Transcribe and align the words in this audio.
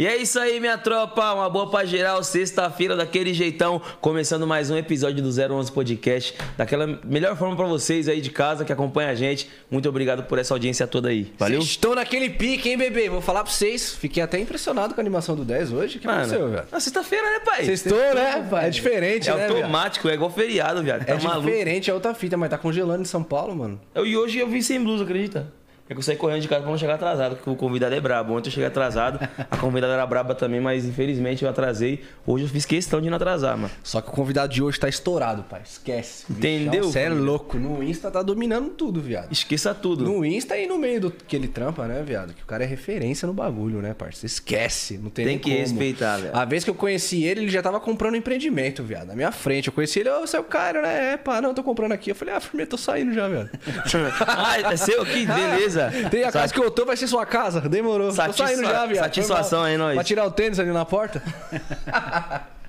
E 0.00 0.06
é 0.06 0.16
isso 0.16 0.40
aí, 0.40 0.58
minha 0.60 0.78
tropa. 0.78 1.34
Uma 1.34 1.50
boa 1.50 1.68
pra 1.68 1.84
geral. 1.84 2.24
Sexta-feira, 2.24 2.96
daquele 2.96 3.34
jeitão. 3.34 3.82
Começando 4.00 4.46
mais 4.46 4.70
um 4.70 4.76
episódio 4.78 5.22
do 5.22 5.28
011 5.28 5.70
Podcast. 5.70 6.34
Daquela 6.56 6.86
melhor 7.04 7.36
forma 7.36 7.54
pra 7.54 7.66
vocês 7.66 8.08
aí 8.08 8.22
de 8.22 8.30
casa 8.30 8.64
que 8.64 8.72
acompanha 8.72 9.10
a 9.10 9.14
gente. 9.14 9.46
Muito 9.70 9.86
obrigado 9.90 10.22
por 10.22 10.38
essa 10.38 10.54
audiência 10.54 10.86
toda 10.86 11.10
aí. 11.10 11.30
Valeu? 11.38 11.60
Vocês 11.60 11.72
estão 11.72 11.94
naquele 11.94 12.30
pique, 12.30 12.70
hein, 12.70 12.78
bebê? 12.78 13.10
Vou 13.10 13.20
falar 13.20 13.44
pra 13.44 13.52
vocês. 13.52 13.94
Fiquei 13.94 14.22
até 14.22 14.38
impressionado 14.40 14.94
com 14.94 15.00
a 15.02 15.02
animação 15.02 15.36
do 15.36 15.44
10 15.44 15.70
hoje. 15.70 15.98
O 15.98 16.00
que 16.00 16.08
aconteceu, 16.08 16.48
velho? 16.48 16.64
na 16.72 16.80
sexta-feira, 16.80 17.32
né, 17.32 17.40
pai? 17.44 17.66
Estão, 17.70 17.98
né? 17.98 18.46
pai. 18.48 18.68
É 18.68 18.70
diferente, 18.70 19.28
É 19.28 19.34
né, 19.34 19.38
viado? 19.48 19.56
automático, 19.56 20.08
é 20.08 20.14
igual 20.14 20.30
feriado, 20.30 20.82
viado. 20.82 21.04
Tá 21.04 21.12
É 21.12 21.18
maluco. 21.20 21.46
diferente, 21.46 21.90
é 21.90 21.92
outra 21.92 22.14
fita, 22.14 22.38
mas 22.38 22.48
tá 22.48 22.56
congelando 22.56 23.02
em 23.02 23.04
São 23.04 23.22
Paulo, 23.22 23.54
mano. 23.54 23.78
Eu, 23.94 24.06
e 24.06 24.16
hoje 24.16 24.38
eu 24.38 24.48
vim 24.48 24.62
sem 24.62 24.82
blusa, 24.82 25.04
acredita? 25.04 25.59
É 25.90 25.92
que 25.92 25.98
eu 25.98 26.04
saí 26.04 26.14
correndo 26.14 26.40
de 26.40 26.46
casa 26.46 26.62
pra 26.62 26.70
não 26.70 26.78
chegar 26.78 26.94
atrasado, 26.94 27.34
porque 27.34 27.50
o 27.50 27.56
convidado 27.56 27.92
é 27.92 28.00
brabo. 28.00 28.32
Ontem 28.32 28.46
eu 28.48 28.52
cheguei 28.52 28.68
atrasado, 28.68 29.18
a 29.50 29.56
convidada 29.56 29.92
era 29.92 30.06
braba 30.06 30.36
também, 30.36 30.60
mas 30.60 30.84
infelizmente 30.84 31.42
eu 31.42 31.50
atrasei. 31.50 32.04
Hoje 32.24 32.44
eu 32.44 32.48
fiz 32.48 32.64
questão 32.64 33.00
de 33.00 33.10
não 33.10 33.16
atrasar, 33.16 33.56
mano. 33.56 33.72
Só 33.82 34.00
que 34.00 34.08
o 34.08 34.12
convidado 34.12 34.52
de 34.52 34.62
hoje 34.62 34.78
tá 34.78 34.88
estourado, 34.88 35.42
pai. 35.42 35.62
Esquece. 35.64 36.26
Entendeu, 36.30 36.84
Você 36.84 37.00
é 37.00 37.08
louco. 37.08 37.58
No 37.58 37.82
Insta 37.82 38.08
tá 38.08 38.22
dominando 38.22 38.70
tudo, 38.70 39.00
viado. 39.00 39.32
Esqueça 39.32 39.74
tudo. 39.74 40.04
No 40.04 40.24
Insta 40.24 40.56
e 40.56 40.64
no 40.64 40.78
meio 40.78 41.00
do 41.00 41.10
que 41.10 41.34
ele 41.34 41.48
trampa, 41.48 41.88
né, 41.88 42.00
viado? 42.06 42.34
Que 42.34 42.42
o 42.44 42.46
cara 42.46 42.62
é 42.62 42.66
referência 42.68 43.26
no 43.26 43.34
bagulho, 43.34 43.82
né, 43.82 43.92
parça? 43.92 44.24
Esquece, 44.24 44.96
não 44.96 45.10
tem 45.10 45.26
Tem 45.26 45.38
que 45.40 45.50
como. 45.50 45.60
respeitar, 45.60 46.18
velho. 46.18 46.36
A 46.36 46.44
vez 46.44 46.62
que 46.62 46.70
eu 46.70 46.74
conheci 46.76 47.24
ele, 47.24 47.40
ele 47.40 47.50
já 47.50 47.62
tava 47.62 47.80
comprando 47.80 48.14
empreendimento, 48.14 48.84
viado. 48.84 49.08
Na 49.08 49.16
minha 49.16 49.32
frente. 49.32 49.66
Eu 49.66 49.72
conheci 49.72 49.98
ele, 49.98 50.10
ô, 50.10 50.20
você 50.20 50.36
é 50.36 50.40
o 50.40 50.44
cara, 50.44 50.82
né? 50.82 51.14
É, 51.14 51.16
pá, 51.16 51.42
não, 51.42 51.52
tô 51.52 51.64
comprando 51.64 51.90
aqui. 51.90 52.12
Eu 52.12 52.14
falei, 52.14 52.32
ah, 52.32 52.38
firme, 52.40 52.64
tô 52.64 52.78
saindo 52.78 53.12
já, 53.12 53.26
viado. 53.26 53.50
ah, 54.24 54.72
é 54.72 54.76
seu 54.76 55.02
aqui? 55.02 55.26
Beleza. 55.26 55.79
Tem 56.10 56.24
a 56.24 56.32
casa 56.32 56.52
que 56.52 56.60
eu 56.60 56.70
tô, 56.70 56.84
vai 56.84 56.96
ser 56.96 57.06
sua 57.06 57.24
casa. 57.24 57.60
Demorou. 57.62 58.10
Satisfa- 58.12 58.44
Tô 58.44 58.48
saindo 58.48 58.68
já, 58.68 58.86
viado. 58.86 59.04
satisfação 59.04 59.62
aí, 59.62 59.76
nós. 59.76 59.94
Pra 59.94 60.04
tirar 60.04 60.24
o 60.26 60.30
tênis 60.30 60.58
ali 60.58 60.70
na 60.72 60.84
porta. 60.84 61.22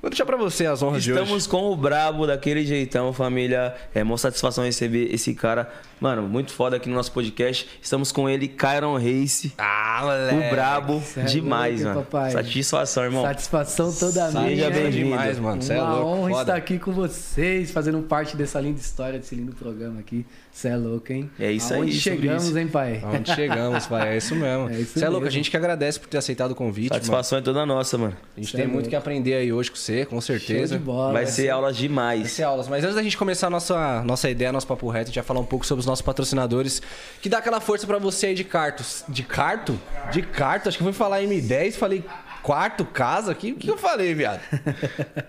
Vou 0.00 0.10
deixar 0.10 0.24
pra 0.26 0.36
você 0.36 0.66
as 0.66 0.82
honras 0.82 1.02
de 1.04 1.12
hoje. 1.12 1.20
Estamos 1.22 1.46
com 1.46 1.70
o 1.70 1.76
Brabo 1.76 2.26
daquele 2.26 2.64
jeitão, 2.64 3.12
família. 3.12 3.74
É 3.94 4.02
uma 4.02 4.18
satisfação 4.18 4.64
receber 4.64 5.12
esse 5.14 5.34
cara, 5.34 5.70
mano, 6.00 6.22
muito 6.28 6.52
foda 6.52 6.76
aqui 6.76 6.88
no 6.88 6.94
nosso 6.96 7.12
podcast. 7.12 7.68
Estamos 7.80 8.10
com 8.10 8.28
ele, 8.28 8.48
Kyron 8.48 8.94
Race. 8.98 9.52
Ah, 9.56 10.00
moleque. 10.02 10.46
o 10.46 10.50
Brabo 10.50 11.00
cê 11.04 11.20
é 11.20 11.24
demais, 11.24 11.80
louco, 11.82 11.94
mano. 11.96 12.06
papai. 12.06 12.30
Satisfação, 12.32 13.04
irmão. 13.04 13.22
Satisfação 13.22 13.92
toda 13.92 14.26
Seja 14.30 14.40
minha. 14.40 14.70
bem-vindo. 14.70 15.10
demais, 15.10 15.38
mano. 15.38 15.62
Você 15.62 15.74
é 15.74 15.82
Uma 15.82 15.94
louco. 15.94 16.08
honra 16.10 16.28
foda. 16.30 16.40
estar 16.42 16.54
aqui 16.56 16.78
com 16.78 16.92
vocês, 16.92 17.70
fazendo 17.70 18.00
parte 18.02 18.36
dessa 18.36 18.60
linda 18.60 18.80
história, 18.80 19.18
desse 19.18 19.34
lindo 19.34 19.52
programa 19.54 20.00
aqui. 20.00 20.24
Você 20.52 20.68
é 20.68 20.76
louco, 20.76 21.12
hein? 21.12 21.30
É 21.38 21.52
isso 21.52 21.72
aí, 21.72 21.80
Aonde 21.80 22.00
sobre 22.00 22.18
chegamos, 22.22 22.44
isso. 22.48 22.58
hein, 22.58 22.66
pai? 22.68 23.00
Onde 23.04 23.32
chegamos, 23.34 23.86
pai. 23.86 24.14
É 24.14 24.16
isso 24.16 24.34
mesmo. 24.34 24.68
É 24.70 24.82
Você 24.82 25.04
é 25.04 25.08
louco, 25.08 25.26
a 25.26 25.30
gente 25.30 25.50
que 25.50 25.56
agradece 25.56 26.00
por 26.00 26.08
ter 26.08 26.18
aceitado 26.18 26.50
o 26.50 26.54
convite, 26.54 26.90
mano. 26.90 26.94
Satisfação 26.94 27.38
é 27.38 27.42
toda 27.42 27.64
nossa, 27.64 27.96
mano. 27.96 28.16
A 28.36 28.40
gente 28.40 28.50
Cê 28.50 28.56
tem 28.56 28.64
é 28.64 28.66
muito 28.66 28.76
louco. 28.78 28.90
que 28.90 28.96
aprender 28.96 29.19
aí 29.22 29.52
hoje 29.52 29.70
com 29.70 29.76
você, 29.76 30.04
com 30.06 30.20
certeza. 30.20 30.78
de 30.78 30.84
bola. 30.84 31.12
Vai 31.12 31.26
ser 31.26 31.50
aulas 31.50 31.76
Vai 31.76 31.82
demais. 31.82 32.32
ser 32.32 32.42
aulas. 32.44 32.68
Mas 32.68 32.82
antes 32.82 32.96
da 32.96 33.02
gente 33.02 33.16
começar 33.16 33.48
a 33.48 33.50
nossa, 33.50 34.02
nossa 34.04 34.28
ideia, 34.30 34.50
nosso 34.52 34.66
papo 34.66 34.88
reto, 34.88 35.04
a 35.04 35.06
gente 35.06 35.14
vai 35.16 35.24
falar 35.24 35.40
um 35.40 35.44
pouco 35.44 35.66
sobre 35.66 35.80
os 35.80 35.86
nossos 35.86 36.02
patrocinadores, 36.02 36.80
que 37.20 37.28
dá 37.28 37.38
aquela 37.38 37.60
força 37.60 37.86
pra 37.86 37.98
você 37.98 38.26
aí 38.26 38.34
de 38.34 38.44
cartos. 38.44 39.04
De 39.08 39.22
carto? 39.22 39.78
De 40.12 40.22
carto? 40.22 40.68
Acho 40.68 40.78
que 40.78 40.82
eu 40.82 40.86
fui 40.86 40.94
falar 40.94 41.20
M10, 41.20 41.72
falei 41.72 42.04
quarto, 42.42 42.84
casa. 42.84 43.32
O 43.32 43.34
que, 43.34 43.52
que 43.52 43.70
eu 43.70 43.76
falei, 43.76 44.14
viado? 44.14 44.40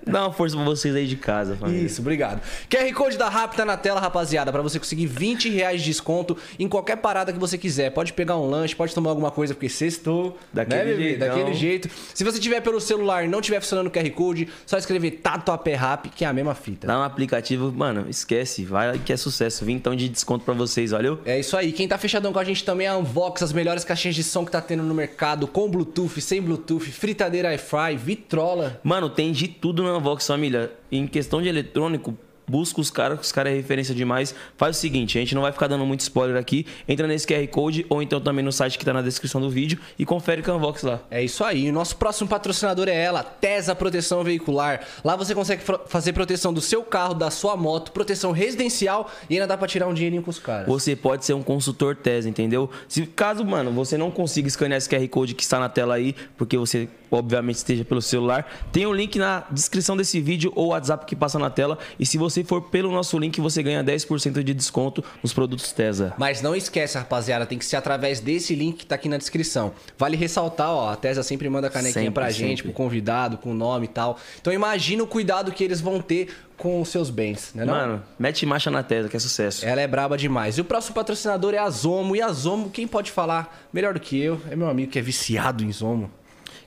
Dá 0.05 0.27
uma 0.27 0.33
força 0.33 0.55
pra 0.55 0.65
vocês 0.65 0.95
aí 0.95 1.07
de 1.07 1.15
casa, 1.15 1.55
família. 1.55 1.85
Isso, 1.85 2.01
obrigado. 2.01 2.41
QR 2.69 2.93
Code 2.93 3.17
da 3.17 3.29
RAP 3.29 3.55
tá 3.55 3.65
na 3.65 3.77
tela, 3.77 3.99
rapaziada, 3.99 4.51
pra 4.51 4.61
você 4.61 4.79
conseguir 4.79 5.07
20 5.07 5.49
reais 5.49 5.81
de 5.81 5.87
desconto 5.87 6.37
em 6.59 6.67
qualquer 6.67 6.97
parada 6.97 7.31
que 7.31 7.39
você 7.39 7.57
quiser. 7.57 7.91
Pode 7.91 8.13
pegar 8.13 8.37
um 8.37 8.49
lanche, 8.49 8.75
pode 8.75 8.93
tomar 8.93 9.09
alguma 9.09 9.31
coisa, 9.31 9.53
porque 9.53 9.69
sextou. 9.69 10.37
Daquele 10.53 10.83
né, 10.83 10.85
bebê? 10.85 11.03
jeitão. 11.03 11.27
Daquele 11.27 11.53
jeito. 11.53 11.89
Se 12.13 12.23
você 12.23 12.39
tiver 12.39 12.61
pelo 12.61 12.79
celular 12.79 13.25
e 13.25 13.27
não 13.27 13.41
tiver 13.41 13.59
funcionando 13.59 13.87
o 13.87 13.91
QR 13.91 14.09
Code, 14.11 14.47
só 14.65 14.77
escrever 14.77 15.11
Tatuapé 15.11 15.75
Rap, 15.75 16.09
que 16.09 16.25
é 16.25 16.27
a 16.27 16.33
mesma 16.33 16.55
fita. 16.55 16.87
Dá 16.87 16.99
um 16.99 17.03
aplicativo, 17.03 17.71
mano, 17.71 18.05
esquece. 18.09 18.63
Vai 18.63 18.99
que 18.99 19.13
é 19.13 19.17
sucesso. 19.17 19.65
Vintão 19.65 19.95
de 19.95 20.09
desconto 20.09 20.45
pra 20.45 20.53
vocês, 20.53 20.91
valeu? 20.91 21.19
É 21.25 21.39
isso 21.39 21.55
aí. 21.55 21.71
Quem 21.71 21.87
tá 21.87 21.97
fechadão 21.97 22.33
com 22.33 22.39
a 22.39 22.43
gente 22.43 22.63
também 22.63 22.87
é 22.87 22.89
a 22.89 22.97
Unvox, 22.97 23.43
as 23.43 23.53
melhores 23.53 23.83
caixinhas 23.83 24.15
de 24.15 24.23
som 24.23 24.45
que 24.45 24.51
tá 24.51 24.61
tendo 24.61 24.83
no 24.83 24.93
mercado, 24.93 25.47
com 25.47 25.69
Bluetooth, 25.69 26.21
sem 26.21 26.41
Bluetooth, 26.41 26.91
fritadeira 27.01 27.49
air-fry, 27.49 27.97
vitrola. 27.97 28.79
Mano, 28.83 29.09
tem 29.09 29.31
de 29.31 29.47
tudo 29.47 29.81
na 29.81 29.97
Vox 29.97 30.27
Família. 30.27 30.71
Em 30.91 31.07
questão 31.07 31.41
de 31.41 31.49
eletrônico, 31.49 32.15
busca 32.47 32.81
os 32.81 32.91
caras, 32.91 33.19
que 33.19 33.25
os 33.25 33.31
caras 33.31 33.53
é 33.53 33.55
referência 33.55 33.93
demais. 33.95 34.35
Faz 34.57 34.77
o 34.77 34.79
seguinte, 34.79 35.17
a 35.17 35.21
gente 35.21 35.35
não 35.35 35.41
vai 35.41 35.51
ficar 35.51 35.67
dando 35.67 35.85
muito 35.85 36.01
spoiler 36.01 36.37
aqui. 36.37 36.65
Entra 36.87 37.07
nesse 37.07 37.25
QR 37.25 37.45
Code 37.47 37.85
ou 37.89 38.01
então 38.01 38.19
também 38.19 38.43
no 38.43 38.51
site 38.51 38.77
que 38.77 38.85
tá 38.85 38.93
na 38.93 39.01
descrição 39.01 39.39
do 39.39 39.49
vídeo 39.49 39.79
e 39.97 40.05
confere 40.05 40.41
com 40.41 40.51
a 40.51 40.57
Vox 40.57 40.83
lá. 40.83 40.99
É 41.09 41.23
isso 41.23 41.43
aí. 41.43 41.69
O 41.69 41.73
nosso 41.73 41.95
próximo 41.95 42.29
patrocinador 42.29 42.87
é 42.87 42.95
ela, 42.95 43.23
Tesa 43.23 43.75
Proteção 43.75 44.23
Veicular. 44.23 44.81
Lá 45.03 45.15
você 45.15 45.33
consegue 45.33 45.63
fazer 45.87 46.13
proteção 46.13 46.53
do 46.53 46.61
seu 46.61 46.83
carro, 46.83 47.13
da 47.13 47.31
sua 47.31 47.55
moto, 47.55 47.91
proteção 47.91 48.31
residencial 48.31 49.09
e 49.29 49.35
ainda 49.35 49.47
dá 49.47 49.57
pra 49.57 49.67
tirar 49.67 49.87
um 49.87 49.93
dinheirinho 49.93 50.21
com 50.21 50.29
os 50.29 50.39
caras. 50.39 50.67
Você 50.67 50.95
pode 50.95 51.25
ser 51.25 51.33
um 51.33 51.43
consultor 51.43 51.95
TES, 51.95 52.25
entendeu? 52.25 52.69
Se 52.87 53.05
caso, 53.05 53.43
mano, 53.45 53.71
você 53.71 53.97
não 53.97 54.11
consiga 54.11 54.47
escanear 54.47 54.77
esse 54.77 54.89
QR 54.89 55.07
Code 55.07 55.35
que 55.35 55.43
está 55.43 55.59
na 55.59 55.69
tela 55.69 55.95
aí, 55.95 56.15
porque 56.37 56.57
você 56.57 56.87
obviamente 57.11 57.57
esteja 57.57 57.83
pelo 57.83 58.01
celular, 58.01 58.49
tem 58.71 58.85
o 58.85 58.93
link 58.93 59.19
na 59.19 59.43
descrição 59.51 59.97
desse 59.97 60.21
vídeo 60.21 60.51
ou 60.55 60.69
WhatsApp 60.69 61.05
que 61.05 61.15
passa 61.15 61.37
na 61.37 61.49
tela. 61.49 61.77
E 61.99 62.05
se 62.05 62.17
você 62.17 62.30
for 62.43 62.61
pelo 62.61 62.91
nosso 62.91 63.17
link, 63.19 63.39
você 63.41 63.61
ganha 63.61 63.83
10% 63.83 64.43
de 64.43 64.53
desconto 64.53 65.03
nos 65.21 65.33
produtos 65.33 65.71
TESA. 65.73 66.13
Mas 66.17 66.41
não 66.41 66.55
esquece, 66.55 66.97
rapaziada, 66.97 67.45
tem 67.45 67.57
que 67.57 67.65
ser 67.65 67.75
através 67.75 68.19
desse 68.19 68.55
link 68.55 68.77
que 68.77 68.85
tá 68.85 68.95
aqui 68.95 69.09
na 69.09 69.17
descrição. 69.17 69.73
Vale 69.97 70.15
ressaltar, 70.15 70.69
ó, 70.69 70.89
a 70.89 70.95
Tesa 70.95 71.23
sempre 71.23 71.49
manda 71.49 71.69
canequinha 71.69 72.05
Sempre, 72.05 72.13
pra 72.13 72.31
gente, 72.31 72.57
sempre. 72.59 72.63
pro 72.63 72.73
convidado, 72.73 73.37
com 73.37 73.51
o 73.51 73.53
nome 73.53 73.85
e 73.85 73.89
tal. 73.89 74.17
Então 74.39 74.51
imagina 74.53 75.03
o 75.03 75.07
cuidado 75.07 75.51
que 75.51 75.63
eles 75.63 75.81
vão 75.81 76.01
ter 76.01 76.29
com 76.57 76.79
os 76.79 76.89
seus 76.89 77.09
bens, 77.09 77.51
né 77.55 77.65
não? 77.65 77.73
Mano, 77.73 78.03
mete 78.19 78.45
marcha 78.45 78.69
na 78.69 78.83
TESA, 78.83 79.09
que 79.09 79.17
é 79.17 79.19
sucesso. 79.19 79.65
Ela 79.65 79.81
é 79.81 79.87
braba 79.87 80.15
demais. 80.15 80.57
E 80.57 80.61
o 80.61 80.63
próximo 80.63 80.93
patrocinador 80.93 81.55
é 81.55 81.57
a 81.57 81.69
Zomo. 81.69 82.15
E 82.15 82.21
a 82.21 82.31
Zomo, 82.31 82.69
quem 82.69 82.87
pode 82.87 83.09
falar 83.11 83.67
melhor 83.73 83.95
do 83.95 83.99
que 83.99 84.21
eu? 84.21 84.39
É 84.49 84.55
meu 84.55 84.69
amigo 84.69 84.91
que 84.91 84.99
é 84.99 85.01
viciado 85.01 85.63
em 85.63 85.71
Zomo. 85.71 86.11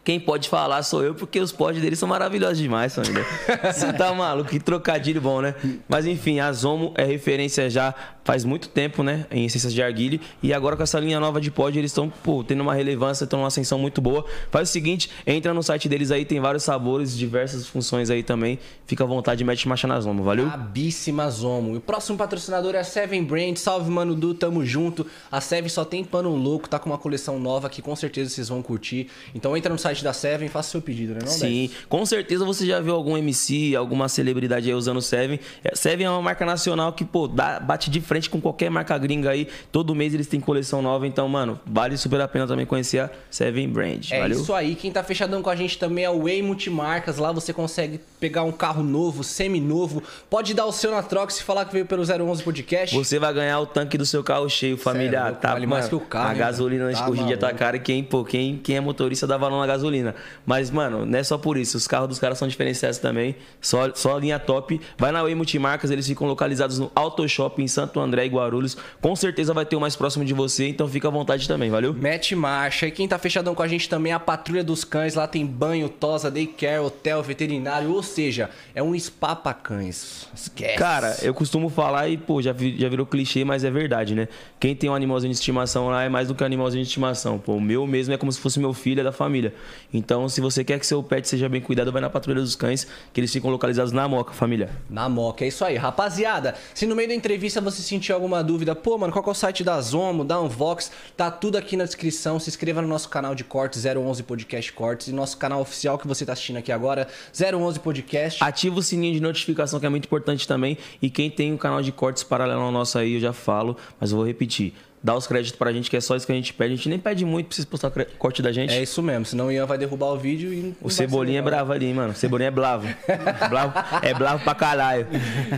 Quem 0.05 0.21
pode 0.21 0.51
falar 0.51 0.83
sou 0.83 1.03
eu, 1.03 1.15
porque 1.15 1.41
os 1.41 1.51
pods 1.51 1.81
dele 1.81 1.97
são 1.97 2.07
maravilhosos 2.07 2.59
demais, 2.59 2.95
família. 2.95 3.25
Você 3.73 3.91
tá 3.95 4.13
maluco? 4.13 4.51
Que 4.51 4.61
trocadilho 4.61 5.21
bom, 5.21 5.41
né? 5.41 5.55
Mas 5.89 6.05
enfim, 6.05 6.41
a 6.41 6.53
Zomo 6.53 6.93
é 6.95 7.05
referência 7.05 7.71
já 7.71 7.95
faz 8.25 8.45
muito 8.45 8.69
tempo, 8.69 9.03
né? 9.03 9.27
Em 9.31 9.45
essências 9.45 9.73
de 9.73 9.83
arguile. 9.83 10.21
E 10.43 10.53
agora 10.53 10.77
com 10.77 10.83
essa 10.83 10.99
linha 10.99 11.21
nova 11.21 11.41
de 11.41 11.51
pod, 11.51 11.79
eles 11.79 11.91
estão, 11.91 12.09
pô, 12.09 12.43
tendo 12.43 12.63
uma 12.63 12.75
relevância, 12.75 13.25
estão 13.25 13.39
numa 13.41 13.49
ascensão 13.49 13.79
muito 13.79 14.01
boa. 14.01 14.25
Faz 14.51 14.71
o 14.71 14.73
seguinte, 14.73 15.11
entra 15.27 15.53
no 15.53 15.63
site 15.63 15.89
deles 15.89 16.11
aí, 16.11 16.25
tem 16.25 16.41
vários 16.41 16.63
sabores, 16.65 17.17
diversas 17.17 17.67
funções 17.69 18.11
aí 18.11 18.23
também. 18.23 18.59
Fica 18.87 19.05
à 19.05 19.07
vontade, 19.07 19.45
mete 19.45 19.69
marcha 19.69 19.87
na 19.87 20.01
Zomo, 20.01 20.23
valeu? 20.25 20.47
Brabíssima 20.47 21.29
Zomo. 21.31 21.75
E 21.75 21.77
o 21.77 21.81
próximo 21.81 22.17
patrocinador 22.19 22.75
é 22.75 22.79
a 22.79 22.85
Seven 22.85 23.23
Brand. 23.25 23.57
Salve, 23.57 23.91
Mano 23.91 24.15
Du, 24.15 24.33
tamo 24.35 24.65
junto. 24.65 25.07
A 25.31 25.41
Seven 25.41 25.69
só 25.69 25.85
tem 25.85 26.03
pano 26.03 26.35
louco, 26.35 26.69
tá 26.69 26.79
com 26.79 26.89
uma 26.91 26.99
coleção 26.99 27.39
nova 27.39 27.69
que 27.69 27.83
com 27.83 27.95
certeza 27.95 28.31
vocês 28.31 28.49
vão 28.49 28.63
curtir. 28.63 29.09
Então 29.35 29.57
entra 29.57 29.73
no 29.73 29.79
site 29.79 30.03
da 30.03 30.13
Seven 30.13 30.47
e 30.47 30.51
faça 30.51 30.71
seu 30.71 30.81
pedido, 30.81 31.13
né 31.15 31.21
não, 31.23 31.29
Sim, 31.29 31.71
com 31.89 32.05
certeza 32.07 32.45
você 32.45 32.67
já 32.67 32.81
viu 32.81 32.95
algum 32.95 33.17
MC, 33.19 33.77
alguma 33.77 34.09
celebridade 34.09 34.69
aí 34.69 34.75
usando 34.75 34.97
o 34.99 35.03
Seven. 35.03 35.39
É, 35.63 35.75
Seven 35.75 36.07
é 36.07 36.11
uma 36.11 36.23
marca 36.23 36.45
nacional 36.47 36.93
que, 36.93 37.05
pô, 37.05 37.29
dá- 37.29 37.61
bate 37.61 37.91
de 37.91 38.01
frente 38.01 38.14
com 38.31 38.41
qualquer 38.41 38.71
marca 38.71 38.97
gringa 38.99 39.31
aí. 39.31 39.49
Todo 39.71 39.95
mês 39.95 40.15
eles 40.15 40.27
têm 40.27 40.41
coleção 40.41 40.83
nova, 40.83 41.07
então, 41.07 41.29
mano, 41.29 41.61
vale 41.67 41.97
super 41.97 42.21
a 42.21 42.29
pena 42.29 42.47
também 42.47 42.67
conhecer 42.67 43.01
a 43.01 43.11
Seven 43.31 43.69
Brand. 43.69 44.11
É 44.11 44.21
valeu? 44.21 44.41
isso 44.41 44.53
aí. 44.55 44.75
Quem 44.75 44.91
tá 44.91 45.03
fechadão 45.03 45.43
com 45.43 45.51
a 45.51 45.57
gente 45.57 45.79
também 45.79 46.05
é 46.05 46.11
o 46.11 46.23
Way 46.23 46.43
Multimarcas. 46.43 47.19
Lá 47.19 47.33
você 47.33 47.53
consegue 47.53 48.01
pegar 48.21 48.43
um 48.43 48.53
carro 48.53 48.83
novo, 48.83 49.23
semi-novo. 49.25 50.03
Pode 50.31 50.55
dar 50.55 50.67
o 50.67 50.73
seu 50.73 50.91
na 50.91 51.03
Trox 51.03 51.39
e 51.39 51.43
falar 51.43 51.65
que 51.65 51.73
veio 51.73 51.87
pelo 51.87 52.03
011 52.03 52.43
Podcast. 52.43 52.95
Você 52.95 53.19
vai 53.19 53.33
ganhar 53.33 53.61
o 53.61 53.67
tanque 53.67 53.99
do 53.99 54.07
seu 54.07 54.23
carro 54.23 54.49
cheio, 54.49 54.77
família. 54.77 55.29
é 55.29 55.33
tá, 55.33 55.53
vale 55.53 55.67
mais 55.67 55.89
que 55.89 55.95
o 55.95 56.01
carro, 56.01 56.29
A 56.29 56.33
hein, 56.33 56.39
gasolina? 56.39 56.93
Tá 56.93 57.09
hoje 57.09 57.23
em 57.23 57.27
dia 57.27 57.37
tá 57.37 57.53
cara 57.53 57.77
e 57.77 57.81
quem, 57.81 58.03
pô, 58.03 58.25
quem, 58.25 58.57
quem 58.57 58.77
é 58.77 58.81
motorista 58.81 59.27
dá 59.27 59.37
valor 59.37 59.61
na 59.61 59.67
gasolina. 59.67 60.15
Mas, 60.47 60.71
mano, 60.71 61.05
não 61.05 61.19
é 61.19 61.23
só 61.23 61.39
por 61.39 61.57
isso. 61.57 61.77
Os 61.77 61.87
carros 61.87 62.09
dos 62.09 62.19
caras 62.19 62.39
são 62.39 62.49
diferenciados 62.49 62.99
também. 62.99 63.37
Só, 63.61 63.93
só 63.95 64.17
linha 64.19 64.39
top. 64.39 64.81
Vai 64.99 65.13
na 65.13 65.23
Way 65.23 65.35
Multimarcas, 65.35 65.91
eles 65.91 66.07
ficam 66.07 66.27
localizados 66.27 66.79
no 66.79 66.91
Auto 66.95 67.27
Shop 67.29 67.61
em 67.63 67.69
Santo 67.69 68.01
André 68.05 68.27
e 68.27 68.29
Guarulhos. 68.29 68.77
Com 69.01 69.17
certeza 69.17 69.53
vai 69.55 69.65
ter 69.67 69.77
o 69.77 69.81
mais 69.81 69.97
próximo 69.97 70.25
de 70.25 70.33
você, 70.35 70.69
então 70.69 70.87
fica 70.89 71.09
à 71.09 71.11
vontade 71.11 71.49
também, 71.49 71.71
valeu? 71.71 71.93
Mete 71.95 72.35
marcha. 72.37 72.87
E 72.87 72.91
quem 72.91 73.09
tá 73.09 73.19
fechadão 73.19 73.55
com 73.55 73.63
a 73.63 73.69
gente 73.69 73.89
também 73.89 74.13
é 74.13 74.15
a 74.15 74.21
Patrulha 74.21 74.63
dos 74.63 74.85
Cães. 74.85 75.15
Lá 75.15 75.27
tem 75.27 75.45
banho, 75.47 75.89
tosa, 75.89 76.31
daycare, 76.31 76.79
hotel, 76.81 77.23
veterinário. 77.23 77.91
Ou 77.91 78.03
seja, 78.03 78.51
é 78.75 78.83
um 78.83 78.99
spa 78.99 79.35
pra 79.35 79.55
cães. 79.55 80.29
Esquece. 80.35 80.77
Cara, 80.77 81.17
eu 81.23 81.33
costumo 81.35 81.69
falar 81.69 82.09
e, 82.09 82.17
pô, 82.17 82.41
já, 82.43 82.53
vi- 82.53 82.77
já 82.79 82.89
virou 82.89 83.07
clichê, 83.07 83.45
mas 83.45 83.65
é 83.65 83.71
verdade, 83.71 84.15
né? 84.15 84.29
Quem 84.61 84.75
tem 84.75 84.89
um 84.91 84.95
animalzinho 84.95 85.33
de 85.33 85.39
estimação 85.39 85.89
lá 85.89 86.03
é 86.05 86.09
mais 86.09 86.29
do 86.29 86.35
que 86.35 86.43
um 86.43 86.47
animalzinho 86.47 86.83
de 86.83 86.89
estimação. 86.89 87.39
Pô, 87.39 87.55
o 87.55 87.61
meu 87.61 87.87
mesmo 87.87 88.13
é 88.15 88.17
como 88.17 88.31
se 88.33 88.39
fosse 88.41 88.59
meu 88.61 88.73
filho, 88.73 89.01
é 89.01 89.05
da 89.05 89.13
família. 89.13 89.55
Então, 89.93 90.29
se 90.29 90.41
você 90.41 90.65
quer 90.65 90.79
que 90.79 90.87
seu 90.87 91.03
pet 91.03 91.29
seja 91.29 91.49
bem 91.49 91.61
cuidado, 91.61 91.93
vai 91.93 92.01
na 92.03 92.11
Patrulha 92.11 92.41
dos 92.41 92.55
Cães, 92.57 92.87
que 93.13 93.21
eles 93.21 93.33
ficam 93.33 93.51
localizados 93.51 93.93
na 93.93 94.07
Moca, 94.09 94.33
família. 94.33 94.71
Na 94.91 95.09
moca, 95.09 95.45
é 95.45 95.49
isso 95.49 95.65
aí. 95.65 95.77
Rapaziada, 95.77 96.55
se 96.75 96.87
no 96.87 96.95
meio 96.97 97.09
da 97.09 97.15
entrevista 97.15 97.61
você 97.61 97.83
sentir 97.95 98.13
alguma 98.13 98.43
dúvida, 98.43 98.75
pô, 98.75 98.99
mano, 98.99 99.13
qual 99.13 99.25
é 99.25 99.31
o 99.31 99.35
site 99.35 99.63
da 99.63 99.81
Zomo, 99.81 100.25
da 100.25 100.41
Unvox? 100.41 100.91
Tá 101.17 101.31
tudo 101.31 101.57
aqui 101.57 101.77
na 101.77 101.85
descrição. 101.85 102.41
Se 102.41 102.51
inscreva 102.51 102.83
no 102.83 102.89
nosso 102.89 103.09
canal 103.09 103.35
de 103.35 103.45
cortes, 103.45 103.85
011 103.85 104.23
Podcast 104.25 104.73
Cortes, 104.73 105.09
e 105.09 105.13
nosso 105.13 105.39
canal 105.39 105.61
oficial 105.61 105.97
que 105.97 106.07
você 106.07 106.27
tá 106.27 106.33
assistindo 106.33 106.57
aqui 106.57 106.73
agora, 106.73 107.07
011 107.33 107.79
Podcast. 107.79 108.43
Ativa 108.43 108.79
o 108.79 108.83
sininho 108.83 109.15
de 109.15 109.21
notificação, 109.21 109.79
que 109.79 109.87
é 109.87 109.89
muito 109.89 110.07
importante 110.07 110.47
também. 110.47 110.77
E 111.01 111.09
quem 111.09 111.31
tem 111.31 111.53
um 111.53 111.57
canal 111.57 111.81
de 111.81 111.93
cortes 111.93 112.25
paralelo 112.25 112.63
ao 112.63 112.73
nosso 112.73 112.99
aí, 112.99 113.15
eu 113.15 113.21
já 113.21 113.33
falo, 113.33 113.77
mas 114.01 114.11
eu 114.11 114.17
vou 114.17 114.27
repetir 114.27 114.75
dá 115.05 115.15
os 115.15 115.27
créditos 115.27 115.59
pra 115.59 115.71
gente, 115.71 115.91
que 115.91 115.97
é 115.99 116.01
só 116.01 116.17
isso 116.17 116.25
que 116.25 116.33
a 116.33 116.35
gente 116.35 116.55
pede. 116.55 116.73
A 116.73 116.77
gente 116.77 116.89
nem 116.89 116.99
pede 116.99 117.27
muito 117.27 117.49
pra 117.49 117.55
vocês 117.55 117.67
postar 117.67 117.91
corte 118.19 118.41
da 118.41 118.51
gente. 118.51 118.73
É 118.73 118.83
isso 118.83 119.03
mesmo, 119.03 119.27
senão 119.27 119.49
o 119.49 119.53
Ian 119.53 119.67
vai 119.67 119.77
derrubar 119.77 120.07
o 120.07 120.17
vídeo 120.17 120.51
e. 120.51 120.75
O 120.81 120.89
Cebolinha 120.89 121.41
é 121.41 121.43
bravo 121.43 121.73
ali, 121.73 121.93
mano. 121.93 122.13
O 122.13 122.17
Cebolinha 122.17 122.49
é 122.49 122.51
blavo. 122.51 122.89
blavo. 123.51 123.75
É 124.01 124.15
blavo 124.15 124.43
pra 124.43 124.55
caralho. 124.55 125.07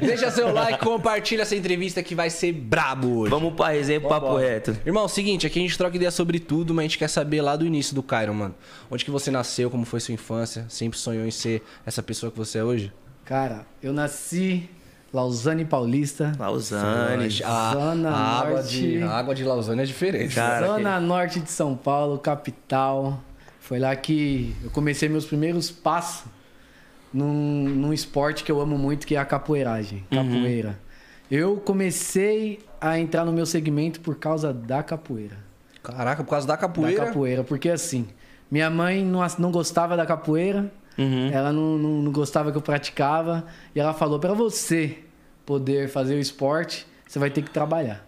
Deixa 0.00 0.32
seu 0.32 0.52
like, 0.52 0.80
compartilha 0.80 1.42
essa 1.42 1.54
entrevista 1.54 2.02
que 2.02 2.14
vai 2.14 2.28
ser 2.28 2.52
brabo 2.52 3.20
hoje. 3.20 3.30
Vamos 3.30 3.54
pra 3.54 3.68
resenha 3.68 4.00
pro 4.00 4.08
papo 4.08 4.36
reto. 4.36 4.76
Irmão, 4.84 5.06
seguinte, 5.06 5.46
aqui 5.46 5.60
a 5.60 5.62
gente 5.62 5.78
troca 5.78 5.94
ideia 5.94 6.10
sobre 6.10 6.40
tudo, 6.40 6.74
mas 6.74 6.82
a 6.82 6.88
gente 6.88 6.98
quer 6.98 7.08
saber 7.08 7.40
lá 7.40 7.54
do 7.54 7.64
início 7.64 7.94
do 7.94 8.02
Cairo, 8.02 8.34
mano. 8.34 8.54
Onde 8.90 9.04
que 9.04 9.10
você 9.12 9.30
nasceu, 9.30 9.70
como 9.70 9.84
foi 9.84 10.00
sua 10.00 10.12
infância? 10.12 10.66
Sempre 10.68 10.98
sonhou 10.98 11.24
em 11.24 11.30
ser 11.30 11.62
essa 11.86 12.02
pessoa 12.02 12.32
que 12.32 12.38
você 12.38 12.58
é 12.58 12.64
hoje? 12.64 12.92
Cara, 13.24 13.64
eu 13.82 13.92
nasci 13.92 14.68
Lausanne 15.16 15.64
Paulista. 15.64 16.32
Lausanne. 16.38 17.42
A, 17.42 17.72
Zona 17.72 18.10
a 18.10 18.40
água 18.40 18.62
de, 18.62 19.02
a 19.02 19.10
água 19.10 19.34
de 19.34 19.44
Lausanne 19.44 19.80
é 19.80 19.86
diferente. 19.86 20.34
Cara, 20.34 20.66
Zona 20.66 20.98
que... 20.98 21.06
Norte 21.06 21.40
de 21.40 21.50
São 21.50 21.74
Paulo, 21.74 22.18
capital. 22.18 23.22
Foi 23.58 23.78
lá 23.78 23.96
que 23.96 24.54
eu 24.62 24.70
comecei 24.70 25.08
meus 25.08 25.24
primeiros 25.24 25.70
passos 25.70 26.26
num, 27.12 27.66
num 27.66 27.92
esporte 27.94 28.44
que 28.44 28.52
eu 28.52 28.60
amo 28.60 28.76
muito, 28.76 29.06
que 29.06 29.16
é 29.16 29.18
a 29.18 29.24
capoeiragem. 29.24 30.04
Uhum. 30.12 30.18
Capoeira. 30.18 30.68
Uhum. 30.68 30.74
Eu 31.30 31.56
comecei 31.56 32.60
a 32.78 32.98
entrar 32.98 33.24
no 33.24 33.32
meu 33.32 33.46
segmento 33.46 34.00
por 34.00 34.16
causa 34.16 34.52
da 34.52 34.82
capoeira. 34.82 35.38
Caraca, 35.82 36.22
por 36.22 36.30
causa 36.30 36.46
da 36.46 36.58
capoeira? 36.58 37.00
Da 37.00 37.06
capoeira, 37.06 37.42
porque 37.42 37.70
assim, 37.70 38.06
minha 38.50 38.68
mãe 38.68 39.02
não, 39.02 39.20
não 39.38 39.50
gostava 39.50 39.96
da 39.96 40.04
capoeira, 40.04 40.70
uhum. 40.98 41.30
ela 41.32 41.52
não, 41.54 41.78
não, 41.78 42.02
não, 42.02 42.12
gostava 42.12 42.52
que 42.52 42.58
eu 42.58 42.62
praticava, 42.62 43.46
e 43.74 43.80
ela 43.80 43.94
falou: 43.94 44.18
para 44.18 44.34
você 44.34 45.05
poder 45.46 45.88
fazer 45.88 46.16
o 46.16 46.18
esporte, 46.18 46.86
você 47.06 47.18
vai 47.18 47.30
ter 47.30 47.42
que 47.42 47.50
trabalhar. 47.50 48.04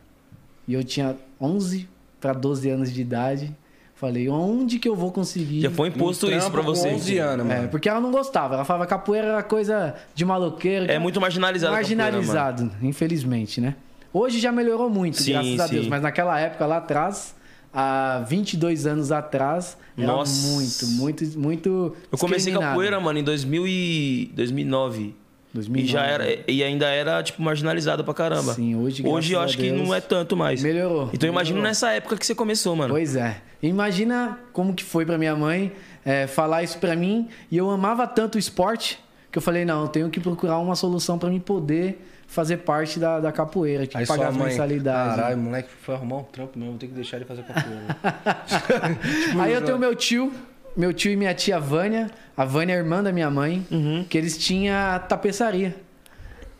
E 0.67 0.75
eu 0.75 0.85
tinha 0.85 1.17
11 1.41 1.89
para 2.21 2.33
12 2.33 2.69
anos 2.69 2.93
de 2.93 3.01
idade. 3.01 3.55
Falei, 3.95 4.29
onde 4.29 4.79
que 4.79 4.89
eu 4.89 4.95
vou 4.95 5.11
conseguir? 5.11 5.61
Já 5.61 5.71
foi 5.71 5.89
imposto 5.89 6.31
isso 6.31 6.51
para 6.51 6.63
você. 6.63 6.89
11 6.89 7.19
anos, 7.19 7.47
mano. 7.47 7.65
É, 7.65 7.67
porque 7.67 7.89
ela 7.89 8.01
não 8.01 8.13
gostava. 8.13 8.55
Ela 8.55 8.65
falava 8.65 8.85
que 8.85 8.91
capoeira 8.91 9.29
era 9.29 9.43
coisa 9.43 9.95
de 10.15 10.25
maloqueiro. 10.25 10.91
É 10.91 10.99
muito 10.99 11.21
marginalizado. 11.21 11.73
Marginalizado, 11.73 12.63
capoeira, 12.65 12.87
infelizmente, 12.87 13.61
né? 13.61 13.75
Hoje 14.13 14.39
já 14.39 14.53
melhorou 14.53 14.89
muito, 14.89 15.21
sim, 15.21 15.33
graças 15.33 15.61
a 15.61 15.67
Deus. 15.67 15.89
Mas 15.89 16.03
naquela 16.03 16.39
época, 16.39 16.65
lá 16.65 16.79
atrás, 16.79 17.35
há 17.73 18.25
22 18.29 18.87
anos 18.87 19.11
atrás, 19.13 19.77
Nossa. 19.97 20.47
era 20.47 20.55
muito, 20.55 20.87
muito, 20.87 21.39
muito. 21.39 21.97
Eu 22.11 22.19
comecei 22.19 22.53
capoeira, 22.53 23.01
mano, 23.01 23.19
em 23.19 23.25
2000 23.25 23.67
e 23.67 24.33
2009. 24.35 25.15
2009. 25.59 25.89
E 25.89 25.93
já 25.93 26.07
era 26.07 26.51
e 26.51 26.65
ainda 26.65 26.87
era 26.87 27.23
tipo 27.23 27.43
marginalizado 27.43 28.05
pra 28.05 28.15
caramba. 28.15 28.55
Sim, 28.55 28.77
hoje 28.77 29.07
Hoje 29.07 29.33
eu 29.33 29.41
acho 29.41 29.57
que 29.57 29.71
não 29.71 29.95
é 29.95 30.01
tanto 30.01 30.37
mais. 30.37 30.63
Melhorou. 30.63 31.11
Então 31.13 31.29
imagina 31.29 31.61
nessa 31.61 31.93
época 31.93 32.17
que 32.17 32.25
você 32.25 32.35
começou, 32.35 32.75
mano. 32.75 32.95
Pois 32.95 33.17
é. 33.17 33.41
Imagina 33.63 34.39
como 34.53 34.75
que 34.75 34.85
foi 34.85 35.05
pra 35.05 35.19
minha 35.19 35.35
mãe 35.35 35.73
é, 36.05 36.27
falar 36.27 36.63
isso 36.63 36.79
pra 36.79 36.95
mim 36.95 37.29
e 37.51 37.57
eu 37.57 37.69
amava 37.71 38.07
tanto 38.07 38.37
o 38.37 38.39
esporte 38.39 38.99
que 39.31 39.39
eu 39.39 39.43
falei 39.43 39.65
não, 39.65 39.83
eu 39.83 39.89
tenho 39.89 40.09
que 40.09 40.21
procurar 40.21 40.59
uma 40.59 40.75
solução 40.75 41.19
para 41.19 41.29
mim 41.29 41.39
poder 41.39 42.03
fazer 42.27 42.59
parte 42.59 43.01
da, 43.01 43.21
da 43.21 43.33
capoeira, 43.33 43.87
tipo, 43.87 43.99
Aí 43.99 44.07
pagar 44.07 44.29
a 44.29 44.33
mensalidade. 44.33 45.17
Caralho, 45.17 45.37
o 45.37 45.41
moleque 45.41 45.71
foi 45.81 45.95
arrumar 45.95 46.19
um 46.19 46.25
trampo 46.25 46.59
mesmo, 46.59 46.73
vou 46.73 46.79
ter 46.79 46.87
que 46.87 46.93
deixar 46.93 47.17
ele 47.17 47.25
fazer 47.25 47.43
capoeira. 47.43 47.97
tipo, 49.29 49.41
Aí 49.41 49.53
eu 49.53 49.65
tenho 49.65 49.79
meu 49.79 49.95
tio, 49.95 50.33
meu 50.79 50.95
tio 50.95 51.11
e 51.11 51.17
minha 51.17 51.35
tia 51.35 51.59
Vânia, 51.59 52.09
a 52.37 52.45
Vânia 52.45 52.75
é 52.75 52.77
irmã 52.77 53.03
da 53.03 53.13
minha 53.13 53.29
mãe, 53.29 53.67
uhum. 53.69 54.07
que 54.09 54.17
eles 54.17 54.39
tinham 54.39 54.77
tapeçaria. 55.09 55.75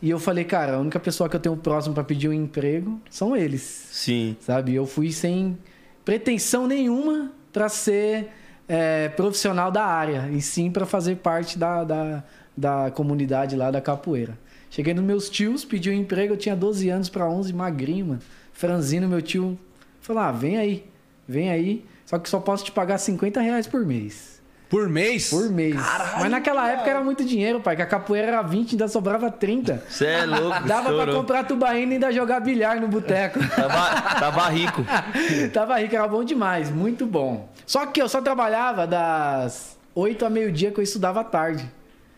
E 0.01 0.09
eu 0.09 0.19
falei, 0.19 0.43
cara, 0.43 0.75
a 0.75 0.79
única 0.79 0.99
pessoa 0.99 1.29
que 1.29 1.37
eu 1.37 1.39
tenho 1.39 1.55
próximo 1.55 1.95
para 1.95 2.03
pedir 2.03 2.27
um 2.27 2.33
emprego 2.33 2.99
são 3.09 3.33
eles. 3.33 3.61
Sim. 3.61 4.35
Sabe? 4.41 4.75
Eu 4.75 4.85
fui 4.85 5.13
sem 5.13 5.57
pretensão 6.03 6.67
nenhuma 6.67 7.31
para 7.53 7.69
ser 7.69 8.27
é, 8.67 9.07
profissional 9.07 9.71
da 9.71 9.85
área, 9.85 10.29
e 10.33 10.41
sim 10.41 10.69
para 10.69 10.85
fazer 10.85 11.15
parte 11.15 11.57
da, 11.57 11.85
da, 11.85 12.23
da 12.55 12.91
comunidade 12.91 13.55
lá 13.55 13.71
da 13.71 13.79
capoeira. 13.79 14.37
Cheguei 14.69 14.93
nos 14.93 15.03
meus 15.03 15.29
tios, 15.29 15.63
pedi 15.63 15.89
um 15.89 15.93
emprego, 15.93 16.33
eu 16.33 16.37
tinha 16.37 16.57
12 16.57 16.89
anos 16.89 17.07
para 17.07 17.25
11, 17.27 17.53
magrinho, 17.53 18.05
mano. 18.07 18.21
Franzino, 18.51 19.07
meu 19.07 19.21
tio, 19.21 19.57
falou: 20.01 20.23
ah, 20.23 20.31
vem 20.31 20.57
aí, 20.57 20.83
vem 21.25 21.49
aí. 21.49 21.85
Só 22.09 22.17
que 22.17 22.27
só 22.27 22.39
posso 22.39 22.65
te 22.65 22.71
pagar 22.71 22.97
50 22.97 23.39
reais 23.39 23.67
por 23.67 23.85
mês. 23.85 24.41
Por 24.67 24.89
mês? 24.89 25.29
Por 25.29 25.47
mês. 25.51 25.75
Caralho, 25.75 26.19
Mas 26.21 26.31
naquela 26.31 26.61
cara. 26.61 26.73
época 26.73 26.89
era 26.89 27.03
muito 27.03 27.23
dinheiro, 27.23 27.59
pai. 27.59 27.75
Que 27.75 27.83
a 27.83 27.85
capoeira 27.85 28.27
era 28.29 28.41
20 28.41 28.71
e 28.71 28.73
ainda 28.73 28.87
sobrava 28.87 29.29
30. 29.29 29.83
Você 29.87 30.07
é 30.07 30.25
louco, 30.25 30.67
Dava 30.67 30.89
estourou. 30.89 31.03
pra 31.03 31.13
comprar 31.13 31.43
tubaína 31.43 31.91
e 31.91 31.93
ainda 31.95 32.11
jogar 32.11 32.39
bilhar 32.39 32.81
no 32.81 32.87
boteco. 32.87 33.37
Tava, 33.55 34.01
tava 34.19 34.49
rico. 34.49 34.83
tava 35.53 35.77
rico, 35.79 35.95
era 35.95 36.07
bom 36.07 36.23
demais. 36.23 36.71
Muito 36.71 37.05
bom. 37.05 37.47
Só 37.63 37.85
que 37.85 38.01
eu 38.01 38.09
só 38.09 38.21
trabalhava 38.23 38.87
das 38.87 39.77
8 39.93 40.25
a 40.25 40.29
meio-dia 40.31 40.71
que 40.71 40.79
eu 40.79 40.83
estudava 40.83 41.19
à 41.19 41.23
tarde. 41.23 41.69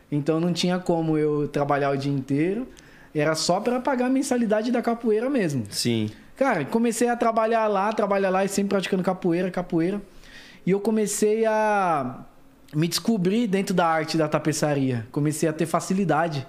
Então 0.10 0.40
não 0.40 0.54
tinha 0.54 0.80
como 0.80 1.18
eu 1.18 1.50
trabalhar 1.50 1.90
o 1.92 1.98
dia 1.98 2.12
inteiro. 2.14 2.66
Era 3.14 3.36
só 3.36 3.60
para 3.60 3.78
pagar 3.82 4.06
a 4.06 4.10
mensalidade 4.10 4.72
da 4.72 4.82
capoeira 4.82 5.30
mesmo. 5.30 5.66
Sim. 5.70 6.10
Cara, 6.42 6.66
comecei 6.66 7.08
a 7.08 7.16
trabalhar 7.16 7.68
lá, 7.68 7.94
trabalhar 7.94 8.32
lá 8.32 8.44
e 8.44 8.48
sempre 8.48 8.70
praticando 8.70 9.04
capoeira, 9.04 9.52
capoeira. 9.52 10.02
E 10.66 10.72
eu 10.72 10.80
comecei 10.80 11.46
a 11.46 12.26
me 12.74 12.88
descobrir 12.88 13.46
dentro 13.46 13.76
da 13.76 13.86
arte 13.86 14.18
da 14.18 14.28
tapeçaria. 14.28 15.06
Comecei 15.12 15.48
a 15.48 15.54
ter 15.54 15.68
facilidade. 15.68 16.48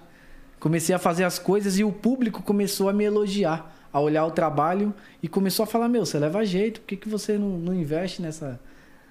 Comecei 0.58 0.94
a 0.94 0.98
fazer 0.98 1.24
as 1.24 1.38
coisas 1.38 1.78
e 1.78 1.84
o 1.84 1.92
público 1.92 2.42
começou 2.42 2.88
a 2.88 2.92
me 2.94 3.04
elogiar, 3.04 3.70
a 3.92 4.00
olhar 4.00 4.24
o 4.24 4.30
trabalho 4.30 4.94
e 5.22 5.28
começou 5.28 5.64
a 5.64 5.66
falar: 5.66 5.90
Meu, 5.90 6.06
você 6.06 6.18
leva 6.18 6.42
jeito, 6.42 6.80
por 6.80 6.86
que, 6.86 6.96
que 6.96 7.08
você 7.10 7.36
não, 7.36 7.50
não 7.50 7.74
investe 7.74 8.22
nessa, 8.22 8.58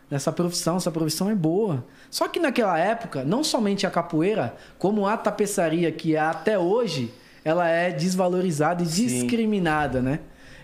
nessa 0.09 0.31
profissão? 0.31 0.77
Essa 0.77 0.89
profissão 0.89 1.29
é 1.29 1.35
boa. 1.35 1.85
Só 2.09 2.27
que 2.27 2.39
naquela 2.39 2.79
época, 2.79 3.23
não 3.23 3.43
somente 3.43 3.85
a 3.85 3.91
capoeira, 3.91 4.55
como 4.79 5.05
a 5.05 5.15
tapeçaria, 5.15 5.91
que 5.91 6.15
é 6.15 6.19
até 6.19 6.57
hoje, 6.57 7.13
ela 7.45 7.67
é 7.67 7.91
desvalorizada 7.91 8.81
e 8.81 8.87
Sim. 8.87 9.05
discriminada, 9.05 10.01
né? 10.01 10.21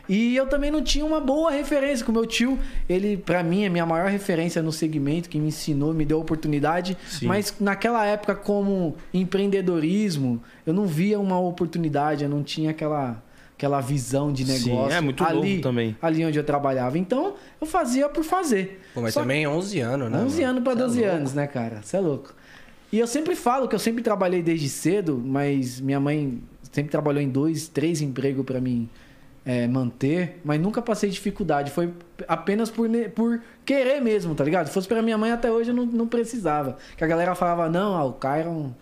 E 0.09 0.36
eu 0.36 0.48
também 0.48 0.71
não 0.71 0.81
tinha 0.81 1.06
uma 1.06 1.19
boa 1.19 1.51
referência 1.51 2.06
com 2.06 2.12
meu 2.12 2.25
tio. 2.25 2.57
Ele, 2.88 3.18
para 3.18 3.44
mim, 3.44 3.63
é 3.65 3.69
minha 3.69 3.86
maior 3.86 4.09
referência 4.09 4.62
no 4.62 4.71
segmento, 4.71 5.30
que 5.30 5.39
me 5.39 5.48
ensinou, 5.48 5.94
me 5.94 6.06
deu 6.06 6.19
oportunidade. 6.19 6.98
Sim. 7.09 7.27
Mas 7.27 7.54
naquela 7.59 8.05
época, 8.05 8.36
como 8.36 8.96
empreendedorismo, 9.13 10.41
eu 10.65 10.74
não 10.74 10.86
via 10.86 11.20
uma 11.20 11.39
oportunidade, 11.39 12.24
eu 12.24 12.29
não 12.29 12.43
tinha 12.43 12.72
aquela 12.72 13.22
aquela 13.58 13.81
visão 13.81 14.31
de 14.31 14.46
negócio. 14.46 14.91
Sim, 14.91 14.98
é 14.98 15.01
muito 15.01 15.24
ali, 15.24 15.50
novo 15.50 15.62
também. 15.62 15.98
Ali 16.00 16.24
onde 16.24 16.38
eu 16.38 16.43
trabalhava. 16.43 16.96
Então, 17.00 17.34
eu 17.60 17.65
fazia 17.65 18.08
por 18.08 18.24
fazer. 18.24 18.79
Pô, 18.93 19.01
mas 19.01 19.15
Só 19.15 19.22
também 19.22 19.48
11 19.48 19.79
anos, 19.79 20.12
né? 20.12 20.20
11 20.20 20.43
anos 20.43 20.63
para 20.63 20.75
12 20.75 21.03
é 21.03 21.08
anos, 21.08 21.34
né, 21.34 21.48
cara? 21.48 21.81
Você 21.81 21.98
é 21.98 22.00
louco. 22.00 22.36
E 22.91 23.00
eu 23.00 23.08
sempre 23.08 23.36
falo 23.36 23.67
que 23.67 23.74
eu 23.74 23.79
sempre 23.79 24.03
trabalhei 24.03 24.43
desde 24.43 24.70
cedo, 24.70 25.20
mas 25.25 25.79
minha 25.79 26.00
mãe 26.00 26.39
sempre 26.72 26.91
trabalhou 26.91 27.20
em 27.20 27.27
dois, 27.27 27.67
três 27.67 28.00
empregos 28.00 28.46
para 28.46 28.62
mim 28.62 28.88
é, 29.48 29.66
manter, 29.66 30.42
mas 30.44 30.60
nunca 30.60 30.82
passei 30.82 31.10
dificuldade. 31.10 31.72
Foi 31.72 31.94
apenas 32.27 32.70
por, 32.70 32.89
por 33.16 33.42
querer 33.63 34.01
mesmo, 34.01 34.36
tá 34.36 34.44
ligado? 34.44 34.68
Se 34.68 34.74
fosse 34.74 34.89
pra 34.89 35.01
minha 35.01 35.18
mãe, 35.18 35.32
até 35.32 35.50
hoje 35.50 35.72
eu 35.72 35.74
não, 35.74 35.86
não 35.86 36.06
precisava. 36.06 36.77
Que 36.98 37.04
a 37.06 37.08
galera 37.08 37.34
falava, 37.34 37.70
não, 37.70 37.96
ah, 37.96 38.04
o 38.04 38.12
Kyron 38.12 38.74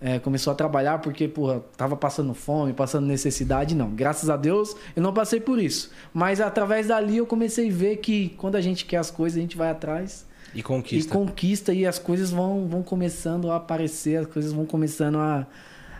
é, 0.00 0.18
começou 0.18 0.52
a 0.52 0.56
trabalhar 0.56 0.98
porque, 0.98 1.28
porra, 1.28 1.62
tava 1.76 1.96
passando 1.96 2.34
fome, 2.34 2.72
passando 2.72 3.06
necessidade. 3.06 3.72
Não, 3.76 3.88
graças 3.88 4.28
a 4.28 4.36
Deus 4.36 4.74
eu 4.96 5.02
não 5.02 5.14
passei 5.14 5.38
por 5.38 5.60
isso. 5.60 5.92
Mas 6.12 6.40
através 6.40 6.88
dali 6.88 7.18
eu 7.18 7.26
comecei 7.26 7.68
a 7.68 7.72
ver 7.72 7.98
que 7.98 8.30
quando 8.30 8.56
a 8.56 8.60
gente 8.60 8.86
quer 8.86 8.96
as 8.96 9.12
coisas, 9.12 9.38
a 9.38 9.40
gente 9.40 9.56
vai 9.56 9.70
atrás. 9.70 10.26
E 10.52 10.60
conquista. 10.60 11.08
E 11.08 11.12
conquista 11.12 11.72
e 11.72 11.86
as 11.86 12.00
coisas 12.00 12.32
vão, 12.32 12.66
vão 12.66 12.82
começando 12.82 13.48
a 13.48 13.56
aparecer, 13.58 14.16
as 14.16 14.26
coisas 14.26 14.52
vão 14.52 14.66
começando 14.66 15.18
a, 15.18 15.46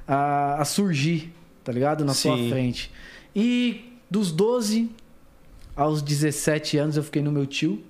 a, 0.08 0.60
a 0.60 0.64
surgir, 0.64 1.32
tá 1.62 1.70
ligado? 1.70 2.04
Na 2.04 2.12
Sim. 2.12 2.22
sua 2.22 2.48
frente. 2.48 2.90
E 3.32 3.89
dos 4.10 4.32
12 4.32 4.90
aos 5.76 6.02
17 6.02 6.76
anos 6.76 6.96
eu 6.96 7.02
fiquei 7.02 7.22
no 7.22 7.30
meu 7.30 7.46
tio. 7.46 7.82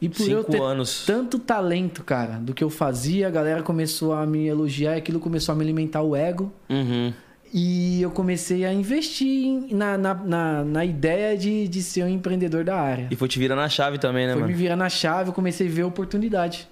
E 0.00 0.08
por 0.08 0.18
Cinco 0.18 0.30
eu 0.30 0.44
ter 0.44 0.60
anos. 0.60 1.04
tanto 1.06 1.38
talento, 1.38 2.04
cara, 2.04 2.34
do 2.34 2.52
que 2.52 2.62
eu 2.62 2.68
fazia, 2.68 3.26
a 3.26 3.30
galera 3.30 3.62
começou 3.62 4.12
a 4.12 4.26
me 4.26 4.46
elogiar 4.46 4.94
e 4.94 4.98
aquilo 4.98 5.18
começou 5.18 5.52
a 5.52 5.56
me 5.56 5.64
alimentar 5.64 6.02
o 6.02 6.14
ego. 6.14 6.52
Uhum. 6.68 7.12
E 7.52 8.02
eu 8.02 8.10
comecei 8.10 8.66
a 8.66 8.72
investir 8.72 9.74
na, 9.74 9.96
na, 9.96 10.14
na, 10.14 10.64
na, 10.64 10.84
ideia 10.84 11.36
de, 11.38 11.66
de 11.68 11.82
ser 11.82 12.02
um 12.04 12.08
empreendedor 12.08 12.64
da 12.64 12.76
área. 12.76 13.08
E 13.10 13.16
foi 13.16 13.28
te 13.28 13.38
virar 13.38 13.56
na 13.56 13.68
chave 13.68 13.98
também, 13.98 14.26
né, 14.26 14.32
foi 14.32 14.42
mano? 14.42 14.52
Foi 14.52 14.54
me 14.54 14.62
virar 14.62 14.76
na 14.76 14.90
chave, 14.90 15.30
eu 15.30 15.32
comecei 15.32 15.66
a 15.66 15.70
ver 15.70 15.84
oportunidade. 15.84 16.68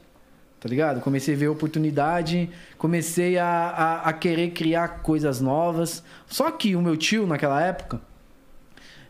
Tá 0.60 0.68
ligado? 0.68 1.00
Comecei 1.00 1.34
a 1.34 1.36
ver 1.36 1.48
oportunidade, 1.48 2.50
comecei 2.76 3.38
a, 3.38 3.46
a, 3.46 4.08
a 4.08 4.12
querer 4.12 4.50
criar 4.50 5.00
coisas 5.02 5.40
novas. 5.40 6.02
Só 6.26 6.50
que 6.50 6.74
o 6.74 6.82
meu 6.82 6.96
tio, 6.96 7.26
naquela 7.26 7.62
época, 7.62 8.00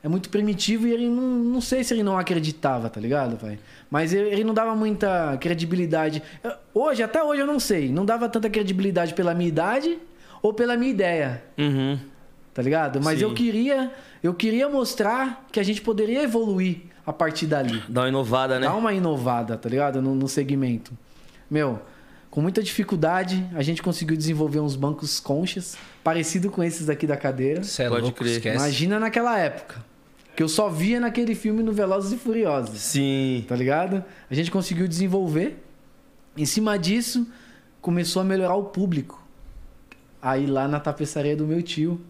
é 0.04 0.08
muito 0.08 0.28
primitivo 0.28 0.86
e 0.86 0.92
ele 0.92 1.08
não, 1.08 1.22
não 1.22 1.60
sei 1.60 1.82
se 1.82 1.92
ele 1.94 2.02
não 2.04 2.16
acreditava, 2.18 2.88
tá 2.90 3.00
ligado, 3.00 3.36
pai? 3.38 3.58
Mas 3.90 4.12
ele, 4.12 4.28
ele 4.28 4.44
não 4.44 4.52
dava 4.54 4.74
muita 4.76 5.36
credibilidade. 5.40 6.22
Eu- 6.44 6.52
Hoje, 6.74 7.02
até 7.02 7.22
hoje 7.24 7.40
eu 7.40 7.46
não 7.46 7.58
sei, 7.58 7.88
não 7.90 8.04
dava 8.04 8.28
tanta 8.28 8.50
credibilidade 8.50 9.14
pela 9.14 9.32
minha 9.34 9.48
idade 9.48 9.98
ou 10.42 10.52
pela 10.52 10.76
minha 10.76 10.90
ideia, 10.90 11.42
Uhum. 11.58 11.98
tá 12.52 12.60
ligado? 12.60 13.00
Mas 13.02 13.18
Sim. 13.18 13.24
eu 13.24 13.32
queria, 13.34 13.92
eu 14.22 14.34
queria 14.34 14.68
mostrar 14.68 15.46
que 15.50 15.58
a 15.58 15.62
gente 15.62 15.80
poderia 15.80 16.22
evoluir 16.22 16.82
a 17.06 17.12
partir 17.12 17.46
dali. 17.46 17.82
Dá 17.88 18.02
uma 18.02 18.08
inovada, 18.08 18.58
né? 18.60 18.66
Dá 18.66 18.74
uma 18.74 18.92
inovada, 18.92 19.56
tá 19.56 19.68
ligado? 19.68 20.02
No, 20.02 20.14
no 20.14 20.28
segmento. 20.28 20.92
Meu, 21.50 21.80
com 22.30 22.40
muita 22.42 22.62
dificuldade, 22.62 23.46
a 23.54 23.62
gente 23.62 23.80
conseguiu 23.82 24.16
desenvolver 24.16 24.58
uns 24.60 24.74
bancos 24.76 25.20
conchas, 25.20 25.76
parecido 26.02 26.50
com 26.50 26.62
esses 26.62 26.90
aqui 26.90 27.06
da 27.06 27.16
cadeira. 27.16 27.62
Cê 27.62 27.84
é 27.84 27.88
Pode 27.88 28.02
louco, 28.02 28.18
crer. 28.18 28.32
esquece. 28.32 28.56
Imagina 28.56 28.98
naquela 29.00 29.38
época. 29.38 29.76
Que 30.36 30.42
eu 30.42 30.48
só 30.48 30.68
via 30.68 30.98
naquele 30.98 31.34
filme 31.34 31.62
no 31.62 31.72
Velozes 31.72 32.12
e 32.12 32.16
Furiosos. 32.16 32.78
Sim. 32.80 33.44
Tá 33.48 33.54
ligado? 33.54 34.04
A 34.30 34.34
gente 34.34 34.50
conseguiu 34.50 34.88
desenvolver. 34.88 35.62
Em 36.36 36.44
cima 36.44 36.76
disso, 36.78 37.26
começou 37.80 38.22
a 38.22 38.24
melhorar 38.24 38.56
o 38.56 38.64
público. 38.64 39.22
Aí 40.20 40.46
lá 40.46 40.66
na 40.66 40.80
tapeçaria 40.80 41.36
do 41.36 41.46
meu 41.46 41.62
tio, 41.62 42.00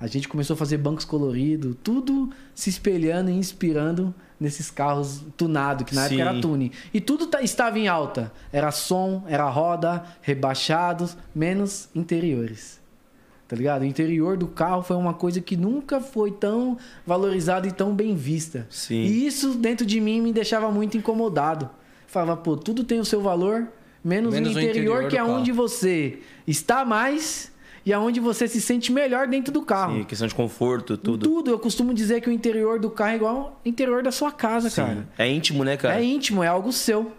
a 0.00 0.06
gente 0.06 0.28
começou 0.28 0.54
a 0.54 0.56
fazer 0.56 0.78
bancos 0.78 1.04
coloridos, 1.04 1.76
tudo 1.82 2.30
se 2.54 2.70
espelhando 2.70 3.30
e 3.30 3.34
inspirando 3.34 4.14
nesses 4.40 4.70
carros 4.70 5.22
tunados, 5.36 5.84
que 5.84 5.94
na 5.94 6.08
Sim. 6.08 6.14
época 6.20 6.30
era 6.30 6.40
tuning. 6.40 6.70
E 6.94 7.00
tudo 7.00 7.26
ta- 7.26 7.42
estava 7.42 7.78
em 7.78 7.88
alta. 7.88 8.32
Era 8.52 8.70
som, 8.70 9.24
era 9.26 9.46
roda, 9.50 10.04
rebaixados, 10.22 11.16
menos 11.34 11.88
interiores. 11.94 12.77
Tá 13.48 13.56
ligado? 13.56 13.80
O 13.80 13.84
interior 13.86 14.36
do 14.36 14.46
carro 14.46 14.82
foi 14.82 14.94
uma 14.96 15.14
coisa 15.14 15.40
que 15.40 15.56
nunca 15.56 16.00
foi 16.02 16.30
tão 16.30 16.76
valorizada 17.06 17.66
e 17.66 17.72
tão 17.72 17.94
bem 17.94 18.14
vista. 18.14 18.66
Sim. 18.68 18.96
E 18.96 19.26
isso 19.26 19.54
dentro 19.54 19.86
de 19.86 19.98
mim 20.02 20.20
me 20.20 20.34
deixava 20.34 20.70
muito 20.70 20.98
incomodado. 20.98 21.70
Falava, 22.06 22.36
pô, 22.36 22.58
tudo 22.58 22.84
tem 22.84 23.00
o 23.00 23.06
seu 23.06 23.22
valor, 23.22 23.66
menos, 24.04 24.34
Menos 24.34 24.50
o 24.50 24.58
o 24.58 24.60
interior, 24.60 25.02
interior 25.02 25.08
que 25.08 25.16
é 25.16 25.24
onde 25.24 25.50
você 25.50 26.18
está 26.46 26.84
mais 26.84 27.50
e 27.86 27.92
aonde 27.92 28.20
você 28.20 28.46
se 28.46 28.60
sente 28.60 28.92
melhor 28.92 29.26
dentro 29.26 29.50
do 29.50 29.62
carro. 29.62 29.96
Sim, 29.96 30.04
questão 30.04 30.28
de 30.28 30.34
conforto, 30.34 30.98
tudo. 30.98 31.24
Tudo. 31.24 31.50
Eu 31.50 31.58
costumo 31.58 31.94
dizer 31.94 32.20
que 32.20 32.28
o 32.28 32.32
interior 32.32 32.78
do 32.78 32.90
carro 32.90 33.12
é 33.12 33.16
igual 33.16 33.36
ao 33.36 33.60
interior 33.64 34.02
da 34.02 34.12
sua 34.12 34.30
casa, 34.30 34.68
Sim. 34.68 34.76
cara. 34.82 35.08
É 35.16 35.26
íntimo, 35.26 35.64
né, 35.64 35.78
cara? 35.78 35.98
É 35.98 36.04
íntimo, 36.04 36.44
é 36.44 36.48
algo 36.48 36.70
seu. 36.70 37.12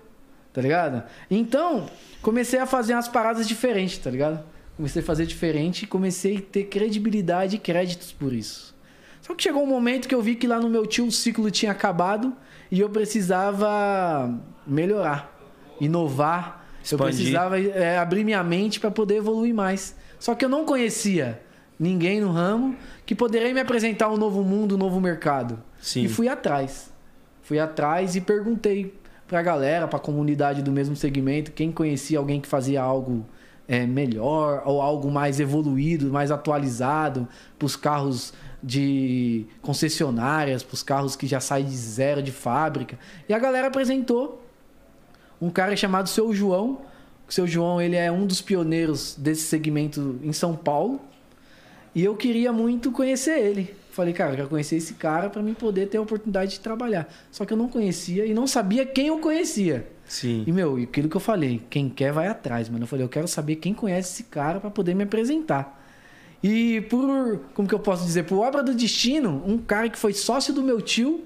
Tá 0.54 0.62
ligado? 0.62 1.04
Então, 1.30 1.88
comecei 2.22 2.60
a 2.60 2.68
fazer 2.68 2.94
umas 2.94 3.08
paradas 3.08 3.48
diferentes, 3.48 3.98
tá 3.98 4.12
ligado? 4.12 4.44
Comecei 4.80 5.02
a 5.02 5.06
fazer 5.06 5.26
diferente 5.26 5.84
e 5.84 5.88
comecei 5.88 6.38
a 6.38 6.42
ter 6.42 6.64
credibilidade 6.64 7.58
e 7.58 7.60
créditos 7.60 8.14
por 8.14 8.32
isso. 8.32 8.74
Só 9.20 9.36
que 9.36 9.44
chegou 9.44 9.62
um 9.62 9.68
momento 9.68 10.08
que 10.08 10.16
eu 10.16 10.22
vi 10.22 10.36
que 10.36 10.48
lá 10.48 10.58
no 10.58 10.70
meu 10.70 10.86
tio 10.86 11.06
o 11.06 11.12
ciclo 11.12 11.52
tinha 11.52 11.74
acabado 11.74 12.34
e 12.72 12.80
eu 12.80 12.90
precisava 12.90 14.34
melhorar, 14.66 15.38
inovar. 15.82 16.66
Eu 16.78 16.96
Expandir. 16.96 17.14
precisava 17.14 17.60
é, 17.60 17.98
abrir 17.98 18.24
minha 18.24 18.42
mente 18.42 18.80
para 18.80 18.90
poder 18.90 19.18
evoluir 19.18 19.54
mais. 19.54 19.98
Só 20.18 20.34
que 20.34 20.46
eu 20.46 20.50
não 20.50 20.64
conhecia 20.64 21.42
ninguém 21.78 22.22
no 22.22 22.32
ramo 22.32 22.74
que 23.06 23.14
poderia 23.14 23.54
me 23.54 23.60
apresentar 23.60 24.10
um 24.10 24.16
novo 24.16 24.46
mundo, 24.46 24.76
um 24.76 24.78
novo 24.78 25.02
mercado. 25.02 25.62
Sim. 25.82 26.06
E 26.06 26.08
fui 26.08 26.30
atrás. 26.30 26.90
Fui 27.42 27.60
atrás 27.60 28.16
e 28.16 28.22
perguntei 28.22 28.98
pra 29.28 29.42
galera, 29.42 29.90
pra 29.90 30.00
comunidade 30.00 30.64
do 30.64 30.72
mesmo 30.72 30.96
segmento, 30.96 31.52
quem 31.52 31.70
conhecia 31.70 32.18
alguém 32.18 32.40
que 32.40 32.48
fazia 32.48 32.82
algo 32.82 33.28
é, 33.70 33.86
melhor 33.86 34.64
ou 34.66 34.82
algo 34.82 35.12
mais 35.12 35.40
evoluído, 35.40 36.12
mais 36.12 36.32
atualizado 36.32 37.28
pros 37.60 37.76
carros 37.76 38.34
de 38.62 39.46
concessionárias, 39.62 40.64
pros 40.64 40.82
carros 40.82 41.16
que 41.16 41.28
já 41.28 41.40
saem 41.40 41.68
de 41.68 41.78
zero 41.78 42.24
de 42.24 42.32
fábrica. 42.32 42.98
E 43.30 43.34
a 43.34 43.38
galera 43.38 43.68
apresentou 43.68 44.44
um 45.40 45.52
cara 45.52 45.76
chamado 45.76 46.10
Seu 46.10 46.34
João. 46.34 46.82
O 47.28 47.32
Seu 47.32 47.46
João, 47.46 47.80
ele 47.80 47.96
é 47.96 48.12
um 48.12 48.26
dos 48.26 48.42
pioneiros 48.42 49.16
desse 49.16 49.44
segmento 49.44 50.20
em 50.24 50.34
São 50.34 50.56
Paulo. 50.56 51.00
E 51.94 52.04
eu 52.04 52.16
queria 52.16 52.52
muito 52.52 52.92
conhecer 52.92 53.38
ele. 53.40 53.76
Falei, 53.92 54.14
cara, 54.14 54.32
eu 54.32 54.36
quero 54.36 54.50
conhecer 54.50 54.78
esse 54.78 54.96
cara 54.96 55.30
para 55.30 55.44
mim 55.44 55.54
poder 55.54 55.88
ter 55.88 55.98
a 55.98 56.02
oportunidade 56.02 56.54
de 56.54 56.60
trabalhar. 56.60 57.08
Só 57.32 57.46
que 57.46 57.54
eu 57.54 57.58
não 57.58 57.70
conhecia 57.70 58.26
e 58.26 58.34
não 58.34 58.48
sabia 58.48 58.84
quem 58.84 59.08
eu 59.08 59.20
conhecia. 59.20 59.88
Sim. 60.10 60.44
E, 60.46 60.52
meu, 60.52 60.78
e 60.78 60.84
aquilo 60.84 61.08
que 61.08 61.16
eu 61.16 61.22
falei, 61.22 61.62
quem 61.70 61.88
quer 61.88 62.12
vai 62.12 62.28
atrás, 62.28 62.68
mano. 62.68 62.84
Eu 62.84 62.88
falei, 62.88 63.06
eu 63.06 63.10
quero 63.10 63.28
saber 63.28 63.56
quem 63.58 63.74
conhece 63.74 64.12
esse 64.14 64.24
cara 64.24 64.60
para 64.60 64.70
poder 64.70 64.94
me 64.96 65.04
apresentar. 65.04 65.80
E 66.44 66.82
por, 66.90 67.40
como 67.54 67.68
que 67.68 67.76
eu 67.76 67.80
posso 67.80 68.04
dizer, 68.06 68.24
por 68.24 68.40
obra 68.40 68.64
do 68.64 68.74
destino, 68.74 69.44
um 69.46 69.58
cara 69.58 69.88
que 69.90 69.98
foi 70.00 70.12
sócio 70.14 70.54
do 70.54 70.64
meu 70.64 70.82
tio, 70.82 71.24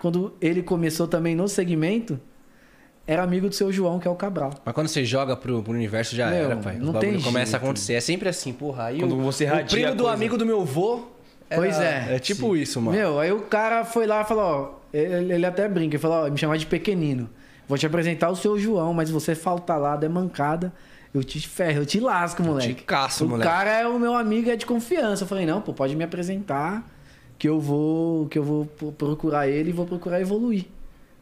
quando 0.00 0.32
ele 0.40 0.62
começou 0.62 1.06
também 1.06 1.34
no 1.34 1.46
segmento, 1.48 2.18
era 3.06 3.22
amigo 3.22 3.48
do 3.50 3.54
seu 3.54 3.70
João, 3.70 3.98
que 3.98 4.08
é 4.08 4.10
o 4.10 4.14
Cabral. 4.14 4.50
Mas 4.64 4.74
quando 4.74 4.88
você 4.88 5.04
joga 5.04 5.36
pro, 5.36 5.62
pro 5.62 5.72
universo, 5.74 6.16
já 6.16 6.30
Meu, 6.30 6.44
era, 6.46 6.56
pai. 6.56 6.78
não 6.78 6.94
o 6.94 6.98
tem 6.98 7.20
começa 7.20 7.56
a 7.56 7.58
jeito. 7.58 7.64
acontecer. 7.64 7.92
É 7.94 8.00
sempre 8.00 8.28
assim, 8.28 8.52
porra. 8.52 8.84
Aí 8.86 9.00
Quando 9.00 9.16
o, 9.18 9.20
você 9.22 9.44
o 9.44 9.48
radia 9.48 9.66
primo 9.68 9.88
a 9.88 9.90
do 9.90 10.02
coisa. 10.04 10.14
amigo 10.16 10.38
do 10.38 10.46
meu 10.46 10.64
vô... 10.64 11.08
era- 11.50 11.60
Pois 11.60 11.78
é. 11.78 12.14
É 12.14 12.18
tipo 12.18 12.56
isso, 12.56 12.80
mano. 12.80 12.96
Meu, 12.96 13.18
aí 13.20 13.30
o 13.32 13.40
cara 13.42 13.84
foi 13.84 14.06
lá 14.06 14.22
e 14.22 14.24
falou, 14.24 14.44
ó, 14.44 14.96
ele, 14.96 15.34
ele 15.34 15.44
até 15.44 15.68
brinca, 15.68 15.96
ele 15.96 16.00
falou, 16.00 16.26
ó, 16.26 16.30
me 16.30 16.38
chamar 16.38 16.56
de 16.56 16.64
pequenino. 16.64 17.28
Vou 17.68 17.78
te 17.78 17.86
apresentar 17.86 18.30
o 18.30 18.36
seu 18.36 18.58
João, 18.58 18.92
mas 18.92 19.10
você 19.10 19.34
faltar 19.34 19.78
lá, 19.80 19.96
der 19.96 20.10
mancada, 20.10 20.72
eu 21.12 21.22
te 21.24 21.40
ferro, 21.48 21.78
eu 21.82 21.86
te 21.86 21.98
lasco, 22.00 22.42
moleque. 22.42 22.82
caço, 22.84 23.24
o 23.24 23.28
moleque. 23.28 23.48
cara 23.50 23.70
é 23.70 23.86
o 23.86 23.98
meu 23.98 24.14
amigo, 24.14 24.50
é 24.50 24.56
de 24.56 24.66
confiança. 24.66 25.24
Eu 25.24 25.28
falei, 25.28 25.46
não, 25.46 25.60
pô, 25.60 25.72
pode 25.72 25.94
me 25.96 26.04
apresentar, 26.04 26.86
que 27.38 27.48
eu 27.48 27.58
vou, 27.60 28.26
que 28.28 28.38
eu 28.38 28.42
vou 28.42 28.66
pro- 28.66 28.92
procurar 28.92 29.48
ele 29.48 29.70
e 29.70 29.72
vou 29.72 29.86
procurar 29.86 30.20
evoluir. 30.20 30.66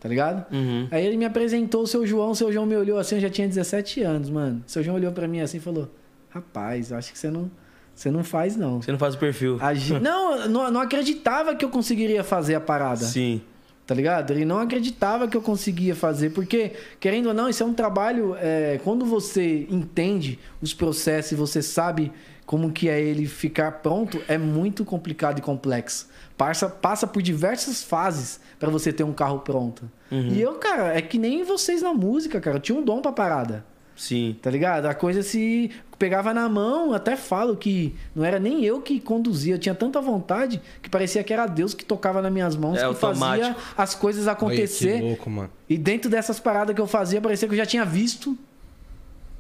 Tá 0.01 0.09
ligado? 0.09 0.45
Uhum. 0.53 0.89
Aí 0.91 1.07
ele 1.07 1.17
me 1.17 1.25
apresentou 1.25 1.83
o 1.83 1.87
seu 1.87 2.05
João, 2.05 2.31
o 2.31 2.35
seu 2.35 2.53
João 2.53 2.67
me 2.67 2.77
olhou 2.77 2.99
assim, 2.99 3.15
eu 3.15 3.21
já 3.21 3.31
tinha 3.31 3.47
17 3.47 4.03
anos, 4.03 4.29
mano. 4.31 4.63
O 4.67 4.71
seu 4.71 4.83
João 4.83 4.97
olhou 4.97 5.13
pra 5.13 5.29
mim 5.29 5.41
assim 5.41 5.59
e 5.59 5.61
falou: 5.61 5.89
Rapaz, 6.29 6.91
eu 6.91 6.97
acho 6.99 7.13
que 7.13 7.19
você 7.19 7.31
não, 7.31 7.49
você 7.95 8.11
não 8.11 8.25
faz, 8.25 8.57
não. 8.57 8.83
Você 8.83 8.91
não 8.91 8.99
faz 8.99 9.15
o 9.15 9.19
perfil. 9.19 9.59
A 9.61 9.73
gen- 9.75 10.01
não, 10.03 10.35
eu 10.41 10.49
não, 10.49 10.71
não 10.73 10.81
acreditava 10.81 11.55
que 11.55 11.65
eu 11.65 11.69
conseguiria 11.71 12.25
fazer 12.25 12.57
a 12.57 12.61
parada. 12.61 13.05
Sim. 13.05 13.43
Tá 13.87 13.95
ligado? 13.95 14.31
Ele 14.31 14.45
não 14.45 14.59
acreditava 14.59 15.27
que 15.27 15.37
eu 15.37 15.43
conseguia 15.43 15.95
fazer, 15.95 16.31
porque, 16.31 16.73
querendo 17.01 17.27
ou 17.27 17.35
não, 17.35 17.49
isso 17.49 17.63
é 17.63 17.67
um 17.67 17.75
trabalho. 17.75 18.37
é, 18.41 18.81
quando 18.85 19.05
você 19.05 19.67
entende 19.69 20.39
os 20.61 20.73
processos 20.73 21.33
e 21.33 21.35
você 21.35 21.61
sabe 21.61 22.13
como 22.47 22.71
que 22.73 22.89
é 22.89 23.01
ele 23.01 23.27
ficar 23.27 23.73
pronto, 23.83 24.21
é 24.29 24.39
muito 24.39 24.85
complicado 24.85 25.39
e 25.39 25.43
complexo. 25.43 26.09
Passa, 26.37 26.69
passa 26.69 27.07
por 27.07 27.23
diversas 27.23 27.83
fases 27.83 28.41
para 28.59 28.71
você 28.71 28.93
ter 28.93 29.05
um 29.05 29.13
carro 29.13 29.41
pronto. 29.41 29.91
E 30.11 30.41
eu, 30.41 30.55
cara, 30.55 30.97
é 30.97 31.01
que 31.03 31.19
nem 31.19 31.43
vocês 31.45 31.83
na 31.83 31.95
música, 31.95 32.41
cara. 32.41 32.57
Eu 32.57 32.61
tinha 32.61 32.79
um 32.79 32.85
dom 32.85 33.01
pra 33.01 33.13
parada. 33.13 33.65
Sim. 33.97 34.37
Tá 34.41 34.51
ligado? 34.51 34.87
A 34.87 34.95
coisa 34.95 35.23
se 35.23 35.71
pegava 35.99 36.35
na 36.35 36.49
mão, 36.49 36.93
até 36.93 37.15
falo 37.15 37.57
que 37.57 37.95
não 38.15 38.25
era 38.25 38.39
nem 38.41 38.65
eu 38.65 38.81
que 38.81 38.99
conduzia, 38.99 39.55
eu 39.55 39.59
tinha 39.59 39.75
tanta 39.75 40.01
vontade 40.01 40.61
que 40.83 40.91
parecia 40.91 41.23
que 41.23 41.33
era 41.33 41.47
Deus 41.47 41.75
que 41.75 41.85
tocava 41.85 42.21
nas 42.21 42.33
minhas 42.33 42.57
mãos, 42.57 42.77
É 42.79 42.89
que 42.89 42.95
fazia 42.95 43.25
automático. 43.27 43.61
as 43.77 43.95
coisas 43.95 44.25
Olha 44.25 44.33
acontecer. 44.33 44.97
que 44.99 45.03
louco, 45.07 45.31
mano. 45.31 45.51
E 45.69 45.79
dentro 45.79 46.11
dessas 46.11 46.41
paradas 46.41 46.75
que 46.75 46.81
eu 46.81 46.87
fazia, 46.89 47.21
parecia 47.21 47.47
que 47.47 47.55
eu 47.55 47.59
já 47.59 47.67
tinha 47.67 47.85
visto. 47.85 48.37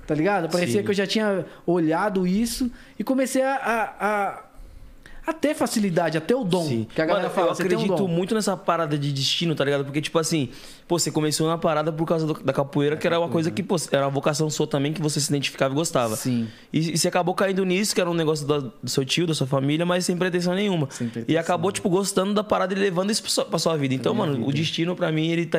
Tá 0.06 0.14
ligado? 0.14 0.48
Parecia 0.50 0.80
Sim. 0.80 0.84
que 0.84 0.90
eu 0.90 0.94
já 0.94 1.06
tinha 1.06 1.46
olhado 1.66 2.26
isso 2.26 2.70
e 2.98 3.04
comecei 3.04 3.42
a, 3.42 3.54
a, 3.54 4.06
a, 4.06 4.42
a 5.26 5.32
ter 5.32 5.54
facilidade, 5.54 6.18
a 6.18 6.20
ter 6.20 6.34
o 6.34 6.42
dom. 6.44 6.64
Sim. 6.66 6.86
Que 6.94 7.00
a 7.00 7.06
galera 7.06 7.28
Mano, 7.28 7.34
fala, 7.34 7.48
eu 7.48 7.52
acredito 7.52 8.08
muito 8.08 8.34
nessa 8.34 8.56
parada 8.56 8.98
de 8.98 9.12
destino, 9.12 9.54
tá 9.54 9.64
ligado? 9.64 9.84
Porque, 9.84 10.00
tipo 10.00 10.18
assim, 10.18 10.48
pô, 10.88 10.98
você 10.98 11.10
começou 11.10 11.46
na 11.48 11.56
parada 11.56 11.92
por 11.92 12.04
causa 12.06 12.26
do- 12.26 12.34
da 12.42 12.52
capoeira, 12.52 12.96
que 12.96 13.06
era 13.06 13.18
uma 13.20 13.28
coisa 13.28 13.50
que, 13.50 13.62
pô, 13.62 13.76
era 13.92 14.04
uma 14.04 14.10
vocação 14.10 14.50
sua 14.50 14.66
também, 14.66 14.92
que 14.92 15.00
você 15.00 15.20
se 15.20 15.28
identificava 15.30 15.72
e 15.72 15.76
gostava. 15.76 16.16
Sim. 16.16 16.48
E, 16.72 16.92
e 16.94 16.98
você 16.98 17.06
acabou 17.08 17.34
caindo 17.34 17.64
nisso, 17.64 17.94
que 17.94 18.00
era 18.00 18.10
um 18.10 18.14
negócio 18.14 18.46
do, 18.46 18.72
do 18.82 18.90
seu 18.90 19.04
tio, 19.04 19.26
da 19.26 19.34
sua 19.34 19.46
família, 19.46 19.86
mas 19.86 20.04
sem 20.04 20.16
pretensão 20.16 20.54
nenhuma. 20.54 20.88
Sem 20.90 21.08
pretensão. 21.08 21.32
E 21.34 21.38
acabou, 21.38 21.70
tipo, 21.70 21.88
gostando 21.88 22.34
da 22.34 22.42
parada 22.42 22.74
e 22.74 22.76
levando 22.76 23.10
isso 23.10 23.22
pra 23.22 23.30
sua, 23.30 23.44
pra 23.44 23.58
sua 23.58 23.76
vida. 23.76 23.94
Então, 23.94 24.14
mano, 24.14 24.44
o 24.46 24.52
destino, 24.52 24.96
pra 24.96 25.12
mim, 25.12 25.28
ele 25.28 25.46
tá 25.46 25.58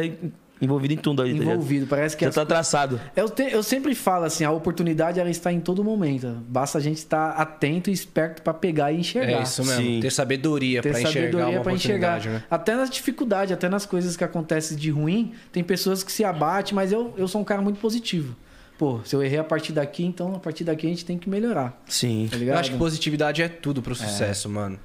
envolvido 0.62 0.94
em 0.94 0.98
tudo 0.98 1.22
aí, 1.22 1.36
tá? 1.36 1.44
Envolvido, 1.44 1.88
parece 1.88 2.16
que 2.16 2.24
Já 2.24 2.30
as 2.30 2.36
tá 2.36 2.46
traçado. 2.46 3.00
Eu, 3.16 3.30
te- 3.30 3.52
eu 3.52 3.62
sempre 3.62 3.94
falo 3.94 4.26
assim, 4.26 4.44
a 4.46 4.52
oportunidade 4.52 5.20
ela 5.20 5.30
está 5.30 5.52
em 5.52 5.60
todo 5.60 5.84
momento. 5.84 6.28
Basta 6.48 6.78
a 6.78 6.82
gente 6.82 6.98
estar 6.98 7.32
atento 7.32 7.90
e 7.90 7.94
esperto 7.94 8.42
para 8.42 8.54
pegar 8.54 8.92
e 8.92 9.00
enxergar. 9.00 9.40
É 9.40 9.44
isso 9.44 9.64
mesmo. 9.66 9.82
Sim. 9.82 10.00
Ter 10.02 10.12
sabedoria 10.12 10.82
pra 10.82 10.92
enxergar 10.92 11.12
sabedoria 11.12 11.48
uma 11.58 11.62
para 11.64 11.74
enxergar. 11.74 12.08
oportunidade, 12.18 12.44
né? 12.44 12.48
Até 12.50 12.76
nas 12.76 12.90
dificuldades, 12.90 13.52
até 13.54 13.68
nas 13.68 13.86
coisas 13.86 14.16
que 14.16 14.24
acontecem 14.24 14.78
de 14.78 14.90
ruim, 14.90 15.34
tem 15.52 15.64
pessoas 15.64 16.04
que 16.04 16.12
se 16.12 16.24
abatem, 16.24 16.74
mas 16.74 16.92
eu, 16.92 17.14
eu 17.18 17.28
sou 17.28 17.42
um 17.42 17.44
cara 17.44 17.62
muito 17.62 17.80
positivo. 17.80 18.36
Pô, 18.78 19.00
se 19.06 19.16
eu 19.16 19.22
errei 19.24 19.38
a 19.40 19.44
partir 19.44 19.72
daqui, 19.72 20.04
então 20.04 20.34
a 20.36 20.40
partir 20.40 20.64
daqui 20.64 20.88
a 20.88 20.90
gente 20.90 21.06
tem 21.06 21.18
que 21.18 21.30
melhorar. 21.30 21.80
Sim. 21.88 22.28
Tá 22.32 22.38
Eu 22.38 22.58
acho 22.58 22.72
que 22.72 22.78
positividade 22.78 23.42
é 23.42 23.48
tudo 23.48 23.82
pro 23.82 23.94
sucesso, 23.94 24.50
mano. 24.50 24.80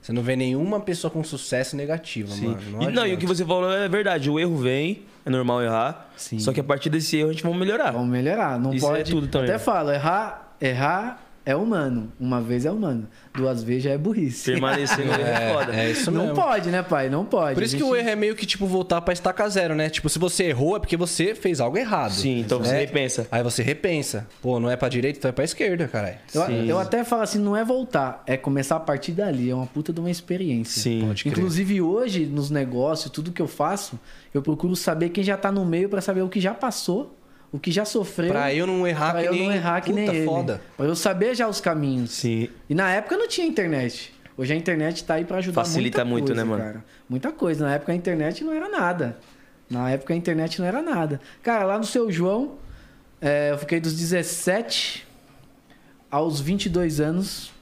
Você 0.00 0.12
não 0.12 0.22
vê 0.22 0.34
nenhuma 0.34 0.80
pessoa 0.80 1.10
com 1.10 1.22
sucesso 1.22 1.76
negativa, 1.76 2.32
Sim. 2.32 2.46
mano. 2.48 2.58
E, 2.82 2.86
Não, 2.86 2.90
não, 2.92 3.06
e 3.06 3.14
o 3.14 3.18
que 3.18 3.26
você 3.26 3.44
falou 3.44 3.70
é 3.70 3.88
verdade. 3.88 4.30
O 4.30 4.38
erro 4.40 4.56
vem, 4.56 5.02
é 5.26 5.30
normal 5.30 5.62
errar. 5.62 6.10
Sim. 6.16 6.38
Só 6.38 6.52
que 6.52 6.60
a 6.60 6.64
partir 6.64 6.88
desse 6.88 7.16
erro 7.18 7.28
a 7.28 7.32
gente 7.32 7.42
vai 7.42 7.52
melhorar. 7.52 7.90
Vamos 7.90 8.08
melhorar. 8.08 8.58
Não 8.58 8.72
Isso 8.72 8.86
pode. 8.86 9.00
é 9.00 9.04
tudo 9.04 9.26
também. 9.28 9.50
Até 9.50 9.58
falo, 9.58 9.90
errar, 9.92 10.54
errar 10.60 11.20
é 11.50 11.56
humano. 11.56 12.12
Uma 12.18 12.40
vez 12.40 12.64
é 12.64 12.70
humano. 12.70 13.06
Duas 13.34 13.62
vezes 13.62 13.84
já 13.84 13.90
é 13.90 13.98
burrice. 13.98 14.52
Permanecer 14.52 15.04
no 15.06 15.12
erro 15.12 15.20
é 15.26 15.52
foda. 15.54 15.74
É 15.76 15.90
isso 15.90 16.10
Não 16.10 16.22
mesmo. 16.22 16.34
pode, 16.36 16.70
né, 16.70 16.82
pai? 16.82 17.08
Não 17.08 17.24
pode. 17.24 17.54
Por 17.54 17.62
isso 17.62 17.74
A 17.76 17.78
que 17.78 17.84
gente- 17.84 17.92
o 17.92 17.96
erro 17.96 18.08
é 18.08 18.16
meio 18.16 18.34
que, 18.34 18.46
tipo, 18.46 18.66
voltar 18.66 19.00
pra 19.00 19.12
estaca 19.12 19.48
zero, 19.48 19.74
né? 19.74 19.88
Tipo, 19.90 20.08
se 20.08 20.18
você 20.18 20.44
errou, 20.44 20.76
é 20.76 20.80
porque 20.80 20.96
você 20.96 21.34
fez 21.34 21.60
algo 21.60 21.76
errado. 21.76 22.12
Sim, 22.12 22.40
então 22.40 22.58
você 22.58 22.72
né? 22.72 22.80
repensa. 22.80 23.26
Aí 23.30 23.42
você 23.42 23.62
repensa. 23.62 24.26
Pô, 24.42 24.58
não 24.60 24.70
é 24.70 24.76
pra 24.76 24.88
direita, 24.88 25.18
então 25.18 25.28
é 25.28 25.32
pra 25.32 25.44
esquerda, 25.44 25.86
caralho. 25.88 26.16
Eu, 26.34 26.46
Sim. 26.46 26.68
eu 26.68 26.78
até 26.78 27.04
falo 27.04 27.22
assim, 27.22 27.38
não 27.38 27.56
é 27.56 27.64
voltar, 27.64 28.22
é 28.26 28.36
começar 28.36 28.76
a 28.76 28.80
partir 28.80 29.12
dali. 29.12 29.50
É 29.50 29.54
uma 29.54 29.66
puta 29.66 29.92
de 29.92 30.00
uma 30.00 30.10
experiência. 30.10 30.82
Sim. 30.82 31.04
Pode 31.06 31.22
crer. 31.24 31.32
Inclusive 31.32 31.80
hoje, 31.82 32.26
nos 32.26 32.50
negócios, 32.50 33.10
tudo 33.10 33.32
que 33.32 33.42
eu 33.42 33.48
faço, 33.48 33.98
eu 34.32 34.42
procuro 34.42 34.74
saber 34.76 35.08
quem 35.10 35.24
já 35.24 35.36
tá 35.36 35.50
no 35.52 35.64
meio 35.64 35.88
pra 35.88 36.00
saber 36.00 36.22
o 36.22 36.28
que 36.28 36.40
já 36.40 36.54
passou, 36.54 37.16
o 37.52 37.58
que 37.58 37.70
já 37.70 37.84
sofreu. 37.84 38.30
Pra 38.30 38.54
eu 38.54 38.66
não 38.66 38.86
errar 38.86 39.12
pra 39.12 39.22
que 39.22 39.28
eu 39.28 39.32
nem... 39.32 39.46
não 39.46 39.54
errar 39.54 39.80
que 39.80 39.90
Puta, 39.90 40.00
nem 40.00 40.16
ele. 40.16 40.24
foda. 40.24 40.60
Pra 40.76 40.86
eu 40.86 40.94
saber 40.94 41.34
já 41.34 41.48
os 41.48 41.60
caminhos. 41.60 42.10
Sim. 42.12 42.48
E 42.68 42.74
na 42.74 42.90
época 42.90 43.16
não 43.16 43.26
tinha 43.26 43.46
internet. 43.46 44.14
Hoje 44.36 44.52
a 44.52 44.56
internet 44.56 45.04
tá 45.04 45.14
aí 45.14 45.24
pra 45.24 45.38
ajudar 45.38 45.64
Facilita 45.64 46.04
muita 46.04 46.04
muito, 46.04 46.26
coisa, 46.28 46.44
né, 46.44 46.48
mano? 46.48 46.62
Cara. 46.62 46.84
Muita 47.08 47.32
coisa. 47.32 47.66
Na 47.66 47.74
época 47.74 47.92
a 47.92 47.94
internet 47.94 48.44
não 48.44 48.52
era 48.52 48.68
nada. 48.68 49.18
Na 49.68 49.90
época 49.90 50.14
a 50.14 50.16
internet 50.16 50.60
não 50.60 50.66
era 50.66 50.80
nada. 50.80 51.20
Cara, 51.42 51.64
lá 51.64 51.78
no 51.78 51.84
seu 51.84 52.10
João, 52.10 52.56
é, 53.20 53.50
eu 53.50 53.58
fiquei 53.58 53.80
dos 53.80 53.96
17 53.96 55.06
aos 56.10 56.40
22 56.40 57.00
anos. 57.00 57.52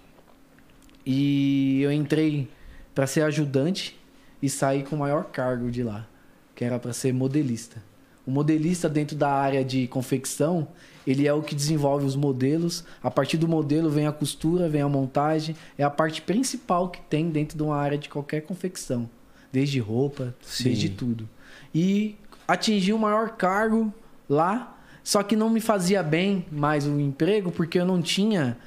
E 1.05 1.81
eu 1.83 1.91
entrei 1.91 2.49
pra 2.95 3.07
ser 3.07 3.23
ajudante 3.23 3.99
e 4.43 4.49
saí 4.49 4.83
com 4.83 4.95
o 4.95 4.99
maior 4.99 5.25
cargo 5.25 5.71
de 5.71 5.83
lá, 5.83 6.07
que 6.55 6.65
era 6.65 6.79
pra 6.79 6.93
ser 6.93 7.13
modelista. 7.13 7.83
O 8.29 8.31
modelista 8.31 8.91
dentro 8.91 9.17
da 9.17 9.31
área 9.31 9.65
de 9.65 9.87
confecção, 9.87 10.69
ele 11.07 11.27
é 11.27 11.33
o 11.33 11.41
que 11.41 11.55
desenvolve 11.55 12.05
os 12.05 12.15
modelos. 12.15 12.85
A 13.03 13.11
partir 13.11 13.39
do 13.39 13.49
modelo 13.49 13.89
vem 13.89 14.07
a 14.07 14.13
costura, 14.13 14.69
vem 14.69 14.83
a 14.83 14.89
montagem. 14.89 15.57
É 15.79 15.83
a 15.83 15.89
parte 15.89 16.21
principal 16.21 16.91
que 16.91 17.01
tem 17.01 17.31
dentro 17.31 17.57
de 17.57 17.63
uma 17.63 17.75
área 17.75 17.97
de 17.97 18.07
qualquer 18.11 18.43
confecção. 18.43 19.09
Desde 19.51 19.79
roupa, 19.81 20.35
Sim. 20.43 20.65
desde 20.65 20.91
tudo. 20.91 21.27
E 21.75 22.17
atingi 22.47 22.93
o 22.93 22.99
maior 22.99 23.31
cargo 23.31 23.91
lá, 24.29 24.77
só 25.03 25.23
que 25.23 25.35
não 25.35 25.49
me 25.49 25.59
fazia 25.63 26.03
bem 26.03 26.45
mais 26.53 26.87
o 26.87 27.01
emprego, 27.01 27.51
porque 27.51 27.81
eu 27.81 27.87
não 27.87 28.03
tinha 28.03 28.59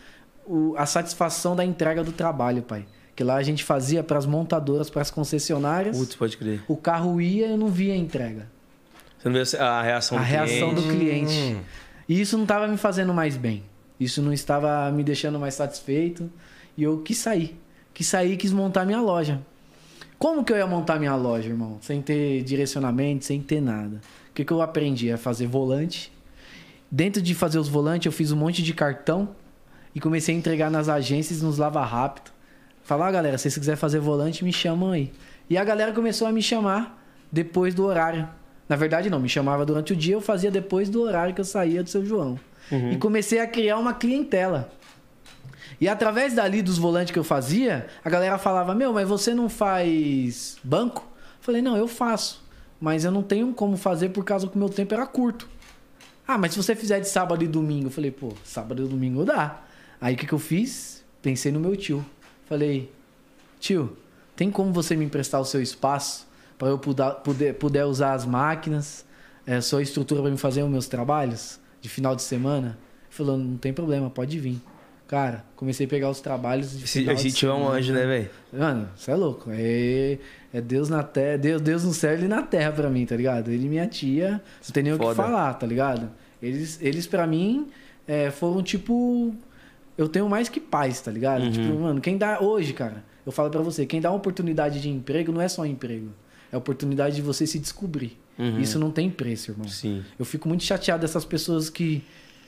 o- 0.43 0.73
a 0.75 0.87
satisfação 0.87 1.55
da 1.55 1.63
entrega 1.63 2.03
do 2.03 2.11
trabalho, 2.11 2.63
pai. 2.63 2.83
Que 3.15 3.23
lá 3.23 3.35
a 3.35 3.43
gente 3.43 3.63
fazia 3.63 4.03
para 4.03 4.17
as 4.17 4.25
montadoras, 4.25 4.89
para 4.89 5.03
as 5.03 5.11
concessionárias. 5.11 5.95
Putz, 5.95 6.15
pode 6.15 6.35
crer. 6.35 6.63
O 6.67 6.75
carro 6.75 7.21
ia 7.21 7.45
e 7.45 7.51
eu 7.51 7.57
não 7.59 7.67
via 7.67 7.93
a 7.93 7.97
entrega. 7.97 8.49
Você 9.21 9.29
não 9.29 9.33
vê 9.33 9.57
a 9.57 9.81
reação 9.81 10.17
a 10.17 10.21
do 10.21 10.27
reação 10.27 10.69
cliente. 10.73 10.81
do 10.81 10.93
cliente. 10.93 11.33
Hum. 11.33 11.61
E 12.09 12.19
isso 12.21 12.35
não 12.37 12.43
estava 12.43 12.67
me 12.67 12.77
fazendo 12.77 13.13
mais 13.13 13.37
bem. 13.37 13.63
Isso 13.99 14.21
não 14.21 14.33
estava 14.33 14.91
me 14.91 15.03
deixando 15.03 15.39
mais 15.39 15.53
satisfeito. 15.53 16.29
E 16.75 16.83
eu 16.83 16.99
quis 16.99 17.17
sair. 17.17 17.59
Quis 17.93 18.07
sair 18.07 18.33
e 18.33 18.37
quis 18.37 18.51
montar 18.51 18.85
minha 18.85 18.99
loja. 18.99 19.39
Como 20.17 20.43
que 20.43 20.51
eu 20.51 20.57
ia 20.57 20.67
montar 20.67 20.97
minha 20.99 21.15
loja, 21.15 21.49
irmão? 21.49 21.77
Sem 21.81 22.01
ter 22.01 22.43
direcionamento, 22.43 23.25
sem 23.25 23.41
ter 23.41 23.61
nada. 23.61 24.01
O 24.29 24.33
que, 24.33 24.43
que 24.43 24.51
eu 24.51 24.61
aprendi? 24.61 25.11
A 25.11 25.17
fazer 25.17 25.47
volante. 25.47 26.11
Dentro 26.89 27.21
de 27.21 27.35
fazer 27.35 27.59
os 27.59 27.67
volantes, 27.67 28.05
eu 28.07 28.11
fiz 28.11 28.31
um 28.31 28.37
monte 28.37 28.63
de 28.63 28.73
cartão 28.73 29.29
e 29.93 29.99
comecei 29.99 30.35
a 30.35 30.37
entregar 30.37 30.69
nas 30.71 30.89
agências, 30.89 31.41
nos 31.41 31.57
lava 31.57 31.83
rápido. 31.83 32.31
Falar, 32.83 33.07
ah, 33.07 33.11
galera, 33.11 33.37
se 33.37 33.43
vocês 33.43 33.57
quiserem 33.57 33.79
fazer 33.79 33.99
volante, 33.99 34.43
me 34.43 34.51
chamam 34.51 34.91
aí. 34.91 35.11
E 35.49 35.57
a 35.57 35.63
galera 35.63 35.91
começou 35.91 36.27
a 36.27 36.31
me 36.31 36.41
chamar 36.41 37.01
depois 37.31 37.73
do 37.73 37.85
horário. 37.85 38.27
Na 38.71 38.77
verdade, 38.77 39.09
não, 39.09 39.19
me 39.19 39.27
chamava 39.27 39.65
durante 39.65 39.91
o 39.91 39.95
dia, 39.97 40.13
eu 40.13 40.21
fazia 40.21 40.49
depois 40.49 40.87
do 40.87 41.01
horário 41.01 41.35
que 41.35 41.41
eu 41.41 41.45
saía 41.45 41.83
do 41.83 41.89
seu 41.89 42.05
João. 42.05 42.39
E 42.93 42.95
comecei 42.95 43.41
a 43.41 43.45
criar 43.45 43.77
uma 43.77 43.93
clientela. 43.93 44.71
E 45.81 45.89
através 45.89 46.33
dali 46.33 46.61
dos 46.61 46.77
volantes 46.77 47.11
que 47.11 47.19
eu 47.19 47.23
fazia, 47.25 47.87
a 48.01 48.09
galera 48.09 48.37
falava: 48.37 48.73
Meu, 48.73 48.93
mas 48.93 49.09
você 49.09 49.33
não 49.33 49.49
faz 49.49 50.57
banco? 50.63 51.01
Eu 51.01 51.43
falei: 51.43 51.61
Não, 51.61 51.75
eu 51.75 51.85
faço. 51.85 52.41
Mas 52.79 53.03
eu 53.03 53.11
não 53.11 53.21
tenho 53.21 53.53
como 53.53 53.75
fazer 53.75 54.07
por 54.07 54.23
causa 54.23 54.47
que 54.47 54.55
o 54.55 54.57
meu 54.57 54.69
tempo 54.69 54.93
era 54.93 55.05
curto. 55.05 55.49
Ah, 56.25 56.37
mas 56.37 56.53
se 56.53 56.57
você 56.57 56.73
fizer 56.73 57.01
de 57.01 57.09
sábado 57.09 57.43
e 57.43 57.49
domingo, 57.49 57.87
eu 57.87 57.91
falei: 57.91 58.09
Pô, 58.09 58.31
sábado 58.41 58.85
e 58.85 58.87
domingo 58.87 59.25
dá. 59.25 59.63
Aí 59.99 60.15
o 60.15 60.17
que, 60.17 60.25
que 60.25 60.33
eu 60.33 60.39
fiz? 60.39 61.03
Pensei 61.21 61.51
no 61.51 61.59
meu 61.59 61.75
tio. 61.75 62.05
Falei: 62.47 62.89
Tio, 63.59 63.97
tem 64.33 64.49
como 64.49 64.71
você 64.71 64.95
me 64.95 65.03
emprestar 65.03 65.41
o 65.41 65.45
seu 65.45 65.61
espaço 65.61 66.30
para 66.61 66.69
eu 66.69 66.77
puder, 66.77 67.15
puder, 67.23 67.53
puder 67.55 67.85
usar 67.85 68.13
as 68.13 68.23
máquinas, 68.23 69.03
é, 69.47 69.59
sua 69.61 69.81
estrutura 69.81 70.21
para 70.21 70.29
me 70.29 70.37
fazer 70.37 70.61
os 70.61 70.69
meus 70.69 70.87
trabalhos 70.87 71.59
de 71.81 71.89
final 71.89 72.15
de 72.15 72.21
semana? 72.21 72.77
Falou: 73.09 73.35
Não 73.35 73.57
tem 73.57 73.73
problema, 73.73 74.11
pode 74.11 74.37
vir. 74.39 74.61
Cara, 75.07 75.43
comecei 75.55 75.87
a 75.87 75.89
pegar 75.89 76.11
os 76.11 76.21
trabalhos 76.21 76.77
de 76.77 76.85
final 76.85 77.15
esse 77.15 77.29
de 77.29 77.33
tio 77.33 77.49
é 77.49 77.53
um 77.55 77.67
anjo, 77.67 77.91
né, 77.91 78.05
velho? 78.05 78.29
Mano, 78.53 78.87
você 78.95 79.09
é 79.09 79.15
louco. 79.15 79.49
É, 79.51 80.19
é 80.53 80.61
Deus 80.61 80.87
na 80.87 81.01
terra, 81.01 81.35
Deus, 81.37 81.61
Deus 81.63 81.83
no 81.83 81.95
céu 81.95 82.19
e 82.19 82.27
na 82.27 82.43
terra 82.43 82.71
pra 82.71 82.91
mim, 82.91 83.07
tá 83.07 83.15
ligado? 83.15 83.49
Ele 83.49 83.65
e 83.65 83.69
minha 83.69 83.87
tia, 83.87 84.33
não 84.63 84.71
tem 84.71 84.83
nem 84.83 84.93
o 84.93 84.99
que 84.99 85.03
Foda. 85.03 85.15
falar, 85.15 85.55
tá 85.55 85.65
ligado? 85.65 86.11
Eles, 86.39 86.77
eles 86.79 87.07
para 87.07 87.25
mim, 87.25 87.71
é, 88.07 88.29
foram 88.29 88.61
tipo. 88.61 89.33
Eu 89.97 90.07
tenho 90.07 90.29
mais 90.29 90.47
que 90.47 90.59
paz, 90.59 91.01
tá 91.01 91.09
ligado? 91.09 91.41
Uhum. 91.41 91.51
Tipo, 91.51 91.73
mano, 91.79 91.99
quem 91.99 92.19
dá. 92.19 92.39
Hoje, 92.39 92.71
cara, 92.71 93.03
eu 93.25 93.31
falo 93.31 93.49
pra 93.49 93.61
você, 93.61 93.83
quem 93.83 93.99
dá 93.99 94.11
uma 94.11 94.17
oportunidade 94.17 94.79
de 94.79 94.89
emprego 94.89 95.31
não 95.31 95.41
é 95.41 95.47
só 95.47 95.65
emprego. 95.65 96.09
É 96.51 96.55
a 96.55 96.59
oportunidade 96.59 97.15
de 97.15 97.21
você 97.21 97.47
se 97.47 97.57
descobrir. 97.59 98.17
Uhum. 98.37 98.59
Isso 98.59 98.77
não 98.79 98.91
tem 98.91 99.09
preço, 99.09 99.51
irmão. 99.51 99.67
Sim. 99.67 100.03
Eu 100.19 100.25
fico 100.25 100.47
muito 100.47 100.63
chateado 100.63 101.01
dessas 101.01 101.23
pessoas 101.23 101.69
que 101.69 102.03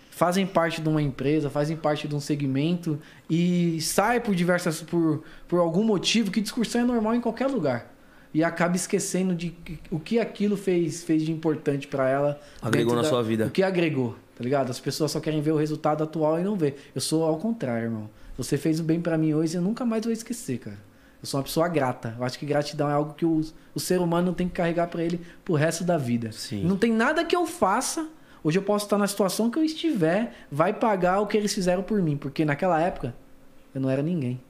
fazem 0.10 0.46
parte 0.46 0.82
de 0.82 0.88
uma 0.90 1.02
empresa, 1.02 1.50
fazem 1.50 1.76
parte 1.76 2.08
de 2.08 2.14
um 2.16 2.20
segmento 2.20 3.00
e 3.30 3.80
sai 3.82 4.20
por 4.20 4.36
diversas 4.36 4.82
por, 4.82 5.24
por 5.48 5.60
algum 5.60 5.84
motivo 5.84 6.30
que 6.32 6.40
discussão 6.42 6.82
é 6.82 6.84
normal 6.84 7.16
em 7.16 7.22
qualquer 7.22 7.48
lugar 7.48 7.92
e 8.34 8.44
acaba 8.44 8.76
esquecendo 8.76 9.34
de 9.34 9.50
que- 9.50 9.80
o 9.90 10.00
que 10.00 10.20
aquilo 10.20 10.56
fez 10.58 11.04
fez 11.04 11.24
de 11.24 11.32
importante 11.32 11.88
pra 11.88 12.08
ela 12.10 12.40
Agregou 12.62 12.96
na 12.96 13.04
sua 13.04 13.24
vida. 13.24 13.46
o 13.48 13.50
que 13.52 13.64
agregou 13.64 14.16
tá 14.38 14.44
ligado 14.44 14.70
as 14.70 14.80
pessoas 14.80 15.10
só 15.12 15.20
querem 15.20 15.42
ver 15.42 15.52
o 15.52 15.58
resultado 15.58 16.04
atual 16.04 16.40
e 16.40 16.44
não 16.44 16.56
ver 16.56 16.90
eu 16.94 17.02
sou 17.02 17.24
ao 17.24 17.38
contrário 17.38 17.86
irmão 17.86 18.10
você 18.38 18.56
fez 18.58 18.80
o 18.80 18.84
bem 18.84 19.02
pra 19.02 19.18
mim 19.18 19.34
hoje 19.34 19.56
e 19.56 19.58
eu 19.58 19.62
nunca 19.64 19.84
mais 19.84 20.04
vou 20.04 20.14
esquecer 20.14 20.60
cara 20.60 20.78
eu 21.24 21.28
sou 21.28 21.40
uma 21.40 21.44
pessoa 21.44 21.68
grata 21.68 22.14
eu 22.20 22.24
acho 22.24 22.38
que 22.38 22.46
gratidão 22.46 22.88
é 22.88 22.94
algo 22.94 23.16
que 23.16 23.26
o, 23.26 23.42
o 23.74 23.80
ser 23.80 24.00
humano 24.00 24.34
tem 24.34 24.48
que 24.48 24.54
carregar 24.54 24.88
pra 24.88 25.02
ele 25.02 25.22
pro 25.44 25.56
resto 25.56 25.84
da 25.84 25.98
vida 25.98 26.32
Sim. 26.32 26.64
não 26.64 26.78
tem 26.78 26.94
nada 26.94 27.26
que 27.26 27.36
eu 27.36 27.48
faça. 27.48 28.08
Hoje 28.44 28.60
eu 28.60 28.64
posso 28.64 28.86
estar 28.86 28.98
na 28.98 29.08
situação 29.08 29.50
que 29.50 29.58
eu 29.58 29.64
estiver, 29.64 30.34
vai 30.52 30.74
pagar 30.74 31.22
o 31.22 31.28
que 31.28 31.38
eles 31.38 31.54
fizeram 31.54 31.82
por 31.82 32.02
mim. 32.02 32.18
Porque 32.18 32.44
naquela 32.44 32.80
época 32.82 33.16
eu 33.74 33.80
não 33.80 33.90
era 33.90 34.04
ninguém. 34.04 34.42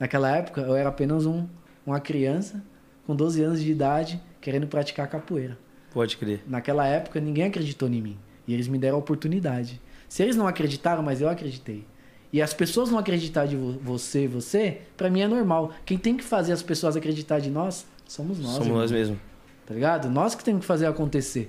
Naquela 0.00 0.34
época 0.34 0.62
eu 0.62 0.74
era 0.74 0.88
apenas 0.88 1.26
um, 1.26 1.46
uma 1.84 2.00
criança 2.00 2.64
com 3.06 3.14
12 3.14 3.42
anos 3.42 3.62
de 3.62 3.70
idade 3.70 4.20
querendo 4.40 4.66
praticar 4.66 5.08
capoeira. 5.08 5.58
Pode 5.92 6.16
crer. 6.16 6.42
Naquela 6.46 6.86
época 6.86 7.20
ninguém 7.20 7.44
acreditou 7.44 7.86
em 7.88 8.00
mim. 8.00 8.18
E 8.48 8.54
eles 8.54 8.66
me 8.66 8.78
deram 8.78 8.96
a 8.96 8.98
oportunidade. 8.98 9.80
Se 10.08 10.22
eles 10.22 10.36
não 10.36 10.46
acreditaram, 10.46 11.02
mas 11.02 11.20
eu 11.20 11.28
acreditei. 11.28 11.86
E 12.34 12.42
as 12.42 12.52
pessoas 12.52 12.90
não 12.90 12.98
acreditar 12.98 13.46
de 13.46 13.54
vo- 13.54 13.78
você, 13.80 14.26
você, 14.26 14.80
pra 14.96 15.08
mim 15.08 15.20
é 15.20 15.28
normal. 15.28 15.72
Quem 15.86 15.96
tem 15.96 16.16
que 16.16 16.24
fazer 16.24 16.52
as 16.52 16.62
pessoas 16.62 16.96
acreditar 16.96 17.38
de 17.38 17.48
nós 17.48 17.86
somos 18.08 18.38
nós. 18.40 18.50
Somos 18.54 18.66
irmão. 18.66 18.80
nós 18.80 18.90
mesmos. 18.90 19.18
Tá 19.64 19.72
ligado? 19.72 20.10
Nós 20.10 20.34
que 20.34 20.42
temos 20.42 20.62
que 20.62 20.66
fazer 20.66 20.86
acontecer. 20.86 21.48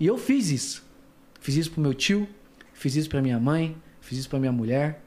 E 0.00 0.06
eu 0.06 0.16
fiz 0.16 0.50
isso. 0.50 0.82
Fiz 1.40 1.56
isso 1.56 1.70
pro 1.72 1.80
meu 1.82 1.92
tio, 1.92 2.26
fiz 2.72 2.96
isso 2.96 3.08
pra 3.10 3.20
minha 3.20 3.38
mãe, 3.38 3.76
fiz 4.00 4.18
isso 4.20 4.30
pra 4.30 4.38
minha 4.40 4.50
mulher, 4.50 5.02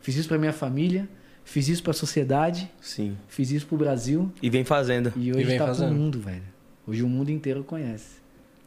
fiz 0.00 0.16
isso 0.16 0.26
pra 0.26 0.36
minha 0.36 0.52
família, 0.52 1.08
fiz 1.44 1.68
isso 1.68 1.80
pra 1.84 1.92
sociedade, 1.92 2.68
Sim. 2.80 3.16
fiz 3.28 3.52
isso 3.52 3.66
pro 3.68 3.76
Brasil. 3.78 4.32
E 4.42 4.50
vem 4.50 4.64
fazendo. 4.64 5.12
E 5.16 5.30
hoje 5.30 5.42
E 5.42 5.44
vem 5.44 5.58
tá 5.58 5.66
fazendo. 5.68 5.90
pro 5.90 5.96
mundo, 5.96 6.18
velho. 6.20 6.42
Hoje 6.88 7.04
o 7.04 7.08
mundo 7.08 7.30
inteiro 7.30 7.62
conhece. 7.62 8.16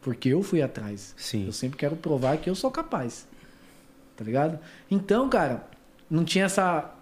Porque 0.00 0.30
eu 0.30 0.42
fui 0.42 0.62
atrás. 0.62 1.14
Sim. 1.18 1.44
Eu 1.44 1.52
sempre 1.52 1.76
quero 1.76 1.94
provar 1.94 2.38
que 2.38 2.48
eu 2.48 2.54
sou 2.54 2.70
capaz. 2.70 3.28
Tá 4.16 4.24
ligado? 4.24 4.58
Então, 4.90 5.28
cara, 5.28 5.68
não 6.10 6.24
tinha 6.24 6.46
essa, 6.46 6.92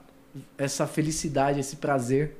essa 0.56 0.86
felicidade, 0.86 1.58
esse 1.58 1.76
prazer 1.76 2.36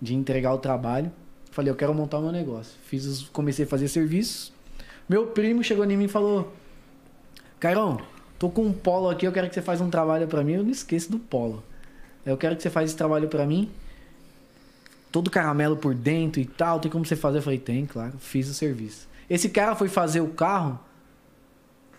de 0.00 0.14
entregar 0.14 0.52
o 0.52 0.58
trabalho. 0.58 1.12
Falei, 1.52 1.70
eu 1.70 1.76
quero 1.76 1.94
montar 1.94 2.18
o 2.18 2.22
meu 2.22 2.32
negócio. 2.32 2.72
Fiz 2.84 3.06
os, 3.06 3.28
comecei 3.28 3.64
a 3.64 3.68
fazer 3.68 3.86
serviços. 3.86 4.52
Meu 5.08 5.28
primo 5.28 5.62
chegou 5.62 5.84
em 5.84 5.96
mim 5.96 6.04
e 6.04 6.08
falou: 6.08 6.52
Cairão, 7.60 8.00
tô 8.38 8.48
com 8.48 8.62
um 8.62 8.72
polo 8.72 9.08
aqui, 9.08 9.26
eu 9.26 9.32
quero 9.32 9.48
que 9.48 9.54
você 9.54 9.62
faça 9.62 9.84
um 9.84 9.90
trabalho 9.90 10.26
pra 10.26 10.42
mim. 10.42 10.54
Eu 10.54 10.64
não 10.64 10.70
esqueço 10.70 11.10
do 11.10 11.18
polo. 11.18 11.62
Eu 12.24 12.36
quero 12.36 12.56
que 12.56 12.62
você 12.62 12.70
faça 12.70 12.86
esse 12.86 12.96
trabalho 12.96 13.28
pra 13.28 13.46
mim. 13.46 13.70
Todo 15.10 15.30
caramelo 15.30 15.76
por 15.76 15.94
dentro 15.94 16.40
e 16.40 16.46
tal, 16.46 16.80
tem 16.80 16.90
como 16.90 17.04
você 17.04 17.14
fazer? 17.14 17.38
Eu 17.38 17.42
falei, 17.42 17.58
tem, 17.58 17.84
claro. 17.84 18.14
Fiz 18.18 18.48
o 18.48 18.54
serviço. 18.54 19.06
Esse 19.28 19.48
cara 19.48 19.76
foi 19.76 19.88
fazer 19.88 20.20
o 20.20 20.28
carro 20.28 20.80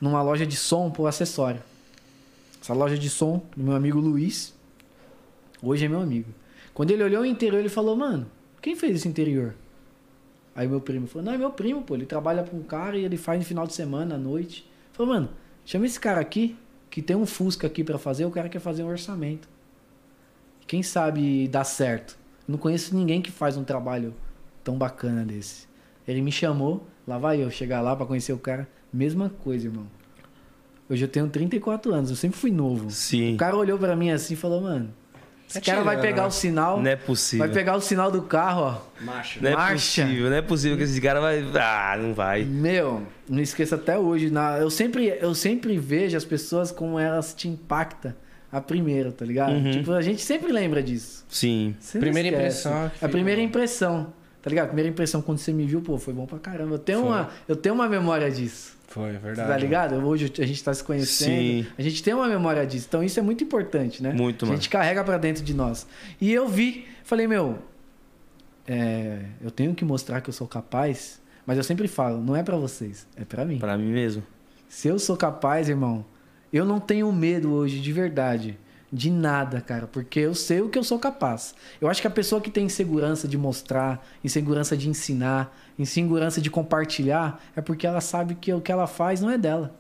numa 0.01 0.21
loja 0.21 0.45
de 0.45 0.55
som 0.55 0.89
por 0.89 1.05
acessório. 1.05 1.61
Essa 2.63 2.73
loja 2.73 2.97
de 2.97 3.09
som 3.09 3.41
do 3.57 3.61
meu 3.61 3.75
amigo 3.75 3.99
Luiz. 3.99 4.57
Hoje 5.61 5.83
é 5.83 5.89
meu 5.89 5.99
amigo. 5.99 6.33
Quando 6.73 6.91
ele 6.91 7.03
olhou 7.03 7.23
o 7.23 7.25
interior, 7.25 7.59
ele 7.59 7.67
falou, 7.67 7.93
mano, 7.93 8.25
quem 8.61 8.73
fez 8.73 8.95
esse 8.95 9.07
interior? 9.09 9.53
Aí 10.55 10.65
meu 10.65 10.79
primo 10.79 11.05
falou, 11.05 11.25
não, 11.25 11.33
é 11.33 11.37
meu 11.37 11.51
primo, 11.51 11.81
pô. 11.81 11.93
Ele 11.93 12.05
trabalha 12.05 12.41
com 12.41 12.55
um 12.55 12.63
cara 12.63 12.97
e 12.97 13.03
ele 13.03 13.17
faz 13.17 13.37
no 13.37 13.45
final 13.45 13.67
de 13.67 13.73
semana, 13.73 14.15
à 14.15 14.17
noite. 14.17 14.65
Falou, 14.93 15.13
mano, 15.13 15.29
chama 15.65 15.85
esse 15.85 15.99
cara 15.99 16.21
aqui, 16.21 16.55
que 16.89 17.01
tem 17.01 17.17
um 17.17 17.25
Fusca 17.25 17.67
aqui 17.67 17.83
pra 17.83 17.97
fazer, 17.97 18.23
o 18.23 18.31
cara 18.31 18.47
quer 18.47 18.59
fazer 18.59 18.81
um 18.81 18.87
orçamento. 18.87 19.49
Quem 20.65 20.81
sabe 20.81 21.49
dá 21.49 21.65
certo. 21.65 22.17
Não 22.47 22.57
conheço 22.57 22.95
ninguém 22.95 23.21
que 23.21 23.29
faz 23.29 23.57
um 23.57 23.65
trabalho 23.65 24.15
tão 24.63 24.77
bacana 24.77 25.25
desse. 25.25 25.67
Ele 26.07 26.21
me 26.21 26.31
chamou, 26.31 26.87
lá 27.05 27.17
vai 27.17 27.43
eu 27.43 27.51
chegar 27.51 27.81
lá 27.81 27.93
pra 27.93 28.05
conhecer 28.05 28.31
o 28.31 28.39
cara. 28.39 28.69
Mesma 28.93 29.29
coisa, 29.29 29.67
irmão. 29.67 29.85
Hoje 30.89 31.03
eu 31.03 31.07
tenho 31.07 31.27
34 31.29 31.93
anos, 31.93 32.09
eu 32.09 32.15
sempre 32.15 32.37
fui 32.37 32.51
novo. 32.51 32.89
Sim. 32.91 33.35
O 33.35 33.37
cara 33.37 33.55
olhou 33.55 33.77
pra 33.77 33.95
mim 33.95 34.11
assim 34.11 34.33
e 34.33 34.37
falou, 34.37 34.61
mano, 34.61 34.89
esse 35.47 35.59
Tá 35.61 35.71
cara 35.71 35.83
vai 35.83 35.99
pegar 35.99 36.23
né? 36.23 36.27
o 36.27 36.31
sinal, 36.31 36.79
Não 36.81 36.89
é 36.91 36.95
possível. 36.95 37.45
vai 37.45 37.53
pegar 37.55 37.75
o 37.75 37.81
sinal 37.81 38.11
do 38.11 38.21
carro, 38.23 38.61
ó. 38.61 39.03
Macho. 39.03 39.41
Não 39.41 39.49
é 39.49 39.53
Marcha. 39.55 40.03
possível, 40.03 40.29
não 40.29 40.37
é 40.37 40.41
possível 40.41 40.77
que 40.77 40.83
esse 40.83 40.99
cara 40.99 41.21
vai. 41.21 41.43
Ah, 41.55 41.97
não 41.99 42.13
vai. 42.13 42.43
Meu, 42.43 43.03
não 43.29 43.39
esqueça 43.41 43.75
até 43.75 43.97
hoje. 43.97 44.29
Na, 44.29 44.57
eu, 44.57 44.69
sempre, 44.69 45.07
eu 45.21 45.33
sempre 45.33 45.77
vejo 45.77 46.17
as 46.17 46.25
pessoas 46.25 46.71
como 46.71 46.99
elas 46.99 47.33
te 47.33 47.47
impactam 47.47 48.13
a 48.51 48.59
primeira, 48.61 49.11
tá 49.11 49.25
ligado? 49.25 49.53
Uhum. 49.53 49.71
Tipo, 49.71 49.91
a 49.93 50.01
gente 50.01 50.21
sempre 50.21 50.51
lembra 50.51 50.81
disso. 50.83 51.25
Sim. 51.29 51.75
Você 51.79 51.97
Primeira 51.99 52.27
esquece. 52.29 52.67
impressão 52.67 52.91
que 52.99 53.05
A 53.05 53.09
primeira 53.09 53.41
impressão, 53.41 54.13
tá 54.41 54.49
ligado? 54.49 54.65
A 54.65 54.67
primeira 54.67 54.89
impressão 54.89 55.21
quando 55.21 55.37
você 55.39 55.51
me 55.53 55.65
viu, 55.65 55.81
pô, 55.81 55.97
foi 55.97 56.13
bom 56.13 56.25
pra 56.25 56.37
caramba. 56.39 56.75
Eu 56.75 56.79
tenho, 56.79 56.99
Foi. 57.01 57.07
uma, 57.09 57.29
eu 57.47 57.55
tenho 57.55 57.73
uma 57.73 57.87
memória 57.87 58.29
disso. 58.29 58.72
Foi, 58.93 59.11
Você 59.13 59.17
verdade. 59.17 59.49
tá 59.49 59.57
ligado? 59.57 59.95
Hoje 60.05 60.31
a 60.37 60.45
gente 60.45 60.63
tá 60.63 60.71
se 60.71 60.83
conhecendo. 60.83 61.29
Sim. 61.31 61.67
A 61.75 61.81
gente 61.81 62.03
tem 62.03 62.13
uma 62.13 62.27
memória 62.27 62.63
disso. 62.63 62.85
Então 62.87 63.03
isso 63.03 63.19
é 63.19 63.23
muito 63.23 63.43
importante, 63.43 64.03
né? 64.03 64.13
Muito, 64.13 64.45
A 64.45 64.47
mano. 64.49 64.57
gente 64.59 64.69
carrega 64.69 65.03
pra 65.03 65.17
dentro 65.17 65.43
de 65.43 65.51
nós. 65.51 65.87
E 66.21 66.31
eu 66.31 66.47
vi, 66.47 66.85
falei, 67.03 67.25
meu, 67.25 67.57
é, 68.67 69.19
eu 69.41 69.49
tenho 69.49 69.73
que 69.73 69.83
mostrar 69.83 70.21
que 70.21 70.29
eu 70.29 70.33
sou 70.33 70.47
capaz, 70.47 71.19
mas 71.43 71.57
eu 71.57 71.63
sempre 71.63 71.87
falo, 71.87 72.21
não 72.21 72.35
é 72.35 72.43
pra 72.43 72.55
vocês, 72.55 73.07
é 73.15 73.25
pra 73.25 73.43
mim. 73.43 73.57
Pra 73.57 73.75
mim 73.79 73.91
mesmo. 73.91 74.21
Se 74.69 74.87
eu 74.87 74.99
sou 74.99 75.17
capaz, 75.17 75.69
irmão, 75.69 76.05
eu 76.51 76.63
não 76.63 76.79
tenho 76.79 77.11
medo 77.11 77.51
hoje, 77.51 77.79
de 77.79 77.91
verdade, 77.91 78.59
de 78.93 79.09
nada, 79.09 79.59
cara, 79.59 79.87
porque 79.87 80.19
eu 80.19 80.35
sei 80.35 80.61
o 80.61 80.69
que 80.69 80.77
eu 80.77 80.83
sou 80.83 80.99
capaz. 80.99 81.55
Eu 81.81 81.89
acho 81.89 81.99
que 81.99 82.07
a 82.07 82.11
pessoa 82.11 82.39
que 82.39 82.51
tem 82.51 82.67
insegurança 82.67 83.27
de 83.27 83.35
mostrar, 83.39 84.05
insegurança 84.23 84.77
de 84.77 84.87
ensinar, 84.87 85.57
insegurança 85.79 86.39
de 86.39 86.51
compartilhar, 86.51 87.43
é 87.55 87.61
porque 87.61 87.87
ela 87.87 87.99
sabe 87.99 88.35
que 88.35 88.53
o 88.53 88.61
que 88.61 88.71
ela 88.71 88.85
faz 88.85 89.19
não 89.19 89.31
é 89.31 89.37
dela. 89.37 89.75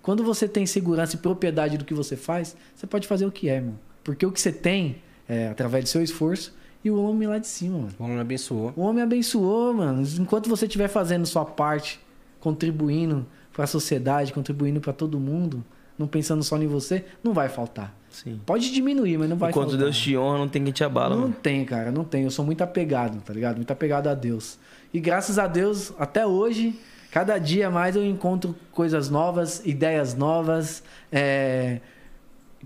Quando 0.00 0.24
você 0.24 0.48
tem 0.48 0.64
segurança 0.64 1.14
e 1.14 1.18
propriedade 1.18 1.76
do 1.76 1.84
que 1.84 1.92
você 1.92 2.16
faz, 2.16 2.56
você 2.74 2.86
pode 2.86 3.06
fazer 3.06 3.26
o 3.26 3.32
que 3.32 3.50
é, 3.50 3.56
irmão. 3.56 3.78
Porque 4.02 4.24
o 4.24 4.32
que 4.32 4.40
você 4.40 4.52
tem 4.52 4.96
é 5.28 5.48
através 5.48 5.84
do 5.84 5.88
seu 5.88 6.02
esforço 6.02 6.54
e 6.82 6.90
o 6.90 7.02
homem 7.02 7.28
lá 7.28 7.38
de 7.38 7.46
cima, 7.46 7.78
mano. 7.78 7.94
O 7.98 8.04
homem 8.04 8.18
abençoou. 8.18 8.72
O 8.76 8.80
homem 8.80 9.02
abençoou, 9.02 9.74
mano. 9.74 10.06
Enquanto 10.18 10.48
você 10.48 10.64
estiver 10.64 10.88
fazendo 10.88 11.26
sua 11.26 11.44
parte, 11.44 12.00
contribuindo 12.40 13.26
para 13.52 13.64
a 13.64 13.66
sociedade, 13.66 14.32
contribuindo 14.32 14.80
para 14.80 14.92
todo 14.92 15.20
mundo, 15.20 15.62
não 15.98 16.06
pensando 16.06 16.42
só 16.42 16.56
em 16.58 16.66
você, 16.66 17.04
não 17.22 17.32
vai 17.32 17.48
faltar. 17.48 17.94
Sim. 18.14 18.40
Pode 18.46 18.72
diminuir, 18.72 19.18
mas 19.18 19.28
não 19.28 19.36
vai 19.36 19.50
Enquanto 19.50 19.70
faltar. 19.70 19.84
Deus 19.86 19.98
te 19.98 20.16
honra, 20.16 20.38
não 20.38 20.48
tem 20.48 20.62
quem 20.62 20.72
te 20.72 20.84
abala, 20.84 21.16
Não 21.16 21.22
mano. 21.22 21.36
tem, 21.42 21.64
cara, 21.64 21.90
não 21.90 22.04
tem. 22.04 22.22
Eu 22.22 22.30
sou 22.30 22.44
muito 22.44 22.62
apegado, 22.62 23.20
tá 23.22 23.32
ligado? 23.32 23.56
Muito 23.56 23.70
apegado 23.72 24.06
a 24.06 24.14
Deus. 24.14 24.56
E 24.92 25.00
graças 25.00 25.36
a 25.38 25.48
Deus, 25.48 25.92
até 25.98 26.24
hoje, 26.24 26.78
cada 27.10 27.36
dia 27.38 27.68
mais 27.70 27.96
eu 27.96 28.06
encontro 28.06 28.54
coisas 28.70 29.10
novas, 29.10 29.60
ideias 29.66 30.14
novas, 30.14 30.82
é, 31.10 31.80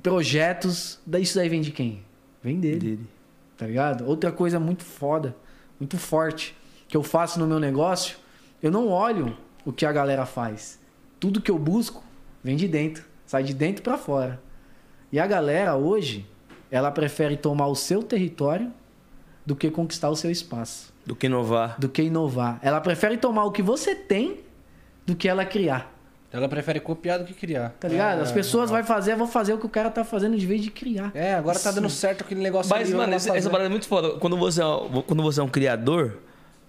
projetos. 0.02 0.98
Isso 1.18 1.36
daí 1.38 1.48
vem 1.48 1.60
de 1.60 1.70
quem? 1.72 2.02
Vem 2.42 2.60
dele 2.60 2.78
Dele. 2.78 3.06
tá 3.56 3.66
ligado? 3.66 4.06
Outra 4.06 4.30
coisa 4.30 4.60
muito 4.60 4.84
foda, 4.84 5.34
muito 5.80 5.96
forte, 5.98 6.54
que 6.86 6.96
eu 6.96 7.02
faço 7.02 7.38
no 7.40 7.46
meu 7.46 7.58
negócio, 7.58 8.16
eu 8.62 8.70
não 8.70 8.88
olho 8.88 9.36
o 9.64 9.72
que 9.72 9.84
a 9.86 9.92
galera 9.92 10.24
faz. 10.26 10.78
Tudo 11.18 11.40
que 11.40 11.50
eu 11.50 11.58
busco 11.58 12.02
vem 12.44 12.56
de 12.56 12.68
dentro, 12.68 13.04
sai 13.26 13.42
de 13.42 13.52
dentro 13.54 13.82
pra 13.82 13.98
fora. 13.98 14.40
E 15.12 15.18
a 15.18 15.26
galera 15.26 15.74
hoje, 15.76 16.26
ela 16.70 16.90
prefere 16.90 17.36
tomar 17.36 17.66
o 17.66 17.74
seu 17.74 18.02
território 18.02 18.70
do 19.44 19.56
que 19.56 19.70
conquistar 19.70 20.10
o 20.10 20.16
seu 20.16 20.30
espaço, 20.30 20.92
Do 21.06 21.16
que 21.16 21.26
inovar. 21.26 21.76
do 21.78 21.88
que 21.88 22.02
inovar. 22.02 22.58
Ela 22.62 22.80
prefere 22.80 23.16
tomar 23.16 23.44
o 23.44 23.50
que 23.50 23.62
você 23.62 23.94
tem 23.94 24.40
do 25.06 25.16
que 25.16 25.26
ela 25.26 25.44
criar. 25.44 25.94
Ela 26.30 26.46
prefere 26.46 26.78
copiar 26.78 27.18
do 27.18 27.24
que 27.24 27.32
criar. 27.32 27.70
Tá 27.80 27.88
ligado? 27.88 28.18
É, 28.18 28.22
As 28.22 28.30
pessoas 28.30 28.70
é. 28.70 28.74
vão 28.74 28.84
fazer, 28.84 29.16
vão 29.16 29.26
fazer 29.26 29.54
o 29.54 29.58
que 29.58 29.64
o 29.64 29.68
cara 29.70 29.88
tá 29.90 30.04
fazendo 30.04 30.36
de 30.36 30.44
vez 30.46 30.60
de 30.60 30.70
criar. 30.70 31.10
É, 31.14 31.32
agora 31.32 31.58
tá 31.58 31.70
dando 31.70 31.88
certo 31.88 32.20
aquele 32.22 32.42
negócio 32.42 32.68
Mas, 32.68 32.88
ali, 32.88 32.96
mano, 32.96 33.14
essa, 33.14 33.34
essa 33.34 33.48
parada 33.48 33.68
é 33.68 33.70
muito 33.70 33.88
foda. 33.88 34.18
Quando 34.18 34.36
você 34.36 34.60
é, 34.60 34.64
quando 35.06 35.22
você 35.22 35.40
é 35.40 35.42
um 35.42 35.48
criador, 35.48 36.18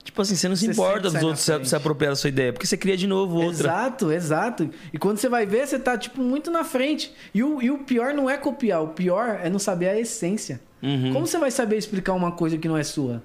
tipo 0.03 0.21
assim, 0.21 0.35
você 0.35 0.47
não 0.47 0.55
se 0.55 0.65
Você 0.65 0.71
importa 0.71 1.09
dos 1.09 1.23
outros 1.23 1.43
se, 1.43 1.65
se 1.65 1.75
apropriar 1.75 2.11
da 2.11 2.15
sua 2.15 2.29
ideia. 2.29 2.53
Porque 2.53 2.65
você 2.65 2.77
cria 2.77 2.97
de 2.97 3.07
novo 3.07 3.35
outra. 3.35 3.67
Exato, 3.67 4.11
exato. 4.11 4.69
E 4.93 4.97
quando 4.97 5.17
você 5.17 5.29
vai 5.29 5.45
ver, 5.45 5.67
você 5.67 5.79
tá, 5.79 5.97
tipo, 5.97 6.21
muito 6.21 6.49
na 6.49 6.63
frente. 6.63 7.13
E 7.33 7.43
o, 7.43 7.61
e 7.61 7.69
o 7.69 7.79
pior 7.79 8.13
não 8.13 8.29
é 8.29 8.37
copiar, 8.37 8.83
o 8.83 8.89
pior 8.89 9.39
é 9.43 9.49
não 9.49 9.59
saber 9.59 9.89
a 9.89 9.99
essência. 9.99 10.61
Uhum. 10.81 11.13
Como 11.13 11.27
você 11.27 11.37
vai 11.37 11.51
saber 11.51 11.77
explicar 11.77 12.13
uma 12.13 12.31
coisa 12.31 12.57
que 12.57 12.67
não 12.67 12.77
é 12.77 12.83
sua? 12.83 13.21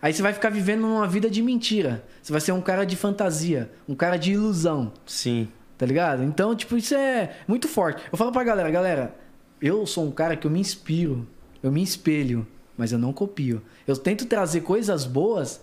Aí 0.00 0.12
você 0.12 0.22
vai 0.22 0.32
ficar 0.32 0.50
vivendo 0.50 0.84
uma 0.84 1.06
vida 1.08 1.28
de 1.28 1.42
mentira. 1.42 2.04
Você 2.22 2.30
vai 2.30 2.40
ser 2.40 2.52
um 2.52 2.60
cara 2.60 2.84
de 2.84 2.94
fantasia, 2.94 3.70
um 3.88 3.94
cara 3.94 4.16
de 4.16 4.32
ilusão, 4.32 4.92
Sim. 5.04 5.48
tá 5.76 5.84
ligado? 5.84 6.22
Então, 6.22 6.54
tipo, 6.54 6.76
isso 6.76 6.94
é 6.94 7.36
muito 7.48 7.66
forte. 7.66 8.02
Eu 8.12 8.16
falo 8.16 8.30
pra 8.30 8.44
galera, 8.44 8.70
galera, 8.70 9.14
eu 9.60 9.84
sou 9.86 10.06
um 10.06 10.10
cara 10.12 10.36
que 10.36 10.46
eu 10.46 10.50
me 10.50 10.60
inspiro, 10.60 11.26
eu 11.62 11.72
me 11.72 11.82
espelho, 11.82 12.46
mas 12.76 12.92
eu 12.92 12.98
não 12.98 13.12
copio. 13.12 13.60
Eu 13.86 13.96
tento 13.96 14.24
trazer 14.26 14.60
coisas 14.60 15.04
boas 15.04 15.60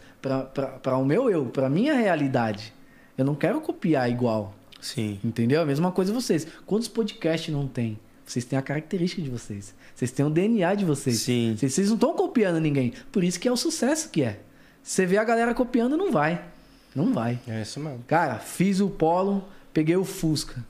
pra 0.81 0.97
o 0.97 1.05
meu 1.05 1.29
eu, 1.29 1.45
pra 1.45 1.69
minha 1.69 1.93
realidade. 1.93 2.73
Eu 3.17 3.25
não 3.25 3.35
quero 3.35 3.61
copiar 3.61 4.09
igual. 4.09 4.53
Sim. 4.81 5.19
Entendeu? 5.23 5.61
A 5.61 5.65
mesma 5.65 5.91
coisa 5.91 6.13
vocês. 6.13 6.47
Quantos 6.65 6.87
podcasts 6.87 7.53
não 7.53 7.67
tem? 7.67 7.99
Vocês 8.25 8.43
têm 8.43 8.57
a 8.57 8.61
característica 8.61 9.21
de 9.21 9.29
vocês. 9.29 9.73
Vocês 9.93 10.11
têm 10.11 10.25
o 10.25 10.29
DNA 10.29 10.75
de 10.75 10.83
vocês. 10.83 11.21
Sim. 11.21 11.55
Vocês, 11.57 11.73
vocês 11.73 11.87
não 11.87 11.95
estão 11.95 12.13
copiando 12.13 12.59
ninguém. 12.59 12.93
Por 13.11 13.23
isso 13.23 13.39
que 13.39 13.47
é 13.47 13.51
o 13.51 13.57
sucesso 13.57 14.09
que 14.09 14.23
é. 14.23 14.39
Você 14.81 15.05
vê 15.05 15.17
a 15.17 15.23
galera 15.23 15.53
copiando, 15.53 15.95
não 15.95 16.11
vai. 16.11 16.43
Não 16.95 17.13
vai. 17.13 17.39
É 17.47 17.61
isso 17.61 17.79
mesmo. 17.79 18.03
Cara, 18.07 18.39
fiz 18.39 18.79
o 18.79 18.89
Polo, 18.89 19.43
peguei 19.73 19.95
o 19.95 20.03
Fusca. 20.03 20.63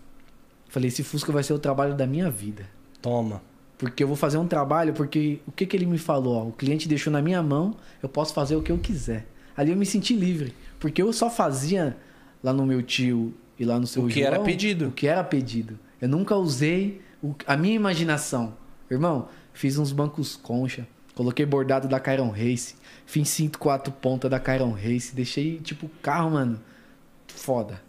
Falei, 0.69 0.89
esse 0.89 1.03
Fusca 1.03 1.31
vai 1.31 1.43
ser 1.43 1.53
o 1.53 1.59
trabalho 1.59 1.95
da 1.95 2.05
minha 2.05 2.29
vida. 2.29 2.65
Toma. 3.01 3.41
Porque 3.77 4.03
eu 4.03 4.07
vou 4.07 4.15
fazer 4.15 4.37
um 4.37 4.47
trabalho, 4.47 4.93
porque 4.93 5.39
o 5.45 5.51
que, 5.51 5.65
que 5.65 5.75
ele 5.75 5.85
me 5.85 5.97
falou? 5.97 6.35
Ó, 6.35 6.47
o 6.47 6.51
cliente 6.51 6.87
deixou 6.87 7.11
na 7.11 7.21
minha 7.21 7.43
mão, 7.43 7.75
eu 8.01 8.09
posso 8.09 8.33
fazer 8.33 8.55
o 8.55 8.61
que 8.61 8.71
eu 8.71 8.77
quiser. 8.77 9.25
Ali 9.55 9.71
eu 9.71 9.77
me 9.77 9.85
senti 9.85 10.15
livre. 10.15 10.53
Porque 10.79 11.01
eu 11.01 11.11
só 11.13 11.29
fazia 11.29 11.95
lá 12.43 12.51
no 12.53 12.65
meu 12.65 12.81
tio 12.81 13.33
e 13.57 13.65
lá 13.65 13.79
no 13.79 13.87
seu 13.87 14.03
O 14.03 14.07
que 14.07 14.21
era 14.21 14.35
João, 14.35 14.45
pedido. 14.45 14.87
O 14.87 14.91
que 14.91 15.07
era 15.07 15.23
pedido. 15.23 15.79
Eu 16.01 16.09
nunca 16.09 16.35
usei 16.35 17.01
o- 17.23 17.33
a 17.47 17.55
minha 17.55 17.73
imaginação. 17.75 18.53
Irmão, 18.91 19.29
fiz 19.53 19.77
uns 19.77 19.91
bancos 19.91 20.35
concha, 20.35 20.85
coloquei 21.15 21.45
bordado 21.45 21.87
da 21.87 21.99
Kyron 21.99 22.29
Race, 22.29 22.75
fiz 23.05 23.29
cinto 23.29 23.57
quatro 23.57 23.91
pontas 23.91 24.29
da 24.29 24.39
Kyron 24.39 24.71
Race, 24.73 25.15
deixei 25.15 25.57
tipo 25.59 25.89
carro, 26.01 26.31
mano, 26.31 26.59
foda. 27.27 27.81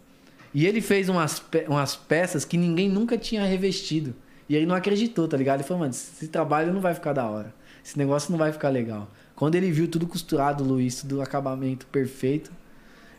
E 0.53 0.65
ele 0.65 0.81
fez 0.81 1.09
umas, 1.09 1.39
pe- 1.39 1.65
umas 1.67 1.95
peças 1.95 2.43
que 2.45 2.57
ninguém 2.57 2.89
nunca 2.89 3.17
tinha 3.17 3.45
revestido. 3.45 4.15
E 4.49 4.55
ele 4.55 4.65
não 4.65 4.75
acreditou, 4.75 5.27
tá 5.27 5.35
ligado? 5.37 5.59
Ele 5.59 5.67
falou, 5.67 5.81
mano, 5.81 5.91
esse 5.91 6.27
trabalho 6.29 6.73
não 6.73 6.79
vai 6.81 6.93
ficar 6.93 7.13
da 7.13 7.27
hora. 7.29 7.53
Esse 7.83 7.97
negócio 7.97 8.31
não 8.31 8.37
vai 8.39 8.51
ficar 8.51 8.69
legal. 8.69 9.11
Quando 9.37 9.53
ele 9.53 9.71
viu 9.71 9.87
tudo 9.87 10.07
costurado, 10.07 10.63
Luiz, 10.63 11.01
tudo 11.01 11.21
acabamento 11.21 11.85
perfeito, 11.85 12.51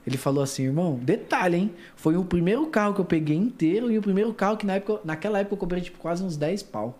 ele 0.05 0.17
falou 0.17 0.43
assim, 0.43 0.65
irmão, 0.65 0.99
detalhe, 1.01 1.57
hein? 1.57 1.75
Foi 1.95 2.17
o 2.17 2.25
primeiro 2.25 2.67
carro 2.67 2.93
que 2.93 3.01
eu 3.01 3.05
peguei 3.05 3.37
inteiro 3.37 3.89
e 3.89 3.97
o 3.97 4.03
primeiro 4.03 4.35
carro 4.35 4.57
que 4.57 4.67
na 4.67 4.75
época, 4.75 5.01
naquela 5.05 5.39
época 5.39 5.55
eu 5.55 5.59
cobrei 5.59 5.81
tipo 5.81 5.97
quase 5.99 6.25
uns 6.25 6.37
10 6.37 6.65
pau. 6.65 6.99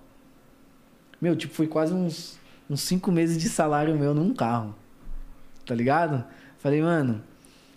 Meu, 1.21 1.35
tipo, 1.35 1.53
foi 1.53 1.67
quase 1.67 1.93
uns, 1.93 2.39
uns 2.71 2.81
5 2.83 3.11
meses 3.11 3.37
de 3.37 3.49
salário 3.49 3.99
meu 3.99 4.15
num 4.15 4.33
carro. 4.33 4.73
Tá 5.67 5.75
ligado? 5.75 6.25
Falei, 6.59 6.81
mano, 6.81 7.21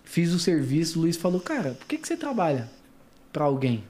fiz 0.04 0.32
o 0.34 0.40
serviço, 0.40 1.00
o 1.00 1.02
Luiz 1.02 1.18
falou, 1.18 1.42
cara, 1.42 1.72
por 1.72 1.88
que, 1.88 1.98
que 1.98 2.08
você 2.08 2.16
trabalha 2.16 2.70
pra 3.34 3.46
alguém? 3.46 3.84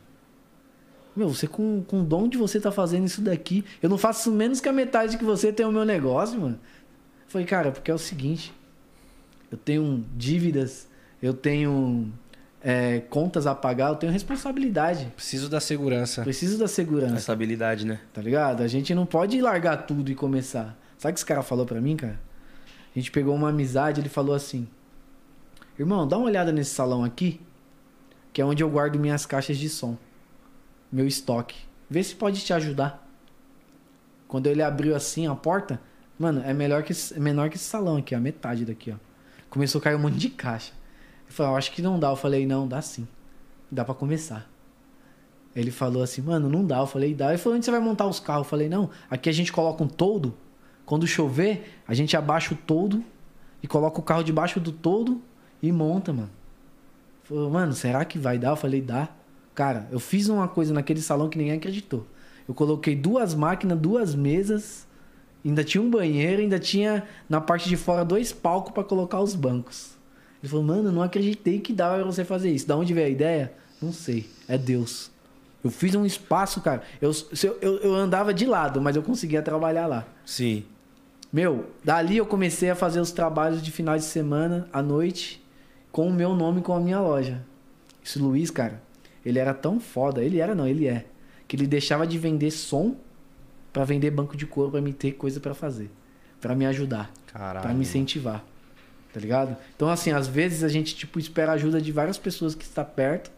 Meu, 1.13 1.27
você 1.27 1.47
com, 1.47 1.83
com 1.85 2.01
o 2.01 2.05
dom 2.05 2.29
de 2.29 2.37
você 2.37 2.61
tá 2.61 2.71
fazendo 2.71 3.05
isso 3.05 3.21
daqui. 3.21 3.65
Eu 3.81 3.89
não 3.89 3.97
faço 3.97 4.31
menos 4.31 4.61
que 4.61 4.69
a 4.69 4.73
metade 4.73 5.17
que 5.17 5.25
você 5.25 5.51
tem 5.51 5.65
o 5.65 5.71
meu 5.71 5.83
negócio, 5.83 6.39
mano. 6.39 6.57
Falei, 7.31 7.47
cara, 7.47 7.71
porque 7.71 7.89
é 7.89 7.93
o 7.93 7.97
seguinte. 7.97 8.53
Eu 9.49 9.57
tenho 9.57 10.05
dívidas, 10.17 10.85
eu 11.21 11.33
tenho 11.33 12.11
é, 12.61 12.99
contas 13.09 13.47
a 13.47 13.55
pagar, 13.55 13.87
eu 13.87 13.95
tenho 13.95 14.11
responsabilidade. 14.11 15.05
Preciso 15.15 15.47
da 15.47 15.61
segurança. 15.61 16.23
Preciso 16.23 16.57
da 16.57 16.67
segurança, 16.67 17.15
Essa 17.15 17.31
habilidade, 17.31 17.85
né? 17.85 18.01
tá 18.11 18.21
ligado? 18.21 18.61
A 18.61 18.67
gente 18.67 18.93
não 18.93 19.05
pode 19.05 19.39
largar 19.41 19.77
tudo 19.87 20.11
e 20.11 20.15
começar. 20.15 20.77
Sabe 20.97 21.11
o 21.11 21.13
que 21.13 21.19
esse 21.19 21.25
cara 21.25 21.41
falou 21.41 21.65
pra 21.65 21.79
mim, 21.79 21.95
cara? 21.95 22.19
A 22.93 22.99
gente 22.99 23.09
pegou 23.09 23.33
uma 23.33 23.47
amizade, 23.47 24.01
ele 24.01 24.09
falou 24.09 24.35
assim: 24.35 24.67
Irmão, 25.79 26.05
dá 26.05 26.17
uma 26.17 26.27
olhada 26.27 26.51
nesse 26.51 26.71
salão 26.71 27.01
aqui, 27.01 27.39
que 28.33 28.41
é 28.41 28.45
onde 28.45 28.61
eu 28.61 28.69
guardo 28.69 28.99
minhas 28.99 29.25
caixas 29.25 29.57
de 29.57 29.69
som, 29.69 29.97
meu 30.91 31.07
estoque. 31.07 31.55
Vê 31.89 32.03
se 32.03 32.13
pode 32.13 32.41
te 32.43 32.51
ajudar. 32.51 33.07
Quando 34.27 34.47
ele 34.47 34.61
abriu 34.61 34.93
assim 34.95 35.27
a 35.27 35.35
porta, 35.35 35.79
mano, 36.21 36.41
é 36.45 36.53
melhor 36.53 36.83
que 36.83 36.93
é 36.93 37.19
menor 37.19 37.49
que 37.49 37.55
esse 37.55 37.65
salão 37.65 37.97
aqui, 37.97 38.13
a 38.13 38.19
metade 38.19 38.63
daqui, 38.63 38.91
ó. 38.91 38.95
Começou 39.49 39.79
a 39.79 39.83
cair 39.83 39.95
um 39.95 39.99
monte 39.99 40.17
de 40.17 40.29
caixa. 40.29 40.71
Ele 41.25 41.33
falou, 41.33 41.53
eu 41.53 41.57
acho 41.57 41.71
que 41.71 41.81
não 41.81 41.99
dá. 41.99 42.09
Eu 42.09 42.15
falei, 42.15 42.45
não, 42.45 42.67
dá 42.67 42.81
sim. 42.81 43.07
Dá 43.69 43.83
pra 43.83 43.93
começar. 43.93 44.49
Ele 45.53 45.71
falou 45.71 46.01
assim, 46.01 46.21
mano, 46.21 46.47
não 46.47 46.65
dá. 46.65 46.77
Eu 46.77 46.87
falei, 46.87 47.13
dá. 47.13 47.29
Ele 47.29 47.37
falou, 47.37 47.57
onde 47.57 47.65
você 47.65 47.71
vai 47.71 47.79
montar 47.81 48.07
os 48.07 48.19
carros? 48.19 48.45
Eu 48.45 48.49
falei, 48.49 48.69
não, 48.69 48.89
aqui 49.09 49.29
a 49.29 49.33
gente 49.33 49.51
coloca 49.51 49.83
um 49.83 49.87
toldo. 49.87 50.33
Quando 50.85 51.05
chover, 51.05 51.79
a 51.87 51.93
gente 51.93 52.15
abaixa 52.15 52.53
o 52.53 52.57
toldo 52.57 53.03
e 53.61 53.67
coloca 53.67 53.99
o 53.99 54.03
carro 54.03 54.23
debaixo 54.23 54.59
do 54.59 54.71
toldo 54.71 55.21
e 55.61 55.71
monta, 55.71 56.13
mano. 56.13 56.29
Falou, 57.23 57.49
mano, 57.49 57.73
será 57.73 58.05
que 58.05 58.17
vai 58.17 58.37
dar? 58.37 58.49
Eu 58.51 58.55
falei, 58.55 58.81
dá. 58.81 59.09
Cara, 59.53 59.87
eu 59.91 59.99
fiz 59.99 60.29
uma 60.29 60.47
coisa 60.47 60.73
naquele 60.73 61.01
salão 61.01 61.29
que 61.29 61.37
ninguém 61.37 61.57
acreditou. 61.57 62.07
Eu 62.47 62.53
coloquei 62.53 62.95
duas 62.95 63.35
máquinas, 63.35 63.77
duas 63.77 64.15
mesas, 64.15 64.87
ainda 65.49 65.63
tinha 65.63 65.81
um 65.81 65.89
banheiro, 65.89 66.41
ainda 66.41 66.59
tinha 66.59 67.03
na 67.29 67.41
parte 67.41 67.67
de 67.67 67.75
fora 67.75 68.05
dois 68.05 68.31
palcos 68.31 68.73
para 68.73 68.83
colocar 68.83 69.21
os 69.21 69.35
bancos. 69.35 69.91
Ele 70.41 70.49
falou, 70.49 70.65
mano, 70.65 70.91
não 70.91 71.01
acreditei 71.01 71.59
que 71.59 71.71
dava 71.71 71.95
pra 71.95 72.05
você 72.05 72.25
fazer 72.25 72.51
isso. 72.51 72.67
Da 72.67 72.75
onde 72.75 72.93
veio 72.93 73.07
a 73.07 73.09
ideia? 73.09 73.53
Não 73.81 73.93
sei. 73.93 74.27
É 74.47 74.57
Deus. 74.57 75.11
Eu 75.63 75.69
fiz 75.69 75.93
um 75.93 76.05
espaço, 76.05 76.61
cara. 76.61 76.81
Eu, 76.99 77.11
eu, 77.61 77.77
eu 77.77 77.95
andava 77.95 78.33
de 78.33 78.45
lado, 78.45 78.81
mas 78.81 78.95
eu 78.95 79.03
conseguia 79.03 79.41
trabalhar 79.41 79.85
lá. 79.85 80.07
Sim. 80.25 80.63
Meu, 81.31 81.67
dali 81.83 82.17
eu 82.17 82.25
comecei 82.25 82.69
a 82.69 82.75
fazer 82.75 82.99
os 82.99 83.11
trabalhos 83.11 83.61
de 83.61 83.71
final 83.71 83.95
de 83.95 84.03
semana, 84.03 84.67
à 84.73 84.81
noite, 84.81 85.41
com 85.91 86.07
o 86.07 86.13
meu 86.13 86.35
nome 86.35 86.61
com 86.61 86.73
a 86.73 86.79
minha 86.79 86.99
loja. 86.99 87.41
Esse 88.03 88.17
Luiz, 88.17 88.49
cara, 88.49 88.81
ele 89.23 89.37
era 89.37 89.53
tão 89.53 89.79
foda. 89.79 90.23
Ele 90.23 90.39
era, 90.39 90.55
não, 90.55 90.67
ele 90.67 90.87
é. 90.87 91.05
Que 91.47 91.55
ele 91.55 91.67
deixava 91.67 92.07
de 92.07 92.17
vender 92.17 92.49
som 92.49 92.95
para 93.71 93.85
vender 93.85 94.11
banco 94.11 94.35
de 94.35 94.45
couro 94.45 94.71
para 94.71 94.81
me 94.81 94.93
ter 94.93 95.13
coisa 95.13 95.39
para 95.39 95.53
fazer. 95.53 95.89
para 96.39 96.55
me 96.55 96.65
ajudar. 96.65 97.11
Pra 97.31 97.73
me 97.73 97.81
incentivar. 97.81 98.43
Tá 99.13 99.19
ligado? 99.19 99.57
Então, 99.75 99.89
assim, 99.89 100.11
às 100.11 100.27
vezes 100.27 100.63
a 100.63 100.69
gente, 100.69 100.95
tipo, 100.95 101.19
espera 101.19 101.51
a 101.51 101.55
ajuda 101.55 101.81
de 101.81 101.91
várias 101.91 102.17
pessoas 102.17 102.55
que 102.55 102.63
está 102.63 102.83
perto 102.83 103.29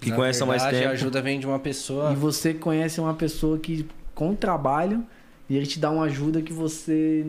Que 0.00 0.10
Na 0.10 0.16
conhece 0.16 0.42
há 0.42 0.46
mais 0.46 0.64
tempo. 0.64 0.88
A 0.88 0.90
ajuda 0.90 1.20
vem 1.20 1.40
de 1.40 1.46
uma 1.46 1.58
pessoa. 1.58 2.12
E 2.12 2.16
você 2.16 2.54
conhece 2.54 3.00
uma 3.00 3.14
pessoa 3.14 3.58
que 3.58 3.86
com 4.14 4.34
trabalho 4.34 5.04
e 5.48 5.56
ele 5.56 5.66
te 5.66 5.78
dá 5.78 5.90
uma 5.90 6.04
ajuda 6.04 6.40
que 6.40 6.52
você 6.52 7.24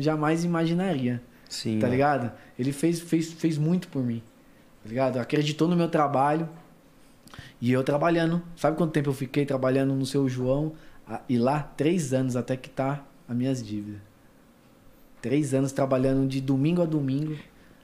jamais 0.00 0.44
imaginaria. 0.44 1.22
Sim. 1.48 1.78
Tá 1.78 1.86
mano. 1.86 1.92
ligado? 1.92 2.32
Ele 2.58 2.72
fez, 2.72 3.00
fez, 3.00 3.32
fez 3.32 3.56
muito 3.56 3.88
por 3.88 4.02
mim. 4.02 4.22
Tá 4.82 4.88
ligado? 4.88 5.18
Acreditou 5.18 5.68
no 5.68 5.76
meu 5.76 5.88
trabalho. 5.88 6.48
E 7.60 7.72
eu 7.72 7.84
trabalhando. 7.84 8.42
Sabe 8.56 8.76
quanto 8.76 8.92
tempo 8.92 9.10
eu 9.10 9.14
fiquei 9.14 9.44
trabalhando 9.44 9.94
no 9.94 10.06
seu 10.06 10.28
João? 10.28 10.72
E 11.28 11.38
lá, 11.38 11.62
três 11.76 12.12
anos 12.12 12.36
até 12.36 12.56
que 12.56 12.68
tá 12.68 13.02
as 13.28 13.36
minhas 13.36 13.64
dívidas. 13.64 14.00
Três 15.20 15.54
anos 15.54 15.72
trabalhando 15.72 16.26
de 16.28 16.40
domingo 16.40 16.82
a 16.82 16.84
domingo. 16.84 17.36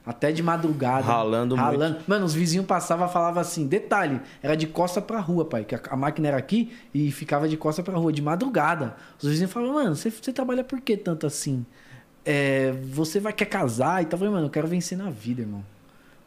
Até 0.06 0.30
de 0.30 0.42
madrugada. 0.42 1.06
Ralando 1.06 1.56
muito. 1.56 1.66
Ralando. 1.66 1.98
Mano, 2.06 2.26
os 2.26 2.34
vizinhos 2.34 2.66
passavam 2.66 3.08
e 3.08 3.10
falavam 3.10 3.40
assim, 3.40 3.66
detalhe, 3.66 4.20
era 4.42 4.54
de 4.54 4.66
costa 4.66 5.00
pra 5.00 5.18
rua, 5.18 5.46
pai. 5.46 5.64
Que 5.64 5.74
a, 5.74 5.80
a 5.90 5.96
máquina 5.96 6.28
era 6.28 6.36
aqui 6.36 6.72
e 6.92 7.10
ficava 7.10 7.48
de 7.48 7.56
costa 7.56 7.82
pra 7.82 7.96
rua, 7.96 8.12
de 8.12 8.20
madrugada. 8.20 8.96
Os 9.18 9.28
vizinhos 9.28 9.50
falavam, 9.50 9.74
mano, 9.74 9.96
você, 9.96 10.10
você 10.10 10.30
trabalha 10.30 10.62
por 10.62 10.80
que 10.80 10.94
tanto 10.96 11.26
assim? 11.26 11.64
É, 12.22 12.72
você 12.92 13.18
vai 13.18 13.32
quer 13.32 13.46
casar 13.46 14.02
e 14.02 14.04
tal. 14.04 14.16
Eu 14.16 14.18
falei, 14.18 14.34
mano, 14.34 14.46
eu 14.46 14.50
quero 14.50 14.68
vencer 14.68 14.96
na 14.98 15.08
vida, 15.08 15.40
irmão. 15.40 15.64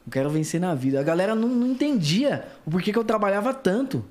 Eu 0.07 0.11
quero 0.11 0.29
vencer 0.31 0.59
na 0.59 0.73
vida. 0.73 0.99
A 0.99 1.03
galera 1.03 1.35
não, 1.35 1.47
não 1.47 1.67
entendia 1.67 2.47
o 2.65 2.71
porquê 2.71 2.91
que 2.91 2.97
eu 2.97 3.03
trabalhava 3.03 3.53
tanto. 3.53 4.03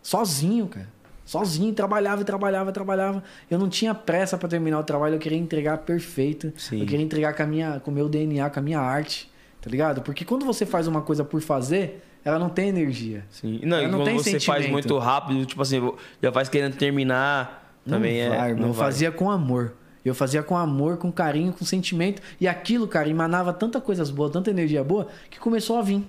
Sozinho, 0.00 0.68
cara. 0.68 0.88
Sozinho, 1.32 1.72
trabalhava, 1.72 2.22
trabalhava, 2.24 2.70
trabalhava. 2.72 3.22
Eu 3.50 3.58
não 3.58 3.66
tinha 3.66 3.94
pressa 3.94 4.36
pra 4.36 4.46
terminar 4.46 4.78
o 4.78 4.84
trabalho, 4.84 5.14
eu 5.14 5.18
queria 5.18 5.38
entregar 5.38 5.78
perfeito. 5.78 6.52
Sim. 6.58 6.80
Eu 6.80 6.86
queria 6.86 7.02
entregar 7.02 7.34
com, 7.34 7.42
a 7.42 7.46
minha, 7.46 7.80
com 7.80 7.90
o 7.90 7.94
meu 7.94 8.06
DNA, 8.06 8.50
com 8.50 8.58
a 8.58 8.62
minha 8.62 8.78
arte, 8.78 9.32
tá 9.58 9.70
ligado? 9.70 10.02
Porque 10.02 10.26
quando 10.26 10.44
você 10.44 10.66
faz 10.66 10.86
uma 10.86 11.00
coisa 11.00 11.24
por 11.24 11.40
fazer, 11.40 12.04
ela 12.22 12.38
não 12.38 12.50
tem 12.50 12.68
energia. 12.68 13.24
Sim. 13.30 13.60
Não, 13.64 13.78
Ela 13.78 13.88
não 13.88 14.00
quando 14.00 14.08
tem 14.08 14.18
você 14.18 14.32
faz 14.32 14.42
sentimento. 14.42 14.72
muito 14.72 14.98
rápido, 14.98 15.46
tipo 15.46 15.62
assim, 15.62 15.80
já 16.22 16.30
faz 16.30 16.50
querendo 16.50 16.76
terminar, 16.76 17.74
também 17.88 18.28
não 18.28 18.34
é. 18.34 18.36
vai, 18.36 18.50
irmão. 18.50 18.62
não 18.64 18.68
eu 18.68 18.74
vai. 18.74 18.86
fazia 18.88 19.10
com 19.10 19.30
amor. 19.30 19.72
Eu 20.04 20.14
fazia 20.14 20.42
com 20.42 20.54
amor, 20.58 20.98
com 20.98 21.10
carinho, 21.10 21.50
com 21.50 21.64
sentimento. 21.64 22.20
E 22.38 22.46
aquilo, 22.46 22.86
cara, 22.86 23.08
emanava 23.08 23.54
tanta 23.54 23.80
coisas 23.80 24.10
boas, 24.10 24.30
tanta 24.30 24.50
energia 24.50 24.84
boa, 24.84 25.08
que 25.30 25.40
começou 25.40 25.78
a 25.78 25.82
vir. 25.82 26.04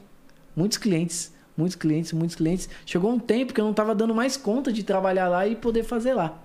Muitos 0.53 0.77
clientes, 0.77 1.32
muitos 1.55 1.75
clientes, 1.75 2.11
muitos 2.13 2.35
clientes. 2.35 2.69
Chegou 2.85 3.11
um 3.11 3.19
tempo 3.19 3.53
que 3.53 3.61
eu 3.61 3.65
não 3.65 3.73
tava 3.73 3.93
dando 3.95 4.13
mais 4.13 4.37
conta 4.37 4.71
de 4.71 4.83
trabalhar 4.83 5.27
lá 5.27 5.47
e 5.47 5.55
poder 5.55 5.83
fazer 5.83 6.13
lá. 6.13 6.39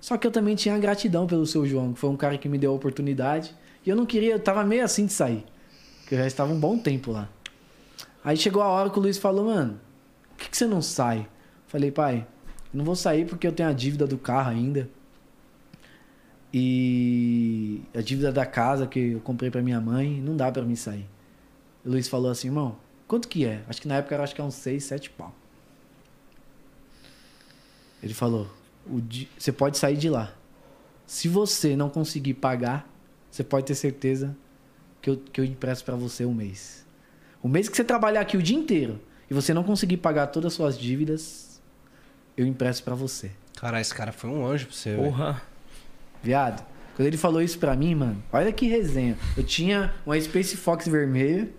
Só 0.00 0.18
que 0.18 0.26
eu 0.26 0.30
também 0.30 0.54
tinha 0.54 0.78
gratidão 0.78 1.26
pelo 1.26 1.46
seu 1.46 1.66
João, 1.66 1.92
que 1.92 1.98
foi 1.98 2.10
um 2.10 2.16
cara 2.16 2.36
que 2.36 2.48
me 2.48 2.58
deu 2.58 2.72
a 2.72 2.74
oportunidade. 2.74 3.54
E 3.84 3.88
eu 3.90 3.96
não 3.96 4.04
queria, 4.04 4.32
eu 4.32 4.40
tava 4.40 4.64
meio 4.64 4.84
assim 4.84 5.06
de 5.06 5.12
sair. 5.12 5.44
Porque 6.00 6.14
eu 6.14 6.18
já 6.18 6.26
estava 6.26 6.52
um 6.52 6.60
bom 6.60 6.78
tempo 6.78 7.10
lá. 7.10 7.28
Aí 8.22 8.36
chegou 8.36 8.62
a 8.62 8.68
hora 8.68 8.90
que 8.90 8.98
o 8.98 9.02
Luiz 9.02 9.18
falou, 9.18 9.46
mano, 9.46 9.80
por 10.30 10.44
que, 10.44 10.50
que 10.50 10.56
você 10.56 10.66
não 10.66 10.82
sai? 10.82 11.26
Falei, 11.66 11.90
pai, 11.90 12.26
não 12.72 12.84
vou 12.84 12.96
sair 12.96 13.26
porque 13.26 13.46
eu 13.46 13.52
tenho 13.52 13.68
a 13.68 13.72
dívida 13.72 14.06
do 14.06 14.18
carro 14.18 14.50
ainda. 14.50 14.88
E 16.52 17.82
a 17.94 18.00
dívida 18.00 18.30
da 18.30 18.46
casa 18.46 18.86
que 18.86 19.12
eu 19.12 19.20
comprei 19.20 19.50
pra 19.50 19.60
minha 19.60 19.80
mãe, 19.80 20.20
não 20.20 20.36
dá 20.36 20.52
pra 20.52 20.62
mim 20.62 20.76
sair. 20.76 21.06
O 21.84 21.90
Luiz 21.90 22.08
falou 22.08 22.30
assim, 22.30 22.48
irmão, 22.48 22.76
quanto 23.08 23.28
que 23.28 23.44
é? 23.44 23.62
Acho 23.68 23.80
que 23.80 23.88
na 23.88 23.96
época 23.96 24.14
era 24.14 24.24
acho 24.24 24.34
que 24.34 24.40
é 24.40 24.44
uns 24.44 24.54
6, 24.54 24.82
7 24.84 25.10
pau. 25.10 25.34
Ele 28.02 28.14
falou, 28.14 28.48
o 28.86 29.00
di- 29.00 29.28
você 29.38 29.52
pode 29.52 29.78
sair 29.78 29.96
de 29.96 30.08
lá. 30.10 30.32
Se 31.06 31.28
você 31.28 31.76
não 31.76 31.88
conseguir 31.88 32.34
pagar, 32.34 32.88
você 33.30 33.42
pode 33.42 33.66
ter 33.66 33.74
certeza 33.74 34.36
que 35.00 35.10
eu, 35.10 35.16
que 35.16 35.40
eu 35.40 35.44
empresto 35.44 35.84
pra 35.84 35.96
você 35.96 36.24
um 36.24 36.34
mês. 36.34 36.84
O 37.42 37.48
mês 37.48 37.68
que 37.68 37.76
você 37.76 37.84
trabalhar 37.84 38.20
aqui 38.20 38.36
o 38.36 38.42
dia 38.42 38.56
inteiro 38.56 39.00
e 39.30 39.34
você 39.34 39.52
não 39.54 39.62
conseguir 39.64 39.98
pagar 39.98 40.28
todas 40.28 40.52
as 40.52 40.54
suas 40.54 40.78
dívidas, 40.78 41.60
eu 42.36 42.46
empresto 42.46 42.82
pra 42.84 42.94
você. 42.94 43.30
Cara, 43.56 43.80
esse 43.80 43.94
cara 43.94 44.12
foi 44.12 44.30
um 44.30 44.46
anjo 44.46 44.66
pra 44.66 44.74
você. 44.74 44.96
Porra. 44.96 45.42
Viado, 46.22 46.64
quando 46.96 47.06
ele 47.06 47.16
falou 47.18 47.42
isso 47.42 47.58
pra 47.58 47.76
mim, 47.76 47.94
mano, 47.94 48.22
olha 48.32 48.50
que 48.52 48.66
resenha. 48.66 49.16
Eu 49.36 49.44
tinha 49.44 49.94
uma 50.06 50.18
Space 50.20 50.56
Fox 50.56 50.88
vermelha, 50.88 51.50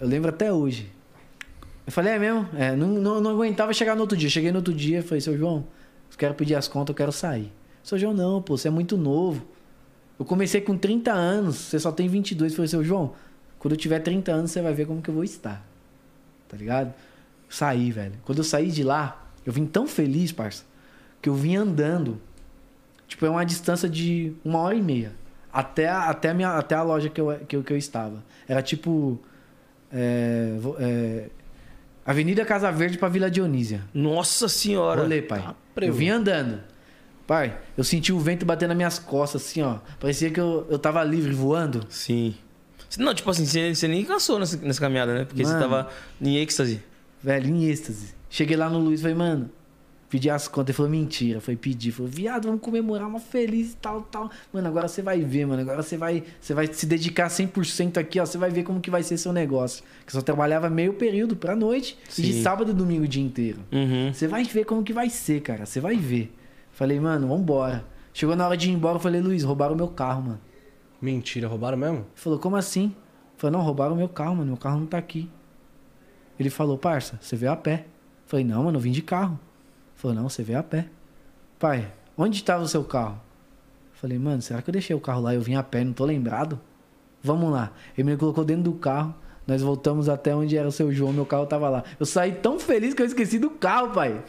eu 0.00 0.06
lembro 0.06 0.30
até 0.30 0.52
hoje. 0.52 0.90
Eu 1.86 1.92
falei, 1.92 2.14
é 2.14 2.18
mesmo? 2.18 2.48
É, 2.54 2.76
não, 2.76 2.88
não, 2.88 3.20
não 3.20 3.30
aguentava 3.30 3.72
chegar 3.72 3.94
no 3.94 4.02
outro 4.02 4.16
dia. 4.16 4.28
Cheguei 4.28 4.50
no 4.50 4.58
outro 4.58 4.74
dia 4.74 4.98
e 4.98 5.02
falei, 5.02 5.20
seu 5.20 5.36
João, 5.36 5.66
eu 6.10 6.18
quero 6.18 6.34
pedir 6.34 6.54
as 6.54 6.68
contas, 6.68 6.90
eu 6.90 6.94
quero 6.94 7.12
sair. 7.12 7.52
Seu 7.82 7.98
João, 7.98 8.12
não, 8.12 8.42
pô, 8.42 8.56
você 8.56 8.68
é 8.68 8.70
muito 8.70 8.96
novo. 8.96 9.42
Eu 10.18 10.24
comecei 10.24 10.60
com 10.60 10.76
30 10.76 11.12
anos, 11.12 11.56
você 11.56 11.78
só 11.78 11.90
tem 11.90 12.08
22. 12.08 12.52
Eu 12.52 12.56
falei, 12.56 12.68
seu 12.68 12.84
João, 12.84 13.14
quando 13.58 13.72
eu 13.72 13.78
tiver 13.78 14.00
30 14.00 14.30
anos, 14.32 14.50
você 14.50 14.60
vai 14.60 14.74
ver 14.74 14.86
como 14.86 15.00
que 15.00 15.08
eu 15.08 15.14
vou 15.14 15.24
estar. 15.24 15.66
Tá 16.48 16.56
ligado? 16.56 16.92
Saí, 17.48 17.90
velho. 17.90 18.14
Quando 18.24 18.38
eu 18.38 18.44
saí 18.44 18.70
de 18.70 18.82
lá, 18.82 19.26
eu 19.46 19.52
vim 19.52 19.64
tão 19.64 19.86
feliz, 19.86 20.30
parça, 20.32 20.64
que 21.22 21.28
eu 21.28 21.34
vim 21.34 21.56
andando. 21.56 22.20
Tipo, 23.06 23.24
é 23.24 23.30
uma 23.30 23.44
distância 23.44 23.88
de 23.88 24.34
uma 24.44 24.58
hora 24.58 24.74
e 24.74 24.82
meia. 24.82 25.12
Até 25.50 25.88
até 25.88 26.30
a, 26.30 26.34
minha, 26.34 26.50
até 26.50 26.74
a 26.74 26.82
loja 26.82 27.08
que 27.08 27.20
eu, 27.20 27.38
que, 27.48 27.56
eu, 27.56 27.62
que 27.62 27.72
eu 27.72 27.76
estava. 27.76 28.22
Era 28.46 28.62
tipo. 28.62 29.18
É, 29.92 30.52
é, 30.78 31.26
Avenida 32.04 32.44
Casa 32.44 32.70
Verde 32.70 32.98
pra 32.98 33.08
Vila 33.08 33.30
Dionísia. 33.30 33.82
Nossa 33.92 34.48
senhora. 34.48 35.02
Rolê, 35.02 35.22
pai. 35.22 35.42
Tá 35.42 35.54
eu 35.86 35.92
vim 35.92 36.08
andando. 36.08 36.60
Pai, 37.26 37.58
eu 37.76 37.84
senti 37.84 38.10
o 38.12 38.18
vento 38.18 38.46
batendo 38.46 38.68
nas 38.68 38.76
minhas 38.76 38.98
costas, 38.98 39.42
assim, 39.42 39.60
ó. 39.60 39.78
Parecia 40.00 40.30
que 40.30 40.40
eu, 40.40 40.66
eu 40.70 40.78
tava 40.78 41.04
livre 41.04 41.32
voando. 41.32 41.84
Sim. 41.90 42.34
Não, 42.98 43.14
tipo 43.14 43.30
assim, 43.30 43.44
você, 43.44 43.74
você 43.74 43.86
nem 43.86 44.02
cansou 44.04 44.38
nessa, 44.38 44.56
nessa 44.56 44.80
caminhada, 44.80 45.12
né? 45.12 45.24
Porque 45.26 45.44
você 45.44 45.52
Mano. 45.52 45.62
tava 45.62 45.90
em 46.20 46.38
êxtase. 46.38 46.82
Velho, 47.22 47.46
em 47.46 47.64
êxtase. 47.66 48.14
Cheguei 48.30 48.56
lá 48.56 48.70
no 48.70 48.78
Luiz 48.78 49.00
e 49.00 49.02
falei, 49.02 49.16
mano, 49.16 49.50
pedi 50.08 50.30
as 50.30 50.48
contas. 50.48 50.70
Ele 50.70 50.76
falou, 50.76 50.90
mentira. 50.90 51.40
Foi 51.40 51.56
pedir. 51.56 51.92
Falou, 51.92 52.10
viado, 52.10 52.46
vamos 52.46 52.60
comemorar 52.60 53.06
uma 53.06 53.20
feliz 53.20 53.72
e 53.72 53.76
tal, 53.76 54.02
tal. 54.02 54.30
Mano, 54.52 54.68
agora 54.68 54.88
você 54.88 55.02
vai 55.02 55.20
ver, 55.20 55.46
mano. 55.46 55.60
Agora 55.62 55.82
você 55.82 55.96
vai, 55.96 56.24
você 56.40 56.54
vai 56.54 56.66
se 56.72 56.86
dedicar 56.86 57.28
100% 57.28 57.98
aqui, 57.98 58.18
ó. 58.20 58.26
Você 58.26 58.38
vai 58.38 58.50
ver 58.50 58.62
como 58.62 58.80
que 58.80 58.90
vai 58.90 59.02
ser 59.02 59.16
seu 59.18 59.32
negócio. 59.32 59.84
Que 60.06 60.12
só 60.12 60.20
trabalhava 60.20 60.70
meio 60.70 60.94
período 60.94 61.36
pra 61.36 61.54
noite 61.54 61.98
e 62.18 62.22
de 62.22 62.32
Sim. 62.32 62.42
sábado 62.42 62.70
e 62.70 62.74
domingo 62.74 63.04
o 63.04 63.08
dia 63.08 63.22
inteiro. 63.22 63.58
Uhum. 63.72 64.12
Você 64.12 64.26
vai 64.26 64.44
ver 64.44 64.64
como 64.64 64.82
que 64.82 64.92
vai 64.92 65.10
ser, 65.10 65.40
cara. 65.42 65.66
Você 65.66 65.80
vai 65.80 65.96
ver. 65.96 66.34
Falei, 66.72 66.98
mano, 66.98 67.28
vambora. 67.28 67.84
Chegou 68.12 68.34
na 68.34 68.46
hora 68.46 68.56
de 68.56 68.70
ir 68.70 68.72
embora, 68.72 68.96
eu 68.96 69.00
falei, 69.00 69.20
Luiz, 69.20 69.42
roubaram 69.44 69.76
meu 69.76 69.88
carro, 69.88 70.22
mano. 70.22 70.40
Mentira, 71.00 71.46
roubaram 71.46 71.78
mesmo? 71.78 71.98
Ele 71.98 72.06
falou, 72.14 72.38
como 72.38 72.56
assim? 72.56 72.94
Falei, 73.36 73.56
não, 73.56 73.64
roubaram 73.64 73.94
o 73.94 73.96
meu 73.96 74.08
carro, 74.08 74.36
mano. 74.36 74.46
Meu 74.46 74.56
carro 74.56 74.80
não 74.80 74.86
tá 74.86 74.98
aqui. 74.98 75.30
Ele 76.38 76.50
falou, 76.50 76.78
parça, 76.78 77.18
você 77.20 77.36
veio 77.36 77.52
a 77.52 77.56
pé. 77.56 77.84
Eu 77.84 78.26
falei, 78.26 78.44
não, 78.44 78.64
mano, 78.64 78.78
eu 78.78 78.80
vim 78.80 78.90
de 78.90 79.02
carro. 79.02 79.38
Falou, 79.98 80.16
não, 80.16 80.28
você 80.28 80.44
veio 80.44 80.60
a 80.60 80.62
pé. 80.62 80.86
Pai, 81.58 81.92
onde 82.16 82.44
tava 82.44 82.62
o 82.62 82.68
seu 82.68 82.84
carro? 82.84 83.20
Falei, 83.94 84.16
mano, 84.16 84.40
será 84.40 84.62
que 84.62 84.70
eu 84.70 84.72
deixei 84.72 84.94
o 84.94 85.00
carro 85.00 85.20
lá 85.20 85.34
eu 85.34 85.42
vim 85.42 85.56
a 85.56 85.62
pé, 85.62 85.82
não 85.82 85.92
tô 85.92 86.04
lembrado? 86.04 86.60
Vamos 87.20 87.50
lá. 87.50 87.72
Ele 87.96 88.12
me 88.12 88.16
colocou 88.16 88.44
dentro 88.44 88.62
do 88.62 88.74
carro. 88.74 89.12
Nós 89.44 89.60
voltamos 89.60 90.08
até 90.08 90.32
onde 90.32 90.56
era 90.56 90.68
o 90.68 90.70
seu 90.70 90.92
João, 90.92 91.12
meu 91.12 91.26
carro 91.26 91.46
tava 91.46 91.68
lá. 91.68 91.82
Eu 91.98 92.06
saí 92.06 92.30
tão 92.30 92.60
feliz 92.60 92.94
que 92.94 93.02
eu 93.02 93.06
esqueci 93.06 93.40
do 93.40 93.50
carro, 93.50 93.90
pai. 93.90 94.22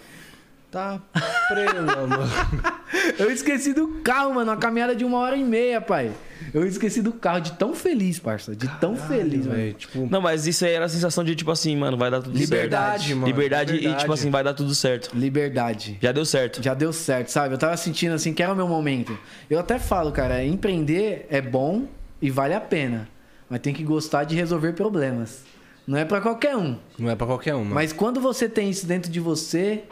Tá 0.72 1.02
preso, 1.48 1.84
mano. 1.84 2.18
Eu 3.18 3.32
esqueci 3.32 3.74
do 3.74 3.88
carro, 4.04 4.36
mano. 4.36 4.52
Uma 4.52 4.58
caminhada 4.58 4.96
de 4.96 5.04
uma 5.04 5.18
hora 5.18 5.36
e 5.36 5.44
meia, 5.44 5.82
pai. 5.82 6.12
Eu 6.54 6.66
esqueci 6.66 7.02
do 7.02 7.12
carro 7.12 7.40
de 7.40 7.54
tão 7.54 7.74
feliz, 7.74 8.20
parça. 8.20 8.56
De 8.56 8.68
tão 8.80 8.96
feliz, 8.96 9.46
Velho, 9.48 9.74
tipo, 9.74 10.08
Não, 10.10 10.22
mas 10.22 10.46
isso 10.48 10.64
aí 10.66 10.74
era 10.74 10.86
a 10.86 10.90
sensação 10.90 11.24
de, 11.24 11.36
tipo 11.36 11.50
assim, 11.52 11.76
mano, 11.76 11.98
vai 11.98 12.10
dar 12.12 12.22
tudo 12.22 12.38
Liberdade, 12.38 13.04
certo. 13.08 13.16
mano, 13.18 13.28
Liberdade, 13.28 13.72
e, 13.74 13.76
liberdade. 13.78 14.00
tipo 14.02 14.14
assim, 14.14 14.30
vai 14.30 14.44
dar 14.44 14.54
tudo 14.54 14.74
certo. 14.76 15.12
Liberdade. 15.18 15.98
Já 16.02 16.12
deu 16.12 16.26
certo. 16.26 16.62
Já 16.62 16.74
deu 16.74 16.94
certo, 16.94 17.30
sabe? 17.30 17.56
Eu 17.56 17.58
tava 17.58 17.76
sentindo 17.76 18.14
assim 18.14 18.34
que 18.34 18.42
era 18.44 18.54
o 18.54 18.56
meu 18.56 18.68
momento. 18.68 19.18
Eu 19.50 19.60
até 19.60 19.80
falo, 19.80 20.12
cara, 20.12 20.44
empreender 20.46 21.26
é 21.32 21.42
bom 21.42 21.88
e 22.22 22.30
vale 22.30 22.54
a 22.54 22.62
pena. 22.62 23.08
Mas 23.50 23.60
tem 23.60 23.74
que 23.74 23.84
gostar 23.84 24.24
de 24.24 24.36
resolver 24.36 24.74
problemas. 24.74 25.44
Não 25.88 25.98
é 25.98 26.06
pra 26.06 26.22
qualquer 26.22 26.56
um. 26.56 26.78
não 27.00 27.10
é 27.10 27.16
pra 27.16 27.26
qualquer 27.26 27.56
um, 27.56 27.64
mano. 27.64 27.74
Mas 27.76 27.92
quando 27.92 28.22
você 28.22 28.48
tem 28.48 28.70
isso 28.70 28.86
dentro 28.86 29.12
de 29.12 29.20
você, 29.20 29.84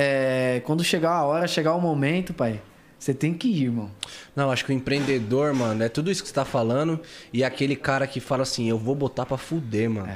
é, 0.00 0.62
quando 0.64 0.84
chegar 0.84 1.10
a 1.10 1.24
hora, 1.24 1.48
chegar 1.48 1.74
o 1.74 1.80
momento, 1.80 2.32
pai, 2.32 2.62
você 2.96 3.12
tem 3.12 3.34
que 3.34 3.48
ir, 3.48 3.64
irmão. 3.64 3.90
Não, 4.36 4.48
acho 4.48 4.64
que 4.64 4.70
o 4.70 4.74
empreendedor, 4.74 5.52
mano, 5.52 5.82
é 5.82 5.88
tudo 5.88 6.08
isso 6.08 6.22
que 6.22 6.28
você 6.28 6.34
tá 6.34 6.44
falando. 6.44 7.00
E 7.32 7.42
é 7.42 7.46
aquele 7.46 7.74
cara 7.74 8.06
que 8.06 8.20
fala 8.20 8.44
assim, 8.44 8.68
eu 8.68 8.78
vou 8.78 8.94
botar 8.94 9.26
pra 9.26 9.36
fuder, 9.36 9.90
mano. 9.90 10.08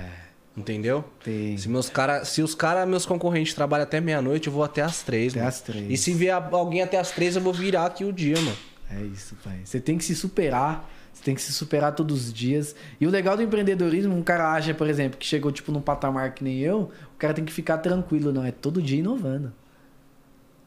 Entendeu? 0.56 1.04
Tem. 1.24 1.56
Se, 1.56 1.68
meus 1.68 1.88
cara, 1.88 2.24
se 2.24 2.42
os 2.42 2.54
caras, 2.54 2.86
meus 2.88 3.04
concorrentes, 3.04 3.54
trabalham 3.54 3.82
até 3.82 4.00
meia-noite, 4.00 4.46
eu 4.46 4.52
vou 4.52 4.62
até 4.62 4.82
às 4.82 5.02
três, 5.02 5.32
Até 5.32 5.40
mano. 5.40 5.48
às 5.48 5.60
três. 5.60 5.90
E 5.90 5.96
se 5.96 6.12
vier 6.14 6.34
alguém 6.52 6.82
até 6.82 6.98
às 7.00 7.10
três, 7.10 7.34
eu 7.34 7.42
vou 7.42 7.52
virar 7.52 7.86
aqui 7.86 8.04
o 8.04 8.12
dia, 8.12 8.36
mano. 8.36 8.56
É 8.90 9.00
isso, 9.02 9.34
pai. 9.42 9.60
Você 9.64 9.80
tem 9.80 9.98
que 9.98 10.04
se 10.04 10.14
superar. 10.14 10.88
Você 11.12 11.22
tem 11.24 11.34
que 11.34 11.42
se 11.42 11.52
superar 11.52 11.94
todos 11.94 12.26
os 12.26 12.32
dias. 12.32 12.74
E 13.00 13.06
o 13.06 13.10
legal 13.10 13.36
do 13.36 13.42
empreendedorismo, 13.42 14.14
um 14.16 14.22
cara 14.22 14.52
acha, 14.52 14.72
por 14.74 14.88
exemplo, 14.88 15.18
que 15.18 15.26
chegou 15.26 15.50
tipo 15.50 15.72
num 15.72 15.80
patamar 15.80 16.34
que 16.34 16.44
nem 16.44 16.58
eu, 16.60 16.90
o 17.14 17.18
cara 17.18 17.34
tem 17.34 17.44
que 17.44 17.52
ficar 17.52 17.78
tranquilo, 17.78 18.32
não. 18.32 18.44
É 18.44 18.50
todo 18.50 18.80
dia 18.80 18.98
inovando. 18.98 19.52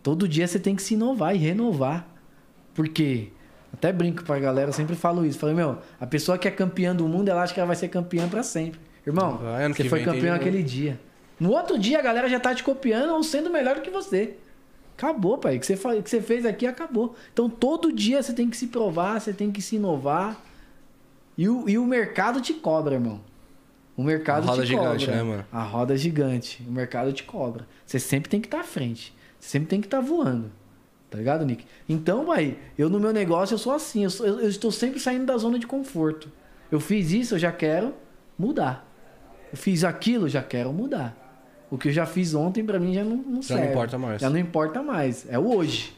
Todo 0.05 0.27
dia 0.27 0.47
você 0.47 0.59
tem 0.59 0.75
que 0.75 0.83
se 0.83 0.93
inovar 0.93 1.33
e 1.33 1.39
renovar. 1.39 2.07
Por 2.75 2.87
quê? 2.87 3.29
Até 3.73 3.91
brinco 3.91 4.23
pra 4.23 4.37
galera, 4.37 4.69
eu 4.69 4.73
sempre 4.73 4.95
falo 4.95 5.25
isso. 5.25 5.39
Falei, 5.39 5.55
meu, 5.55 5.79
a 5.99 6.05
pessoa 6.05 6.37
que 6.37 6.47
é 6.47 6.51
campeã 6.51 6.95
do 6.95 7.07
mundo, 7.07 7.27
ela 7.29 7.41
acha 7.41 7.51
que 7.51 7.59
ela 7.59 7.65
vai 7.65 7.75
ser 7.75 7.87
campeã 7.87 8.29
pra 8.29 8.43
sempre. 8.43 8.79
Irmão, 9.03 9.37
Vai, 9.37 9.63
ano 9.65 9.73
você 9.73 9.89
foi 9.89 10.03
campeão 10.03 10.35
aquele 10.35 10.61
dia. 10.61 10.99
No 11.39 11.49
outro 11.53 11.79
dia, 11.79 11.97
a 11.97 12.03
galera 12.03 12.29
já 12.29 12.39
tá 12.39 12.53
te 12.53 12.63
copiando 12.63 13.15
ou 13.15 13.23
sendo 13.23 13.49
melhor 13.49 13.77
do 13.77 13.81
que 13.81 13.89
você. 13.89 14.35
Acabou, 14.95 15.39
pai. 15.39 15.57
O 15.57 15.59
que 15.59 15.65
você, 15.65 15.73
o 15.73 16.03
que 16.03 16.09
você 16.11 16.21
fez 16.21 16.45
aqui 16.45 16.67
acabou. 16.67 17.15
Então, 17.33 17.49
todo 17.49 17.91
dia 17.91 18.21
você 18.21 18.31
tem 18.31 18.47
que 18.47 18.55
se 18.55 18.67
provar, 18.67 19.19
você 19.19 19.33
tem 19.33 19.51
que 19.51 19.59
se 19.59 19.77
inovar. 19.77 20.39
E 21.35 21.49
o, 21.49 21.67
e 21.67 21.79
o 21.79 21.85
mercado 21.87 22.39
te 22.41 22.53
cobra, 22.53 22.93
irmão. 22.93 23.21
O 23.97 24.03
mercado 24.03 24.43
A 24.43 24.51
roda 24.51 24.61
te 24.61 24.67
gigante, 24.67 25.05
cobra. 25.07 25.15
né, 25.15 25.23
mano? 25.23 25.45
A 25.51 25.63
roda 25.63 25.97
gigante. 25.97 26.63
O 26.67 26.71
mercado 26.71 27.11
te 27.11 27.23
cobra. 27.23 27.65
Você 27.87 27.97
sempre 27.99 28.29
tem 28.29 28.39
que 28.39 28.45
estar 28.45 28.59
à 28.59 28.63
frente. 28.63 29.15
Sempre 29.45 29.69
tem 29.69 29.79
que 29.81 29.87
estar 29.87 29.99
voando. 30.01 30.51
Tá 31.09 31.17
ligado, 31.19 31.45
Nick? 31.45 31.65
Então, 31.87 32.25
pai, 32.25 32.57
eu 32.77 32.89
no 32.89 32.99
meu 32.99 33.13
negócio 33.13 33.53
eu 33.53 33.57
sou 33.59 33.73
assim. 33.73 34.03
Eu, 34.03 34.09
sou- 34.09 34.25
eu- 34.25 34.39
eu 34.39 34.49
estou 34.49 34.71
sempre 34.71 34.99
saindo 34.99 35.25
da 35.25 35.37
zona 35.37 35.59
de 35.59 35.67
conforto. 35.67 36.31
Eu 36.71 36.79
fiz 36.79 37.11
isso, 37.11 37.35
eu 37.35 37.39
já 37.39 37.51
quero 37.51 37.93
mudar. 38.37 38.91
Eu 39.51 39.57
fiz 39.57 39.83
aquilo, 39.83 40.25
eu 40.25 40.29
já 40.29 40.41
quero 40.41 40.73
mudar. 40.73 41.21
O 41.69 41.77
que 41.77 41.89
eu 41.89 41.91
já 41.91 42.05
fiz 42.05 42.33
ontem, 42.33 42.63
pra 42.65 42.79
mim, 42.79 42.93
já 42.93 43.03
não, 43.03 43.17
não 43.17 43.23
Já 43.25 43.31
não 43.33 43.41
serve. 43.61 43.67
importa 43.69 43.97
mais. 43.97 44.21
Já 44.21 44.29
não 44.29 44.37
importa 44.39 44.81
mais. 44.83 45.25
É 45.29 45.37
o 45.37 45.55
hoje. 45.55 45.95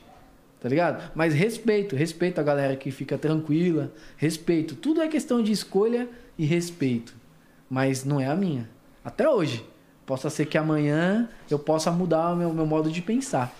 Tá 0.60 0.68
ligado? 0.68 1.12
Mas 1.16 1.34
respeito, 1.34 1.96
respeito 1.96 2.40
a 2.40 2.44
galera 2.44 2.76
que 2.76 2.92
fica 2.92 3.18
tranquila. 3.18 3.92
Respeito. 4.18 4.76
Tudo 4.76 5.02
é 5.02 5.08
questão 5.08 5.42
de 5.42 5.52
escolha 5.52 6.10
e 6.38 6.46
respeito. 6.46 7.16
Mas 7.70 8.04
não 8.04 8.20
é 8.20 8.28
a 8.28 8.36
minha. 8.36 8.70
Até 9.06 9.28
hoje. 9.30 9.64
Possa 10.08 10.30
ser 10.30 10.46
que 10.46 10.58
amanhã 10.58 11.30
eu 11.52 11.60
possa 11.60 11.91
mudar 11.91 12.32
o 12.32 12.36
meu, 12.38 12.54
meu 12.54 12.65
modo 12.65 12.89
de 12.89 13.02
pensar. 13.02 13.54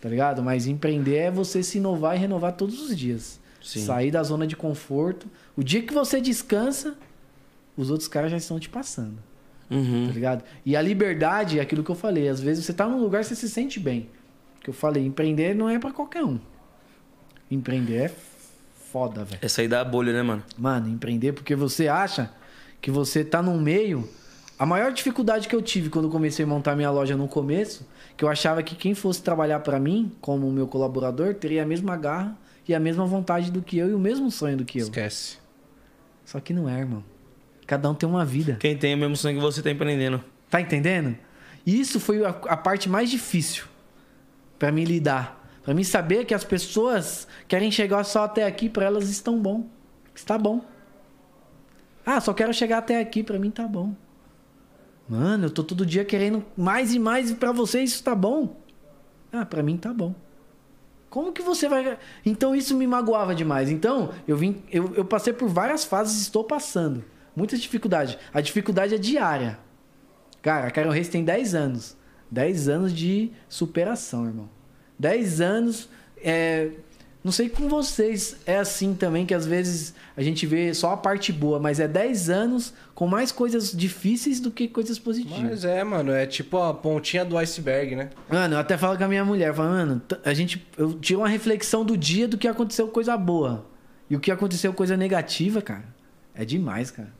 Tá 0.00 0.08
ligado? 0.08 0.40
Mas 0.40 0.68
empreender 0.68 1.16
é 1.16 1.30
você 1.30 1.60
se 1.60 1.78
inovar 1.78 2.14
e 2.14 2.20
renovar 2.20 2.52
todos 2.52 2.80
os 2.80 2.96
dias. 2.96 3.40
Sim. 3.60 3.84
Sair 3.84 4.12
da 4.12 4.22
zona 4.22 4.46
de 4.46 4.54
conforto. 4.54 5.26
O 5.56 5.64
dia 5.64 5.82
que 5.82 5.92
você 5.92 6.20
descansa, 6.20 6.94
os 7.76 7.90
outros 7.90 8.08
caras 8.08 8.30
já 8.30 8.36
estão 8.36 8.60
te 8.60 8.68
passando. 8.68 9.18
Uhum. 9.68 10.06
Tá 10.06 10.12
ligado? 10.12 10.44
E 10.64 10.76
a 10.76 10.80
liberdade 10.80 11.58
é 11.58 11.62
aquilo 11.62 11.82
que 11.82 11.90
eu 11.90 11.96
falei. 11.96 12.28
Às 12.28 12.40
vezes 12.40 12.64
você 12.64 12.72
tá 12.72 12.86
num 12.86 13.00
lugar 13.00 13.24
você 13.24 13.34
se 13.34 13.48
sente 13.48 13.80
bem. 13.80 14.08
Que 14.60 14.70
eu 14.70 14.74
falei, 14.74 15.04
empreender 15.04 15.52
não 15.52 15.68
é 15.68 15.80
pra 15.80 15.90
qualquer 15.90 16.22
um. 16.22 16.38
Empreender 17.50 18.04
é 18.04 18.14
foda, 18.92 19.24
velho. 19.24 19.40
É 19.42 19.48
sair 19.48 19.66
da 19.66 19.84
bolha, 19.84 20.12
né, 20.12 20.22
mano? 20.22 20.44
Mano, 20.56 20.88
empreender 20.88 21.32
porque 21.32 21.56
você 21.56 21.88
acha 21.88 22.30
que 22.80 22.88
você 22.88 23.24
tá 23.24 23.42
num 23.42 23.60
meio. 23.60 24.08
A 24.58 24.64
maior 24.64 24.90
dificuldade 24.92 25.48
que 25.48 25.54
eu 25.54 25.60
tive 25.60 25.90
quando 25.90 26.06
eu 26.06 26.10
comecei 26.10 26.44
a 26.44 26.48
montar 26.48 26.74
minha 26.74 26.90
loja 26.90 27.14
no 27.14 27.28
começo, 27.28 27.86
que 28.16 28.24
eu 28.24 28.28
achava 28.28 28.62
que 28.62 28.74
quem 28.74 28.94
fosse 28.94 29.22
trabalhar 29.22 29.60
pra 29.60 29.78
mim, 29.78 30.10
como 30.20 30.50
meu 30.50 30.66
colaborador, 30.66 31.34
teria 31.34 31.62
a 31.62 31.66
mesma 31.66 31.96
garra 31.96 32.36
e 32.66 32.74
a 32.74 32.80
mesma 32.80 33.04
vontade 33.04 33.50
do 33.50 33.60
que 33.60 33.76
eu 33.76 33.90
e 33.90 33.94
o 33.94 33.98
mesmo 33.98 34.30
sonho 34.30 34.56
do 34.56 34.64
que 34.64 34.78
eu. 34.78 34.84
Esquece. 34.84 35.36
Só 36.24 36.40
que 36.40 36.54
não 36.54 36.68
é, 36.68 36.78
irmão. 36.78 37.04
Cada 37.66 37.90
um 37.90 37.94
tem 37.94 38.08
uma 38.08 38.24
vida. 38.24 38.56
Quem 38.58 38.76
tem 38.76 38.94
o 38.94 38.98
mesmo 38.98 39.16
sonho 39.16 39.36
que 39.36 39.42
você 39.42 39.62
tá 39.62 39.70
empreendendo. 39.70 40.24
Tá 40.48 40.60
entendendo? 40.60 41.16
E 41.66 41.78
isso 41.78 42.00
foi 42.00 42.24
a, 42.24 42.30
a 42.30 42.56
parte 42.56 42.88
mais 42.88 43.10
difícil 43.10 43.64
pra 44.58 44.72
mim 44.72 44.84
lidar. 44.84 45.44
Pra 45.62 45.74
mim 45.74 45.84
saber 45.84 46.24
que 46.24 46.32
as 46.32 46.44
pessoas 46.44 47.28
querem 47.46 47.70
chegar 47.70 48.04
só 48.04 48.24
até 48.24 48.46
aqui, 48.46 48.68
pra 48.68 48.86
elas 48.86 49.10
estão 49.10 49.38
bom. 49.38 49.66
Está 50.14 50.38
bom. 50.38 50.64
Ah, 52.06 52.20
só 52.20 52.32
quero 52.32 52.54
chegar 52.54 52.78
até 52.78 53.00
aqui, 53.00 53.22
pra 53.22 53.38
mim 53.38 53.50
tá 53.50 53.66
bom. 53.66 53.92
Mano, 55.08 55.46
eu 55.46 55.50
tô 55.50 55.62
todo 55.62 55.86
dia 55.86 56.04
querendo 56.04 56.44
mais 56.56 56.92
e 56.92 56.98
mais 56.98 57.30
e 57.30 57.34
pra 57.34 57.52
você 57.52 57.82
isso 57.82 58.02
tá 58.02 58.14
bom? 58.14 58.56
Ah, 59.32 59.44
pra 59.44 59.62
mim 59.62 59.76
tá 59.76 59.92
bom. 59.92 60.14
Como 61.08 61.32
que 61.32 61.42
você 61.42 61.68
vai. 61.68 61.98
Então 62.24 62.54
isso 62.54 62.76
me 62.76 62.86
magoava 62.86 63.34
demais. 63.34 63.70
Então, 63.70 64.10
eu 64.26 64.36
vim. 64.36 64.62
Eu, 64.70 64.94
eu 64.94 65.04
passei 65.04 65.32
por 65.32 65.48
várias 65.48 65.84
fases 65.84 66.20
estou 66.20 66.44
passando. 66.44 67.04
Muitas 67.34 67.60
dificuldades. 67.60 68.18
A 68.32 68.40
dificuldade 68.40 68.94
é 68.94 68.98
diária. 68.98 69.58
Cara, 70.42 70.66
a 70.66 70.70
Karen 70.70 70.90
Reis 70.90 71.08
tem 71.08 71.24
10 71.24 71.54
anos. 71.54 71.96
10 72.30 72.68
anos 72.68 72.92
de 72.92 73.30
superação, 73.48 74.26
irmão. 74.26 74.48
10 74.98 75.40
anos. 75.40 75.88
É... 76.18 76.70
Não 77.26 77.32
sei 77.32 77.48
com 77.48 77.68
vocês 77.68 78.36
é 78.46 78.56
assim 78.56 78.94
também, 78.94 79.26
que 79.26 79.34
às 79.34 79.44
vezes 79.44 79.92
a 80.16 80.22
gente 80.22 80.46
vê 80.46 80.72
só 80.72 80.92
a 80.92 80.96
parte 80.96 81.32
boa, 81.32 81.58
mas 81.58 81.80
é 81.80 81.88
10 81.88 82.30
anos 82.30 82.72
com 82.94 83.08
mais 83.08 83.32
coisas 83.32 83.72
difíceis 83.72 84.38
do 84.38 84.48
que 84.48 84.68
coisas 84.68 84.96
positivas. 84.96 85.42
Mas 85.42 85.64
é, 85.64 85.82
mano, 85.82 86.12
é 86.12 86.24
tipo 86.24 86.56
a 86.56 86.72
pontinha 86.72 87.24
do 87.24 87.36
iceberg, 87.36 87.96
né? 87.96 88.10
Mano, 88.30 88.54
eu 88.54 88.60
até 88.60 88.78
falo 88.78 88.96
com 88.96 89.02
a 89.02 89.08
minha 89.08 89.24
mulher, 89.24 89.52
falo, 89.52 89.70
mano, 89.70 90.02
a 90.24 90.32
gente. 90.32 90.64
Eu 90.78 90.92
tiro 91.00 91.18
uma 91.18 91.28
reflexão 91.28 91.84
do 91.84 91.96
dia 91.96 92.28
do 92.28 92.38
que 92.38 92.46
aconteceu 92.46 92.86
coisa 92.86 93.16
boa. 93.16 93.66
E 94.08 94.14
o 94.14 94.20
que 94.20 94.30
aconteceu 94.30 94.72
coisa 94.72 94.96
negativa, 94.96 95.60
cara. 95.60 95.84
É 96.32 96.44
demais, 96.44 96.92
cara. 96.92 97.12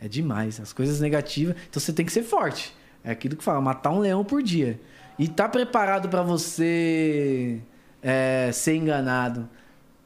É 0.00 0.08
demais. 0.08 0.60
As 0.60 0.72
coisas 0.72 0.98
negativas. 0.98 1.54
Então 1.68 1.78
você 1.78 1.92
tem 1.92 2.06
que 2.06 2.12
ser 2.12 2.22
forte. 2.22 2.74
É 3.04 3.10
aquilo 3.10 3.36
que 3.36 3.44
fala, 3.44 3.60
matar 3.60 3.90
um 3.90 3.98
leão 3.98 4.24
por 4.24 4.42
dia. 4.42 4.80
E 5.18 5.28
tá 5.28 5.46
preparado 5.46 6.08
pra 6.08 6.22
você 6.22 7.60
é, 8.02 8.50
ser 8.52 8.76
enganado. 8.76 9.48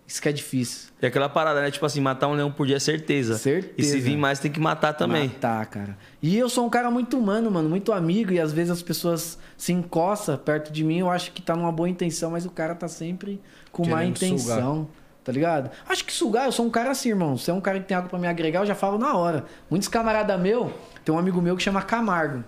Isso 0.06 0.22
que 0.22 0.28
é 0.28 0.32
difícil. 0.32 0.90
E 1.02 1.06
aquela 1.06 1.28
parada, 1.28 1.60
né? 1.60 1.68
Tipo 1.68 1.84
assim, 1.84 2.00
matar 2.00 2.28
um 2.28 2.34
leão 2.34 2.52
por 2.52 2.64
dia 2.64 2.76
é 2.76 2.78
certeza. 2.78 3.36
Certeza. 3.36 3.74
E 3.76 3.82
se 3.82 3.98
vir 3.98 4.16
mais, 4.16 4.38
tem 4.38 4.52
que 4.52 4.60
matar 4.60 4.92
também. 4.92 5.26
Matar, 5.26 5.66
cara. 5.66 5.98
E 6.22 6.38
eu 6.38 6.48
sou 6.48 6.64
um 6.64 6.70
cara 6.70 6.90
muito 6.92 7.18
humano, 7.18 7.50
mano, 7.50 7.68
muito 7.68 7.92
amigo, 7.92 8.32
e 8.32 8.38
às 8.38 8.52
vezes 8.52 8.70
as 8.70 8.82
pessoas 8.82 9.36
se 9.56 9.72
encostam 9.72 10.38
perto 10.38 10.72
de 10.72 10.84
mim, 10.84 10.98
eu 10.98 11.10
acho 11.10 11.32
que 11.32 11.42
tá 11.42 11.56
numa 11.56 11.72
boa 11.72 11.88
intenção, 11.88 12.30
mas 12.30 12.46
o 12.46 12.50
cara 12.50 12.74
tá 12.74 12.86
sempre 12.86 13.40
com 13.72 13.84
má 13.84 13.98
Querendo 13.98 14.10
intenção. 14.10 14.88
Tá 15.24 15.32
ligado? 15.32 15.72
Acho 15.88 16.04
que 16.04 16.12
sugar, 16.12 16.46
eu 16.46 16.52
sou 16.52 16.64
um 16.64 16.70
cara 16.70 16.92
assim, 16.92 17.08
irmão. 17.08 17.36
Se 17.36 17.50
é 17.50 17.54
um 17.54 17.60
cara 17.60 17.80
que 17.80 17.86
tem 17.86 17.96
algo 17.96 18.08
pra 18.08 18.16
me 18.16 18.28
agregar, 18.28 18.60
eu 18.60 18.66
já 18.66 18.76
falo 18.76 18.96
na 18.96 19.16
hora. 19.16 19.44
Muitos 19.68 19.88
camarada 19.88 20.38
meu, 20.38 20.72
tem 21.04 21.12
um 21.12 21.18
amigo 21.18 21.42
meu 21.42 21.56
que 21.56 21.62
chama 21.64 21.82
Camargo. 21.82 22.44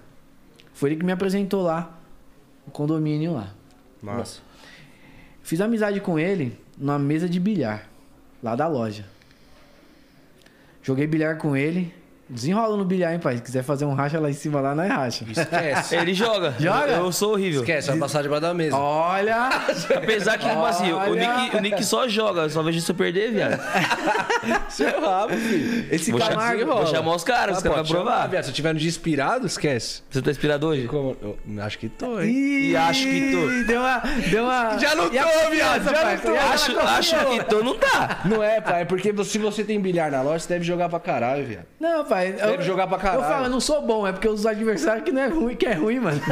Foi 0.73 0.91
ele 0.91 0.97
que 1.01 1.05
me 1.05 1.11
apresentou 1.11 1.63
lá, 1.63 1.99
no 2.65 2.71
condomínio 2.71 3.35
lá. 3.35 3.49
Massa. 4.01 4.48
Fiz 5.49 5.63
amizade 5.63 5.99
com 5.99 6.19
ele 6.19 6.53
numa 6.77 6.99
mesa 6.99 7.27
de 7.27 7.41
bilhar, 7.41 7.89
lá 8.43 8.55
da 8.55 8.69
loja. 8.69 9.07
Joguei 10.83 11.07
bilhar 11.07 11.39
com 11.39 11.57
ele. 11.57 11.91
Desenrola 12.31 12.77
no 12.77 12.85
bilhar, 12.85 13.13
hein, 13.13 13.19
pai? 13.19 13.37
Se 13.37 13.43
quiser 13.43 13.63
fazer 13.63 13.85
um 13.87 13.95
racha 13.95 14.21
lá 14.21 14.29
em 14.29 14.35
cima, 14.35 14.61
lá, 14.61 14.75
não 14.75 14.83
é 14.85 14.89
racha. 14.89 15.25
Esquece. 15.29 15.97
Ele 15.97 16.13
joga. 16.13 16.55
Joga? 16.59 16.89
Eu, 16.93 17.05
eu 17.07 17.13
sou 17.13 17.33
horrível. 17.33 17.61
Esquece, 17.63 17.89
vai 17.89 17.99
passar 17.99 18.23
debaixo 18.23 18.43
da 18.43 18.53
mesa. 18.55 18.77
Olha! 18.77 19.49
Apesar 19.97 20.37
que, 20.39 20.49
tipo 20.49 20.65
assim, 20.65 20.93
o. 20.93 21.15
Nick, 21.15 21.57
o 21.57 21.61
Nick 21.61 21.85
só 21.85 22.07
joga, 22.07 22.43
eu 22.43 22.51
só 22.51 22.63
vejo 22.63 22.79
isso 22.79 22.93
eu 22.93 22.97
perder, 22.97 23.33
viado. 23.33 23.59
Seu 24.69 25.01
rabo, 25.01 25.35
filho. 25.35 25.87
Esse 25.91 26.11
Vou, 26.11 26.21
Camargo. 26.21 26.61
chamar, 26.61 26.75
vou 26.75 26.87
chamar 26.87 27.15
os 27.17 27.25
caras, 27.25 27.59
os 27.59 27.65
Ah, 27.65 27.69
caras 27.71 27.89
vão 27.89 27.97
chamar, 27.99 28.11
provar. 28.13 28.29
viado. 28.29 28.45
Se 28.45 28.51
eu 28.51 28.55
tiver 28.55 28.73
no 28.75 28.79
dia 28.79 28.89
inspirado, 28.89 29.47
esquece. 29.47 30.03
Você 30.11 30.21
tá 30.23 30.31
inspirado 30.31 30.67
hoje? 30.67 30.87
Como? 30.87 31.17
Eu 31.23 31.39
acho 31.63 31.79
que 31.79 31.89
tô, 31.89 32.21
hein? 32.21 32.31
Ih, 32.31 32.71
E 32.73 32.77
acho 32.77 33.03
que 33.05 33.31
tô. 33.33 33.65
Deu 33.67 33.81
uma. 33.81 34.03
Deu 34.31 34.45
uma... 34.45 34.79
Já 34.79 34.95
não 34.95 35.05
tô, 35.05 35.11
viado, 35.11 35.85
já 35.85 35.93
pai? 35.93 36.17
não 36.17 36.23
tô. 36.23 36.41
Acho, 36.41 36.79
acho 36.79 37.27
que 37.31 37.45
tô, 37.45 37.63
não 37.65 37.75
tá. 37.79 38.21
Não 38.27 38.43
é, 38.43 38.61
pai. 38.61 38.83
É 38.83 38.85
porque 38.85 39.13
se 39.25 39.39
você 39.39 39.65
tem 39.65 39.81
bilhar 39.81 40.11
na 40.11 40.21
loja, 40.23 40.41
você 40.41 40.49
deve 40.49 40.65
jogar 40.65 40.89
pra 40.89 41.01
caralho, 41.01 41.45
viado. 41.47 41.65
Não, 41.81 42.05
pai. 42.05 42.18
Pai. 42.19 42.33
Deve 42.33 42.63
jogar 42.63 42.87
pra 42.87 42.99
caralho. 42.99 43.23
Eu 43.23 43.29
falo, 43.29 43.45
eu 43.47 43.51
não 43.51 43.61
sou 43.61 43.83
bom, 43.83 44.07
é 44.07 44.13
porque 44.13 44.29
os 44.29 44.45
adversários 44.47 45.05
que 45.05 45.13
não 45.13 45.23
é 45.23 45.29
ruim, 45.29 45.55
que 45.57 45.67
é 45.67 45.75
ruim, 45.75 46.01
mano. 46.01 46.21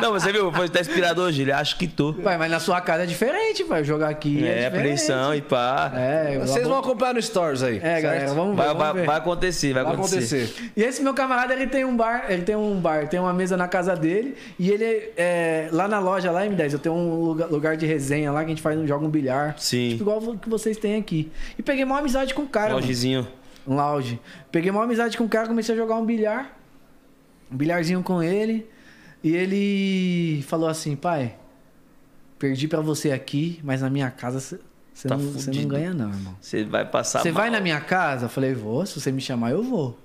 Não, 0.00 0.12
você 0.12 0.32
viu? 0.32 0.50
Foi 0.52 0.68
tá 0.68 0.80
inspirado 0.80 1.20
hoje, 1.22 1.42
ele 1.42 1.52
acha 1.52 1.76
que 1.76 1.86
tô. 1.86 2.14
pai, 2.14 2.36
mas 2.36 2.50
na 2.50 2.58
sua 2.58 2.80
casa 2.80 3.04
é 3.04 3.06
diferente, 3.06 3.62
pai. 3.64 3.84
Jogar 3.84 4.08
aqui 4.08 4.44
é, 4.44 4.62
É, 4.62 4.66
apreensão 4.66 5.34
e 5.34 5.40
pá. 5.40 5.92
É, 5.94 6.38
Vocês 6.38 6.66
vão 6.66 6.78
acompanhar 6.78 7.14
no 7.14 7.22
Stories 7.22 7.62
aí. 7.62 7.76
É, 7.76 7.80
certo? 7.80 8.02
galera, 8.02 8.34
vamos 8.34 8.56
ver. 8.56 8.56
Vai, 8.56 8.66
vamos 8.68 8.82
vai, 8.82 8.92
ver. 8.94 9.06
vai 9.06 9.16
acontecer, 9.18 9.72
vai, 9.72 9.84
Vai 9.84 9.92
acontecer. 9.92 10.44
acontecer. 10.44 10.72
E 10.76 10.82
esse 10.82 11.02
meu 11.02 11.14
camarada, 11.14 11.52
ele 11.52 11.66
tem 11.66 11.84
um 11.84 11.96
bar, 11.96 12.24
ele 12.28 12.42
tem 12.42 12.56
um 12.56 12.80
bar, 12.80 13.08
tem 13.08 13.20
uma 13.20 13.32
mesa 13.32 13.56
na 13.56 13.68
casa 13.68 13.94
dele. 13.94 14.36
E 14.58 14.70
ele, 14.70 15.12
é, 15.16 15.68
lá 15.70 15.86
na 15.86 15.98
loja, 16.00 16.30
lá 16.30 16.44
M10, 16.44 16.72
eu 16.72 16.78
tenho 16.78 16.94
um 16.94 17.20
lugar, 17.22 17.48
lugar 17.48 17.76
de 17.76 17.86
resenha 17.86 18.32
lá 18.32 18.40
que 18.40 18.46
a 18.46 18.48
gente 18.48 18.62
faz, 18.62 18.88
joga 18.88 19.04
um 19.04 19.10
bilhar. 19.10 19.54
Sim. 19.58 19.90
Tipo 19.90 20.02
igual 20.04 20.18
o 20.18 20.38
que 20.38 20.48
vocês 20.48 20.76
têm 20.76 20.96
aqui. 20.96 21.30
E 21.58 21.62
peguei 21.62 21.84
uma 21.84 21.98
amizade 21.98 22.34
com 22.34 22.42
o 22.42 22.48
cara. 22.48 22.74
mano. 22.74 22.86
Um 23.66 23.76
lounge. 23.76 24.20
Peguei 24.52 24.70
uma 24.70 24.84
amizade 24.84 25.16
com 25.16 25.24
o 25.24 25.28
cara, 25.28 25.48
comecei 25.48 25.74
a 25.74 25.78
jogar 25.78 25.96
um 25.96 26.04
bilhar. 26.04 26.58
Um 27.50 27.56
bilharzinho 27.56 28.02
com 28.02 28.22
ele. 28.22 28.68
E 29.22 29.34
ele 29.34 30.42
falou 30.42 30.68
assim, 30.68 30.94
pai, 30.94 31.36
perdi 32.38 32.68
pra 32.68 32.80
você 32.80 33.10
aqui, 33.10 33.60
mas 33.64 33.80
na 33.80 33.88
minha 33.88 34.10
casa 34.10 34.38
você 34.38 35.08
Tá 35.08 35.16
não, 35.16 35.24
não 35.24 35.68
ganha 35.68 35.92
não, 35.92 36.08
irmão. 36.08 36.36
Você 36.40 36.62
vai 36.62 36.88
passar 36.88 37.20
Você 37.20 37.32
vai 37.32 37.50
na 37.50 37.60
minha 37.60 37.80
casa? 37.80 38.26
Eu 38.26 38.28
falei, 38.28 38.54
vou. 38.54 38.86
Se 38.86 39.00
você 39.00 39.10
me 39.10 39.20
chamar, 39.20 39.50
eu 39.50 39.62
vou. 39.62 39.98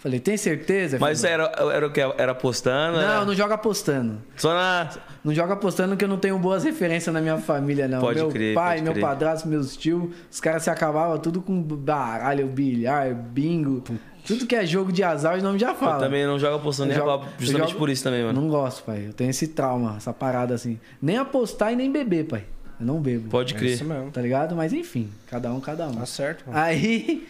Falei, 0.00 0.20
tem 0.20 0.36
certeza? 0.36 0.96
Mas 1.00 1.24
era, 1.24 1.50
era 1.72 1.84
o 1.86 1.90
que? 1.90 2.00
Era 2.00 2.30
apostando? 2.32 2.98
Não, 2.98 3.02
era- 3.02 3.24
não 3.24 3.34
joga 3.34 3.54
apostando. 3.56 4.18
Só 4.36 4.54
na. 4.54 4.88
Não 5.24 5.34
joga 5.34 5.54
apostando 5.54 5.96
que 5.96 6.04
eu 6.04 6.08
não 6.08 6.18
tenho 6.18 6.38
boas 6.38 6.62
referências 6.62 7.12
na 7.12 7.20
minha 7.20 7.38
família, 7.38 7.88
não. 7.88 8.00
Pode 8.00 8.18
meu 8.20 8.28
crer, 8.28 8.54
pai, 8.54 8.74
pode 8.76 8.82
meu 8.84 8.92
crer. 8.92 9.02
padrasto, 9.04 9.48
meus 9.48 9.76
tios, 9.76 10.08
os 10.30 10.38
caras 10.40 10.62
se 10.62 10.70
acabavam 10.70 11.18
tudo 11.18 11.42
com 11.42 11.60
baralho, 11.60 12.46
bilhar, 12.46 13.12
bingo. 13.12 13.82
Tudo 14.24 14.46
que 14.46 14.54
é 14.54 14.64
jogo 14.64 14.92
de 14.92 15.02
azar, 15.02 15.36
os 15.36 15.42
nomes 15.42 15.60
já 15.60 15.70
Eu 15.70 15.74
falam. 15.74 15.98
também 15.98 16.24
não 16.26 16.38
jogo 16.38 16.56
apostando 16.56 16.92
Eu 16.92 16.96
nem 16.96 17.04
jogo- 17.04 17.24
eu 17.24 17.30
justamente 17.40 17.68
jogo- 17.68 17.78
por 17.78 17.88
isso 17.90 18.04
também, 18.04 18.22
mano. 18.22 18.40
Não 18.40 18.48
gosto, 18.48 18.84
pai. 18.84 19.04
Eu 19.08 19.12
tenho 19.12 19.30
esse 19.30 19.48
trauma, 19.48 19.94
essa 19.96 20.12
parada 20.12 20.54
assim. 20.54 20.78
Nem 21.02 21.16
apostar 21.16 21.72
e 21.72 21.76
nem 21.76 21.90
beber, 21.90 22.24
pai. 22.26 22.44
Eu 22.78 22.86
não 22.86 23.00
bebo. 23.00 23.28
Pode 23.30 23.54
É 23.54 23.58
crer. 23.58 23.72
isso 23.72 23.84
mesmo. 23.84 24.10
Tá 24.12 24.20
ligado? 24.20 24.54
Mas 24.54 24.72
enfim, 24.72 25.10
cada 25.28 25.52
um, 25.52 25.58
cada 25.60 25.88
um. 25.88 25.92
Tá 25.96 26.06
certo, 26.06 26.44
mano. 26.46 26.56
Aí, 26.58 27.26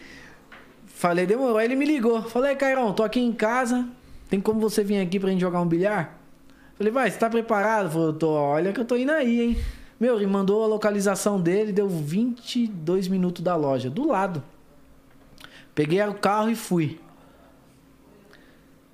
falei, 0.99 1.25
demorou. 1.25 1.57
Aí 1.57 1.65
ele 1.65 1.75
me 1.75 1.85
ligou. 1.85 2.21
Falei, 2.23 2.55
Cairão, 2.57 2.91
tô 2.93 3.03
aqui 3.03 3.21
em 3.21 3.31
casa. 3.31 3.87
Tem 4.29 4.41
como 4.41 4.59
você 4.59 4.83
vir 4.83 4.99
aqui 4.99 5.17
pra 5.17 5.29
gente 5.29 5.39
jogar 5.39 5.61
um 5.61 5.65
bilhar? 5.65 6.19
Falei, 6.77 6.91
vai, 6.91 7.09
você 7.09 7.17
tá 7.17 7.29
preparado? 7.29 7.89
Falei, 7.89 8.13
tô, 8.13 8.31
olha 8.31 8.73
que 8.73 8.81
eu 8.81 8.85
tô 8.85 8.97
indo 8.97 9.11
aí, 9.11 9.41
hein? 9.41 9.57
Meu, 9.97 10.17
ele 10.17 10.27
mandou 10.27 10.61
a 10.61 10.67
localização 10.67 11.39
dele, 11.39 11.71
deu 11.71 11.87
22 11.87 13.07
minutos 13.07 13.41
da 13.41 13.55
loja, 13.55 13.89
do 13.89 14.07
lado. 14.07 14.43
Peguei 15.73 16.01
o 16.01 16.13
carro 16.13 16.49
e 16.49 16.55
fui. 16.55 16.99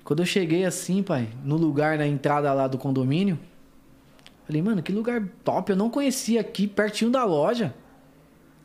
Quando 0.04 0.20
eu 0.20 0.26
cheguei 0.26 0.64
assim, 0.64 1.02
pai, 1.02 1.28
no 1.44 1.56
lugar, 1.56 1.98
na 1.98 2.06
entrada 2.06 2.52
lá 2.52 2.68
do 2.68 2.78
condomínio, 2.78 3.36
falei, 4.46 4.62
mano, 4.62 4.80
que 4.80 4.92
lugar 4.92 5.28
top. 5.42 5.70
Eu 5.70 5.76
não 5.76 5.90
conhecia 5.90 6.40
aqui, 6.40 6.68
pertinho 6.68 7.10
da 7.10 7.24
loja. 7.24 7.74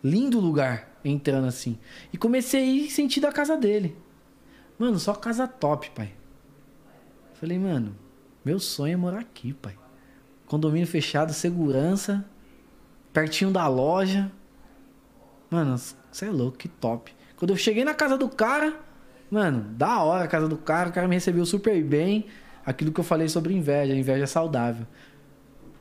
Lindo 0.03 0.39
lugar, 0.39 0.90
entrando 1.04 1.47
assim. 1.47 1.78
E 2.12 2.18
comecei 2.18 2.62
a 2.62 2.66
ir 2.66 2.89
sentido 2.91 3.26
a 3.26 3.32
casa 3.32 3.58
dele. 3.58 3.95
Mano, 4.78 4.99
só 4.99 5.14
casa 5.14 5.47
top, 5.47 5.89
pai. 5.91 6.14
Falei, 7.36 7.58
mano, 7.58 7.95
meu 8.43 8.60
sonho 8.60 8.93
é 8.93 8.97
morar 8.97 9.20
aqui, 9.20 9.54
pai. 9.54 9.78
Condomínio 10.45 10.88
fechado, 10.88 11.34
segurança, 11.34 12.26
pertinho 13.14 13.52
da 13.52 13.68
loja. 13.68 14.32
Mano, 15.49 15.78
você 15.78 16.26
é 16.26 16.30
louco, 16.30 16.58
que 16.58 16.68
top. 16.68 17.14
Quando 17.38 17.52
eu 17.52 17.58
cheguei 17.58 17.84
na 17.84 17.93
casa 17.93 18.18
do 18.18 18.30
cara, 18.30 18.80
mano, 19.30 19.64
da 19.74 20.04
hora 20.04 20.26
a 20.26 20.28
casa 20.28 20.47
do 20.47 20.58
cara, 20.58 20.89
o 20.89 20.93
cara 20.93 21.08
me 21.08 21.16
recebeu 21.16 21.45
super 21.45 21.84
bem. 21.84 22.26
Aquilo 22.66 22.91
que 22.91 22.99
eu 22.99 23.04
falei 23.04 23.28
sobre 23.28 23.54
inveja, 23.54 23.95
inveja 23.95 24.28
saudável. 24.28 24.86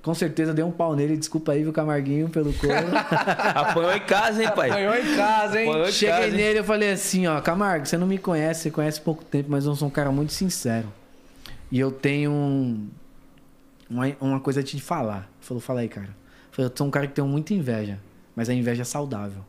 Com 0.02 0.14
certeza 0.14 0.54
dei 0.54 0.64
um 0.64 0.70
pau 0.70 0.96
nele, 0.96 1.16
desculpa 1.16 1.52
aí, 1.52 1.62
viu, 1.62 1.72
Camarguinho, 1.72 2.28
pelo 2.30 2.52
couro. 2.54 2.74
Apanhou 3.54 3.92
em 3.94 4.00
casa, 4.00 4.42
hein, 4.42 4.50
pai? 4.56 4.70
Apanhou 4.70 4.94
em 4.94 5.16
casa, 5.16 5.60
hein? 5.60 5.66
Em 5.88 5.92
Cheguei 5.92 6.14
casa, 6.14 6.36
nele 6.36 6.58
eu 6.60 6.64
falei 6.64 6.90
assim, 6.92 7.26
ó, 7.26 7.38
Camargo, 7.40 7.84
você 7.86 7.98
não 7.98 8.06
me 8.06 8.16
conhece, 8.16 8.62
você 8.62 8.70
conhece 8.70 9.00
pouco 9.00 9.22
tempo, 9.24 9.50
mas 9.50 9.66
eu 9.66 9.74
sou 9.76 9.88
um 9.88 9.90
cara 9.90 10.10
muito 10.10 10.32
sincero. 10.32 10.88
E 11.70 11.78
eu 11.78 11.90
tenho 11.90 12.30
um- 12.30 12.88
uma, 13.90 14.06
uma 14.20 14.40
coisa 14.40 14.60
a 14.60 14.62
te 14.62 14.80
falar. 14.80 15.18
Ele 15.36 15.42
falou, 15.46 15.60
fala 15.60 15.80
aí, 15.80 15.88
cara. 15.88 16.06
Eu 16.08 16.52
falei, 16.52 16.70
eu 16.70 16.76
sou 16.76 16.86
um 16.86 16.90
cara 16.90 17.06
que 17.06 17.12
tem 17.14 17.24
muita 17.24 17.52
inveja, 17.52 17.98
mas 18.34 18.48
a 18.48 18.54
inveja 18.54 18.82
é 18.82 18.84
saudável. 18.84 19.44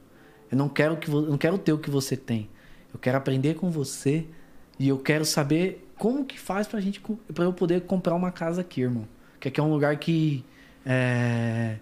Eu 0.51 0.57
não 0.57 0.67
quero 0.67 0.97
que 0.97 1.09
eu 1.09 1.21
não 1.21 1.37
quero 1.37 1.57
ter 1.57 1.71
o 1.71 1.77
que 1.77 1.89
você 1.89 2.17
tem. 2.17 2.49
Eu 2.93 2.99
quero 2.99 3.17
aprender 3.17 3.53
com 3.55 3.71
você 3.71 4.25
e 4.77 4.89
eu 4.89 4.97
quero 4.97 5.23
saber 5.23 5.87
como 5.97 6.25
que 6.25 6.37
faz 6.37 6.67
pra 6.67 6.81
gente 6.81 7.01
pra 7.33 7.45
eu 7.45 7.53
poder 7.53 7.81
comprar 7.83 8.13
uma 8.15 8.31
casa 8.31 8.59
aqui, 8.61 8.81
irmão. 8.81 9.07
Que 9.41 9.49
aqui 9.49 9.59
é 9.59 9.63
um 9.63 9.71
lugar 9.71 9.97
que 9.97 10.45
é, 10.85 11.75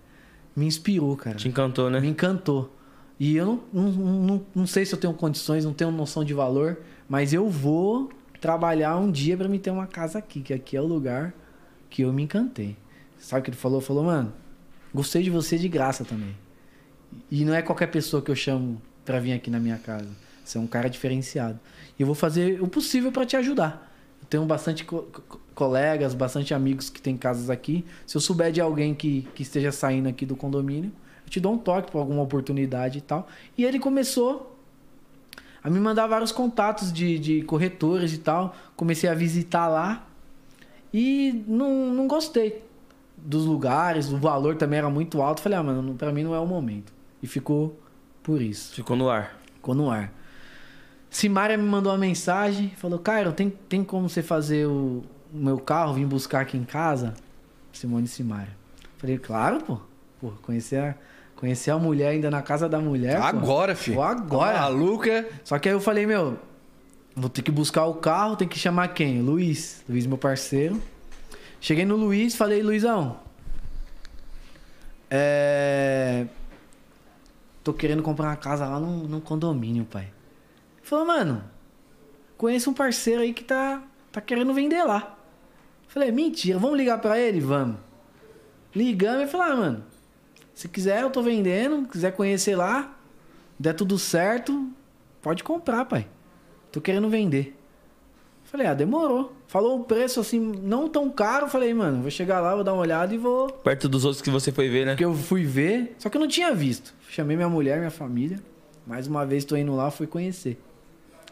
me 0.56 0.66
inspirou, 0.66 1.16
cara 1.16 1.36
Te 1.36 1.48
encantou, 1.48 1.90
né? 1.90 2.00
me 2.00 2.08
encantou. 2.08 2.74
E 3.20 3.36
eu 3.36 3.46
não, 3.46 3.62
não, 3.74 3.92
não, 3.92 4.46
não 4.56 4.66
sei 4.66 4.86
se 4.86 4.96
eu 4.96 5.00
tenho 5.00 5.14
condições, 5.14 5.66
não 5.66 5.74
tenho 5.74 5.92
noção 5.92 6.24
de 6.24 6.34
valor, 6.34 6.80
mas 7.08 7.34
eu 7.34 7.50
vou 7.50 8.10
trabalhar 8.40 8.96
um 8.98 9.12
dia 9.12 9.36
pra 9.36 9.50
me 9.50 9.60
ter 9.60 9.72
uma 9.72 9.86
casa 9.86 10.18
aqui, 10.20 10.40
que 10.40 10.54
aqui 10.54 10.78
é 10.78 10.82
o 10.82 10.86
lugar 10.86 11.34
que 11.90 12.04
eu 12.04 12.14
me 12.14 12.24
encantei. 12.24 12.78
Sabe 13.20 13.42
o 13.42 13.44
que 13.44 13.50
ele 13.50 13.58
falou? 13.58 13.82
Falou, 13.82 14.06
mano, 14.06 14.32
gostei 14.94 15.22
de 15.22 15.30
você 15.30 15.58
de 15.58 15.68
graça 15.68 16.06
também. 16.06 16.34
E 17.30 17.44
não 17.44 17.54
é 17.54 17.62
qualquer 17.62 17.88
pessoa 17.88 18.22
que 18.22 18.32
eu 18.32 18.36
chamo 18.36 18.82
pra 19.04 19.20
vir 19.20 19.34
aqui 19.34 19.50
na 19.50 19.60
minha 19.60 19.78
casa. 19.78 20.08
Você 20.46 20.58
é 20.58 20.62
um 20.62 20.68
cara 20.68 20.90
diferenciado. 20.90 21.60
E 21.98 22.02
eu 22.02 22.06
vou 22.06 22.16
fazer 22.16 22.64
o 22.64 22.68
possível 22.70 23.12
pra 23.12 23.26
te 23.26 23.36
ajudar. 23.36 23.89
Tenho 24.30 24.46
bastante 24.46 24.84
co- 24.86 25.04
co- 25.28 25.40
colegas, 25.56 26.14
bastante 26.14 26.54
amigos 26.54 26.90
que 26.90 27.02
têm 27.02 27.18
casas 27.18 27.50
aqui. 27.50 27.84
Se 28.06 28.16
eu 28.16 28.22
souber 28.22 28.52
de 28.52 28.62
alguém 28.62 28.94
que, 28.94 29.28
que 29.34 29.42
esteja 29.44 29.72
saindo 29.72 30.08
aqui 30.08 30.26
do 30.26 30.36
condomínio, 30.36 30.92
eu 31.26 31.30
te 31.30 31.40
dou 31.40 31.54
um 31.54 31.58
toque 31.58 31.92
por 31.92 32.00
alguma 32.00 32.22
oportunidade 32.22 33.00
e 33.00 33.02
tal. 33.02 33.28
E 33.58 33.66
ele 33.66 33.80
começou 33.80 34.56
a 35.64 35.70
me 35.70 35.80
mandar 35.80 36.08
vários 36.08 36.32
contatos 36.32 36.94
de, 36.94 37.18
de 37.20 37.42
corretores 37.42 38.14
e 38.14 38.20
tal. 38.20 38.56
Comecei 38.76 39.10
a 39.10 39.14
visitar 39.16 39.68
lá 39.68 40.08
e 40.94 41.44
não, 41.48 41.94
não 41.94 42.08
gostei 42.08 42.64
dos 43.18 43.46
lugares, 43.46 44.10
o 44.12 44.18
valor 44.18 44.56
também 44.56 44.80
era 44.80 44.90
muito 44.90 45.22
alto. 45.22 45.42
Falei, 45.42 45.58
ah, 45.58 45.64
mano, 45.64 45.94
pra 45.96 46.12
mim 46.12 46.24
não 46.24 46.34
é 46.34 46.40
o 46.40 46.48
momento. 46.48 46.94
E 47.22 47.28
ficou 47.28 47.78
por 48.24 48.42
isso. 48.42 48.74
Ficou 48.76 48.96
no 48.96 49.10
ar. 49.10 49.38
Ficou 49.56 49.76
no 49.76 49.90
ar. 49.90 50.14
Simária 51.10 51.58
me 51.58 51.64
mandou 51.64 51.92
uma 51.92 51.98
mensagem, 51.98 52.72
falou, 52.78 53.00
Cairo, 53.00 53.32
tem, 53.34 53.50
tem 53.50 53.84
como 53.84 54.08
você 54.08 54.22
fazer 54.22 54.68
o, 54.68 55.04
o 55.34 55.38
meu 55.38 55.58
carro, 55.58 55.94
vir 55.94 56.06
buscar 56.06 56.42
aqui 56.42 56.56
em 56.56 56.64
casa? 56.64 57.16
Simone 57.74 58.08
Simária. 58.08 58.56
Falei, 58.98 59.18
claro, 59.18 59.60
pô. 59.64 59.80
Pô, 60.22 60.32
conhecer 60.44 60.78
a, 60.78 60.96
conhecer 61.36 61.72
a 61.72 61.78
mulher 61.78 62.10
ainda 62.10 62.30
na 62.30 62.42
casa 62.42 62.70
da 62.70 62.80
mulher. 62.80 63.18
pô. 63.20 63.26
Agora, 63.26 63.76
filho. 63.76 63.96
Vou 63.96 64.04
agora. 64.04 64.54
Tá 64.54 64.62
maluca. 64.62 65.28
Só 65.44 65.58
que 65.58 65.70
aí 65.70 65.76
eu 65.76 65.80
falei, 65.80 66.06
meu, 66.06 66.38
vou 67.16 67.30
ter 67.30 67.42
que 67.42 67.52
buscar 67.52 67.86
o 67.86 67.96
carro, 67.96 68.36
tem 68.36 68.48
que 68.48 68.60
chamar 68.60 68.90
quem? 68.90 69.22
Luiz. 69.22 69.84
Luiz, 69.90 70.06
meu 70.06 70.18
parceiro. 70.18 70.82
Cheguei 71.60 71.86
no 71.86 71.96
Luiz, 71.96 72.36
falei, 72.36 72.62
Luizão. 72.62 73.18
É. 75.10 76.28
Tô 77.64 77.74
querendo 77.74 78.04
comprar 78.04 78.28
uma 78.28 78.36
casa 78.36 78.68
lá 78.68 78.80
num, 78.80 79.04
num 79.08 79.20
condomínio, 79.20 79.86
pai. 79.86 80.08
Falou, 80.90 81.06
mano, 81.06 81.44
conheço 82.36 82.72
um 82.72 82.74
parceiro 82.74 83.22
aí 83.22 83.32
que 83.32 83.44
tá, 83.44 83.84
tá 84.12 84.20
querendo 84.20 84.52
vender 84.56 84.84
lá. 84.84 85.16
Falei, 85.88 86.12
mentira, 86.12 86.58
vamos 86.58 86.80
ligar 86.80 87.00
pra 87.00 87.20
ele? 87.20 87.40
Vamos. 87.40 87.78
Ligamos 88.76 89.26
e 89.26 89.28
falou, 89.28 89.46
ah, 89.46 89.56
mano, 89.56 89.84
se 90.52 90.68
quiser 90.68 91.04
eu 91.04 91.12
tô 91.12 91.22
vendendo, 91.22 91.88
quiser 91.88 92.14
conhecer 92.14 92.56
lá, 92.56 92.98
der 93.60 93.74
tudo 93.74 94.00
certo, 94.00 94.68
pode 95.22 95.44
comprar, 95.44 95.86
pai. 95.86 96.08
Tô 96.72 96.82
querendo 96.82 97.08
vender. 97.08 97.56
Falei, 98.46 98.66
ah, 98.66 98.74
demorou. 98.74 99.32
Falou 99.46 99.82
o 99.82 99.84
preço 99.84 100.20
assim, 100.20 100.40
não 100.40 100.90
tão 100.90 101.08
caro. 101.12 101.48
Falei, 101.48 101.72
mano, 101.72 102.02
vou 102.02 102.10
chegar 102.10 102.40
lá, 102.40 102.56
vou 102.56 102.64
dar 102.64 102.74
uma 102.74 102.82
olhada 102.82 103.14
e 103.14 103.18
vou. 103.20 103.48
Perto 103.48 103.88
dos 103.88 104.06
outros 104.06 104.24
que 104.24 104.32
você 104.32 104.52
foi 104.52 104.68
ver, 104.70 104.88
né? 104.88 104.94
Porque 104.94 105.06
eu 105.06 105.14
fui 105.14 105.46
ver, 105.46 105.96
só 106.00 106.10
que 106.10 106.18
eu 106.18 106.22
não 106.22 106.28
tinha 106.28 106.52
visto. 106.52 106.96
Chamei 107.08 107.38
minha 107.38 107.48
mulher, 107.48 107.78
minha 107.78 107.92
família. 107.92 108.40
Mais 108.88 109.06
uma 109.06 109.24
vez 109.24 109.46
tô 109.46 109.56
indo 109.56 109.76
lá, 109.76 109.92
fui 109.92 110.08
conhecer. 110.08 110.60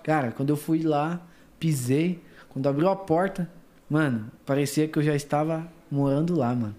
Cara, 0.08 0.32
quando 0.32 0.52
eu 0.52 0.56
fui 0.56 0.84
lá, 0.84 1.22
pisei. 1.60 2.24
Quando 2.48 2.70
abriu 2.70 2.88
a 2.88 2.96
porta, 2.96 3.52
mano, 3.90 4.32
parecia 4.46 4.88
que 4.88 4.98
eu 4.98 5.04
já 5.04 5.14
estava 5.14 5.68
morando 5.92 6.34
lá, 6.34 6.56
mano. 6.56 6.74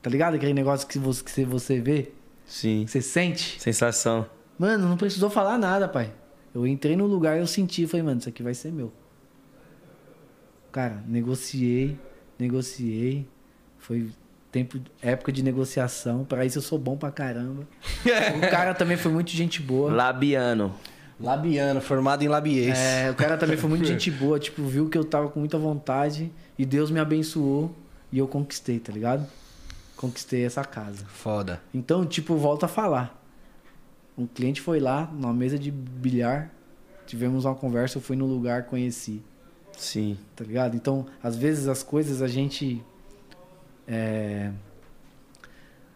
Tá 0.00 0.08
ligado? 0.08 0.34
Aquele 0.36 0.54
negócio 0.54 0.86
que 0.86 1.00
você, 1.00 1.24
que 1.24 1.44
você 1.44 1.80
vê, 1.80 2.12
Sim. 2.46 2.86
você 2.86 3.02
sente. 3.02 3.60
Sensação. 3.60 4.24
Mano, 4.56 4.88
não 4.88 4.96
precisou 4.96 5.28
falar 5.28 5.58
nada, 5.58 5.88
pai. 5.88 6.12
Eu 6.54 6.64
entrei 6.64 6.96
no 6.96 7.06
lugar, 7.06 7.38
eu 7.38 7.46
senti, 7.46 7.88
falei, 7.88 8.04
mano, 8.04 8.20
isso 8.20 8.28
aqui 8.28 8.40
vai 8.40 8.54
ser 8.54 8.70
meu. 8.70 8.92
Cara, 10.70 11.02
negociei, 11.08 11.98
negociei. 12.38 13.26
Foi 13.78 14.08
tempo, 14.52 14.80
época 15.02 15.32
de 15.32 15.42
negociação. 15.42 16.24
Pra 16.24 16.44
isso 16.44 16.58
eu 16.58 16.62
sou 16.62 16.78
bom 16.78 16.96
pra 16.96 17.10
caramba. 17.10 17.66
o 18.38 18.48
cara 18.48 18.74
também 18.74 18.96
foi 18.96 19.10
muito 19.10 19.32
gente 19.32 19.60
boa. 19.60 19.92
Labiano. 19.92 20.72
Labiano, 21.18 21.80
formado 21.80 22.22
em 22.22 22.28
labiês. 22.28 22.78
É, 22.78 23.10
o 23.10 23.14
cara 23.14 23.38
também 23.38 23.56
foi 23.56 23.70
muito 23.70 23.84
gente 23.88 24.10
boa, 24.10 24.38
tipo, 24.38 24.62
viu 24.64 24.88
que 24.88 24.98
eu 24.98 25.04
tava 25.04 25.28
com 25.28 25.40
muita 25.40 25.58
vontade 25.58 26.30
e 26.58 26.66
Deus 26.66 26.90
me 26.90 27.00
abençoou 27.00 27.74
e 28.12 28.18
eu 28.18 28.28
conquistei, 28.28 28.78
tá 28.78 28.92
ligado? 28.92 29.26
Conquistei 29.96 30.44
essa 30.44 30.62
casa. 30.62 31.04
Foda. 31.06 31.60
Então, 31.72 32.04
tipo, 32.04 32.36
volto 32.36 32.64
a 32.64 32.68
falar. 32.68 33.22
Um 34.16 34.26
cliente 34.26 34.60
foi 34.60 34.78
lá, 34.78 35.10
numa 35.12 35.32
mesa 35.32 35.58
de 35.58 35.70
bilhar, 35.70 36.50
tivemos 37.06 37.44
uma 37.44 37.54
conversa, 37.54 37.98
eu 37.98 38.02
fui 38.02 38.16
no 38.16 38.26
lugar, 38.26 38.64
conheci, 38.64 39.22
Sim. 39.76 40.18
tá 40.34 40.44
ligado? 40.44 40.74
Então, 40.74 41.06
às 41.22 41.36
vezes 41.36 41.68
as 41.68 41.82
coisas 41.82 42.20
a 42.20 42.28
gente. 42.28 42.82
É, 43.88 44.50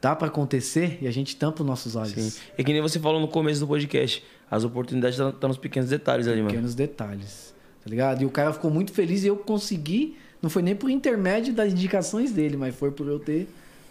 dá 0.00 0.16
pra 0.16 0.28
acontecer 0.28 0.98
e 1.02 1.06
a 1.06 1.10
gente 1.10 1.36
tampa 1.36 1.62
os 1.62 1.66
nossos 1.66 1.96
olhos. 1.96 2.12
Sim. 2.12 2.40
É 2.56 2.64
que 2.64 2.72
nem 2.72 2.80
você 2.80 2.98
falou 2.98 3.20
no 3.20 3.28
começo 3.28 3.60
do 3.60 3.66
podcast. 3.66 4.24
As 4.50 4.64
oportunidades 4.64 5.16
estão 5.16 5.30
tá 5.30 5.46
nos 5.46 5.56
pequenos 5.56 5.88
detalhes 5.88 6.26
ali, 6.26 6.38
mano. 6.38 6.48
pequenos 6.48 6.74
detalhes, 6.74 7.54
tá 7.84 7.88
ligado? 7.88 8.22
E 8.22 8.26
o 8.26 8.30
cara 8.30 8.52
ficou 8.52 8.70
muito 8.70 8.92
feliz 8.92 9.22
e 9.22 9.28
eu 9.28 9.36
consegui, 9.36 10.16
não 10.42 10.50
foi 10.50 10.60
nem 10.60 10.74
por 10.74 10.90
intermédio 10.90 11.54
das 11.54 11.72
indicações 11.72 12.32
dele, 12.32 12.56
mas 12.56 12.74
foi 12.74 12.90
por 12.90 13.06
eu 13.06 13.20
ter 13.20 13.48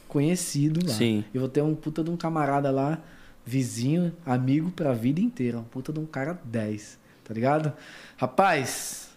conhecido 0.07 0.86
lá. 0.86 0.93
Sim. 0.93 1.24
Eu 1.34 1.39
vou 1.39 1.49
ter 1.49 1.62
um 1.62 1.74
puta 1.74 2.03
de 2.03 2.10
um 2.10 2.18
camarada 2.18 2.70
lá, 2.72 3.01
vizinho, 3.45 4.12
amigo 4.26 4.70
pra 4.72 4.91
vida 4.91 5.22
inteira, 5.22 5.60
um 5.60 5.64
puta 5.64 5.93
de 5.93 5.99
um 5.99 6.05
cara 6.05 6.38
10, 6.43 6.99
tá 7.24 7.34
ligado? 7.34 7.72
Rapaz, 8.18 9.12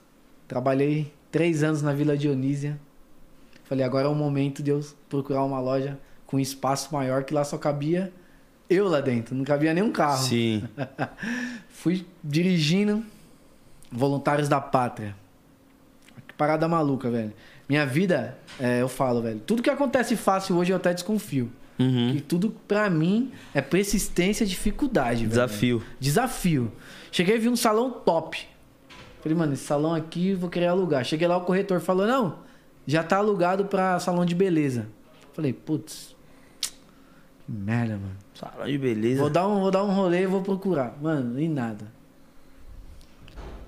trabalhei 0.47 1.13
três 1.33 1.65
anos 1.65 1.83
na 1.83 1.93
Vila 1.93 2.17
Dionísia. 2.17 2.79
Falei, 3.65 3.85
agora 3.85 4.07
é 4.07 4.11
o 4.11 4.15
momento 4.15 4.63
de 4.63 4.71
eu 4.71 4.81
procurar 5.09 5.43
uma 5.43 5.59
loja 5.59 5.99
com 6.25 6.39
espaço 6.39 6.95
maior, 6.95 7.25
que 7.25 7.35
lá 7.35 7.43
só 7.43 7.59
cabia 7.59 8.13
eu 8.69 8.89
lá 8.89 9.01
dentro, 9.01 9.35
não 9.35 9.45
cabia 9.45 9.75
nenhum 9.75 9.93
carro. 9.93 10.25
Sim. 10.25 10.65
Fui 11.69 12.07
dirigindo 12.23 13.05
Voluntários 13.91 14.49
da 14.49 14.61
Pátria. 14.61 15.15
Que 16.27 16.35
parada 16.35 16.67
maluca, 16.67 17.11
velho. 17.11 17.33
Minha 17.69 17.85
vida, 17.87 18.39
é, 18.59 18.81
eu 18.81 18.89
falo, 18.89 19.23
velho. 19.23 19.41
Tudo 19.41 19.63
que 19.63 19.71
acontece 19.71 20.17
fácil 20.17 20.57
hoje 20.57 20.73
eu 20.73 20.77
até 20.77 20.95
desconfio. 20.95 21.51
Uhum. 21.79 22.11
E 22.11 22.21
tudo 22.21 22.51
pra 22.69 22.89
mim 22.89 23.33
é 23.55 23.61
persistência 23.61 24.45
e 24.45 24.47
dificuldade, 24.47 25.21
velho. 25.21 25.31
Desafio. 25.31 25.83
Desafio. 25.99 26.73
Cheguei 27.11 27.37
e 27.37 27.39
vi 27.39 27.49
um 27.49 27.57
salão 27.57 27.91
top. 27.91 28.47
Falei, 29.21 29.37
mano, 29.37 29.53
esse 29.53 29.65
salão 29.65 29.95
aqui 29.95 30.31
eu 30.31 30.39
vou 30.39 30.51
querer 30.51 30.67
alugar. 30.67 31.05
Cheguei 31.05 31.29
lá, 31.29 31.37
o 31.37 31.43
corretor 31.43 31.81
falou, 31.81 32.07
não, 32.07 32.39
já 32.87 33.05
tá 33.05 33.19
alugado 33.19 33.67
pra 33.67 34.01
salão 34.01 34.25
de 34.25 34.35
beleza. 34.35 34.89
Falei, 35.33 35.53
putz, 35.53 36.17
que 36.61 37.53
merda, 37.53 37.95
mano. 37.95 38.22
Salão 38.35 38.67
de 38.67 38.79
beleza. 38.79 39.21
Vou 39.21 39.31
dar 39.31 39.47
um, 39.47 39.61
vou 39.61 39.71
dar 39.71 39.85
um 39.85 39.93
rolê 39.93 40.23
e 40.23 40.27
vou 40.27 40.43
procurar. 40.43 40.97
Mano, 41.01 41.35
nem 41.35 41.49
nada. 41.49 41.87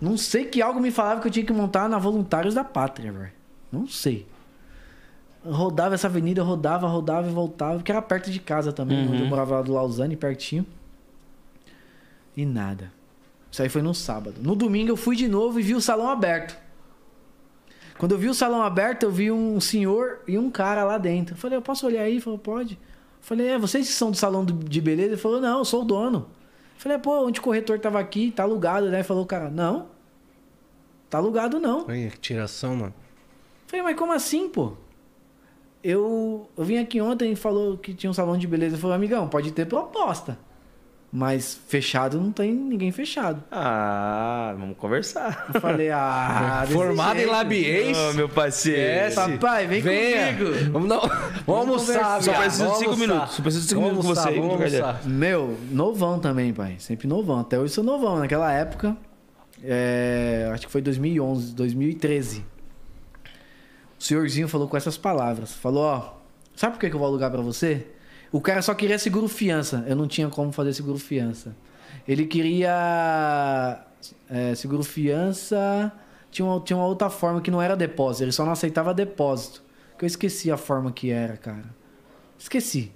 Não 0.01 0.17
sei 0.17 0.45
que 0.47 0.61
algo 0.61 0.81
me 0.81 0.91
falava 0.91 1.21
que 1.21 1.29
eu 1.29 1.31
tinha 1.33 1.47
que 1.47 1.53
montar 1.53 1.89
na 1.89 1.99
Voluntários 1.99 2.55
da 2.55 2.65
Pátria, 2.65 3.13
velho. 3.13 3.33
Não 3.71 3.87
sei. 3.87 4.27
Rodava 5.45 5.95
essa 5.95 6.07
avenida, 6.07 6.43
rodava, 6.43 6.87
rodava 6.87 7.29
e 7.29 7.33
voltava, 7.33 7.77
porque 7.77 7.93
era 7.93 8.01
perto 8.03 8.31
de 8.31 8.39
casa 8.41 8.73
também, 8.73 9.07
Uhum. 9.07 9.13
onde 9.13 9.23
eu 9.23 9.29
morava 9.29 9.57
lá 9.57 9.63
do 9.63 9.73
Lausanne, 9.73 10.17
pertinho. 10.17 10.67
E 12.37 12.45
nada. 12.47 12.91
Isso 13.51 13.63
aí 13.63 13.69
foi 13.69 13.83
no 13.83 13.95
sábado. 13.95 14.37
No 14.41 14.57
domingo 14.57 14.91
eu 14.91 14.97
fui 14.97 15.15
de 15.15 15.29
novo 15.29 15.61
e 15.61 15.63
vi 15.63 15.75
o 15.75 15.81
salão 15.81 16.09
aberto. 16.09 16.59
Quando 17.99 18.13
eu 18.13 18.19
vi 18.19 18.29
o 18.29 18.35
salão 18.35 18.63
aberto, 18.63 19.05
eu 19.05 19.11
vi 19.11 19.31
um 19.31 19.61
senhor 19.61 20.21
e 20.27 20.37
um 20.37 20.51
cara 20.51 20.83
lá 20.85 20.99
dentro. 20.99 21.35
Eu 21.35 21.39
falei, 21.39 21.57
eu 21.57 21.63
posso 21.63 21.87
olhar 21.87 22.03
aí? 22.03 22.13
Ele 22.15 22.21
falou, 22.21 22.39
pode. 22.39 22.79
Falei, 23.25 23.49
é, 23.49 23.59
vocês 23.59 23.87
que 23.87 23.93
são 23.95 24.11
do 24.11 24.17
salão 24.19 24.45
de 24.45 24.81
beleza? 24.83 25.13
Ele 25.13 25.17
falou, 25.17 25.41
não, 25.41 25.61
eu 25.61 25.65
sou 25.65 25.81
o 25.81 25.85
dono. 25.85 26.29
Falei, 26.77 26.99
pô, 26.99 27.25
onde 27.27 27.41
o 27.41 27.43
corretor 27.43 27.79
tava 27.79 27.99
aqui, 27.99 28.31
tá 28.31 28.43
alugado, 28.43 28.91
né? 28.91 28.99
Ele 28.99 29.03
falou, 29.03 29.25
cara, 29.25 29.49
não. 29.49 29.87
Tá 31.09 31.17
alugado 31.17 31.59
não. 31.59 31.87
Olha, 31.89 32.11
que 32.11 32.19
tiração, 32.19 32.77
mano. 32.77 32.95
Falei, 33.67 33.83
mas 33.83 33.97
como 33.97 34.13
assim, 34.13 34.47
pô? 34.51 34.75
Eu, 35.83 36.51
eu 36.55 36.65
vim 36.65 36.77
aqui 36.77 37.01
ontem 37.01 37.33
e 37.33 37.37
falou 37.37 37.79
que 37.79 37.95
tinha 37.95 38.11
um 38.11 38.13
salão 38.13 38.37
de 38.37 38.47
beleza. 38.47 38.75
Ele 38.75 38.83
falou, 38.83 38.95
amigão, 38.95 39.27
pode 39.27 39.53
ter 39.53 39.65
proposta. 39.65 40.39
Mas 41.17 41.57
fechado 41.69 42.21
não 42.21 42.33
tem 42.33 42.53
ninguém 42.53 42.91
fechado. 42.91 43.41
Ah, 43.53 44.53
vamos 44.59 44.77
conversar. 44.77 45.49
Eu 45.55 45.61
falei, 45.61 45.89
ah, 45.93 46.67
Formado 46.73 47.15
em 47.15 47.19
jeito. 47.21 47.31
labiês. 47.31 47.97
Ô, 47.97 48.13
meu 48.15 48.29
parceiro. 48.29 49.09
Esquece. 49.11 49.33
Papai, 49.39 49.69
vem 49.69 49.81
Venha. 49.81 50.37
comigo. 50.37 50.73
Vamos, 50.73 50.89
dar... 50.89 50.97
um- 50.97 51.09
vamos 51.47 51.47
almoçar, 51.87 52.21
Só 52.21 52.33
preciso 52.33 52.57
de 52.57 52.65
Vamos 52.65 52.79
cinco 52.79 52.91
almoçar. 52.91 52.97
minutos. 53.15 53.35
Só 53.37 53.43
preciso 53.43 53.63
de 53.63 53.69
cinco 53.69 53.81
Vamos 53.83 53.97
minutos 54.05 54.25
com 54.25 54.29
você 54.29 54.41
Vamos 54.41 54.55
almoçar. 54.75 55.07
Meu, 55.07 55.57
novão 55.71 56.19
também, 56.19 56.53
pai. 56.53 56.75
Sempre 56.81 57.07
novão. 57.07 57.39
Até 57.39 57.61
hoje 57.61 57.73
sou 57.73 57.85
novão. 57.85 58.19
Naquela 58.19 58.53
época, 58.53 58.97
é, 59.63 60.51
acho 60.53 60.67
que 60.67 60.73
foi 60.73 60.83
2011, 60.83 61.55
2013. 61.55 62.45
O 64.01 64.03
senhorzinho 64.03 64.49
falou 64.49 64.67
com 64.67 64.77
essas 64.77 64.97
palavras. 64.99 65.53
Falou, 65.55 65.85
ó, 65.85 66.15
sabe 66.57 66.73
por 66.75 66.81
que 66.81 66.89
que 66.91 66.95
eu 66.97 66.99
vou 66.99 67.07
alugar 67.07 67.31
pra 67.31 67.41
você? 67.41 67.87
O 68.35 68.41
cara 68.41 68.61
só 68.63 68.75
queria 68.75 68.99
seguro 68.99 69.29
fiança. 69.29 69.85
Eu 69.87 69.95
não 69.95 70.09
tinha 70.09 70.29
como 70.29 70.51
fazer 70.51 70.73
seguro 70.73 70.99
fiança. 70.99 71.55
Ele 72.07 72.27
queria 72.27 73.87
é, 74.29 74.53
seguro 74.57 74.83
fiança. 74.83 75.93
Tinha 76.33 76.45
uma, 76.45 76.59
tinha 76.59 76.77
uma 76.77 76.85
outra 76.85 77.09
forma 77.09 77.41
que 77.41 77.49
não 77.49 77.63
era 77.63 77.77
depósito. 77.77 78.25
Ele 78.25 78.33
só 78.33 78.45
não 78.45 78.51
aceitava 78.51 78.93
depósito. 78.93 79.63
Que 79.97 80.05
eu 80.05 80.09
esqueci 80.09 80.51
a 80.51 80.57
forma 80.57 80.91
que 80.91 81.13
era, 81.13 81.37
cara. 81.37 81.73
Esqueci. 82.37 82.91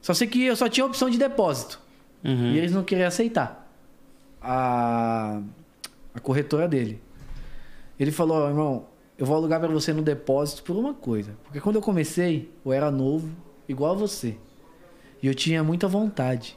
Só 0.00 0.14
sei 0.14 0.28
que 0.28 0.44
eu 0.44 0.54
só 0.54 0.68
tinha 0.68 0.84
a 0.84 0.86
opção 0.86 1.10
de 1.10 1.18
depósito. 1.18 1.80
Uhum. 2.24 2.52
E 2.52 2.58
eles 2.58 2.70
não 2.70 2.84
queriam 2.84 3.08
aceitar. 3.08 3.68
A, 4.40 5.40
a 6.14 6.20
corretora 6.20 6.68
dele. 6.68 7.02
Ele 7.98 8.12
falou, 8.12 8.36
ó, 8.36 8.48
irmão, 8.48 8.86
eu 9.18 9.26
vou 9.26 9.34
alugar 9.34 9.58
pra 9.58 9.68
você 9.68 9.92
no 9.92 10.02
depósito 10.02 10.62
por 10.62 10.76
uma 10.76 10.94
coisa. 10.94 11.36
Porque 11.42 11.60
quando 11.60 11.74
eu 11.74 11.82
comecei, 11.82 12.52
eu 12.64 12.72
era 12.72 12.88
novo, 12.88 13.28
igual 13.68 13.90
a 13.90 13.96
você. 13.96 14.36
E 15.22 15.26
eu 15.26 15.34
tinha 15.34 15.62
muita 15.64 15.88
vontade. 15.88 16.56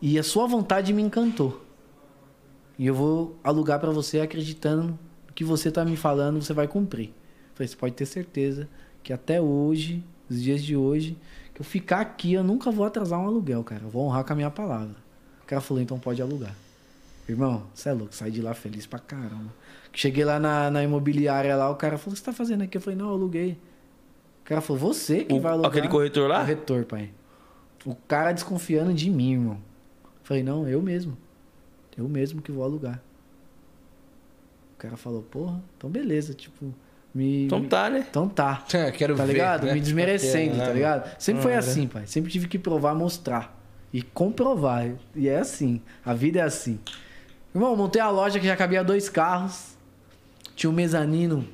E 0.00 0.18
a 0.18 0.22
sua 0.22 0.46
vontade 0.46 0.92
me 0.92 1.02
encantou. 1.02 1.64
E 2.78 2.86
eu 2.86 2.94
vou 2.94 3.36
alugar 3.42 3.80
pra 3.80 3.90
você 3.90 4.20
acreditando 4.20 4.98
que 5.34 5.44
você 5.44 5.70
tá 5.70 5.84
me 5.84 5.96
falando, 5.96 6.40
você 6.42 6.52
vai 6.52 6.66
cumprir. 6.68 7.08
Eu 7.08 7.12
Falei, 7.54 7.68
você 7.68 7.76
pode 7.76 7.94
ter 7.94 8.06
certeza 8.06 8.68
que 9.02 9.12
até 9.12 9.40
hoje, 9.40 10.04
os 10.30 10.40
dias 10.40 10.62
de 10.62 10.76
hoje, 10.76 11.16
que 11.54 11.60
eu 11.60 11.64
ficar 11.64 12.00
aqui, 12.00 12.32
eu 12.34 12.44
nunca 12.44 12.70
vou 12.70 12.84
atrasar 12.86 13.18
um 13.20 13.26
aluguel, 13.26 13.64
cara. 13.64 13.82
Eu 13.84 13.88
vou 13.90 14.04
honrar 14.06 14.24
com 14.24 14.32
a 14.32 14.36
minha 14.36 14.50
palavra. 14.50 14.94
O 15.42 15.46
cara 15.46 15.60
falou, 15.60 15.82
então 15.82 15.98
pode 15.98 16.22
alugar. 16.22 16.54
Irmão, 17.28 17.64
você 17.74 17.88
é 17.88 17.92
louco, 17.92 18.14
saí 18.14 18.30
de 18.30 18.40
lá 18.40 18.54
feliz 18.54 18.86
pra 18.86 18.98
caramba. 18.98 19.52
Cheguei 19.92 20.24
lá 20.24 20.38
na, 20.38 20.70
na 20.70 20.82
imobiliária 20.84 21.54
lá, 21.56 21.68
o 21.70 21.74
cara 21.76 21.98
falou, 21.98 22.12
o 22.12 22.14
que 22.14 22.20
você 22.20 22.24
tá 22.24 22.32
fazendo 22.32 22.62
aqui? 22.62 22.76
Eu 22.76 22.80
falei, 22.80 22.98
não, 22.98 23.06
eu 23.08 23.12
aluguei. 23.12 23.58
O 24.42 24.44
cara 24.44 24.60
falou, 24.60 24.80
você 24.80 25.24
que 25.24 25.34
O- 25.34 25.40
vai 25.40 25.52
alugar. 25.52 25.70
aquele 25.70 25.88
corretor 25.88 26.28
lá? 26.28 26.40
Corretor, 26.40 26.84
pai. 26.84 27.10
O 27.88 27.94
cara 28.06 28.32
desconfiando 28.32 28.92
de 28.92 29.08
mim, 29.08 29.32
irmão. 29.32 29.58
Falei, 30.22 30.42
não, 30.42 30.68
eu 30.68 30.82
mesmo. 30.82 31.16
Eu 31.96 32.06
mesmo 32.06 32.42
que 32.42 32.52
vou 32.52 32.62
alugar. 32.62 33.00
O 34.74 34.76
cara 34.78 34.94
falou, 34.96 35.22
porra, 35.22 35.58
então 35.76 35.88
beleza, 35.88 36.34
tipo, 36.34 36.74
me. 37.14 37.46
Então 37.46 37.64
tá, 37.64 37.88
né? 37.88 38.06
Então 38.10 38.28
tá. 38.28 38.62
É, 38.74 38.90
quero 38.90 39.16
Tá 39.16 39.24
ver, 39.24 39.32
ligado? 39.32 39.66
né? 39.66 39.72
Me 39.72 39.80
desmerecendo, 39.80 40.50
Quero, 40.50 40.58
tá 40.60 40.66
né? 40.68 40.74
ligado? 40.74 41.18
Sempre 41.18 41.42
foi 41.42 41.54
assim, 41.54 41.88
pai. 41.88 42.06
Sempre 42.06 42.30
tive 42.30 42.46
que 42.46 42.58
provar, 42.58 42.94
mostrar. 42.94 43.58
E 43.90 44.02
comprovar. 44.02 44.92
E 45.16 45.26
é 45.26 45.38
assim. 45.38 45.80
A 46.04 46.12
vida 46.12 46.40
é 46.40 46.42
assim. 46.42 46.78
Irmão, 47.54 47.74
montei 47.74 48.02
a 48.02 48.10
loja 48.10 48.38
que 48.38 48.46
já 48.46 48.54
cabia 48.54 48.84
dois 48.84 49.08
carros. 49.08 49.76
Tinha 50.54 50.68
um 50.68 50.74
mezanino. 50.74 51.48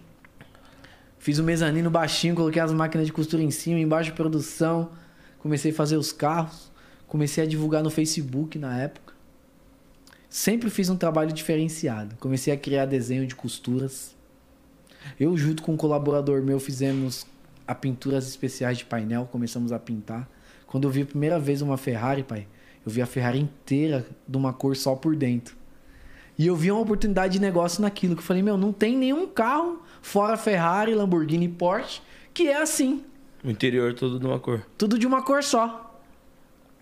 Fiz 1.16 1.39
um 1.39 1.45
mezanino 1.45 1.89
baixinho, 1.91 2.35
coloquei 2.35 2.61
as 2.61 2.72
máquinas 2.72 3.07
de 3.07 3.12
costura 3.12 3.41
em 3.41 3.53
cima, 3.53 3.78
embaixo 3.78 4.11
de 4.11 4.16
produção. 4.16 4.91
Comecei 5.45 5.72
a 5.72 5.74
fazer 5.74 5.99
os 5.99 6.11
carros. 6.11 6.72
Comecei 7.07 7.45
a 7.45 7.47
divulgar 7.47 7.82
no 7.82 7.90
Facebook 7.90 8.59
na 8.59 8.80
época. 8.80 9.12
Sempre 10.26 10.70
fiz 10.70 10.88
um 10.88 10.97
trabalho 10.97 11.34
diferenciado. 11.34 12.16
Comecei 12.16 12.51
a 12.51 12.57
criar 12.57 12.86
desenho 12.86 13.26
de 13.26 13.34
costuras. 13.34 14.16
Eu, 15.20 15.36
junto 15.36 15.62
com 15.62 15.74
um 15.74 15.76
colaborador 15.76 16.40
meu, 16.40 16.59
fizemos 16.59 17.26
a 17.68 17.74
pinturas 17.74 18.26
especiais 18.26 18.78
de 18.78 18.86
painel, 18.86 19.28
começamos 19.30 19.70
a 19.70 19.78
pintar. 19.78 20.26
Quando 20.66 20.84
eu 20.84 20.90
vi 20.90 21.03
a 21.03 21.07
primeira 21.07 21.38
vez 21.38 21.61
uma 21.61 21.76
Ferrari, 21.76 22.22
pai, 22.22 22.49
eu 22.84 22.90
vi 22.90 23.03
a 23.03 23.07
Ferrari 23.07 23.38
inteira 23.38 24.07
de 24.26 24.38
uma 24.38 24.55
cor 24.55 24.74
só 24.74 24.95
por 24.95 25.14
dentro. 25.14 25.55
E 26.38 26.47
eu 26.47 26.57
vi 26.57 26.70
uma 26.70 26.80
oportunidade 26.80 27.34
de 27.34 27.40
negócio 27.40 27.82
naquilo, 27.82 28.16
que 28.16 28.22
eu 28.22 28.26
falei, 28.26 28.42
meu, 28.42 28.57
não 28.57 28.72
tem 28.72 28.97
nenhum 28.97 29.28
carro, 29.28 29.82
fora 30.01 30.38
Ferrari, 30.38 30.95
Lamborghini 30.95 31.45
e 31.45 31.49
Porsche, 31.51 32.01
que 32.32 32.49
é 32.49 32.62
assim, 32.62 33.05
O 33.45 33.51
interior 33.51 33.92
todo 33.95 34.18
de 34.18 34.26
uma 34.26 34.38
cor. 34.40 34.62
tudo 34.78 34.99
de 34.99 35.07
uma 35.07 35.22
cor 35.22 35.42
só. 35.45 35.90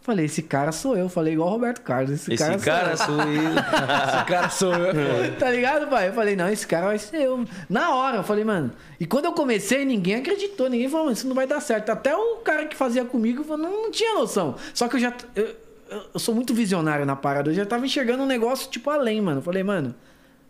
Falei, 0.00 0.24
esse 0.26 0.42
cara 0.42 0.72
sou 0.72 0.96
eu. 0.96 1.08
Falei 1.08 1.34
igual 1.34 1.48
o 1.48 1.52
Roberto 1.52 1.80
Carlos. 1.82 2.10
Esse, 2.10 2.34
Esse 2.34 2.42
cara, 2.44 2.58
cara 2.58 2.96
sou 2.96 3.20
eu. 3.20 3.52
Esse 3.54 4.24
cara 4.26 4.48
sou 4.48 4.74
eu. 4.74 5.36
Tá 5.38 5.48
ligado, 5.50 5.88
pai? 5.88 6.08
Eu 6.08 6.12
falei, 6.12 6.34
não, 6.34 6.48
esse 6.48 6.66
cara 6.66 6.86
vai 6.86 6.98
ser 6.98 7.18
eu. 7.22 7.44
Na 7.68 7.94
hora, 7.94 8.16
eu 8.16 8.22
falei, 8.24 8.42
mano. 8.44 8.72
E 8.98 9.06
quando 9.06 9.26
eu 9.26 9.32
comecei, 9.32 9.84
ninguém 9.84 10.16
acreditou. 10.16 10.68
Ninguém 10.68 10.88
falou, 10.88 11.04
mano, 11.06 11.16
isso 11.16 11.28
não 11.28 11.36
vai 11.36 11.46
dar 11.46 11.60
certo. 11.60 11.90
Até 11.90 12.16
o 12.16 12.36
cara 12.38 12.66
que 12.66 12.74
fazia 12.76 13.04
comigo 13.04 13.44
falou, 13.44 13.62
não, 13.68 13.82
não 13.82 13.90
tinha 13.92 14.14
noção. 14.14 14.56
Só 14.74 14.88
que 14.88 14.96
eu 14.96 15.00
já. 15.00 15.12
Eu, 15.36 15.44
eu- 15.88 16.02
eu 16.14 16.18
sou 16.18 16.34
muito 16.34 16.52
visionário 16.54 17.04
na 17.06 17.14
parada. 17.14 17.50
Eu 17.50 17.54
já 17.54 17.64
tava 17.66 17.84
enxergando 17.86 18.22
um 18.24 18.26
negócio 18.26 18.68
tipo 18.70 18.88
além, 18.90 19.20
mano. 19.20 19.38
Eu 19.38 19.42
falei, 19.42 19.62
mano, 19.62 19.94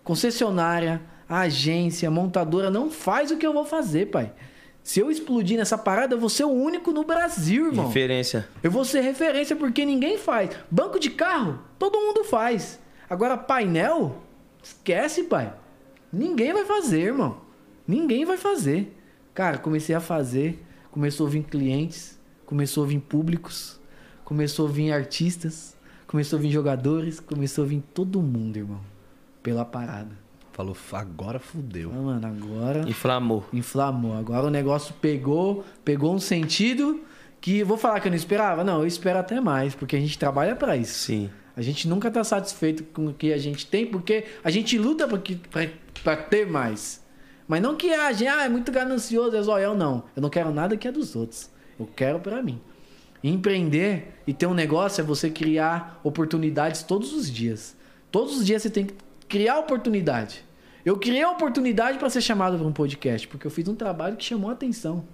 concessionária, 0.02 1.00
agência, 1.28 2.10
montadora 2.10 2.70
não 2.70 2.90
faz 2.90 3.30
o 3.30 3.36
que 3.36 3.46
eu 3.46 3.52
vou 3.52 3.64
fazer, 3.64 4.06
pai. 4.06 4.32
Se 4.82 4.98
eu 5.00 5.10
explodir 5.10 5.56
nessa 5.56 5.78
parada, 5.78 6.14
eu 6.14 6.18
vou 6.18 6.28
ser 6.28 6.44
o 6.44 6.50
único 6.50 6.92
no 6.92 7.04
Brasil, 7.04 7.66
irmão. 7.66 7.86
Referência. 7.86 8.48
Eu 8.62 8.70
vou 8.70 8.84
ser 8.84 9.00
referência 9.00 9.54
porque 9.54 9.84
ninguém 9.84 10.18
faz. 10.18 10.50
Banco 10.70 10.98
de 10.98 11.10
carro, 11.10 11.60
todo 11.78 12.00
mundo 12.00 12.24
faz. 12.24 12.80
Agora, 13.08 13.36
painel, 13.36 14.22
esquece, 14.62 15.24
pai. 15.24 15.52
Ninguém 16.12 16.52
vai 16.52 16.64
fazer, 16.64 17.00
irmão. 17.02 17.40
Ninguém 17.86 18.24
vai 18.24 18.36
fazer. 18.36 18.96
Cara, 19.34 19.58
comecei 19.58 19.94
a 19.94 20.00
fazer. 20.00 20.62
Começou 20.90 21.26
a 21.26 21.30
vir 21.30 21.44
clientes. 21.44 22.18
Começou 22.44 22.84
a 22.84 22.86
vir 22.86 23.00
públicos. 23.00 23.80
Começou 24.24 24.66
a 24.66 24.70
vir 24.70 24.92
artistas. 24.92 25.76
Começou 26.06 26.38
a 26.38 26.42
vir 26.42 26.50
jogadores. 26.50 27.20
Começou 27.20 27.64
a 27.64 27.66
vir 27.66 27.82
todo 27.94 28.20
mundo, 28.20 28.56
irmão. 28.56 28.80
Pela 29.42 29.64
parada. 29.64 30.21
Falou, 30.52 30.76
agora 30.92 31.38
fudeu. 31.38 31.90
Ah, 31.94 31.98
mano, 32.02 32.26
agora 32.26 32.80
Inflamou. 32.88 33.44
inflamou. 33.52 34.14
Agora 34.16 34.46
o 34.46 34.50
negócio 34.50 34.94
pegou, 35.00 35.64
pegou 35.84 36.14
um 36.14 36.18
sentido 36.18 37.00
que 37.40 37.64
vou 37.64 37.76
falar 37.78 38.00
que 38.00 38.08
eu 38.08 38.10
não 38.10 38.16
esperava. 38.16 38.62
Não, 38.62 38.80
eu 38.80 38.86
espero 38.86 39.18
até 39.18 39.40
mais, 39.40 39.74
porque 39.74 39.96
a 39.96 40.00
gente 40.00 40.18
trabalha 40.18 40.54
pra 40.54 40.76
isso. 40.76 40.92
Sim. 40.94 41.30
A 41.56 41.62
gente 41.62 41.88
nunca 41.88 42.10
tá 42.10 42.22
satisfeito 42.22 42.84
com 42.84 43.08
o 43.08 43.14
que 43.14 43.32
a 43.32 43.38
gente 43.38 43.66
tem, 43.66 43.86
porque 43.86 44.24
a 44.44 44.50
gente 44.50 44.76
luta 44.78 45.08
pra, 45.08 45.18
que- 45.18 45.36
pra, 45.36 45.66
pra 46.04 46.16
ter 46.16 46.46
mais. 46.46 47.02
Mas 47.48 47.60
não 47.60 47.74
que 47.74 47.92
a 47.92 48.12
gente, 48.12 48.28
ah, 48.28 48.44
é 48.44 48.48
muito 48.48 48.70
ganancioso, 48.70 49.36
é 49.36 49.42
zoião, 49.42 49.74
não. 49.76 50.04
Eu 50.14 50.22
não 50.22 50.30
quero 50.30 50.52
nada 50.52 50.76
que 50.76 50.86
é 50.86 50.92
dos 50.92 51.16
outros. 51.16 51.50
Eu 51.78 51.86
quero 51.96 52.20
pra 52.20 52.42
mim. 52.42 52.60
Empreender 53.24 54.14
e 54.26 54.32
ter 54.34 54.46
um 54.46 54.54
negócio 54.54 55.00
é 55.00 55.04
você 55.04 55.30
criar 55.30 56.00
oportunidades 56.02 56.82
todos 56.82 57.12
os 57.12 57.30
dias. 57.30 57.76
Todos 58.10 58.36
os 58.38 58.44
dias 58.44 58.62
você 58.62 58.70
tem 58.70 58.84
que 58.86 58.94
criar 59.32 59.58
oportunidade. 59.58 60.44
Eu 60.84 60.98
criei 60.98 61.22
a 61.22 61.30
oportunidade 61.30 61.96
para 61.96 62.10
ser 62.10 62.20
chamado 62.20 62.58
para 62.58 62.66
um 62.66 62.72
podcast, 62.72 63.26
porque 63.26 63.46
eu 63.46 63.50
fiz 63.50 63.66
um 63.66 63.74
trabalho 63.74 64.14
que 64.14 64.24
chamou 64.24 64.50
a 64.50 64.52
atenção. 64.52 65.04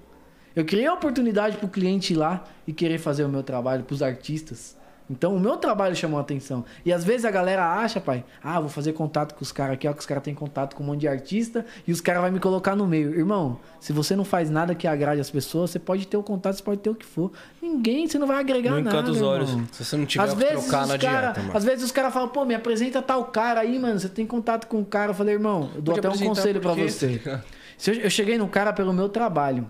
Eu 0.57 0.65
criei 0.65 0.87
a 0.87 0.93
oportunidade 0.93 1.57
para 1.57 1.67
o 1.67 1.69
cliente 1.69 2.15
ir 2.15 2.17
lá 2.17 2.43
e 2.67 2.73
querer 2.73 2.99
fazer 2.99 3.23
o 3.23 3.29
meu 3.29 3.45
trabalho, 3.45 3.85
para 3.85 3.95
os 3.95 4.03
artistas. 4.03 4.77
Então, 5.11 5.35
o 5.35 5.41
meu 5.41 5.57
trabalho 5.57 5.97
chamou 5.97 6.19
a 6.19 6.23
atenção. 6.23 6.65
E 6.85 6.93
às 6.93 7.03
vezes 7.03 7.25
a 7.25 7.31
galera 7.31 7.67
acha, 7.67 8.01
pai, 8.01 8.25
ah, 8.43 8.61
vou 8.61 8.69
fazer 8.69 8.93
contato 8.93 9.35
com 9.35 9.43
os 9.43 9.51
caras 9.51 9.75
aqui, 9.75 9.89
ó, 9.89 9.93
que 9.93 10.01
os 10.01 10.07
caras 10.07 10.23
têm 10.23 10.35
contato 10.35 10.77
com 10.77 10.83
um 10.83 10.87
monte 10.87 11.01
de 11.01 11.09
artista 11.09 11.65
e 11.87 11.93
os 11.93 12.01
caras 12.01 12.23
vão 12.23 12.31
me 12.31 12.39
colocar 12.39 12.77
no 12.77 12.87
meio. 12.87 13.15
Irmão, 13.19 13.59
se 13.81 13.93
você 13.93 14.15
não 14.15 14.25
faz 14.25 14.51
nada 14.51 14.75
que 14.75 14.87
agrade 14.87 15.21
as 15.21 15.31
pessoas, 15.31 15.71
você 15.71 15.79
pode 15.79 16.07
ter 16.07 16.17
o 16.17 16.23
contato, 16.23 16.57
você 16.57 16.63
pode 16.63 16.81
ter 16.81 16.91
o 16.91 16.95
que 16.95 17.07
for. 17.07 17.33
Ninguém, 17.63 18.07
você 18.07 18.19
não 18.19 18.27
vai 18.27 18.39
agregar 18.39 18.71
Não 18.73 18.83
nada. 18.83 19.11
os 19.11 19.17
irmão. 19.17 19.31
olhos. 19.33 19.51
Se 19.73 19.85
você 19.85 19.97
não 19.97 20.05
tiver 20.05 20.25
Às 20.25 20.35
que 20.35 20.39
vezes, 20.39 20.65
trocar, 20.65 20.83
os 20.83 20.89
não 20.91 20.99
cara, 20.99 21.19
adianta, 21.19 21.41
mano. 21.41 21.57
às 21.57 21.65
vezes 21.65 21.85
os 21.85 21.93
caras 21.93 22.13
falam, 22.13 22.29
pô, 22.29 22.45
me 22.45 22.55
apresenta 22.55 23.01
tal 23.01 23.25
cara 23.27 23.61
aí, 23.61 23.79
mano. 23.79 23.99
Você 23.99 24.09
tem 24.09 24.27
contato 24.27 24.67
com 24.67 24.81
o 24.81 24.85
cara. 24.85 25.11
Eu 25.13 25.15
falei, 25.15 25.35
irmão, 25.35 25.71
eu 25.75 25.81
dou 25.81 25.97
até 25.97 26.09
um 26.09 26.19
conselho 26.19 26.61
quê, 26.61 26.69
você. 26.69 27.07
tá 27.19 27.31
ligado? 27.31 27.45
Se 27.79 27.91
eu, 27.91 27.95
eu 27.95 28.11
cheguei 28.11 28.37
no 28.37 28.49
cara 28.49 28.73
pelo 28.73 28.93
meu 28.93 29.09
trabalho. 29.09 29.67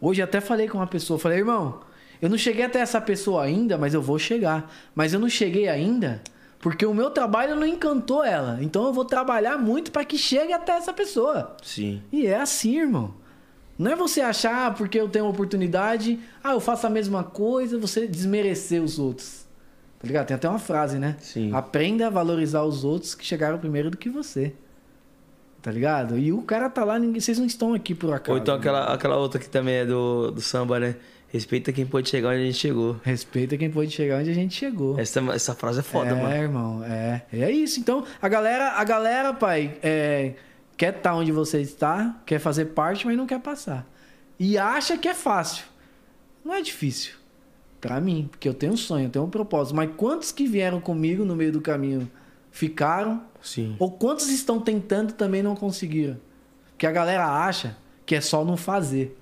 Hoje 0.00 0.20
até 0.20 0.40
falei 0.40 0.68
com 0.68 0.78
uma 0.78 0.86
pessoa, 0.86 1.18
falei, 1.18 1.38
irmão, 1.38 1.80
eu 2.24 2.30
não 2.30 2.38
cheguei 2.38 2.64
até 2.64 2.78
essa 2.78 3.02
pessoa 3.02 3.42
ainda, 3.42 3.76
mas 3.76 3.92
eu 3.92 4.00
vou 4.00 4.18
chegar. 4.18 4.72
Mas 4.94 5.12
eu 5.12 5.20
não 5.20 5.28
cheguei 5.28 5.68
ainda 5.68 6.22
porque 6.58 6.86
o 6.86 6.94
meu 6.94 7.10
trabalho 7.10 7.54
não 7.54 7.66
encantou 7.66 8.24
ela. 8.24 8.56
Então 8.62 8.86
eu 8.86 8.94
vou 8.94 9.04
trabalhar 9.04 9.58
muito 9.58 9.92
pra 9.92 10.06
que 10.06 10.16
chegue 10.16 10.50
até 10.50 10.72
essa 10.72 10.94
pessoa. 10.94 11.54
Sim. 11.62 12.00
E 12.10 12.26
é 12.26 12.40
assim, 12.40 12.78
irmão. 12.80 13.12
Não 13.78 13.92
é 13.92 13.94
você 13.94 14.22
achar, 14.22 14.68
ah, 14.68 14.70
porque 14.70 14.98
eu 14.98 15.06
tenho 15.06 15.26
uma 15.26 15.32
oportunidade, 15.32 16.18
ah, 16.42 16.52
eu 16.52 16.60
faço 16.60 16.86
a 16.86 16.90
mesma 16.90 17.22
coisa, 17.22 17.76
você 17.76 18.06
desmerecer 18.06 18.82
os 18.82 18.98
outros. 18.98 19.44
Tá 19.98 20.06
ligado? 20.06 20.26
Tem 20.28 20.34
até 20.34 20.48
uma 20.48 20.58
frase, 20.58 20.98
né? 20.98 21.16
Sim. 21.20 21.52
Aprenda 21.52 22.06
a 22.06 22.10
valorizar 22.10 22.62
os 22.62 22.84
outros 22.84 23.14
que 23.14 23.26
chegaram 23.26 23.58
primeiro 23.58 23.90
do 23.90 23.98
que 23.98 24.08
você. 24.08 24.54
Tá 25.60 25.70
ligado? 25.70 26.16
E 26.16 26.32
o 26.32 26.40
cara 26.40 26.70
tá 26.70 26.84
lá, 26.84 26.98
ninguém, 26.98 27.20
vocês 27.20 27.38
não 27.38 27.44
estão 27.44 27.74
aqui 27.74 27.94
por 27.94 28.14
acaso. 28.14 28.32
Ou 28.32 28.38
então 28.38 28.54
né? 28.54 28.60
aquela, 28.60 28.94
aquela 28.94 29.16
outra 29.18 29.38
que 29.38 29.50
também 29.50 29.74
é 29.74 29.84
do, 29.84 30.30
do 30.30 30.40
samba, 30.40 30.80
né? 30.80 30.96
Respeita 31.34 31.72
quem 31.72 31.84
pode 31.84 32.08
chegar 32.08 32.28
onde 32.28 32.42
a 32.42 32.44
gente 32.44 32.58
chegou. 32.58 32.96
Respeita 33.02 33.58
quem 33.58 33.68
pode 33.68 33.90
chegar 33.90 34.20
onde 34.20 34.30
a 34.30 34.34
gente 34.34 34.54
chegou. 34.54 34.96
Essa, 35.00 35.18
essa 35.32 35.52
frase 35.52 35.80
é 35.80 35.82
foda, 35.82 36.10
é, 36.10 36.14
mano. 36.14 36.32
irmão, 36.32 36.84
é. 36.84 37.22
É 37.32 37.50
isso. 37.50 37.80
Então, 37.80 38.04
a 38.22 38.28
galera, 38.28 38.74
a 38.74 38.84
galera, 38.84 39.34
pai, 39.34 39.76
é, 39.82 40.34
quer 40.76 40.94
estar 40.94 41.12
onde 41.12 41.32
você 41.32 41.60
está, 41.60 42.22
quer 42.24 42.38
fazer 42.38 42.66
parte, 42.66 43.04
mas 43.04 43.16
não 43.16 43.26
quer 43.26 43.40
passar. 43.40 43.84
E 44.38 44.56
acha 44.56 44.96
que 44.96 45.08
é 45.08 45.12
fácil. 45.12 45.64
Não 46.44 46.54
é 46.54 46.62
difícil. 46.62 47.14
Pra 47.80 48.00
mim, 48.00 48.28
porque 48.30 48.48
eu 48.48 48.54
tenho 48.54 48.74
um 48.74 48.76
sonho, 48.76 49.06
eu 49.06 49.10
tenho 49.10 49.24
um 49.24 49.30
propósito. 49.30 49.74
Mas 49.74 49.90
quantos 49.96 50.30
que 50.30 50.46
vieram 50.46 50.80
comigo 50.80 51.24
no 51.24 51.34
meio 51.34 51.50
do 51.50 51.60
caminho 51.60 52.08
ficaram? 52.52 53.24
Sim. 53.42 53.74
Ou 53.80 53.90
quantos 53.90 54.28
estão 54.28 54.60
tentando 54.60 55.12
também 55.12 55.42
não 55.42 55.56
conseguiram? 55.56 56.16
Porque 56.70 56.86
a 56.86 56.92
galera 56.92 57.26
acha 57.26 57.76
que 58.06 58.14
é 58.14 58.20
só 58.20 58.44
não 58.44 58.56
fazer. 58.56 59.18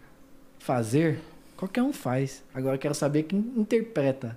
Fazer, 0.59 1.19
qualquer 1.63 1.83
um 1.83 1.93
faz. 1.93 2.43
Agora 2.53 2.75
eu 2.75 2.79
quero 2.79 2.95
saber 2.95 3.23
quem 3.23 3.39
interpreta. 3.57 4.37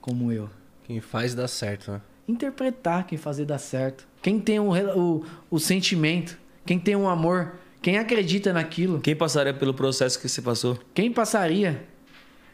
Como 0.00 0.32
eu. 0.32 0.50
Quem 0.84 1.00
faz 1.00 1.32
dá 1.34 1.46
certo, 1.46 1.92
né? 1.92 2.00
Interpretar 2.26 3.06
quem 3.06 3.16
fazer 3.16 3.44
dar 3.44 3.58
certo. 3.58 4.04
Quem 4.20 4.40
tem 4.40 4.58
um 4.58 4.70
o, 4.98 5.24
o 5.50 5.58
sentimento. 5.60 6.36
Quem 6.66 6.78
tem 6.78 6.96
um 6.96 7.08
amor. 7.08 7.52
Quem 7.80 7.98
acredita 7.98 8.52
naquilo. 8.52 9.00
Quem 9.00 9.14
passaria 9.14 9.54
pelo 9.54 9.72
processo 9.72 10.18
que 10.20 10.28
você 10.28 10.42
passou? 10.42 10.76
Quem 10.92 11.12
passaria. 11.12 11.84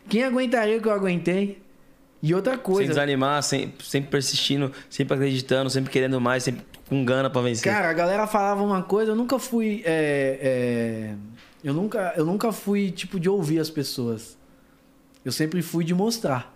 Quem 0.09 0.23
aguentaria 0.23 0.77
o 0.77 0.83
que 0.83 0.89
eu 0.89 0.93
aguentei. 0.93 1.63
E 2.23 2.35
outra 2.35 2.55
Sem 2.55 2.63
coisa. 2.63 2.89
desanimar, 2.89 3.43
sem- 3.43 3.73
sempre 3.83 4.11
persistindo, 4.11 4.71
sempre 4.91 5.15
acreditando, 5.15 5.71
sempre 5.71 5.91
querendo 5.91 6.21
mais, 6.21 6.43
sempre 6.43 6.63
com 6.87 7.03
gana 7.03 7.31
pra 7.31 7.41
vencer. 7.41 7.65
Cara, 7.73 7.89
a 7.89 7.95
galera 7.95 8.27
falava 8.27 8.63
uma 8.63 8.83
coisa, 8.83 9.13
eu 9.13 9.17
nunca 9.17 9.39
fui. 9.39 9.83
é, 9.87 10.39
é, 10.43 11.15
eu, 11.63 11.75
nunca, 11.75 12.15
eu 12.17 12.25
nunca 12.25 12.53
fui 12.53 12.91
tipo 12.91 13.19
de 13.21 13.29
ouvir 13.29 13.59
as 13.59 13.71
pessoas. 13.71 14.37
Eu 15.25 15.33
sempre 15.33 15.61
fui 15.63 15.85
de 15.85 15.95
mostrar. 15.95 16.55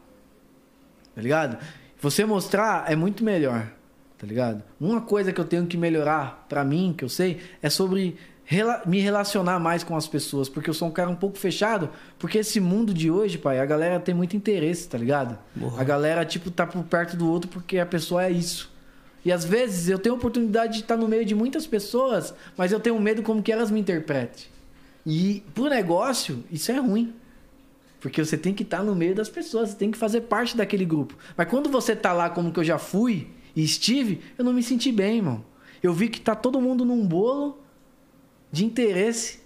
Tá 1.15 1.21
ligado? 1.21 1.59
Você 2.01 2.25
mostrar 2.25 2.91
é 2.91 2.97
muito 2.97 3.23
melhor. 3.25 3.71
Tá 4.19 4.27
ligado? 4.27 4.63
Uma 4.81 5.01
coisa 5.01 5.33
que 5.33 5.41
eu 5.41 5.45
tenho 5.45 5.67
que 5.67 5.77
melhorar 5.77 6.47
pra 6.49 6.65
mim, 6.65 6.95
que 6.97 7.05
eu 7.05 7.09
sei, 7.09 7.41
é 7.61 7.69
sobre 7.69 8.17
rela- 8.45 8.83
me 8.87 9.01
relacionar 9.01 9.59
mais 9.59 9.85
com 9.85 9.95
as 9.97 10.07
pessoas. 10.09 10.49
Porque 10.49 10.71
eu 10.71 10.75
sou 10.75 10.89
um 10.89 10.91
cara 10.91 11.11
um 11.11 11.15
pouco 11.17 11.37
fechado. 11.37 11.91
Porque 12.19 12.39
esse 12.39 12.59
mundo 12.59 12.95
de 12.95 13.11
hoje, 13.11 13.37
pai, 13.37 13.61
a 13.61 13.67
galera 13.67 14.01
tem 14.01 14.15
muito 14.15 14.37
interesse, 14.37 14.89
tá 14.89 14.97
ligado? 14.97 15.39
A 15.79 15.85
galera, 15.85 16.25
tipo, 16.25 16.51
tá 16.51 16.67
por 16.67 16.83
perto 16.85 17.17
do 17.17 17.29
outro 17.31 17.51
porque 17.51 17.79
a 17.79 17.87
pessoa 17.87 18.25
é 18.25 18.31
isso. 18.31 18.73
E 19.25 19.33
às 19.33 19.45
vezes 19.45 19.89
eu 19.89 19.99
tenho 19.99 20.15
a 20.15 20.19
oportunidade 20.19 20.75
de 20.75 20.81
estar 20.81 20.97
no 20.97 21.09
meio 21.09 21.25
de 21.25 21.35
muitas 21.35 21.67
pessoas, 21.67 22.35
mas 22.57 22.73
eu 22.73 22.81
tenho 22.81 22.99
medo 23.01 23.23
como 23.23 23.43
que 23.43 23.51
elas 23.53 23.71
me 23.71 23.81
interpretem. 23.81 24.47
E 25.07 25.43
pro 25.55 25.69
negócio, 25.69 26.43
isso 26.51 26.73
é 26.73 26.79
ruim. 26.79 27.15
Porque 28.01 28.23
você 28.23 28.37
tem 28.37 28.53
que 28.53 28.63
estar 28.63 28.83
no 28.83 28.95
meio 28.95 29.15
das 29.15 29.29
pessoas, 29.29 29.71
você 29.71 29.77
tem 29.77 29.91
que 29.91 29.97
fazer 29.97 30.23
parte 30.23 30.57
daquele 30.57 30.85
grupo. 30.85 31.17
Mas 31.37 31.49
quando 31.49 31.71
você 31.71 31.97
tá 31.97 32.13
lá 32.13 32.29
como 32.29 32.53
que 32.53 32.61
eu 32.61 32.65
já 32.65 32.79
fui 32.79 33.29
e 33.57 33.65
estive, 33.65 34.21
eu 34.37 34.45
não 34.45 34.53
me 34.53 34.63
senti 34.63 34.93
bem, 34.93 35.17
irmão. 35.17 35.45
Eu 35.83 35.93
vi 35.93 36.09
que 36.09 36.21
tá 36.21 36.35
todo 36.35 36.61
mundo 36.61 36.85
num 36.85 37.07
bolo 37.07 37.59
de 38.53 38.65
interesse, 38.65 39.41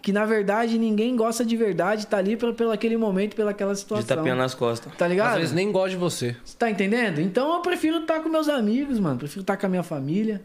que 0.00 0.12
na 0.12 0.24
verdade 0.24 0.78
ninguém 0.78 1.16
gosta 1.16 1.44
de 1.44 1.56
verdade, 1.56 2.06
tá 2.06 2.18
ali 2.18 2.36
pra, 2.36 2.52
pelo 2.52 2.70
aquele 2.70 2.96
momento, 2.96 3.34
pela 3.34 3.50
aquela 3.50 3.72
de 3.72 3.80
situação. 3.80 4.16
tapinha 4.16 4.34
nas 4.36 4.54
costas. 4.54 4.92
Tá 4.96 5.08
ligado? 5.08 5.32
Às 5.34 5.38
vezes 5.38 5.52
nem 5.52 5.72
gosta 5.72 5.90
de 5.90 5.96
você. 5.96 6.36
Você 6.44 6.56
tá 6.56 6.70
entendendo? 6.70 7.20
Então 7.20 7.54
eu 7.54 7.60
prefiro 7.60 7.98
estar 7.98 8.20
com 8.20 8.28
meus 8.28 8.48
amigos, 8.48 9.00
mano. 9.00 9.18
Prefiro 9.18 9.40
estar 9.40 9.56
com 9.56 9.66
a 9.66 9.68
minha 9.68 9.82
família. 9.82 10.42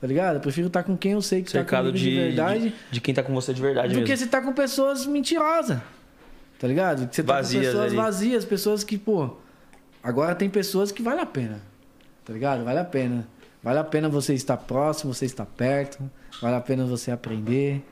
Tá 0.00 0.06
ligado? 0.06 0.36
Eu 0.36 0.40
prefiro 0.40 0.66
estar 0.66 0.82
com 0.82 0.96
quem 0.96 1.12
eu 1.12 1.22
sei 1.22 1.40
que 1.40 1.46
tá 1.46 1.58
Cercado 1.58 1.86
comigo 1.86 1.98
de, 1.98 2.10
de 2.10 2.16
verdade. 2.16 2.60
de, 2.68 2.74
de 2.92 3.00
quem 3.00 3.14
tá 3.14 3.22
com 3.22 3.32
você 3.34 3.54
de 3.54 3.60
verdade 3.62 3.88
do 3.94 4.02
que 4.02 4.10
mesmo. 4.10 4.16
você 4.24 4.26
tá 4.30 4.40
com 4.42 4.52
pessoas 4.52 5.06
mentirosas. 5.06 5.78
Tá 6.58 6.68
ligado? 6.68 7.08
Que 7.08 7.16
você 7.16 7.22
tá 7.22 7.32
Vazias 7.34 7.62
com 7.64 7.70
pessoas 7.70 7.86
ali. 7.86 7.96
vazias, 7.96 8.44
pessoas 8.44 8.84
que, 8.84 8.98
pô. 8.98 9.30
Agora 10.02 10.34
tem 10.34 10.48
pessoas 10.50 10.92
que 10.92 11.02
vale 11.02 11.20
a 11.20 11.26
pena. 11.26 11.60
Tá 12.24 12.32
ligado? 12.32 12.64
Vale 12.64 12.78
a 12.78 12.84
pena. 12.84 13.26
Vale 13.62 13.78
a 13.78 13.84
pena 13.84 14.08
você 14.08 14.34
estar 14.34 14.56
próximo, 14.56 15.12
você 15.14 15.24
estar 15.24 15.46
perto. 15.46 15.98
Vale 16.40 16.56
a 16.56 16.60
pena 16.60 16.84
você 16.84 17.10
aprender. 17.10 17.82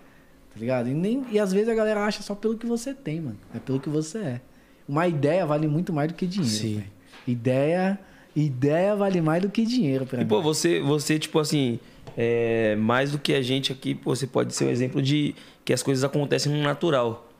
Tá 0.53 0.61
ligado? 0.61 0.89
E, 0.89 0.95
nem, 0.95 1.25
e 1.33 1.39
às 1.39 1.53
vezes 1.53 1.69
a 1.69 1.75
galera 1.75 2.05
acha 2.05 2.23
só 2.23 2.35
pelo 2.35 2.57
que 2.57 2.67
você 2.67 2.95
tem, 2.95 3.21
mano. 3.21 3.39
É 3.55 3.59
pelo 3.59 3.81
que 3.81 3.89
você 3.89 4.19
é. 4.19 4.41
Uma 4.87 5.09
ideia 5.09 5.45
vale 5.47 5.67
muito 5.67 5.93
mais 5.93 6.09
do 6.09 6.15
que 6.15 6.27
dinheiro. 6.27 6.55
Sim. 6.55 6.85
Ideia. 7.27 7.99
Ideia 8.37 8.95
vale 8.95 9.21
mais 9.21 9.43
do 9.43 9.49
que 9.49 9.65
dinheiro 9.65 10.05
pra 10.07 10.21
E, 10.21 10.25
mim. 10.25 10.29
pô, 10.29 10.41
você, 10.43 10.81
você, 10.81 11.19
tipo 11.19 11.39
assim, 11.39 11.79
é, 12.17 12.77
mais 12.77 13.12
do 13.12 13.19
que 13.19 13.35
a 13.35 13.43
gente 13.43 13.73
aqui, 13.73 13.95
pô, 13.95 14.15
você 14.15 14.27
pode 14.27 14.55
ser 14.55 14.65
um 14.65 14.71
exemplo 14.71 15.03
de 15.03 15.35
que 15.65 15.73
as 15.73 15.83
coisas 15.83 16.05
acontecem 16.05 16.53
no 16.53 16.62
natural. 16.62 17.31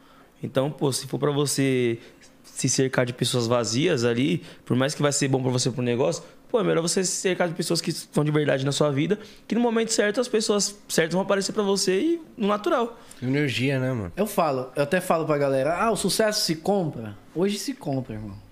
Então, 0.43 0.71
pô, 0.71 0.93
se 0.93 1.07
for 1.07 1.19
pra 1.19 1.31
você 1.31 1.99
se 2.43 2.69
cercar 2.69 3.07
de 3.07 3.13
pessoas 3.13 3.47
vazias 3.47 4.05
ali, 4.05 4.43
por 4.65 4.77
mais 4.77 4.95
que 4.95 5.03
vai 5.03 5.13
ser 5.13 5.29
bom 5.29 5.43
pra 5.43 5.51
você 5.51 5.71
pro 5.71 5.83
negócio, 5.83 6.23
pô, 6.49 6.61
é 6.61 6.65
melhor 6.65 6.83
você 6.83 7.03
se 7.03 7.13
cercar 7.13 7.49
de 7.49 7.55
pessoas 7.55 7.81
que 7.81 7.91
estão 7.91 8.25
de 8.25 8.31
verdade 8.31 8.65
na 8.65 8.73
sua 8.73 8.91
vida, 8.91 9.19
que 9.49 9.55
no 9.55 9.61
momento 9.61 9.93
certo 9.93 10.21
as 10.21 10.29
pessoas 10.29 10.77
certas 10.89 11.15
vão 11.15 11.23
aparecer 11.23 11.53
para 11.53 11.63
você 11.63 12.01
e 12.01 12.23
no 12.37 12.47
natural. 12.47 12.99
Energia, 13.23 13.81
né, 13.81 13.93
mano? 13.93 14.13
Eu 14.17 14.27
falo, 14.27 14.71
eu 14.77 14.83
até 14.83 15.01
falo 15.01 15.25
pra 15.25 15.39
galera, 15.39 15.77
ah, 15.83 15.91
o 15.91 15.97
sucesso 15.97 16.45
se 16.45 16.57
compra? 16.57 17.17
Hoje 17.35 17.59
se 17.59 17.75
compra, 17.75 18.15
irmão. 18.15 18.45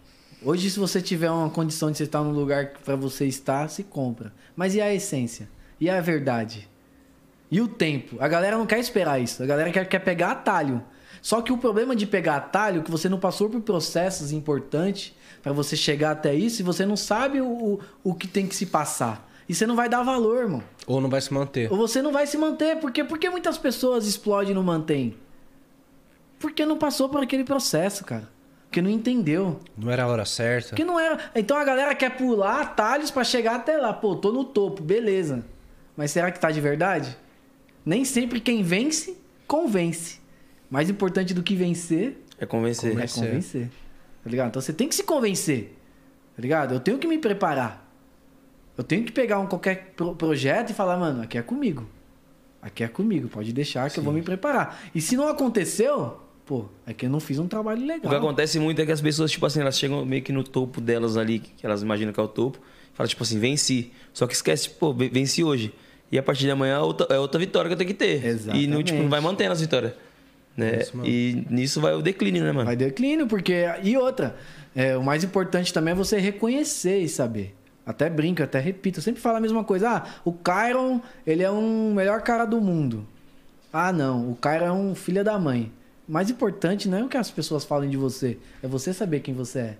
Hoje, 0.44 0.68
se 0.70 0.78
você 0.80 1.00
tiver 1.00 1.30
uma 1.30 1.48
condição 1.48 1.88
de 1.88 1.96
você 1.96 2.02
estar 2.02 2.20
num 2.20 2.32
lugar 2.32 2.72
para 2.84 2.96
você 2.96 3.26
estar, 3.26 3.68
se 3.68 3.84
compra. 3.84 4.32
Mas 4.56 4.74
e 4.74 4.80
a 4.80 4.92
essência? 4.92 5.48
E 5.82 5.90
a 5.90 6.00
verdade? 6.00 6.68
E 7.50 7.60
o 7.60 7.66
tempo? 7.66 8.14
A 8.20 8.28
galera 8.28 8.56
não 8.56 8.66
quer 8.66 8.78
esperar 8.78 9.20
isso. 9.20 9.42
A 9.42 9.46
galera 9.46 9.68
quer, 9.72 9.84
quer 9.88 9.98
pegar 9.98 10.30
atalho. 10.30 10.80
Só 11.20 11.42
que 11.42 11.52
o 11.52 11.58
problema 11.58 11.96
de 11.96 12.06
pegar 12.06 12.36
atalho 12.36 12.80
é 12.80 12.84
que 12.84 12.90
você 12.90 13.08
não 13.08 13.18
passou 13.18 13.50
por 13.50 13.60
processos 13.62 14.30
importantes 14.30 15.12
para 15.42 15.52
você 15.52 15.74
chegar 15.74 16.12
até 16.12 16.36
isso 16.36 16.62
e 16.62 16.64
você 16.64 16.86
não 16.86 16.96
sabe 16.96 17.40
o, 17.40 17.48
o, 17.48 17.80
o 18.04 18.14
que 18.14 18.28
tem 18.28 18.46
que 18.46 18.54
se 18.54 18.66
passar. 18.66 19.28
E 19.48 19.54
você 19.56 19.66
não 19.66 19.74
vai 19.74 19.88
dar 19.88 20.04
valor, 20.04 20.42
irmão. 20.42 20.62
Ou 20.86 21.00
não 21.00 21.10
vai 21.10 21.20
se 21.20 21.34
manter. 21.34 21.68
Ou 21.72 21.76
você 21.76 22.00
não 22.00 22.12
vai 22.12 22.28
se 22.28 22.38
manter. 22.38 22.76
Porque, 22.76 23.02
porque 23.02 23.28
muitas 23.28 23.58
pessoas 23.58 24.06
explodem 24.06 24.52
e 24.52 24.54
não 24.54 24.62
mantêm? 24.62 25.16
Porque 26.38 26.64
não 26.64 26.78
passou 26.78 27.08
por 27.08 27.24
aquele 27.24 27.42
processo, 27.42 28.04
cara. 28.04 28.28
Porque 28.66 28.80
não 28.80 28.88
entendeu. 28.88 29.58
Não 29.76 29.90
era 29.90 30.04
a 30.04 30.06
hora 30.06 30.24
certa. 30.24 30.68
Porque 30.68 30.84
não 30.84 31.00
era. 31.00 31.18
Então 31.34 31.56
a 31.56 31.64
galera 31.64 31.92
quer 31.92 32.16
pular 32.16 32.60
atalhos 32.60 33.10
para 33.10 33.24
chegar 33.24 33.56
até 33.56 33.76
lá. 33.76 33.92
Pô, 33.92 34.14
tô 34.14 34.30
no 34.30 34.44
topo, 34.44 34.80
beleza. 34.80 35.44
Mas 35.96 36.10
será 36.10 36.30
que 36.30 36.40
tá 36.40 36.50
de 36.50 36.60
verdade? 36.60 37.16
Nem 37.84 38.04
sempre 38.04 38.40
quem 38.40 38.62
vence, 38.62 39.16
convence. 39.46 40.20
Mais 40.70 40.88
importante 40.88 41.34
do 41.34 41.42
que 41.42 41.54
vencer 41.54 42.16
É 42.38 42.46
convencer. 42.46 42.92
é 42.98 43.06
convencer. 43.06 43.68
Tá 44.24 44.30
ligado? 44.30 44.48
Então 44.48 44.62
você 44.62 44.72
tem 44.72 44.88
que 44.88 44.94
se 44.94 45.02
convencer. 45.02 45.76
Tá 46.36 46.40
ligado? 46.40 46.74
Eu 46.74 46.80
tenho 46.80 46.98
que 46.98 47.06
me 47.06 47.18
preparar. 47.18 47.90
Eu 48.78 48.82
tenho 48.84 49.04
que 49.04 49.12
pegar 49.12 49.38
um 49.38 49.46
qualquer 49.46 49.92
pro- 49.96 50.14
projeto 50.14 50.70
e 50.70 50.72
falar, 50.72 50.96
mano, 50.96 51.22
aqui 51.22 51.36
é 51.36 51.42
comigo. 51.42 51.86
Aqui 52.62 52.84
é 52.84 52.88
comigo, 52.88 53.28
pode 53.28 53.52
deixar 53.52 53.90
que 53.90 53.98
eu 53.98 54.02
vou 54.04 54.12
me 54.12 54.22
preparar. 54.22 54.80
E 54.94 55.00
se 55.00 55.16
não 55.16 55.28
aconteceu, 55.28 56.20
pô, 56.46 56.66
é 56.86 56.94
que 56.94 57.04
eu 57.04 57.10
não 57.10 57.18
fiz 57.20 57.38
um 57.38 57.46
trabalho 57.48 57.82
O 57.82 57.86
legal. 57.86 58.08
que 58.08 58.16
acontece 58.16 58.58
muito 58.58 58.80
é 58.80 58.86
que 58.86 58.92
as 58.92 59.00
pessoas, 59.00 59.30
tipo 59.32 59.44
assim, 59.44 59.60
elas 59.60 59.76
chegam 59.76 60.06
meio 60.06 60.22
que 60.22 60.32
no 60.32 60.44
topo 60.44 60.80
delas 60.80 61.16
ali, 61.16 61.40
que 61.40 61.66
elas 61.66 61.82
imaginam 61.82 62.12
que 62.12 62.20
é 62.20 62.22
o 62.22 62.28
topo, 62.28 62.58
fala 62.94 63.08
tipo 63.08 63.22
assim, 63.22 63.38
venci. 63.38 63.92
Só 64.12 64.26
que 64.26 64.34
esquece, 64.34 64.68
pô, 64.70 64.92
ve- 64.92 65.08
venci 65.08 65.42
hoje. 65.44 65.72
E 66.10 66.18
a 66.18 66.22
partir 66.22 66.42
de 66.44 66.50
amanhã 66.50 66.74
é 66.76 66.78
outra, 66.80 67.06
é 67.14 67.18
outra 67.18 67.38
vitória 67.38 67.68
que 67.68 67.72
eu 67.74 67.78
tenho 67.78 67.88
que 67.88 67.94
ter. 67.94 68.18
E 68.18 68.20
não, 68.22 68.28
Exatamente. 68.30 68.84
tipo, 68.84 69.02
não 69.02 69.08
vai 69.08 69.20
mantendo 69.20 69.52
as 69.52 69.60
vitórias. 69.60 69.92
Né? 70.56 70.80
Isso, 70.82 70.96
mano. 70.96 71.08
e 71.08 71.46
nisso 71.48 71.80
vai 71.80 71.94
o 71.94 72.02
declínio, 72.02 72.42
né, 72.44 72.52
mano? 72.52 72.66
Vai 72.66 72.76
declínio, 72.76 73.26
porque. 73.26 73.64
E 73.82 73.96
outra, 73.96 74.36
é, 74.76 74.94
o 74.96 75.02
mais 75.02 75.24
importante 75.24 75.72
também 75.72 75.92
é 75.92 75.94
você 75.94 76.18
reconhecer 76.18 76.98
e 76.98 77.08
saber. 77.08 77.54
Até 77.86 78.10
brinco, 78.10 78.42
até 78.42 78.60
repito, 78.60 78.98
eu 78.98 79.02
sempre 79.02 79.20
falo 79.22 79.38
a 79.38 79.40
mesma 79.40 79.64
coisa. 79.64 79.88
Ah, 79.88 80.04
o 80.24 80.32
Kyron, 80.32 81.00
ele 81.26 81.42
é 81.42 81.50
um 81.50 81.94
melhor 81.94 82.20
cara 82.20 82.44
do 82.44 82.60
mundo. 82.60 83.06
Ah, 83.72 83.90
não, 83.92 84.30
o 84.30 84.36
Kyron 84.36 84.66
é 84.66 84.72
um 84.72 84.94
filho 84.94 85.24
da 85.24 85.38
mãe. 85.38 85.72
O 86.06 86.12
mais 86.12 86.28
importante 86.28 86.88
não 86.88 86.98
é 86.98 87.04
o 87.04 87.08
que 87.08 87.16
as 87.16 87.30
pessoas 87.30 87.64
falam 87.64 87.88
de 87.88 87.96
você, 87.96 88.36
é 88.62 88.68
você 88.68 88.92
saber 88.92 89.20
quem 89.20 89.32
você 89.34 89.58
é. 89.58 89.76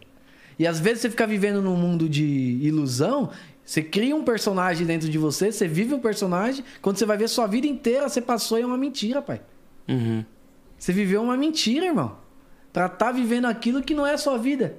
E 0.58 0.66
às 0.66 0.78
vezes 0.78 1.02
você 1.02 1.10
fica 1.10 1.26
vivendo 1.26 1.60
num 1.62 1.76
mundo 1.76 2.08
de 2.08 2.58
ilusão, 2.60 3.30
você 3.64 3.82
cria 3.82 4.14
um 4.14 4.22
personagem 4.22 4.86
dentro 4.86 5.08
de 5.08 5.18
você, 5.18 5.50
você 5.52 5.66
vive 5.68 5.94
um 5.94 6.00
personagem, 6.00 6.64
quando 6.80 6.96
você 6.96 7.06
vai 7.06 7.16
ver 7.16 7.28
sua 7.28 7.46
vida 7.46 7.66
inteira, 7.66 8.08
você 8.08 8.20
passou 8.20 8.58
e 8.58 8.62
é 8.62 8.66
uma 8.66 8.76
mentira, 8.76 9.22
pai. 9.22 9.40
Uhum. 9.88 10.24
Você 10.78 10.92
viveu 10.92 11.22
uma 11.22 11.36
mentira, 11.36 11.86
irmão. 11.86 12.16
Pra 12.72 12.88
tá 12.88 13.12
vivendo 13.12 13.46
aquilo 13.46 13.82
que 13.82 13.94
não 13.94 14.06
é 14.06 14.14
a 14.14 14.18
sua 14.18 14.36
vida. 14.36 14.76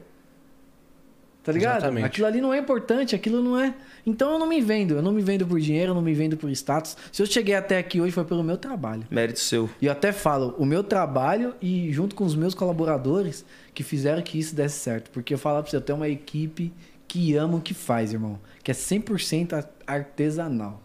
Tá 1.43 1.51
ligado? 1.51 1.77
Exatamente. 1.79 2.05
Aquilo 2.05 2.25
ali 2.27 2.39
não 2.39 2.53
é 2.53 2.57
importante, 2.59 3.13
aquilo 3.15 3.43
não 3.43 3.59
é. 3.59 3.73
Então 4.05 4.31
eu 4.31 4.39
não 4.39 4.47
me 4.47 4.61
vendo. 4.61 4.93
Eu 4.95 5.01
não 5.01 5.11
me 5.11 5.21
vendo 5.21 5.45
por 5.45 5.59
dinheiro, 5.59 5.91
eu 5.91 5.95
não 5.95 6.01
me 6.01 6.13
vendo 6.13 6.37
por 6.37 6.49
status. 6.51 6.95
Se 7.11 7.21
eu 7.21 7.25
cheguei 7.25 7.53
até 7.53 7.77
aqui 7.77 7.99
hoje 7.99 8.13
foi 8.13 8.23
pelo 8.23 8.41
meu 8.43 8.55
trabalho. 8.57 9.03
Mérito 9.11 9.39
seu. 9.39 9.69
E 9.81 9.87
eu 9.87 9.91
até 9.91 10.13
falo, 10.13 10.55
o 10.57 10.65
meu 10.65 10.83
trabalho 10.85 11.53
e 11.61 11.91
junto 11.91 12.15
com 12.15 12.23
os 12.23 12.33
meus 12.33 12.53
colaboradores 12.55 13.43
que 13.73 13.83
fizeram 13.83 14.21
que 14.21 14.39
isso 14.39 14.55
desse 14.55 14.79
certo. 14.79 15.11
Porque 15.11 15.33
eu 15.33 15.37
falo 15.37 15.61
pra 15.61 15.69
você, 15.69 15.75
eu 15.75 15.81
tenho 15.81 15.97
uma 15.97 16.07
equipe 16.07 16.71
que 17.09 17.35
ama 17.35 17.57
o 17.57 17.61
que 17.61 17.73
faz, 17.73 18.13
irmão. 18.13 18.39
Que 18.63 18.71
é 18.71 18.73
100% 18.73 19.51
ar- 19.53 19.69
artesanal. 19.85 20.81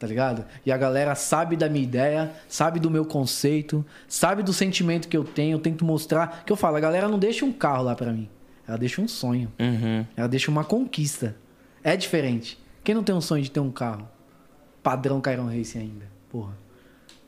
Tá 0.00 0.06
ligado? 0.08 0.44
E 0.66 0.72
a 0.72 0.76
galera 0.76 1.14
sabe 1.14 1.54
da 1.56 1.68
minha 1.68 1.84
ideia, 1.84 2.32
sabe 2.48 2.80
do 2.80 2.90
meu 2.90 3.04
conceito, 3.04 3.84
sabe 4.08 4.42
do 4.42 4.52
sentimento 4.52 5.06
que 5.06 5.16
eu 5.16 5.22
tenho. 5.22 5.54
Eu 5.54 5.60
tento 5.60 5.84
mostrar. 5.84 6.42
Que 6.44 6.50
eu 6.52 6.56
falo, 6.56 6.76
a 6.76 6.80
galera 6.80 7.06
não 7.08 7.20
deixa 7.20 7.44
um 7.44 7.52
carro 7.52 7.84
lá 7.84 7.94
pra 7.94 8.12
mim. 8.12 8.28
Ela 8.72 8.78
deixa 8.78 9.02
um 9.02 9.06
sonho. 9.08 9.52
Uhum. 9.60 10.06
Ela 10.16 10.26
deixa 10.26 10.50
uma 10.50 10.64
conquista. 10.64 11.36
É 11.84 11.94
diferente. 11.94 12.58
Quem 12.82 12.94
não 12.94 13.02
tem 13.04 13.14
um 13.14 13.20
sonho 13.20 13.42
de 13.42 13.50
ter 13.50 13.60
um 13.60 13.70
carro? 13.70 14.08
Padrão 14.82 15.20
Kyron 15.20 15.44
Race 15.46 15.76
ainda. 15.76 16.06
Porra. 16.30 16.56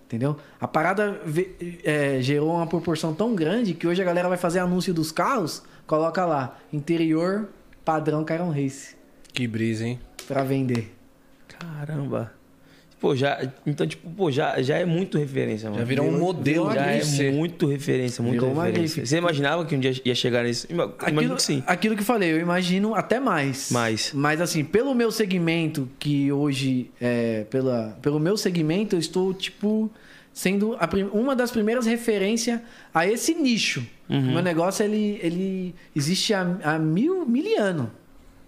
Entendeu? 0.06 0.38
A 0.58 0.66
parada 0.66 1.20
é, 1.84 2.22
gerou 2.22 2.54
uma 2.54 2.66
proporção 2.66 3.14
tão 3.14 3.34
grande 3.34 3.74
que 3.74 3.86
hoje 3.86 4.00
a 4.00 4.04
galera 4.06 4.26
vai 4.26 4.38
fazer 4.38 4.60
anúncio 4.60 4.94
dos 4.94 5.12
carros, 5.12 5.62
coloca 5.86 6.24
lá, 6.24 6.58
interior 6.72 7.50
padrão 7.84 8.24
Kyron 8.24 8.50
Race, 8.50 8.96
Que 9.34 9.46
brisa, 9.46 9.84
hein? 9.84 10.00
pra 10.26 10.42
vender. 10.44 10.96
Caramba. 11.46 12.32
Pô, 13.04 13.14
já. 13.14 13.38
Então, 13.66 13.86
tipo, 13.86 14.08
pô, 14.08 14.30
já, 14.30 14.62
já 14.62 14.78
é 14.78 14.84
muito 14.86 15.18
referência, 15.18 15.68
mano. 15.68 15.78
Já 15.80 15.84
virou 15.84 16.06
um 16.08 16.18
modelo 16.18 16.72
Já 16.72 16.86
é 16.86 17.00
ser. 17.02 17.32
muito 17.34 17.66
referência, 17.66 18.22
muito 18.22 18.40
Virou 18.40 18.54
referência. 18.54 18.80
grife. 18.96 19.06
Você 19.06 19.18
imaginava 19.18 19.66
que 19.66 19.76
um 19.76 19.78
dia 19.78 19.92
ia 20.02 20.14
chegar 20.14 20.42
nisso? 20.42 20.66
Ima- 20.70 20.84
Imagino 21.02 21.18
Aquilo, 21.20 21.36
que 21.36 21.42
sim. 21.42 21.62
aquilo 21.66 21.94
que 21.96 22.00
eu 22.00 22.06
falei, 22.06 22.32
eu 22.32 22.40
imagino 22.40 22.94
até 22.94 23.20
mais. 23.20 23.70
Mais. 23.70 24.10
Mas 24.14 24.40
assim, 24.40 24.64
pelo 24.64 24.94
meu 24.94 25.10
segmento, 25.10 25.86
que 25.98 26.32
hoje, 26.32 26.90
é, 26.98 27.44
pela, 27.50 27.94
pelo 28.00 28.18
meu 28.18 28.38
segmento, 28.38 28.96
eu 28.96 29.00
estou, 29.00 29.34
tipo, 29.34 29.90
sendo 30.32 30.74
a 30.80 30.88
prim- 30.88 31.10
uma 31.12 31.36
das 31.36 31.50
primeiras 31.50 31.84
referências 31.84 32.58
a 32.94 33.06
esse 33.06 33.34
nicho. 33.34 33.86
O 34.08 34.14
meu 34.18 34.42
negócio, 34.42 34.82
ele, 34.82 35.18
ele 35.22 35.74
existe 35.94 36.32
há, 36.32 36.56
há 36.64 36.78
mil, 36.78 37.26
mil 37.26 37.60
anos. 37.60 37.88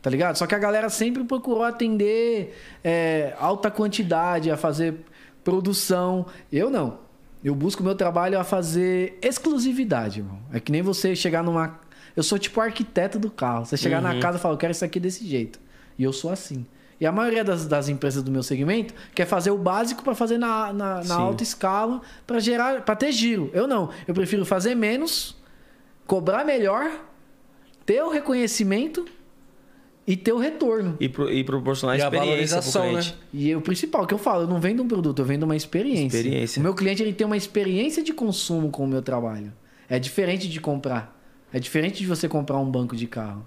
Tá 0.07 0.11
ligado? 0.11 0.37
Só 0.37 0.47
que 0.47 0.55
a 0.55 0.59
galera 0.61 0.89
sempre 0.89 1.25
procurou 1.25 1.65
atender 1.65 2.57
é, 2.85 3.35
alta 3.41 3.73
quantidade, 3.73 4.53
a 4.53 4.57
fazer 4.57 5.01
produção. 5.43 6.27
Eu 6.53 6.71
não. 6.71 7.01
Eu 7.43 7.57
busco 7.57 7.83
meu 7.83 7.93
trabalho 7.93 8.39
a 8.39 8.45
fazer 8.45 9.19
exclusividade, 9.21 10.21
irmão. 10.21 10.39
É 10.53 10.61
que 10.61 10.71
nem 10.71 10.81
você 10.81 11.17
chegar 11.17 11.43
numa. 11.43 11.81
Eu 12.15 12.23
sou 12.23 12.39
tipo 12.39 12.61
arquiteto 12.61 13.19
do 13.19 13.29
carro. 13.29 13.67
Você 13.67 13.77
chegar 13.77 14.01
na 14.01 14.21
casa 14.21 14.39
e 14.39 14.41
falar, 14.41 14.55
eu 14.55 14.59
quero 14.59 14.71
isso 14.71 14.85
aqui 14.85 15.01
desse 15.01 15.27
jeito. 15.27 15.59
E 15.99 16.05
eu 16.05 16.13
sou 16.13 16.31
assim. 16.31 16.65
E 17.01 17.05
a 17.05 17.11
maioria 17.11 17.43
das, 17.43 17.67
das 17.67 17.89
empresas 17.89 18.23
do 18.23 18.31
meu 18.31 18.45
segmento 18.45 18.95
quer 19.13 19.27
fazer 19.27 19.51
o 19.51 19.59
básico 19.59 20.05
para 20.05 20.15
fazer 20.15 20.39
na, 20.39 20.73
na, 20.73 21.03
na 21.03 21.17
alta 21.17 21.43
escala, 21.43 22.01
para 22.25 22.39
gerar, 22.39 22.83
para 22.83 22.95
ter 22.95 23.11
giro. 23.11 23.51
Eu 23.53 23.67
não. 23.67 23.91
Eu 24.07 24.15
prefiro 24.15 24.47
fazer 24.47 24.77
menos, 24.77 25.37
cobrar 26.07 26.45
melhor, 26.45 26.93
ter 27.85 28.01
o 28.05 28.09
reconhecimento 28.09 29.05
e 30.07 30.17
ter 30.17 30.33
o 30.33 30.39
retorno. 30.39 30.97
E, 31.01 31.09
pro- 31.09 31.31
e 31.31 31.43
proporcionar 31.43 31.99
E 31.99 32.03
a 32.03 32.05
experiência 32.05 32.61
pro 32.61 32.71
valorização, 32.73 32.83
cliente. 32.91 33.11
né? 33.13 33.19
E 33.35 33.57
o 33.57 33.61
principal 33.61 34.07
que 34.07 34.15
eu 34.15 34.19
falo, 34.19 34.43
eu 34.45 34.47
não 34.49 34.61
vendo 34.61 34.83
um 34.83 34.89
produto, 34.89 35.19
eu 35.21 35.25
vendo 35.25 35.43
uma 35.43 35.57
experiência. 35.57 36.17
Experiência. 36.19 36.61
O 36.61 36.63
meu 36.63 36.75
cliente 36.75 37.03
ele 37.03 37.13
tem 37.13 37.27
uma 37.27 37.37
experiência 37.37 38.03
de 38.03 38.13
consumo 38.13 38.71
com 38.71 38.85
o 38.85 38.87
meu 38.89 39.03
trabalho. 39.03 39.53
É 39.89 39.99
diferente 39.99 40.49
de 40.49 40.61
comprar. 40.61 41.15
É 41.53 41.59
diferente 41.59 41.99
de 41.99 42.07
você 42.07 42.29
comprar 42.29 42.59
um 42.59 42.71
banco 42.71 42.95
de 42.97 43.07
carro. 43.07 43.45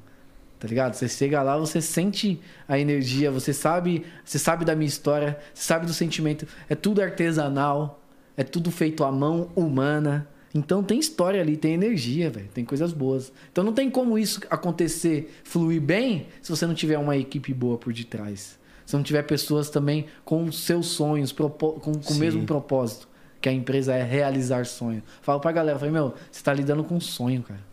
Tá 0.59 0.67
ligado? 0.67 0.93
Você 0.93 1.07
chega 1.07 1.41
lá, 1.41 1.57
você 1.57 1.79
sente 1.81 2.39
a 2.67 2.77
energia, 2.77 3.31
você 3.31 3.53
sabe, 3.53 4.03
você 4.25 4.37
sabe 4.37 4.65
da 4.65 4.75
minha 4.75 4.87
história, 4.89 5.39
você 5.53 5.63
sabe 5.63 5.85
do 5.85 5.93
sentimento. 5.93 6.45
É 6.67 6.75
tudo 6.75 7.01
artesanal, 7.01 8.03
é 8.35 8.43
tudo 8.43 8.69
feito 8.69 9.05
à 9.05 9.11
mão 9.11 9.49
humana. 9.55 10.27
Então 10.53 10.83
tem 10.83 10.99
história 10.99 11.39
ali, 11.39 11.55
tem 11.55 11.73
energia, 11.73 12.29
velho, 12.29 12.49
tem 12.53 12.65
coisas 12.65 12.91
boas. 12.91 13.31
Então 13.51 13.63
não 13.63 13.73
tem 13.73 13.89
como 13.89 14.17
isso 14.17 14.41
acontecer, 14.49 15.31
fluir 15.43 15.81
bem, 15.81 16.27
se 16.41 16.49
você 16.49 16.65
não 16.65 16.73
tiver 16.73 16.97
uma 16.97 17.15
equipe 17.15 17.53
boa 17.53 17.77
por 17.77 17.93
detrás. 17.93 18.57
Se 18.85 18.95
não 18.95 19.03
tiver 19.03 19.21
pessoas 19.23 19.69
também 19.69 20.07
com 20.25 20.51
seus 20.51 20.87
sonhos, 20.87 21.31
com, 21.31 21.49
com 21.49 21.91
o 21.91 22.15
mesmo 22.15 22.43
propósito, 22.45 23.07
que 23.39 23.47
a 23.47 23.53
empresa 23.53 23.93
é 23.93 24.03
realizar 24.03 24.65
sonho. 24.65 25.03
Falo 25.21 25.39
pra 25.39 25.51
galera, 25.51 25.77
falei, 25.77 25.93
meu, 25.93 26.15
você 26.31 26.43
tá 26.43 26.51
lidando 26.51 26.83
com 26.83 26.95
um 26.95 26.99
sonho, 26.99 27.43
cara. 27.43 27.69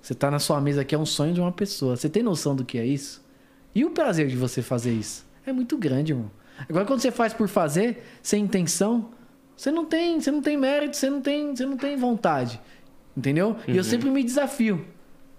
Você 0.00 0.14
tá 0.14 0.30
na 0.30 0.38
sua 0.38 0.58
mesa 0.60 0.80
aqui, 0.80 0.94
é 0.94 0.98
um 0.98 1.04
sonho 1.04 1.34
de 1.34 1.40
uma 1.40 1.52
pessoa. 1.52 1.94
Você 1.94 2.08
tem 2.08 2.22
noção 2.22 2.56
do 2.56 2.64
que 2.64 2.78
é 2.78 2.86
isso? 2.86 3.22
E 3.74 3.84
o 3.84 3.90
prazer 3.90 4.28
de 4.28 4.36
você 4.36 4.62
fazer 4.62 4.92
isso? 4.92 5.26
É 5.44 5.52
muito 5.52 5.76
grande, 5.76 6.12
irmão. 6.12 6.30
Agora, 6.68 6.84
quando 6.84 7.00
você 7.00 7.10
faz 7.10 7.32
por 7.32 7.48
fazer, 7.48 8.02
sem 8.22 8.44
intenção, 8.44 9.10
você 9.60 9.70
não 9.70 9.84
tem, 9.84 10.18
você 10.18 10.30
não 10.30 10.40
tem 10.40 10.56
mérito, 10.56 10.96
você 10.96 11.10
não 11.10 11.20
tem, 11.20 11.54
você 11.54 11.66
não 11.66 11.76
tem 11.76 11.94
vontade. 11.94 12.58
Entendeu? 13.14 13.56
E 13.68 13.76
eu 13.76 13.84
sempre 13.84 14.08
me 14.08 14.24
desafio. 14.24 14.86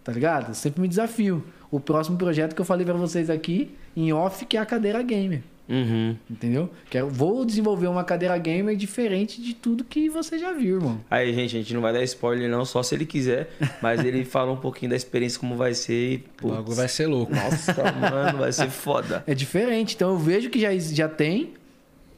Tá 0.03 0.11
ligado? 0.11 0.49
Eu 0.49 0.53
sempre 0.53 0.79
me 0.79 0.87
desafio. 0.87 1.43
O 1.71 1.79
próximo 1.79 2.19
projeto 2.19 2.53
que 2.53 2.61
eu 2.61 2.65
falei 2.65 2.85
pra 2.85 2.93
vocês 2.93 3.31
aqui, 3.31 3.71
em 3.97 4.13
off, 4.13 4.45
que 4.45 4.57
é 4.57 4.59
a 4.59 4.65
cadeira 4.65 5.01
gamer. 5.01 5.41
Uhum. 5.67 6.15
Entendeu? 6.29 6.69
Quero, 6.87 7.09
vou 7.09 7.43
desenvolver 7.43 7.87
uma 7.87 8.03
cadeira 8.03 8.37
gamer 8.37 8.75
diferente 8.75 9.41
de 9.41 9.55
tudo 9.55 9.83
que 9.83 10.07
você 10.07 10.37
já 10.37 10.53
viu, 10.53 10.75
irmão. 10.75 11.01
Aí, 11.09 11.33
gente, 11.33 11.55
a 11.55 11.59
gente 11.59 11.73
não 11.73 11.81
vai 11.81 11.91
dar 11.91 12.03
spoiler 12.03 12.47
não, 12.47 12.63
só 12.63 12.83
se 12.83 12.93
ele 12.93 13.07
quiser. 13.07 13.49
Mas 13.81 14.05
ele 14.05 14.23
fala 14.25 14.51
um 14.51 14.57
pouquinho 14.57 14.91
da 14.91 14.95
experiência, 14.95 15.39
como 15.39 15.55
vai 15.55 15.73
ser. 15.73 15.93
E, 15.93 16.15
O 16.17 16.19
putz, 16.37 16.55
bagulho 16.57 16.75
vai 16.75 16.87
ser 16.87 17.07
louco. 17.07 17.33
Nossa, 17.33 17.73
mano, 17.99 18.37
vai 18.37 18.51
ser 18.51 18.69
foda. 18.69 19.23
É 19.25 19.33
diferente. 19.33 19.95
Então 19.95 20.11
eu 20.11 20.17
vejo 20.19 20.51
que 20.51 20.59
já, 20.59 20.77
já 20.77 21.09
tem 21.09 21.53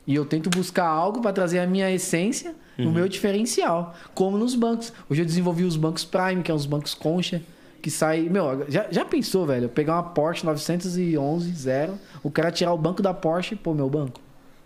e 0.05 0.15
eu 0.15 0.25
tento 0.25 0.49
buscar 0.49 0.85
algo 0.85 1.21
para 1.21 1.31
trazer 1.31 1.59
a 1.59 1.67
minha 1.67 1.89
essência, 1.91 2.55
o 2.77 2.91
meu 2.91 3.07
diferencial. 3.07 3.95
Como 4.13 4.37
nos 4.37 4.55
bancos. 4.55 4.91
Hoje 5.09 5.21
eu 5.21 5.25
desenvolvi 5.25 5.63
os 5.63 5.77
bancos 5.77 6.03
Prime, 6.03 6.43
que 6.43 6.51
é 6.51 6.53
uns 6.53 6.65
bancos 6.65 6.93
concha, 6.93 7.41
que 7.81 7.89
sai. 7.89 8.21
Meu, 8.23 8.65
já, 8.69 8.87
já 8.91 9.05
pensou, 9.05 9.45
velho? 9.45 9.65
Eu 9.65 9.69
pegar 9.69 9.93
uma 9.93 10.03
Porsche 10.03 10.45
911 10.45 11.51
zero, 11.53 11.97
o 12.21 12.29
cara 12.29 12.51
tirar 12.51 12.73
o 12.73 12.77
banco 12.77 13.01
da 13.01 13.13
Porsche, 13.13 13.55
pô, 13.55 13.73
meu 13.73 13.89
banco. 13.89 14.19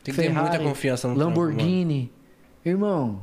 Tem 0.03 0.13
que 0.13 0.21
ter 0.21 0.29
muita 0.29 0.59
confiança 0.59 1.07
no 1.07 1.15
Lamborghini. 1.15 2.11
Irmão, 2.65 3.21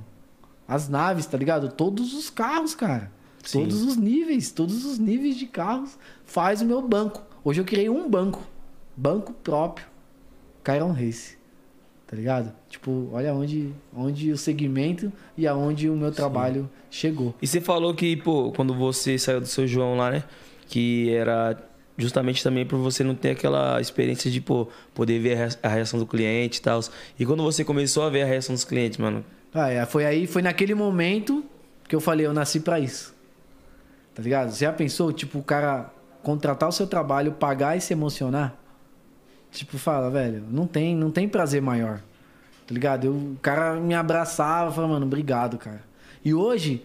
as 0.68 0.88
naves, 0.88 1.26
tá 1.26 1.36
ligado? 1.36 1.70
Todos 1.70 2.14
os 2.14 2.30
carros, 2.30 2.74
cara. 2.74 3.10
Sim. 3.42 3.60
Todos 3.60 3.82
os 3.82 3.96
níveis, 3.96 4.50
todos 4.50 4.84
os 4.84 4.98
níveis 4.98 5.36
de 5.36 5.46
carros 5.46 5.98
faz 6.24 6.62
o 6.62 6.64
meu 6.64 6.80
banco. 6.80 7.22
Hoje 7.42 7.60
eu 7.60 7.64
criei 7.64 7.90
um 7.90 8.08
banco. 8.08 8.40
Banco 8.96 9.32
próprio. 9.32 9.86
Chiron 10.64 10.92
Race. 10.92 11.36
Tá 12.06 12.16
ligado? 12.16 12.52
Tipo, 12.68 13.08
olha 13.12 13.32
onde, 13.34 13.72
onde 13.96 14.30
o 14.30 14.36
segmento 14.36 15.10
e 15.36 15.46
aonde 15.46 15.88
o 15.88 15.96
meu 15.96 16.12
trabalho 16.12 16.68
chegou. 16.90 17.34
E 17.40 17.46
você 17.46 17.60
falou 17.60 17.94
que, 17.94 18.16
pô, 18.16 18.52
quando 18.54 18.74
você 18.74 19.18
saiu 19.18 19.40
do 19.40 19.46
seu 19.46 19.66
João 19.66 19.96
lá, 19.96 20.10
né? 20.10 20.22
Que 20.68 21.10
era 21.14 21.56
justamente 21.96 22.42
também 22.42 22.66
por 22.66 22.78
você 22.78 23.02
não 23.02 23.14
ter 23.14 23.30
aquela 23.30 23.80
experiência 23.80 24.30
de, 24.30 24.40
pô, 24.40 24.68
poder 24.94 25.18
ver 25.18 25.32
a 25.32 25.36
rea- 25.36 25.58
a 25.62 25.68
reação 25.68 25.98
do 25.98 26.06
cliente 26.06 26.58
e 26.58 26.62
tal. 26.62 26.80
E 27.18 27.24
quando 27.24 27.42
você 27.42 27.64
começou 27.64 28.02
a 28.02 28.10
ver 28.10 28.22
a 28.22 28.26
reação 28.26 28.54
dos 28.54 28.64
clientes, 28.64 28.98
mano? 28.98 29.24
Ah, 29.52 29.70
é, 29.70 29.86
foi 29.86 30.04
aí, 30.04 30.26
foi 30.26 30.42
naquele 30.42 30.74
momento 30.74 31.42
que 31.88 31.94
eu 31.96 32.00
falei, 32.00 32.26
eu 32.26 32.34
nasci 32.34 32.60
pra 32.60 32.78
isso. 32.80 33.14
Tá 34.14 34.22
ligado? 34.22 34.50
Você 34.50 34.64
já 34.64 34.72
pensou, 34.72 35.12
tipo, 35.12 35.38
o 35.38 35.42
cara 35.42 35.90
contratar 36.22 36.68
o 36.68 36.72
seu 36.72 36.86
trabalho, 36.86 37.32
pagar 37.32 37.76
e 37.76 37.80
se 37.80 37.92
emocionar? 37.92 38.54
Tipo, 39.54 39.78
fala, 39.78 40.10
velho, 40.10 40.42
não 40.50 40.66
tem, 40.66 40.96
não 40.96 41.12
tem 41.12 41.28
prazer 41.28 41.62
maior. 41.62 42.00
Tá 42.66 42.74
ligado? 42.74 43.04
Eu, 43.04 43.12
o 43.12 43.38
cara 43.40 43.76
me 43.76 43.94
abraçava, 43.94 44.72
falava, 44.72 44.94
mano, 44.94 45.06
obrigado, 45.06 45.56
cara. 45.56 45.80
E 46.24 46.34
hoje, 46.34 46.82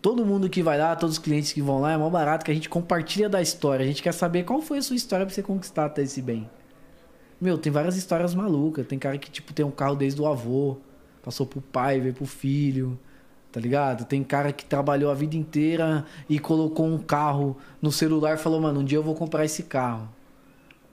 todo 0.00 0.24
mundo 0.24 0.48
que 0.48 0.62
vai 0.62 0.78
lá, 0.78 0.94
todos 0.94 1.16
os 1.16 1.22
clientes 1.22 1.52
que 1.52 1.60
vão 1.60 1.80
lá, 1.80 1.92
é 1.92 1.96
mó 1.96 2.08
barato 2.08 2.44
que 2.44 2.50
a 2.52 2.54
gente 2.54 2.68
compartilha 2.68 3.28
da 3.28 3.42
história. 3.42 3.82
A 3.82 3.86
gente 3.86 4.02
quer 4.02 4.12
saber 4.12 4.44
qual 4.44 4.62
foi 4.62 4.78
a 4.78 4.82
sua 4.82 4.94
história 4.94 5.26
pra 5.26 5.34
você 5.34 5.42
conquistar 5.42 5.86
até 5.86 6.02
esse 6.02 6.22
bem. 6.22 6.48
Meu, 7.40 7.58
tem 7.58 7.72
várias 7.72 7.96
histórias 7.96 8.36
malucas. 8.36 8.86
Tem 8.86 9.00
cara 9.00 9.18
que, 9.18 9.28
tipo, 9.28 9.52
tem 9.52 9.66
um 9.66 9.70
carro 9.72 9.96
desde 9.96 10.22
o 10.22 10.26
avô, 10.28 10.76
passou 11.24 11.44
pro 11.44 11.60
pai, 11.60 11.98
veio 11.98 12.14
pro 12.14 12.24
filho, 12.24 12.96
tá 13.50 13.58
ligado? 13.58 14.04
Tem 14.04 14.22
cara 14.22 14.52
que 14.52 14.64
trabalhou 14.64 15.10
a 15.10 15.14
vida 15.14 15.36
inteira 15.36 16.06
e 16.28 16.38
colocou 16.38 16.86
um 16.86 16.98
carro 16.98 17.56
no 17.80 17.90
celular 17.90 18.34
e 18.34 18.38
falou, 18.38 18.60
mano, 18.60 18.78
um 18.78 18.84
dia 18.84 18.98
eu 18.98 19.02
vou 19.02 19.16
comprar 19.16 19.44
esse 19.44 19.64
carro. 19.64 20.08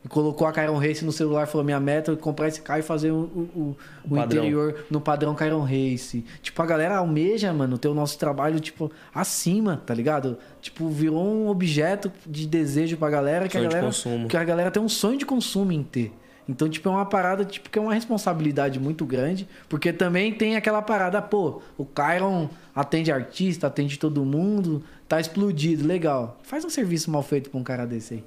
E 0.03 0.07
colocou 0.07 0.47
a 0.47 0.53
Chiron 0.53 0.77
Race 0.77 1.03
no 1.03 1.11
celular 1.11 1.45
falou, 1.45 1.63
minha 1.65 1.79
meta 1.79 2.13
é 2.13 2.15
comprar 2.15 2.47
esse 2.47 2.61
carro 2.61 2.79
e 2.79 2.83
fazer 2.83 3.11
o, 3.11 3.15
o, 3.15 3.75
o, 4.09 4.13
o 4.15 4.17
interior 4.17 4.85
no 4.89 5.01
padrão 5.01 5.37
Chiron 5.37 5.61
Race. 5.61 6.23
Tipo, 6.41 6.61
a 6.61 6.65
galera 6.65 6.97
almeja, 6.97 7.51
mano, 7.51 7.77
ter 7.77 7.89
o 7.89 7.93
nosso 7.93 8.17
trabalho, 8.17 8.59
tipo, 8.61 8.89
acima, 9.13 9.81
tá 9.85 9.93
ligado? 9.93 10.37
Tipo, 10.61 10.87
virou 10.87 11.25
um 11.25 11.49
objeto 11.49 12.11
de 12.25 12.47
desejo 12.47 12.95
pra 12.95 13.09
galera 13.09 13.47
que 13.47 13.53
Sonho 13.53 13.65
a 13.65 13.67
de 13.67 13.73
galera. 13.73 13.87
consumo. 13.87 14.27
Que 14.29 14.37
a 14.37 14.43
galera 14.43 14.71
tem 14.71 14.81
um 14.81 14.87
sonho 14.89 15.17
de 15.17 15.25
consumo 15.25 15.73
em 15.73 15.83
ter. 15.83 16.13
Então, 16.47 16.67
tipo, 16.67 16.87
é 16.89 16.91
uma 16.91 17.05
parada, 17.05 17.45
tipo, 17.45 17.69
que 17.69 17.77
é 17.77 17.81
uma 17.81 17.93
responsabilidade 17.93 18.79
muito 18.79 19.05
grande, 19.05 19.47
porque 19.67 19.93
também 19.93 20.33
tem 20.33 20.55
aquela 20.55 20.81
parada, 20.81 21.21
pô, 21.21 21.61
o 21.77 21.85
Kyron 21.85 22.49
atende 22.73 23.11
artista, 23.11 23.67
atende 23.67 23.99
todo 23.99 24.25
mundo, 24.25 24.81
tá 25.07 25.19
explodido, 25.19 25.85
legal. 25.85 26.39
Faz 26.41 26.65
um 26.65 26.69
serviço 26.69 27.11
mal 27.11 27.21
feito 27.21 27.51
pra 27.51 27.59
um 27.59 27.63
cara 27.63 27.85
desse 27.85 28.15
aí. 28.15 28.23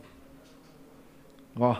Ó. 1.57 1.76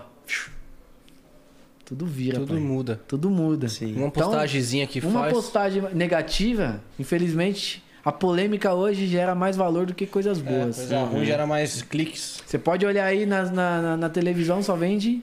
Tudo 1.85 2.07
vira, 2.07 2.39
Tudo 2.39 2.55
pai. 2.55 2.63
muda. 2.63 3.01
Tudo 3.07 3.29
muda. 3.31 3.69
Sim. 3.69 3.95
Uma 3.97 4.07
Então, 4.07 4.29
postagemzinha 4.29 4.87
que 4.87 5.01
Uma 5.01 5.21
faz. 5.23 5.33
postagem 5.35 5.83
negativa, 5.95 6.81
infelizmente, 6.99 7.83
a 8.05 8.11
polêmica 8.11 8.73
hoje 8.73 9.07
gera 9.07 9.35
mais 9.35 9.57
valor 9.57 9.87
do 9.87 9.95
que 9.95 10.07
coisas 10.07 10.39
É, 10.39 10.43
boas. 10.43 10.77
coisa 10.77 11.03
ruim 11.05 11.25
gera 11.25 11.47
mais 11.47 11.83
cliques. 11.83 12.43
Você 12.47 12.59
pode 12.59 12.87
olhar 12.87 13.05
aí 13.05 13.27
na, 13.27 13.45
na, 13.51 13.97
na- 13.97 14.09
televisão, 14.09 14.63
só 14.63 14.75
vende 14.75 15.23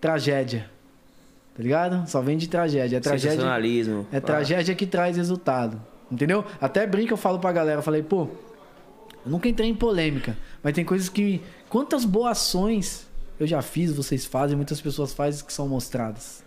tragédia. 0.00 0.70
Tá 1.56 1.62
ligado? 1.62 2.08
Só 2.08 2.20
vende 2.20 2.48
tragédia. 2.48 2.96
É 2.98 3.00
tragédia, 3.00 3.42
é 4.12 4.20
tragédia 4.20 4.74
que 4.74 4.86
traz 4.86 5.16
resultado. 5.16 5.80
Entendeu? 6.10 6.44
Até 6.60 6.86
brinca, 6.86 7.12
eu 7.14 7.16
falo 7.16 7.38
pra 7.38 7.50
galera, 7.52 7.78
eu 7.78 7.82
falei, 7.82 8.02
pô, 8.02 8.28
eu 9.24 9.30
nunca 9.30 9.48
entrei 9.48 9.68
em 9.70 9.74
polêmica, 9.74 10.36
mas 10.62 10.72
tem 10.74 10.84
coisas 10.84 11.08
que. 11.08 11.40
Quantas 11.68 12.04
boas 12.04 12.32
ações 12.38 13.06
eu 13.38 13.46
já 13.46 13.62
fiz, 13.62 13.92
vocês 13.92 14.24
fazem, 14.24 14.56
muitas 14.56 14.80
pessoas 14.80 15.12
fazem 15.12 15.44
que 15.44 15.52
são 15.52 15.68
mostradas. 15.68 16.44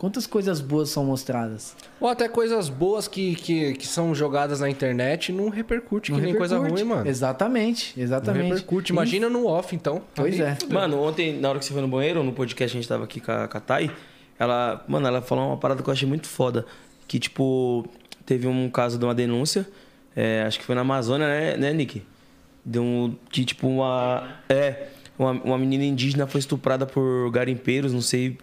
Quantas 0.00 0.26
coisas 0.26 0.62
boas 0.62 0.88
são 0.88 1.04
mostradas? 1.04 1.76
Ou 2.00 2.08
até 2.08 2.26
coisas 2.26 2.70
boas 2.70 3.06
que, 3.06 3.34
que, 3.34 3.74
que 3.74 3.86
são 3.86 4.14
jogadas 4.14 4.60
na 4.60 4.70
internet 4.70 5.30
não 5.30 5.50
repercute, 5.50 6.10
que 6.10 6.16
Não 6.16 6.24
nem 6.24 6.34
coisa 6.34 6.54
repercute. 6.54 6.82
ruim, 6.82 6.90
mano. 6.90 7.06
Exatamente, 7.06 7.92
Não 7.98 8.04
exatamente. 8.04 8.48
repercute. 8.48 8.92
Imagina 8.92 9.28
no 9.28 9.46
off, 9.46 9.76
então. 9.76 10.00
Pois 10.14 10.40
Aí 10.40 10.40
é. 10.40 10.54
fudeu. 10.54 10.80
Mano, 10.80 11.02
ontem, 11.02 11.38
na 11.38 11.50
hora 11.50 11.58
que 11.58 11.66
você 11.66 11.74
foi 11.74 11.82
no 11.82 11.88
banheiro, 11.88 12.22
no 12.24 12.32
podcast, 12.32 12.74
a 12.74 12.80
gente 12.80 12.88
tava 12.88 13.04
aqui 13.04 13.20
com 13.20 13.30
a, 13.30 13.46
com 13.46 13.58
a 13.58 13.60
Thay, 13.60 13.90
ela, 14.38 14.82
mano, 14.88 15.06
ela 15.06 15.20
falou 15.20 15.48
uma 15.48 15.58
parada 15.58 15.82
que 15.82 15.88
eu 15.90 15.92
achei 15.92 16.08
muito 16.08 16.28
foda. 16.28 16.64
Que, 17.06 17.18
tipo, 17.18 17.86
teve 18.24 18.46
um 18.46 18.70
caso 18.70 18.98
de 18.98 19.04
uma 19.04 19.14
denúncia, 19.14 19.68
é, 20.16 20.44
acho 20.46 20.58
que 20.58 20.64
foi 20.64 20.74
na 20.74 20.80
Amazônia, 20.80 21.28
né, 21.28 21.56
né 21.58 21.74
Nick? 21.74 22.02
De 22.64 22.78
um, 22.78 23.14
que, 23.30 23.44
tipo, 23.44 23.68
uma... 23.68 24.36
É, 24.48 24.88
uma, 25.20 25.32
uma 25.32 25.58
menina 25.58 25.84
indígena 25.84 26.26
foi 26.26 26.38
estuprada 26.40 26.86
por 26.86 27.30
garimpeiros, 27.30 27.92
não 27.92 28.00
sei 28.00 28.38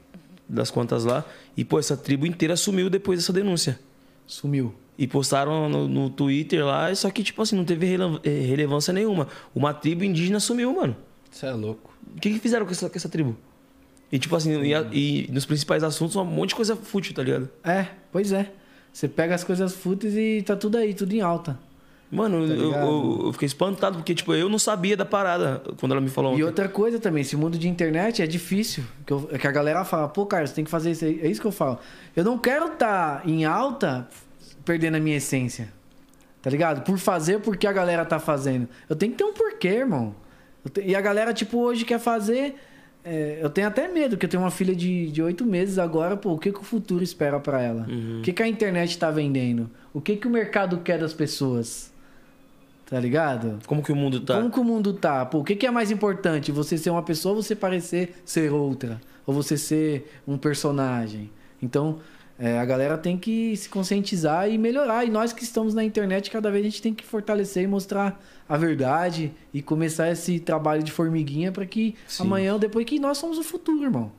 das 0.48 0.70
quantas 0.72 1.04
lá. 1.04 1.26
E, 1.56 1.66
pô, 1.66 1.80
essa 1.80 1.98
tribo 1.98 2.26
inteira 2.26 2.56
sumiu 2.56 2.90
depois 2.90 3.20
dessa 3.20 3.34
denúncia. 3.34 3.80
Sumiu. 4.26 4.74
E 4.98 5.06
postaram 5.08 5.70
no, 5.70 5.88
no 5.88 6.10
Twitter 6.10 6.66
lá, 6.66 6.94
só 6.96 7.10
que, 7.12 7.24
tipo 7.24 7.42
assim, 7.42 7.56
não 7.56 7.66
teve 7.66 7.88
eh, 8.24 8.30
relevância 8.48 8.94
nenhuma. 8.94 9.28
Uma 9.54 9.74
tribo 9.74 10.04
indígena 10.04 10.40
sumiu, 10.40 10.74
mano. 10.74 10.96
Isso 11.32 11.46
é 11.46 11.52
louco. 11.52 11.94
O 12.16 12.20
que, 12.20 12.32
que 12.34 12.40
fizeram 12.40 12.66
com 12.66 12.72
essa, 12.72 12.90
com 12.90 12.96
essa 12.96 13.10
tribo? 13.10 13.36
E 14.12 14.18
tipo 14.18 14.36
assim, 14.36 14.60
e, 14.64 14.74
a- 14.74 14.88
e 14.92 15.28
nos 15.32 15.46
principais 15.46 15.84
assuntos, 15.84 16.16
um 16.16 16.24
monte 16.24 16.50
de 16.50 16.56
coisa 16.56 16.76
fútil, 16.76 17.14
tá 17.14 17.22
ligado? 17.24 17.50
É, 17.64 17.88
pois 18.12 18.32
é. 18.32 18.52
Você 18.94 19.08
pega 19.08 19.36
as 19.36 19.44
coisas 19.44 19.74
fúteis 19.76 20.16
e 20.16 20.42
tá 20.42 20.56
tudo 20.56 20.78
aí, 20.78 20.94
tudo 20.94 21.14
em 21.14 21.22
alta. 21.22 21.60
Mano, 22.10 22.44
eu, 22.46 22.48
Tá 22.48 22.54
ligado? 22.64 22.88
eu- 22.88 23.22
eu 23.26 23.34
fiquei 23.34 23.46
espantado, 23.46 23.98
porque 23.98 24.16
tipo, 24.16 24.34
eu 24.34 24.48
não 24.48 24.58
sabia 24.58 24.96
da 24.96 25.04
parada 25.04 25.62
quando 25.80 25.92
ela 25.92 26.00
me 26.02 26.10
falou 26.10 26.32
E 26.32 26.36
ontem. 26.36 26.44
outra 26.44 26.70
coisa 26.70 27.00
também, 27.00 27.22
esse 27.22 27.36
mundo 27.36 27.58
de 27.58 27.68
internet 27.68 28.22
é 28.22 28.28
difícil. 28.28 28.84
Que, 29.06 29.12
eu- 29.12 29.22
que 29.28 29.46
a 29.48 29.52
galera 29.52 29.84
fala, 29.84 30.08
pô, 30.08 30.26
cara, 30.26 30.48
você 30.48 30.54
tem 30.56 30.64
que 30.64 30.72
fazer 30.72 30.92
isso 30.92 31.04
aí. 31.04 31.20
É 31.22 31.28
isso 31.28 31.42
que 31.42 31.48
eu 31.48 31.52
falo. 31.52 31.80
Eu 32.16 32.24
não 32.24 32.38
quero 32.38 32.68
estar 32.68 33.28
em 33.28 33.44
alta 33.44 34.08
perdendo 34.64 34.96
a 34.96 35.00
minha 35.00 35.18
essência. 35.18 35.68
Tá 36.42 36.50
ligado? 36.50 36.82
Por 36.84 36.98
fazer 36.98 37.40
porque 37.42 37.68
a 37.68 37.74
galera 37.74 38.06
tá 38.06 38.20
fazendo. 38.20 38.70
Eu 38.90 38.96
tenho 38.96 39.12
que 39.12 39.18
ter 39.18 39.26
um 39.26 39.34
porquê, 39.34 39.68
irmão. 39.70 40.16
Eu 40.64 40.70
te- 40.72 40.82
E 40.82 40.96
a 40.96 41.02
galera, 41.02 41.34
tipo, 41.34 41.58
hoje 41.60 41.84
quer 41.84 42.00
fazer. 42.00 42.56
é, 43.10 43.40
eu 43.42 43.50
tenho 43.50 43.68
até 43.68 43.88
medo, 43.88 44.12
porque 44.18 44.26
eu 44.26 44.30
tenho 44.30 44.44
uma 44.44 44.52
filha 44.52 44.76
de 44.76 45.22
oito 45.22 45.46
meses 45.46 45.80
agora, 45.80 46.18
pô, 46.18 46.34
o 46.34 46.38
que, 46.38 46.52
que 46.52 46.60
o 46.60 46.64
futuro 46.64 47.02
espera 47.02 47.40
pra 47.40 47.62
ela? 47.62 47.88
O 48.20 48.22
que, 48.22 48.34
que 48.34 48.44
a 48.44 48.48
internet 48.48 48.98
tá 48.98 49.10
vendendo? 49.10 49.70
O 49.94 50.02
que, 50.02 50.18
que 50.18 50.28
o 50.28 50.30
mercado 50.30 50.80
quer 50.80 51.00
das 51.00 51.14
pessoas? 51.14 51.90
Tá 52.90 53.00
ligado? 53.00 53.60
Como 53.68 53.84
que 53.84 53.92
o 53.92 53.96
mundo 53.96 54.22
tá? 54.22 54.36
Como 54.36 54.50
que 54.50 54.60
o 54.60 54.64
mundo 54.64 54.94
tá? 54.94 55.26
Pô, 55.26 55.40
o 55.40 55.44
que, 55.44 55.58
que 55.58 55.68
é 55.68 55.72
mais 55.72 55.92
importante? 55.92 56.54
Você 56.54 56.78
ser 56.78 56.90
uma 56.90 57.04
pessoa 57.04 57.36
ou 57.36 57.44
você 57.44 57.54
parecer 57.54 58.22
ser 58.24 58.52
outra? 58.54 59.02
Ou 59.26 59.34
você 59.34 59.58
ser 59.58 60.10
um 60.26 60.38
personagem? 60.38 61.30
Então, 61.62 62.00
é, 62.40 62.58
a 62.58 62.64
galera 62.64 62.98
tem 62.98 63.18
que 63.18 63.58
se 63.58 63.68
conscientizar 63.68 64.50
e 64.50 64.58
melhorar. 64.58 65.04
E 65.04 65.10
nós 65.10 65.34
que 65.34 65.44
estamos 65.44 65.74
na 65.74 65.84
internet, 65.84 66.32
cada 66.32 66.50
vez 66.50 66.66
a 66.66 66.70
gente 66.70 66.82
tem 66.82 66.94
que 66.94 67.04
fortalecer 67.04 67.64
e 67.64 67.68
mostrar 67.68 68.24
a 68.48 68.56
verdade 68.56 69.34
e 69.54 69.62
começar 69.62 70.10
esse 70.10 70.40
trabalho 70.40 70.82
de 70.82 70.92
formiguinha 70.92 71.52
para 71.52 71.66
que 71.66 71.94
Sim. 72.08 72.24
amanhã 72.24 72.58
depois 72.58 72.86
que 72.86 73.00
nós 73.00 73.18
somos 73.18 73.38
o 73.38 73.44
futuro, 73.44 73.84
irmão. 73.84 74.14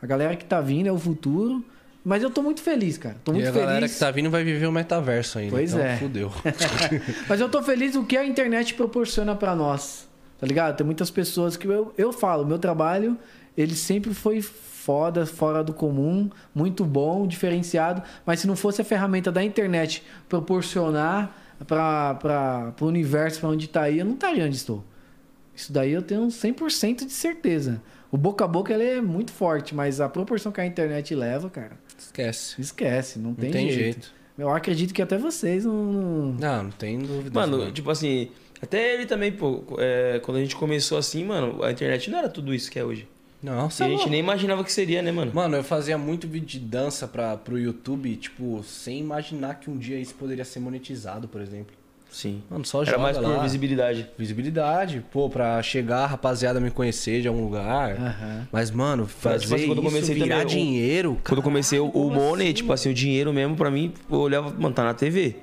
A 0.00 0.06
galera 0.06 0.34
que 0.34 0.46
tá 0.46 0.62
vindo 0.62 0.86
é 0.86 0.92
o 0.92 0.98
futuro. 0.98 1.62
Mas 2.04 2.22
eu 2.22 2.28
tô 2.30 2.42
muito 2.42 2.60
feliz, 2.60 2.98
cara. 2.98 3.16
Tô 3.24 3.32
E 3.32 3.36
muito 3.36 3.48
a 3.48 3.52
feliz. 3.52 3.66
galera 3.66 3.88
que 3.88 3.98
tá 3.98 4.10
vindo 4.10 4.30
vai 4.30 4.44
viver 4.44 4.66
o 4.66 4.72
metaverso 4.72 5.38
ainda. 5.38 5.52
Pois 5.52 5.72
então, 5.72 5.84
é. 5.84 5.96
Fudeu. 5.96 6.30
Mas 7.26 7.40
eu 7.40 7.48
tô 7.48 7.62
feliz 7.62 7.94
do 7.94 8.04
que 8.04 8.16
a 8.16 8.24
internet 8.26 8.74
proporciona 8.74 9.34
pra 9.34 9.56
nós. 9.56 10.06
Tá 10.38 10.46
ligado? 10.46 10.76
Tem 10.76 10.84
muitas 10.84 11.10
pessoas 11.10 11.56
que 11.56 11.66
eu, 11.66 11.94
eu 11.96 12.12
falo, 12.12 12.44
meu 12.44 12.58
trabalho, 12.58 13.16
ele 13.56 13.74
sempre 13.74 14.12
foi 14.12 14.42
foda, 14.42 15.24
fora 15.24 15.64
do 15.64 15.72
comum, 15.72 16.28
muito 16.54 16.84
bom, 16.84 17.26
diferenciado, 17.26 18.02
mas 18.26 18.40
se 18.40 18.46
não 18.46 18.54
fosse 18.54 18.82
a 18.82 18.84
ferramenta 18.84 19.32
da 19.32 19.42
internet 19.42 20.02
proporcionar 20.28 21.34
para 21.66 22.74
o 22.80 22.84
universo, 22.84 23.40
para 23.40 23.48
onde 23.48 23.66
tá 23.68 23.82
aí, 23.82 23.98
eu 24.00 24.04
não 24.04 24.12
estaria 24.14 24.44
onde 24.44 24.56
estou. 24.56 24.84
Isso 25.54 25.72
daí 25.72 25.92
eu 25.92 26.02
tenho 26.02 26.26
100% 26.26 27.06
de 27.06 27.12
certeza. 27.12 27.80
O 28.10 28.18
boca 28.18 28.44
a 28.44 28.48
boca 28.48 28.74
ele 28.74 28.84
é 28.84 29.00
muito 29.00 29.32
forte, 29.32 29.74
mas 29.74 30.00
a 30.00 30.08
proporção 30.08 30.52
que 30.52 30.60
a 30.60 30.66
internet 30.66 31.14
leva, 31.14 31.48
cara, 31.48 31.78
Esquece. 31.98 32.60
esquece, 32.60 33.18
não 33.18 33.34
tem, 33.34 33.44
Não 33.46 33.52
tem 33.52 33.68
jeito. 33.70 33.82
jeito. 33.82 34.12
Eu 34.36 34.50
acredito 34.50 34.92
que 34.92 35.00
até 35.02 35.16
vocês 35.16 35.64
não. 35.64 35.84
não- 35.92 36.32
Não, 36.32 36.62
não 36.64 36.70
tem 36.70 36.98
dúvida. 36.98 37.38
Mano, 37.38 37.70
tipo 37.70 37.90
assim, 37.90 38.30
até 38.60 38.94
ele 38.94 39.06
também, 39.06 39.30
pô, 39.30 39.62
é, 39.78 40.18
quando 40.24 40.38
a 40.38 40.40
gente 40.40 40.56
começou 40.56 40.98
assim, 40.98 41.24
mano, 41.24 41.62
a 41.62 41.70
internet 41.70 42.10
não 42.10 42.18
era 42.18 42.28
tudo 42.28 42.52
isso 42.52 42.70
que 42.70 42.78
é 42.78 42.84
hoje. 42.84 43.06
Não, 43.42 43.68
E 43.78 43.82
a 43.82 43.88
gente 43.88 44.08
nem 44.08 44.20
imaginava 44.20 44.64
que 44.64 44.72
seria, 44.72 45.02
né, 45.02 45.12
mano? 45.12 45.30
Mano, 45.34 45.56
eu 45.58 45.62
fazia 45.62 45.98
muito 45.98 46.26
vídeo 46.26 46.46
de 46.46 46.58
dança 46.60 47.06
pra, 47.06 47.36
pro 47.36 47.58
YouTube, 47.58 48.16
tipo, 48.16 48.62
sem 48.64 48.98
imaginar 49.00 49.60
que 49.60 49.68
um 49.70 49.76
dia 49.76 49.98
isso 50.00 50.14
poderia 50.14 50.46
ser 50.46 50.60
monetizado, 50.60 51.28
por 51.28 51.42
exemplo. 51.42 51.76
Sim. 52.14 52.44
Mano, 52.48 52.64
só 52.64 52.82
Era 52.82 52.92
joga 52.92 53.02
mais 53.02 53.18
por 53.18 53.26
lá. 53.26 53.42
visibilidade. 53.42 54.06
Visibilidade, 54.16 55.04
pô, 55.10 55.28
pra 55.28 55.60
chegar 55.64 56.04
a 56.04 56.06
rapaziada 56.06 56.60
me 56.60 56.70
conhecer 56.70 57.20
de 57.20 57.26
algum 57.26 57.42
lugar. 57.42 57.96
Aham. 57.96 58.48
Mas, 58.52 58.70
mano, 58.70 59.04
fazer 59.08 59.40
tipo 59.40 59.54
assim, 59.56 59.66
quando 59.66 59.78
eu 59.78 59.82
isso, 59.82 59.92
comecei 59.92 60.14
virar 60.14 60.42
também, 60.42 60.46
dinheiro, 60.46 61.18
Quando 61.24 61.38
eu 61.38 61.42
comecei 61.42 61.80
o, 61.80 61.86
o 61.88 62.10
Money, 62.12 62.46
assim, 62.46 62.54
tipo 62.54 62.72
assim, 62.72 62.90
o 62.90 62.94
dinheiro 62.94 63.32
mesmo, 63.32 63.56
pra 63.56 63.68
mim, 63.68 63.92
eu 64.08 64.16
olhava, 64.18 64.54
mano, 64.56 64.72
tá 64.72 64.84
na 64.84 64.94
TV. 64.94 65.34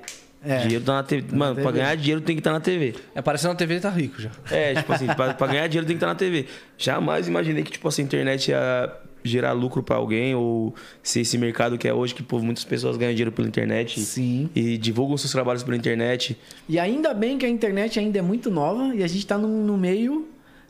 É. 0.42 0.58
Dinheiro 0.60 0.82
tá 0.82 0.94
na 0.94 1.02
TV. 1.02 1.26
na 1.30 1.36
mano, 1.38 1.54
pra 1.56 1.64
TV. 1.66 1.78
ganhar 1.78 1.94
dinheiro 1.94 2.20
tem 2.22 2.34
que 2.36 2.40
estar 2.40 2.52
na 2.52 2.60
TV. 2.60 2.94
É, 3.14 3.20
parecendo 3.20 3.52
na 3.52 3.58
TV 3.58 3.74
ele 3.74 3.80
tá 3.82 3.90
rico 3.90 4.18
já. 4.22 4.30
É, 4.50 4.74
tipo 4.74 4.92
assim, 4.94 5.06
pra, 5.08 5.34
pra 5.34 5.46
ganhar 5.48 5.66
dinheiro 5.68 5.86
tem 5.86 5.94
que 5.94 5.98
estar 6.02 6.06
na 6.06 6.14
TV. 6.14 6.46
Jamais 6.78 7.28
imaginei 7.28 7.62
que, 7.62 7.72
tipo 7.72 7.86
assim, 7.86 8.00
a 8.00 8.04
internet 8.06 8.48
ia 8.50 8.90
gerar 9.24 9.52
lucro 9.52 9.82
pra 9.82 9.96
alguém 9.96 10.34
ou 10.34 10.74
ser 11.02 11.20
esse 11.20 11.36
mercado 11.38 11.76
que 11.78 11.86
é 11.88 11.94
hoje, 11.94 12.14
que 12.14 12.22
pô, 12.22 12.38
muitas 12.40 12.64
pessoas 12.64 12.96
ganham 12.96 13.12
dinheiro 13.12 13.32
pela 13.32 13.46
internet. 13.48 14.00
Sim. 14.00 14.48
E 14.54 14.76
divulgam 14.78 15.16
seus 15.16 15.32
trabalhos 15.32 15.62
pela 15.62 15.76
internet. 15.76 16.36
E 16.68 16.78
ainda 16.78 17.12
bem 17.14 17.38
que 17.38 17.46
a 17.46 17.48
internet 17.48 17.98
ainda 17.98 18.18
é 18.18 18.22
muito 18.22 18.50
nova 18.50 18.94
e 18.94 19.02
a 19.02 19.06
gente 19.06 19.26
tá 19.26 19.36
no, 19.38 19.48
no 19.48 19.76
meio, 19.76 20.28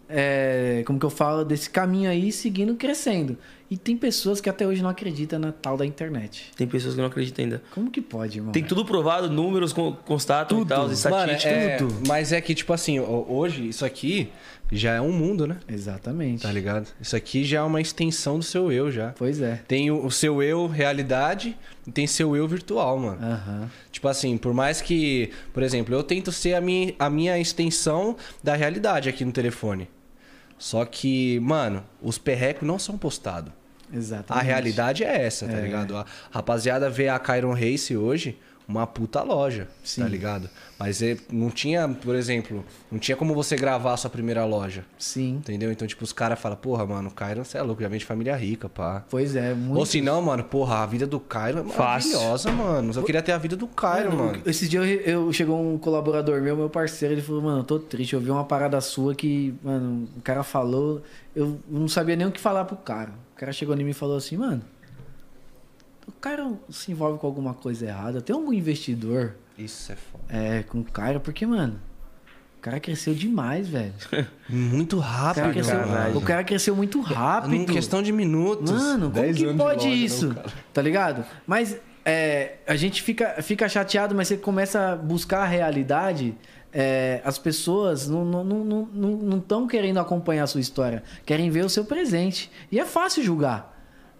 é, 0.08 0.82
como 0.86 0.98
que 0.98 1.06
eu 1.06 1.10
falo, 1.10 1.44
desse 1.44 1.70
caminho 1.70 2.10
aí, 2.10 2.30
seguindo, 2.32 2.74
crescendo. 2.74 3.36
E 3.70 3.76
tem 3.78 3.96
pessoas 3.96 4.38
que 4.38 4.50
até 4.50 4.66
hoje 4.66 4.82
não 4.82 4.90
acreditam 4.90 5.38
na 5.38 5.50
tal 5.50 5.78
da 5.78 5.86
internet. 5.86 6.50
Tem 6.54 6.66
pessoas 6.66 6.94
que 6.94 7.00
não 7.00 7.08
acreditam 7.08 7.42
ainda. 7.42 7.62
Como 7.70 7.90
que 7.90 8.02
pode, 8.02 8.36
irmão? 8.38 8.52
Tem 8.52 8.62
tudo 8.62 8.84
provado, 8.84 9.30
números 9.30 9.72
con- 9.72 9.96
constatam 10.04 10.60
e 10.60 10.66
tal, 10.66 10.82
Mano, 10.82 10.92
estatísticas. 10.92 11.52
é, 11.56 11.76
tudo. 11.78 11.94
Mas 12.06 12.32
é 12.32 12.40
que, 12.42 12.54
tipo 12.54 12.70
assim, 12.74 13.00
ho- 13.00 13.24
hoje, 13.30 13.66
isso 13.66 13.82
aqui 13.86 14.28
já 14.76 14.94
é 14.94 15.00
um 15.00 15.12
mundo, 15.12 15.46
né? 15.46 15.58
Exatamente. 15.68 16.42
Tá 16.42 16.50
ligado? 16.52 16.88
Isso 17.00 17.14
aqui 17.14 17.44
já 17.44 17.58
é 17.58 17.62
uma 17.62 17.80
extensão 17.80 18.38
do 18.38 18.44
seu 18.44 18.72
eu 18.72 18.90
já. 18.90 19.12
Pois 19.18 19.40
é. 19.40 19.60
Tem 19.68 19.90
o, 19.90 20.04
o 20.06 20.10
seu 20.10 20.42
eu 20.42 20.66
realidade 20.66 21.56
e 21.86 21.90
tem 21.92 22.06
seu 22.06 22.34
eu 22.34 22.48
virtual, 22.48 22.98
mano. 22.98 23.18
Aham. 23.22 23.70
Tipo 23.90 24.08
assim, 24.08 24.36
por 24.36 24.54
mais 24.54 24.80
que, 24.80 25.30
por 25.52 25.62
exemplo, 25.62 25.94
eu 25.94 26.02
tento 26.02 26.32
ser 26.32 26.54
a 26.54 26.60
minha, 26.60 26.94
a 26.98 27.10
minha 27.10 27.38
extensão 27.38 28.16
da 28.42 28.54
realidade 28.54 29.08
aqui 29.08 29.24
no 29.24 29.32
telefone. 29.32 29.88
Só 30.58 30.84
que, 30.84 31.38
mano, 31.40 31.82
os 32.00 32.18
perrecos 32.18 32.66
não 32.66 32.78
são 32.78 32.96
postados. 32.96 33.52
Exatamente. 33.92 34.42
A 34.42 34.46
realidade 34.46 35.04
é 35.04 35.22
essa, 35.26 35.46
tá 35.46 35.58
É. 35.58 35.60
ligado? 35.60 35.96
A 35.96 36.06
rapaziada 36.30 36.88
vê 36.88 37.08
a 37.08 37.18
Kyron 37.18 37.52
Race 37.52 37.94
hoje 37.96 38.38
uma 38.66 38.86
puta 38.86 39.22
loja, 39.22 39.68
Sim. 39.84 40.02
tá 40.02 40.08
ligado? 40.08 40.48
Mas 40.78 41.02
é- 41.02 41.16
não 41.30 41.50
tinha, 41.50 41.88
por 41.88 42.14
exemplo, 42.14 42.64
não 42.90 42.98
tinha 42.98 43.16
como 43.16 43.34
você 43.34 43.56
gravar 43.56 43.92
a 43.92 43.96
sua 43.96 44.08
primeira 44.10 44.44
loja, 44.44 44.84
Sim. 44.98 45.36
entendeu? 45.36 45.70
Então, 45.70 45.86
tipo, 45.86 46.02
os 46.04 46.12
caras 46.12 46.38
falam, 46.40 46.56
porra, 46.56 46.84
mano, 46.86 47.08
o 47.08 47.12
Kyron, 47.12 47.44
você 47.44 47.58
é 47.58 47.62
louco, 47.62 47.82
já 47.82 47.88
vem 47.88 47.98
de 47.98 48.04
família 48.04 48.34
rica, 48.36 48.68
pá. 48.68 49.04
Pois 49.10 49.36
é, 49.36 49.52
muito. 49.54 49.78
Ou 49.78 49.86
se 49.86 50.00
não, 50.00 50.20
mano, 50.22 50.44
porra, 50.44 50.76
a 50.82 50.86
vida 50.86 51.06
do 51.06 51.20
Kyron 51.20 51.60
é 51.68 51.72
Fácil. 51.72 52.12
maravilhosa, 52.12 52.50
mano. 52.52 52.92
Eu 52.94 53.02
queria 53.04 53.22
ter 53.22 53.32
a 53.32 53.38
vida 53.38 53.56
do 53.56 53.66
Kyron, 53.68 54.10
Mano, 54.16 54.24
mano. 54.26 54.42
Esse 54.46 54.68
dia 54.68 54.80
eu, 54.80 55.00
eu- 55.26 55.32
chegou 55.32 55.60
um 55.60 55.78
colaborador 55.78 56.40
meu, 56.40 56.56
meu 56.56 56.70
parceiro, 56.70 57.14
ele 57.14 57.22
falou, 57.22 57.42
mano, 57.42 57.58
eu 57.60 57.64
tô 57.64 57.78
triste, 57.78 58.14
eu 58.14 58.20
vi 58.20 58.30
uma 58.30 58.44
parada 58.44 58.80
sua 58.80 59.14
que, 59.14 59.54
mano, 59.62 60.08
o 60.16 60.20
cara 60.22 60.42
falou, 60.42 61.02
eu 61.34 61.58
não 61.68 61.88
sabia 61.88 62.16
nem 62.16 62.26
o 62.26 62.32
que 62.32 62.40
falar 62.40 62.64
pro 62.64 62.76
cara. 62.76 63.10
O 63.34 63.38
cara 63.42 63.52
chegou 63.52 63.74
em 63.76 63.82
mim 63.84 63.90
e 63.90 63.94
falou 63.94 64.16
assim, 64.16 64.36
mano, 64.36 64.62
o 66.06 66.12
cara 66.12 66.50
se 66.70 66.90
envolve 66.92 67.18
com 67.18 67.26
alguma 67.26 67.54
coisa 67.54 67.86
errada, 67.86 68.20
tem 68.20 68.34
algum 68.34 68.52
investidor 68.52 69.34
Isso 69.56 69.92
é 69.92 69.96
foda. 69.96 70.24
é, 70.28 70.62
com 70.62 70.80
o 70.80 70.84
cara, 70.84 71.18
porque, 71.20 71.44
mano, 71.46 71.78
o 72.58 72.60
cara 72.62 72.78
cresceu 72.80 73.12
demais, 73.14 73.68
velho. 73.68 73.92
Muito 74.48 74.98
O 74.98 75.00
cara, 75.00 75.12
rápido, 75.12 75.52
cresceu, 75.52 75.78
caralho. 75.78 76.16
o 76.16 76.20
cara 76.20 76.44
cresceu 76.44 76.76
muito 76.76 77.00
rápido. 77.00 77.54
Em 77.54 77.64
questão 77.66 78.02
de 78.02 78.12
minutos. 78.12 78.70
Mano, 78.70 79.10
como 79.10 79.22
10 79.22 79.36
que 79.36 79.54
pode 79.54 79.84
loja, 79.86 79.88
isso? 79.88 80.28
não, 80.28 80.42
tá 80.72 80.80
ligado? 80.82 81.24
Mas 81.46 81.76
é, 82.04 82.56
a 82.66 82.76
gente 82.76 83.02
fica, 83.02 83.42
fica 83.42 83.68
chateado, 83.68 84.14
mas 84.14 84.28
você 84.28 84.36
começa 84.36 84.92
a 84.92 84.96
buscar 84.96 85.42
a 85.42 85.46
realidade. 85.46 86.34
é, 86.72 87.20
as 87.24 87.36
pessoas 87.38 88.08
não 88.08 88.24
estão 88.24 88.44
não, 88.44 88.64
não, 88.64 88.88
não, 89.16 89.44
não 89.48 89.66
querendo 89.66 89.98
acompanhar 89.98 90.44
a 90.44 90.46
sua 90.46 90.60
história, 90.60 91.02
querem 91.26 91.50
ver 91.50 91.64
o 91.64 91.68
seu 91.68 91.84
presente. 91.84 92.48
E 92.70 92.78
é 92.78 92.84
fácil 92.84 93.22
julgar, 93.24 93.71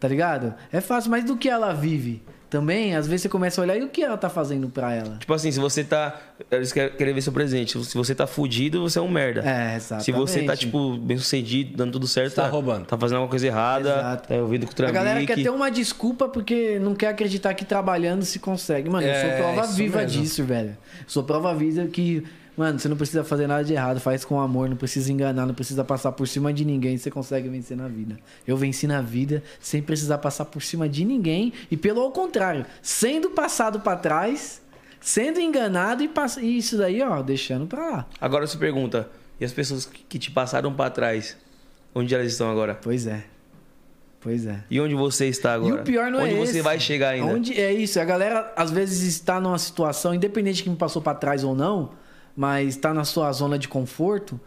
tá 0.02 0.08
ligado? 0.08 0.52
É 0.72 0.80
fácil, 0.80 1.12
mas 1.12 1.22
do 1.24 1.36
que 1.36 1.48
ela 1.48 1.72
vive 1.72 2.20
também, 2.50 2.94
às 2.96 3.06
vezes 3.06 3.22
você 3.22 3.28
começa 3.28 3.60
a 3.60 3.62
olhar 3.62 3.76
e 3.78 3.82
o 3.84 3.88
que 3.88 4.02
ela 4.02 4.18
tá 4.18 4.28
fazendo 4.28 4.68
pra 4.68 4.92
ela. 4.92 5.16
Tipo 5.18 5.32
assim, 5.32 5.50
se 5.52 5.60
você 5.60 5.84
tá. 5.84 6.20
Eles 6.50 6.72
querem 6.72 7.14
ver 7.14 7.22
seu 7.22 7.32
presente. 7.32 7.82
Se 7.84 7.96
você 7.96 8.14
tá 8.14 8.26
fudido, 8.26 8.82
você 8.82 8.98
é 8.98 9.02
um 9.02 9.08
merda. 9.08 9.40
É, 9.40 9.76
exatamente. 9.76 10.04
Se 10.04 10.12
você 10.12 10.42
tá, 10.42 10.54
tipo, 10.56 10.96
bem 10.98 11.16
sucedido, 11.16 11.76
dando 11.76 11.92
tudo 11.92 12.06
certo, 12.08 12.34
Tá 12.34 12.48
roubando. 12.48 12.84
Tá 12.84 12.98
fazendo 12.98 13.18
alguma 13.18 13.30
coisa 13.30 13.46
errada, 13.46 13.88
Exato. 13.90 14.28
tá 14.28 14.34
ouvindo 14.34 14.66
com 14.66 14.82
o 14.82 14.86
A 14.86 14.90
galera 14.90 15.24
quer 15.24 15.36
ter 15.36 15.50
uma 15.50 15.70
desculpa 15.70 16.28
porque 16.28 16.78
não 16.80 16.94
quer 16.96 17.08
acreditar 17.08 17.54
que 17.54 17.64
trabalhando 17.64 18.22
se 18.24 18.38
consegue. 18.40 18.90
Mano, 18.90 19.06
eu 19.06 19.14
sou 19.14 19.30
É, 19.30 19.36
prova 19.38 19.66
viva 19.68 19.98
mesmo. 20.00 20.20
disso, 20.22 20.44
velho. 20.44 20.76
Sou 21.06 21.22
prova 21.22 21.54
viva 21.54 21.86
que, 21.86 22.22
mano, 22.62 22.78
você 22.78 22.88
não 22.88 22.96
precisa 22.96 23.24
fazer 23.24 23.48
nada 23.48 23.64
de 23.64 23.72
errado, 23.72 23.98
faz 23.98 24.24
com 24.24 24.40
amor, 24.40 24.68
não 24.68 24.76
precisa 24.76 25.12
enganar, 25.12 25.46
não 25.46 25.54
precisa 25.54 25.82
passar 25.82 26.12
por 26.12 26.28
cima 26.28 26.52
de 26.52 26.64
ninguém, 26.64 26.96
você 26.96 27.10
consegue 27.10 27.48
vencer 27.48 27.76
na 27.76 27.88
vida. 27.88 28.16
Eu 28.46 28.56
venci 28.56 28.86
na 28.86 29.02
vida 29.02 29.42
sem 29.58 29.82
precisar 29.82 30.18
passar 30.18 30.44
por 30.44 30.62
cima 30.62 30.88
de 30.88 31.04
ninguém 31.04 31.52
e 31.68 31.76
pelo 31.76 32.08
contrário, 32.12 32.64
sendo 32.80 33.30
passado 33.30 33.80
pra 33.80 33.96
trás, 33.96 34.62
sendo 35.00 35.40
enganado 35.40 36.04
e, 36.04 36.08
pass... 36.08 36.36
e 36.36 36.56
isso 36.56 36.78
daí, 36.78 37.02
ó, 37.02 37.20
deixando 37.20 37.66
pra 37.66 37.84
lá. 37.84 38.06
Agora 38.20 38.46
você 38.46 38.56
pergunta, 38.56 39.10
e 39.40 39.44
as 39.44 39.52
pessoas 39.52 39.84
que 39.84 40.16
te 40.16 40.30
passaram 40.30 40.72
pra 40.72 40.88
trás, 40.88 41.36
onde 41.92 42.14
elas 42.14 42.30
estão 42.30 42.48
agora? 42.48 42.76
Pois 42.80 43.08
é. 43.08 43.24
Pois 44.20 44.46
é. 44.46 44.62
E 44.70 44.80
onde 44.80 44.94
você 44.94 45.26
está 45.26 45.54
agora? 45.54 45.78
E 45.78 45.80
o 45.80 45.82
pior 45.82 46.12
não 46.12 46.20
onde 46.20 46.34
é 46.34 46.36
você 46.36 46.52
esse. 46.52 46.62
vai 46.62 46.78
chegar 46.78 47.08
ainda? 47.08 47.26
Onde 47.26 47.60
é 47.60 47.72
isso? 47.72 47.98
A 47.98 48.04
galera 48.04 48.52
às 48.56 48.70
vezes 48.70 49.02
está 49.02 49.40
numa 49.40 49.58
situação, 49.58 50.14
independente 50.14 50.58
de 50.58 50.62
quem 50.62 50.76
passou 50.76 51.02
pra 51.02 51.12
trás 51.12 51.42
ou 51.42 51.56
não, 51.56 51.90
mas 52.36 52.70
está 52.70 52.92
na 52.94 53.04
sua 53.04 53.32
zona 53.32 53.58
de 53.58 53.68
conforto. 53.68 54.40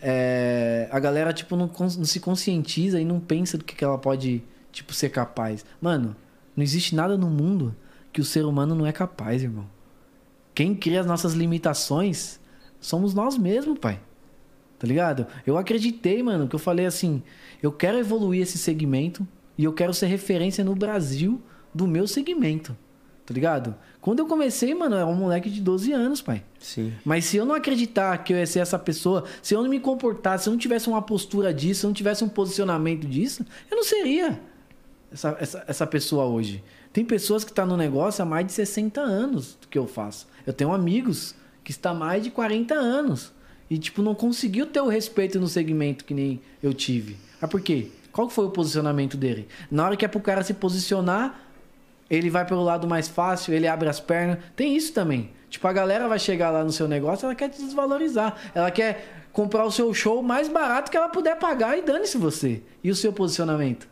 é, 0.00 0.88
a 0.90 1.00
galera 1.00 1.32
tipo 1.32 1.56
não, 1.56 1.70
não 1.78 2.04
se 2.04 2.20
conscientiza 2.20 3.00
e 3.00 3.04
não 3.04 3.18
pensa 3.18 3.56
do 3.56 3.64
que, 3.64 3.74
que 3.74 3.84
ela 3.84 3.98
pode 3.98 4.42
tipo 4.70 4.92
ser 4.92 5.10
capaz. 5.10 5.64
Mano, 5.80 6.14
não 6.54 6.62
existe 6.62 6.94
nada 6.94 7.16
no 7.16 7.28
mundo 7.28 7.74
que 8.12 8.20
o 8.20 8.24
ser 8.24 8.44
humano 8.44 8.74
não 8.74 8.86
é 8.86 8.92
capaz, 8.92 9.42
irmão. 9.42 9.66
Quem 10.54 10.74
cria 10.74 11.00
as 11.00 11.06
nossas 11.06 11.34
limitações 11.34 12.40
somos 12.80 13.14
nós 13.14 13.36
mesmos, 13.36 13.78
pai. 13.78 14.00
Tá 14.78 14.86
ligado? 14.86 15.26
Eu 15.46 15.56
acreditei, 15.56 16.22
mano, 16.22 16.46
que 16.48 16.54
eu 16.54 16.58
falei 16.58 16.86
assim, 16.86 17.22
eu 17.62 17.72
quero 17.72 17.98
evoluir 17.98 18.42
esse 18.42 18.58
segmento 18.58 19.26
e 19.56 19.64
eu 19.64 19.72
quero 19.72 19.94
ser 19.94 20.06
referência 20.06 20.62
no 20.62 20.74
Brasil 20.74 21.40
do 21.74 21.86
meu 21.86 22.06
segmento. 22.06 22.76
Tá 23.26 23.34
ligado? 23.34 23.74
Quando 24.00 24.20
eu 24.20 24.26
comecei, 24.26 24.72
mano, 24.72 24.94
eu 24.94 25.00
era 25.00 25.06
um 25.06 25.14
moleque 25.14 25.50
de 25.50 25.60
12 25.60 25.92
anos, 25.92 26.22
pai. 26.22 26.44
Sim. 26.60 26.92
Mas 27.04 27.24
se 27.24 27.36
eu 27.36 27.44
não 27.44 27.56
acreditar 27.56 28.16
que 28.18 28.32
eu 28.32 28.38
ia 28.38 28.46
ser 28.46 28.60
essa 28.60 28.78
pessoa, 28.78 29.24
se 29.42 29.52
eu 29.52 29.60
não 29.64 29.68
me 29.68 29.80
comportasse, 29.80 30.44
se 30.44 30.48
eu 30.48 30.52
não 30.52 30.58
tivesse 30.58 30.88
uma 30.88 31.02
postura 31.02 31.52
disso, 31.52 31.80
se 31.80 31.86
eu 31.86 31.88
não 31.88 31.94
tivesse 31.94 32.22
um 32.22 32.28
posicionamento 32.28 33.04
disso, 33.04 33.44
eu 33.68 33.76
não 33.76 33.82
seria 33.82 34.40
essa, 35.12 35.36
essa, 35.40 35.64
essa 35.66 35.86
pessoa 35.88 36.26
hoje. 36.26 36.62
Tem 36.92 37.04
pessoas 37.04 37.42
que 37.42 37.50
estão 37.50 37.66
no 37.66 37.76
negócio 37.76 38.22
há 38.22 38.24
mais 38.24 38.46
de 38.46 38.52
60 38.52 39.00
anos 39.00 39.58
do 39.60 39.66
que 39.66 39.76
eu 39.76 39.88
faço. 39.88 40.28
Eu 40.46 40.52
tenho 40.52 40.72
amigos 40.72 41.34
que 41.64 41.72
estão 41.72 41.90
há 41.90 41.94
mais 41.94 42.22
de 42.22 42.30
40 42.30 42.74
anos. 42.74 43.32
E, 43.68 43.76
tipo, 43.76 44.02
não 44.02 44.14
conseguiu 44.14 44.66
ter 44.66 44.80
o 44.80 44.86
respeito 44.86 45.40
no 45.40 45.48
segmento 45.48 46.04
que 46.04 46.14
nem 46.14 46.40
eu 46.62 46.72
tive. 46.72 47.16
Ah, 47.42 47.48
por 47.48 47.60
quê? 47.60 47.88
Qual 48.12 48.30
foi 48.30 48.46
o 48.46 48.50
posicionamento 48.50 49.16
dele? 49.16 49.48
Na 49.70 49.84
hora 49.84 49.96
que 49.96 50.04
é 50.04 50.08
pro 50.08 50.20
cara 50.20 50.42
se 50.44 50.54
posicionar, 50.54 51.45
ele 52.10 52.30
vai 52.30 52.44
pelo 52.44 52.62
lado 52.62 52.86
mais 52.86 53.08
fácil, 53.08 53.54
ele 53.54 53.66
abre 53.66 53.88
as 53.88 54.00
pernas. 54.00 54.38
Tem 54.54 54.76
isso 54.76 54.92
também. 54.92 55.30
Tipo, 55.48 55.66
a 55.68 55.72
galera 55.72 56.08
vai 56.08 56.18
chegar 56.18 56.50
lá 56.50 56.64
no 56.64 56.72
seu 56.72 56.88
negócio, 56.88 57.26
ela 57.26 57.34
quer 57.34 57.48
te 57.48 57.62
desvalorizar. 57.62 58.36
Ela 58.54 58.70
quer 58.70 59.28
comprar 59.32 59.64
o 59.64 59.70
seu 59.70 59.92
show 59.94 60.22
mais 60.22 60.48
barato 60.48 60.90
que 60.90 60.96
ela 60.96 61.08
puder 61.08 61.36
pagar 61.36 61.78
e 61.78 61.82
dane-se 61.82 62.18
você. 62.18 62.62
E 62.82 62.90
o 62.90 62.94
seu 62.96 63.12
posicionamento? 63.12 63.88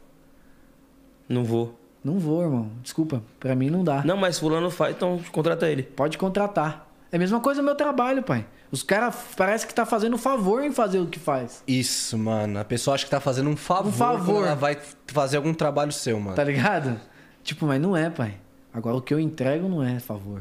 Não 1.28 1.44
vou. 1.44 1.78
Não 2.02 2.18
vou, 2.18 2.42
irmão. 2.42 2.70
Desculpa. 2.82 3.22
Pra 3.40 3.54
mim 3.54 3.70
não 3.70 3.82
dá. 3.82 4.02
Não, 4.04 4.16
mas 4.16 4.38
fulano 4.38 4.70
faz, 4.70 4.94
então 4.94 5.20
contrata 5.32 5.68
ele. 5.68 5.82
Pode 5.82 6.18
contratar. 6.18 6.86
É 7.10 7.16
a 7.16 7.18
mesma 7.18 7.40
coisa 7.40 7.62
no 7.62 7.66
meu 7.66 7.74
trabalho, 7.74 8.22
pai. 8.22 8.44
Os 8.70 8.82
caras 8.82 9.14
parece 9.36 9.66
que 9.66 9.72
tá 9.72 9.86
fazendo 9.86 10.18
favor 10.18 10.64
em 10.64 10.72
fazer 10.72 10.98
o 10.98 11.06
que 11.06 11.18
faz. 11.18 11.62
Isso, 11.66 12.18
mano. 12.18 12.58
A 12.58 12.64
pessoa 12.64 12.94
acha 12.94 13.04
que 13.04 13.10
tá 13.10 13.20
fazendo 13.20 13.48
um 13.48 13.56
favor. 13.56 13.88
Um 13.88 13.92
favor. 13.92 14.46
Ela 14.46 14.56
vai 14.56 14.76
fazer 15.06 15.36
algum 15.36 15.54
trabalho 15.54 15.92
seu, 15.92 16.18
mano. 16.18 16.34
Tá 16.34 16.44
ligado? 16.44 17.00
Tipo, 17.44 17.66
mas 17.66 17.80
não 17.80 17.96
é, 17.96 18.10
pai. 18.10 18.40
Agora 18.72 18.96
o 18.96 19.02
que 19.02 19.14
eu 19.14 19.20
entrego 19.20 19.68
não 19.68 19.82
é 19.82 20.00
favor. 20.00 20.40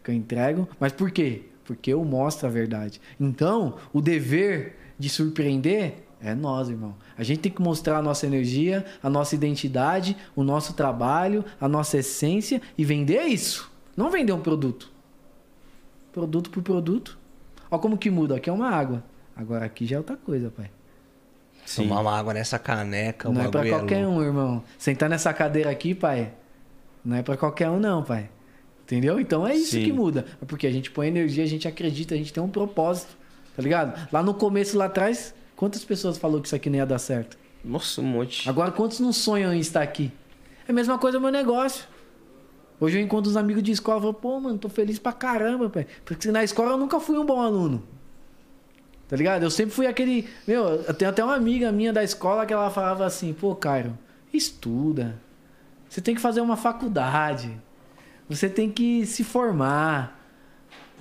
O 0.00 0.04
que 0.04 0.10
eu 0.10 0.14
entrego. 0.14 0.66
Mas 0.80 0.92
por 0.92 1.10
quê? 1.10 1.42
Porque 1.64 1.92
eu 1.92 2.04
mostro 2.04 2.48
a 2.48 2.50
verdade. 2.50 3.00
Então, 3.20 3.76
o 3.92 4.00
dever 4.00 4.76
de 4.98 5.08
surpreender 5.08 6.04
É 6.22 6.34
nós, 6.34 6.68
irmão. 6.68 6.96
A 7.16 7.22
gente 7.22 7.40
tem 7.40 7.50
que 7.50 7.62
mostrar 7.62 7.96
a 7.96 8.02
nossa 8.02 8.26
energia, 8.26 8.84
a 9.02 9.08
nossa 9.08 9.34
identidade, 9.34 10.14
o 10.36 10.42
nosso 10.42 10.74
trabalho, 10.74 11.42
a 11.58 11.66
nossa 11.66 11.96
essência 11.96 12.60
e 12.76 12.84
vender 12.84 13.22
isso. 13.22 13.72
Não 13.96 14.10
vender 14.10 14.32
um 14.32 14.40
produto. 14.40 14.92
Produto 16.12 16.50
por 16.50 16.62
produto. 16.62 17.18
Olha 17.70 17.80
como 17.80 17.96
que 17.96 18.10
muda. 18.10 18.36
Aqui 18.36 18.50
é 18.50 18.52
uma 18.52 18.68
água. 18.68 19.02
Agora 19.34 19.64
aqui 19.64 19.86
já 19.86 19.96
é 19.96 19.98
outra 19.98 20.16
coisa, 20.16 20.50
pai. 20.50 20.70
Sim. 21.70 21.86
Tomar 21.86 22.00
uma 22.00 22.18
água 22.18 22.34
nessa 22.34 22.58
caneca, 22.58 23.28
Não 23.30 23.42
é 23.42 23.48
pra 23.48 23.64
qualquer 23.64 24.04
um, 24.04 24.20
irmão. 24.20 24.60
Sentar 24.76 25.08
nessa 25.08 25.32
cadeira 25.32 25.70
aqui, 25.70 25.94
pai. 25.94 26.32
Não 27.04 27.14
é 27.16 27.22
pra 27.22 27.36
qualquer 27.36 27.70
um, 27.70 27.78
não, 27.78 28.02
pai. 28.02 28.28
Entendeu? 28.82 29.20
Então 29.20 29.46
é 29.46 29.54
isso 29.54 29.70
Sim. 29.70 29.84
que 29.84 29.92
muda. 29.92 30.26
É 30.42 30.44
porque 30.44 30.66
a 30.66 30.70
gente 30.72 30.90
põe 30.90 31.06
energia, 31.06 31.44
a 31.44 31.46
gente 31.46 31.68
acredita, 31.68 32.12
a 32.12 32.18
gente 32.18 32.32
tem 32.32 32.42
um 32.42 32.48
propósito. 32.48 33.16
Tá 33.54 33.62
ligado? 33.62 34.08
Lá 34.12 34.20
no 34.20 34.34
começo, 34.34 34.76
lá 34.76 34.86
atrás, 34.86 35.32
quantas 35.54 35.84
pessoas 35.84 36.18
falou 36.18 36.40
que 36.40 36.48
isso 36.48 36.56
aqui 36.56 36.68
não 36.68 36.76
ia 36.76 36.84
dar 36.86 36.98
certo? 36.98 37.38
Nossa, 37.64 38.00
um 38.00 38.04
monte. 38.04 38.48
Agora, 38.48 38.72
quantos 38.72 38.98
não 38.98 39.12
sonham 39.12 39.54
em 39.54 39.60
estar 39.60 39.80
aqui? 39.80 40.10
É 40.66 40.72
a 40.72 40.74
mesma 40.74 40.98
coisa 40.98 41.18
o 41.18 41.20
meu 41.20 41.30
negócio. 41.30 41.84
Hoje 42.80 42.98
eu 42.98 43.00
encontro 43.00 43.30
uns 43.30 43.36
amigos 43.36 43.62
de 43.62 43.70
escola 43.70 43.98
e 43.98 44.00
falo, 44.00 44.14
pô, 44.14 44.40
mano, 44.40 44.58
tô 44.58 44.68
feliz 44.68 44.98
pra 44.98 45.12
caramba, 45.12 45.70
pai. 45.70 45.86
Porque 46.04 46.32
na 46.32 46.42
escola 46.42 46.72
eu 46.72 46.78
nunca 46.78 46.98
fui 46.98 47.16
um 47.16 47.24
bom 47.24 47.40
aluno. 47.40 47.80
Tá 49.10 49.16
ligado? 49.16 49.42
Eu 49.42 49.50
sempre 49.50 49.74
fui 49.74 49.88
aquele. 49.88 50.28
Meu, 50.46 50.84
eu 50.86 50.94
tenho 50.94 51.10
até 51.10 51.24
uma 51.24 51.34
amiga 51.34 51.72
minha 51.72 51.92
da 51.92 52.04
escola 52.04 52.46
que 52.46 52.52
ela 52.52 52.70
falava 52.70 53.04
assim, 53.04 53.32
pô, 53.32 53.56
Cairo, 53.56 53.98
estuda. 54.32 55.16
Você 55.88 56.00
tem 56.00 56.14
que 56.14 56.20
fazer 56.20 56.40
uma 56.40 56.56
faculdade. 56.56 57.50
Você 58.28 58.48
tem 58.48 58.70
que 58.70 59.04
se 59.04 59.24
formar. 59.24 60.16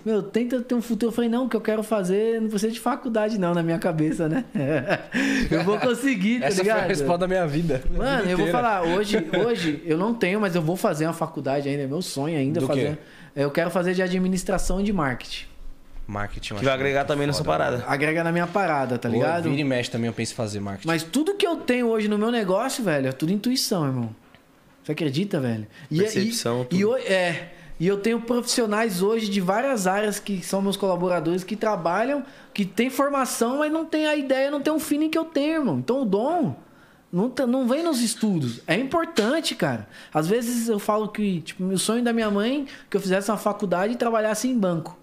Meu, 0.04 0.24
tenta 0.24 0.60
ter 0.60 0.74
um 0.74 0.82
futuro. 0.82 1.12
Eu 1.12 1.16
falei, 1.16 1.30
não, 1.30 1.46
o 1.46 1.50
que 1.50 1.56
eu 1.56 1.62
quero 1.62 1.84
fazer 1.84 2.42
não 2.42 2.50
precisa 2.50 2.72
de 2.72 2.80
faculdade, 2.80 3.38
não, 3.38 3.54
na 3.54 3.62
minha 3.62 3.78
cabeça, 3.78 4.28
né? 4.28 4.44
eu 5.52 5.64
vou 5.64 5.78
conseguir, 5.78 6.40
tá 6.40 6.48
Essa 6.48 6.64
ligado? 6.64 6.78
foi 6.78 6.86
a 6.86 6.88
resposta 6.88 7.18
da 7.20 7.28
minha 7.28 7.46
vida. 7.46 7.84
Mano, 7.96 8.28
eu 8.28 8.38
vou 8.40 8.48
falar, 8.48 8.82
hoje, 8.82 9.24
hoje 9.46 9.84
eu 9.86 10.00
não 10.00 10.16
tenho, 10.16 10.42
mas 10.42 10.56
eu 10.56 10.64
vou 10.64 10.76
fazer 10.76 11.06
uma 11.06 11.14
faculdade 11.14 11.70
ainda. 11.70 11.84
É 11.84 11.86
meu 11.86 12.02
sonho 12.02 12.40
ainda 12.40 12.60
Do 12.60 12.66
fazer. 12.66 12.96
quê? 12.96 12.98
Eu 13.36 13.52
quero 13.52 13.70
fazer 13.70 13.94
de 13.94 14.02
administração 14.02 14.80
e 14.80 14.84
de 14.84 14.92
marketing. 14.92 15.49
Marketing. 16.10 16.56
Que 16.56 16.66
vai 16.66 16.74
agregar 16.74 17.02
muito 17.02 17.08
também 17.10 17.28
nessa 17.28 17.44
foda. 17.44 17.50
parada. 17.50 17.84
Agrega 17.88 18.24
na 18.24 18.32
minha 18.32 18.48
parada, 18.48 18.98
tá 18.98 19.08
Pô, 19.08 19.16
ligado? 19.16 19.44
Vira 19.50 19.62
e 19.62 19.64
mexe 19.64 19.92
também, 19.92 20.08
eu 20.08 20.14
penso 20.14 20.34
em 20.34 20.36
fazer 20.36 20.60
marketing. 20.60 20.88
Mas 20.88 21.04
tudo 21.04 21.36
que 21.36 21.46
eu 21.46 21.58
tenho 21.58 21.88
hoje 21.88 22.08
no 22.08 22.18
meu 22.18 22.32
negócio, 22.32 22.84
velho, 22.84 23.08
é 23.08 23.12
tudo 23.12 23.32
intuição, 23.32 23.86
irmão. 23.86 24.16
Você 24.84 24.92
acredita, 24.94 25.40
velho? 25.40 25.68
E, 25.92 26.00
Percepção, 26.00 26.64
e, 26.64 26.66
tudo. 26.66 26.98
e, 26.98 27.04
é. 27.04 27.54
E 27.80 27.88
eu 27.88 27.98
tenho 27.98 28.20
profissionais 28.20 29.02
hoje 29.02 29.30
de 29.30 29.40
várias 29.40 29.88
áreas 29.88 30.20
que 30.20 30.42
são 30.44 30.62
meus 30.62 30.76
colaboradores 30.76 31.46
que 31.46 31.56
trabalham, 31.56 32.26
que 32.54 32.66
têm 32.66 32.90
formação, 32.90 33.60
mas 33.60 33.72
não 33.72 33.86
tem 33.86 34.06
a 34.06 34.16
ideia, 34.18 34.52
não 34.52 34.60
tem 34.60 34.74
um 34.74 34.80
feeling 34.80 35.10
que 35.10 35.18
eu 35.18 35.24
tenho, 35.26 35.60
irmão. 35.62 35.78
Então 35.80 36.02
o 36.02 36.06
dom 36.06 36.56
não, 37.10 37.30
tá- 37.30 37.48
não 37.48 37.66
vem 37.68 37.82
nos 37.82 38.02
estudos. 38.02 38.60
É 38.68 38.76
importante, 38.76 39.56
cara. 39.56 39.88
Às 40.14 40.28
vezes 40.28 40.68
eu 40.68 40.78
falo 40.78 41.08
que, 41.08 41.40
tipo, 41.40 41.64
o 41.64 41.78
sonho 41.78 42.04
da 42.04 42.12
minha 42.12 42.30
mãe 42.30 42.68
que 42.90 42.98
eu 42.98 43.02
fizesse 43.02 43.32
uma 43.32 43.38
faculdade 43.38 43.94
e 43.94 43.96
trabalhasse 43.96 44.50
em 44.50 44.58
banco. 44.60 44.99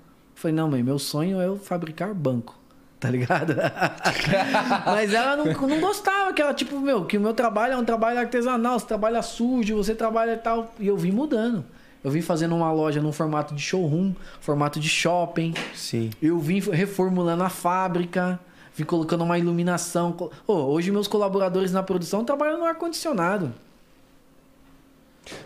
Eu 0.47 0.51
falei, 0.51 0.55
não, 0.55 0.71
mãe, 0.71 0.83
meu 0.83 0.99
sonho 0.99 1.41
é 1.41 1.47
eu 1.47 1.57
fabricar 1.57 2.15
banco. 2.15 2.57
Tá 2.99 3.11
ligado? 3.11 3.55
Mas 4.87 5.13
ela 5.13 5.37
não, 5.37 5.45
não 5.45 5.81
gostava, 5.81 6.33
que 6.33 6.41
ela, 6.41 6.55
tipo, 6.55 6.81
meu, 6.81 7.05
que 7.05 7.19
o 7.19 7.21
meu 7.21 7.35
trabalho 7.35 7.75
é 7.75 7.77
um 7.77 7.85
trabalho 7.85 8.19
artesanal, 8.19 8.81
você 8.81 8.87
trabalha 8.87 9.21
sujo, 9.21 9.77
você 9.77 9.95
trabalha 9.95 10.33
e 10.33 10.39
tal. 10.39 10.73
E 10.81 10.87
eu 10.87 10.97
vim 10.97 11.13
mudando. 11.13 11.63
Eu 12.03 12.11
vim 12.11 12.23
fazendo 12.23 12.57
uma 12.57 12.73
loja 12.73 13.03
num 13.03 13.13
formato 13.13 13.55
de 13.55 13.61
showroom, 13.61 14.15
formato 14.41 14.81
de 14.81 14.89
shopping. 14.89 15.53
Sim. 15.75 16.09
Eu 16.23 16.39
vim 16.39 16.59
reformulando 16.59 17.45
a 17.45 17.51
fábrica, 17.51 18.41
vim 18.75 18.85
colocando 18.85 19.25
uma 19.25 19.39
iluminação. 19.39 20.17
Ô, 20.47 20.55
hoje 20.55 20.91
meus 20.91 21.07
colaboradores 21.07 21.73
na 21.73 21.83
produção 21.83 22.25
trabalham 22.25 22.59
no 22.59 22.65
ar-condicionado. 22.65 23.53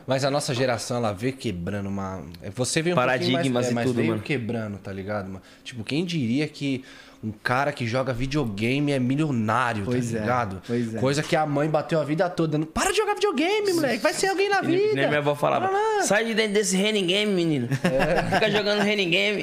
Mas 0.07 0.25
a 0.25 0.31
nossa 0.31 0.55
geração, 0.55 0.99
ela 0.99 1.13
vê 1.13 1.33
quebrando 1.33 1.89
uma. 1.89 2.23
Você 2.55 2.83
veio 2.83 2.95
um 2.95 2.97
Paradigmas 2.97 3.51
mais, 3.51 3.67
é, 3.67 3.71
e 3.71 3.75
mas 3.75 3.87
tudo, 3.87 3.97
veio 3.97 4.09
mano. 4.11 4.23
quebrando, 4.23 4.79
tá 4.79 4.93
ligado? 4.93 5.41
Tipo, 5.65 5.85
quem 5.85 6.05
diria 6.05 6.47
que 6.49 6.85
um 7.23 7.31
cara 7.43 7.71
que 7.71 7.87
joga 7.87 8.15
videogame 8.15 8.93
é 8.93 8.99
milionário, 8.99 9.85
Pois 9.85 10.11
tá 10.11 10.17
é, 10.17 10.21
ligado? 10.23 10.63
pois 10.67 10.95
é. 10.95 10.99
Coisa 10.99 11.23
que 11.23 11.37
a 11.37 11.45
mãe 11.45 11.69
bateu 11.69 12.01
a 12.01 12.05
vida 12.05 12.29
toda. 12.31 12.53
dando, 12.53 12.65
Para 12.67 12.91
de 12.93 12.97
jogar 12.97 13.13
videogame, 13.15 13.75
moleque. 13.75 13.99
Vai 14.03 14.15
ser 14.15 14.29
alguém 14.29 14.49
na 14.49 14.61
Que 14.61 14.69
nem- 14.69 14.77
vida. 14.79 14.95
nem 14.95 15.07
minha 15.09 15.19
avó 15.19 15.35
falava, 15.35 15.69
lá." 15.71 16.03
sai 16.03 16.25
de 16.25 16.33
dentro 16.35 16.55
desse 16.55 16.77
raining 16.79 17.07
game, 17.07 17.31
menino. 17.33 17.69
Fica 17.69 18.51
jogando 18.51 18.79
raining 18.81 19.11
game. 19.11 19.43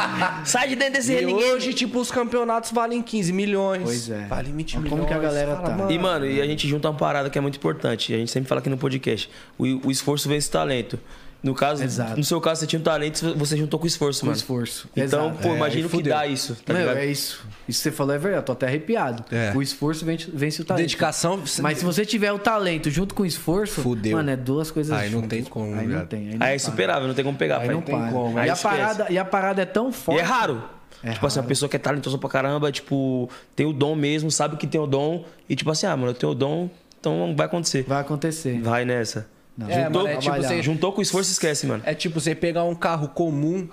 sai 0.44 0.68
de 0.68 0.76
dentro 0.76 0.94
desse 0.94 1.12
E 1.12 1.16
raining 1.16 1.34
hoje, 1.34 1.66
game. 1.66 1.74
tipo, 1.74 1.98
os 2.00 2.10
campeonatos 2.10 2.70
valem 2.70 3.02
15 3.02 3.32
milhões. 3.34 3.82
Pois 3.82 4.08
é. 4.10 4.24
Vale 4.26 4.50
20 4.50 4.76
Olha 4.76 4.82
milhões. 4.84 4.98
como 5.00 5.06
que 5.06 5.14
a 5.14 5.18
galera 5.18 5.56
Fala, 5.56 5.86
tá. 5.86 5.92
E, 5.92 5.98
mano, 5.98 6.24
e 6.26 6.40
a 6.40 6.46
gente 6.46 6.66
junta 6.66 6.88
uma 6.88 6.96
parada 6.96 7.28
que 7.28 7.36
é 7.36 7.40
muito 7.42 7.56
importante. 7.56 8.14
A 8.14 8.16
gente 8.16 8.30
sempre 8.30 8.48
fala 8.48 8.60
aqui 8.62 8.70
no 8.70 8.78
podcast. 8.78 9.28
O, 9.58 9.64
o 9.88 9.90
esforço 9.90 10.26
vence 10.28 10.48
o 10.48 10.52
talento. 10.52 10.98
No 11.42 11.54
caso, 11.54 11.82
Exato. 11.82 12.16
no 12.18 12.24
seu 12.24 12.38
caso, 12.40 12.60
você 12.60 12.66
tinha 12.66 12.78
um 12.78 12.82
talento, 12.82 13.34
você 13.34 13.56
juntou 13.56 13.80
com 13.80 13.86
esforço, 13.86 14.20
Com 14.20 14.26
mano. 14.26 14.36
esforço. 14.36 14.88
Então, 14.94 15.28
Exato. 15.30 15.42
pô, 15.42 15.48
É, 15.54 15.56
imagina 15.56 15.86
o 15.86 15.90
que 15.90 16.02
dá 16.02 16.26
isso, 16.26 16.54
tá 16.66 16.72
Meu, 16.74 16.82
ligado? 16.82 16.98
é 16.98 17.06
isso. 17.06 17.40
Isso 17.66 17.78
que 17.78 17.82
você 17.84 17.90
falou 17.90 18.14
é 18.14 18.18
verdade, 18.18 18.42
eu 18.42 18.44
tô 18.44 18.52
até 18.52 18.66
arrepiado. 18.66 19.24
É. 19.32 19.50
O 19.56 19.62
esforço 19.62 20.04
vence, 20.04 20.28
vence 20.32 20.60
o 20.60 20.64
talento. 20.66 20.82
Dedicação. 20.84 21.42
Mas 21.62 21.78
se 21.78 21.84
você 21.84 22.04
tiver 22.04 22.30
o 22.32 22.38
talento 22.38 22.90
junto 22.90 23.14
com 23.14 23.22
o 23.22 23.26
esforço, 23.26 23.80
Fudeu. 23.80 24.16
mano, 24.18 24.30
é 24.30 24.36
duas 24.36 24.70
coisas 24.70 24.92
Aí 24.96 25.06
não 25.08 25.20
juntas. 25.22 25.30
tem 25.30 25.44
como, 25.44 25.74
Aí 25.74 25.86
não 25.86 26.04
tem. 26.04 26.18
Aí, 26.20 26.24
não 26.26 26.32
Aí 26.32 26.36
é 26.36 26.38
para. 26.38 26.54
insuperável, 26.56 27.08
não 27.08 27.14
tem 27.14 27.24
como 27.24 27.38
pegar, 27.38 27.58
Aí 27.60 27.66
pai. 27.66 27.74
não 27.74 27.82
tem 27.82 27.96
para. 27.98 28.12
como, 28.12 28.36
e, 28.38 28.40
aí 28.42 28.50
a 28.50 28.52
esquece. 28.52 28.62
parada, 28.76 29.06
e 29.10 29.18
a 29.18 29.24
parada 29.24 29.62
é 29.62 29.66
tão 29.66 29.88
E 29.88 29.92
forte. 29.94 30.20
é 30.20 30.22
raro. 30.22 30.62
É 31.02 31.12
tipo 31.12 31.26
assim, 31.26 31.38
uma 31.38 31.42
raro. 31.42 31.48
pessoa 31.48 31.68
que 31.70 31.76
é 31.76 31.78
talentosa 31.78 32.18
pra 32.18 32.28
caramba, 32.28 32.70
tipo, 32.70 33.30
tem 33.56 33.64
o 33.64 33.72
dom 33.72 33.94
mesmo, 33.94 34.30
sabe 34.30 34.56
que 34.56 34.66
tem 34.66 34.78
o 34.78 34.86
dom. 34.86 35.24
E 35.48 35.56
tipo 35.56 35.70
assim, 35.70 35.86
ah, 35.86 35.96
mano, 35.96 36.10
eu 36.10 36.14
tenho 36.14 36.32
o 36.32 36.34
dom, 36.34 36.68
então 37.00 37.34
vai 37.34 37.46
acontecer. 37.46 37.84
Vai 37.88 38.02
acontecer. 38.02 38.60
Vai 38.60 38.84
nessa. 38.84 39.26
Não. 39.60 39.68
É, 39.68 39.84
Juntou, 39.84 40.02
mano, 40.04 40.14
é 40.14 40.16
tipo, 40.16 40.36
você, 40.36 40.62
juntou 40.62 40.92
com 40.92 41.02
esforço, 41.02 41.30
esquece, 41.30 41.66
mano. 41.66 41.82
É 41.84 41.94
tipo 41.94 42.18
você 42.18 42.34
pegar 42.34 42.64
um 42.64 42.74
carro 42.74 43.08
comum. 43.08 43.68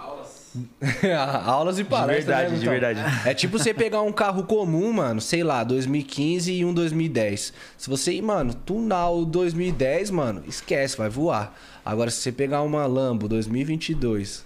Aulas 1.46 1.78
e 1.80 1.84
palestras. 1.84 2.26
verdade, 2.26 2.52
né, 2.54 2.60
de 2.60 2.70
verdade. 2.70 3.00
É 3.26 3.34
tipo 3.34 3.58
você 3.58 3.74
pegar 3.74 4.02
um 4.02 4.12
carro 4.12 4.44
comum, 4.44 4.92
mano, 4.92 5.22
sei 5.22 5.44
lá, 5.44 5.64
2015 5.64 6.52
e 6.52 6.66
um 6.66 6.74
2010. 6.74 7.54
Se 7.78 7.90
você, 7.90 8.22
mano, 8.22 8.54
tunar 8.54 9.10
o 9.12 9.24
2010, 9.24 10.10
mano, 10.10 10.44
esquece, 10.48 10.98
vai 10.98 11.10
voar. 11.10 11.56
Agora, 11.86 12.10
se 12.10 12.18
você 12.22 12.32
pegar 12.32 12.64
uma 12.64 12.86
Lambo 12.86 13.30
2022, 13.30 14.46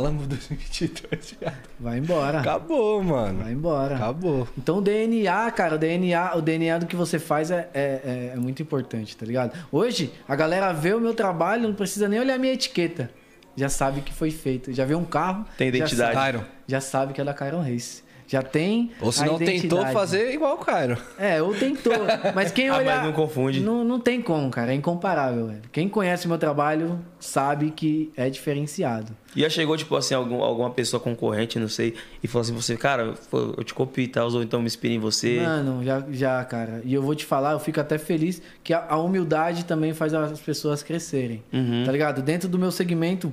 Lambo 0.00 0.24
2022, 0.26 1.36
já 1.40 1.52
Vai 1.78 1.98
embora. 1.98 2.40
acabou, 2.40 3.02
mano. 3.02 3.42
Vai 3.42 3.52
embora. 3.52 3.96
Acabou. 3.96 4.48
Então 4.56 4.78
o 4.78 4.80
DNA, 4.80 5.50
cara, 5.50 5.74
o 5.74 5.78
DNA, 5.78 6.36
o 6.36 6.42
DNA 6.42 6.78
do 6.78 6.86
que 6.86 6.96
você 6.96 7.18
faz 7.18 7.50
é, 7.50 7.68
é, 7.74 7.80
é- 8.04 8.32
é 8.34 8.36
muito 8.36 8.62
importante, 8.62 9.16
tá 9.16 9.24
ligado? 9.26 9.52
Hoje, 9.70 10.12
a 10.28 10.34
galera 10.36 10.72
vê 10.72 10.94
o 10.94 11.00
meu 11.00 11.14
trabalho, 11.14 11.62
não 11.68 11.74
precisa 11.74 12.08
nem 12.08 12.18
olhar 12.20 12.34
a 12.34 12.38
minha 12.38 12.52
etiqueta. 12.52 13.10
Já 13.56 13.68
sabe 13.68 14.02
que 14.02 14.12
foi 14.12 14.30
feito. 14.30 14.72
Já 14.72 14.84
vê 14.84 14.94
um 14.94 15.04
carro. 15.04 15.44
Tem 15.56 15.70
já 15.70 15.76
identidade. 15.78 16.12
sabe- 16.12 16.14
Cairo. 16.14 16.44
Já 16.66 16.80
sabe 16.80 17.12
que 17.12 17.20
é 17.20 17.24
da 17.24 17.34
Kyron 17.34 17.60
Race. 17.62 18.02
Já 18.28 18.42
tem. 18.42 18.90
Ou 19.00 19.10
se 19.10 19.24
não 19.24 19.38
tentou 19.38 19.48
identidade. 19.54 19.92
fazer 19.94 20.34
igual 20.34 20.56
o 20.56 20.58
Cairo. 20.58 20.98
É, 21.18 21.40
ou 21.40 21.54
tentou. 21.54 21.94
Mas 22.34 22.52
quem 22.52 22.68
Ah, 22.68 22.72
mas 22.72 22.80
olhar. 22.82 23.04
não 23.04 23.12
confunde. 23.14 23.60
Não, 23.60 23.82
não 23.82 23.98
tem 23.98 24.20
como, 24.20 24.50
cara. 24.50 24.70
É 24.70 24.74
incomparável, 24.74 25.46
velho. 25.46 25.62
Quem 25.72 25.88
conhece 25.88 26.26
o 26.26 26.28
meu 26.28 26.36
trabalho 26.36 27.00
sabe 27.18 27.70
que 27.70 28.12
é 28.14 28.28
diferenciado. 28.28 29.16
E 29.34 29.40
já 29.40 29.48
chegou, 29.48 29.76
tipo 29.78 29.96
assim, 29.96 30.14
algum, 30.14 30.42
alguma 30.42 30.70
pessoa 30.70 31.00
concorrente, 31.00 31.58
não 31.58 31.68
sei, 31.68 31.94
e 32.22 32.28
falou 32.28 32.42
assim, 32.42 32.52
você, 32.54 32.76
cara, 32.76 33.14
eu 33.32 33.64
te 33.64 33.72
copio 33.72 34.04
e 34.04 34.08
tal, 34.08 34.30
ou 34.30 34.42
então 34.42 34.60
me 34.60 34.66
inspira 34.66 34.92
em 34.92 34.98
você. 34.98 35.40
Mano, 35.40 35.82
já, 35.82 36.04
já, 36.10 36.44
cara. 36.44 36.82
E 36.84 36.92
eu 36.92 37.02
vou 37.02 37.14
te 37.14 37.24
falar, 37.24 37.52
eu 37.52 37.58
fico 37.58 37.80
até 37.80 37.96
feliz 37.96 38.42
que 38.62 38.74
a, 38.74 38.84
a 38.88 38.98
humildade 38.98 39.64
também 39.64 39.94
faz 39.94 40.12
as 40.12 40.40
pessoas 40.40 40.82
crescerem. 40.82 41.42
Uhum. 41.50 41.84
Tá 41.86 41.92
ligado? 41.92 42.20
Dentro 42.20 42.48
do 42.48 42.58
meu 42.58 42.70
segmento 42.70 43.32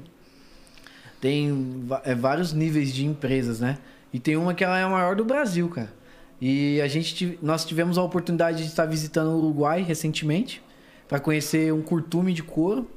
tem 1.19 1.85
é, 2.03 2.13
vários 2.15 2.53
níveis 2.53 2.93
de 2.93 3.05
empresas, 3.05 3.59
né? 3.59 3.77
E 4.15 4.19
tem 4.19 4.37
uma 4.37 4.53
que 4.53 4.63
ela 4.63 4.79
é 4.79 4.83
a 4.83 4.87
maior 4.87 5.13
do 5.13 5.25
Brasil, 5.25 5.67
cara. 5.67 5.93
E 6.39 6.79
a 6.79 6.87
gente 6.87 7.37
nós 7.41 7.65
tivemos 7.65 7.97
a 7.97 8.01
oportunidade 8.01 8.59
de 8.59 8.69
estar 8.69 8.85
visitando 8.85 9.27
o 9.27 9.37
Uruguai 9.39 9.81
recentemente 9.81 10.63
para 11.05 11.19
conhecer 11.19 11.73
um 11.73 11.81
curtume 11.81 12.31
de 12.31 12.41
couro. 12.41 12.89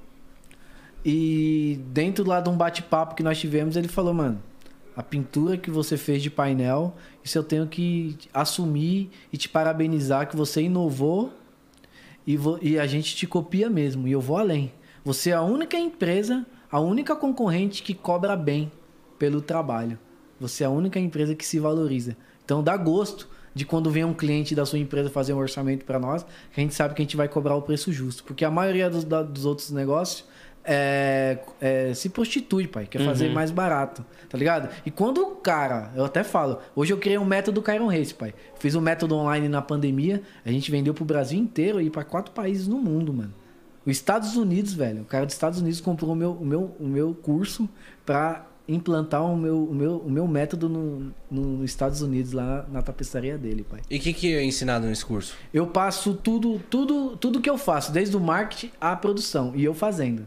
E 1.05 1.81
dentro 1.89 2.25
lá 2.25 2.41
de 2.41 2.49
um 2.49 2.57
bate-papo 2.57 3.17
que 3.17 3.25
nós 3.25 3.37
tivemos, 3.37 3.75
ele 3.75 3.89
falou, 3.89 4.15
mano, 4.15 4.41
a 4.95 5.03
pintura 5.03 5.57
que 5.57 5.73
você 5.73 5.97
fez 5.97 6.23
de 6.23 6.31
painel, 6.31 6.95
isso 7.25 7.37
eu 7.37 7.43
tenho 7.43 7.67
que 7.67 8.17
assumir 8.33 9.11
e 9.33 9.37
te 9.37 9.49
parabenizar 9.49 10.29
que 10.29 10.37
você 10.37 10.63
inovou 10.63 11.33
e, 12.25 12.39
e 12.63 12.79
a 12.79 12.87
gente 12.87 13.17
te 13.17 13.27
copia 13.27 13.69
mesmo. 13.69 14.07
E 14.07 14.13
eu 14.13 14.21
vou 14.21 14.37
além. 14.37 14.73
Você 15.05 15.31
é 15.31 15.35
a 15.35 15.43
única 15.43 15.77
empresa, 15.77 16.47
a 16.71 16.79
única 16.79 17.17
concorrente 17.17 17.83
que 17.83 17.93
cobra 17.93 18.37
bem 18.37 18.71
pelo 19.19 19.41
trabalho. 19.41 19.99
Você 20.41 20.65
é 20.65 20.67
a 20.67 20.71
única 20.71 20.99
empresa 20.99 21.35
que 21.35 21.45
se 21.45 21.59
valoriza. 21.59 22.17
Então 22.45 22.63
dá 22.63 22.77
gosto 22.77 23.29
de 23.55 23.65
quando 23.65 23.91
vem 23.91 24.05
um 24.05 24.15
cliente 24.15 24.55
da 24.55 24.65
sua 24.65 24.79
empresa 24.79 25.11
fazer 25.11 25.35
um 25.35 25.39
orçamento 25.39 25.85
para 25.85 25.99
nós, 25.99 26.23
que 26.53 26.61
a 26.61 26.63
gente 26.63 26.75
sabe 26.75 26.95
que 26.95 27.03
a 27.03 27.05
gente 27.05 27.17
vai 27.17 27.29
cobrar 27.29 27.57
o 27.57 27.63
preço 27.63 27.93
justo. 27.93 28.23
Porque 28.25 28.45
a 28.45 28.51
maioria 28.51 28.89
dos, 28.89 29.05
dos 29.05 29.45
outros 29.45 29.71
negócios 29.71 30.25
é, 30.65 31.39
é, 31.61 31.95
se 31.95 32.11
prostitui, 32.11 32.69
pai. 32.69 32.87
Quer 32.87 33.03
fazer 33.05 33.31
mais 33.31 33.51
barato, 33.51 34.05
tá 34.29 34.37
ligado? 34.37 34.69
E 34.85 34.91
quando 34.91 35.23
o 35.23 35.37
cara, 35.37 35.91
eu 35.97 36.05
até 36.05 36.23
falo, 36.23 36.59
hoje 36.77 36.93
eu 36.93 36.99
criei 36.99 37.17
um 37.17 37.25
método 37.25 37.63
Kyron 37.63 37.89
Race, 37.89 38.13
pai. 38.13 38.35
Fiz 38.59 38.75
um 38.75 38.81
método 38.81 39.17
online 39.17 39.49
na 39.49 39.63
pandemia, 39.63 40.23
a 40.45 40.51
gente 40.51 40.71
vendeu 40.71 40.93
pro 40.93 41.05
Brasil 41.05 41.39
inteiro 41.39 41.81
e 41.81 41.89
para 41.89 42.05
quatro 42.05 42.33
países 42.33 42.69
no 42.69 42.79
mundo, 42.79 43.15
mano. 43.15 43.33
Os 43.87 43.93
Estados 43.93 44.37
Unidos, 44.37 44.75
velho, 44.75 45.03
o 45.03 45.05
cara 45.07 45.25
dos 45.25 45.35
Estados 45.35 45.61
Unidos 45.61 45.81
comprou 45.81 46.13
o 46.13 46.15
meu, 46.15 46.33
o 46.33 46.45
meu, 46.45 46.77
o 46.79 46.87
meu 46.87 47.15
curso 47.15 47.67
pra 48.05 48.47
implantar 48.69 49.25
o 49.25 49.35
meu, 49.37 49.65
o 49.65 49.75
meu, 49.75 49.97
o 49.97 50.11
meu 50.11 50.29
método 50.29 50.69
no, 50.69 51.11
no- 51.31 51.57
nos 51.59 51.71
Estados 51.71 52.03
Unidos, 52.03 52.33
lá 52.33 52.67
na 52.71 52.83
tapeçaria 52.83 53.39
dele, 53.39 53.65
pai. 53.69 53.81
E 53.91 53.97
o 53.97 54.01
que, 54.01 54.13
que 54.13 54.35
é 54.35 54.45
ensinado 54.45 54.87
nesse 54.87 55.05
curso? 55.07 55.35
Eu 55.55 55.67
passo 55.69 56.13
tudo, 56.15 56.61
tudo, 56.69 57.17
tudo 57.17 57.41
que 57.41 57.49
eu 57.49 57.57
faço, 57.57 57.91
desde 57.91 58.15
o 58.17 58.21
marketing 58.21 58.71
à 58.81 58.95
produção, 58.95 59.53
e 59.57 59.65
eu 59.65 59.73
fazendo. 59.73 60.27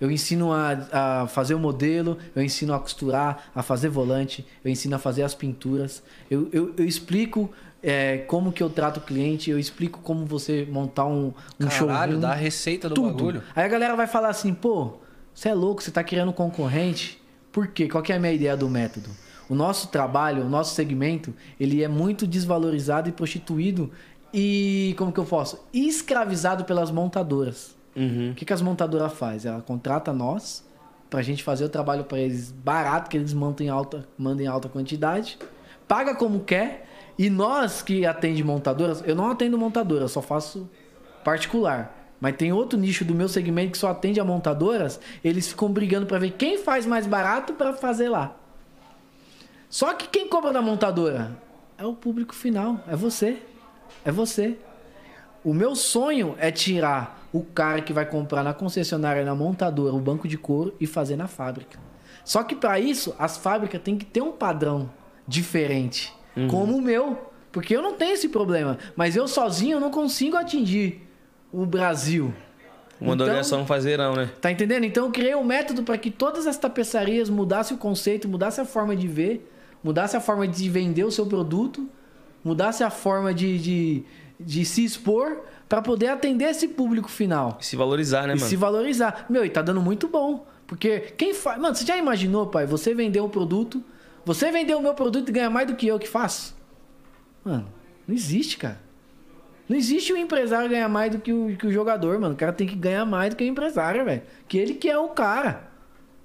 Eu 0.00 0.10
ensino 0.10 0.50
a, 0.52 1.22
a 1.22 1.26
fazer 1.28 1.54
o 1.54 1.58
modelo, 1.58 2.16
eu 2.34 2.42
ensino 2.42 2.72
a 2.74 2.80
costurar, 2.80 3.50
a 3.54 3.62
fazer 3.62 3.88
volante, 3.90 4.44
eu 4.64 4.70
ensino 4.70 4.96
a 4.96 4.98
fazer 4.98 5.22
as 5.22 5.34
pinturas. 5.34 6.02
Eu, 6.30 6.48
eu, 6.52 6.74
eu 6.76 6.84
explico 6.86 7.50
é, 7.82 8.18
como 8.26 8.50
que 8.50 8.62
eu 8.62 8.70
trato 8.70 8.96
o 8.96 9.00
cliente, 9.02 9.50
eu 9.50 9.58
explico 9.58 10.00
como 10.02 10.24
você 10.24 10.66
montar 10.70 11.04
um, 11.04 11.32
um 11.60 11.66
Caralho, 11.68 12.18
dá 12.18 12.30
a 12.30 12.34
receita 12.34 12.88
do 12.88 12.94
tudo. 12.94 13.12
bagulho. 13.12 13.42
Aí 13.54 13.62
a 13.64 13.68
galera 13.68 13.94
vai 13.94 14.06
falar 14.06 14.30
assim, 14.30 14.54
pô, 14.54 14.94
você 15.34 15.50
é 15.50 15.54
louco, 15.54 15.82
você 15.82 15.90
tá 15.90 16.02
criando 16.02 16.32
concorrente. 16.32 17.22
Por 17.54 17.68
quê? 17.68 17.88
Qual 17.88 18.02
que 18.02 18.12
é 18.12 18.16
a 18.16 18.18
minha 18.18 18.32
ideia 18.32 18.56
do 18.56 18.68
método? 18.68 19.08
O 19.48 19.54
nosso 19.54 19.86
trabalho, 19.86 20.44
o 20.44 20.48
nosso 20.48 20.74
segmento, 20.74 21.32
ele 21.58 21.84
é 21.84 21.88
muito 21.88 22.26
desvalorizado 22.26 23.08
e 23.08 23.12
prostituído 23.12 23.92
e, 24.32 24.92
como 24.98 25.12
que 25.12 25.20
eu 25.20 25.24
posso? 25.24 25.64
Escravizado 25.72 26.64
pelas 26.64 26.90
montadoras. 26.90 27.76
Uhum. 27.94 28.32
O 28.32 28.34
que, 28.34 28.44
que 28.44 28.52
as 28.52 28.60
montadoras 28.60 29.12
fazem? 29.12 29.52
Ela 29.52 29.62
contrata 29.62 30.12
nós 30.12 30.64
pra 31.08 31.22
gente 31.22 31.44
fazer 31.44 31.64
o 31.64 31.68
trabalho 31.68 32.02
pra 32.02 32.18
eles 32.18 32.50
barato, 32.50 33.08
que 33.08 33.16
eles 33.16 33.32
mandem 33.32 33.68
em 33.68 33.70
alta, 33.70 34.04
mandem 34.18 34.46
em 34.46 34.48
alta 34.48 34.68
quantidade, 34.68 35.38
paga 35.86 36.12
como 36.16 36.40
quer, 36.40 36.88
e 37.16 37.30
nós 37.30 37.82
que 37.82 38.04
atende 38.04 38.42
montadoras, 38.42 39.00
eu 39.06 39.14
não 39.14 39.30
atendo 39.30 39.56
montadora, 39.56 40.02
eu 40.02 40.08
só 40.08 40.20
faço 40.20 40.68
particular. 41.22 42.03
Mas 42.20 42.36
tem 42.36 42.52
outro 42.52 42.78
nicho 42.78 43.04
do 43.04 43.14
meu 43.14 43.28
segmento 43.28 43.72
que 43.72 43.78
só 43.78 43.90
atende 43.90 44.20
a 44.20 44.24
montadoras, 44.24 45.00
eles 45.22 45.48
ficam 45.48 45.70
brigando 45.70 46.06
pra 46.06 46.18
ver 46.18 46.32
quem 46.32 46.58
faz 46.58 46.86
mais 46.86 47.06
barato 47.06 47.52
pra 47.54 47.72
fazer 47.74 48.08
lá. 48.08 48.36
Só 49.68 49.92
que 49.94 50.08
quem 50.08 50.28
compra 50.28 50.52
da 50.52 50.62
montadora 50.62 51.36
é 51.76 51.84
o 51.84 51.92
público 51.92 52.34
final, 52.34 52.80
é 52.86 52.96
você. 52.96 53.42
É 54.04 54.12
você. 54.12 54.56
O 55.42 55.52
meu 55.52 55.74
sonho 55.74 56.34
é 56.38 56.50
tirar 56.50 57.28
o 57.32 57.42
cara 57.42 57.82
que 57.82 57.92
vai 57.92 58.06
comprar 58.06 58.42
na 58.42 58.54
concessionária, 58.54 59.24
na 59.24 59.34
montadora, 59.34 59.92
o 59.94 60.00
banco 60.00 60.28
de 60.28 60.38
couro 60.38 60.74
e 60.80 60.86
fazer 60.86 61.16
na 61.16 61.26
fábrica. 61.26 61.78
Só 62.24 62.42
que 62.42 62.54
para 62.54 62.80
isso, 62.80 63.14
as 63.18 63.36
fábricas 63.36 63.82
têm 63.82 63.98
que 63.98 64.06
ter 64.06 64.22
um 64.22 64.32
padrão 64.32 64.90
diferente, 65.26 66.14
como 66.48 66.76
o 66.76 66.80
meu, 66.80 67.30
porque 67.52 67.76
eu 67.76 67.82
não 67.82 67.94
tenho 67.94 68.14
esse 68.14 68.28
problema, 68.28 68.78
mas 68.96 69.16
eu 69.16 69.28
sozinho 69.28 69.76
eu 69.76 69.80
não 69.80 69.90
consigo 69.90 70.36
atingir 70.36 71.03
o 71.62 71.66
Brasil. 71.66 72.32
É 73.00 73.06
Então- 73.12 73.44
só 73.44 73.60
um 73.60 73.66
fazeirão, 73.66 74.14
né? 74.14 74.30
Tá 74.40 74.50
entendendo? 74.50 74.84
Então 74.84 75.06
eu 75.06 75.10
criei 75.12 75.34
um 75.34 75.44
método 75.44 75.82
para 75.82 75.98
que 75.98 76.10
todas 76.10 76.46
as 76.46 76.56
tapeçarias 76.56 77.28
mudassem 77.28 77.76
o 77.76 77.80
conceito, 77.80 78.28
mudassem 78.28 78.62
a 78.62 78.66
forma 78.66 78.94
de 78.96 79.06
ver, 79.06 79.50
mudassem 79.82 80.16
a 80.16 80.20
forma 80.20 80.46
de 80.48 80.68
vender 80.70 81.04
o 81.04 81.10
seu 81.10 81.26
produto, 81.26 81.88
mudassem 82.42 82.86
a 82.86 82.90
forma 82.90 83.34
de, 83.34 83.58
de, 83.58 84.02
de 84.38 84.64
se 84.64 84.84
expor 84.84 85.42
para 85.68 85.82
poder 85.82 86.08
atender 86.08 86.46
esse 86.46 86.68
público 86.68 87.08
final. 87.10 87.58
Se 87.60 87.76
valorizar, 87.76 88.22
né, 88.26 88.34
e 88.34 88.36
mano? 88.36 88.48
se 88.48 88.56
valorizar. 88.56 89.26
Meu, 89.28 89.44
e 89.44 89.50
tá 89.50 89.60
dando 89.60 89.80
muito 89.82 90.08
bom. 90.08 90.46
Porque 90.66 91.00
quem 91.00 91.34
faz. 91.34 91.60
Mano, 91.60 91.74
você 91.74 91.84
já 91.84 91.96
imaginou, 91.96 92.46
pai? 92.46 92.64
Você 92.66 92.94
vender 92.94 93.20
um 93.20 93.28
produto. 93.28 93.82
Você 94.24 94.50
vender 94.50 94.74
o 94.74 94.80
meu 94.80 94.94
produto 94.94 95.28
e 95.28 95.32
ganhar 95.32 95.50
mais 95.50 95.66
do 95.66 95.74
que 95.76 95.86
eu 95.86 95.98
que 95.98 96.08
faço? 96.08 96.56
Mano, 97.44 97.66
não 98.08 98.14
existe, 98.14 98.56
cara. 98.56 98.80
Não 99.68 99.76
existe 99.76 100.12
o 100.12 100.16
empresário 100.16 100.68
ganhar 100.68 100.88
mais 100.88 101.10
do 101.10 101.18
que 101.18 101.32
o, 101.32 101.56
que 101.56 101.66
o 101.66 101.72
jogador, 101.72 102.18
mano. 102.18 102.34
O 102.34 102.36
cara 102.36 102.52
tem 102.52 102.66
que 102.66 102.74
ganhar 102.74 103.04
mais 103.04 103.30
do 103.30 103.36
que 103.36 103.44
o 103.44 103.46
empresário, 103.46 104.04
velho. 104.04 104.22
Que 104.46 104.58
ele 104.58 104.74
que 104.74 104.88
é 104.88 104.98
o 104.98 105.08
cara. 105.08 105.68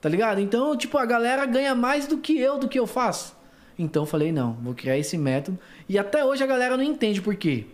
Tá 0.02 0.10
ligado? 0.10 0.40
Então, 0.40 0.76
tipo, 0.76 0.98
a 0.98 1.06
galera 1.06 1.45
ganha 1.45 1.74
mais 1.74 2.07
do 2.07 2.18
que 2.18 2.38
eu, 2.38 2.57
do 2.57 2.68
que 2.68 2.80
eu 2.80 2.88
faço. 2.88 3.38
Então 3.78 4.03
eu 4.03 4.07
falei, 4.07 4.32
não, 4.32 4.53
vou 4.61 4.74
criar 4.74 4.98
esse 4.98 5.18
método. 5.18 5.57
E 5.88 5.98
até 5.98 6.24
hoje 6.24 6.44
a 6.44 6.48
galera 6.48 6.76
não 6.76 6.84
entende 6.84 7.22
por 7.22 7.36
quê. 7.36 7.66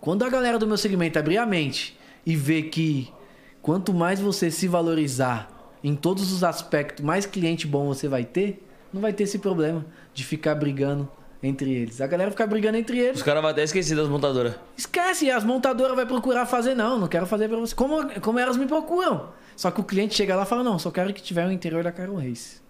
Quando 0.00 0.24
a 0.24 0.28
galera 0.28 0.58
do 0.58 0.66
meu 0.66 0.76
segmento 0.76 1.18
abrir 1.18 1.38
a 1.38 1.44
mente 1.44 1.98
e 2.24 2.36
ver 2.36 2.64
que 2.64 3.12
quanto 3.60 3.92
mais 3.92 4.20
você 4.20 4.52
se 4.52 4.68
valorizar 4.68 5.50
em 5.82 5.96
todos 5.96 6.32
os 6.32 6.44
aspectos, 6.44 7.04
mais 7.04 7.26
cliente 7.26 7.66
bom 7.66 7.86
você 7.86 8.06
vai 8.06 8.24
ter, 8.24 8.64
não 8.92 9.00
vai 9.00 9.12
ter 9.12 9.24
esse 9.24 9.40
problema 9.40 9.84
de 10.14 10.24
ficar 10.24 10.54
brigando 10.54 11.10
entre 11.42 11.72
eles. 11.72 12.00
A 12.00 12.06
galera 12.06 12.30
ficar 12.30 12.46
brigando 12.46 12.76
entre 12.78 12.98
eles, 12.98 13.16
Os 13.18 13.22
caras 13.22 13.42
vão 13.42 13.50
até 13.50 13.62
esquecer 13.62 13.96
das 13.96 14.08
montadoras. 14.08 14.54
esquece, 14.76 15.30
as 15.30 15.44
montadoras 15.44 15.94
vai 15.94 16.06
procurar 16.06 16.46
fazer, 16.46 16.74
não, 16.74 16.98
não 16.98 17.08
quero 17.08 17.26
fazer 17.26 17.48
pra 17.48 17.58
você. 17.58 17.74
Como, 17.74 18.20
como 18.20 18.38
elas 18.38 18.56
me 18.56 18.66
procuram. 18.66 19.28
Só 19.56 19.70
que 19.70 19.80
o 19.80 19.84
cliente 19.84 20.14
chega 20.14 20.36
lá 20.36 20.42
e 20.42 20.46
fala, 20.46 20.62
não, 20.62 20.78
só 20.78 20.90
quero 20.90 21.12
que 21.14 21.22
tiver 21.22 21.46
o 21.46 21.50
interior 21.52 21.82
da 21.82 21.92
Caron 21.92 22.16
Race. 22.16 22.60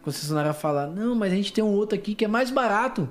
A 0.00 0.04
concessionária 0.04 0.52
fala, 0.52 0.86
não, 0.86 1.14
mas 1.14 1.32
a 1.32 1.36
gente 1.36 1.52
tem 1.52 1.62
um 1.62 1.72
outro 1.72 1.96
aqui 1.98 2.14
que 2.14 2.24
é 2.24 2.28
mais 2.28 2.50
barato. 2.50 3.08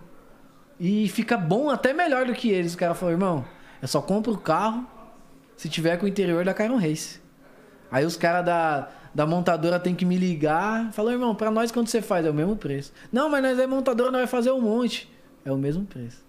E 0.79 1.07
fica 1.09 1.37
bom, 1.37 1.69
até 1.69 1.93
melhor 1.93 2.25
do 2.25 2.33
que 2.33 2.49
eles. 2.49 2.73
O 2.73 2.77
cara 2.77 2.93
falou, 2.93 3.13
irmão, 3.13 3.45
eu 3.81 3.87
só 3.87 4.01
compro 4.01 4.33
o 4.33 4.37
carro 4.37 4.85
se 5.55 5.69
tiver 5.69 5.97
com 5.97 6.05
o 6.05 6.09
interior 6.09 6.43
da 6.43 6.53
Caron 6.53 6.77
Race. 6.77 7.19
Aí 7.91 8.05
os 8.05 8.15
caras 8.15 8.45
da, 8.45 8.89
da 9.13 9.25
montadora 9.25 9.79
tem 9.79 9.93
que 9.95 10.05
me 10.05 10.17
ligar. 10.17 10.91
Falou, 10.93 11.11
irmão, 11.11 11.35
pra 11.35 11.51
nós 11.51 11.71
quanto 11.71 11.89
você 11.89 12.01
faz? 12.01 12.25
É 12.25 12.29
o 12.29 12.33
mesmo 12.33 12.55
preço. 12.55 12.91
Não, 13.11 13.29
mas 13.29 13.43
nós 13.43 13.59
é 13.59 13.67
montadora, 13.67 14.11
nós 14.11 14.21
vai 14.21 14.27
fazer 14.27 14.51
um 14.51 14.61
monte. 14.61 15.09
É 15.45 15.51
o 15.51 15.57
mesmo 15.57 15.85
preço. 15.85 16.23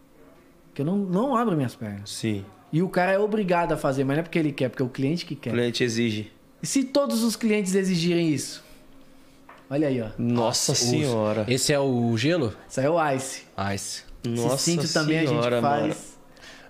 Que 0.74 0.82
eu 0.82 0.86
não, 0.86 0.96
não 0.96 1.36
abro 1.36 1.54
minhas 1.56 1.74
pernas. 1.74 2.10
Sim. 2.10 2.44
E 2.72 2.82
o 2.82 2.88
cara 2.88 3.12
é 3.12 3.18
obrigado 3.18 3.72
a 3.72 3.76
fazer, 3.76 4.02
mas 4.04 4.16
não 4.16 4.20
é 4.20 4.22
porque 4.22 4.38
ele 4.38 4.50
quer, 4.52 4.70
porque 4.70 4.82
é 4.82 4.86
o 4.86 4.88
cliente 4.88 5.26
que 5.26 5.34
O 5.34 5.36
quer. 5.36 5.50
cliente 5.52 5.84
exige. 5.84 6.32
E 6.62 6.66
se 6.66 6.84
todos 6.84 7.22
os 7.22 7.36
clientes 7.36 7.74
exigirem 7.74 8.30
isso? 8.30 8.64
Olha 9.68 9.88
aí, 9.88 10.00
ó. 10.00 10.09
Nossa 10.18 10.74
senhora. 10.74 11.44
Esse 11.48 11.72
é 11.72 11.78
o 11.78 12.16
gelo? 12.16 12.54
Isso 12.68 12.80
aí 12.80 12.86
é 12.86 12.90
o 12.90 13.10
Ice. 13.14 13.42
Ice. 13.74 14.02
Nossa 14.26 14.54
Esse 14.54 14.64
cinto 14.64 14.92
também 14.92 15.18
a 15.18 15.26
senhora, 15.26 15.56
gente 15.56 15.62
faz. 15.62 15.82
mano. 15.82 15.94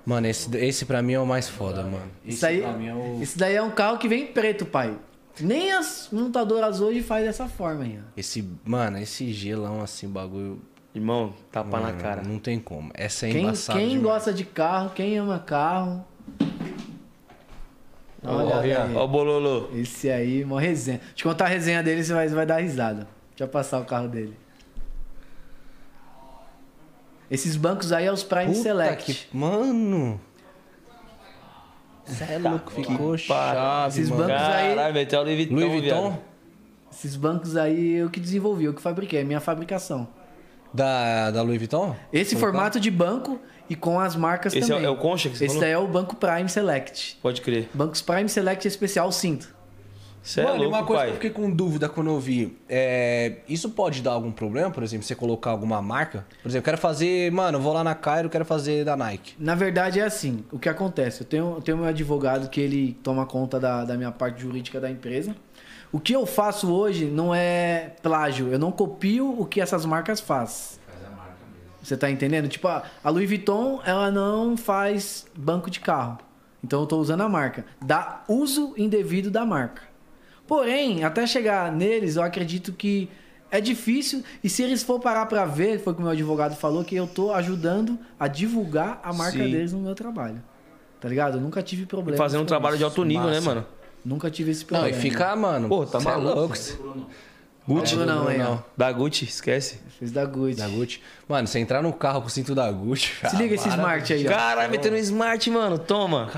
Mano, 0.05 0.27
esse, 0.27 0.57
esse 0.57 0.85
pra 0.85 1.01
mim 1.03 1.13
é 1.13 1.21
o 1.21 1.27
mais 1.27 1.49
foda, 1.49 1.83
mano. 1.85 2.11
Isso 2.25 2.39
Esse 2.39 2.47
aí, 2.47 2.61
pra 2.63 2.73
mim 2.73 2.89
é 2.89 2.95
o... 2.95 3.23
Isso 3.23 3.39
daí 3.39 3.55
é 3.55 3.63
um 3.63 3.71
carro 3.71 3.99
que 3.99 4.09
vem 4.09 4.27
preto, 4.27 4.67
pai. 4.67 4.97
Nem 5.41 5.73
as 5.73 6.09
montadoras 6.13 6.81
hoje 6.81 7.03
fazem 7.03 7.27
dessa 7.27 7.49
forma 7.49 7.85
aí, 7.85 7.99
ó. 7.99 8.09
Esse, 8.17 8.47
mano, 8.65 8.99
esse 8.99 9.33
gelão 9.33 9.81
assim, 9.83 10.09
bagulho. 10.09 10.61
Irmão, 10.95 11.33
tapa 11.51 11.81
na 11.81 11.87
mano, 11.87 11.99
cara. 12.01 12.23
Não 12.23 12.39
tem 12.39 12.61
como. 12.61 12.91
Essa 12.95 13.27
é 13.27 13.31
Quem, 13.33 13.45
embaçada. 13.45 13.79
quem 13.79 13.89
demais. 13.89 14.03
gosta 14.05 14.33
de 14.33 14.45
carro, 14.45 14.91
quem 14.91 15.17
ama 15.17 15.39
carro. 15.39 16.05
Olhada 18.23 18.61
aí. 18.61 18.95
ó 18.95 19.05
o 19.05 19.09
Bololô. 19.09 19.71
Esse 19.75 20.11
aí, 20.11 20.45
uma 20.45 20.61
resenha. 20.61 21.01
Te 21.15 21.25
contar 21.25 21.47
a 21.47 21.49
resenha 21.49 21.83
dele, 21.83 22.05
você 22.05 22.13
vai, 22.13 22.29
vai 22.29 22.45
dar 22.47 22.59
risada. 22.59 23.09
Deixa 23.31 23.45
eu 23.45 23.49
passar 23.49 23.81
o 23.81 23.85
carro 23.87 24.07
dele. 24.07 24.37
Esses 27.31 27.57
bancos 27.57 27.91
aí 27.93 28.05
é 28.05 28.13
os 28.13 28.23
Prime 28.23 28.47
Puta 28.47 28.63
Select. 28.63 29.29
que- 29.31 29.37
Mano. 29.37 30.21
Cê 32.05 32.25
é 32.35 32.39
louco, 32.39 32.71
ficou 32.73 33.17
chave, 33.17 33.89
Esses 33.89 34.09
mano. 34.11 34.23
bancos 34.27 34.43
aí- 34.43 34.75
Caralho, 34.75 35.07
tem 35.07 35.19
o 35.19 35.23
Louis 35.23 35.37
Vuitton, 35.37 35.55
Louis 35.55 35.71
Vuitton? 35.73 36.03
viado. 36.11 36.19
Esses 36.93 37.17
bancos 37.17 37.57
aí 37.57 37.93
eu 37.95 38.11
que 38.11 38.21
desenvolvi, 38.21 38.65
eu 38.65 38.75
que 38.75 38.83
fabriquei, 38.83 39.21
é 39.21 39.25
minha 39.25 39.41
fabricação. 39.41 40.07
Da, 40.75 41.31
da 41.31 41.43
Louis 41.43 41.59
Vuitton? 41.59 41.95
Esse 42.13 42.35
formato 42.37 42.81
de 42.81 42.91
banco 42.91 43.39
e 43.69 43.77
com 43.77 44.01
as 44.01 44.17
marcas 44.17 44.55
Esse 44.55 44.71
é, 44.71 44.75
também. 44.75 44.87
é 44.87 44.91
o 44.91 44.97
Concha 44.97 45.29
que 45.29 45.37
você 45.39 45.45
Esse 45.45 45.55
falou? 45.57 45.69
é 45.71 45.79
o 45.79 45.87
Banco 45.87 46.17
Prime 46.17 46.49
Select. 46.49 47.19
Pode 47.23 47.41
crer. 47.41 47.69
Bancos 47.75 48.01
Prime 48.03 48.29
Select 48.29 48.67
especial 48.67 49.11
cinto. 49.13 49.55
Você 50.23 50.41
é 50.41 50.45
Mano, 50.45 50.57
e 50.57 50.59
louco, 50.61 50.77
uma 50.77 50.87
coisa 50.87 51.01
pai. 51.03 51.07
que 51.09 51.13
eu 51.13 51.15
fiquei 51.17 51.31
com 51.31 51.51
dúvida 51.51 51.89
quando 51.89 52.11
eu 52.11 52.21
vi. 52.21 52.57
É, 52.69 53.39
isso 53.49 53.71
pode 53.71 54.01
dar 54.03 54.13
algum 54.13 54.31
problema, 54.31 54.71
por 54.71 54.83
exemplo, 54.83 55.05
você 55.05 55.17
colocar 55.17 55.51
alguma 55.51 55.83
marca? 55.83 56.25
Por 56.43 56.49
exemplo, 56.49 56.59
eu 56.59 56.63
quero 56.63 56.79
fazer. 56.79 57.33
Mano, 57.33 57.59
eu 57.59 57.63
vou 57.63 57.73
lá 57.73 57.83
na 57.83 57.95
Cairo, 57.95 58.27
eu 58.27 58.31
quero 58.31 58.45
fazer 58.45 58.85
da 58.85 58.97
Nike. 58.97 59.35
Na 59.37 59.57
verdade 59.57 59.99
é 59.99 60.05
assim, 60.05 60.45
o 60.53 60.59
que 60.61 60.69
acontece? 60.69 61.23
Eu 61.23 61.27
tenho, 61.27 61.55
eu 61.57 61.61
tenho 61.61 61.77
meu 61.77 61.87
advogado 61.87 62.49
que 62.49 62.61
ele 62.61 62.97
toma 63.03 63.27
conta 63.27 63.59
da, 63.59 63.85
da 63.85 63.97
minha 63.97 64.13
parte 64.13 64.41
jurídica 64.43 64.81
da 64.81 64.89
empresa. 64.89 65.35
O 65.91 65.99
que 65.99 66.15
eu 66.15 66.25
faço 66.25 66.73
hoje 66.73 67.07
não 67.07 67.35
é 67.35 67.93
plágio, 68.01 68.49
eu 68.53 68.59
não 68.59 68.71
copio 68.71 69.29
o 69.39 69.45
que 69.45 69.61
essas 69.61 69.85
marcas 69.85 70.21
fazem. 70.21 70.81
Você 71.83 71.97
tá 71.97 72.09
entendendo? 72.09 72.49
Tipo, 72.49 72.69
a 72.69 72.85
a 73.03 73.11
Louis 73.11 73.29
Vuitton, 73.29 73.81
ela 73.85 74.09
não 74.09 74.57
faz 74.57 75.27
banco 75.37 75.69
de 75.69 75.81
carro. 75.81 76.19
Então 76.63 76.81
eu 76.81 76.87
tô 76.87 76.97
usando 76.99 77.23
a 77.23 77.29
marca. 77.29 77.65
Dá 77.85 78.23
uso 78.29 78.73
indevido 78.79 79.33
da 79.33 79.45
marca. 79.45 79.83
Porém, 80.53 81.03
até 81.03 81.27
chegar 81.27 81.73
neles, 81.73 82.17
eu 82.17 82.23
acredito 82.23 82.75
que 82.75 83.09
é 83.51 83.59
difícil. 83.59 84.23
E 84.45 84.51
se 84.51 84.63
eles 84.63 84.83
for 84.83 85.01
parar 85.01 85.25
pra 85.25 85.47
ver, 85.47 85.81
foi 85.81 85.95
o 85.95 85.97
que 85.97 86.03
o 86.03 86.05
meu 86.05 86.13
advogado 86.13 86.55
falou, 86.55 86.85
que 86.85 86.95
eu 86.95 87.07
tô 87.07 87.33
ajudando 87.33 87.99
a 88.21 88.29
divulgar 88.29 89.01
a 89.03 89.15
marca 89.15 89.39
Sim. 89.39 89.51
deles 89.51 89.73
no 89.73 89.79
meu 89.79 89.95
trabalho. 89.95 90.43
Tá 91.01 91.09
ligado? 91.09 91.39
Eu 91.39 91.41
nunca 91.41 91.63
tive 91.63 91.87
problema. 91.87 92.19
Fazendo 92.19 92.43
um 92.43 92.45
trabalho 92.45 92.77
de 92.77 92.83
isso. 92.83 92.91
alto 92.91 93.03
nível, 93.03 93.29
né, 93.29 93.37
Massa. 93.37 93.47
mano? 93.47 93.67
Nunca 94.05 94.31
tive 94.31 94.51
esse 94.51 94.61
Não, 94.65 94.81
problema. 94.81 94.95
e 94.95 95.01
fica, 95.01 95.35
mano. 95.35 95.71
Pô, 95.71 95.87
tá 95.87 95.99
é 95.99 96.03
maluco. 96.03 96.55
Gucci 97.67 97.97
não, 97.97 98.05
não, 98.05 98.31
hein, 98.31 98.43
ó. 98.43 98.59
Da 98.77 98.93
Gucci, 98.93 99.25
esquece. 99.25 99.81
Fez 99.99 100.13
da 100.13 100.27
Gucci. 100.27 100.57
Da 100.57 100.69
Gucci. 100.69 101.01
Mano, 101.27 101.49
você 101.49 101.61
entrar 101.61 101.83
no 101.83 101.95
carro 101.95 102.21
com 102.21 102.27
o 102.27 102.31
cinto 102.31 102.55
da 102.55 102.71
Gucci. 102.71 103.11
Se 103.27 103.37
liga 103.37 103.55
esse 103.55 103.71
smart 103.71 104.13
aí, 104.13 104.27
ó. 104.27 104.29
Caralho, 104.29 104.71
metendo 104.71 104.97
um 104.97 104.99
smart, 104.99 105.49
mano. 105.51 105.79
Toma. 105.79 106.29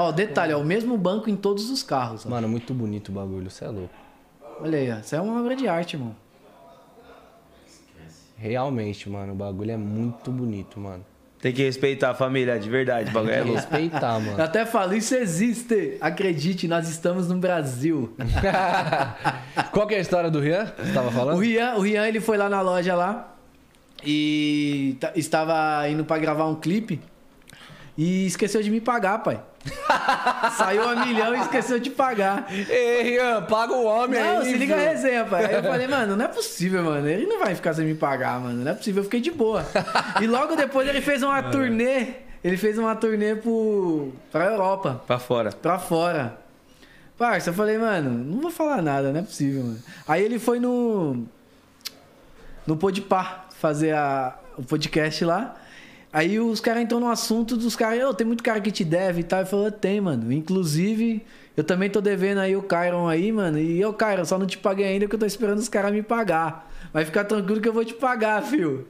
Ó, 0.00 0.12
detalhe, 0.12 0.52
ó, 0.54 0.58
o 0.60 0.64
mesmo 0.64 0.96
banco 0.96 1.28
em 1.28 1.36
todos 1.36 1.68
os 1.70 1.82
carros. 1.82 2.24
Ó. 2.24 2.30
Mano, 2.30 2.48
muito 2.48 2.72
bonito 2.72 3.10
o 3.10 3.12
bagulho, 3.12 3.50
você 3.50 3.64
é 3.64 3.68
louco. 3.68 3.94
Olha 4.60 4.78
aí, 4.78 4.90
ó. 4.90 4.98
Isso 4.98 5.14
é 5.14 5.20
uma 5.20 5.40
obra 5.40 5.54
de 5.54 5.68
arte, 5.68 5.94
irmão. 5.96 6.14
Realmente, 8.36 9.08
mano, 9.10 9.32
o 9.32 9.36
bagulho 9.36 9.70
é 9.72 9.76
muito 9.76 10.30
bonito, 10.30 10.80
mano. 10.80 11.04
Tem 11.40 11.52
que 11.52 11.62
respeitar 11.62 12.10
a 12.10 12.14
família, 12.14 12.58
de 12.58 12.68
verdade. 12.68 13.10
O 13.10 13.12
bagulho 13.12 13.32
é 13.32 13.36
Tem 13.36 13.44
que 13.44 13.50
louco. 13.50 13.60
respeitar, 13.70 14.14
Eu 14.14 14.20
mano. 14.32 14.42
até 14.42 14.64
falo, 14.66 14.94
isso 14.94 15.14
existe. 15.14 15.96
Acredite, 16.00 16.66
nós 16.68 16.88
estamos 16.88 17.28
no 17.28 17.36
Brasil. 17.38 18.14
Qual 19.72 19.86
que 19.86 19.94
é 19.94 19.98
a 19.98 20.00
história 20.00 20.30
do 20.30 20.40
Rian? 20.40 20.66
Você 20.78 20.92
tava 20.92 21.08
O 21.08 21.12
falando? 21.12 21.38
Rian, 21.38 21.74
o 21.76 21.80
Rian, 21.80 22.06
ele 22.08 22.20
foi 22.20 22.36
lá 22.36 22.48
na 22.48 22.60
loja 22.62 22.94
lá 22.94 23.34
e 24.04 24.96
ta- 25.00 25.12
estava 25.14 25.86
indo 25.88 26.04
pra 26.04 26.18
gravar 26.18 26.46
um 26.46 26.54
clipe 26.54 27.00
e 27.96 28.26
esqueceu 28.26 28.62
de 28.62 28.70
me 28.70 28.80
pagar, 28.80 29.18
pai. 29.22 29.40
Saiu 30.56 30.88
a 30.88 31.04
milhão 31.04 31.34
e 31.34 31.40
esqueceu 31.40 31.78
de 31.78 31.90
pagar. 31.90 32.46
Ei, 32.50 33.02
Rian, 33.02 33.42
paga 33.42 33.72
o 33.74 33.84
homem 33.84 34.18
Não, 34.20 34.38
aí. 34.38 34.46
se 34.46 34.56
liga 34.56 34.74
a 34.74 34.78
resenha, 34.78 35.24
pai. 35.24 35.44
Aí 35.46 35.54
eu 35.54 35.62
falei, 35.62 35.86
mano, 35.86 36.16
não 36.16 36.24
é 36.24 36.28
possível, 36.28 36.82
mano. 36.82 37.06
Ele 37.06 37.26
não 37.26 37.38
vai 37.38 37.54
ficar 37.54 37.74
sem 37.74 37.84
me 37.84 37.94
pagar, 37.94 38.40
mano. 38.40 38.64
Não 38.64 38.72
é 38.72 38.74
possível. 38.74 39.00
Eu 39.00 39.04
fiquei 39.04 39.20
de 39.20 39.30
boa. 39.30 39.64
E 40.20 40.26
logo 40.26 40.56
depois 40.56 40.88
ele 40.88 41.00
fez 41.00 41.22
uma 41.22 41.42
turnê. 41.42 42.06
Ele 42.42 42.56
fez 42.56 42.78
uma 42.78 42.96
turnê 42.96 43.34
pro, 43.34 44.12
pra 44.32 44.46
Europa. 44.46 45.02
Pra 45.06 45.18
fora. 45.18 45.52
pra 45.52 45.78
fora. 45.78 46.38
Parça, 47.18 47.50
eu 47.50 47.54
falei, 47.54 47.76
mano, 47.76 48.08
não 48.10 48.40
vou 48.40 48.50
falar 48.50 48.80
nada, 48.80 49.12
não 49.12 49.20
é 49.20 49.22
possível, 49.22 49.62
mano. 49.62 49.78
Aí 50.08 50.24
ele 50.24 50.38
foi 50.38 50.58
no. 50.58 51.26
No 52.66 52.76
Podpah 52.78 53.44
fazer 53.58 53.94
a, 53.94 54.38
o 54.56 54.62
podcast 54.62 55.22
lá. 55.24 55.54
Aí 56.12 56.40
os 56.40 56.60
caras 56.60 56.82
entrou 56.82 57.00
no 57.00 57.08
assunto 57.08 57.56
dos 57.56 57.76
caras, 57.76 58.02
"Ô, 58.04 58.12
tem 58.12 58.26
muito 58.26 58.42
cara 58.42 58.60
que 58.60 58.70
te 58.70 58.84
deve 58.84 59.20
e 59.20 59.24
tal. 59.24 59.40
Ele 59.40 59.48
falou, 59.48 59.70
tem, 59.70 60.00
mano. 60.00 60.32
Inclusive, 60.32 61.24
eu 61.56 61.62
também 61.62 61.88
tô 61.88 62.00
devendo 62.00 62.38
aí 62.38 62.56
o 62.56 62.62
Kyron 62.62 63.08
aí, 63.08 63.30
mano. 63.30 63.58
E 63.58 63.80
eu, 63.80 63.92
Kyron, 63.92 64.24
só 64.24 64.38
não 64.38 64.46
te 64.46 64.58
paguei 64.58 64.86
ainda 64.86 65.06
que 65.06 65.14
eu 65.14 65.18
tô 65.18 65.26
esperando 65.26 65.58
os 65.58 65.68
caras 65.68 65.92
me 65.92 66.02
pagar. 66.02 66.68
Vai 66.92 67.04
ficar 67.04 67.24
tranquilo 67.24 67.60
que 67.60 67.68
eu 67.68 67.72
vou 67.72 67.84
te 67.84 67.94
pagar, 67.94 68.42
fio. 68.42 68.86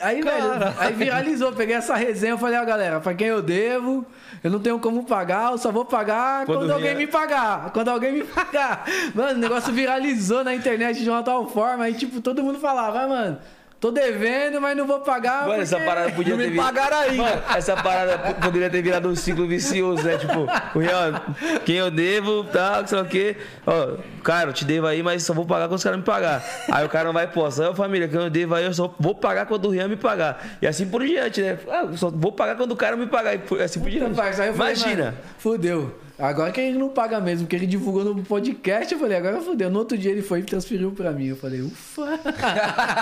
Aí, 0.00 0.22
velho, 0.22 0.44
aí 0.78 0.92
viralizou, 0.94 1.52
peguei 1.52 1.74
essa 1.74 1.94
resenha, 1.96 2.32
eu 2.32 2.38
falei, 2.38 2.58
ó, 2.58 2.64
galera, 2.64 3.00
pra 3.00 3.12
quem 3.12 3.26
eu 3.26 3.42
devo, 3.42 4.06
eu 4.42 4.50
não 4.50 4.60
tenho 4.60 4.78
como 4.78 5.04
pagar, 5.04 5.52
eu 5.52 5.58
só 5.58 5.70
vou 5.70 5.84
pagar 5.84 6.46
Quando 6.46 6.60
quando, 6.60 6.70
alguém 6.70 6.94
me 6.94 7.06
pagar. 7.06 7.70
Quando 7.72 7.88
alguém 7.88 8.12
me 8.12 8.22
pagar. 8.22 8.84
Mano, 9.14 9.34
o 9.38 9.42
negócio 9.42 9.72
viralizou 9.72 10.44
na 10.44 10.54
internet 10.54 11.02
de 11.02 11.10
uma 11.10 11.22
tal 11.22 11.46
forma, 11.48 11.84
aí, 11.84 11.94
tipo, 11.94 12.20
todo 12.20 12.42
mundo 12.42 12.58
falava, 12.58 13.00
ah, 13.02 13.08
mano, 13.08 13.38
tô 13.82 13.90
devendo, 13.90 14.60
mas 14.60 14.76
não 14.76 14.86
vou 14.86 15.00
pagar. 15.00 15.48
Mano, 15.48 15.60
essa 15.60 15.80
parada 15.80 16.12
podia 16.12 16.36
ter 16.36 16.44
me 16.44 16.50
virado. 16.50 16.66
pagaram 16.66 16.96
ainda. 16.98 17.22
Mano, 17.24 17.42
essa 17.56 17.76
parada 17.76 18.16
poderia 18.34 18.70
ter 18.70 18.80
virado 18.80 19.08
um 19.08 19.16
ciclo 19.16 19.44
vicioso, 19.48 20.04
né? 20.04 20.16
Tipo, 20.16 20.46
o 20.76 20.78
Rian, 20.78 21.20
quem 21.66 21.78
eu 21.78 21.90
devo, 21.90 22.44
tal, 22.44 22.86
sei 22.86 22.96
lá 22.96 23.02
o 23.02 23.08
quê. 23.08 23.36
Ó, 23.66 23.96
cara, 24.22 24.50
eu 24.50 24.52
te 24.52 24.64
devo 24.64 24.86
aí, 24.86 25.02
mas 25.02 25.24
só 25.24 25.34
vou 25.34 25.44
pagar 25.44 25.66
quando 25.66 25.78
os 25.78 25.82
caras 25.82 25.98
me 25.98 26.04
pagar. 26.04 26.44
Aí 26.70 26.86
o 26.86 26.88
cara 26.88 27.06
não 27.06 27.12
vai 27.12 27.26
posta. 27.26 27.66
Aí, 27.68 27.74
família, 27.74 28.06
quem 28.06 28.20
eu 28.20 28.30
devo 28.30 28.54
aí, 28.54 28.64
eu 28.64 28.72
só 28.72 28.94
vou 29.00 29.16
pagar 29.16 29.46
quando 29.46 29.64
o 29.64 29.70
Rian 29.70 29.88
me 29.88 29.96
pagar. 29.96 30.58
E 30.62 30.66
assim 30.66 30.86
por 30.88 31.04
diante, 31.04 31.42
né? 31.42 31.58
Ah, 31.68 31.82
eu 31.82 31.96
só 31.96 32.08
vou 32.08 32.30
pagar 32.30 32.54
quando 32.54 32.70
o 32.70 32.76
cara 32.76 32.94
me 32.96 33.08
pagar. 33.08 33.34
E 33.34 33.62
assim 33.62 33.80
por 33.80 33.90
diante. 33.90 34.14
Parça, 34.14 34.44
aí 34.44 34.50
eu 34.50 34.54
falei, 34.54 34.74
Imagina. 34.74 35.04
mano, 35.06 35.16
fudeu. 35.38 35.98
Agora 36.22 36.52
que 36.52 36.60
ele 36.60 36.78
não 36.78 36.88
paga 36.88 37.20
mesmo, 37.20 37.46
porque 37.46 37.56
ele 37.56 37.66
divulgou 37.66 38.04
no 38.04 38.22
podcast, 38.22 38.94
eu 38.94 39.00
falei, 39.00 39.16
agora 39.18 39.40
fudeu. 39.40 39.68
No 39.68 39.80
outro 39.80 39.98
dia 39.98 40.12
ele 40.12 40.22
foi 40.22 40.38
e 40.38 40.42
transferiu 40.44 40.92
pra 40.92 41.10
mim. 41.10 41.26
Eu 41.26 41.36
falei, 41.36 41.60
ufa. 41.62 42.20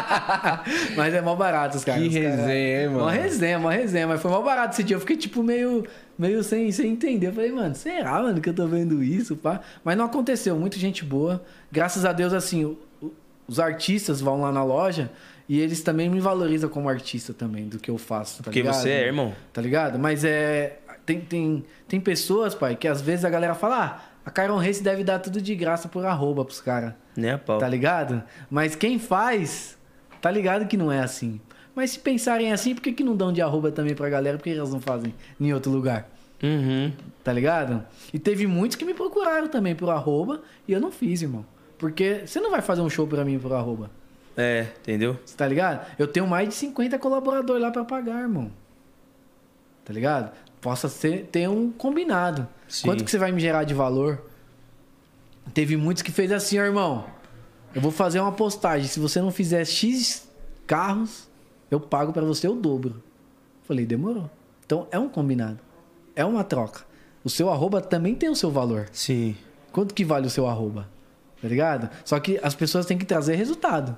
mas 0.97 1.13
é 1.13 1.21
mó 1.21 1.37
barato 1.37 1.77
os 1.77 1.85
caras. 1.85 2.01
Que 2.01 2.09
os 2.09 2.15
resenha, 2.15 2.81
hein, 2.81 2.89
mano? 2.89 3.01
Uma 3.01 3.13
resenha, 3.13 3.59
uma 3.59 3.73
resenha. 3.73 4.07
Mas 4.07 4.23
foi 4.23 4.31
mó 4.31 4.41
barato 4.41 4.73
esse 4.73 4.83
dia. 4.83 4.97
Eu 4.97 5.01
fiquei, 5.01 5.19
tipo, 5.19 5.43
meio, 5.43 5.85
meio 6.19 6.43
sem, 6.43 6.73
sem 6.73 6.93
entender. 6.93 7.27
Eu 7.27 7.35
falei, 7.35 7.53
mano, 7.53 7.75
será, 7.75 8.23
mano, 8.23 8.41
que 8.41 8.49
eu 8.49 8.55
tô 8.55 8.67
vendo 8.67 9.03
isso, 9.03 9.37
pá? 9.37 9.61
Mas 9.85 9.99
não 9.99 10.07
aconteceu. 10.07 10.57
Muita 10.57 10.79
gente 10.79 11.05
boa. 11.05 11.45
Graças 11.71 12.07
a 12.07 12.15
Deus, 12.15 12.33
assim, 12.33 12.75
os 13.47 13.61
artistas 13.61 14.23
vão 14.23 14.41
lá 14.41 14.51
na 14.51 14.65
loja 14.65 15.11
e 15.51 15.59
eles 15.59 15.83
também 15.83 16.09
me 16.09 16.21
valorizam 16.21 16.71
como 16.71 16.89
artista 16.89 17.35
também, 17.35 17.69
do 17.69 17.77
que 17.77 17.91
eu 17.91 17.99
faço, 17.99 18.37
tá 18.39 18.45
Porque 18.45 18.61
ligado? 18.61 18.77
você 18.77 18.89
é, 18.89 19.07
irmão. 19.07 19.35
Tá 19.53 19.61
ligado? 19.61 19.99
Mas 19.99 20.25
é. 20.25 20.79
Tem, 21.11 21.21
tem, 21.21 21.65
tem 21.89 22.01
pessoas, 22.01 22.55
pai, 22.55 22.77
que 22.77 22.87
às 22.87 23.01
vezes 23.01 23.25
a 23.25 23.31
galera 23.31 23.53
fala, 23.53 23.85
ah, 23.85 24.11
a 24.25 24.31
Kyron 24.31 24.59
Race 24.59 24.81
deve 24.81 25.03
dar 25.03 25.19
tudo 25.19 25.43
de 25.43 25.57
graça 25.57 25.89
por 25.89 26.07
arroba 26.07 26.45
pros 26.45 26.61
caras. 26.61 26.95
Nem 27.17 27.33
a 27.33 27.39
pau. 27.39 27.59
Tá 27.59 27.67
ligado? 27.67 28.23
Mas 28.49 28.77
quem 28.77 28.97
faz, 28.97 29.77
tá 30.21 30.31
ligado 30.31 30.69
que 30.69 30.77
não 30.77 30.93
é 30.93 31.01
assim. 31.01 31.41
Mas 31.75 31.91
se 31.91 31.99
pensarem 31.99 32.53
assim, 32.53 32.77
por 32.77 32.83
que, 32.83 32.93
que 32.93 33.03
não 33.03 33.17
dão 33.17 33.33
de 33.33 33.43
arroba 33.43 33.73
também 33.73 33.93
pra 33.93 34.09
galera? 34.09 34.39
Por 34.39 34.45
que 34.45 34.51
elas 34.51 34.73
não 34.73 34.81
fazem 34.81 35.13
em 35.41 35.53
outro 35.53 35.73
lugar? 35.73 36.09
Uhum. 36.41 36.93
Tá 37.25 37.33
ligado? 37.33 37.85
E 38.15 38.19
teve 38.19 38.47
muitos 38.47 38.77
que 38.77 38.85
me 38.85 38.95
procuraram 38.95 39.49
também 39.49 39.75
por 39.75 39.91
arroba 39.91 40.43
e 40.69 40.73
eu 40.73 40.81
não 40.81 40.93
fiz, 40.93 41.23
irmão. 41.23 41.45
Porque 41.77 42.23
você 42.25 42.39
não 42.39 42.53
vai 42.53 42.63
fazer 42.63 42.83
um 42.83 42.91
show 42.91 43.07
pra 43.07 43.25
mim 43.25 43.37
por 43.37 43.53
arroba. 43.53 43.91
É, 44.37 44.69
entendeu? 44.79 45.19
Você 45.25 45.37
tá 45.37 45.49
ligado? 45.49 45.85
Eu 45.99 46.07
tenho 46.07 46.27
mais 46.27 46.49
de 46.49 46.55
50 46.55 46.99
colaboradores 47.01 47.61
lá 47.61 47.73
pra 47.73 47.85
pagar, 47.85 48.21
irmão. 48.21 48.51
Tá 49.85 49.93
ligado? 49.93 50.31
Possa 50.61 50.89
ser, 50.89 51.27
ter 51.27 51.49
um 51.49 51.71
combinado. 51.71 52.47
Sim. 52.69 52.87
Quanto 52.87 53.05
que 53.05 53.11
você 53.11 53.19
vai 53.19 53.33
me 53.33 53.41
gerar 53.41 53.65
de 53.65 53.75
valor? 53.75 54.23
Teve 55.55 55.77
muitos 55.77 56.03
que 56.03 56.13
fez 56.13 56.31
assim, 56.31 56.59
ó, 56.59 56.65
irmão. 56.65 57.07
Eu 57.75 57.81
vou 57.81 57.91
fazer 57.91 58.21
uma 58.21 58.33
postagem. 58.33 58.87
Se 58.89 59.01
você 59.01 59.21
não 59.21 59.31
fizer 59.31 59.65
X 59.65 60.29
carros, 60.67 61.29
eu 61.71 61.81
pago 61.81 62.13
pra 62.13 62.25
você 62.25 62.47
o 62.47 62.55
dobro. 62.55 63.03
Falei, 63.63 63.87
demorou. 63.87 64.31
Então 64.67 64.87
é 64.91 64.99
um 64.99 65.09
combinado. 65.09 65.59
É 66.15 66.25
uma 66.25 66.45
troca. 66.45 66.85
O 67.25 67.31
seu 67.31 67.51
arroba 67.51 67.81
também 67.81 68.15
tem 68.15 68.29
o 68.29 68.37
seu 68.37 68.51
valor. 68.51 68.89
Sim. 68.93 69.37
Quanto 69.73 69.95
que 69.95 70.05
vale 70.05 70.27
o 70.27 70.31
seu 70.31 70.47
arroba? 70.47 70.89
Tá 71.41 71.49
ligado? 71.49 71.89
Só 72.05 72.19
que 72.21 72.39
as 72.43 72.55
pessoas 72.55 72.87
têm 72.87 72.99
que 72.99 73.05
trazer 73.05 73.35
resultado. 73.35 73.97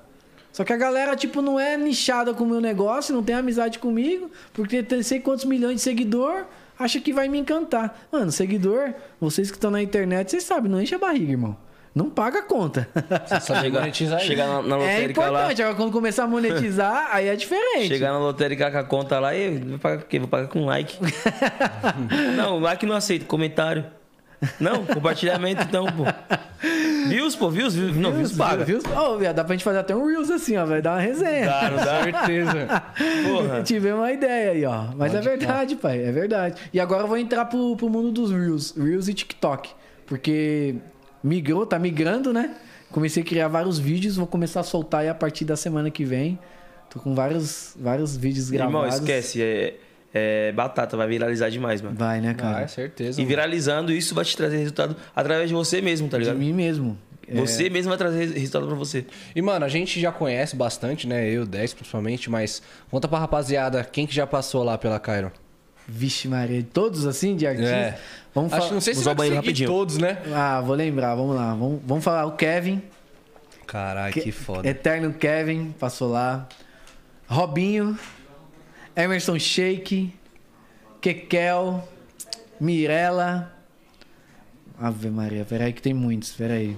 Só 0.53 0.63
que 0.63 0.71
a 0.71 0.77
galera, 0.77 1.15
tipo, 1.15 1.41
não 1.41 1.59
é 1.59 1.75
nichada 1.75 2.31
com 2.31 2.43
o 2.43 2.47
meu 2.47 2.61
negócio, 2.61 3.13
não 3.13 3.23
tem 3.23 3.35
amizade 3.35 3.79
comigo, 3.79 4.29
porque 4.53 4.83
tem 4.83 5.01
sei 5.01 5.19
quantos 5.19 5.45
milhões 5.45 5.77
de 5.77 5.81
seguidor, 5.81 6.45
acha 6.79 7.01
que 7.01 7.11
vai 7.11 7.27
me 7.27 7.39
encantar. 7.39 8.07
Mano, 8.11 8.31
seguidor, 8.31 8.93
vocês 9.19 9.49
que 9.49 9.57
estão 9.57 9.71
na 9.71 9.81
internet, 9.81 10.29
vocês 10.29 10.43
sabem, 10.43 10.71
não 10.71 10.79
enche 10.79 10.93
a 10.93 10.99
barriga, 10.99 11.31
irmão. 11.31 11.57
Não 11.95 12.09
paga 12.09 12.39
a 12.39 12.43
conta. 12.43 12.87
Só 13.41 13.55
Chegar, 13.55 13.81
monetizar 13.81 14.19
aí. 14.19 14.25
chegar 14.25 14.47
na, 14.47 14.61
na 14.61 14.75
é 14.75 14.79
lotérica 14.79 15.21
lá. 15.21 15.27
importante, 15.27 15.61
agora 15.61 15.77
quando 15.77 15.91
começar 15.91 16.23
a 16.23 16.27
monetizar, 16.27 17.09
aí 17.13 17.27
é 17.27 17.35
diferente. 17.35 17.87
Chegar 17.87 18.11
na 18.11 18.19
lotérica 18.19 18.71
com 18.71 18.77
a 18.77 18.83
conta 18.83 19.19
lá 19.19 19.35
e 19.35 19.57
vou 19.57 19.79
pagar 19.79 19.97
com 19.97 20.03
o 20.03 20.07
quê? 20.07 20.19
Vou 20.19 20.27
pagar 20.27 20.47
com 20.47 20.65
like. 20.65 20.97
não, 22.35 22.59
like 22.59 22.85
não 22.85 22.95
aceito. 22.95 23.25
Comentário. 23.25 23.85
Não, 24.59 24.85
compartilhamento 24.85 25.63
então, 25.63 25.85
pô. 25.85 26.03
Views, 27.07 27.35
pô, 27.35 27.49
views, 27.49 27.75
views. 27.75 27.95
Não, 27.95 28.11
views 28.11 28.31
paga. 28.31 28.63
Viu? 28.63 28.79
Ô, 28.95 29.17
viado, 29.17 29.35
dá 29.35 29.43
pra 29.43 29.53
gente 29.53 29.63
fazer 29.63 29.79
até 29.79 29.95
um 29.95 30.05
Reels 30.05 30.29
assim, 30.29 30.57
ó, 30.57 30.65
vai 30.65 30.81
dar 30.81 30.93
uma 30.93 31.01
resenha. 31.01 31.45
Dá, 31.45 31.69
não 31.69 31.77
dá? 31.77 32.03
Certeza. 32.03 32.83
Porra. 33.27 33.63
Tivemos 33.63 33.99
uma 33.99 34.11
ideia 34.11 34.51
aí, 34.51 34.65
ó. 34.65 34.85
Mas 34.95 35.13
é 35.13 35.21
verdade, 35.21 35.75
pai. 35.75 36.03
É 36.03 36.11
verdade. 36.11 36.61
E 36.71 36.79
agora 36.79 37.03
eu 37.03 37.07
vou 37.07 37.17
entrar 37.17 37.45
pro, 37.45 37.75
pro 37.75 37.89
mundo 37.89 38.11
dos 38.11 38.31
Reels. 38.31 38.73
Reels 38.77 39.07
e 39.07 39.13
TikTok. 39.13 39.69
Porque 40.05 40.75
migrou, 41.23 41.65
tá 41.65 41.77
migrando, 41.77 42.31
né? 42.31 42.55
Comecei 42.91 43.23
a 43.23 43.25
criar 43.25 43.47
vários 43.47 43.77
vídeos. 43.79 44.15
Vou 44.15 44.27
começar 44.27 44.61
a 44.61 44.63
soltar 44.63 45.01
aí 45.01 45.09
a 45.09 45.15
partir 45.15 45.45
da 45.45 45.55
semana 45.55 45.89
que 45.91 46.05
vem. 46.05 46.39
Tô 46.89 46.99
com 46.99 47.15
vários, 47.15 47.75
vários 47.79 48.15
vídeos 48.15 48.49
gravados. 48.49 48.95
Irmão, 48.95 48.97
esquece. 48.97 49.41
É, 49.41 49.75
é 50.13 50.51
batata, 50.51 50.95
vai 50.95 51.07
viralizar 51.07 51.49
demais, 51.49 51.81
mano. 51.81 51.95
Vai, 51.97 52.21
né, 52.21 52.33
cara? 52.33 52.61
é 52.61 52.67
certeza. 52.67 53.19
E 53.19 53.23
mano. 53.23 53.29
viralizando, 53.29 53.91
isso 53.91 54.13
vai 54.13 54.23
te 54.23 54.35
trazer 54.37 54.57
resultado 54.57 54.95
através 55.15 55.49
de 55.49 55.55
você 55.55 55.81
mesmo, 55.81 56.07
tá 56.07 56.17
De 56.17 56.23
ligado? 56.25 56.37
mim 56.39 56.53
mesmo. 56.53 56.97
É, 57.25 57.35
Você 57.39 57.69
mesmo 57.69 57.87
vai 57.89 57.97
trazer 57.97 58.25
resultado 58.33 58.67
pra 58.67 58.75
você. 58.75 59.05
E, 59.33 59.41
mano, 59.41 59.63
a 59.65 59.69
gente 59.69 59.97
já 59.99 60.11
conhece 60.11 60.57
bastante, 60.57 61.07
né? 61.07 61.25
Eu, 61.29 61.45
10 61.45 61.73
principalmente, 61.73 62.29
mas 62.29 62.61
conta 62.91 63.07
pra 63.07 63.17
rapaziada, 63.17 63.81
quem 63.83 64.05
que 64.05 64.13
já 64.13 64.27
passou 64.27 64.61
lá 64.61 64.77
pela 64.77 64.99
Cairo? 64.99 65.31
Vixe, 65.87 66.27
Maria. 66.27 66.61
Todos 66.73 67.05
assim, 67.07 67.35
de 67.37 67.47
artistas. 67.47 67.71
É. 67.73 67.97
Vamos 68.35 68.51
Acho 68.51 68.57
falar. 68.59 68.67
que 68.69 68.73
não 68.73 68.81
sei 68.81 68.93
se 68.93 69.03
vai 69.05 69.15
conseguir 69.15 69.35
rapidinho. 69.35 69.69
todos, 69.69 69.97
né? 69.97 70.17
Ah, 70.33 70.59
vou 70.61 70.75
lembrar. 70.75 71.15
Vamos 71.15 71.35
lá. 71.35 71.53
Vamos, 71.55 71.81
vamos 71.85 72.03
falar. 72.03 72.25
O 72.25 72.33
Kevin. 72.33 72.81
Caralho, 73.65 74.13
que 74.13 74.31
foda. 74.31 74.67
Eterno 74.67 75.13
Kevin 75.13 75.73
passou 75.79 76.11
lá. 76.11 76.47
Robinho. 77.27 77.97
Emerson 78.95 79.39
Sheik. 79.39 80.13
Kekel. 81.01 81.83
Mirella. 82.59 83.51
Ave 84.79 85.09
Maria, 85.09 85.45
peraí 85.45 85.71
que 85.71 85.81
tem 85.81 85.93
muitos, 85.93 86.31
peraí. 86.31 86.75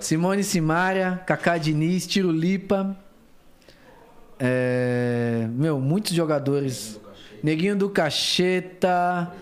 Simone 0.00 0.42
Simaria, 0.42 1.22
Kaká 1.26 1.58
Diniz, 1.58 2.06
Tiro 2.06 2.30
Lipa. 2.30 2.96
É, 4.38 5.48
meu, 5.50 5.80
muitos 5.80 6.12
jogadores. 6.12 7.00
Neguinho 7.42 7.76
do 7.76 7.88
Cacheta. 7.88 9.32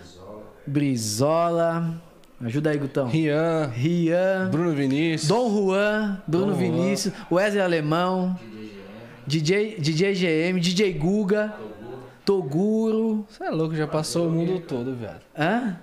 Brizola. 0.67 2.01
Ajuda 2.41 2.71
aí, 2.71 2.79
Gutão. 2.79 3.09
Rian, 3.09 3.67
Rian. 3.67 4.51
Bruno 4.51 4.73
Vinícius. 4.73 5.29
Dom 5.29 5.49
Juan, 5.49 6.23
Bruno 6.27 6.47
Dom 6.47 6.53
Juan. 6.53 6.59
Vinícius, 6.59 7.15
Wesley 7.31 7.63
Alemão, 7.63 8.37
DJ, 9.27 9.77
DJ 9.79 10.13
GM, 10.15 10.59
DJ 10.59 10.93
Guga, 10.93 11.55
Toguro. 12.24 13.27
Você 13.28 13.44
é 13.44 13.51
louco, 13.51 13.74
já 13.74 13.86
passou 13.86 14.28
o 14.28 14.31
mundo 14.31 14.61
todo, 14.61 14.94
velho. 14.94 15.20
Hã? 15.36 15.77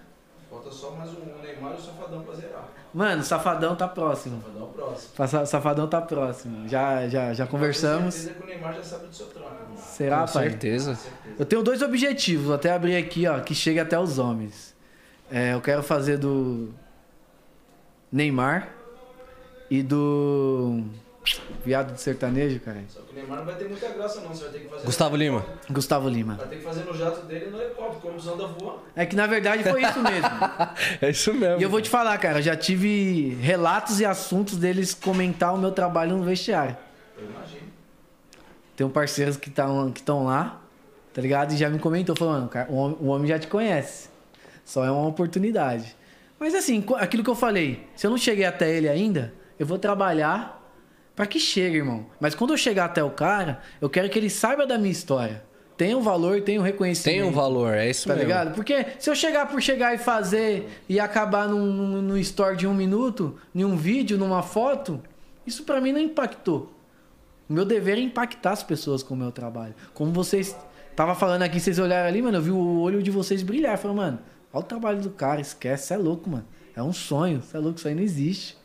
Falta 0.50 0.72
só 0.72 0.92
mais 0.92 1.10
um 1.12 1.42
Neymar 1.44 1.74
e 1.74 1.76
o 1.76 1.82
Safadão 1.82 2.22
pra 2.24 2.36
zerar. 2.36 2.70
Mano, 2.94 3.22
o 3.22 3.26
Safadão 3.26 3.76
tá 3.76 3.88
próximo. 3.88 4.42
Safadão 4.42 4.62
é 4.62 4.66
o 4.66 4.68
próximo. 4.68 5.46
Safadão 5.46 5.88
tá 5.88 6.02
próximo. 6.02 6.68
Já, 6.68 7.08
já, 7.08 7.34
já 7.34 7.46
conversamos. 7.46 8.16
Tenho 8.16 8.26
certeza 8.26 8.40
que 8.40 8.44
o 8.44 8.48
Neymar 8.48 8.74
já 8.76 8.84
sabe 8.84 9.08
do 9.08 9.16
seu 9.16 9.28
trampo, 9.28 9.54
irmão. 9.64 9.78
Será, 9.78 10.26
Com 10.28 10.34
pai? 10.34 10.50
certeza. 10.50 10.98
Eu 11.38 11.46
tenho 11.46 11.62
dois 11.62 11.82
objetivos, 11.82 12.46
vou 12.48 12.56
até 12.56 12.72
abrir 12.72 12.96
aqui, 12.96 13.28
ó, 13.28 13.40
que 13.42 13.54
chegue 13.54 13.80
até 13.80 14.00
os 14.00 14.18
homens. 14.18 14.76
É, 15.32 15.54
eu 15.54 15.62
quero 15.62 15.84
fazer 15.84 16.18
do 16.18 16.70
Neymar 18.12 18.70
e 19.70 19.84
do 19.84 20.84
viado 21.66 21.94
de 21.94 22.02
sertanejo, 22.02 22.60
cara. 22.60 22.82
Só 22.88 23.02
que 23.02 23.12
o 23.12 23.16
Neymar 23.16 23.40
não 23.40 23.46
vai 23.46 23.56
ter 23.56 23.68
muita 23.68 23.90
graça, 23.90 24.22
não. 24.22 24.30
Você 24.30 24.44
vai 24.44 24.54
ter 24.54 24.60
que 24.60 24.70
fazer. 24.70 24.86
Gustavo 24.86 25.16
Lima. 25.16 25.46
Gustavo 25.70 26.10
Lima. 26.10 26.36
Vai 26.36 26.48
ter 26.48 26.56
que 26.58 26.64
fazer 26.64 26.84
no 26.86 26.98
jato 26.98 27.26
dele 27.26 27.50
no 27.50 27.62
helicóptero, 27.62 28.02
como 28.02 28.16
os 28.16 28.28
anda 28.28 28.48
voa. 28.48 28.84
É 28.96 29.06
que 29.06 29.16
na 29.16 29.28
verdade 29.28 29.64
foi 29.64 29.84
isso 29.84 30.00
mesmo. 30.00 30.30
É 31.02 31.10
isso 31.10 31.34
mesmo. 31.34 31.60
E 31.60 31.64
eu 31.64 31.70
vou 31.70 31.82
te 31.82 31.90
falar, 31.90 32.18
cara, 32.18 32.42
já 32.42 32.56
tive 32.56 33.38
relatos 33.42 34.00
e 34.00 34.06
assuntos 34.06 34.58
deles 34.58 34.94
comentar 34.94 35.54
o 35.54 35.58
meu 35.58 35.72
trabalho 35.72 36.16
no 36.18 36.24
vestiário. 36.24 36.76
Eu 37.18 37.26
imagino. 37.26 37.62
Tem 38.76 38.90
parceiros 38.90 39.38
que 39.38 39.50
estão 39.50 39.92
que 39.92 40.02
tão 40.02 40.26
lá, 40.26 40.62
tá 41.14 41.22
ligado? 41.22 41.54
E 41.54 41.58
já 41.58 41.70
me 41.70 41.80
comentou, 41.80 42.16
falou, 42.16 42.34
mano, 42.34 42.50
cara, 42.50 42.72
o 42.72 42.76
homem, 42.76 42.98
o 43.00 43.08
homem 43.08 43.28
já 43.28 43.38
te 43.38 43.48
conhece. 43.48 44.10
Só 44.66 44.86
é 44.86 44.92
uma 44.92 45.08
oportunidade. 45.08 45.96
Mas 46.40 46.56
assim, 46.56 46.84
aquilo 46.98 47.24
que 47.24 47.30
eu 47.30 47.36
falei, 47.36 47.88
se 47.96 48.08
eu 48.08 48.12
não 48.12 48.18
cheguei 48.18 48.46
até 48.46 48.70
ele 48.74 48.88
ainda, 48.88 49.34
eu 49.58 49.66
vou 49.66 49.78
trabalhar 49.78 50.59
pra 51.20 51.28
que 51.28 51.38
chegue, 51.38 51.76
irmão. 51.76 52.06
Mas 52.18 52.34
quando 52.34 52.52
eu 52.54 52.58
chegar 52.58 52.86
até 52.86 53.04
o 53.04 53.10
cara, 53.12 53.60
eu 53.82 53.90
quero 53.90 54.10
que 54.10 54.18
ele 54.18 54.30
saiba 54.30 54.66
da 54.66 54.78
minha 54.78 54.90
história. 54.90 55.44
Tenha 55.76 55.98
um 55.98 56.02
valor, 56.02 56.40
tenha 56.44 56.62
um 56.62 56.64
reconhecimento. 56.64 57.20
Tem 57.20 57.22
um 57.30 57.32
valor, 57.34 57.74
é 57.74 57.90
isso 57.90 58.08
Tá 58.08 58.14
mesmo. 58.14 58.26
ligado? 58.30 58.56
Porque 58.56 58.86
se 58.98 59.10
eu 59.10 59.16
chegar 59.16 59.46
por 59.50 59.62
chegar 59.62 59.94
e 59.94 59.98
fazer 59.98 60.70
e 60.88 60.98
acabar 60.98 61.46
num, 61.50 61.66
num, 61.66 62.02
num 62.02 62.18
story 62.20 62.56
de 62.56 62.66
um 62.66 62.74
minuto, 62.74 63.36
em 63.54 63.66
um 63.66 63.76
vídeo, 63.76 64.18
numa 64.18 64.42
foto, 64.42 65.02
isso 65.46 65.64
pra 65.66 65.82
mim 65.82 65.92
não 65.92 66.00
impactou. 66.00 66.72
O 67.50 67.54
meu 67.54 67.66
dever 67.66 67.98
é 67.98 68.02
impactar 68.02 68.52
as 68.52 68.64
pessoas 68.64 69.04
com 69.04 69.14
o 69.14 69.18
meu 69.18 69.32
trabalho. 69.34 69.76
Como 69.94 70.14
vocês 70.14 70.56
tava 70.96 71.16
falando 71.16 71.42
aqui, 71.42 71.60
vocês 71.60 71.80
olharam 71.80 72.08
ali, 72.08 72.22
mano, 72.22 72.38
eu 72.38 72.42
vi 72.42 72.52
o 72.52 72.80
olho 72.80 73.04
de 73.04 73.12
vocês 73.12 73.44
brilhar. 73.44 73.78
Falei, 73.78 73.98
mano, 73.98 74.20
olha 74.54 74.62
o 74.64 74.66
trabalho 74.66 75.02
do 75.02 75.10
cara, 75.10 75.42
esquece, 75.42 75.88
você 75.88 75.96
é 75.96 75.98
louco, 75.98 76.30
mano. 76.30 76.46
É 76.74 76.82
um 76.82 76.94
sonho, 76.94 77.42
você 77.42 77.58
é 77.58 77.60
louco, 77.60 77.78
isso 77.78 77.90
aí 77.90 77.94
não 77.96 78.04
existe. 78.04 78.58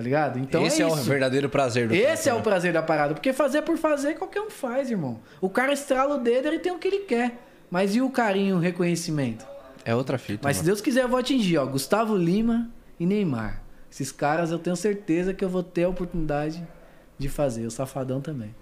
Tá 0.00 0.04
ligado? 0.04 0.38
Então 0.38 0.66
Esse 0.66 0.80
é, 0.80 0.84
é, 0.84 0.88
o 0.88 0.94
verdadeiro 0.96 1.50
prazer 1.50 1.86
do 1.86 1.94
Esse 1.94 2.30
é 2.30 2.32
o 2.32 2.40
prazer 2.40 2.72
da 2.72 2.82
parada. 2.82 3.12
Porque 3.12 3.34
fazer 3.34 3.60
por 3.60 3.76
fazer, 3.76 4.14
qualquer 4.14 4.40
um 4.40 4.48
faz, 4.48 4.90
irmão. 4.90 5.20
O 5.42 5.50
cara 5.50 5.74
estrala 5.74 6.14
o 6.14 6.18
dedo, 6.18 6.48
ele 6.48 6.58
tem 6.58 6.72
o 6.72 6.78
que 6.78 6.88
ele 6.88 7.00
quer. 7.00 7.36
Mas 7.70 7.94
e 7.94 8.00
o 8.00 8.08
carinho, 8.08 8.56
o 8.56 8.58
reconhecimento? 8.58 9.44
né? 9.44 9.50
É 9.84 9.94
outra 9.94 10.16
fita. 10.16 10.40
Mas 10.42 10.56
se 10.56 10.62
mano. 10.62 10.68
Deus 10.68 10.80
quiser, 10.80 11.02
eu 11.02 11.08
vou 11.08 11.18
atingir, 11.18 11.58
ó. 11.58 11.66
Gustavo 11.66 12.16
Lima 12.16 12.70
e 12.98 13.04
Neymar. 13.04 13.62
Esses 13.92 14.10
caras 14.10 14.50
eu 14.50 14.58
tenho 14.58 14.74
certeza 14.74 15.34
que 15.34 15.44
eu 15.44 15.50
vou 15.50 15.62
ter 15.62 15.84
a 15.84 15.90
oportunidade 15.90 16.66
de 17.18 17.28
fazer. 17.28 17.66
O 17.66 17.70
Safadão 17.70 18.22
também. 18.22 18.54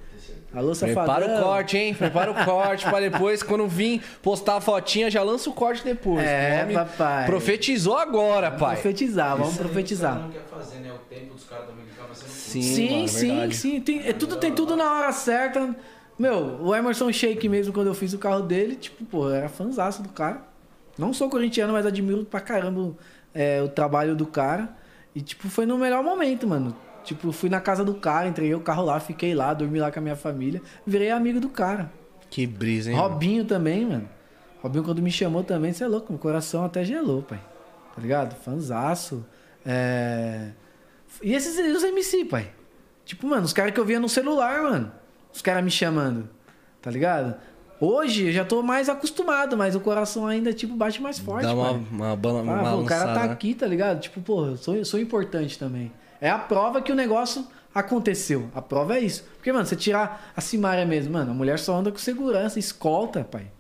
Alô, 0.55 0.75
Safadão. 0.75 1.05
Prepara 1.05 1.27
o 1.27 1.43
corte, 1.43 1.77
hein? 1.77 1.95
Prepara 1.95 2.31
o 2.31 2.45
corte 2.45 2.85
pra 2.89 3.01
depois, 3.01 3.43
quando 3.43 3.67
vir 3.69 4.03
postar 4.23 4.57
a 4.57 4.61
fotinha, 4.61 5.11
já 5.11 5.23
lança 5.23 5.51
o 5.51 5.53
corte 5.53 5.85
depois. 5.85 6.27
É, 6.27 6.67
papai. 6.73 7.27
Profetizou 7.27 7.97
agora, 7.99 8.51
pai. 8.51 8.75
Profetizar, 8.77 9.37
vamos 9.37 9.53
Isso 9.53 9.63
aí 9.63 9.65
profetizar. 9.69 10.15
Caras 10.15 10.27
não 10.27 10.33
quer 10.33 10.49
fazer, 10.49 10.79
né? 10.79 10.93
O 10.93 10.99
tempo 11.15 11.35
dos 11.35 11.45
caras 11.45 11.67
também 11.67 11.85
acaba 11.95 12.15
sendo. 12.15 12.29
Sim, 12.31 12.63
Sim, 12.63 12.95
mano, 12.95 13.09
sim, 13.09 13.29
verdade. 13.29 13.57
sim. 13.57 13.81
Tem, 13.81 14.09
é 14.09 14.13
tudo, 14.13 14.37
tem 14.37 14.53
tudo 14.55 14.75
na 14.77 14.93
hora 14.93 15.13
certa. 15.13 15.77
Meu, 16.19 16.59
o 16.63 16.75
Emerson 16.75 17.13
Shake 17.13 17.49
mesmo, 17.49 17.73
quando 17.73 17.87
eu 17.89 17.95
fiz 17.95 18.13
o 18.13 18.19
carro 18.19 18.41
dele, 18.43 18.75
tipo, 18.75 19.05
pô, 19.05 19.29
eu 19.29 19.35
era 19.35 19.49
fãzaço 19.49 20.03
do 20.03 20.09
cara. 20.09 20.43
Não 20.97 21.13
sou 21.13 21.29
corintiano, 21.31 21.73
mas 21.73 21.87
admiro 21.87 22.25
pra 22.25 22.41
caramba 22.41 22.93
é, 23.33 23.63
o 23.63 23.69
trabalho 23.69 24.17
do 24.17 24.27
cara. 24.27 24.71
E, 25.15 25.21
tipo, 25.21 25.49
foi 25.49 25.65
no 25.65 25.79
melhor 25.79 26.03
momento, 26.03 26.47
mano. 26.47 26.75
Tipo, 27.05 27.33
fui 27.33 27.49
na 27.49 27.61
casa 27.61 27.85
do 27.85 27.95
cara, 27.95 28.29
entreguei 28.29 28.55
o 28.55 28.61
carro 28.61 28.85
lá, 28.85 29.01
fiquei 29.01 29.35
lá, 29.35 29.55
dormi 29.55 29.79
lá 29.79 29.91
com 29.91 29.99
a 29.99 30.03
minha 30.03 30.17
família. 30.17 30.61
Virei 30.87 31.11
amigo 31.11 31.41
do 31.41 31.49
cara. 31.49 31.91
Que 32.31 32.47
brisa, 32.47 32.91
hein? 32.91 32.97
mano? 32.97 33.09
Robinho 33.09 33.45
também, 33.45 33.87
mano. 33.87 34.09
Robinho, 34.63 34.85
quando 34.85 35.01
me 35.01 35.11
chamou 35.11 35.43
também, 35.43 35.73
você 35.73 35.85
é 35.85 35.87
louco, 35.89 36.13
meu 36.13 36.19
coração 36.21 36.65
até 36.65 36.85
gelou, 36.85 37.23
pai. 37.23 37.41
Tá 37.95 38.03
ligado? 38.03 38.35
Fanzaço. 38.37 39.25
É... 39.65 40.51
E 41.23 41.33
esses 41.35 41.59
os 41.77 41.83
MC, 41.83 42.25
pai. 42.27 42.51
Tipo, 43.05 43.27
mano, 43.27 43.45
os 43.45 43.53
caras 43.53 43.73
que 43.73 43.81
eu 43.81 43.85
via 43.85 43.99
no 43.99 44.09
celular, 44.09 44.63
mano. 44.63 44.93
Os 45.33 45.41
caras 45.41 45.65
me 45.65 45.71
chamando. 45.71 46.29
Tá 46.83 46.91
ligado? 46.91 47.35
Hoje 47.81 48.27
eu 48.27 48.33
já 48.33 48.45
tô 48.45 48.63
mais 48.63 48.89
acostumado, 48.89 49.57
mas 49.57 49.75
o 49.77 49.81
coração 49.81 50.27
ainda, 50.27 50.53
tipo, 50.53 50.75
bate 50.75 51.01
mais 51.01 51.19
forte, 51.19 51.45
Dá 51.47 51.55
uma, 51.55 51.71
pai. 51.75 51.83
uma, 51.93 52.17
bala- 52.17 52.43
uma 52.43 52.61
Ah, 52.61 52.73
pô, 52.73 52.81
o 52.81 52.85
cara 52.85 53.01
tá 53.01 53.07
balançada, 53.07 53.27
né? 53.29 53.33
aqui, 53.33 53.55
tá 53.55 53.67
ligado? 53.67 54.01
Tipo, 54.01 54.21
pô, 54.21 54.47
eu 54.47 54.57
sou, 54.57 54.75
eu 54.77 54.85
sou 54.85 54.99
importante 55.01 55.59
também. 55.59 55.93
É 56.21 56.29
a 56.31 56.39
prova 56.39 56.81
que 56.83 56.91
o 56.91 56.95
negócio 56.95 57.47
aconteceu. 57.75 58.49
A 58.55 58.61
prova 58.63 58.97
é 58.97 59.01
isso. 59.01 59.25
Porque, 59.37 59.53
mano, 59.53 59.65
você 59.67 59.77
tirar 59.77 60.33
a 60.37 60.41
Simária 60.41 60.85
mesmo, 60.85 61.13
mano, 61.13 61.31
a 61.31 61.35
mulher 61.35 61.59
só 61.59 61.77
anda 61.77 61.91
com 61.91 61.99
segurança, 61.99 62.59
escolta, 62.59 63.25
pai. 63.25 63.51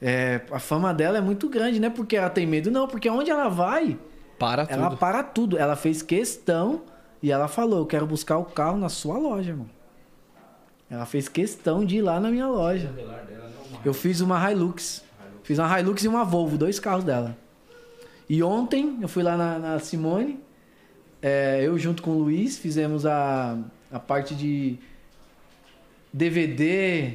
É, 0.00 0.42
a 0.50 0.58
fama 0.58 0.92
dela 0.92 1.18
é 1.18 1.20
muito 1.20 1.48
grande, 1.48 1.80
não 1.80 1.88
é 1.88 1.90
porque 1.90 2.16
ela 2.16 2.28
tem 2.28 2.46
medo, 2.46 2.70
não, 2.70 2.86
porque 2.86 3.08
onde 3.08 3.30
ela 3.30 3.48
vai, 3.48 3.98
Para 4.38 4.66
tudo. 4.66 4.78
ela 4.78 4.96
para 4.96 5.22
tudo. 5.22 5.58
Ela 5.58 5.74
fez 5.76 6.02
questão 6.02 6.82
e 7.22 7.30
ela 7.32 7.48
falou: 7.48 7.80
Eu 7.80 7.86
quero 7.86 8.06
buscar 8.06 8.36
o 8.38 8.44
carro 8.44 8.76
na 8.76 8.88
sua 8.88 9.18
loja, 9.18 9.50
irmão. 9.50 9.68
Ela 10.88 11.04
fez 11.06 11.28
questão 11.28 11.84
de 11.84 11.96
ir 11.96 12.02
lá 12.02 12.20
na 12.20 12.30
minha 12.30 12.46
loja. 12.46 12.92
Eu 13.84 13.92
fiz 13.92 14.20
uma 14.20 14.50
Hilux. 14.50 15.02
Fiz 15.42 15.58
uma 15.58 15.80
Hilux 15.80 16.04
e 16.04 16.08
uma 16.08 16.24
Volvo, 16.24 16.56
dois 16.56 16.78
carros 16.78 17.04
dela. 17.04 17.36
E 18.28 18.42
ontem 18.42 18.98
eu 19.00 19.08
fui 19.08 19.22
lá 19.22 19.36
na, 19.36 19.58
na 19.58 19.78
Simone, 19.78 20.40
é, 21.22 21.60
eu 21.62 21.78
junto 21.78 22.02
com 22.02 22.10
o 22.10 22.18
Luiz 22.22 22.58
fizemos 22.58 23.04
a, 23.06 23.56
a 23.90 23.98
parte 23.98 24.34
de 24.34 24.76
DVD, 26.12 27.12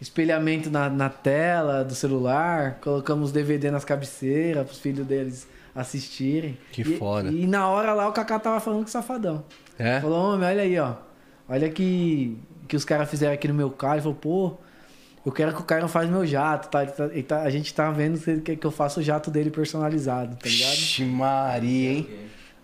espelhamento 0.00 0.70
na, 0.70 0.88
na 0.88 1.08
tela 1.08 1.84
do 1.84 1.94
celular, 1.94 2.78
colocamos 2.80 3.32
DVD 3.32 3.70
nas 3.70 3.84
cabeceiras 3.84 4.64
para 4.64 4.72
os 4.72 4.78
filhos 4.80 5.06
deles 5.06 5.46
assistirem. 5.74 6.58
Que 6.72 6.82
E- 6.82 6.96
foda. 6.98 7.30
E 7.30 7.46
na 7.46 7.68
hora 7.68 7.92
lá 7.92 8.08
o 8.08 8.12
Kaká 8.12 8.38
tava 8.38 8.60
falando 8.60 8.80
com 8.82 8.88
o 8.88 8.90
Safadão. 8.90 9.44
É? 9.78 10.00
Falou, 10.00 10.34
homem, 10.34 10.48
olha 10.48 10.62
aí, 10.62 10.78
ó. 10.78 10.94
Olha 11.48 11.68
que, 11.70 12.36
que 12.68 12.76
os 12.76 12.84
caras 12.84 13.08
fizeram 13.10 13.32
aqui 13.34 13.48
no 13.48 13.54
meu 13.54 13.70
carro. 13.70 13.94
Ele 13.94 14.02
falou, 14.02 14.16
pô, 14.16 14.56
eu 15.24 15.32
quero 15.32 15.54
que 15.54 15.60
o 15.60 15.64
cara 15.64 15.86
faz 15.88 16.08
meu 16.08 16.26
jato, 16.26 16.68
tá? 16.68 16.82
Ele 16.82 16.92
tá- 16.92 17.04
ele 17.06 17.22
tá- 17.22 17.42
a 17.42 17.50
gente 17.50 17.72
tá 17.72 17.90
vendo 17.90 18.18
quer 18.42 18.56
que 18.56 18.66
eu 18.66 18.70
faça 18.70 19.00
o 19.00 19.02
jato 19.02 19.30
dele 19.30 19.50
personalizado, 19.50 20.36
tá 20.36 20.48
ligado? 20.48 20.70
Vixe 20.70 21.04
Maria, 21.04 21.90
hein? 21.92 22.08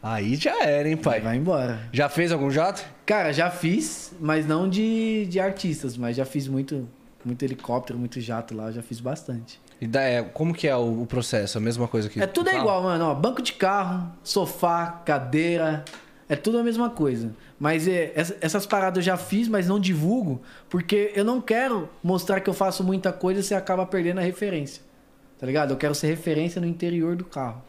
Aí 0.09 0.37
já 0.37 0.63
era, 0.63 0.89
hein, 0.89 0.97
pai? 0.97 1.21
Vai 1.21 1.37
embora. 1.37 1.81
Já 1.93 2.09
fez 2.09 2.31
algum 2.31 2.49
jato? 2.49 2.85
Cara, 3.05 3.33
já 3.33 3.51
fiz, 3.51 4.13
mas 4.21 4.47
não 4.47 4.69
de, 4.69 5.27
de 5.27 5.41
artistas, 5.41 5.97
mas 5.97 6.15
já 6.17 6.25
fiz 6.25 6.47
muito, 6.47 6.89
muito 7.25 7.43
helicóptero, 7.45 7.99
muito 7.99 8.21
jato 8.21 8.55
lá, 8.55 8.71
já 8.71 8.83
fiz 8.83 9.01
bastante. 9.01 9.61
E 9.81 9.87
da, 9.87 10.01
é, 10.03 10.23
como 10.23 10.55
que 10.55 10.69
é 10.69 10.77
o, 10.77 11.03
o 11.03 11.07
processo? 11.07 11.59
A 11.59 11.61
mesma 11.61 11.89
coisa 11.89 12.09
que 12.09 12.23
É 12.23 12.27
tudo 12.27 12.49
do 12.49 12.57
é 12.57 12.59
igual, 12.61 12.85
mano. 12.85 13.05
Ó, 13.07 13.15
banco 13.15 13.43
de 13.43 13.53
carro, 13.55 14.09
sofá, 14.23 14.87
cadeira. 15.05 15.85
É 16.29 16.37
tudo 16.37 16.59
a 16.59 16.63
mesma 16.63 16.89
coisa. 16.89 17.35
Mas 17.59 17.89
é, 17.89 18.13
essa- 18.15 18.37
essas 18.41 18.65
paradas 18.65 18.99
eu 18.99 19.03
já 19.03 19.17
fiz, 19.17 19.49
mas 19.49 19.67
não 19.67 19.79
divulgo, 19.81 20.41
porque 20.71 21.11
eu 21.17 21.25
não 21.25 21.41
quero 21.41 21.89
mostrar 22.03 22.41
que 22.41 22.49
eu 22.49 22.55
faço 22.55 22.85
muita 22.85 23.13
coisa 23.13 23.41
e 23.41 23.43
você 23.43 23.55
acaba 23.57 23.85
perdendo 23.85 24.19
a 24.19 24.23
referência. 24.23 24.83
Tá 25.39 25.47
ligado? 25.47 25.73
Eu 25.73 25.77
quero 25.77 25.95
ser 25.97 26.07
referência 26.07 26.61
no 26.61 26.67
interior 26.67 27.17
do 27.17 27.25
carro. 27.25 27.61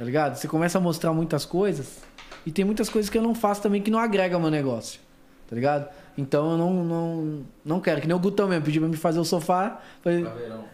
Tá 0.00 0.06
ligado? 0.06 0.34
Você 0.34 0.48
começa 0.48 0.78
a 0.78 0.80
mostrar 0.80 1.12
muitas 1.12 1.44
coisas 1.44 1.98
e 2.46 2.50
tem 2.50 2.64
muitas 2.64 2.88
coisas 2.88 3.10
que 3.10 3.18
eu 3.18 3.22
não 3.22 3.34
faço 3.34 3.60
também 3.60 3.82
que 3.82 3.90
não 3.90 3.98
agrega 3.98 4.34
ao 4.34 4.40
meu 4.40 4.50
negócio. 4.50 4.98
Tá 5.46 5.54
ligado? 5.54 5.90
Então 6.16 6.52
eu 6.52 6.56
não, 6.56 6.72
não, 6.82 7.42
não 7.62 7.80
quero. 7.82 8.00
Que 8.00 8.06
nem 8.06 8.16
o 8.16 8.18
Gutão 8.18 8.48
mesmo 8.48 8.64
pediu 8.64 8.80
pra 8.80 8.88
me 8.88 8.96
fazer 8.96 9.20
o 9.20 9.26
sofá. 9.26 9.78
Falei. 10.00 10.26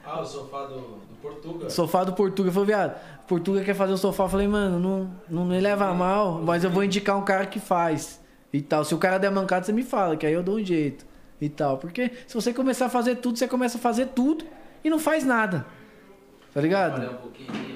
Ah, 0.05 0.21
o 0.21 0.25
sofá 0.25 0.67
do, 0.67 0.77
do 0.77 1.17
Portugal. 1.21 1.69
Sofá 1.69 2.05
do 2.05 2.13
Portuga. 2.13 2.51
Eu 2.51 2.53
falei, 2.53 2.67
viado, 2.69 3.01
Portuga 3.27 3.65
quer 3.65 3.75
fazer 3.75 3.95
o 3.95 3.97
sofá. 3.97 4.23
Eu 4.23 4.29
falei, 4.29 4.47
mano, 4.47 4.79
não, 4.79 5.11
não 5.29 5.45
me 5.45 5.59
leva 5.59 5.93
mal, 5.93 6.41
mas 6.41 6.63
eu 6.63 6.71
vou 6.71 6.85
indicar 6.85 7.19
um 7.19 7.25
cara 7.25 7.47
que 7.47 7.59
faz. 7.59 8.23
E 8.53 8.63
tal. 8.63 8.85
Se 8.85 8.95
o 8.95 8.99
cara 8.99 9.19
der 9.19 9.33
mancada, 9.33 9.67
você 9.67 9.73
me 9.73 9.83
fala, 9.83 10.17
que 10.17 10.25
aí 10.25 10.35
eu 10.35 10.43
dou 10.45 10.55
um 10.55 10.65
jeito. 10.65 11.05
E 11.41 11.49
tal. 11.49 11.79
Porque 11.79 12.13
se 12.29 12.35
você 12.35 12.55
começar 12.55 12.87
a 12.87 12.91
fazer 12.91 13.17
tudo, 13.17 13.37
você 13.37 13.49
começa 13.49 13.77
a 13.77 13.81
fazer 13.81 14.07
tudo 14.15 14.45
e 14.85 14.89
não 14.89 15.01
faz 15.01 15.25
nada. 15.25 15.67
Tá 16.55 16.61
ligado? 16.61 17.01
Olha 17.01 17.11
um 17.11 17.15
pouquinho 17.17 17.76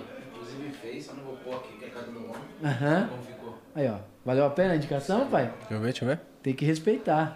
Aham. 2.63 3.09
Como 3.09 3.23
ficou? 3.23 3.59
Aí, 3.75 3.89
ó. 3.89 3.97
Valeu 4.25 4.45
a 4.45 4.51
pena 4.51 4.73
a 4.75 4.77
indicação, 4.77 5.27
pai? 5.29 5.51
Deixa 5.61 5.75
eu 5.75 5.79
ver, 5.81 5.85
deixa 5.85 6.05
eu 6.05 6.09
ver. 6.09 6.21
Tem 6.43 6.55
que 6.55 6.65
respeitar. 6.65 7.35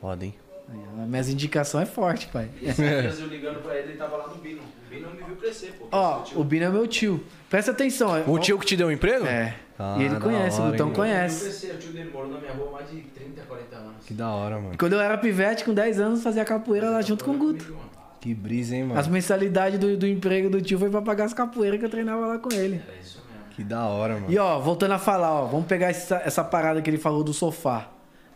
Foda, 0.00 0.24
hein? 0.24 0.34
Aí, 0.68 1.06
Minhas 1.06 1.28
indicações 1.28 1.88
é 1.88 1.90
forte, 1.90 2.28
pai. 2.28 2.48
Esses 2.62 2.76
dias 3.02 3.20
eu 3.20 3.26
ligando 3.26 3.62
pra 3.62 3.76
ele, 3.76 3.90
ele 3.90 3.98
tava 3.98 4.16
lá 4.16 4.28
no 4.28 4.34
Bino. 4.36 4.60
O 4.60 4.90
Bino 4.90 5.10
me 5.10 5.22
viu 5.22 5.36
crescer, 5.36 5.72
pô. 5.78 5.86
Ó, 5.92 6.22
Esse 6.24 6.36
o 6.38 6.44
Bino 6.44 6.64
é 6.64 6.68
meu 6.68 6.86
tio. 6.86 7.24
Presta 7.48 7.70
atenção. 7.70 8.24
O 8.28 8.38
tio 8.38 8.58
que 8.58 8.66
te 8.66 8.76
deu 8.76 8.88
um 8.88 8.90
emprego? 8.92 9.26
É. 9.26 9.54
Ah, 9.78 9.96
e 9.98 10.02
ele 10.04 10.20
conhece, 10.20 10.60
hora, 10.60 10.68
o 10.68 10.72
Gutão 10.72 10.92
conhece. 10.92 11.42
crescer. 11.44 11.74
O 11.74 11.78
tio 11.78 11.92
dele 11.92 12.10
morou 12.10 12.30
na 12.30 12.38
minha 12.38 12.52
rua 12.52 12.68
há 12.68 12.72
mais 12.72 12.90
de 12.90 13.00
30, 13.00 13.42
40 13.42 13.76
anos. 13.76 14.04
Que 14.06 14.12
da 14.14 14.28
hora, 14.30 14.58
mano. 14.60 14.76
Quando 14.78 14.92
eu 14.92 15.00
era 15.00 15.16
pivete, 15.16 15.64
com 15.64 15.72
10 15.72 16.00
anos, 16.00 16.22
fazia 16.22 16.44
capoeira 16.44 16.90
lá 16.90 17.00
junto 17.02 17.24
com 17.24 17.30
o 17.32 17.38
Guto. 17.38 17.64
Comigo. 17.64 17.90
Que 18.20 18.34
brisa, 18.34 18.76
hein, 18.76 18.84
mano. 18.84 19.00
As 19.00 19.08
mensalidades 19.08 19.78
do, 19.78 19.96
do 19.96 20.06
emprego 20.06 20.50
do 20.50 20.60
tio 20.60 20.78
foi 20.78 20.90
pra 20.90 21.00
pagar 21.00 21.24
as 21.24 21.32
capoeiras 21.32 21.78
que 21.80 21.86
eu 21.86 21.90
treinava 21.90 22.26
lá 22.26 22.38
com 22.38 22.52
ele. 22.52 22.82
É 22.86 23.00
isso. 23.00 23.19
Que 23.60 23.64
da 23.64 23.84
hora, 23.84 24.14
mano. 24.14 24.26
E 24.30 24.38
ó, 24.38 24.58
voltando 24.58 24.92
a 24.92 24.98
falar, 24.98 25.42
ó, 25.42 25.44
vamos 25.44 25.66
pegar 25.66 25.90
essa, 25.90 26.22
essa 26.24 26.42
parada 26.42 26.80
que 26.80 26.88
ele 26.88 26.96
falou 26.96 27.22
do 27.22 27.34
sofá. 27.34 27.90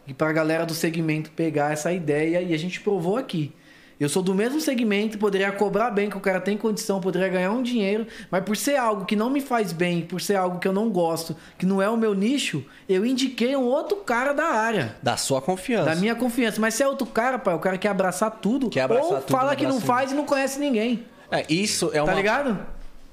E 0.06 0.12
pra 0.12 0.30
galera 0.34 0.66
do 0.66 0.74
segmento 0.74 1.30
pegar 1.30 1.72
essa 1.72 1.90
ideia 1.90 2.42
e 2.42 2.52
a 2.52 2.58
gente 2.58 2.78
provou 2.78 3.16
aqui. 3.16 3.50
Eu 3.98 4.06
sou 4.10 4.22
do 4.22 4.34
mesmo 4.34 4.60
segmento, 4.60 5.16
poderia 5.16 5.50
cobrar 5.50 5.90
bem, 5.90 6.10
que 6.10 6.16
o 6.18 6.20
cara 6.20 6.42
tem 6.42 6.58
condição, 6.58 7.00
poderia 7.00 7.26
ganhar 7.30 7.52
um 7.52 7.62
dinheiro, 7.62 8.06
mas 8.30 8.44
por 8.44 8.54
ser 8.54 8.76
algo 8.76 9.06
que 9.06 9.16
não 9.16 9.30
me 9.30 9.40
faz 9.40 9.72
bem, 9.72 10.02
por 10.02 10.20
ser 10.20 10.36
algo 10.36 10.58
que 10.58 10.68
eu 10.68 10.74
não 10.74 10.90
gosto, 10.90 11.34
que 11.56 11.64
não 11.64 11.80
é 11.80 11.88
o 11.88 11.96
meu 11.96 12.12
nicho, 12.12 12.62
eu 12.86 13.06
indiquei 13.06 13.56
um 13.56 13.64
outro 13.64 13.96
cara 13.96 14.34
da 14.34 14.44
área. 14.44 14.94
Da 15.02 15.16
sua 15.16 15.40
confiança. 15.40 15.86
Da 15.86 15.96
minha 15.96 16.14
confiança. 16.14 16.60
Mas 16.60 16.74
se 16.74 16.82
é 16.82 16.86
outro 16.86 17.06
cara, 17.06 17.38
pai, 17.38 17.54
o 17.54 17.60
cara 17.60 17.78
quer 17.78 17.88
abraçar 17.88 18.30
tudo. 18.30 18.68
Quer 18.68 18.82
abraçar 18.82 19.10
ou 19.10 19.20
tudo, 19.22 19.30
fala 19.30 19.56
que 19.56 19.66
não 19.66 19.80
faz 19.80 20.12
e 20.12 20.14
não 20.14 20.26
conhece 20.26 20.60
ninguém. 20.60 21.06
É, 21.30 21.46
isso 21.48 21.90
é 21.94 22.02
uma... 22.02 22.12
Tá 22.12 22.14
ligado? 22.14 22.58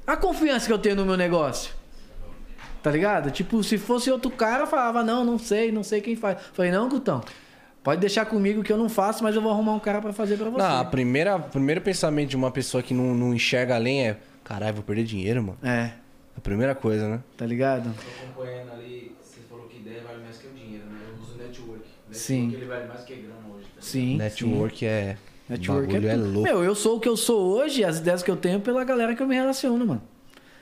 A 0.05 0.17
confiança 0.17 0.67
que 0.67 0.73
eu 0.73 0.79
tenho 0.79 0.97
no 0.97 1.05
meu 1.05 1.15
negócio. 1.15 1.79
Tá 2.81 2.89
ligado? 2.89 3.29
Tipo, 3.29 3.63
se 3.63 3.77
fosse 3.77 4.09
outro 4.09 4.31
cara, 4.31 4.63
eu 4.63 4.67
falava, 4.67 5.03
não, 5.03 5.23
não 5.23 5.37
sei, 5.37 5.71
não 5.71 5.83
sei 5.83 6.01
quem 6.01 6.15
faz. 6.15 6.37
Falei, 6.53 6.71
não, 6.71 6.89
Gutão, 6.89 7.21
pode 7.83 8.01
deixar 8.01 8.25
comigo 8.25 8.63
que 8.63 8.73
eu 8.73 8.77
não 8.77 8.89
faço, 8.89 9.23
mas 9.23 9.35
eu 9.35 9.41
vou 9.41 9.51
arrumar 9.51 9.73
um 9.73 9.79
cara 9.79 10.01
pra 10.01 10.11
fazer 10.11 10.35
pra 10.37 10.49
você. 10.49 10.57
Não, 10.63 10.79
a 10.79 10.85
primeira, 10.85 11.35
o 11.35 11.41
primeiro 11.43 11.79
pensamento 11.81 12.29
de 12.29 12.35
uma 12.35 12.49
pessoa 12.49 12.81
que 12.81 12.93
não, 12.93 13.13
não 13.13 13.33
enxerga 13.33 13.75
além 13.75 14.07
é... 14.07 14.17
Caralho, 14.43 14.73
vou 14.75 14.83
perder 14.83 15.03
dinheiro, 15.03 15.43
mano. 15.43 15.57
É, 15.63 15.91
A 16.35 16.41
primeira 16.41 16.73
coisa, 16.73 17.07
né? 17.07 17.19
tá 17.37 17.45
ligado? 17.45 17.93
Tô 17.93 18.23
acompanhando 18.25 18.71
ali, 18.73 19.15
você 19.21 19.39
falou 19.47 19.65
que 19.67 19.77
ideia 19.77 20.01
vale 20.01 20.23
mais 20.23 20.37
que 20.39 20.47
o 20.47 20.51
dinheiro, 20.51 20.85
né? 20.85 20.99
Eu 21.07 21.21
uso 21.21 21.37
network. 21.37 21.83
Network 22.09 22.17
Sim. 22.17 22.51
ele 22.53 22.65
vale 22.65 22.87
mais 22.87 23.01
que 23.01 23.15
grana 23.15 23.35
hoje. 23.55 23.65
Tá? 23.75 23.81
Sim. 23.81 24.17
Network 24.17 24.85
é... 24.85 25.13
sim. 25.13 25.53
Network 25.53 25.87
bagulho 25.87 26.09
é, 26.09 26.13
tudo. 26.15 26.25
louco. 26.25 26.41
Meu, 26.41 26.63
eu 26.63 26.73
sou 26.73 26.97
o 26.97 26.99
que 26.99 27.07
eu 27.07 27.15
sou 27.15 27.55
hoje, 27.55 27.83
as 27.83 27.99
ideias 27.99 28.23
que 28.23 28.31
eu 28.31 28.35
tenho 28.35 28.59
pela 28.59 28.83
galera 28.83 29.15
que 29.15 29.21
eu 29.21 29.27
me 29.27 29.35
relaciono, 29.35 29.85
mano. 29.85 30.01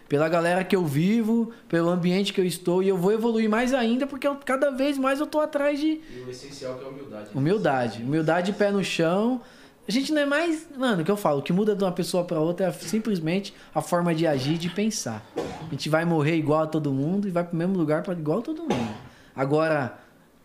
Pela 0.09 0.27
galera 0.27 0.63
que 0.63 0.75
eu 0.75 0.83
vivo, 0.85 1.51
pelo 1.69 1.87
ambiente 1.87 2.33
que 2.33 2.41
eu 2.41 2.45
estou. 2.45 2.81
E 2.83 2.89
eu 2.89 2.97
vou 2.97 3.11
evoluir 3.13 3.47
mais 3.49 3.73
ainda, 3.73 4.05
porque 4.07 4.27
eu- 4.27 4.35
cada 4.43 4.71
vez 4.71 4.97
mais 4.97 5.19
eu 5.19 5.27
tô 5.27 5.39
atrás 5.39 5.79
de, 5.79 6.01
E 6.11 6.23
o 6.27 6.29
essencial 6.29 6.73
que 6.79 6.83
é 6.83 6.87
a 6.87 6.89
humildade. 6.89 7.23
né? 7.25 7.31
Humildade. 7.35 8.03
Humildade, 8.03 8.53
pé 8.53 8.71
no 8.71 8.83
chão. 8.83 9.39
A 9.87 9.91
gente 9.91 10.11
não 10.11 10.21
é 10.21 10.25
mais. 10.25 10.67
Mano, 10.77 11.01
o 11.01 11.05
que 11.05 11.09
eu 11.11 11.17
falo, 11.17 11.39
o 11.39 11.41
que 11.43 11.53
muda 11.53 11.75
de 11.75 11.83
uma 11.83 11.91
pessoa 11.91 12.23
pra 12.23 12.39
outra 12.39 12.67
é 12.67 12.71
simplesmente 12.71 13.53
a 13.73 13.81
forma 13.81 14.13
de 14.13 14.25
agir, 14.27 14.57
de 14.57 14.69
pensar. 14.69 15.23
A 15.37 15.69
gente 15.71 15.87
vai 15.89 16.05
morrer 16.05 16.35
igual 16.35 16.63
a 16.63 16.67
todo 16.67 16.91
mundo 16.91 17.27
e 17.27 17.31
vai 17.31 17.43
pro 17.43 17.55
mesmo 17.55 17.77
lugar 17.77 18.01
pra, 18.03 18.13
igual 18.13 18.39
a 18.39 18.41
todo 18.41 18.61
mundo. 18.63 18.93
Agora, 19.35 19.97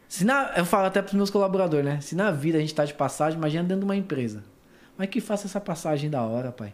se 0.08 0.24
na, 0.24 0.52
eu 0.56 0.64
falo 0.64 0.86
até 0.86 1.00
pros 1.02 1.14
meus 1.14 1.30
colaboradores, 1.30 1.84
né? 1.84 2.00
Se 2.00 2.14
na 2.14 2.30
vida 2.30 2.58
a 2.58 2.60
gente 2.60 2.74
tá 2.74 2.84
de 2.84 2.94
passagem, 2.94 3.38
imagina 3.38 3.62
dentro 3.64 3.80
de 3.80 3.84
uma 3.84 3.96
empresa. 3.96 4.44
Mas 4.96 5.08
que 5.08 5.20
faça 5.20 5.46
essa 5.46 5.60
passagem 5.60 6.08
da 6.08 6.22
hora, 6.22 6.52
pai. 6.52 6.72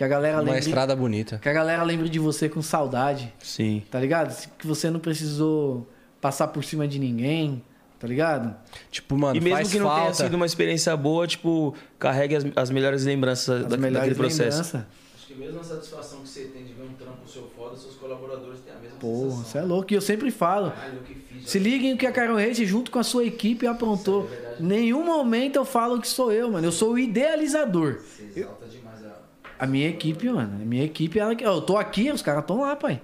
Que 0.00 0.04
a 0.04 0.08
galera 0.08 0.36
Uma 0.38 0.44
lembre, 0.44 0.60
estrada 0.60 0.96
bonita. 0.96 1.38
que 1.42 1.46
a 1.46 1.52
galera 1.52 1.82
lembre 1.82 2.08
de 2.08 2.18
você 2.18 2.48
com 2.48 2.62
saudade. 2.62 3.34
Sim. 3.38 3.82
Tá 3.90 4.00
ligado? 4.00 4.34
Que 4.56 4.66
você 4.66 4.88
não 4.88 4.98
precisou 4.98 5.86
passar 6.22 6.48
por 6.48 6.64
cima 6.64 6.88
de 6.88 6.98
ninguém. 6.98 7.62
Tá 7.98 8.06
ligado? 8.06 8.56
Tipo, 8.90 9.14
mano, 9.18 9.36
e 9.36 9.40
mesmo 9.42 9.56
faz 9.56 9.70
que 9.70 9.78
não 9.78 9.88
tenha 9.90 9.98
falta. 10.04 10.14
sido 10.24 10.34
uma 10.36 10.46
experiência 10.46 10.96
boa, 10.96 11.26
tipo, 11.26 11.74
carregue 11.98 12.34
as, 12.34 12.46
as 12.56 12.70
melhores 12.70 13.04
lembranças 13.04 13.60
As 13.64 13.66
da, 13.68 13.76
melhores 13.76 14.08
daquele 14.08 14.14
processo. 14.14 14.56
lembranças. 14.74 14.86
Acho 15.18 15.26
que 15.26 15.34
mesmo 15.34 15.60
a 15.60 15.64
satisfação 15.64 16.20
que 16.22 16.28
você 16.30 16.44
tem 16.44 16.64
de 16.64 16.72
ver 16.72 16.84
um 16.84 16.94
trampo 16.94 17.28
seu 17.28 17.50
foda, 17.54 17.76
seus 17.76 17.94
colaboradores 17.96 18.60
têm 18.60 18.72
a 18.74 18.78
mesma 18.78 18.96
Porra, 18.98 19.20
sensação. 19.32 19.44
você 19.44 19.58
é 19.58 19.62
louco. 19.62 19.92
E 19.92 19.96
eu 19.96 20.00
sempre 20.00 20.30
falo. 20.30 20.70
Caralho, 20.70 21.00
que 21.02 21.14
fiz, 21.14 21.50
Se 21.50 21.58
liguem 21.58 21.94
que 21.94 22.06
a 22.06 22.10
Carol 22.10 22.38
Race, 22.38 22.64
junto 22.64 22.90
com 22.90 22.98
a 22.98 23.04
sua 23.04 23.26
equipe, 23.26 23.66
aprontou. 23.66 24.24
Isso 24.24 24.32
é 24.32 24.36
verdade. 24.38 24.62
Nenhum 24.62 25.04
momento 25.04 25.56
eu 25.56 25.64
falo 25.66 26.00
que 26.00 26.08
sou 26.08 26.32
eu, 26.32 26.50
mano. 26.50 26.66
Eu 26.66 26.72
sou 26.72 26.92
o 26.94 26.98
idealizador. 26.98 27.98
Demais 28.34 28.59
a... 29.60 29.66
Minha 29.66 29.88
equipe, 29.88 30.28
mano. 30.28 30.60
A 30.62 30.64
minha 30.64 30.84
equipe, 30.84 31.18
ela... 31.18 31.32
eu 31.34 31.60
tô 31.60 31.76
aqui, 31.76 32.10
os 32.10 32.22
caras 32.22 32.42
estão 32.42 32.60
lá, 32.60 32.74
pai. 32.76 33.00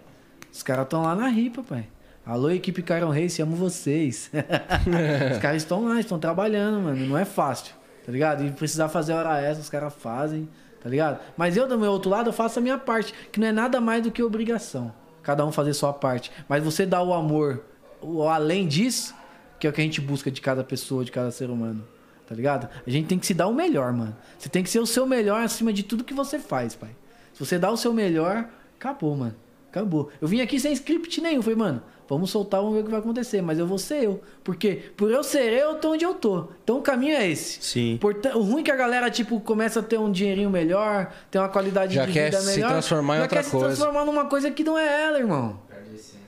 Os 0.53 0.62
caras 0.62 0.85
estão 0.85 1.03
lá 1.03 1.15
na 1.15 1.28
ripa, 1.28 1.62
pai. 1.62 1.87
Alô, 2.27 2.51
equipe 2.51 2.83
Carol 2.83 3.12
Race, 3.12 3.41
amo 3.41 3.55
vocês. 3.55 4.31
os 5.33 5.39
caras 5.39 5.62
estão 5.62 5.85
lá, 5.85 6.01
estão 6.01 6.19
trabalhando, 6.19 6.83
mano. 6.83 7.07
Não 7.07 7.16
é 7.16 7.24
fácil, 7.24 7.73
tá 8.05 8.11
ligado? 8.11 8.45
E 8.45 8.51
precisar 8.51 8.89
fazer 8.89 9.12
hora 9.12 9.41
extra, 9.41 9.62
os 9.62 9.70
caras 9.70 9.95
fazem, 9.95 10.49
tá 10.83 10.89
ligado? 10.89 11.20
Mas 11.37 11.57
eu, 11.57 11.69
do 11.69 11.78
meu 11.78 11.93
outro 11.93 12.11
lado, 12.11 12.31
eu 12.31 12.33
faço 12.33 12.59
a 12.59 12.62
minha 12.62 12.78
parte, 12.78 13.15
que 13.31 13.39
não 13.39 13.47
é 13.47 13.53
nada 13.53 13.81
mais 13.81 14.03
do 14.03 14.11
que 14.11 14.24
obrigação. 14.24 14.93
Cada 15.23 15.47
um 15.47 15.53
fazer 15.53 15.73
sua 15.73 15.93
parte. 15.93 16.33
Mas 16.49 16.65
você 16.65 16.85
dá 16.85 17.01
o 17.01 17.15
amor, 17.15 17.62
o 18.01 18.28
além 18.28 18.66
disso, 18.66 19.15
que 19.61 19.66
é 19.66 19.70
o 19.70 19.73
que 19.73 19.81
a 19.81 19.85
gente 19.85 20.01
busca 20.01 20.28
de 20.28 20.41
cada 20.41 20.65
pessoa, 20.65 21.05
de 21.05 21.12
cada 21.12 21.31
ser 21.31 21.49
humano. 21.49 21.87
Tá 22.27 22.35
ligado? 22.35 22.69
A 22.86 22.90
gente 22.90 23.07
tem 23.07 23.19
que 23.19 23.27
se 23.27 23.35
dar 23.35 23.47
o 23.47 23.55
melhor, 23.55 23.93
mano. 23.93 24.16
Você 24.39 24.48
tem 24.48 24.62
que 24.62 24.69
ser 24.70 24.81
o 24.81 24.86
seu 24.86 25.07
melhor 25.07 25.43
acima 25.43 25.73
de 25.73 25.82
tudo 25.82 26.03
que 26.05 26.12
você 26.15 26.39
faz, 26.39 26.74
pai. 26.74 26.90
Se 27.32 27.44
você 27.44 27.59
dá 27.59 27.70
o 27.70 27.77
seu 27.77 27.93
melhor, 27.93 28.48
acabou, 28.78 29.15
mano. 29.16 29.35
Acabou. 29.70 30.11
Eu 30.20 30.27
vim 30.27 30.40
aqui 30.40 30.59
sem 30.59 30.73
script 30.73 31.20
nenhum. 31.20 31.43
Falei, 31.43 31.57
mano, 31.59 31.82
vamos 32.09 32.31
soltar, 32.31 32.61
vamos 32.61 32.74
ver 32.77 32.81
o 32.81 32.85
que 32.85 32.90
vai 32.90 32.98
acontecer. 33.01 33.43
Mas 33.43 33.59
eu 33.59 33.66
vou 33.66 33.77
ser 33.78 34.03
eu. 34.05 34.23
Porque 34.43 34.77
por 34.97 35.11
eu 35.11 35.23
ser 35.23 35.53
eu, 35.53 35.73
eu 35.73 35.74
tô 35.74 35.93
onde 35.93 36.03
eu 36.05 36.15
tô. 36.15 36.48
Então 36.65 36.78
o 36.78 36.82
caminho 36.82 37.15
é 37.15 37.28
esse. 37.28 37.62
Sim. 37.62 37.98
Porta- 38.01 38.36
O 38.39 38.43
ruim 38.43 38.62
é 38.62 38.65
que 38.65 38.70
a 38.70 38.77
galera, 38.77 39.11
tipo, 39.11 39.39
começa 39.39 39.81
a 39.81 39.82
ter 39.82 39.98
um 39.98 40.11
dinheirinho 40.11 40.48
melhor, 40.48 41.12
ter 41.31 41.39
uma 41.39 41.48
qualidade 41.51 41.94
Já 41.94 42.07
de 42.07 42.12
quer 42.12 42.31
vida 42.31 42.40
se 42.40 42.55
melhor. 42.57 42.70
transformar 42.70 43.15
em 43.15 43.19
já 43.19 43.23
outra 43.24 43.43
quer 43.43 43.51
coisa. 43.51 43.69
se 43.70 43.77
transformar 43.77 44.05
numa 44.07 44.24
coisa 44.24 44.51
que 44.51 44.65
não 44.65 44.78
é 44.78 45.03
ela, 45.05 45.19
irmão. 45.19 45.61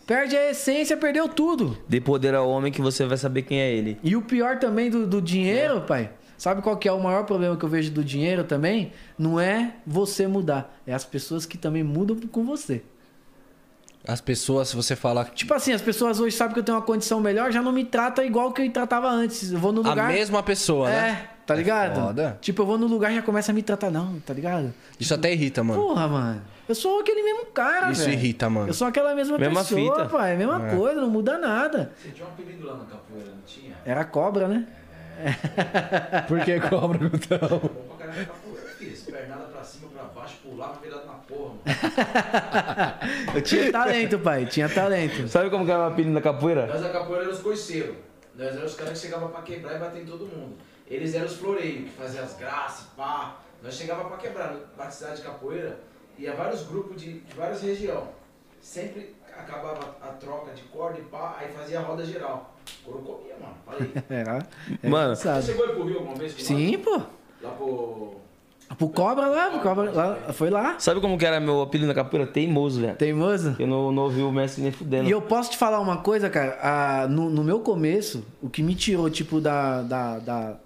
Perde 0.08 0.34
a 0.36 0.36
essência. 0.36 0.36
Perde 0.36 0.36
a 0.36 0.50
essência, 0.50 0.96
perdeu 0.96 1.28
tudo. 1.28 1.76
Dê 1.86 2.00
poder 2.00 2.34
ao 2.34 2.48
homem 2.48 2.72
que 2.72 2.80
você 2.80 3.04
vai 3.04 3.18
saber 3.18 3.42
quem 3.42 3.60
é 3.60 3.70
ele. 3.70 3.98
E 4.02 4.16
o 4.16 4.22
pior 4.22 4.58
também 4.58 4.88
do, 4.88 5.06
do 5.06 5.20
dinheiro, 5.20 5.82
pai. 5.82 6.10
Sabe 6.38 6.62
qual 6.62 6.76
que 6.76 6.88
é 6.88 6.92
o 6.92 7.02
maior 7.02 7.24
problema 7.24 7.56
que 7.56 7.64
eu 7.64 7.68
vejo 7.68 7.90
do 7.90 8.02
dinheiro 8.02 8.44
também? 8.44 8.92
Não 9.18 9.38
é 9.38 9.74
você 9.86 10.26
mudar, 10.26 10.72
é 10.86 10.94
as 10.94 11.04
pessoas 11.04 11.44
que 11.44 11.58
também 11.58 11.82
mudam 11.82 12.16
com 12.30 12.44
você. 12.44 12.82
As 14.06 14.20
pessoas, 14.20 14.68
se 14.68 14.76
você 14.76 14.96
falar... 14.96 15.26
Tipo 15.26 15.52
assim, 15.52 15.72
as 15.72 15.82
pessoas 15.82 16.20
hoje 16.20 16.34
sabem 16.34 16.54
que 16.54 16.60
eu 16.60 16.64
tenho 16.64 16.78
uma 16.78 16.84
condição 16.84 17.20
melhor, 17.20 17.52
já 17.52 17.60
não 17.60 17.72
me 17.72 17.84
trata 17.84 18.24
igual 18.24 18.52
que 18.52 18.62
eu 18.62 18.72
tratava 18.72 19.10
antes. 19.10 19.52
Eu 19.52 19.58
vou 19.58 19.72
no 19.72 19.84
A 19.84 19.90
lugar. 19.90 20.08
mesma 20.08 20.42
pessoa, 20.42 20.88
é, 20.88 20.92
né? 20.92 21.28
tá 21.44 21.54
ligado? 21.54 22.00
foda. 22.00 22.38
Tipo, 22.40 22.62
eu 22.62 22.66
vou 22.66 22.78
no 22.78 22.86
lugar 22.86 23.12
e 23.12 23.16
já 23.16 23.22
começa 23.22 23.52
a 23.52 23.54
me 23.54 23.62
tratar, 23.62 23.90
não, 23.90 24.18
tá 24.20 24.32
ligado? 24.32 24.72
Isso 24.98 25.12
até 25.12 25.32
irrita, 25.32 25.62
mano. 25.62 25.82
Porra, 25.82 26.08
mano. 26.08 26.42
Eu 26.68 26.74
sou 26.74 27.00
aquele 27.00 27.22
mesmo 27.22 27.46
cara, 27.46 27.90
Isso 27.90 28.02
velho. 28.04 28.12
irrita, 28.12 28.50
mano. 28.50 28.68
Eu 28.68 28.74
sou 28.74 28.86
aquela 28.86 29.14
mesma, 29.14 29.38
Mesma 29.38 29.64
pessoa, 29.64 29.96
fita. 29.96 30.08
pai. 30.10 30.36
Mesma 30.36 30.68
É. 30.68 30.76
coisa, 30.76 31.00
não 31.00 31.08
muda 31.08 31.38
nada. 31.38 31.92
Você 31.96 32.10
tinha 32.10 32.26
um 32.26 32.30
apelido 32.30 32.66
lá 32.66 32.74
na 32.76 32.84
capoeira, 32.84 33.30
não 33.30 33.42
tinha? 33.46 33.74
Era 33.84 34.04
cobra, 34.04 34.46
né? 34.48 34.66
Por 36.28 36.40
que 36.40 36.60
cobra, 36.60 36.98
Gutão? 37.08 37.38
Bom 37.38 37.96
pra 37.96 38.06
caramba 38.06 38.20
na 38.20 38.26
capoeira, 38.26 38.68
filho. 38.78 38.98
Pernada 39.12 39.44
pra 39.44 39.64
cima, 39.64 39.88
pra 39.88 40.02
baixo, 40.04 40.36
pulava 40.44 40.78
virado 40.80 41.06
na 41.06 41.12
porra, 41.14 41.54
mano. 41.54 41.60
Eu 43.34 43.42
tinha 43.42 43.72
talento, 43.72 44.18
pai. 44.18 44.46
Tinha 44.46 44.68
talento. 44.68 45.26
Sabe 45.28 45.50
como 45.50 45.64
que 45.64 45.70
era 45.70 45.80
o 45.84 45.86
apelido 45.86 46.14
da 46.14 46.20
capoeira? 46.20 46.66
Nós 46.66 46.80
da 46.82 46.90
capoeira 46.90 47.24
eram 47.24 47.32
os 47.32 47.40
coiceiros. 47.40 47.96
Nós 48.36 48.48
éramos 48.48 48.70
os 48.72 48.76
caras 48.78 48.92
que 48.92 49.06
chegavam 49.06 49.28
pra 49.30 49.42
quebrar 49.42 49.74
e 49.76 49.78
bater 49.78 50.02
em 50.02 50.06
todo 50.06 50.26
mundo. 50.26 50.56
Eles 50.86 51.14
eram 51.14 51.26
os 51.26 51.36
floreios, 51.36 51.84
que 51.90 51.96
faziam 51.96 52.22
as 52.24 52.34
graças, 52.36 52.86
pá. 52.96 53.36
Nós 53.62 53.74
chegava 53.74 54.04
pra 54.04 54.16
quebrar 54.18 54.54
na 54.76 54.90
cidade 54.90 55.16
de 55.16 55.22
capoeira, 55.22 55.80
ia 56.18 56.34
vários 56.34 56.62
grupos 56.64 57.00
de, 57.00 57.20
de 57.20 57.34
várias 57.34 57.62
regiões. 57.62 58.04
Sempre 58.60 59.14
acabava 59.36 59.96
a 60.02 60.08
troca 60.08 60.52
de 60.52 60.62
corda 60.64 60.98
e 60.98 61.02
pá, 61.02 61.36
aí 61.38 61.48
fazia 61.52 61.78
a 61.78 61.82
roda 61.82 62.04
geral. 62.04 62.54
Coro 62.84 62.98
comia, 62.98 63.34
mano. 63.40 63.54
Falei. 63.64 63.92
Era. 64.10 64.38
era 64.82 64.90
Mano, 64.90 65.16
Você 65.16 65.42
chegou 65.42 65.64
aí 65.66 65.72
pro 65.72 65.84
Rio 65.84 65.98
alguma 65.98 66.16
vez? 66.16 66.32
Sim, 66.34 66.78
pô. 66.78 66.90
nós? 66.90 67.02
Lá 67.42 67.50
pro... 67.50 68.18
Pro 68.76 68.88
cobra 68.90 69.26
lá, 69.28 69.50
pro 69.50 69.60
cobra 69.60 69.90
lá. 69.90 70.32
Foi 70.32 70.50
lá. 70.50 70.78
Sabe 70.78 71.00
como 71.00 71.16
que 71.16 71.24
era 71.24 71.40
meu 71.40 71.62
apelido 71.62 71.88
na 71.88 71.94
capoeira? 71.94 72.30
Teimoso, 72.30 72.80
velho. 72.82 72.94
Teimoso. 72.96 73.56
Eu 73.58 73.66
não, 73.66 73.90
não 73.90 74.02
ouvi 74.04 74.20
o 74.20 74.30
mestre 74.30 74.62
nem 74.62 74.70
fudendo. 74.70 75.08
E 75.08 75.10
eu 75.10 75.22
posso 75.22 75.50
te 75.50 75.56
falar 75.56 75.80
uma 75.80 75.96
coisa, 75.98 76.28
cara. 76.28 76.58
Ah, 76.62 77.06
no, 77.08 77.30
no 77.30 77.42
meu 77.42 77.60
começo, 77.60 78.24
o 78.42 78.48
que 78.50 78.62
me 78.62 78.74
tirou, 78.74 79.08
tipo, 79.08 79.40
da, 79.40 79.82
da, 79.82 80.18
da- 80.18 80.56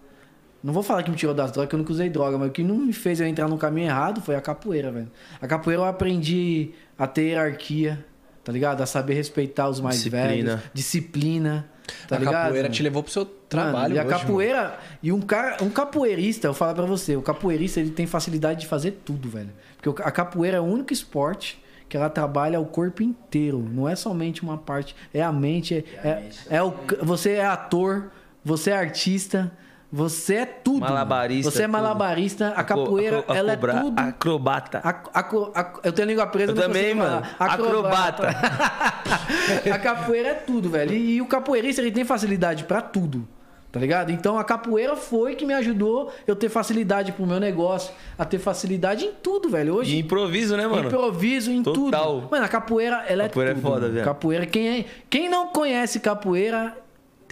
Não 0.62 0.72
vou 0.72 0.82
falar 0.82 1.02
que 1.02 1.10
me 1.10 1.16
tirou 1.16 1.34
das 1.34 1.50
drogas, 1.50 1.68
que 1.68 1.74
eu 1.74 1.78
nunca 1.78 1.92
usei 1.92 2.08
droga, 2.08 2.38
mas 2.38 2.48
o 2.48 2.52
que 2.52 2.62
não 2.62 2.76
me 2.76 2.92
fez 2.92 3.20
eu 3.20 3.26
entrar 3.26 3.48
no 3.48 3.58
caminho 3.58 3.88
errado 3.88 4.20
foi 4.20 4.36
a 4.36 4.40
capoeira, 4.40 4.92
velho. 4.92 5.10
A 5.40 5.46
capoeira 5.46 5.82
eu 5.82 5.86
aprendi 5.86 6.70
a 6.96 7.06
ter 7.06 7.30
hierarquia, 7.30 8.04
tá 8.44 8.52
ligado? 8.52 8.80
A 8.80 8.86
saber 8.86 9.14
respeitar 9.14 9.68
os 9.68 9.80
mais 9.80 9.96
Disciplina. 9.96 10.26
velhos. 10.26 10.60
Disciplina. 10.72 11.68
Tá 12.08 12.14
a 12.16 12.18
ligado? 12.18 12.34
capoeira 12.34 12.62
mano? 12.62 12.74
te 12.74 12.82
levou 12.82 13.02
pro 13.02 13.12
seu 13.12 13.24
Mano, 13.24 13.36
trabalho 13.48 13.94
e 13.94 13.98
a 13.98 14.02
hoje, 14.04 14.10
capoeira 14.10 14.78
e 15.02 15.12
um 15.12 15.20
cara, 15.20 15.62
um 15.62 15.68
capoeirista, 15.68 16.46
eu 16.46 16.54
falo 16.54 16.74
pra 16.74 16.86
você, 16.86 17.16
o 17.16 17.22
capoeirista 17.22 17.80
ele 17.80 17.90
tem 17.90 18.06
facilidade 18.06 18.60
de 18.60 18.66
fazer 18.66 19.00
tudo, 19.04 19.28
velho. 19.28 19.50
Porque 19.80 20.02
a 20.02 20.10
capoeira 20.10 20.58
é 20.58 20.60
o 20.60 20.64
único 20.64 20.92
esporte 20.92 21.62
que 21.88 21.96
ela 21.96 22.08
trabalha 22.08 22.58
o 22.60 22.64
corpo 22.64 23.02
inteiro, 23.02 23.58
não 23.58 23.86
é 23.86 23.94
somente 23.94 24.42
uma 24.42 24.56
parte, 24.56 24.94
é 25.12 25.22
a 25.22 25.30
mente, 25.32 25.84
é, 26.02 26.08
a 26.08 26.08
é, 26.08 26.20
mente 26.20 26.38
é 26.48 26.62
o 26.62 26.72
você 27.02 27.32
é 27.32 27.44
ator, 27.44 28.10
você 28.42 28.70
é 28.70 28.76
artista, 28.76 29.52
Você 29.94 30.36
é 30.36 30.46
tudo. 30.46 30.80
Malabarista, 30.80 31.50
Você 31.50 31.58
é 31.58 31.66
tudo. 31.66 31.72
malabarista. 31.72 32.48
A 32.56 32.64
capoeira, 32.64 33.18
Acro- 33.18 33.34
ela 33.34 33.50
é 33.50 33.54
acrobra- 33.54 33.80
tudo. 33.82 33.98
Acrobata. 34.00 34.80
A- 34.82 35.20
acro- 35.20 35.52
ac- 35.54 35.80
eu 35.84 35.92
tenho 35.92 36.08
a 36.08 36.10
língua 36.10 36.26
presa, 36.28 36.52
Eu 36.52 36.56
não 36.56 36.62
também, 36.62 36.94
mano. 36.94 37.22
Acrobata. 37.38 38.28
a 39.72 39.78
capoeira 39.78 40.28
é 40.30 40.34
tudo, 40.34 40.70
velho. 40.70 40.92
E, 40.94 41.16
e 41.16 41.20
o 41.22 41.26
capoeirista, 41.26 41.82
ele 41.82 41.90
tem 41.92 42.04
facilidade 42.04 42.64
pra 42.64 42.80
tudo. 42.80 43.28
Tá 43.70 43.80
ligado? 43.80 44.10
Então 44.12 44.38
a 44.38 44.44
capoeira 44.44 44.94
foi 44.96 45.34
que 45.34 45.46
me 45.46 45.54
ajudou 45.54 46.12
eu 46.26 46.36
ter 46.36 46.50
facilidade 46.50 47.10
pro 47.12 47.26
meu 47.26 47.40
negócio, 47.40 47.90
a 48.18 48.24
ter 48.24 48.38
facilidade 48.38 49.06
em 49.06 49.12
tudo, 49.22 49.48
velho. 49.48 49.76
Hoje 49.76 49.92
De 49.92 49.98
improviso, 49.98 50.58
né, 50.58 50.66
mano? 50.66 50.88
Improviso 50.88 51.50
em 51.50 51.62
Total. 51.62 52.16
tudo. 52.20 52.28
Mano, 52.30 52.44
a 52.44 52.48
capoeira, 52.48 53.02
ela 53.08 53.24
Capoeira 53.28 53.50
é 53.50 53.52
é 53.52 53.54
tudo. 53.54 53.62
foda, 53.62 53.80
mano. 53.80 53.92
velho. 53.94 54.04
Capoeira, 54.04 54.44
quem, 54.44 54.68
é, 54.80 54.84
quem 55.08 55.26
não 55.30 55.46
conhece 55.46 56.00
capoeira 56.00 56.76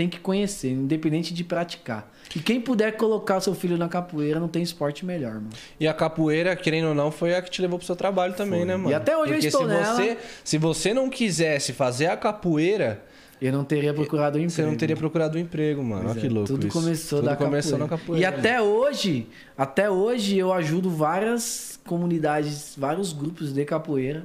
tem 0.00 0.08
que 0.08 0.18
conhecer, 0.18 0.70
independente 0.70 1.34
de 1.34 1.44
praticar. 1.44 2.10
E 2.34 2.38
quem 2.38 2.58
puder 2.58 2.92
colocar 2.96 3.36
o 3.36 3.40
seu 3.42 3.54
filho 3.54 3.76
na 3.76 3.86
capoeira, 3.86 4.40
não 4.40 4.48
tem 4.48 4.62
esporte 4.62 5.04
melhor, 5.04 5.34
mano. 5.34 5.50
E 5.78 5.86
a 5.86 5.92
capoeira, 5.92 6.56
querendo 6.56 6.88
ou 6.88 6.94
não, 6.94 7.10
foi 7.10 7.34
a 7.34 7.42
que 7.42 7.50
te 7.50 7.60
levou 7.60 7.76
pro 7.78 7.84
seu 7.86 7.94
trabalho 7.94 8.32
também, 8.32 8.64
né, 8.64 8.78
mano? 8.78 8.90
E 8.90 8.94
até 8.94 9.14
hoje 9.14 9.32
eu 9.32 9.34
Porque 9.34 9.46
estou 9.48 9.60
se 9.60 9.66
nela. 9.68 9.94
Você, 9.94 10.16
se 10.42 10.56
você 10.56 10.94
não 10.94 11.10
quisesse 11.10 11.74
fazer 11.74 12.06
a 12.06 12.16
capoeira, 12.16 13.04
Eu 13.42 13.52
não 13.52 13.62
teria 13.62 13.92
procurado 13.92 14.38
um 14.38 14.40
emprego. 14.40 14.54
você 14.54 14.62
não 14.62 14.74
teria 14.74 14.96
procurado 14.96 15.36
um 15.36 15.40
emprego, 15.42 15.84
mano. 15.84 16.08
Olha 16.08 16.18
que 16.18 16.26
é, 16.28 16.30
louco 16.30 16.46
Tudo 16.46 16.66
isso. 16.66 16.80
começou 16.80 17.18
Tudo 17.18 17.28
da 17.28 17.36
começou 17.36 17.72
capoeira. 17.78 17.84
na 17.96 17.98
capoeira. 17.98 18.22
E 18.22 18.24
até 18.24 18.62
hoje, 18.62 19.26
até 19.54 19.90
hoje 19.90 20.38
eu 20.38 20.50
ajudo 20.50 20.88
várias 20.88 21.78
comunidades, 21.84 22.72
vários 22.74 23.12
grupos 23.12 23.52
de 23.52 23.66
capoeira 23.66 24.24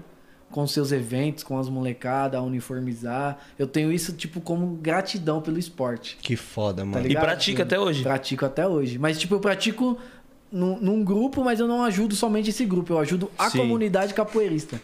com 0.56 0.66
seus 0.66 0.94
eventos, 0.94 1.44
com 1.44 1.60
as 1.60 1.68
molecadas, 1.68 2.40
a 2.40 2.42
uniformizar. 2.42 3.38
Eu 3.60 3.68
tenho 3.68 3.92
isso 3.92 4.14
tipo 4.14 4.40
como 4.40 4.78
gratidão 4.78 5.42
pelo 5.42 5.60
esporte. 5.60 6.18
Que 6.22 6.38
foda, 6.38 6.86
mano. 6.86 7.04
Tá 7.04 7.10
E 7.10 7.14
pratica 7.14 7.64
até 7.64 7.78
hoje. 7.78 8.02
Pratico 8.02 8.46
até 8.46 8.66
hoje. 8.66 8.98
Mas, 8.98 9.20
tipo, 9.20 9.36
eu 9.36 9.42
pratico 9.42 9.98
num, 10.50 10.80
num 10.80 11.04
grupo, 11.04 11.44
mas 11.44 11.60
eu 11.60 11.68
não 11.68 11.84
ajudo 11.84 12.16
somente 12.16 12.52
esse 12.52 12.64
grupo. 12.64 12.94
Eu 12.94 13.00
ajudo 13.00 13.30
a 13.38 13.50
Sim. 13.50 13.58
comunidade 13.58 14.14
capoeirista. 14.14 14.80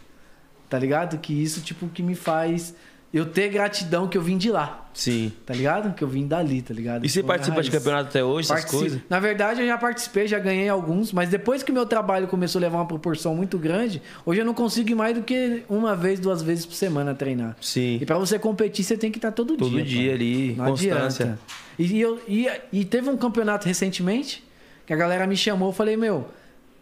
Tá 0.69 0.77
ligado? 0.77 1.18
Que 1.19 1.31
isso, 1.31 1.61
tipo, 1.61 1.88
que 1.88 2.03
me 2.03 2.15
faz 2.15 2.76
eu 3.13 3.25
ter 3.25 3.49
gratidão 3.49 4.07
que 4.07 4.17
eu 4.17 4.21
vim 4.21 4.38
de 4.38 4.49
lá. 4.51 4.89
Sim. 4.93 5.31
Tá 5.45 5.53
ligado? 5.53 5.93
Que 5.93 6.03
eu 6.03 6.07
vim 6.07 6.27
dali, 6.27 6.61
tá 6.61 6.73
ligado? 6.73 7.05
E 7.05 7.09
você 7.09 7.21
participa 7.23 7.61
de 7.63 7.71
campeonato 7.71 8.09
até 8.09 8.23
hoje, 8.23 8.45
essas 8.47 8.59
Participo. 8.61 8.79
coisas? 8.81 9.01
Na 9.09 9.19
verdade, 9.19 9.61
eu 9.61 9.67
já 9.67 9.77
participei, 9.77 10.27
já 10.27 10.38
ganhei 10.39 10.67
alguns, 10.67 11.11
mas 11.13 11.29
depois 11.29 11.63
que 11.63 11.71
meu 11.71 11.85
trabalho 11.85 12.27
começou 12.27 12.59
a 12.59 12.61
levar 12.63 12.77
uma 12.79 12.85
proporção 12.88 13.33
muito 13.35 13.57
grande, 13.57 14.01
hoje 14.25 14.41
eu 14.41 14.45
não 14.45 14.53
consigo 14.53 14.89
ir 14.89 14.95
mais 14.95 15.15
do 15.15 15.23
que 15.23 15.63
uma 15.69 15.95
vez, 15.95 16.19
duas 16.19 16.41
vezes 16.41 16.65
por 16.65 16.75
semana 16.75 17.13
treinar. 17.15 17.55
Sim. 17.61 17.99
E 18.01 18.05
pra 18.05 18.17
você 18.17 18.38
competir, 18.38 18.83
você 18.83 18.97
tem 18.97 19.11
que 19.11 19.17
estar 19.17 19.31
todo, 19.31 19.55
Todo 19.55 19.69
dia. 19.69 19.83
dia 19.83 20.05
pai. 20.07 20.13
ali, 20.15 20.53
Não 20.55 20.65
constância. 20.65 21.23
adianta. 21.25 21.39
E, 21.79 21.99
eu, 22.01 22.19
e, 22.27 22.47
e 22.73 22.83
teve 22.85 23.09
um 23.09 23.15
campeonato 23.17 23.65
recentemente 23.67 24.43
que 24.85 24.93
a 24.93 24.97
galera 24.97 25.25
me 25.25 25.38
chamou, 25.38 25.69
eu 25.69 25.73
falei, 25.73 25.95
meu. 25.95 26.27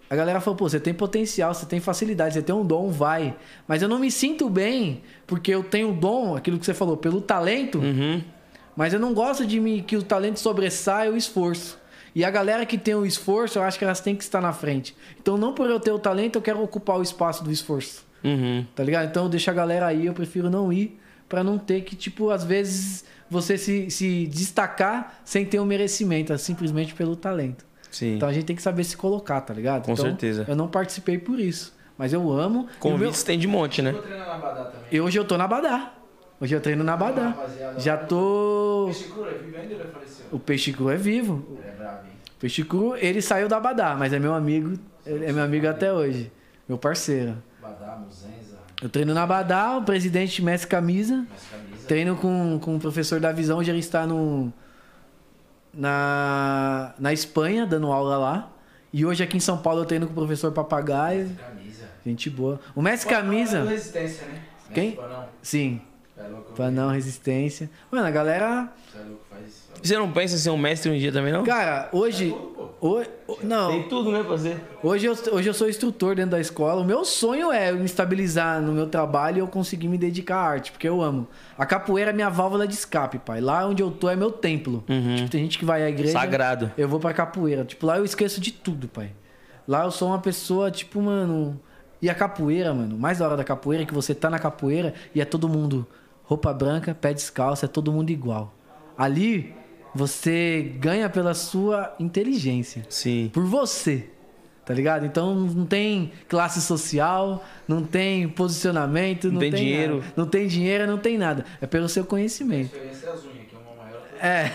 A 0.10 0.16
galera 0.16 0.42
falou, 0.42 0.58
pô, 0.58 0.68
você 0.68 0.80
tem 0.80 0.94
potencial, 0.94 1.54
você 1.54 1.66
tem 1.66 1.80
facilidade, 1.80 2.34
você 2.34 2.42
tem 2.42 2.56
um 2.56 2.66
dom, 2.66 2.90
vai. 2.90 3.36
Mas 3.68 3.82
eu 3.82 3.88
não 3.88 4.00
me 4.00 4.10
sinto 4.10 4.50
bem 4.50 5.04
porque 5.28 5.54
eu 5.54 5.64
tenho 5.64 5.94
dom, 5.94 6.36
aquilo 6.36 6.58
que 6.58 6.66
você 6.66 6.74
falou, 6.74 6.98
pelo 6.98 7.22
talento. 7.22 7.78
Uhum. 7.78 8.24
Mas 8.76 8.94
eu 8.94 9.00
não 9.00 9.14
gosto 9.14 9.46
de 9.46 9.60
me, 9.60 9.82
que 9.84 9.96
o 9.96 10.02
talento 10.02 10.40
sobressaia 10.40 11.12
o 11.12 11.18
esforço. 11.18 11.78
E 12.16 12.26
a 12.26 12.32
galera 12.32 12.66
que 12.66 12.78
tem 12.78 12.96
o 12.96 13.06
esforço, 13.06 13.60
eu 13.60 13.64
acho 13.64 13.78
que 13.78 13.86
elas 13.86 14.00
têm 14.00 14.16
que 14.16 14.24
estar 14.24 14.42
na 14.42 14.52
frente. 14.52 14.96
Então, 15.22 15.38
não 15.38 15.54
por 15.54 15.70
eu 15.70 15.80
ter 15.80 15.92
o 15.92 16.00
talento, 16.00 16.38
eu 16.38 16.42
quero 16.42 16.62
ocupar 16.64 16.98
o 16.98 17.04
espaço 17.04 17.44
do 17.44 17.52
esforço. 17.52 18.04
Uhum. 18.24 18.66
Tá 18.76 18.84
ligado? 18.84 19.08
Então, 19.08 19.26
eu 19.26 19.30
deixo 19.30 19.50
a 19.52 19.54
galera 19.54 19.86
aí, 19.86 20.08
eu 20.08 20.14
prefiro 20.14 20.50
não 20.50 20.74
ir, 20.74 21.00
pra 21.28 21.44
não 21.44 21.60
ter 21.60 21.82
que, 21.82 21.96
tipo, 21.96 22.32
às 22.32 22.44
vezes 22.44 23.06
você 23.30 23.60
se, 23.60 23.92
se 23.92 24.26
destacar 24.26 25.22
sem 25.24 25.46
ter 25.46 25.60
um 25.60 25.66
merecimento, 25.66 26.34
é 26.34 26.38
simplesmente 26.38 26.96
pelo 26.96 27.16
talento. 27.16 27.69
Sim. 27.92 28.16
Então, 28.16 28.30
a 28.30 28.34
gente 28.34 28.46
tem 28.46 28.56
que 28.56 28.62
saber 28.62 28.84
se 28.84 28.96
colocar, 28.96 29.42
tá 29.42 29.54
ligado? 29.54 29.86
Com 29.86 29.94
Então, 29.94 30.06
certeza. 30.06 30.46
Eu 30.48 30.56
não 30.56 30.68
participei 30.68 31.18
por 31.18 31.40
isso. 31.40 31.74
Mas 31.98 32.14
eu 32.14 32.32
amo. 32.32 32.60
O 32.60 32.64
meu- 32.64 32.76
Convites 32.80 33.24
tem 33.24 33.38
de 33.38 33.48
monte, 33.48 33.82
né? 33.82 33.92
Vou 33.92 34.02
treinar 34.02 34.28
na 34.28 34.38
Badá 34.38 34.64
também. 34.66 34.88
E 34.92 35.02
hoje 35.02 35.18
eu 35.20 35.26
tô 35.26 35.38
na 35.38 35.48
Badá. 35.48 35.94
Hoje 36.40 36.56
eu 36.56 36.62
treino 36.62 36.84
na 36.84 36.96
Badá. 36.96 37.36
Já 37.78 37.98
tô. 37.98 38.86
Peixe 38.88 39.04
cru, 39.10 39.26
é 39.28 39.34
vivo 39.34 39.58
ainda 39.58 39.76
ou 39.76 39.90
faleceu? 39.92 40.26
O 40.32 40.40
peixe 40.40 40.72
cru 40.72 40.90
é 40.90 40.96
vivo. 40.96 41.46
Ele 41.60 41.68
é 41.68 41.72
bravo? 41.72 41.98
O 42.08 42.40
peixe 42.40 42.64
cru, 42.64 42.96
ele 42.96 43.22
saiu 43.22 43.50
da 43.50 43.60
Badá, 43.60 43.96
mas 43.96 44.14
é 44.14 44.20
meu 44.20 44.34
amigo. 44.34 44.74
ele 45.06 45.26
É 45.26 45.34
meu 45.34 45.44
amigo 45.44 45.68
até 45.68 45.92
hoje. 45.92 46.32
Meu 46.68 46.78
parceiro. 46.78 47.36
Badá, 47.62 47.98
Muzenza, 47.98 48.58
Eu 48.82 48.88
treino 48.88 49.14
na 49.14 49.26
Badá, 49.28 49.76
o 49.78 49.84
presidente 49.84 50.42
mestre 50.42 50.70
camisa. 50.70 51.16
mais 51.18 51.28
camisa. 51.52 51.88
Treino 51.88 52.16
com, 52.16 52.58
com 52.62 52.78
o 52.78 52.80
professor 52.80 53.20
da 53.20 53.34
visão, 53.34 53.58
hoje 53.58 53.72
ele 53.72 53.80
está 53.80 54.06
no. 54.08 54.54
Na, 55.80 56.94
na 57.00 57.14
Espanha, 57.14 57.66
dando 57.66 57.90
aula 57.92 58.18
lá. 58.18 58.52
E 58.92 59.06
hoje 59.06 59.24
aqui 59.24 59.38
em 59.38 59.40
São 59.40 59.58
Paulo 59.60 59.82
eu 59.82 59.86
treino 59.86 60.06
com 60.08 60.12
o 60.12 60.16
professor 60.16 60.52
Papagaio. 60.52 61.30
Camisa. 61.38 61.86
Gente 62.06 62.30
boa. 62.30 62.60
O 62.76 62.82
mestre 62.82 63.08
do 63.10 63.16
camisa. 63.16 63.64
Resistência, 63.64 64.28
né? 64.28 64.42
Quem? 64.74 65.00
Sim, 65.42 65.82
É 66.18 66.24
louco. 66.28 66.52
panão, 66.54 66.90
resistência. 66.90 67.70
Mano, 67.90 68.06
a 68.08 68.12
galera. 68.12 68.72
Você 68.92 68.98
é 69.00 69.04
louco, 69.04 69.24
faz. 69.30 69.59
Você 69.82 69.98
não 69.98 70.12
pensa 70.12 70.36
em 70.36 70.38
ser 70.38 70.50
um 70.50 70.58
mestre 70.58 70.92
um 70.92 70.98
dia 70.98 71.12
também, 71.12 71.32
não? 71.32 71.44
Cara, 71.44 71.90
hoje. 71.92 72.36
hoje 72.82 73.10
não, 73.44 73.72
Tem 73.72 73.84
tudo, 73.84 74.12
né, 74.12 74.20
pra 74.20 74.30
fazer? 74.30 74.60
Hoje 74.84 75.06
eu, 75.06 75.16
hoje 75.32 75.50
eu 75.50 75.54
sou 75.54 75.70
instrutor 75.70 76.16
dentro 76.16 76.32
da 76.32 76.40
escola. 76.40 76.82
O 76.82 76.86
meu 76.86 77.06
sonho 77.06 77.52
é 77.52 77.72
me 77.72 77.86
estabilizar 77.86 78.62
no 78.62 78.72
meu 78.72 78.88
trabalho 78.88 79.38
e 79.38 79.40
eu 79.40 79.48
conseguir 79.48 79.88
me 79.88 79.98
dedicar 79.98 80.38
à 80.38 80.42
arte, 80.50 80.72
porque 80.72 80.88
eu 80.88 81.02
amo. 81.02 81.28
A 81.58 81.66
capoeira 81.66 82.12
é 82.12 82.14
minha 82.14 82.30
válvula 82.30 82.68
de 82.68 82.74
escape, 82.74 83.20
pai. 83.20 83.40
Lá 83.40 83.66
onde 83.66 83.82
eu 83.82 83.92
tô 83.92 84.10
é 84.10 84.16
meu 84.16 84.32
templo. 84.32 84.84
Tipo, 85.16 85.30
tem 85.30 85.44
gente 85.44 85.58
que 85.58 85.66
vai 85.66 85.84
à 85.84 85.90
igreja. 85.90 86.14
Sagrado. 86.14 86.72
Eu 86.78 86.88
vou 86.88 87.00
pra 87.00 87.14
capoeira. 87.14 87.64
Tipo, 87.64 87.86
lá 87.86 87.98
eu 87.98 88.06
esqueço 88.06 88.42
de 88.42 88.52
tudo, 88.52 88.88
pai. 88.88 89.12
Lá 89.68 89.84
eu 89.86 89.92
sou 89.92 90.10
uma 90.10 90.20
pessoa, 90.20 90.72
tipo, 90.72 91.02
mano. 91.02 91.60
E 92.02 92.10
a 92.10 92.16
capoeira, 92.16 92.74
mano, 92.74 92.98
mais 92.98 93.20
da 93.20 93.26
hora 93.26 93.38
da 93.38 93.44
capoeira 93.44 93.84
é 93.84 93.86
que 93.86 93.94
você 93.94 94.16
tá 94.16 94.30
na 94.30 94.40
capoeira 94.40 94.94
e 95.14 95.20
é 95.20 95.26
todo 95.26 95.50
mundo 95.50 95.86
roupa 96.24 96.54
branca, 96.54 96.96
pé 96.96 97.14
descalço, 97.14 97.66
é 97.66 97.68
todo 97.68 97.92
mundo 97.92 98.10
igual. 98.10 98.54
Ali 98.98 99.54
você 99.94 100.74
ganha 100.80 101.10
pela 101.10 101.34
sua 101.34 101.94
inteligência 102.00 102.86
Sim. 102.90 103.30
por 103.34 103.44
você. 103.46 104.08
Tá 104.66 104.74
ligado? 104.76 105.04
Então 105.06 105.34
não 105.34 105.66
tem 105.66 106.12
classe 106.28 106.62
social, 106.62 107.44
não 107.68 107.84
tem 107.84 108.30
posicionamento, 108.30 109.32
não, 109.32 109.40
tem 109.40 109.50
dinheiro. 109.52 109.96
nada. 109.98 110.14
Não 110.16 110.26
tem 110.28 110.48
dinheiro, 110.48 110.86
não 110.86 110.98
tem 111.00 111.18
nada. 111.18 111.44
É 111.60 111.66
pelo 111.66 111.90
seu 111.90 112.04
A 112.04 112.06
conhecimento. 112.06 112.70
diferença 112.74 113.08
é 113.08 113.10
as 113.12 113.24
unhas, 113.24 113.48
que 113.50 113.56
uma 113.56 113.84
maior. 113.84 114.02
É. 114.22 114.52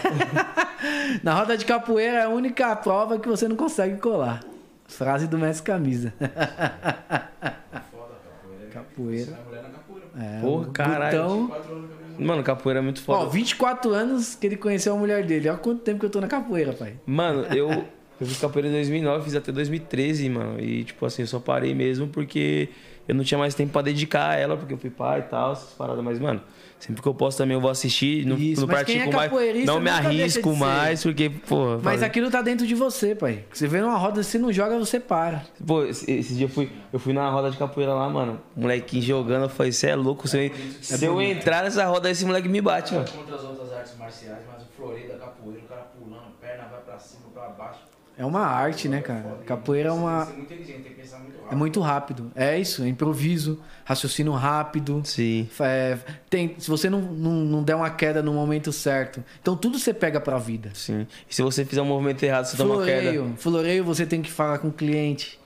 Na 1.24 1.34
roda 1.34 1.56
de 1.58 1.64
capoeira 1.64 2.18
é 2.18 2.22
a 2.22 2.28
única 2.28 2.76
prova 2.76 3.18
que 3.18 3.28
você 3.28 3.48
não 3.48 3.56
consegue 3.56 3.96
colar. 3.96 4.40
Frase 4.86 5.26
do 5.26 5.36
mestre 5.36 5.64
camisa. 5.66 6.12
Foda, 6.20 8.14
capoeira. 8.22 8.70
Capoeira. 8.72 9.24
Você 9.24 9.32
é 9.32 9.44
mulher 9.44 9.62
na 9.64 9.68
capoeira. 9.70 10.06
É, 10.16 10.40
Porra, 10.40 10.68
o 10.68 10.70
caralho. 10.72 11.22
Gutão- 11.22 12.03
Mano, 12.18 12.42
capoeira 12.42 12.80
é 12.80 12.82
muito 12.82 13.00
Ó, 13.06 13.18
foda. 13.18 13.30
24 13.30 13.92
anos 13.92 14.34
que 14.34 14.46
ele 14.46 14.56
conheceu 14.56 14.94
a 14.94 14.96
mulher 14.96 15.24
dele. 15.24 15.48
Olha 15.48 15.58
quanto 15.58 15.80
tempo 15.82 16.00
que 16.00 16.06
eu 16.06 16.10
tô 16.10 16.20
na 16.20 16.26
capoeira, 16.28 16.72
pai. 16.72 16.94
Mano, 17.06 17.42
eu, 17.54 17.70
eu 17.70 18.26
fiz 18.26 18.38
capoeira 18.38 18.68
em 18.68 18.72
2009, 18.72 19.24
fiz 19.24 19.34
até 19.36 19.50
2013, 19.52 20.28
mano. 20.28 20.60
E, 20.60 20.84
tipo 20.84 21.04
assim, 21.06 21.22
eu 21.22 21.28
só 21.28 21.38
parei 21.40 21.74
mesmo 21.74 22.08
porque 22.08 22.68
eu 23.08 23.14
não 23.14 23.24
tinha 23.24 23.38
mais 23.38 23.54
tempo 23.54 23.72
pra 23.72 23.82
dedicar 23.82 24.30
a 24.30 24.34
ela, 24.36 24.56
porque 24.56 24.74
eu 24.74 24.78
fui 24.78 24.90
pai 24.90 25.20
e 25.20 25.22
tal, 25.24 25.52
essas 25.52 25.70
paradas. 25.74 26.02
Mas, 26.04 26.18
mano, 26.18 26.40
sempre 26.86 27.00
que 27.02 27.08
eu 27.08 27.14
posso 27.14 27.38
também 27.38 27.54
eu 27.54 27.60
vou 27.60 27.70
assistir. 27.70 28.26
Não, 28.26 28.36
Isso, 28.36 28.60
não 28.60 28.68
mas 28.68 28.84
quem 28.84 29.00
é 29.00 29.08
pratico 29.08 29.34
mais. 29.36 29.64
Não 29.66 29.80
me 29.80 29.90
arrisco 29.90 30.52
de 30.52 30.58
mais, 30.58 31.02
porque, 31.02 31.30
porra. 31.30 31.76
Mas 31.82 31.94
fazer- 31.94 32.04
aquilo 32.06 32.30
tá 32.30 32.42
dentro 32.42 32.66
de 32.66 32.74
você, 32.74 33.14
pai. 33.14 33.44
Você 33.52 33.66
vê 33.66 33.80
numa 33.80 33.96
roda, 33.96 34.22
se 34.22 34.38
não 34.38 34.52
joga, 34.52 34.78
você 34.78 35.00
para. 35.00 35.44
Pô, 35.66 35.84
esse, 35.84 36.10
esse 36.10 36.34
dia 36.34 36.44
eu 36.46 36.48
fui, 36.50 36.70
eu 36.92 36.98
fui 36.98 37.12
na 37.12 37.28
roda 37.30 37.50
de 37.50 37.56
capoeira 37.56 37.94
lá, 37.94 38.08
mano. 38.08 38.40
Molequinho 38.54 39.02
jogando, 39.02 39.44
eu 39.44 39.48
falei, 39.48 39.72
você 39.72 39.88
é 39.88 39.96
louco. 39.96 40.28
Se 40.28 40.46
eu, 40.46 40.52
se 40.82 41.04
eu 41.04 41.20
entrar 41.22 41.64
nessa 41.64 41.84
roda, 41.86 42.10
esse 42.10 42.24
moleque 42.24 42.48
me 42.48 42.60
bate, 42.60 42.92
mano. 42.94 43.06
Contra 43.08 43.34
as 43.36 43.42
outras 43.44 43.72
artes 43.72 43.96
marciais, 43.98 44.38
mas 44.52 44.62
o 44.62 44.66
floreio 44.76 45.08
da 45.08 45.16
capoeira, 45.18 45.60
o 45.64 45.68
cara 45.68 45.82
pulando, 45.98 46.26
perna 46.40 46.64
vai 46.70 46.80
pra 46.80 46.98
cima, 46.98 47.22
pra 47.32 47.48
baixo. 47.48 47.80
É 48.16 48.24
uma 48.24 48.40
arte, 48.40 48.88
né, 48.88 49.00
cara? 49.00 49.38
Capoeira 49.44 49.88
é 49.88 49.92
uma. 49.92 50.28
É 51.50 51.54
muito 51.54 51.80
rápido. 51.80 52.30
É 52.34 52.58
isso, 52.58 52.82
é 52.82 52.88
improviso, 52.88 53.60
raciocínio 53.84 54.32
rápido. 54.32 55.02
Sim. 55.04 55.48
É, 55.60 55.98
tem, 56.30 56.54
se 56.58 56.68
você 56.70 56.88
não, 56.88 57.00
não, 57.00 57.32
não 57.32 57.62
der 57.62 57.74
uma 57.74 57.90
queda 57.90 58.22
no 58.22 58.32
momento 58.32 58.72
certo. 58.72 59.22
Então 59.40 59.56
tudo 59.56 59.78
você 59.78 59.92
pega 59.92 60.20
pra 60.20 60.38
vida. 60.38 60.70
Sim. 60.74 61.06
E 61.28 61.34
se 61.34 61.42
você 61.42 61.64
fizer 61.64 61.82
um 61.82 61.86
movimento 61.86 62.22
errado, 62.22 62.46
você 62.46 62.56
toma 62.56 62.76
uma 62.76 62.84
queda. 62.84 63.02
Floreio. 63.02 63.34
Floreio 63.36 63.84
você 63.84 64.06
tem 64.06 64.22
que 64.22 64.30
falar 64.30 64.58
com 64.58 64.68
o 64.68 64.72
cliente. 64.72 65.38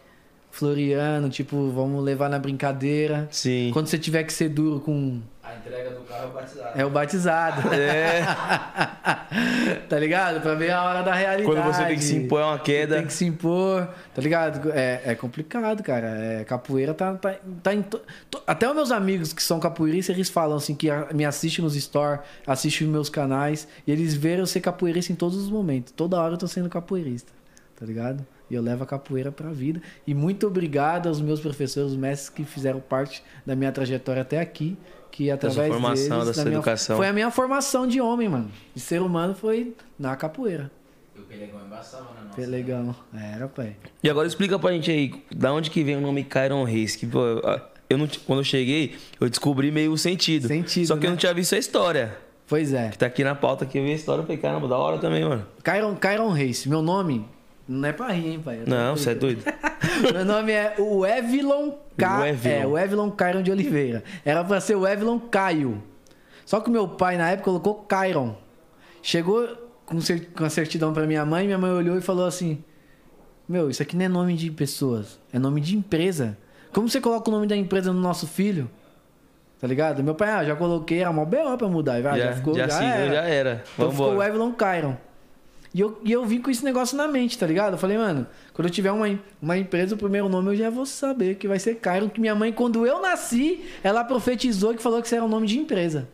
Floreando, 0.50 1.28
tipo, 1.28 1.70
vamos 1.70 2.02
levar 2.02 2.28
na 2.28 2.38
brincadeira. 2.38 3.28
Sim. 3.30 3.70
Quando 3.72 3.86
você 3.86 3.98
tiver 3.98 4.24
que 4.24 4.32
ser 4.32 4.48
duro 4.48 4.80
com, 4.80 5.20
A 5.48 5.56
entrega 5.56 5.90
do 5.90 6.00
carro 6.02 6.28
é 6.28 6.32
batizado. 6.32 6.80
É 6.80 6.84
o 6.84 6.90
batizado. 6.90 7.62
É. 7.78 8.22
tá 9.88 9.98
ligado? 9.98 10.40
Pra 10.40 10.54
ver 10.54 10.70
a 10.70 10.82
hora 10.82 11.02
da 11.02 11.14
realidade. 11.14 11.44
Quando 11.44 11.64
você 11.64 11.84
tem 11.84 11.96
que 11.96 12.04
se 12.04 12.16
impor 12.16 12.40
é 12.40 12.44
uma 12.44 12.58
queda. 12.58 12.96
Tem 12.96 13.06
que 13.06 13.12
se 13.12 13.24
impor, 13.24 13.88
tá 14.14 14.20
ligado? 14.22 14.70
É, 14.72 15.02
é 15.06 15.14
complicado, 15.14 15.82
cara. 15.82 16.06
É, 16.08 16.44
capoeira 16.44 16.94
tá, 16.94 17.14
tá, 17.14 17.34
tá 17.62 17.74
em. 17.74 17.82
to- 17.82 18.00
Até 18.46 18.68
os 18.68 18.74
meus 18.74 18.90
amigos 18.90 19.32
que 19.32 19.42
são 19.42 19.58
capoeiristas, 19.60 20.14
eles 20.16 20.28
falam 20.28 20.56
assim, 20.56 20.74
que 20.74 20.88
me 21.14 21.24
assistem 21.24 21.64
nos 21.64 21.76
store, 21.76 22.20
assistem 22.46 22.86
os 22.86 22.92
meus 22.92 23.08
canais, 23.10 23.66
e 23.86 23.92
eles 23.92 24.14
veem 24.14 24.38
eu 24.38 24.46
ser 24.46 24.60
capoeirista 24.60 25.12
em 25.12 25.16
todos 25.16 25.36
os 25.36 25.50
momentos. 25.50 25.92
Toda 25.92 26.20
hora 26.20 26.34
eu 26.34 26.38
tô 26.38 26.46
sendo 26.46 26.68
capoeirista, 26.68 27.32
tá 27.78 27.84
ligado? 27.86 28.26
E 28.50 28.54
eu 28.54 28.62
levo 28.62 28.82
a 28.82 28.86
capoeira 28.86 29.30
pra 29.30 29.50
vida. 29.50 29.80
E 30.06 30.14
muito 30.14 30.46
obrigado 30.46 31.06
aos 31.06 31.20
meus 31.20 31.38
professores, 31.38 31.90
os 31.92 31.96
mestres 31.98 32.30
que 32.30 32.44
fizeram 32.44 32.80
parte 32.80 33.22
da 33.44 33.54
minha 33.54 33.70
trajetória 33.70 34.22
até 34.22 34.40
aqui. 34.40 34.76
Que 35.10 35.30
através 35.30 35.68
formação, 35.72 36.18
deles, 36.18 36.26
da 36.26 36.34
sua 36.34 36.44
minha- 36.44 36.56
educação. 36.56 36.96
Foi 36.96 37.08
a 37.08 37.12
minha 37.12 37.30
formação 37.30 37.86
de 37.86 38.00
homem, 38.00 38.28
mano. 38.28 38.50
De 38.74 38.80
ser 38.80 39.02
humano 39.02 39.34
foi 39.34 39.74
na 39.98 40.14
capoeira. 40.16 40.70
E 41.16 41.20
o 41.20 41.22
Pelegão 41.24 41.60
embaçava 41.66 42.06
na 42.14 42.22
nossa. 42.24 42.36
Pelegão. 42.36 42.94
Era, 43.14 43.48
pai. 43.48 43.76
E 44.02 44.08
agora 44.08 44.28
explica 44.28 44.58
pra 44.58 44.70
gente 44.72 44.90
aí, 44.90 45.12
da 45.34 45.52
onde 45.52 45.70
que 45.70 45.82
vem 45.82 45.96
o 45.96 46.00
nome 46.00 46.22
Kyron 46.24 46.62
Reis? 46.64 46.94
Que, 46.94 47.06
pô, 47.06 47.20
eu 47.90 47.98
não, 47.98 48.06
quando 48.26 48.40
eu 48.40 48.44
cheguei, 48.44 48.96
eu 49.20 49.28
descobri 49.28 49.72
meio 49.72 49.90
o 49.92 49.98
sentido. 49.98 50.46
Sentido, 50.46 50.86
Só 50.86 50.96
que 50.96 51.06
eu 51.06 51.10
né? 51.10 51.10
não 51.10 51.16
tinha 51.16 51.34
visto 51.34 51.54
a 51.54 51.58
história. 51.58 52.16
Pois 52.46 52.72
é. 52.72 52.88
Que 52.90 52.98
tá 52.98 53.06
aqui 53.06 53.24
na 53.24 53.34
pauta 53.34 53.66
que 53.66 53.76
eu 53.78 53.82
vi 53.84 53.90
a 53.90 53.94
história, 53.94 54.20
eu 54.22 54.24
falei, 54.26 54.38
caramba, 54.40 54.68
da 54.68 54.78
hora 54.78 54.98
também, 54.98 55.24
mano. 55.24 55.44
Kyron, 55.64 55.96
Kyron 55.96 56.28
Reis. 56.30 56.64
Meu 56.66 56.80
nome 56.80 57.26
não 57.68 57.88
é 57.88 57.92
pra 57.92 58.08
rir, 58.08 58.28
hein, 58.28 58.40
pai? 58.44 58.62
Eu 58.62 58.66
Não, 58.66 58.96
você 58.96 59.10
é 59.10 59.14
doido. 59.14 59.42
Meu 60.12 60.24
nome 60.24 60.52
é 60.52 60.74
o 60.78 61.04
Evilon 61.06 61.72
Ca... 61.96 62.20
O. 62.20 62.24
É, 62.48 62.66
o 62.66 62.78
Evilon 62.78 63.10
Kyron 63.10 63.42
de 63.42 63.50
Oliveira. 63.50 64.02
Era 64.24 64.42
pra 64.44 64.60
ser 64.60 64.74
o 64.76 64.86
Evilon 64.86 65.18
Caio. 65.18 65.82
Só 66.46 66.60
que 66.60 66.68
o 66.70 66.72
meu 66.72 66.88
pai, 66.88 67.16
na 67.18 67.30
época, 67.30 67.44
colocou 67.44 67.84
Kyron. 67.86 68.34
Chegou 69.02 69.46
com, 69.84 70.00
cer- 70.00 70.30
com 70.34 70.44
a 70.44 70.50
certidão 70.50 70.92
pra 70.94 71.06
minha 71.06 71.24
mãe, 71.26 71.44
minha 71.46 71.58
mãe 71.58 71.70
olhou 71.70 71.96
e 71.98 72.00
falou 72.00 72.26
assim: 72.26 72.62
Meu, 73.48 73.68
isso 73.68 73.82
aqui 73.82 73.96
não 73.96 74.04
é 74.04 74.08
nome 74.08 74.34
de 74.34 74.50
pessoas, 74.50 75.18
é 75.32 75.38
nome 75.38 75.60
de 75.60 75.76
empresa. 75.76 76.36
Como 76.72 76.88
você 76.88 77.00
coloca 77.00 77.28
o 77.28 77.32
nome 77.32 77.46
da 77.46 77.56
empresa 77.56 77.92
no 77.92 78.00
nosso 78.00 78.26
filho? 78.26 78.70
Tá 79.60 79.66
ligado? 79.66 80.02
Meu 80.04 80.14
pai, 80.14 80.30
ah, 80.30 80.44
já 80.44 80.54
coloquei, 80.56 81.00
era 81.00 81.12
mó 81.12 81.24
BO 81.24 81.56
pra 81.58 81.68
mudar. 81.68 82.00
Já, 82.00 82.16
já, 82.18 82.32
ficou, 82.34 82.54
já, 82.54 82.68
já, 82.68 82.74
seguiu, 82.78 82.90
era. 82.94 83.12
já 83.14 83.22
era. 83.22 83.64
Então 83.74 83.90
ficou 83.90 84.06
o 84.06 84.10
Vambora. 84.10 84.28
Evelyn 84.28 84.52
Kyron. 84.52 84.96
E 85.74 85.80
eu, 85.80 86.00
e 86.02 86.10
eu 86.10 86.24
vim 86.24 86.40
com 86.40 86.50
esse 86.50 86.64
negócio 86.64 86.96
na 86.96 87.06
mente, 87.06 87.36
tá 87.38 87.46
ligado? 87.46 87.74
Eu 87.74 87.78
falei, 87.78 87.98
mano, 87.98 88.26
quando 88.54 88.68
eu 88.68 88.72
tiver 88.72 88.90
uma, 88.90 89.06
uma 89.40 89.56
empresa, 89.56 89.94
o 89.94 89.98
primeiro 89.98 90.28
nome 90.28 90.52
eu 90.52 90.56
já 90.56 90.70
vou 90.70 90.86
saber 90.86 91.36
que 91.36 91.46
vai 91.46 91.58
ser 91.58 91.76
Kyron. 91.76 92.08
Que 92.08 92.20
minha 92.20 92.34
mãe, 92.34 92.52
quando 92.52 92.86
eu 92.86 93.00
nasci, 93.00 93.64
ela 93.82 94.02
profetizou 94.02 94.74
que 94.74 94.82
falou 94.82 95.00
que 95.00 95.06
isso 95.06 95.14
era 95.14 95.24
o 95.24 95.28
nome 95.28 95.46
de 95.46 95.58
empresa. 95.58 96.08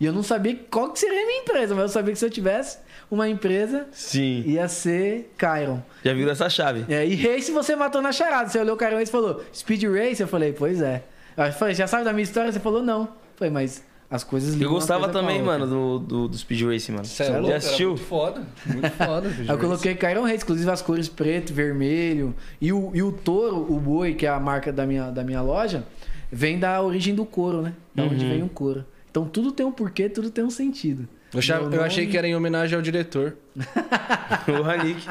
E 0.00 0.06
eu 0.06 0.12
não 0.12 0.22
sabia 0.22 0.58
qual 0.70 0.90
que 0.90 0.98
seria 0.98 1.22
a 1.22 1.26
minha 1.26 1.40
empresa, 1.42 1.74
mas 1.74 1.84
eu 1.84 1.88
sabia 1.88 2.12
que 2.12 2.18
se 2.18 2.24
eu 2.24 2.30
tivesse 2.30 2.78
uma 3.10 3.28
empresa, 3.28 3.86
Sim. 3.92 4.42
ia 4.46 4.66
ser 4.68 5.32
Kyron. 5.38 5.80
Já 6.04 6.12
virou 6.12 6.32
essa 6.32 6.50
chave. 6.50 6.84
É, 6.92 7.06
e 7.06 7.14
Race 7.14 7.52
você 7.52 7.76
matou 7.76 8.02
na 8.02 8.10
charada. 8.10 8.48
Você 8.48 8.58
olhou 8.58 8.74
o 8.74 8.78
Kyron 8.78 8.96
Race 8.96 9.10
e 9.10 9.12
falou, 9.12 9.44
Speed 9.54 9.84
Race? 9.84 10.20
Eu 10.20 10.28
falei, 10.28 10.52
pois 10.52 10.80
é. 10.80 11.04
Aí 11.36 11.50
eu 11.50 11.52
falei, 11.52 11.74
já 11.74 11.86
sabe 11.86 12.04
da 12.04 12.12
minha 12.12 12.24
história? 12.24 12.50
Você 12.50 12.60
falou, 12.60 12.82
não. 12.82 13.02
Eu 13.02 13.08
falei, 13.36 13.52
mas 13.52 13.84
as 14.14 14.22
coisas 14.22 14.50
Eu 14.50 14.54
ligam 14.58 14.72
uma 14.74 14.78
gostava 14.78 15.08
também, 15.08 15.42
mano, 15.42 15.66
do, 15.66 15.98
do, 15.98 16.28
do 16.28 16.38
Speed 16.38 16.62
Racing, 16.62 16.92
mano. 16.92 17.04
Cê 17.04 17.24
é 17.24 17.26
Já 17.26 17.32
louco, 17.32 17.48
era 17.48 17.56
assistiu? 17.56 17.88
muito 17.88 18.04
foda. 18.04 18.42
Muito 18.64 18.90
foda. 18.94 19.28
Eu 19.48 19.58
coloquei 19.58 19.94
Kyron 19.96 20.22
Reis, 20.22 20.44
inclusive 20.44 20.70
as 20.70 20.80
cores 20.80 21.08
preto, 21.08 21.52
vermelho. 21.52 22.32
E 22.60 22.72
o, 22.72 22.92
e 22.94 23.02
o 23.02 23.10
touro, 23.10 23.66
o 23.68 23.80
boi, 23.80 24.14
que 24.14 24.24
é 24.24 24.28
a 24.28 24.38
marca 24.38 24.72
da 24.72 24.86
minha, 24.86 25.10
da 25.10 25.24
minha 25.24 25.42
loja, 25.42 25.84
vem 26.30 26.60
da 26.60 26.80
origem 26.80 27.12
do 27.12 27.24
couro, 27.24 27.60
né? 27.60 27.74
Da 27.92 28.04
onde 28.04 28.24
vem 28.24 28.40
o 28.44 28.48
couro. 28.48 28.84
Então 29.10 29.26
tudo 29.26 29.50
tem 29.50 29.66
um 29.66 29.72
porquê, 29.72 30.08
tudo 30.08 30.30
tem 30.30 30.44
um 30.44 30.50
sentido. 30.50 31.08
Eu, 31.34 31.42
cha- 31.42 31.60
Meu 31.60 31.72
eu 31.80 31.82
achei 31.84 32.04
nome- 32.04 32.12
que 32.12 32.18
era 32.18 32.26
em 32.28 32.34
homenagem 32.36 32.76
ao 32.76 32.82
diretor. 32.82 33.36
o 34.48 34.62
Hanik. 34.68 35.06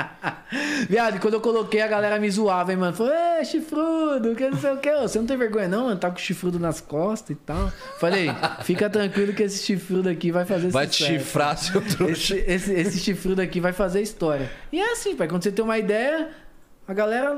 Viado, 0.89 1.17
e 1.17 1.19
quando 1.19 1.35
eu 1.35 1.41
coloquei, 1.41 1.81
a 1.81 1.87
galera 1.87 2.19
me 2.19 2.29
zoava, 2.29 2.71
hein, 2.71 2.77
mano? 2.77 2.95
Falou, 2.95 3.11
é, 3.13 3.43
chifrudo, 3.43 4.35
que 4.35 4.49
não 4.49 4.57
sei 4.57 4.71
o 4.73 4.77
que. 4.77 4.91
Você 5.01 5.17
não 5.19 5.25
tem 5.25 5.37
vergonha, 5.37 5.67
não, 5.67 5.85
mano? 5.85 5.99
Tá 5.99 6.09
com 6.09 6.17
chifrudo 6.17 6.59
nas 6.59 6.79
costas 6.81 7.31
e 7.31 7.39
tal. 7.39 7.71
Falei, 7.99 8.29
fica 8.63 8.89
tranquilo 8.89 9.33
que 9.33 9.43
esse 9.43 9.63
chifrudo 9.63 10.09
aqui 10.09 10.31
vai 10.31 10.45
fazer 10.45 10.69
Vai 10.69 10.87
te 10.87 10.97
sucesso. 11.03 11.19
chifrar, 11.19 11.57
seu 11.57 11.81
trouxa. 11.81 12.35
Esse, 12.35 12.51
esse, 12.51 12.73
esse 12.73 12.99
chifrudo 12.99 13.41
aqui 13.41 13.59
vai 13.59 13.73
fazer 13.73 14.01
história. 14.01 14.49
E 14.71 14.79
é 14.79 14.91
assim, 14.91 15.15
pai, 15.15 15.27
quando 15.27 15.43
você 15.43 15.51
tem 15.51 15.63
uma 15.63 15.77
ideia, 15.77 16.29
a 16.87 16.93
galera. 16.93 17.37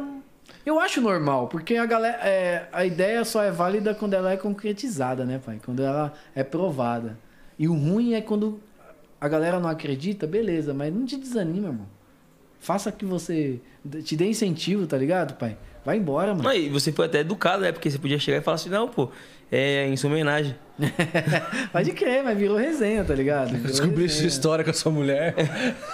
Eu 0.65 0.79
acho 0.79 0.99
normal, 1.01 1.47
porque 1.47 1.75
a 1.75 1.85
galera. 1.85 2.17
é, 2.23 2.67
a 2.73 2.85
ideia 2.85 3.23
só 3.23 3.41
é 3.43 3.51
válida 3.51 3.93
quando 3.95 4.13
ela 4.15 4.31
é 4.31 4.37
concretizada, 4.37 5.23
né, 5.25 5.39
pai? 5.43 5.59
Quando 5.63 5.81
ela 5.83 6.13
é 6.35 6.43
provada. 6.43 7.17
E 7.57 7.67
o 7.67 7.73
ruim 7.73 8.13
é 8.15 8.21
quando 8.21 8.59
a 9.19 9.27
galera 9.27 9.59
não 9.59 9.69
acredita, 9.69 10.27
beleza, 10.27 10.73
mas 10.73 10.93
não 10.93 11.05
te 11.05 11.17
desanima, 11.17 11.67
irmão. 11.67 11.87
Faça 12.59 12.91
que 12.91 13.05
você. 13.05 13.59
Te 14.03 14.15
dê 14.15 14.27
incentivo, 14.27 14.87
tá 14.87 14.97
ligado, 14.97 15.35
pai? 15.35 15.57
Vai 15.85 15.97
embora, 15.97 16.33
mano. 16.33 16.49
Aí, 16.49 16.67
você 16.67 16.91
foi 16.91 17.05
até 17.05 17.19
educado, 17.19 17.61
né? 17.61 17.71
Porque 17.71 17.91
você 17.91 17.99
podia 17.99 18.17
chegar 18.17 18.39
e 18.39 18.41
falar 18.41 18.55
assim, 18.55 18.69
não, 18.69 18.87
pô, 18.87 19.11
é 19.55 19.87
em 19.87 19.95
sua 19.97 20.09
homenagem. 20.09 20.55
Pode 21.71 21.91
crer, 21.93 22.21
mas 22.23 22.37
virou 22.37 22.57
resenha, 22.57 23.03
tá 23.03 23.13
ligado? 23.13 23.51
Virou 23.51 23.67
Descobri 23.67 24.09
sua 24.09 24.25
história 24.27 24.63
com 24.63 24.71
a 24.71 24.73
sua 24.73 24.91
mulher. 24.91 25.33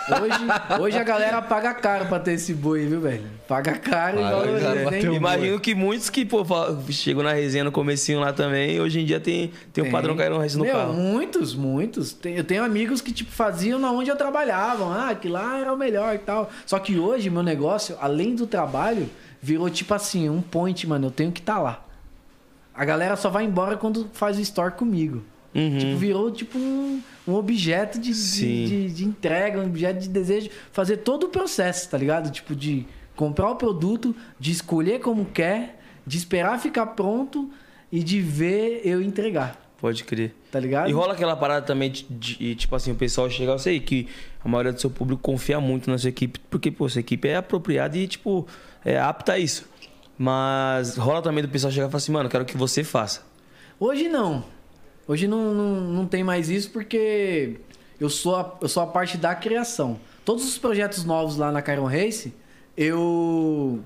Hoje, 0.09 0.81
hoje 0.81 0.97
a 0.97 1.03
galera 1.03 1.39
paga 1.41 1.73
caro 1.73 2.07
pra 2.07 2.19
ter 2.19 2.33
esse 2.33 2.53
boi, 2.53 2.87
viu, 2.87 2.99
velho? 2.99 3.23
Paga 3.47 3.73
caro 3.77 4.19
e 4.19 4.23
valoriza. 4.23 5.11
Imagino 5.13 5.59
que 5.59 5.75
muitos 5.75 6.09
que, 6.09 6.25
pô, 6.25 6.43
chegou 6.89 7.23
na 7.23 7.31
resenha 7.33 7.63
no 7.63 7.71
comecinho 7.71 8.19
lá 8.19 8.33
também, 8.33 8.81
hoje 8.81 9.01
em 9.01 9.05
dia 9.05 9.19
tem, 9.19 9.51
tem 9.71 9.83
um 9.83 9.91
padrão 9.91 10.15
Reis 10.39 10.55
no 10.55 10.63
Meu, 10.63 10.73
carro. 10.73 10.93
Muitos, 10.93 11.53
muitos. 11.53 12.13
Tem- 12.13 12.35
Eu 12.35 12.43
tenho 12.43 12.63
amigos 12.63 13.01
que, 13.01 13.11
tipo, 13.11 13.31
faziam 13.31 13.77
na 13.77 13.91
onde 13.91 14.09
eu 14.09 14.15
trabalhava. 14.15 15.09
Ah, 15.09 15.13
que 15.15 15.27
lá 15.27 15.59
era 15.59 15.71
o 15.71 15.77
melhor 15.77 16.15
e 16.15 16.19
tal. 16.19 16.49
Só 16.65 16.79
que 16.79 16.97
hoje, 16.97 17.29
meu 17.29 17.43
negócio, 17.43 17.95
além 18.01 18.35
do 18.35 18.47
trabalho, 18.47 19.07
virou, 19.41 19.69
tipo 19.69 19.93
assim, 19.93 20.27
um 20.29 20.41
point, 20.41 20.87
mano. 20.87 21.07
Eu 21.07 21.11
tenho 21.11 21.31
que 21.31 21.39
estar 21.39 21.59
lá. 21.59 21.85
A 22.73 22.85
galera 22.85 23.15
só 23.15 23.29
vai 23.29 23.43
embora 23.43 23.75
quando 23.77 24.09
faz 24.13 24.37
o 24.37 24.41
store 24.41 24.73
comigo. 24.73 25.23
Uhum. 25.53 25.77
Tipo, 25.77 25.97
virou 25.97 26.31
tipo 26.31 26.57
um, 26.57 27.01
um 27.27 27.33
objeto 27.35 27.99
de, 27.99 28.11
de, 28.13 28.65
de- 28.67 28.93
de 28.93 29.03
entrega, 29.05 29.59
um 29.59 29.65
objeto 29.65 29.99
de 29.99 30.07
desejo. 30.07 30.49
Fazer 30.71 30.97
todo 30.97 31.25
o 31.25 31.29
processo, 31.29 31.89
tá 31.89 31.97
ligado? 31.97 32.31
Tipo, 32.31 32.55
de 32.55 32.85
comprar 33.15 33.49
o 33.51 33.55
produto, 33.55 34.15
de 34.39 34.51
escolher 34.51 34.99
como 35.01 35.25
quer, 35.25 35.81
de 36.07 36.17
esperar 36.17 36.57
ficar 36.59 36.85
pronto 36.87 37.49
e 37.91 38.01
de 38.01 38.21
ver 38.21 38.81
eu 38.85 39.01
entregar, 39.01 39.59
Pode 39.77 40.03
crer. 40.05 40.33
tá 40.49 40.59
ligado? 40.59 40.89
E 40.89 40.93
rola 40.93 41.13
aquela 41.13 41.35
parada 41.35 41.65
também 41.65 41.91
de, 41.91 42.05
de- 42.09 42.55
tipo 42.55 42.73
assim, 42.75 42.91
o 42.93 42.95
pessoal 42.95 43.29
chegar, 43.29 43.51
eu 43.51 43.59
sei 43.59 43.79
que 43.81 44.07
a 44.43 44.47
maioria 44.47 44.71
do 44.71 44.79
seu 44.79 44.89
público 44.89 45.21
confia 45.21 45.59
muito 45.59 45.89
na 45.91 45.97
sua 45.97 46.09
equipe, 46.09 46.39
porque, 46.49 46.71
pô, 46.71 46.87
sua 46.87 47.01
equipe 47.01 47.27
é 47.27 47.35
apropriada 47.35 47.97
e, 47.97 48.07
tipo, 48.07 48.47
é 48.85 48.97
apta 48.97 49.33
a 49.33 49.39
isso. 49.39 49.69
Mas 50.21 50.97
rola 50.97 51.19
também 51.19 51.43
do 51.43 51.49
pessoal 51.49 51.73
chegar 51.73 51.87
e 51.87 51.89
falar 51.89 51.97
assim, 51.97 52.11
mano, 52.11 52.29
quero 52.29 52.45
que 52.45 52.55
você 52.55 52.83
faça. 52.83 53.23
Hoje 53.79 54.07
não. 54.07 54.43
Hoje 55.07 55.27
não, 55.27 55.51
não, 55.51 55.81
não 55.81 56.05
tem 56.05 56.23
mais 56.23 56.47
isso 56.47 56.69
porque 56.69 57.59
eu 57.99 58.07
sou, 58.07 58.35
a, 58.35 58.55
eu 58.61 58.69
sou 58.69 58.83
a 58.83 58.85
parte 58.85 59.17
da 59.17 59.33
criação. 59.33 59.99
Todos 60.23 60.47
os 60.47 60.59
projetos 60.59 61.03
novos 61.05 61.37
lá 61.37 61.51
na 61.51 61.59
Kyron 61.59 61.87
Race, 61.87 62.31
eu 62.77 63.79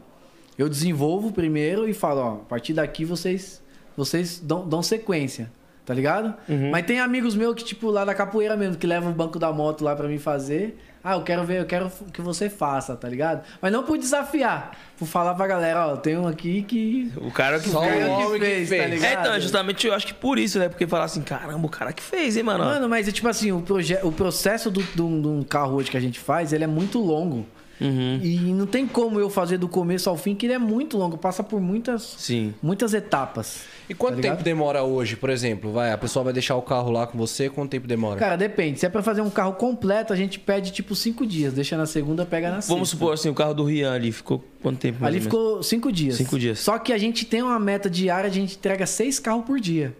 eu 0.57 0.67
desenvolvo 0.67 1.31
primeiro 1.31 1.87
e 1.87 1.93
falo, 1.93 2.19
ó, 2.19 2.33
a 2.33 2.45
partir 2.49 2.73
daqui 2.73 3.05
vocês 3.05 3.63
vocês 3.95 4.37
dão, 4.37 4.67
dão 4.67 4.83
sequência, 4.83 5.49
tá 5.85 5.93
ligado? 5.93 6.33
Mas 6.71 6.85
tem 6.85 6.99
amigos 6.99 7.35
meus 7.35 7.55
que 7.55 7.63
tipo 7.63 7.89
lá 7.91 8.03
da 8.03 8.13
capoeira 8.15 8.57
mesmo 8.57 8.75
que 8.77 8.87
levam 8.87 9.11
o 9.11 9.13
banco 9.13 9.37
da 9.39 9.51
moto 9.53 9.83
lá 9.83 9.95
pra 9.95 10.07
mim 10.07 10.17
fazer. 10.17 10.77
Ah, 11.07 11.13
eu 11.13 11.21
quero 11.21 11.43
ver, 11.43 11.59
eu 11.61 11.65
quero 11.65 11.91
que 12.11 12.19
você 12.19 12.49
faça, 12.49 12.95
tá 12.95 13.07
ligado? 13.07 13.43
Mas 13.61 13.71
não 13.71 13.83
por 13.83 13.95
desafiar, 13.95 14.71
por 14.97 15.05
falar 15.07 15.35
pra 15.35 15.45
galera, 15.45 15.85
ó, 15.89 15.95
tenho 15.97 16.21
um 16.23 16.27
aqui 16.27 16.63
que 16.63 17.11
O 17.17 17.29
cara 17.29 17.59
que 17.59 17.69
Só 17.69 17.79
fez. 17.83 17.95
o 17.95 17.99
cara 18.09 18.11
homem 18.25 18.39
que 18.39 18.45
fez. 18.47 18.69
tá 18.69 18.75
É, 18.75 18.87
ligado? 18.87 19.19
então, 19.27 19.39
justamente 19.39 19.85
eu 19.85 19.93
acho 19.93 20.07
que 20.07 20.15
por 20.15 20.39
isso, 20.39 20.57
né? 20.57 20.67
Porque 20.67 20.87
falar 20.87 21.03
assim, 21.03 21.21
caramba, 21.21 21.63
o 21.63 21.69
cara 21.69 21.93
que 21.93 22.01
fez, 22.01 22.35
hein, 22.35 22.41
mano? 22.41 22.63
Mano, 22.63 22.89
mas 22.89 23.07
é 23.07 23.11
tipo 23.11 23.27
assim, 23.27 23.51
o, 23.51 23.61
proje 23.61 23.95
o 24.01 24.11
processo 24.11 24.71
do- 24.71 24.81
de 24.81 25.01
um 25.03 25.21
de 25.21 25.27
um 25.27 25.43
carro 25.43 25.75
hoje 25.75 25.91
que 25.91 25.97
a 25.97 25.99
gente 25.99 26.19
faz, 26.19 26.51
ele 26.51 26.63
é 26.63 26.67
muito 26.67 26.97
longo. 26.97 27.45
Uhum. 27.79 28.19
E 28.23 28.37
não 28.53 28.65
tem 28.65 28.87
como 28.87 29.19
eu 29.19 29.29
fazer 29.29 29.57
do 29.57 29.67
começo 29.67 30.09
ao 30.09 30.15
fim, 30.15 30.33
que 30.33 30.45
ele 30.45 30.53
é 30.53 30.57
muito 30.59 30.97
longo, 30.97 31.17
passa 31.17 31.43
por 31.43 31.59
muitas, 31.59 32.15
Sim. 32.17 32.53
muitas 32.61 32.93
etapas. 32.93 33.63
E 33.89 33.93
quanto 33.93 34.15
Tá 34.15 34.21
tempo 34.21 34.43
demora 34.43 34.81
hoje, 34.83 35.15
por 35.15 35.29
exemplo? 35.29 35.71
Vai, 35.71 35.91
a 35.91 35.97
pessoa 35.97 36.23
vai 36.23 36.33
deixar 36.33 36.55
o 36.55 36.61
carro 36.61 36.89
lá 36.89 37.05
com 37.05 37.17
você, 37.17 37.49
quanto 37.49 37.71
tempo 37.71 37.87
demora? 37.87 38.17
Cara, 38.19 38.35
depende. 38.35 38.79
Se 38.79 38.85
é 38.85 38.89
pra 38.89 39.03
fazer 39.03 39.21
um 39.21 39.29
carro 39.29 39.53
completo, 39.53 40.11
a 40.13 40.15
gente 40.15 40.39
pede 40.39 40.71
tipo 40.71 40.95
cinco 40.95 41.25
dias. 41.25 41.53
Deixa 41.53 41.75
na 41.77 41.85
segunda, 41.85 42.25
pega 42.25 42.47
na 42.47 42.59
Vamos 42.61 42.67
sexta. 42.67 42.85
supor 42.85 43.13
assim, 43.13 43.29
o 43.29 43.33
carro 43.33 43.53
do 43.53 43.63
Rian 43.65 43.93
ali 43.93 44.11
ficou 44.11 44.43
quanto 44.61 44.79
tempo? 44.79 45.05
Ali 45.05 45.19
ficou 45.19 45.61
cinco 45.61 45.91
dias. 45.91 46.15
Cinco 46.15 46.39
dias. 46.39 46.59
Só 46.59 46.79
que 46.79 46.91
a 46.93 46.97
gente 46.97 47.25
tem 47.25 47.41
uma 47.41 47.59
meta 47.59 47.89
diária, 47.89 48.29
a 48.29 48.33
gente 48.33 48.55
entrega 48.55 48.85
seis 48.85 49.19
carros 49.19 49.45
por 49.45 49.59
dia. 49.59 49.95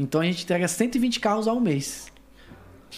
Então 0.00 0.20
a 0.20 0.24
gente 0.24 0.42
entrega 0.42 0.66
120 0.66 1.20
carros 1.20 1.46
ao 1.46 1.60
mês. 1.60 2.11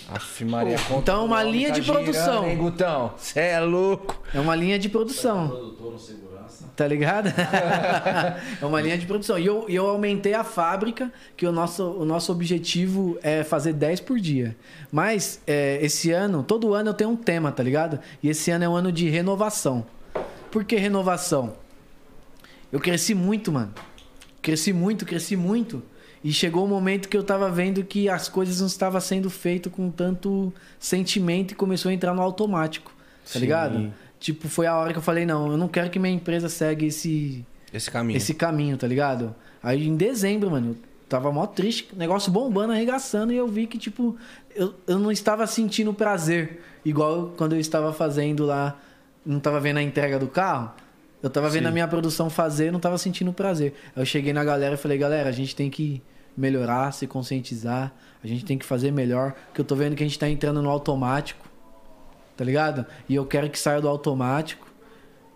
Aff, 0.09 0.45
Maria, 0.45 0.77
conta 0.89 1.13
Então, 1.13 1.23
o 1.23 1.27
uma 1.27 1.43
linha 1.43 1.69
tá 1.69 1.75
de 1.75 1.83
girando, 1.83 2.05
produção. 2.05 2.49
Hein, 2.49 2.57
Gutão? 2.57 3.15
Cê 3.17 3.41
é 3.41 3.61
louco. 3.61 4.21
É 4.35 4.41
uma 4.41 4.55
linha 4.55 4.79
de 4.79 4.89
produção. 4.89 5.49
Produtor 5.49 5.93
no 5.93 5.99
segurança. 5.99 6.65
Tá 6.77 6.87
ligado? 6.87 7.29
é 8.61 8.65
uma 8.65 8.81
linha 8.81 8.99
de 8.99 9.07
produção. 9.07 9.39
E 9.39 9.47
eu, 9.47 9.65
e 9.69 9.75
eu 9.75 9.87
aumentei 9.87 10.35
a 10.35 10.45
fábrica, 10.45 11.13
que 11.37 11.47
o 11.47 11.53
nosso, 11.53 11.85
o 11.85 12.05
nosso 12.05 12.33
objetivo 12.33 13.19
é 13.23 13.43
fazer 13.45 13.73
10 13.73 14.01
por 14.01 14.19
dia. 14.19 14.57
Mas 14.93 15.41
é, 15.47 15.79
esse 15.81 16.11
ano, 16.11 16.43
todo 16.43 16.75
ano 16.75 16.91
eu 16.91 16.95
tenho 16.95 17.11
um 17.11 17.17
tema, 17.17 17.51
tá 17.51 17.63
ligado? 17.63 17.99
E 18.23 18.29
esse 18.29 18.51
ano 18.51 18.65
é 18.65 18.69
um 18.69 18.75
ano 18.75 18.93
de 18.93 19.09
renovação. 19.09 19.87
Por 20.51 20.65
que 20.65 20.77
renovação? 20.77 21.55
Eu 22.71 22.81
cresci 22.81 23.15
muito, 23.15 23.51
mano. 23.51 23.73
Cresci 24.43 24.73
muito, 24.73 25.07
cresci 25.07 25.37
muito. 25.37 25.83
E 26.25 26.33
chegou 26.33 26.65
o 26.65 26.69
momento 26.69 27.07
que 27.07 27.17
eu 27.17 27.23
tava 27.23 27.51
vendo 27.51 27.85
que 27.85 28.09
as 28.09 28.31
coisas 28.31 28.59
não 28.59 28.67
estavam 28.67 28.99
sendo 28.99 29.29
feitas 29.29 29.71
com 29.71 29.91
tanto 29.91 30.51
sentimento 30.79 31.53
e 31.53 31.55
começou 31.55 31.91
a 31.91 31.93
entrar 31.93 32.15
no 32.15 32.23
automático. 32.23 32.91
Tá 32.91 33.33
Sim. 33.35 33.41
ligado? 33.41 33.93
Tipo, 34.19 34.49
foi 34.49 34.67
a 34.67 34.75
hora 34.75 34.93
que 34.93 34.99
eu 34.99 35.03
falei, 35.03 35.27
não, 35.27 35.53
eu 35.53 35.59
não 35.59 35.69
quero 35.69 35.91
que 35.91 35.99
minha 35.99 36.15
empresa 36.15 36.49
segue 36.49 36.87
esse, 36.87 37.45
Esse 37.71 37.91
caminho. 37.91 38.17
esse 38.17 38.33
caminho, 38.33 38.75
tá 38.79 38.87
ligado? 38.87 39.35
Aí 39.63 39.87
em 39.87 39.95
dezembro, 39.97 40.51
mano, 40.51 40.71
eu 40.71 40.77
tava 41.11 41.31
mó 41.31 41.47
triste, 41.47 41.89
negócio 41.95 42.33
bombando, 42.33 42.73
arregaçando, 42.73 43.31
e 43.31 43.37
eu 43.37 43.47
vi 43.47 43.67
que, 43.67 43.77
tipo, 43.77 44.17
eu, 44.57 44.75
eu 44.87 44.99
não 44.99 45.13
estava 45.13 45.47
sentindo 45.47 45.93
prazer. 45.93 46.63
Igual 46.87 47.35
quando 47.37 47.53
eu 47.53 47.61
estava 47.61 47.93
fazendo 47.93 48.47
lá, 48.47 48.81
não 49.27 49.39
tava 49.39 49.61
vendo 49.61 49.77
a 49.77 49.83
entrega 49.83 50.19
do 50.19 50.27
carro. 50.27 50.73
Eu 51.23 51.29
tava 51.29 51.51
vendo 51.51 51.67
a 51.67 51.71
minha 51.71 51.87
produção 51.89 52.31
fazer, 52.31 52.73
não 52.73 52.81
tava 52.81 52.97
sentindo 52.97 53.31
prazer. 53.33 53.75
Aí 53.95 54.01
eu 54.03 54.07
cheguei 54.07 54.33
na 54.33 54.43
galera 54.45 54.75
e 54.75 54.79
falei, 54.79 54.97
galera, 54.97 55.29
a 55.29 55.33
gente 55.33 55.55
tem 55.55 55.69
que 55.71 56.03
melhorar, 56.37 56.93
se 56.93 57.07
conscientizar, 57.07 57.93
a 58.23 58.27
gente 58.27 58.45
tem 58.45 58.59
que 58.59 58.65
fazer 58.65 58.91
melhor, 58.91 59.33
porque 59.47 59.61
eu 59.61 59.65
tô 59.65 59.77
vendo 59.77 59.95
que 59.95 60.03
a 60.03 60.07
gente 60.07 60.19
tá 60.19 60.29
entrando 60.29 60.63
no 60.63 60.69
automático, 60.69 61.49
tá 62.37 62.45
ligado? 62.45 62.85
E 63.09 63.15
eu 63.15 63.25
quero 63.27 63.49
que 63.51 63.59
saia 63.59 63.81
do 63.81 63.89
automático 63.89 64.67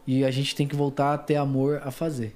e 0.06 0.24
a 0.24 0.30
gente 0.30 0.54
tem 0.56 0.66
que 0.66 0.74
voltar 0.74 1.14
a 1.14 1.18
ter 1.18 1.36
amor 1.36 1.80
a 1.84 1.90
fazer. 1.90 2.34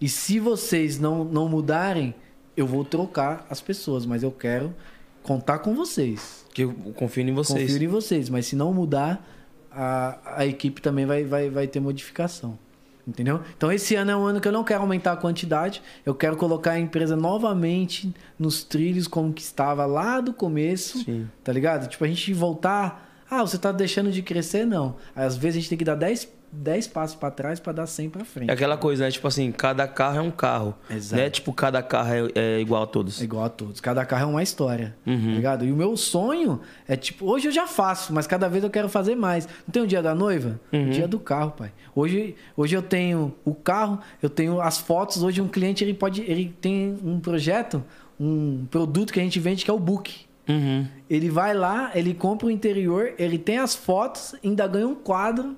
E 0.00 0.08
se 0.08 0.38
vocês 0.38 0.98
não, 0.98 1.24
não 1.24 1.48
mudarem, 1.48 2.14
eu 2.56 2.66
vou 2.66 2.84
trocar 2.84 3.46
as 3.48 3.60
pessoas, 3.60 4.04
mas 4.04 4.22
eu 4.22 4.30
quero 4.30 4.74
contar 5.22 5.60
com 5.60 5.74
vocês. 5.74 6.44
Que 6.52 6.62
eu 6.62 6.72
confio 6.94 7.26
em 7.26 7.32
vocês. 7.32 7.70
Confio 7.70 7.84
em 7.84 7.88
vocês, 7.88 8.28
mas 8.28 8.46
se 8.46 8.56
não 8.56 8.72
mudar, 8.72 9.26
a, 9.70 10.18
a 10.38 10.46
equipe 10.46 10.80
também 10.82 11.06
vai, 11.06 11.24
vai, 11.24 11.50
vai 11.50 11.66
ter 11.66 11.80
modificação. 11.80 12.58
Entendeu? 13.06 13.42
Então 13.56 13.70
esse 13.70 13.94
ano 13.94 14.10
é 14.10 14.16
um 14.16 14.24
ano 14.24 14.40
que 14.40 14.48
eu 14.48 14.52
não 14.52 14.64
quero 14.64 14.80
aumentar 14.80 15.12
a 15.12 15.16
quantidade, 15.16 15.82
eu 16.06 16.14
quero 16.14 16.36
colocar 16.36 16.72
a 16.72 16.80
empresa 16.80 17.14
novamente 17.14 18.14
nos 18.38 18.64
trilhos 18.64 19.06
como 19.06 19.32
que 19.32 19.42
estava 19.42 19.84
lá 19.84 20.20
do 20.20 20.32
começo, 20.32 21.04
Sim. 21.04 21.28
tá 21.42 21.52
ligado? 21.52 21.86
Tipo, 21.86 22.04
a 22.04 22.08
gente 22.08 22.32
voltar, 22.32 23.24
ah, 23.28 23.42
você 23.42 23.58
tá 23.58 23.72
deixando 23.72 24.10
de 24.10 24.22
crescer? 24.22 24.64
Não. 24.64 24.96
Às 25.14 25.36
vezes 25.36 25.58
a 25.58 25.60
gente 25.60 25.68
tem 25.68 25.78
que 25.78 25.84
dar 25.84 25.96
10, 25.96 26.28
10 26.54 26.86
passos 26.88 27.16
para 27.16 27.30
trás 27.30 27.60
para 27.60 27.72
dar 27.72 27.86
100 27.86 28.10
para 28.10 28.24
frente. 28.24 28.50
É 28.50 28.52
aquela 28.52 28.76
coisa, 28.76 29.04
né? 29.04 29.10
Tipo 29.10 29.26
assim, 29.28 29.50
cada 29.50 29.86
carro 29.88 30.18
é 30.18 30.20
um 30.20 30.30
carro. 30.30 30.74
Exato. 30.88 31.16
Não 31.16 31.26
é 31.26 31.30
tipo, 31.30 31.52
cada 31.52 31.82
carro 31.82 32.12
é, 32.12 32.32
é 32.34 32.60
igual 32.60 32.82
a 32.82 32.86
todos. 32.86 33.20
É 33.20 33.24
igual 33.24 33.44
a 33.44 33.48
todos. 33.48 33.80
Cada 33.80 34.04
carro 34.04 34.22
é 34.22 34.26
uma 34.26 34.42
história. 34.42 34.96
Uhum. 35.06 35.16
Tá 35.16 35.30
ligado? 35.30 35.64
E 35.64 35.72
o 35.72 35.76
meu 35.76 35.96
sonho 35.96 36.60
é 36.86 36.96
tipo, 36.96 37.26
hoje 37.26 37.48
eu 37.48 37.52
já 37.52 37.66
faço, 37.66 38.12
mas 38.12 38.26
cada 38.26 38.48
vez 38.48 38.62
eu 38.62 38.70
quero 38.70 38.88
fazer 38.88 39.14
mais. 39.14 39.46
Não 39.66 39.72
tem 39.72 39.82
o 39.82 39.86
dia 39.86 40.02
da 40.02 40.14
noiva? 40.14 40.60
Uhum. 40.72 40.88
O 40.88 40.90
dia 40.90 41.08
do 41.08 41.18
carro, 41.18 41.50
pai. 41.52 41.72
Hoje, 41.94 42.36
hoje 42.56 42.74
eu 42.74 42.82
tenho 42.82 43.34
o 43.44 43.54
carro, 43.54 43.98
eu 44.22 44.30
tenho 44.30 44.60
as 44.60 44.78
fotos. 44.78 45.22
Hoje 45.22 45.40
um 45.40 45.48
cliente 45.48 45.82
ele 45.82 45.94
pode, 45.94 46.22
ele 46.22 46.54
tem 46.60 46.96
um 47.04 47.18
projeto, 47.18 47.82
um 48.18 48.66
produto 48.70 49.12
que 49.12 49.20
a 49.20 49.22
gente 49.22 49.40
vende 49.40 49.64
que 49.64 49.70
é 49.70 49.74
o 49.74 49.78
book. 49.78 50.24
Uhum. 50.48 50.86
Ele 51.08 51.30
vai 51.30 51.54
lá, 51.54 51.90
ele 51.94 52.12
compra 52.12 52.46
o 52.46 52.50
interior, 52.50 53.14
ele 53.18 53.38
tem 53.38 53.58
as 53.58 53.74
fotos, 53.74 54.34
ainda 54.44 54.66
ganha 54.66 54.86
um 54.86 54.94
quadro 54.94 55.56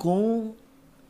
com 0.00 0.54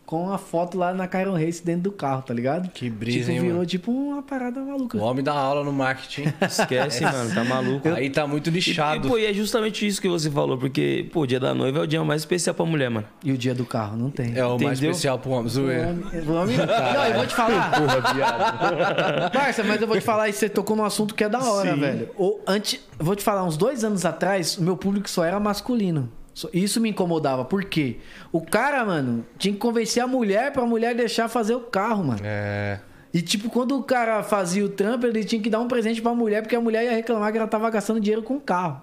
com 0.04 0.32
a 0.32 0.38
foto 0.38 0.76
lá 0.76 0.92
na 0.92 1.06
Cairo 1.06 1.32
Race 1.34 1.64
dentro 1.64 1.82
do 1.82 1.92
carro, 1.92 2.22
tá 2.22 2.34
ligado? 2.34 2.68
Que 2.70 2.90
brisa, 2.90 3.18
tipo, 3.26 3.30
hein, 3.30 3.38
virou 3.42 3.54
mano? 3.58 3.66
tipo 3.66 3.92
uma 3.92 4.20
parada 4.20 4.60
maluca. 4.60 4.98
O 4.98 5.02
homem 5.02 5.22
dá 5.22 5.32
aula 5.32 5.62
no 5.62 5.72
marketing. 5.72 6.24
Esquece, 6.42 7.04
mano, 7.04 7.32
tá 7.32 7.44
maluco. 7.44 7.88
Aí 7.90 8.10
tá 8.10 8.26
muito 8.26 8.48
E, 8.48 8.50
lixado. 8.50 9.06
e, 9.06 9.08
pô, 9.08 9.16
e 9.16 9.24
é 9.24 9.32
justamente 9.32 9.86
isso 9.86 10.02
que 10.02 10.08
você 10.08 10.28
falou, 10.28 10.58
porque, 10.58 11.08
pô, 11.12 11.20
o 11.20 11.26
dia 11.28 11.38
da 11.38 11.54
noiva 11.54 11.78
é 11.78 11.82
o 11.82 11.86
dia 11.86 12.02
mais 12.02 12.22
especial 12.22 12.56
pra 12.56 12.66
mulher, 12.66 12.90
mano. 12.90 13.06
E 13.22 13.30
o 13.30 13.38
dia 13.38 13.54
do 13.54 13.64
carro, 13.64 13.96
não 13.96 14.10
tem. 14.10 14.36
é 14.36 14.44
o 14.44 14.58
mais 14.58 14.78
Entendeu? 14.80 14.90
especial 14.90 15.16
pro 15.20 15.30
homem. 15.30 15.46
O 15.46 15.48
Zoeira. 15.48 15.90
homem- 15.90 16.04
o 16.28 16.32
homem- 16.32 16.56
Não, 16.66 17.06
eu 17.06 17.14
vou 17.14 17.26
te 17.28 17.34
falar. 17.36 17.70
Porra, 17.78 18.12
viado. 18.12 19.30
Parça, 19.32 19.62
mas 19.62 19.80
eu 19.80 19.86
vou 19.86 19.96
te 19.96 20.02
falar, 20.02 20.28
e 20.28 20.32
você 20.32 20.48
tocou 20.48 20.74
num 20.74 20.84
assunto 20.84 21.14
que 21.14 21.22
é 21.22 21.28
da 21.28 21.38
hora, 21.38 21.72
Sim. 21.72 21.78
velho. 21.78 22.08
O, 22.18 22.40
antes, 22.48 22.80
eu 22.98 23.04
vou 23.04 23.14
te 23.14 23.22
falar, 23.22 23.44
uns 23.44 23.56
dois 23.56 23.84
anos 23.84 24.04
atrás, 24.04 24.58
o 24.58 24.62
meu 24.64 24.76
público 24.76 25.08
só 25.08 25.24
era 25.24 25.38
masculino. 25.38 26.10
Isso 26.52 26.80
me 26.80 26.90
incomodava. 26.90 27.44
Por 27.44 27.64
quê? 27.64 27.96
O 28.32 28.40
cara, 28.40 28.84
mano, 28.84 29.26
tinha 29.36 29.52
que 29.52 29.58
convencer 29.58 30.02
a 30.02 30.06
mulher 30.06 30.52
pra 30.52 30.64
mulher 30.64 30.94
deixar 30.94 31.28
fazer 31.28 31.54
o 31.54 31.60
carro, 31.60 32.04
mano. 32.04 32.20
É. 32.22 32.80
E, 33.12 33.20
tipo, 33.20 33.50
quando 33.50 33.76
o 33.76 33.82
cara 33.82 34.22
fazia 34.22 34.64
o 34.64 34.68
trampo, 34.68 35.04
ele 35.04 35.24
tinha 35.24 35.42
que 35.42 35.50
dar 35.50 35.58
um 35.58 35.66
presente 35.66 36.00
pra 36.00 36.14
mulher, 36.14 36.42
porque 36.42 36.54
a 36.54 36.60
mulher 36.60 36.84
ia 36.84 36.92
reclamar 36.92 37.32
que 37.32 37.38
ela 37.38 37.48
tava 37.48 37.68
gastando 37.68 38.00
dinheiro 38.00 38.22
com 38.22 38.36
o 38.36 38.40
carro. 38.40 38.80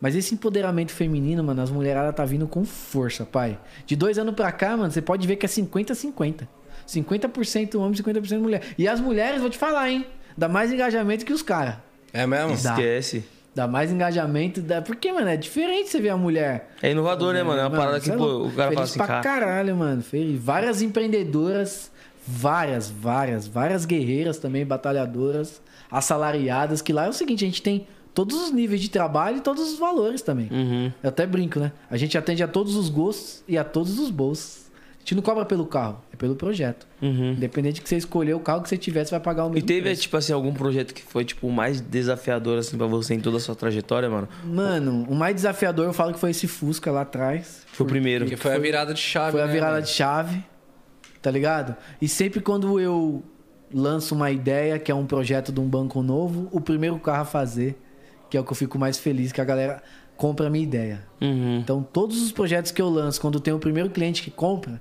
Mas 0.00 0.16
esse 0.16 0.34
empoderamento 0.34 0.90
feminino, 0.92 1.42
mano, 1.42 1.62
as 1.62 1.70
mulheradas 1.70 2.14
tá 2.14 2.24
vindo 2.24 2.48
com 2.48 2.64
força, 2.64 3.24
pai. 3.24 3.58
De 3.86 3.94
dois 3.94 4.18
anos 4.18 4.34
pra 4.34 4.50
cá, 4.50 4.76
mano, 4.76 4.90
você 4.90 5.00
pode 5.00 5.26
ver 5.26 5.36
que 5.36 5.46
é 5.46 5.48
50-50. 5.48 6.48
50% 6.86 7.76
homem, 7.76 7.94
50% 7.94 8.38
mulher. 8.38 8.62
E 8.76 8.88
as 8.88 9.00
mulheres, 9.00 9.40
vou 9.40 9.48
te 9.48 9.56
falar, 9.56 9.88
hein? 9.88 10.04
Dá 10.36 10.48
mais 10.48 10.72
engajamento 10.72 11.24
que 11.24 11.32
os 11.32 11.42
caras. 11.42 11.76
É 12.12 12.26
mesmo? 12.26 12.56
Dá. 12.62 12.72
Esquece. 12.72 13.24
Dá 13.54 13.68
mais 13.68 13.92
engajamento. 13.92 14.60
Dá... 14.60 14.82
Porque, 14.82 15.12
mano, 15.12 15.28
é 15.28 15.36
diferente 15.36 15.88
você 15.88 16.00
ver 16.00 16.08
a 16.08 16.16
mulher. 16.16 16.70
É 16.82 16.90
inovador, 16.90 17.34
né, 17.34 17.42
mano? 17.42 17.60
É 17.60 17.62
uma 17.62 17.70
Mano, 17.70 17.82
parada 17.82 18.00
que, 18.00 18.10
é 18.10 18.16
pô, 18.16 18.46
o 18.46 18.52
cara 18.52 18.72
fala 18.72 18.84
assim, 18.84 18.98
pra 18.98 19.06
cara. 19.06 19.22
caralho, 19.22 19.76
mano. 19.76 20.02
Feliz. 20.02 20.42
Várias 20.42 20.82
empreendedoras, 20.82 21.90
várias, 22.26 22.90
várias, 22.90 23.46
várias 23.46 23.84
guerreiras 23.84 24.38
também, 24.38 24.66
batalhadoras, 24.66 25.62
assalariadas, 25.90 26.82
que 26.82 26.92
lá 26.92 27.06
é 27.06 27.08
o 27.08 27.12
seguinte, 27.12 27.44
a 27.44 27.48
gente 27.48 27.62
tem 27.62 27.86
todos 28.12 28.40
os 28.40 28.50
níveis 28.50 28.80
de 28.80 28.88
trabalho 28.88 29.38
e 29.38 29.40
todos 29.40 29.72
os 29.72 29.78
valores 29.78 30.22
também. 30.22 30.48
Uhum. 30.50 30.92
Eu 31.02 31.08
até 31.08 31.26
brinco, 31.26 31.58
né? 31.60 31.72
A 31.90 31.96
gente 31.96 32.16
atende 32.16 32.42
a 32.42 32.48
todos 32.48 32.76
os 32.76 32.88
gostos 32.88 33.42
e 33.46 33.58
a 33.58 33.64
todos 33.64 33.98
os 33.98 34.10
bolsos. 34.10 34.63
A 35.04 35.06
gente 35.06 35.16
não 35.16 35.22
cobra 35.22 35.44
pelo 35.44 35.66
carro, 35.66 36.00
é 36.10 36.16
pelo 36.16 36.34
projeto. 36.34 36.86
Uhum. 37.02 37.32
Independente 37.32 37.82
que 37.82 37.86
você 37.86 37.96
escolher 37.96 38.32
o 38.32 38.40
carro 38.40 38.62
que 38.62 38.70
você 38.70 38.78
tiver, 38.78 39.04
você 39.04 39.10
vai 39.10 39.20
pagar 39.20 39.44
o 39.44 39.50
E 39.50 39.52
mesmo 39.52 39.66
teve, 39.66 39.82
preço. 39.82 40.00
tipo 40.00 40.16
assim, 40.16 40.32
algum 40.32 40.54
projeto 40.54 40.94
que 40.94 41.02
foi, 41.02 41.26
tipo, 41.26 41.46
o 41.46 41.52
mais 41.52 41.78
desafiador, 41.78 42.58
assim, 42.58 42.78
pra 42.78 42.86
você 42.86 43.12
em 43.12 43.20
toda 43.20 43.36
a 43.36 43.40
sua 43.40 43.54
trajetória, 43.54 44.08
mano? 44.08 44.26
Mano, 44.42 45.04
o 45.06 45.14
mais 45.14 45.34
desafiador 45.34 45.84
eu 45.84 45.92
falo 45.92 46.14
que 46.14 46.18
foi 46.18 46.30
esse 46.30 46.48
Fusca 46.48 46.90
lá 46.90 47.02
atrás. 47.02 47.66
Foi 47.66 47.84
o 47.84 47.88
primeiro. 47.88 48.24
Porque 48.24 48.38
foi 48.38 48.54
a 48.54 48.58
virada 48.58 48.94
de 48.94 49.00
chave. 49.00 49.32
Foi 49.32 49.42
a 49.42 49.46
né, 49.46 49.52
virada 49.52 49.72
mano? 49.74 49.84
de 49.84 49.90
chave, 49.90 50.42
tá 51.20 51.30
ligado? 51.30 51.76
E 52.00 52.08
sempre 52.08 52.40
quando 52.40 52.80
eu 52.80 53.22
lanço 53.74 54.14
uma 54.14 54.30
ideia, 54.30 54.78
que 54.78 54.90
é 54.90 54.94
um 54.94 55.04
projeto 55.04 55.52
de 55.52 55.60
um 55.60 55.68
banco 55.68 56.02
novo, 56.02 56.48
o 56.50 56.62
primeiro 56.62 56.98
carro 56.98 57.22
a 57.22 57.26
fazer, 57.26 57.78
que 58.30 58.38
é 58.38 58.40
o 58.40 58.44
que 58.44 58.52
eu 58.52 58.56
fico 58.56 58.78
mais 58.78 58.96
feliz, 58.96 59.32
que 59.32 59.40
a 59.42 59.44
galera 59.44 59.82
compra 60.16 60.46
a 60.46 60.50
minha 60.50 60.64
ideia. 60.64 61.06
Uhum. 61.20 61.58
Então, 61.58 61.82
todos 61.82 62.22
os 62.22 62.32
projetos 62.32 62.70
que 62.70 62.80
eu 62.80 62.88
lanço, 62.88 63.20
quando 63.20 63.38
tem 63.38 63.52
o 63.52 63.58
primeiro 63.58 63.90
cliente 63.90 64.22
que 64.22 64.30
compra, 64.30 64.80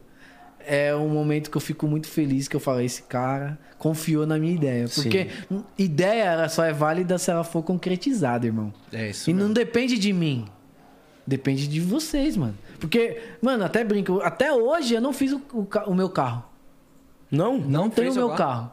é 0.65 0.95
um 0.95 1.10
momento 1.10 1.49
que 1.52 1.57
eu 1.57 1.61
fico 1.61 1.88
muito 1.88 2.07
feliz, 2.07 2.48
que 2.48 2.56
eu 2.56 2.60
falo, 2.60 2.81
esse 2.81 3.03
cara 3.03 3.57
confiou 3.77 4.26
na 4.26 4.38
minha 4.38 4.53
ideia. 4.53 4.88
Porque 4.94 5.27
ideia 5.77 6.23
ela 6.23 6.49
só 6.49 6.64
é 6.64 6.72
válida 6.72 7.18
se 7.18 7.30
ela 7.30 7.44
for 7.44 7.61
concretizada, 7.64 8.45
irmão. 8.45 8.73
É 8.91 9.10
isso. 9.10 9.30
E 9.30 9.34
mesmo. 9.34 9.48
não 9.48 9.53
depende 9.53 9.98
de 9.98 10.14
mim. 10.14 10.45
Depende 11.26 11.68
de 11.68 11.80
vocês, 11.80 12.35
mano. 12.35 12.57
Porque, 12.80 13.22
mano, 13.41 13.64
até 13.64 13.84
brinco, 13.84 14.19
até 14.22 14.52
hoje 14.52 14.94
eu 14.94 15.02
não 15.02 15.14
fiz 15.14 15.31
o, 15.34 15.41
o 15.53 15.68
o 15.88 15.95
meu 15.95 16.10
carro. 16.10 16.44
Não? 17.31 17.57
Não 17.57 17.90
tenho 17.90 18.11
o 18.11 18.15
meu 18.15 18.26
agora? 18.26 18.38
carro. 18.38 18.72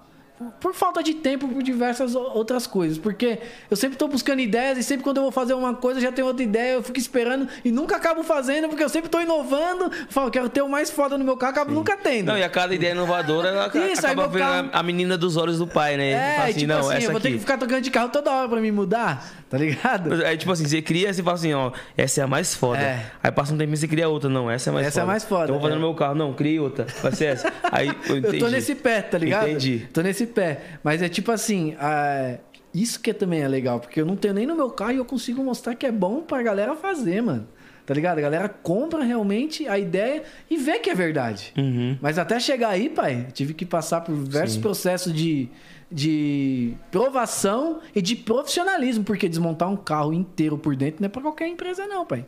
Por- 0.61 0.75
falta 0.75 1.03
de 1.03 1.15
tempo, 1.15 1.47
por 1.49 1.63
diversas 1.63 2.15
outras 2.15 2.67
coisas. 2.67 2.97
Porque 2.97 3.39
eu 3.71 3.77
sempre 3.77 3.97
tô 3.99 4.09
buscando 4.09 4.41
ideias 4.41 4.79
e 4.79 4.83
sempre 4.83 5.05
quando 5.05 5.19
eu 5.19 5.23
vou 5.25 5.33
fazer 5.33 5.53
uma 5.55 5.75
coisa, 5.75 6.01
já 6.01 6.11
tenho 6.11 6.27
outra 6.27 6.43
ideia, 6.43 6.75
eu 6.75 6.83
fico 6.83 6.99
esperando 6.99 7.47
e 7.65 7.71
nunca 7.71 7.97
acabo 7.97 8.23
fazendo, 8.23 8.69
porque 8.69 8.83
eu 8.83 8.89
sempre 8.89 9.11
tô 9.11 9.21
inovando. 9.21 9.91
Falo, 10.09 10.31
quero 10.31 10.49
ter 10.49 10.63
o 10.63 10.69
mais 10.69 10.91
foda 10.91 11.19
no 11.19 11.25
meu 11.25 11.37
carro, 11.37 11.53
acabo 11.53 11.73
nunca 11.73 11.97
tendo. 11.97 12.27
Não, 12.29 12.39
e 12.39 12.43
a 12.43 12.49
cada 12.49 12.75
ideia 12.75 12.93
inovadora, 12.93 13.49
ela 13.49 13.67
Isso, 13.93 14.07
acaba 14.07 14.27
vendo 14.29 14.43
carro- 14.43 14.71
a- 14.73 14.79
a 14.79 14.83
menina 14.83 15.19
dos 15.19 15.37
olhos 15.37 15.59
do 15.59 15.67
pai, 15.67 15.97
né? 15.97 16.11
É, 16.13 16.35
Fala 16.37 16.49
assim, 16.49 16.59
tipo 16.61 16.73
não, 16.73 16.79
assim, 16.81 16.95
essa 16.97 17.07
eu 17.07 17.11
vou 17.13 17.21
ter 17.21 17.29
aqui. 17.29 17.35
que 17.37 17.41
ficar 17.41 17.59
tocando 17.59 17.83
de 17.83 17.91
carro 17.91 18.09
toda 18.09 18.31
hora 18.31 18.49
pra 18.49 18.61
me 18.61 18.73
mudar, 18.73 19.27
tá 19.51 19.59
ligado? 19.59 20.23
É 20.25 20.37
tipo 20.37 20.51
assim, 20.53 20.67
você 20.67 20.81
cria, 20.81 21.13
você 21.13 21.23
fala 21.23 21.37
assim, 21.37 21.53
ó, 21.53 21.71
essa 21.97 22.21
é 22.21 22.25
a 22.25 22.27
mais 22.27 22.55
foda. 22.55 22.81
É. 22.81 23.11
Aí 23.23 23.31
passa 23.31 23.53
um 23.53 23.59
tempo 23.59 23.75
e 23.75 23.77
você 23.77 23.87
cria 23.87 24.09
outra. 24.09 24.31
Não, 24.31 24.51
essa 24.51 24.71
é 24.71 24.73
mais 24.73 24.87
Essa 24.87 25.01
é 25.01 25.03
foda. 25.03 25.13
mais 25.13 25.25
foda, 25.25 25.45
Então 25.45 25.55
eu 25.57 25.61
vou 25.61 25.69
fazer 25.69 25.75
é. 25.75 25.79
no 25.81 25.87
meu 25.87 25.95
carro. 25.95 26.15
Não, 26.15 26.33
crie 26.33 26.59
outra. 26.59 26.87
Vai 27.03 27.13
ser 27.13 27.25
essa. 27.27 27.53
Aí 27.71 27.89
eu 28.09 28.17
entendi. 28.17 28.37
Eu 28.41 28.47
tô 28.47 28.49
nesse 28.49 28.75
pé, 28.75 29.03
tá 29.03 29.19
ligado? 29.19 29.49
Entendi. 29.49 29.87
Tô 29.93 30.01
nesse 30.01 30.27
pé. 30.31 30.79
Mas 30.83 31.03
é 31.03 31.09
tipo 31.09 31.31
assim, 31.31 31.75
ah, 31.79 32.39
isso 32.73 33.01
que 33.01 33.13
também 33.13 33.41
é 33.41 33.49
legal, 33.49 33.81
porque 33.81 34.01
eu 34.01 34.07
não 34.07 34.17
tenho 34.17 34.35
nem 34.35 34.47
no 34.47 34.57
meu 34.57 34.71
carro 34.71 34.93
e 34.93 34.97
eu 34.97 35.05
consigo 35.05 35.43
mostrar 35.43 35.75
que 35.75 35.87
é 35.87 35.93
bom 35.93 36.23
pra 36.23 36.43
galera 36.43 36.75
fazer, 36.75 37.21
mano. 37.21 37.47
Tá 37.85 37.95
ligado? 37.95 38.19
A 38.19 38.21
galera 38.21 38.49
compra 38.49 39.03
realmente 39.03 39.67
a 39.67 39.77
ideia 39.77 40.23
e 40.49 40.57
vê 40.57 40.79
que 40.79 40.91
é 40.91 40.95
verdade. 40.95 41.53
Uhum. 41.59 41.99
Mas 42.01 42.19
até 42.19 42.39
chegar 42.39 42.69
aí, 42.69 42.89
pai, 42.89 43.27
tive 43.33 43.53
que 43.53 43.67
passar 43.67 44.03
por 44.03 44.15
diversos 44.15 44.55
Sim. 44.55 44.61
processos 44.61 45.13
de, 45.13 45.49
de 45.91 46.75
provação 46.93 47.81
e 47.93 48.01
de 48.01 48.15
profissionalismo, 48.15 49.03
porque 49.03 49.29
desmontar 49.29 49.69
um 49.69 49.77
carro 49.77 50.13
inteiro 50.13 50.57
por 50.57 50.77
dentro 50.77 51.01
não 51.01 51.07
é 51.07 51.09
pra 51.09 51.21
qualquer 51.21 51.49
empresa, 51.49 51.85
não, 51.87 52.07
pai. 52.07 52.25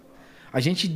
A 0.53 0.61
gente 0.61 0.87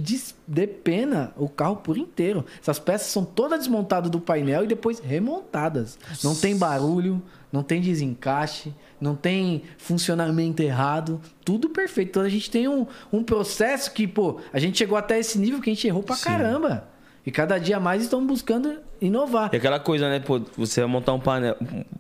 depena 0.47 1.33
o 1.37 1.49
carro 1.49 1.77
por 1.77 1.97
inteiro. 1.97 2.45
Essas 2.61 2.79
peças 2.79 3.09
são 3.09 3.25
todas 3.25 3.61
desmontadas 3.61 4.11
do 4.11 4.21
painel 4.21 4.65
e 4.65 4.67
depois 4.67 5.01
remontadas. 5.01 5.99
Não 6.23 6.35
tem 6.35 6.57
barulho, 6.57 7.23
não 7.51 7.63
tem 7.63 7.81
desencaixe, 7.81 8.75
não 9.01 9.17
tem 9.17 9.63
funcionamento 9.79 10.63
errado. 10.63 11.21
Tudo 11.45 11.71
perfeito. 11.71 12.11
Então 12.11 12.23
a 12.23 12.29
gente 12.29 12.51
tem 12.51 12.69
um, 12.69 12.87
um 13.11 13.23
processo 13.23 13.93
que, 13.93 14.07
pô, 14.07 14.39
a 14.53 14.59
gente 14.59 14.77
chegou 14.77 14.99
até 14.99 15.19
esse 15.19 15.39
nível 15.39 15.61
que 15.61 15.71
a 15.71 15.75
gente 15.75 15.87
errou 15.87 16.03
pra 16.03 16.17
caramba. 16.17 16.89
E 17.25 17.31
cada 17.31 17.59
dia 17.59 17.81
mais 17.81 18.03
estamos 18.03 18.27
buscando 18.27 18.79
inovar. 19.01 19.51
E 19.53 19.57
aquela 19.57 19.81
coisa, 19.81 20.09
né, 20.09 20.21
pô, 20.21 20.41
você 20.57 20.81
vai 20.81 20.89
montar 20.89 21.13
um 21.13 21.19
painel, 21.19 21.57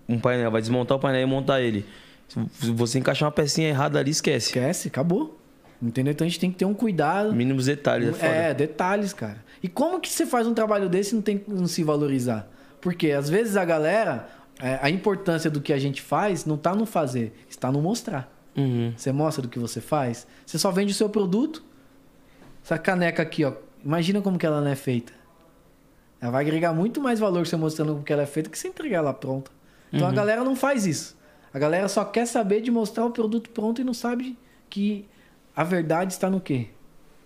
um 0.08 0.20
painel, 0.20 0.50
vai 0.50 0.60
desmontar 0.60 0.96
o 0.96 1.00
painel 1.00 1.22
e 1.22 1.26
montar 1.26 1.60
ele. 1.60 1.84
Se 2.28 2.70
você 2.70 2.98
encaixar 2.98 3.26
uma 3.26 3.32
pecinha 3.32 3.68
errada 3.68 3.98
ali, 3.98 4.10
esquece. 4.10 4.48
Esquece, 4.48 4.88
acabou. 4.88 5.38
Entendeu? 5.80 6.12
Então 6.12 6.24
a 6.24 6.28
gente 6.28 6.40
tem 6.40 6.50
que 6.50 6.56
ter 6.56 6.64
um 6.64 6.74
cuidado. 6.74 7.32
Mínimos 7.32 7.66
detalhes, 7.66 8.08
é 8.08 8.12
foda. 8.12 8.26
É, 8.26 8.54
detalhes, 8.54 9.12
cara. 9.12 9.44
E 9.62 9.68
como 9.68 10.00
que 10.00 10.08
você 10.08 10.24
faz 10.24 10.46
um 10.46 10.54
trabalho 10.54 10.88
desse 10.88 11.12
e 11.12 11.16
não 11.16 11.22
tem 11.22 11.42
não 11.46 11.66
se 11.66 11.82
valorizar? 11.82 12.48
Porque 12.80 13.10
às 13.10 13.28
vezes 13.28 13.56
a 13.56 13.64
galera, 13.64 14.28
é, 14.60 14.78
a 14.80 14.88
importância 14.88 15.50
do 15.50 15.60
que 15.60 15.72
a 15.72 15.78
gente 15.78 16.00
faz 16.00 16.44
não 16.44 16.56
tá 16.56 16.74
no 16.74 16.86
fazer, 16.86 17.32
está 17.48 17.70
no 17.70 17.80
mostrar. 17.82 18.32
Uhum. 18.56 18.94
Você 18.96 19.12
mostra 19.12 19.42
do 19.42 19.48
que 19.48 19.58
você 19.58 19.80
faz. 19.80 20.26
Você 20.46 20.58
só 20.58 20.70
vende 20.70 20.92
o 20.92 20.94
seu 20.94 21.08
produto. 21.08 21.62
Essa 22.64 22.78
caneca 22.78 23.22
aqui, 23.22 23.44
ó. 23.44 23.52
Imagina 23.84 24.20
como 24.22 24.38
que 24.38 24.46
ela 24.46 24.60
não 24.60 24.68
é 24.68 24.74
feita. 24.74 25.12
Ela 26.20 26.32
vai 26.32 26.42
agregar 26.42 26.72
muito 26.72 27.00
mais 27.00 27.20
valor 27.20 27.46
você 27.46 27.56
mostrando 27.56 27.92
como 27.92 28.04
que 28.04 28.12
ela 28.12 28.22
é 28.22 28.26
feita 28.26 28.48
que 28.48 28.58
você 28.58 28.68
entregar 28.68 28.98
ela 28.98 29.12
pronta. 29.12 29.50
Então 29.92 30.08
a 30.08 30.12
galera 30.12 30.42
não 30.42 30.56
faz 30.56 30.86
isso. 30.86 31.16
A 31.52 31.58
galera 31.58 31.88
só 31.88 32.04
quer 32.04 32.26
saber 32.26 32.60
de 32.60 32.70
mostrar 32.70 33.04
o 33.04 33.10
produto 33.10 33.50
pronto 33.50 33.80
e 33.80 33.84
não 33.84 33.94
sabe 33.94 34.38
que 34.68 35.06
a 35.56 35.64
verdade 35.64 36.12
está 36.12 36.28
no 36.28 36.40
quê? 36.40 36.66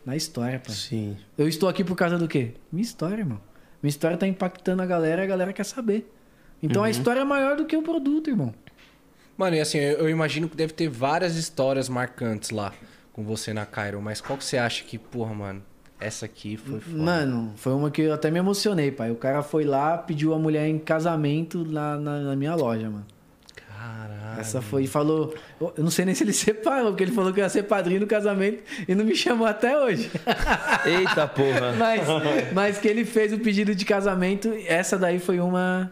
Na 0.07 0.15
história, 0.17 0.61
pai. 0.61 0.75
Sim. 0.75 1.17
Eu 1.37 1.49
estou 1.49 1.69
aqui 1.69 1.83
por 1.83 1.97
causa 1.97 2.17
do 2.17 2.29
quê? 2.29 2.53
Minha 2.71 2.83
história, 2.83 3.19
irmão. 3.19 3.41
Minha 3.83 3.91
história 3.91 4.17
tá 4.17 4.27
impactando 4.27 4.81
a 4.83 4.87
galera 4.87 5.23
e 5.23 5.25
a 5.25 5.29
galera 5.29 5.53
quer 5.53 5.65
saber. 5.65 6.11
Então 6.63 6.85
a 6.85 6.91
história 6.91 7.21
é 7.21 7.25
maior 7.25 7.57
do 7.57 7.65
que 7.65 7.77
o 7.77 7.83
produto, 7.83 8.31
irmão. 8.31 8.55
Mano, 9.37 9.57
e 9.57 9.61
assim, 9.61 9.79
eu, 9.79 9.99
eu 10.01 10.11
imagino 10.11 10.49
que 10.49 10.57
deve 10.57 10.73
ter 10.73 10.89
várias 10.89 11.35
histórias 11.37 11.89
marcantes 11.89 12.51
lá 12.51 12.73
com 13.13 13.25
você 13.25 13.53
na 13.53 13.67
Cairo, 13.67 14.01
mas 14.01 14.21
qual 14.21 14.39
que 14.39 14.45
você 14.45 14.59
acha 14.59 14.85
que, 14.85 14.99
porra, 14.99 15.35
mano, 15.35 15.63
essa 15.99 16.27
aqui 16.27 16.57
foi 16.57 16.79
foda? 16.79 17.03
Mano, 17.03 17.53
foi 17.57 17.73
uma 17.73 17.91
que 17.91 18.03
eu 18.03 18.13
até 18.13 18.31
me 18.31 18.39
emocionei, 18.39 18.91
pai. 18.93 19.11
O 19.11 19.17
cara 19.17 19.43
foi 19.43 19.65
lá, 19.65 19.99
pediu 19.99 20.35
a 20.35 20.39
mulher 20.39 20.69
em 20.69 20.79
casamento 20.79 21.65
na, 21.65 21.97
na, 21.97 22.21
na 22.21 22.37
minha 22.37 22.55
loja, 22.55 22.89
mano. 22.91 23.07
Caralho. 23.81 24.41
Essa 24.41 24.61
foi 24.61 24.85
e 24.85 24.87
falou. 24.87 25.35
Eu 25.59 25.83
não 25.83 25.91
sei 25.91 26.05
nem 26.05 26.15
se 26.15 26.23
ele 26.23 26.33
separou, 26.35 26.91
porque 26.91 27.05
ele 27.05 27.13
falou 27.13 27.33
que 27.33 27.41
ia 27.41 27.49
ser 27.49 27.63
padrinho 27.63 28.01
do 28.01 28.07
casamento 28.07 28.63
e 28.87 28.95
não 28.95 29.05
me 29.05 29.17
chamou 29.17 29.47
até 29.47 29.79
hoje. 29.79 30.11
Eita 30.85 31.27
porra. 31.27 31.73
mas, 31.79 32.03
mas 32.53 32.79
que 32.79 32.87
ele 32.87 33.07
fez 33.07 33.33
o 33.33 33.39
pedido 33.39 33.75
de 33.75 33.85
casamento, 33.87 34.53
essa 34.67 34.99
daí 34.99 35.19
foi 35.19 35.41
uma. 35.41 35.91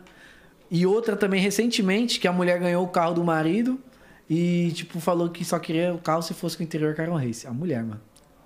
E 0.71 0.85
outra 0.85 1.17
também 1.17 1.41
recentemente, 1.41 2.21
que 2.21 2.29
a 2.29 2.33
mulher 2.33 2.61
ganhou 2.61 2.85
o 2.85 2.89
carro 2.89 3.15
do 3.15 3.25
marido 3.25 3.81
e, 4.29 4.71
tipo, 4.73 5.01
falou 5.01 5.31
que 5.31 5.43
só 5.43 5.59
queria 5.59 5.95
o 5.95 5.99
carro 5.99 6.21
se 6.21 6.35
fosse 6.35 6.59
com 6.59 6.63
o 6.63 6.67
interior 6.67 6.95
Caron 6.95 7.17
Race. 7.17 7.47
A 7.47 7.53
mulher, 7.53 7.83
mano. 7.83 8.01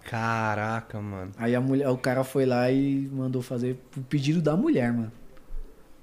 Caraca, 0.05 1.01
mano. 1.01 1.33
Aí 1.37 1.55
a 1.55 1.61
mulher, 1.61 1.89
o 1.89 1.97
cara 1.97 2.23
foi 2.23 2.47
lá 2.47 2.71
e 2.71 3.09
mandou 3.13 3.43
fazer 3.43 3.77
o 3.97 4.03
pedido 4.03 4.41
da 4.41 4.57
mulher, 4.57 4.93
mano. 4.93 5.13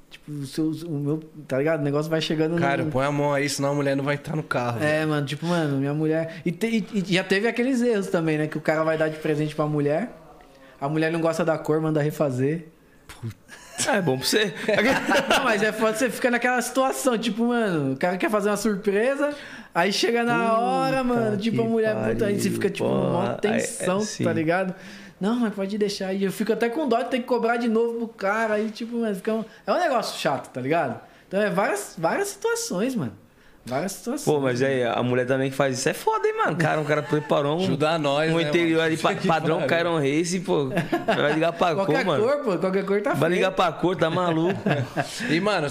Tipo, 0.10 0.32
o, 0.32 0.46
seu, 0.46 0.72
o 0.88 1.00
meu. 1.00 1.20
Tá 1.48 1.58
ligado? 1.58 1.82
O 1.82 1.84
negócio 1.84 2.10
vai 2.10 2.20
chegando 2.22 2.56
no- 2.56 2.62
Cara, 2.62 2.84
põe 2.86 3.06
a 3.06 3.12
mão 3.12 3.34
aí, 3.34 3.48
senão 3.48 3.70
a 3.72 3.74
mulher 3.76 3.96
não 3.96 4.04
vai 4.04 4.16
estar 4.16 4.36
no 4.36 4.42
carro. 4.44 4.84
É, 4.84 5.06
mano, 5.06 5.26
tipo, 5.26 5.46
mano, 5.46 5.78
minha 5.78 5.94
mulher. 5.94 6.42
E, 6.46 6.52
te- 6.52 6.68
e- 6.94 7.04
e 7.10 7.14
já 7.14 7.24
teve 7.24 7.48
aqueles 7.48 7.82
erros 7.82 8.08
também, 8.08 8.38
né? 8.38 8.48
Que 8.48 8.58
o 8.58 8.62
cara 8.62 8.84
vai 8.84 8.98
dar 8.98 9.08
de 9.10 9.18
presente 9.18 9.54
pra 9.56 9.66
mulher. 9.68 10.10
A 10.82 10.88
mulher 10.90 11.12
não 11.12 11.20
gosta 11.22 11.44
da 11.46 11.58
cor, 11.58 11.80
manda 11.82 12.02
refazer. 12.02 12.68
É 13.88 14.02
bom 14.02 14.18
pra 14.18 14.26
você. 14.28 14.54
Não, 15.30 15.44
mas 15.46 15.64
é 15.64 15.72
foda, 15.72 15.94
você 15.96 16.10
fica 16.10 16.30
naquela 16.30 16.62
situação, 16.62 17.18
tipo, 17.18 17.46
mano, 17.48 17.94
o 17.94 17.98
cara 17.98 18.18
quer 18.18 18.30
fazer 18.30 18.50
uma 18.50 18.58
surpresa, 18.58 19.34
aí 19.74 19.92
chega 19.94 20.24
na 20.24 20.58
hora, 20.60 21.02
mano, 21.04 21.38
tipo, 21.38 21.62
a 21.62 21.66
mulher, 21.66 21.96
puta, 21.96 22.26
aí 22.26 22.36
você 22.36 22.50
pariu, 22.50 22.52
fica, 22.54 22.70
tipo, 22.70 22.88
porra. 22.90 23.08
uma 23.10 23.34
tensão, 23.36 24.00
é, 24.00 24.02
sim. 24.02 24.24
tá 24.26 24.34
ligado? 24.34 24.76
Não, 25.20 25.36
mas 25.40 25.54
pode 25.54 25.78
deixar 25.78 26.08
aí. 26.08 26.24
Eu 26.24 26.32
fico 26.32 26.54
até 26.54 26.70
com 26.70 26.88
dó 26.88 27.02
de 27.02 27.10
ter 27.10 27.20
que 27.20 27.26
cobrar 27.26 27.58
de 27.58 27.68
novo 27.68 27.98
pro 28.00 28.08
cara, 28.10 28.54
aí, 28.56 28.70
tipo, 28.72 28.96
mano, 28.98 29.16
fica 29.16 29.34
um... 29.34 29.44
é 29.68 29.72
um 29.74 29.80
negócio 29.80 30.18
chato, 30.20 30.50
tá 30.52 30.62
ligado? 30.62 31.00
Então 31.28 31.42
é 31.42 31.50
várias, 31.50 31.96
várias 31.98 32.30
situações, 32.30 32.96
mano. 32.96 33.12
Várias 33.66 33.92
situações. 33.92 34.24
Pô, 34.26 34.40
mas 34.40 34.62
aí, 34.64 34.84
a 34.84 35.04
mulher 35.04 35.28
também 35.28 35.50
que 35.52 35.56
faz 35.56 35.78
isso 35.78 35.90
é 35.90 35.94
foda, 35.94 36.26
hein, 36.28 36.34
mano? 36.38 36.58
Cara, 36.58 36.80
um 36.80 36.86
cara 36.86 37.04
preparou 37.04 37.60
um, 37.60 37.64
Ajuda 37.64 37.98
nós, 38.00 38.32
um 38.32 38.38
né, 38.38 38.44
interior 38.44 38.78
mano? 38.78 38.88
ali, 38.88 38.98
pa- 38.98 39.16
padrão. 39.28 39.68
Cairon 39.68 39.98
Race, 40.00 40.40
pô. 40.40 40.70
Vai 41.06 41.34
ligar 41.34 41.52
pra 41.54 41.76
cor, 41.76 41.86
Qualquer 41.86 42.06
mano. 42.06 42.24
cor, 42.24 42.38
pô, 42.44 42.58
qualquer 42.58 42.86
cor 42.86 43.02
tá 43.02 43.10
Vai 43.14 43.30
feio. 43.30 43.34
ligar 43.34 43.52
pra 43.52 43.72
cor, 43.74 43.96
tá 43.98 44.10
maluco? 44.10 44.60
E, 45.30 45.40
mano, 45.40 45.68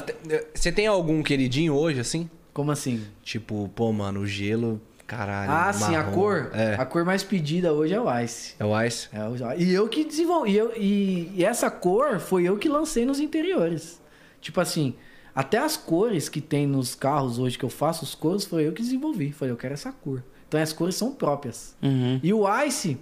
você 0.55 0.71
tem 0.71 0.87
algum 0.87 1.23
queridinho 1.23 1.75
hoje, 1.75 1.99
assim? 1.99 2.31
Como 2.53 2.71
assim? 2.71 3.03
Tipo, 3.23 3.69
pô, 3.75 3.91
mano, 3.93 4.21
o 4.21 4.27
gelo, 4.27 4.81
caralho. 5.09 5.51
Ah, 5.51 5.73
sim, 5.73 5.97
a 5.97 6.05
cor. 6.05 6.51
É. 6.55 6.75
A 6.75 6.85
cor 6.87 7.05
mais 7.05 7.25
pedida 7.25 7.73
hoje 7.73 7.95
é 7.95 8.01
o 8.01 8.21
Ice. 8.21 8.55
É 8.61 8.65
o 8.65 8.81
Ice? 8.83 9.09
É, 9.13 9.21
o 9.27 9.35
E 9.61 9.73
eu 9.75 9.89
que 9.89 10.05
desenvolvi. 10.05 10.51
E, 10.53 10.57
eu- 10.57 10.73
e- 10.77 11.33
e 11.35 11.45
essa 11.45 11.69
cor 11.71 12.21
foi 12.21 12.45
eu 12.45 12.57
que 12.59 12.69
lancei 12.69 13.05
nos 13.05 13.19
interiores. 13.19 14.01
Tipo 14.41 14.61
assim, 14.61 14.95
até 15.35 15.59
as 15.59 15.77
cores 15.77 16.29
que 16.29 16.41
tem 16.41 16.67
nos 16.67 16.95
carros 16.95 17.39
hoje 17.39 17.59
que 17.59 17.65
eu 17.65 17.71
faço, 17.71 18.05
os 18.05 18.15
cores 18.15 18.45
foi 18.45 18.67
eu 18.69 18.73
que 18.73 18.83
desenvolvi. 18.83 19.33
Falei, 19.33 19.53
eu 19.53 19.57
quero 19.57 19.75
essa 19.75 19.91
cor. 19.91 20.23
Então 20.47 20.61
as 20.61 20.73
cores 20.73 20.95
são 20.95 21.13
próprias. 21.13 21.75
Uhum. 21.83 22.21
E 22.23 22.33
o 22.33 22.45
Ice 22.65 22.97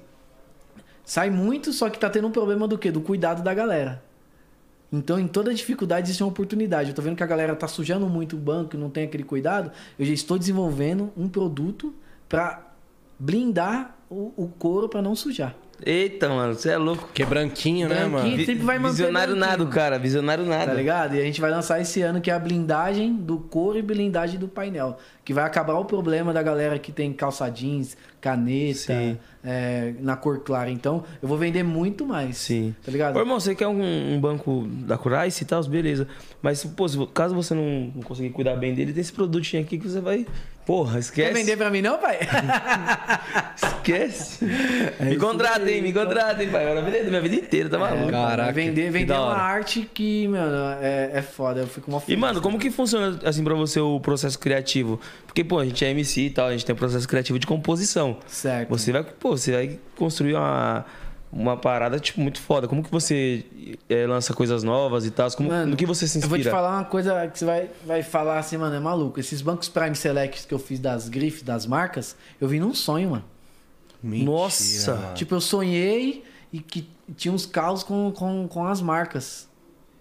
sai 1.04 1.28
muito, 1.30 1.72
só 1.72 1.90
que 1.90 1.98
tá 1.98 2.08
tendo 2.08 2.26
um 2.28 2.32
problema 2.32 2.66
do 2.66 2.78
quê? 2.78 2.90
Do 2.90 3.00
cuidado 3.00 3.42
da 3.42 3.52
galera. 3.52 4.02
Então, 4.92 5.18
em 5.18 5.26
toda 5.26 5.52
dificuldade, 5.52 6.06
existe 6.06 6.22
uma 6.22 6.28
oportunidade. 6.30 6.90
Eu 6.90 6.94
tô 6.94 7.02
vendo 7.02 7.16
que 7.16 7.22
a 7.22 7.26
galera 7.26 7.54
tá 7.56 7.66
sujando 7.66 8.06
muito 8.08 8.36
o 8.36 8.38
banco 8.38 8.76
e 8.76 8.78
não 8.78 8.88
tem 8.88 9.04
aquele 9.04 9.24
cuidado. 9.24 9.70
Eu 9.98 10.06
já 10.06 10.12
estou 10.12 10.38
desenvolvendo 10.38 11.10
um 11.16 11.28
produto 11.28 11.94
para 12.28 12.62
blindar 13.18 13.96
o, 14.08 14.32
o 14.36 14.48
couro 14.58 14.88
para 14.88 15.02
não 15.02 15.14
sujar. 15.16 15.54
Eita, 15.84 16.28
mano, 16.30 16.54
você 16.54 16.70
é 16.70 16.78
louco. 16.78 17.10
Que 17.12 17.22
é 17.22 17.26
branquinho, 17.26 17.86
né, 17.86 17.96
Branquinho. 17.96 18.12
mano? 18.30 18.40
E 18.40 18.46
sempre 18.46 18.64
vai 18.64 18.78
manter 18.78 18.92
Visionário 18.96 19.34
branquinho. 19.34 19.58
nada, 19.58 19.70
cara. 19.70 19.98
Visionário 19.98 20.46
nada. 20.46 20.66
Tá 20.68 20.74
ligado? 20.74 21.14
E 21.16 21.20
a 21.20 21.24
gente 21.24 21.38
vai 21.38 21.50
lançar 21.50 21.78
esse 21.80 22.00
ano 22.00 22.18
que 22.20 22.30
é 22.30 22.34
a 22.34 22.38
blindagem 22.38 23.12
do 23.14 23.38
couro 23.38 23.78
e 23.78 23.82
blindagem 23.82 24.38
do 24.40 24.48
painel. 24.48 24.96
Que 25.22 25.34
vai 25.34 25.44
acabar 25.44 25.74
o 25.74 25.84
problema 25.84 26.32
da 26.32 26.42
galera 26.42 26.78
que 26.78 26.90
tem 26.92 27.12
calça 27.12 27.46
jeans, 27.50 27.94
caneta, 28.30 28.92
é, 29.44 29.94
na 30.00 30.16
cor 30.16 30.40
clara. 30.40 30.70
Então, 30.70 31.04
eu 31.22 31.28
vou 31.28 31.38
vender 31.38 31.62
muito 31.62 32.04
mais. 32.04 32.36
Sim. 32.38 32.74
Tá 32.84 32.90
ligado? 32.90 33.16
Ô, 33.16 33.20
irmão, 33.20 33.38
você 33.38 33.54
quer 33.54 33.68
um, 33.68 34.14
um 34.14 34.20
banco 34.20 34.66
da 34.68 34.98
Curice 34.98 35.44
e 35.44 35.46
tal, 35.46 35.62
beleza. 35.64 36.08
Mas, 36.42 36.64
pô, 36.64 36.88
se- 36.88 37.06
caso 37.14 37.34
você 37.34 37.54
não, 37.54 37.92
não 37.94 38.02
conseguir 38.02 38.30
cuidar 38.30 38.56
bem 38.56 38.74
dele, 38.74 38.92
tem 38.92 39.00
esse 39.00 39.12
produtinho 39.12 39.62
aqui 39.62 39.78
que 39.78 39.88
você 39.88 40.00
vai. 40.00 40.26
Porra, 40.66 40.98
esquece. 40.98 41.28
Quer 41.28 41.34
vender 41.34 41.56
pra 41.56 41.70
mim 41.70 41.80
não, 41.80 41.96
pai? 41.98 42.18
Esquece. 43.54 44.44
É 44.98 45.04
me 45.04 45.16
contrata, 45.16 45.60
aí, 45.64 45.76
hein? 45.76 45.82
Me 45.82 45.92
contrata, 45.92 46.42
hein, 46.42 46.50
pai. 46.50 46.64
Agora 46.68 46.82
vida, 46.82 47.04
minha 47.08 47.20
vida 47.20 47.36
inteira, 47.36 47.68
tá 47.68 47.78
maluco. 47.78 48.10
Caraca, 48.10 48.52
vender 48.52 48.90
vender 48.90 49.06
da 49.06 49.22
uma 49.22 49.34
arte 49.36 49.88
que, 49.94 50.26
mano, 50.26 50.76
é, 50.82 51.10
é 51.14 51.22
foda. 51.22 51.60
Eu 51.60 51.66
fico 51.68 51.88
uma 51.88 52.02
E, 52.08 52.16
mano, 52.16 52.40
como 52.40 52.58
que 52.58 52.70
funciona, 52.70 53.16
assim, 53.24 53.44
pra 53.44 53.54
você 53.54 53.78
o 53.78 54.00
processo 54.00 54.36
criativo? 54.40 55.00
Porque, 55.24 55.44
pô, 55.44 55.60
a 55.60 55.64
gente 55.64 55.84
é 55.84 55.90
MC 55.90 56.22
e 56.22 56.30
tal, 56.30 56.48
a 56.48 56.52
gente 56.52 56.66
tem 56.66 56.74
um 56.74 56.78
processo 56.78 57.06
criativo 57.08 57.38
de 57.38 57.46
composição. 57.46 58.15
Certo. 58.26 58.68
Você 58.68 58.92
vai, 58.92 59.02
pô, 59.04 59.36
você 59.36 59.52
vai 59.52 59.78
construir 59.96 60.34
uma, 60.34 60.84
uma 61.32 61.56
parada, 61.56 61.98
tipo, 61.98 62.20
muito 62.20 62.40
foda. 62.40 62.66
Como 62.68 62.82
que 62.82 62.90
você 62.90 63.44
eh, 63.88 64.06
lança 64.06 64.32
coisas 64.34 64.62
novas 64.62 65.04
e 65.06 65.10
tal? 65.10 65.30
Como, 65.32 65.48
Mano, 65.48 65.70
no 65.72 65.76
que 65.76 65.86
você 65.86 66.06
se 66.08 66.18
Eu 66.18 66.28
vou 66.28 66.38
te 66.38 66.40
inspira? 66.42 66.50
falar 66.56 66.76
uma 66.78 66.84
coisa 66.84 67.26
que 67.28 67.38
você 67.38 67.44
vai, 67.44 67.70
vai 67.84 68.02
falar 68.02 68.38
assim, 68.38 68.56
mano, 68.56 68.74
é 68.74 68.80
maluco. 68.80 69.18
Esses 69.20 69.40
bancos 69.42 69.68
Prime 69.68 69.94
Selects 69.94 70.44
que 70.44 70.54
eu 70.54 70.58
fiz 70.58 70.78
das 70.78 71.08
grifes, 71.08 71.42
das 71.42 71.66
marcas, 71.66 72.16
eu 72.40 72.48
vi 72.48 72.58
num 72.60 72.74
sonho, 72.74 73.10
mano. 73.10 73.24
Mentira, 74.02 74.30
Nossa. 74.30 74.94
mano. 74.94 75.14
Tipo, 75.14 75.34
eu 75.34 75.40
sonhei 75.40 76.24
e 76.52 76.60
que 76.60 76.88
tinha 77.16 77.32
uns 77.32 77.44
carros 77.46 77.82
com, 77.82 78.12
com, 78.12 78.46
com 78.48 78.64
as 78.66 78.80
marcas, 78.80 79.48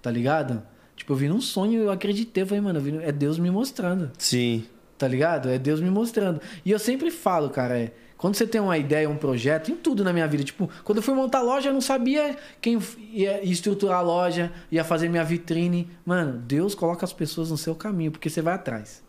tá 0.02 0.12
ligado? 0.12 0.62
Tipo, 0.96 1.14
eu 1.14 1.18
vi 1.18 1.28
num 1.28 1.42
sonho 1.42 1.74
e 1.82 1.86
eu 1.86 1.92
acreditei. 1.92 2.44
Eu 2.44 2.48
falei, 2.48 2.62
mano, 2.62 2.80
eu 2.80 2.84
vi, 2.84 2.98
é 3.04 3.12
Deus 3.12 3.38
me 3.40 3.50
mostrando, 3.52 4.12
Sim. 4.18 4.66
tá 4.98 5.08
ligado? 5.08 5.50
É 5.50 5.58
Deus 5.58 5.82
me 5.82 5.90
mostrando. 5.90 6.40
E 6.64 6.72
eu 6.72 6.80
sempre 6.80 7.10
falo, 7.12 7.50
cara, 7.50 7.78
é, 7.78 7.92
quando 8.18 8.36
você 8.36 8.48
tem 8.48 8.62
uma 8.62 8.78
ideia, 8.78 9.10
um 9.10 9.18
projeto, 9.18 9.72
em 9.72 9.76
tudo 9.76 10.04
na 10.04 10.14
minha 10.14 10.28
vida. 10.28 10.44
Tipo, 10.44 10.70
quando 10.84 11.00
eu 11.00 11.02
fui 11.04 11.14
montar 11.14 11.40
a 11.40 11.42
loja, 11.42 11.70
eu 11.70 11.74
não 11.74 11.82
sabia 11.82 12.38
quem 12.62 12.80
ia 13.12 13.44
estruturar 13.44 14.00
a 14.00 14.02
loja, 14.02 14.52
ia 14.72 14.84
fazer 14.84 15.10
minha 15.10 15.24
vitrine. 15.24 15.90
Mano, 16.06 16.40
Deus 16.40 16.74
coloca 16.74 17.04
as 17.04 17.12
pessoas 17.12 17.52
no 17.52 17.58
seu 17.58 17.76
caminho, 17.76 18.12
porque 18.12 18.30
você 18.30 18.42
vai 18.42 18.54
atrás. 18.54 19.04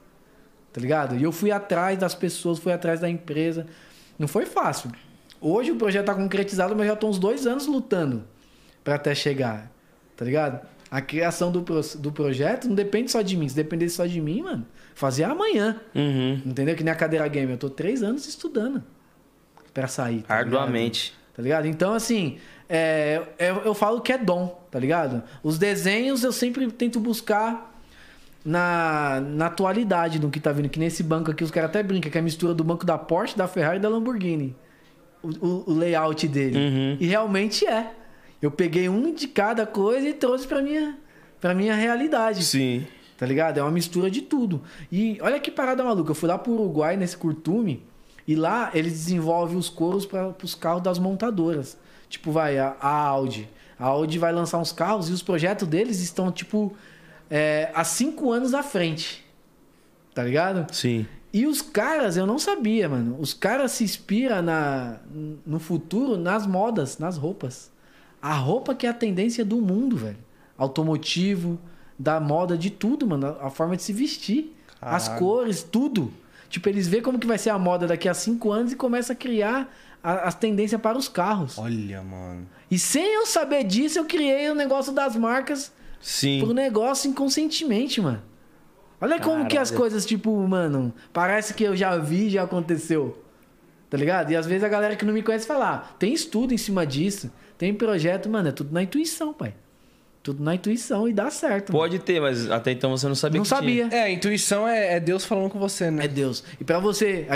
Tá 0.73 0.81
ligado? 0.81 1.17
E 1.17 1.23
eu 1.23 1.31
fui 1.33 1.51
atrás 1.53 1.97
das 1.99 2.15
pessoas, 2.15 2.59
fui 2.59 2.73
atrás 2.73 3.01
da 3.01 3.09
empresa. 3.09 3.67
Não 4.19 4.27
foi 4.27 4.45
fácil. 4.45 4.91
Hoje 5.41 5.71
o 5.71 5.77
projeto 5.77 6.07
tá 6.07 6.15
concretizado, 6.15 6.75
mas 6.75 6.87
já 6.87 6.97
tô 6.97 7.09
uns 7.09 7.19
dois 7.19 7.47
anos 7.47 7.67
lutando 7.67 8.25
para 8.83 8.97
até 8.97 9.15
chegar, 9.15 9.71
tá 10.17 10.25
ligado? 10.25 10.67
A 10.91 11.01
criação 11.01 11.51
do, 11.53 11.63
pro- 11.63 11.81
do 11.99 12.11
projeto 12.13 12.69
não 12.69 12.75
depende 12.75 13.11
só 13.11 13.23
de 13.23 13.37
mim. 13.37 13.49
Se 13.49 13.55
dependesse 13.57 13.97
só 13.97 14.07
de 14.07 14.21
mim, 14.21 14.43
mano, 14.43 14.67
fazia 14.95 15.29
amanhã. 15.29 15.81
Uhum. 15.95 16.43
Entendeu? 16.47 16.75
Que 16.77 16.85
nem 16.85 16.93
a 16.93 16.97
cadeira 16.97 17.27
game. 17.29 17.51
Eu 17.53 17.59
tô 17.59 17.69
três 17.71 18.03
anos 18.03 18.27
estudando 18.27 18.83
pra 19.81 19.87
sair. 19.89 20.23
tá 20.23 20.35
ligado? 20.43 20.57
Arduamente. 20.59 21.15
Tá 21.35 21.43
ligado? 21.43 21.67
Então, 21.67 21.93
assim, 21.93 22.39
é, 22.69 23.21
eu, 23.39 23.57
eu 23.57 23.75
falo 23.75 24.01
que 24.01 24.11
é 24.11 24.17
dom, 24.17 24.59
tá 24.71 24.79
ligado? 24.79 25.23
Os 25.43 25.59
desenhos 25.59 26.25
eu 26.25 26.33
sempre 26.33 26.67
tento 26.73 26.99
buscar 26.99 27.75
na, 28.45 29.21
na 29.21 29.47
atualidade 29.47 30.19
do 30.19 30.31
que 30.31 30.41
tá 30.41 30.51
vindo. 30.53 30.69
Que 30.69 30.79
nesse 30.79 31.03
banco 31.03 31.31
aqui 31.31 31.45
os 31.45 31.51
caras 31.51 31.71
até 31.71 31.83
brincam, 31.83 32.11
que 32.11 32.17
é 32.17 32.21
a 32.21 32.25
mistura 32.25 32.55
do 32.55 32.65
banco 32.65 32.87
da 32.87 32.97
Porsche, 32.97 33.37
da 33.37 33.47
Ferrari 33.47 33.77
e 33.79 33.81
da 33.81 33.89
Lamborghini. 33.89 34.57
O, 35.23 35.29
o- 35.47 35.65
o 35.67 35.75
layout 35.75 36.27
dele. 36.29 36.57
Uhum. 36.59 36.97
E 37.01 37.07
realmente 37.07 37.67
é. 37.67 37.93
Eu 38.41 38.51
peguei 38.51 38.89
um 38.89 39.13
de 39.15 39.27
cada 39.29 39.67
coisa 39.67 40.09
e 40.09 40.13
trouxe 40.15 40.47
pra 40.47 40.63
minha, 40.63 40.97
pra 41.41 41.55
minha 41.55 41.75
realidade. 41.75 42.45
Sim. 42.45 42.87
Tá 43.19 43.25
ligado? 43.27 43.59
É 43.59 43.63
uma 43.63 43.71
mistura 43.71 44.11
de 44.11 44.23
tudo. 44.23 44.63
E 44.93 45.19
olha 45.21 45.41
que 45.41 45.51
parada 45.51 45.83
maluca. 45.85 46.11
Eu 46.11 46.15
fui 46.15 46.29
lá 46.29 46.39
pro 46.39 46.53
Uruguai, 46.53 46.97
nesse 46.97 47.17
curtume, 47.17 47.83
e 48.27 48.35
lá 48.35 48.71
eles 48.75 48.93
desenvolvem 48.93 49.57
os 49.57 49.69
coros 49.69 50.05
para 50.05 50.35
os 50.43 50.55
carros 50.55 50.83
das 50.83 50.99
montadoras. 50.99 51.77
Tipo, 52.09 52.33
vai, 52.33 52.59
a, 52.59 52.77
a 52.81 52.89
Audi. 52.89 53.49
A 53.79 53.87
Audi 53.87 54.19
vai 54.19 54.33
lançar 54.33 54.59
uns 54.59 54.73
carros 54.73 55.09
e 55.09 55.13
os 55.13 55.23
projetos 55.23 55.69
deles 55.69 56.01
estão, 56.01 56.33
tipo, 56.33 56.75
é, 57.31 57.71
há 57.75 57.85
cinco 57.85 58.33
anos 58.33 58.55
à 58.55 58.63
frente. 58.63 59.25
Tá 60.15 60.25
ligado? 60.25 60.73
Sim. 60.73 61.07
E 61.33 61.47
os 61.47 61.61
caras, 61.61 62.17
eu 62.17 62.27
não 62.27 62.39
sabia, 62.39 62.89
mano. 62.89 63.17
Os 63.21 63.35
caras 63.35 63.73
se 63.73 63.85
inspiram 63.85 64.41
na, 64.41 64.97
no 65.45 65.59
futuro 65.59 66.17
nas 66.17 66.47
modas, 66.47 66.99
nas 66.99 67.19
roupas. 67.19 67.71
A 68.23 68.33
roupa 68.33 68.75
que 68.75 68.87
é 68.87 68.91
a 68.91 68.95
tendência 68.95 69.45
do 69.45 69.61
mundo, 69.61 69.97
velho. 69.97 70.17
Automotivo, 70.57 71.59
da 71.99 72.19
moda, 72.19 72.57
de 72.57 72.71
tudo, 72.71 73.07
mano. 73.07 73.37
A 73.41 73.51
forma 73.51 73.77
de 73.77 73.83
se 73.83 73.93
vestir. 73.93 74.57
As 74.81 75.09
cores, 75.09 75.63
tudo. 75.63 76.11
Tipo, 76.57 76.71
eles 76.71 76.89
veem 76.89 77.03
como 77.03 77.19
que 77.19 77.27
vai 77.27 77.37
ser 77.37 77.51
a 77.51 77.59
moda 77.59 77.87
daqui 77.87 78.09
a 78.09 78.15
cinco 78.15 78.51
anos 78.51 78.73
e 78.73 78.77
começam 78.77 79.13
a 79.13 79.17
criar 79.17 79.71
as 80.03 80.35
tendências 80.35 80.81
para 80.81 80.97
os 80.97 81.07
carros. 81.07 81.59
Olha, 81.59 82.03
mano. 82.03 82.49
E 82.71 82.79
sem 82.79 83.15
eu 83.15 83.27
saber 83.27 83.63
disso, 83.63 83.99
eu 83.99 84.07
criei 84.07 84.49
o 84.51 84.55
negócio 84.55 84.91
das 84.91 85.15
marcas 85.17 85.71
Sim. 86.01 86.41
pro 86.43 86.55
negócio 86.55 87.11
inconscientemente, 87.11 88.01
mano. 88.01 88.23
Olha 88.99 89.21
como 89.21 89.47
que 89.47 89.59
as 89.59 89.69
Caralho. 89.69 89.77
coisas, 89.83 90.07
tipo, 90.07 90.35
mano, 90.49 90.95
parece 91.13 91.53
que 91.53 91.63
eu 91.63 91.77
já 91.77 91.99
vi, 91.99 92.31
já 92.31 92.45
aconteceu. 92.45 93.23
Tá 93.91 93.99
ligado? 93.99 94.31
E 94.31 94.37
às 94.37 94.47
vezes 94.47 94.65
a 94.65 94.69
galera 94.69 94.97
que 94.97 95.05
não 95.05 95.13
me 95.13 95.23
conhece 95.23 95.47
fala, 95.47 95.75
ah, 95.75 95.79
tem 95.99 96.15
estudo 96.15 96.55
em 96.55 96.57
cima 96.57 96.87
disso, 96.87 97.31
tem 97.59 97.75
projeto, 97.75 98.31
mano, 98.31 98.49
é 98.49 98.53
tudo 98.53 98.73
na 98.73 98.83
intuição, 98.83 99.35
pai. 99.35 99.55
Tudo 100.27 100.43
na 100.43 100.57
intuição 100.57 101.07
e 101.09 101.13
dá 101.13 101.31
certo. 101.31 101.73
mano. 101.73 101.79
Pode 101.85 102.01
ter, 102.01 102.21
mas 102.21 102.51
até 102.51 102.73
então 102.73 102.91
você 102.91 103.07
não 103.07 103.15
sabia 103.15 103.39
Não 103.39 103.45
que 103.45 103.49
tinha. 103.49 103.85
sabia. 103.85 103.89
É, 103.97 104.03
a 104.03 104.11
intuição 104.11 104.67
é, 104.67 104.95
é 104.95 104.99
Deus 104.99 105.25
falando 105.25 105.49
com 105.51 105.59
você, 105.61 105.89
né? 105.89 106.05
É 106.07 106.09
Deus. 106.09 106.43
E 106.61 106.65
pra 106.65 106.81
você, 106.81 107.29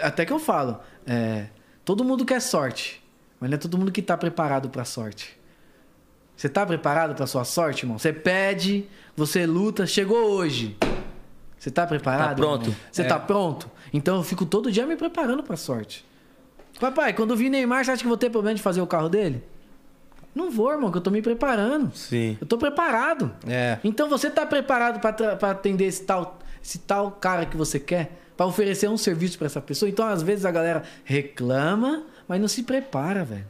até 0.00 0.24
que 0.24 0.32
eu 0.32 0.38
falo, 0.38 0.78
é, 1.04 1.46
todo 1.84 2.04
mundo 2.04 2.24
quer 2.24 2.40
sorte, 2.40 3.02
mas 3.40 3.50
não 3.50 3.56
é 3.56 3.58
todo 3.58 3.76
mundo 3.76 3.90
que 3.90 4.00
tá 4.00 4.16
preparado 4.16 4.68
pra 4.70 4.84
sorte. 4.84 5.36
Você 6.36 6.48
tá 6.48 6.64
preparado 6.64 7.16
pra 7.16 7.26
sua 7.26 7.42
sorte, 7.44 7.82
irmão? 7.82 7.98
Você 7.98 8.12
pede, 8.12 8.84
você 9.16 9.44
luta, 9.44 9.84
chegou 9.84 10.30
hoje. 10.30 10.76
Você 11.58 11.68
tá 11.68 11.84
preparado? 11.84 12.28
Tá 12.28 12.34
pronto. 12.36 12.62
irmão? 12.66 12.76
Você 12.92 13.02
É. 13.02 13.06
tá 13.06 13.18
pronto? 13.18 13.68
Então 13.92 14.18
eu 14.18 14.22
fico 14.22 14.46
todo 14.46 14.70
dia 14.70 14.86
me 14.86 14.94
preparando 14.94 15.42
pra 15.42 15.56
sorte. 15.56 16.04
Papai, 16.78 17.12
quando 17.12 17.30
eu 17.30 17.36
vi 17.36 17.50
Neymar, 17.50 17.84
você 17.84 17.90
acha 17.90 18.02
que 18.02 18.06
eu 18.06 18.10
vou 18.10 18.16
ter 18.16 18.30
problema 18.30 18.54
de 18.54 18.62
fazer 18.62 18.80
o 18.80 18.86
carro 18.86 19.08
dele? 19.08 19.42
Não 20.36 20.50
vou, 20.50 20.70
irmão, 20.70 20.92
que 20.92 20.98
eu 20.98 21.00
tô 21.00 21.10
me 21.10 21.22
preparando. 21.22 21.90
Sim. 21.96 22.36
Eu 22.38 22.46
tô 22.46 22.58
preparado. 22.58 23.34
É. 23.48 23.78
Então 23.82 24.06
você 24.06 24.28
tá 24.30 24.44
preparado 24.44 25.00
pra 25.00 25.50
atender 25.50 25.86
esse 25.86 26.04
tal, 26.04 26.38
esse 26.62 26.80
tal 26.80 27.10
cara 27.12 27.46
que 27.46 27.56
você 27.56 27.80
quer? 27.80 28.20
Pra 28.36 28.44
oferecer 28.44 28.86
um 28.86 28.98
serviço 28.98 29.38
pra 29.38 29.46
essa 29.46 29.62
pessoa? 29.62 29.88
Então, 29.88 30.06
às 30.06 30.22
vezes, 30.22 30.44
a 30.44 30.50
galera 30.50 30.82
reclama, 31.04 32.02
mas 32.28 32.38
não 32.38 32.48
se 32.48 32.62
prepara, 32.62 33.24
velho. 33.24 33.46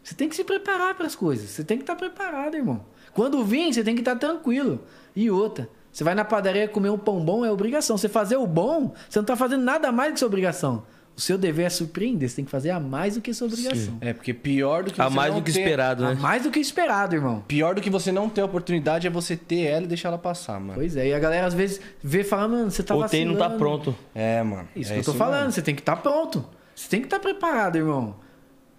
Você 0.00 0.14
tem 0.14 0.28
que 0.28 0.36
se 0.36 0.44
preparar 0.44 0.94
para 0.94 1.08
as 1.08 1.16
coisas. 1.16 1.50
Você 1.50 1.64
tem 1.64 1.76
que 1.76 1.82
estar 1.82 1.96
preparado, 1.96 2.54
irmão. 2.54 2.84
Quando 3.12 3.44
vir, 3.44 3.74
você 3.74 3.82
tem 3.82 3.96
que 3.96 4.00
estar 4.00 4.14
tranquilo. 4.14 4.80
E 5.16 5.28
outra, 5.28 5.68
você 5.92 6.04
vai 6.04 6.14
na 6.14 6.24
padaria 6.24 6.68
comer 6.68 6.90
um 6.90 6.98
pão 6.98 7.18
bom, 7.18 7.44
é 7.44 7.50
obrigação. 7.50 7.98
Você 7.98 8.08
fazer 8.08 8.36
o 8.36 8.46
bom, 8.46 8.94
você 9.10 9.18
não 9.18 9.26
tá 9.26 9.34
fazendo 9.34 9.64
nada 9.64 9.90
mais 9.90 10.10
do 10.10 10.14
que 10.14 10.20
sua 10.20 10.28
obrigação. 10.28 10.84
O 11.14 11.20
seu 11.20 11.36
dever 11.36 11.66
é 11.66 11.68
surpreender, 11.68 12.28
você 12.28 12.36
tem 12.36 12.44
que 12.44 12.50
fazer 12.50 12.70
a 12.70 12.80
mais 12.80 13.16
do 13.16 13.20
que 13.20 13.34
sua 13.34 13.46
obrigação. 13.46 13.98
É, 14.00 14.12
porque 14.14 14.32
pior 14.32 14.82
do 14.82 14.92
que 14.92 15.00
A 15.00 15.08
você 15.10 15.14
mais 15.16 15.30
não 15.32 15.40
do 15.40 15.44
que 15.44 15.52
ter- 15.52 15.60
esperado, 15.60 16.04
A 16.06 16.14
né? 16.14 16.20
mais 16.20 16.42
do 16.42 16.50
que 16.50 16.58
esperado, 16.58 17.14
irmão. 17.14 17.44
Pior 17.46 17.74
do 17.74 17.80
que 17.82 17.90
você 17.90 18.10
não 18.10 18.30
ter 18.30 18.40
a 18.40 18.44
oportunidade 18.46 19.06
é 19.06 19.10
você 19.10 19.36
ter 19.36 19.60
ela 19.66 19.84
e 19.84 19.86
deixar 19.88 20.08
ela 20.08 20.16
passar, 20.18 20.58
mano. 20.58 20.72
Pois 20.74 20.96
é, 20.96 21.08
e 21.08 21.14
a 21.14 21.18
galera 21.18 21.46
às 21.46 21.52
vezes 21.54 21.80
vê 22.02 22.20
e 22.22 22.24
fala, 22.24 22.48
mano, 22.48 22.70
você 22.70 22.82
tá 22.82 22.94
Ou 22.94 23.04
tem 23.04 23.22
e 23.22 23.24
não 23.26 23.34
tá 23.34 23.48
vacilando. 23.48 23.58
pronto. 23.58 23.94
É, 24.14 24.42
mano. 24.42 24.66
Isso 24.74 24.90
é 24.90 24.94
que 24.94 25.00
eu 25.00 25.04
tô 25.04 25.12
falando, 25.14 25.38
mesmo. 25.40 25.52
você 25.52 25.62
tem 25.62 25.74
que 25.74 25.82
estar 25.82 25.96
pronto. 25.96 26.44
Você 26.74 26.88
tem 26.88 27.00
que 27.00 27.06
estar 27.06 27.20
preparado, 27.20 27.76
irmão. 27.76 28.16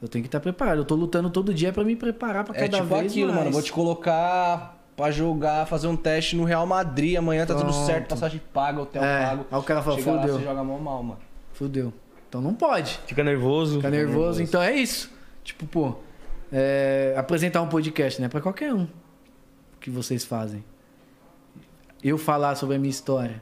Eu 0.02 0.08
tenho 0.08 0.24
que 0.24 0.28
estar 0.28 0.40
preparado. 0.40 0.80
Eu 0.80 0.86
tô 0.86 0.96
lutando 0.96 1.30
todo 1.30 1.54
dia 1.54 1.72
pra 1.72 1.84
me 1.84 1.96
preparar 1.96 2.44
pra 2.44 2.56
É 2.58 2.62
cada 2.62 2.78
tipo 2.82 2.96
vez 2.96 3.12
aquilo, 3.12 3.28
mais. 3.32 3.40
mano. 3.42 3.52
Vou 3.52 3.62
te 3.62 3.72
colocar 3.72 4.84
pra 4.98 5.12
jogar, 5.12 5.66
fazer 5.68 5.88
um 5.88 5.96
teste 5.96 6.36
no 6.36 6.44
Real 6.44 6.66
Madrid. 6.66 7.16
Amanhã 7.16 7.46
tá 7.46 7.54
tudo 7.56 7.72
certo, 7.72 8.10
passagem 8.10 8.42
paga, 8.52 8.82
hotel 8.82 9.04
É, 9.04 9.26
pago. 9.28 9.46
aí 9.52 9.60
o 9.60 9.64
cara 9.64 9.82
fala, 9.84 9.98
Chega 9.98 10.12
lá, 10.12 10.22
fudeu. 10.22 10.38
você 10.40 10.44
joga 10.44 10.64
mó 10.64 10.78
mal, 10.80 11.04
mano. 11.04 11.20
Fudeu. 11.54 11.94
Então 12.34 12.42
não 12.42 12.56
pode. 12.56 13.00
Fica 13.06 13.24
nervoso. 13.24 13.76
Ficar 13.76 13.92
nervoso. 13.92 14.42
Então 14.42 14.60
é 14.60 14.76
isso. 14.76 15.12
Tipo, 15.44 15.68
pô, 15.68 15.98
é, 16.52 17.14
apresentar 17.16 17.62
um 17.62 17.68
podcast, 17.68 18.20
né? 18.20 18.28
Pra 18.28 18.42
qualquer 18.42 18.74
um 18.74 18.88
que 19.80 19.92
vocês 19.92 20.26
fazem. 20.26 20.64
Eu 22.04 22.18
falar 22.18 22.56
sobre 22.56 22.76
a 22.76 22.80
minha 22.80 22.90
história, 22.90 23.40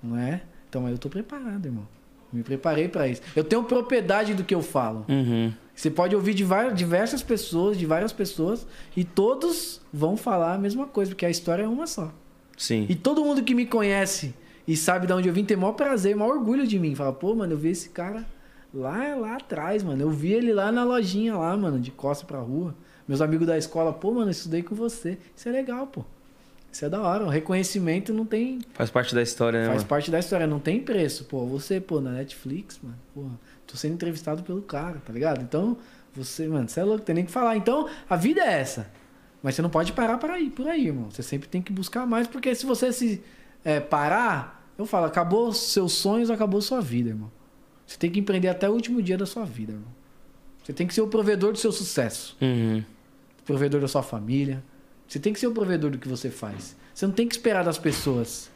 não 0.00 0.16
é? 0.16 0.42
Então 0.68 0.88
eu 0.88 0.96
tô 0.96 1.08
preparado, 1.08 1.66
irmão. 1.66 1.88
Me 2.32 2.44
preparei 2.44 2.86
pra 2.86 3.08
isso. 3.08 3.20
Eu 3.34 3.42
tenho 3.42 3.64
propriedade 3.64 4.32
do 4.32 4.44
que 4.44 4.54
eu 4.54 4.62
falo. 4.62 5.04
Uhum. 5.08 5.52
Você 5.74 5.90
pode 5.90 6.14
ouvir 6.14 6.32
de 6.32 6.44
várias, 6.44 6.78
diversas 6.78 7.24
pessoas, 7.24 7.76
de 7.76 7.84
várias 7.84 8.12
pessoas, 8.12 8.64
e 8.96 9.02
todos 9.02 9.80
vão 9.92 10.16
falar 10.16 10.54
a 10.54 10.58
mesma 10.58 10.86
coisa, 10.86 11.10
porque 11.10 11.26
a 11.26 11.30
história 11.30 11.64
é 11.64 11.68
uma 11.68 11.88
só. 11.88 12.14
Sim. 12.56 12.86
E 12.88 12.94
todo 12.94 13.24
mundo 13.24 13.42
que 13.42 13.56
me 13.56 13.66
conhece 13.66 14.32
e 14.66 14.76
sabe 14.76 15.06
de 15.06 15.12
onde 15.12 15.28
eu 15.28 15.34
vim 15.34 15.44
tem 15.44 15.56
maior 15.56 15.72
prazer, 15.72 16.14
maior 16.14 16.36
orgulho 16.36 16.66
de 16.66 16.78
mim. 16.78 16.94
Fala, 16.94 17.12
pô, 17.12 17.34
mano, 17.34 17.52
eu 17.52 17.58
vi 17.58 17.70
esse 17.70 17.88
cara 17.90 18.26
lá, 18.72 19.14
lá 19.16 19.36
atrás, 19.36 19.82
mano. 19.82 20.02
Eu 20.02 20.10
vi 20.10 20.32
ele 20.32 20.52
lá 20.52 20.70
na 20.70 20.84
lojinha 20.84 21.36
lá, 21.36 21.56
mano, 21.56 21.80
de 21.80 21.90
costa 21.90 22.24
pra 22.26 22.38
rua. 22.38 22.74
Meus 23.06 23.20
amigos 23.20 23.46
da 23.46 23.58
escola, 23.58 23.92
pô, 23.92 24.12
mano, 24.12 24.28
eu 24.28 24.30
estudei 24.30 24.62
com 24.62 24.74
você. 24.74 25.18
Isso 25.34 25.48
é 25.48 25.52
legal, 25.52 25.86
pô. 25.86 26.04
Isso 26.72 26.84
é 26.84 26.88
da 26.88 27.00
hora. 27.00 27.24
O 27.24 27.28
reconhecimento 27.28 28.12
não 28.14 28.24
tem. 28.24 28.60
Faz 28.74 28.90
parte 28.90 29.14
da 29.14 29.22
história, 29.22 29.58
né, 29.60 29.66
Faz 29.66 29.78
mano? 29.78 29.88
parte 29.88 30.10
da 30.10 30.18
história, 30.18 30.46
não 30.46 30.60
tem 30.60 30.80
preço. 30.80 31.24
Pô, 31.24 31.44
você, 31.46 31.80
pô, 31.80 32.00
na 32.00 32.12
Netflix, 32.12 32.78
mano, 32.82 32.96
pô, 33.12 33.24
tô 33.66 33.76
sendo 33.76 33.94
entrevistado 33.94 34.42
pelo 34.44 34.62
cara, 34.62 35.02
tá 35.04 35.12
ligado? 35.12 35.42
Então, 35.42 35.76
você, 36.14 36.46
mano, 36.46 36.68
você 36.68 36.78
é 36.80 36.84
louco, 36.84 37.04
tem 37.04 37.14
nem 37.14 37.24
que 37.24 37.32
falar. 37.32 37.56
Então, 37.56 37.88
a 38.08 38.14
vida 38.14 38.40
é 38.40 38.60
essa. 38.60 38.88
Mas 39.42 39.54
você 39.54 39.62
não 39.62 39.70
pode 39.70 39.92
parar 39.92 40.18
para 40.18 40.34
aí, 40.34 40.50
por 40.50 40.68
aí, 40.68 40.86
irmão. 40.86 41.10
Você 41.10 41.22
sempre 41.22 41.48
tem 41.48 41.62
que 41.62 41.72
buscar 41.72 42.06
mais, 42.06 42.26
porque 42.28 42.54
se 42.54 42.66
você 42.66 42.92
se 42.92 43.20
é, 43.64 43.80
parar, 43.80 44.72
eu 44.78 44.86
falo, 44.86 45.06
acabou 45.06 45.52
seus 45.52 45.92
sonhos, 45.92 46.30
acabou 46.30 46.60
sua 46.62 46.80
vida, 46.80 47.10
irmão. 47.10 47.30
Você 47.86 47.96
tem 47.98 48.10
que 48.10 48.20
empreender 48.20 48.48
até 48.48 48.68
o 48.68 48.72
último 48.72 49.02
dia 49.02 49.18
da 49.18 49.26
sua 49.26 49.44
vida, 49.44 49.72
irmão. 49.72 49.88
Você 50.62 50.72
tem 50.72 50.86
que 50.86 50.94
ser 50.94 51.00
o 51.00 51.08
provedor 51.08 51.52
do 51.52 51.58
seu 51.58 51.72
sucesso 51.72 52.36
Uhum. 52.40 52.82
provedor 53.44 53.80
da 53.80 53.88
sua 53.88 54.02
família. 54.02 54.62
Você 55.08 55.18
tem 55.18 55.32
que 55.32 55.40
ser 55.40 55.48
o 55.48 55.52
provedor 55.52 55.90
do 55.90 55.98
que 55.98 56.06
você 56.08 56.30
faz. 56.30 56.76
Você 56.94 57.04
não 57.06 57.12
tem 57.12 57.26
que 57.26 57.34
esperar 57.34 57.64
das 57.64 57.78
pessoas. 57.78 58.48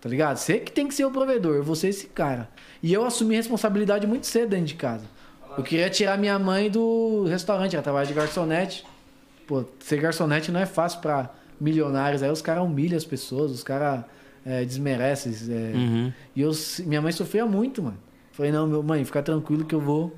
Tá 0.00 0.08
ligado? 0.08 0.36
Você 0.38 0.58
que 0.58 0.72
tem 0.72 0.88
que 0.88 0.94
ser 0.94 1.04
o 1.04 1.10
provedor. 1.10 1.62
Vou 1.62 1.76
ser 1.76 1.88
esse 1.88 2.08
cara. 2.08 2.48
E 2.82 2.92
eu 2.92 3.04
assumi 3.04 3.36
responsabilidade 3.36 4.06
muito 4.06 4.26
cedo 4.26 4.50
dentro 4.50 4.66
de 4.66 4.74
casa. 4.74 5.04
Eu 5.56 5.62
queria 5.62 5.88
tirar 5.88 6.18
minha 6.18 6.36
mãe 6.38 6.68
do 6.68 7.24
restaurante. 7.28 7.74
Ela 7.76 7.82
trabalha 7.82 8.06
de 8.06 8.12
garçonete. 8.12 8.84
Pô, 9.46 9.64
ser 9.78 10.00
garçonete 10.00 10.50
não 10.50 10.58
é 10.58 10.66
fácil 10.66 11.00
pra 11.00 11.30
milionários. 11.60 12.22
Aí 12.22 12.30
os 12.30 12.42
caras 12.42 12.64
humilham 12.64 12.96
as 12.96 13.04
pessoas, 13.04 13.52
os 13.52 13.62
caras 13.62 14.04
é, 14.44 14.64
desmerecem. 14.64 15.32
é. 15.50 15.76
Uhum. 15.76 16.12
E 16.34 16.40
eu, 16.42 16.52
minha 16.86 17.00
mãe 17.00 17.12
sofria 17.12 17.46
muito, 17.46 17.82
mano. 17.82 17.98
Falei, 18.32 18.50
não, 18.50 18.66
meu 18.66 18.82
mãe, 18.82 19.04
fica 19.04 19.22
tranquilo 19.22 19.64
que 19.64 19.74
eu 19.74 19.80
vou 19.80 20.12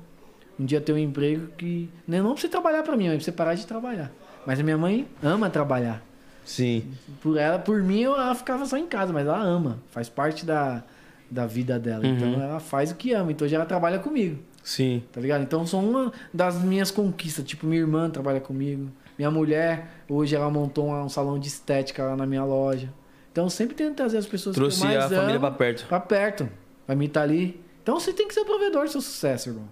um 0.59 0.65
dia 0.65 0.81
ter 0.81 0.91
um 0.91 0.97
emprego 0.97 1.47
que. 1.57 1.89
Não, 2.07 2.23
não 2.23 2.31
pra 2.33 2.41
você 2.41 2.47
trabalhar 2.47 2.83
pra 2.83 2.97
mim, 2.97 3.07
mãe, 3.07 3.17
pra 3.17 3.23
você 3.23 3.31
parar 3.31 3.53
de 3.53 3.65
trabalhar. 3.65 4.11
Mas 4.45 4.59
a 4.59 4.63
minha 4.63 4.77
mãe 4.77 5.07
ama 5.21 5.49
trabalhar. 5.49 6.03
Sim. 6.43 6.85
Por 7.21 7.37
ela, 7.37 7.59
por 7.59 7.83
mim, 7.83 8.03
ela 8.03 8.33
ficava 8.33 8.65
só 8.65 8.77
em 8.77 8.87
casa, 8.87 9.11
mas 9.11 9.27
ela 9.27 9.39
ama. 9.39 9.79
Faz 9.91 10.09
parte 10.09 10.45
da, 10.45 10.83
da 11.29 11.45
vida 11.45 11.77
dela. 11.77 12.05
Uhum. 12.05 12.15
Então 12.15 12.41
ela 12.41 12.59
faz 12.59 12.91
o 12.91 12.95
que 12.95 13.11
ama. 13.13 13.31
Então 13.31 13.45
hoje 13.45 13.53
ela 13.53 13.65
trabalha 13.65 13.99
comigo. 13.99 14.39
Sim. 14.63 15.03
Tá 15.11 15.21
ligado? 15.21 15.43
Então 15.43 15.65
são 15.67 15.87
uma 15.87 16.11
das 16.33 16.61
minhas 16.61 16.89
conquistas. 16.89 17.45
Tipo, 17.45 17.67
minha 17.67 17.81
irmã 17.81 18.09
trabalha 18.09 18.39
comigo. 18.39 18.89
Minha 19.17 19.29
mulher, 19.29 19.89
hoje 20.09 20.35
ela 20.35 20.49
montou 20.49 20.89
um 20.89 21.09
salão 21.09 21.37
de 21.37 21.47
estética 21.47 22.03
lá 22.03 22.15
na 22.15 22.25
minha 22.25 22.43
loja. 22.43 22.89
Então 23.37 23.45
eu 23.45 23.49
sempre 23.51 23.75
tento 23.75 23.93
trazer 23.95 24.17
as 24.17 24.25
pessoas 24.25 24.55
Trouxe 24.55 24.79
que 24.81 24.83
eu 24.87 24.89
mais 24.89 24.97
a 24.97 25.09
família 25.09 25.35
amo 25.35 25.39
pra 25.41 25.51
perto. 25.51 25.85
pra 25.85 25.99
perto. 25.99 26.49
Pra 26.87 26.95
mim 26.95 27.07
tá 27.07 27.21
ali. 27.21 27.61
Então 27.83 27.99
você 27.99 28.11
tem 28.11 28.27
que 28.27 28.33
ser 28.33 28.39
o 28.39 28.45
provedor 28.45 28.85
do 28.85 28.89
seu 28.89 28.99
sucesso, 28.99 29.49
irmão. 29.49 29.69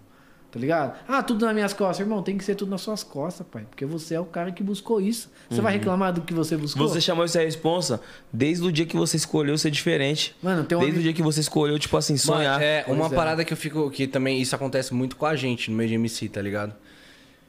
Tá 0.51 0.59
ligado? 0.59 0.95
Ah, 1.07 1.23
tudo 1.23 1.43
nas 1.43 1.55
minhas 1.55 1.73
costas. 1.73 1.99
Irmão, 2.01 2.21
tem 2.21 2.37
que 2.37 2.43
ser 2.43 2.53
tudo 2.53 2.69
nas 2.69 2.81
suas 2.81 3.03
costas, 3.03 3.43
pai. 3.51 3.65
Porque 3.67 3.83
você 3.83 4.13
é 4.13 4.19
o 4.19 4.25
cara 4.25 4.51
que 4.51 4.61
buscou 4.61 5.01
isso. 5.01 5.31
Você 5.49 5.61
vai 5.61 5.73
reclamar 5.73 6.13
do 6.13 6.21
que 6.21 6.31
você 6.31 6.55
buscou? 6.55 6.87
Você 6.87 7.01
chamou 7.01 7.25
isso 7.25 7.39
aí 7.39 7.45
responsa 7.45 7.99
desde 8.31 8.63
o 8.63 8.71
dia 8.71 8.85
que 8.85 8.95
você 8.95 9.17
escolheu 9.17 9.57
ser 9.57 9.71
diferente. 9.71 10.35
Mano, 10.43 10.63
tem 10.63 10.77
um 10.77 10.81
Desde 10.81 10.99
o 10.99 11.01
dia 11.01 11.13
que 11.13 11.23
você 11.23 11.39
escolheu, 11.39 11.79
tipo 11.79 11.97
assim, 11.97 12.17
sonhar. 12.17 12.59
Mano, 12.59 12.63
é, 12.63 12.83
uma 12.87 12.97
Pois 12.99 13.13
é. 13.13 13.15
parada 13.15 13.43
que 13.43 13.51
eu 13.51 13.57
fico. 13.57 13.89
Que 13.89 14.05
também 14.05 14.39
isso 14.39 14.55
acontece 14.55 14.93
muito 14.93 15.15
com 15.15 15.25
a 15.25 15.35
gente 15.35 15.71
no 15.71 15.77
meio 15.77 15.89
de 15.89 15.95
MC, 15.95 16.29
tá 16.29 16.39
ligado? 16.39 16.71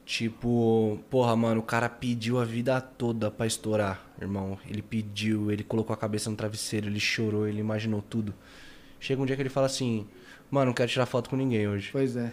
Tipo, 0.03 0.97
porra, 1.11 1.35
mano, 1.35 1.59
o 1.59 1.63
cara 1.63 1.87
pediu 1.87 2.39
a 2.39 2.43
vida 2.43 2.81
toda 2.81 3.29
pra 3.29 3.45
estourar, 3.45 4.01
irmão. 4.25 4.57
Ele 4.69 4.81
pediu, 4.81 5.51
ele 5.51 5.63
colocou 5.63 5.93
a 5.93 5.97
cabeça 5.97 6.29
no 6.29 6.35
travesseiro, 6.35 6.87
ele 6.87 6.99
chorou, 6.99 7.47
ele 7.47 7.59
imaginou 7.59 8.01
tudo. 8.01 8.33
Chega 8.99 9.21
um 9.21 9.25
dia 9.25 9.35
que 9.35 9.41
ele 9.41 9.49
fala 9.49 9.67
assim: 9.67 10.07
Mano, 10.49 10.67
não 10.67 10.73
quero 10.73 10.89
tirar 10.89 11.05
foto 11.05 11.29
com 11.29 11.35
ninguém 11.35 11.67
hoje. 11.67 11.89
Pois 11.91 12.15
é. 12.15 12.31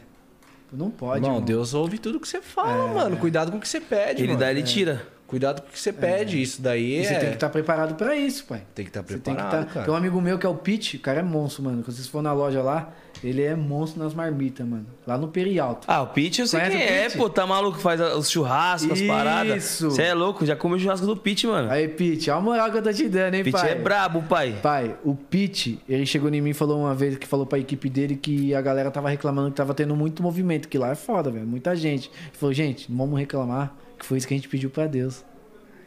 Não 0.73 0.91
pode, 0.91 1.19
Irmão, 1.19 1.35
irmão. 1.37 1.45
Deus 1.45 1.73
ouve 1.75 1.99
tudo 1.99 2.19
que 2.19 2.27
você 2.27 2.41
fala, 2.41 2.93
mano. 2.93 3.17
Cuidado 3.19 3.53
com 3.53 3.59
o 3.59 3.61
que 3.61 3.69
você 3.69 3.81
pede, 3.81 4.23
ele 4.23 4.33
mano. 4.33 4.41
dá, 4.41 4.51
ele 4.51 4.63
tira. 4.63 5.07
Cuidado 5.35 5.63
com 5.63 5.69
o 5.69 5.73
que 5.73 5.81
você 5.81 5.93
pede. 5.93 6.41
Isso 6.41 6.63
daí 6.63 6.95
E 6.95 6.99
é. 7.01 7.03
você 7.03 7.15
tem 7.17 7.29
que 7.31 7.35
estar 7.35 7.49
preparado 7.49 7.97
pra 7.97 8.15
isso, 8.15 8.45
pai. 8.45 8.63
Tem 8.73 8.85
que 8.85 8.91
estar 8.91 9.03
Você 9.03 9.19
tem 9.19 9.35
que 9.35 9.43
preparado, 9.43 9.67
tá... 9.67 9.73
cara. 9.73 9.85
Tem 9.85 9.93
um 9.93 9.97
amigo 9.97 10.21
meu 10.21 10.39
que 10.39 10.47
é 10.47 10.49
o 10.49 10.55
Pete, 10.55 10.97
o 10.97 11.01
cara 11.01 11.19
é 11.19 11.23
monstro, 11.25 11.65
mano. 11.65 11.83
Quando 11.83 11.93
vocês 11.97 12.07
for 12.07 12.23
na 12.23 12.33
loja 12.33 12.63
lá, 12.63 12.93
ele 13.23 13.43
é 13.43 13.57
monstro 13.57 14.01
nas 14.01 14.15
marmitas, 14.15 14.65
mano. 14.65 14.87
Lá 15.05 15.19
no 15.19 15.27
Perialto. 15.27 15.89
Ah, 15.91 16.03
o 16.03 16.07
Pete 16.07 16.41
eu 16.41 16.47
sei 16.47 16.61
Conhece 16.61 16.77
quem 16.77 16.87
é, 16.87 17.03
Pete? 17.05 17.17
pô. 17.19 17.29
Tá 17.29 17.45
maluco? 17.45 17.79
Faz 17.81 18.01
os 18.01 18.31
churrascos, 18.31 18.93
as 18.93 18.99
Isso. 19.01 19.09
paradas. 19.09 19.81
Você 19.81 20.03
é 20.03 20.15
louco? 20.15 20.47
Já 20.47 20.55
comeu 20.55 20.77
o 20.77 20.81
churrasco 20.81 21.05
do 21.05 21.17
Pete, 21.17 21.49
mano. 21.49 21.69
Aí, 21.69 21.89
Pete, 21.89 22.31
olha 22.31 22.39
a 22.39 22.41
moral 22.41 22.71
que 22.71 22.79
eu 22.79 22.83
tô 22.83 22.93
te 22.93 23.09
dando, 23.09 23.35
hein, 23.35 23.43
Pete 23.43 23.55
pai? 23.55 23.73
é 23.73 23.75
brabo, 23.75 24.23
pai. 24.23 24.57
Pai, 24.63 24.95
o 25.05 25.17
Pete, 25.17 25.81
ele 25.89 26.07
chegou 26.07 26.33
em 26.33 26.41
mim 26.41 26.51
e 26.51 26.55
falou 26.55 26.79
uma 26.79 26.95
vez 26.95 27.19
que 27.19 27.27
falou 27.27 27.45
pra 27.45 27.59
equipe 27.59 27.91
dele 27.91 28.15
que 28.15 28.55
a 28.55 28.61
galera 28.61 28.89
tava 28.89 29.09
reclamando 29.09 29.51
que 29.51 29.57
tava 29.57 29.75
tendo 29.75 29.97
muito 29.97 30.23
movimento, 30.23 30.69
que 30.69 30.79
lá 30.79 30.91
é 30.91 30.95
foda, 30.95 31.29
velho, 31.29 31.45
muita 31.45 31.75
gente. 31.75 32.09
Ele 32.29 32.31
falou, 32.39 32.53
gente, 32.53 32.89
não 32.89 32.99
vamos 32.99 33.19
reclamar, 33.19 33.75
que 34.05 34.09
foi 34.09 34.19
isso 34.19 34.29
que 34.29 34.35
a 34.35 34.37
gente 34.37 34.49
pediu 34.49 34.69
pra 34.69 34.87
Deus. 34.87 35.25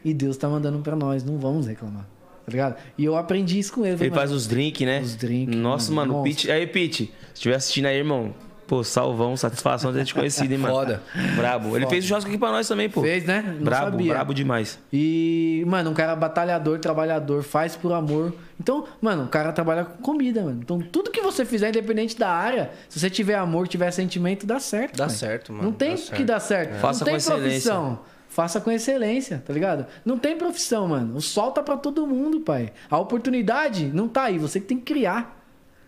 E 0.03 0.13
Deus 0.13 0.35
tá 0.37 0.49
mandando 0.49 0.79
pra 0.79 0.95
nós, 0.95 1.23
não 1.23 1.37
vamos 1.37 1.67
reclamar. 1.67 2.07
Tá 2.45 2.51
ligado? 2.51 2.77
E 2.97 3.03
eu 3.05 3.15
aprendi 3.15 3.59
isso 3.59 3.73
com 3.73 3.85
ele. 3.85 4.01
Ele 4.03 4.09
faz 4.09 4.29
"Mano, 4.29 4.37
os 4.37 4.47
drinks, 4.47 4.87
né? 4.87 5.01
Os 5.01 5.15
drinks, 5.15 5.55
Nossa, 5.55 5.91
mano, 5.91 6.13
mano, 6.13 6.23
o 6.23 6.25
monstro. 6.25 6.47
Pete. 6.47 6.51
Aí, 6.51 6.65
Pete, 6.65 7.05
se 7.05 7.33
estiver 7.35 7.55
assistindo 7.55 7.85
aí, 7.87 7.97
irmão. 7.97 8.33
Pô, 8.67 8.83
salvão, 8.83 9.37
satisfação 9.37 9.91
de 9.93 9.99
ter 9.99 10.05
te 10.05 10.13
conhecido, 10.13 10.51
hein, 10.51 10.57
mano. 10.59 10.73
Foda. 10.75 11.01
Brabo. 11.37 11.69
Ele 11.69 11.85
Foda. 11.85 11.89
fez 11.89 12.03
o 12.03 12.07
churrasco 12.09 12.29
aqui 12.29 12.37
pra 12.37 12.51
nós 12.51 12.67
também, 12.67 12.89
pô. 12.89 13.01
Fez, 13.01 13.23
né? 13.25 13.41
Não 13.57 13.63
brabo, 13.63 13.91
sabia. 13.91 14.13
brabo 14.13 14.33
demais. 14.33 14.77
E, 14.91 15.63
mano, 15.65 15.91
um 15.91 15.93
cara 15.93 16.15
batalhador, 16.17 16.77
trabalhador, 16.79 17.43
faz 17.43 17.75
por 17.77 17.93
amor. 17.93 18.33
Então, 18.59 18.85
mano, 19.01 19.23
o 19.23 19.27
cara 19.29 19.53
trabalha 19.53 19.85
com 19.85 20.01
comida, 20.03 20.41
mano. 20.43 20.59
Então, 20.61 20.79
tudo 20.81 21.09
que 21.11 21.21
você 21.21 21.45
fizer, 21.45 21.69
independente 21.69 22.17
da 22.19 22.29
área, 22.29 22.71
se 22.89 22.99
você 22.99 23.09
tiver 23.09 23.35
amor, 23.35 23.67
tiver 23.69 23.89
sentimento, 23.91 24.45
dá 24.45 24.59
certo. 24.59 24.97
Dá 24.97 25.05
pai. 25.07 25.15
certo, 25.15 25.53
mano. 25.53 25.63
Não 25.63 25.71
tem 25.71 25.91
Dá 25.91 25.95
que 25.95 26.01
certo. 26.07 26.25
dar 26.25 26.39
certo. 26.41 26.79
Faça 26.81 26.99
não 26.99 27.05
tem 27.05 27.13
com 27.13 27.17
excelência. 27.17 27.71
profissão. 27.71 27.99
Faça 28.27 28.59
com 28.59 28.69
excelência, 28.69 29.41
tá 29.47 29.53
ligado? 29.53 29.85
Não 30.05 30.17
tem 30.19 30.35
profissão, 30.37 30.89
mano. 30.89 31.15
O 31.15 31.21
sol 31.21 31.51
tá 31.51 31.63
pra 31.63 31.77
todo 31.77 32.05
mundo, 32.05 32.41
pai. 32.41 32.71
A 32.89 32.99
oportunidade 32.99 33.89
não 33.93 34.07
tá 34.09 34.23
aí, 34.23 34.37
você 34.37 34.59
que 34.59 34.65
tem 34.67 34.77
que 34.77 34.83
criar. 34.93 35.35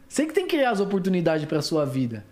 Você 0.08 0.26
que 0.26 0.34
tem 0.34 0.48
que 0.48 0.56
criar 0.56 0.72
as 0.72 0.80
oportunidades 0.80 1.46
pra 1.46 1.62
sua 1.62 1.86
vida. 1.86 2.26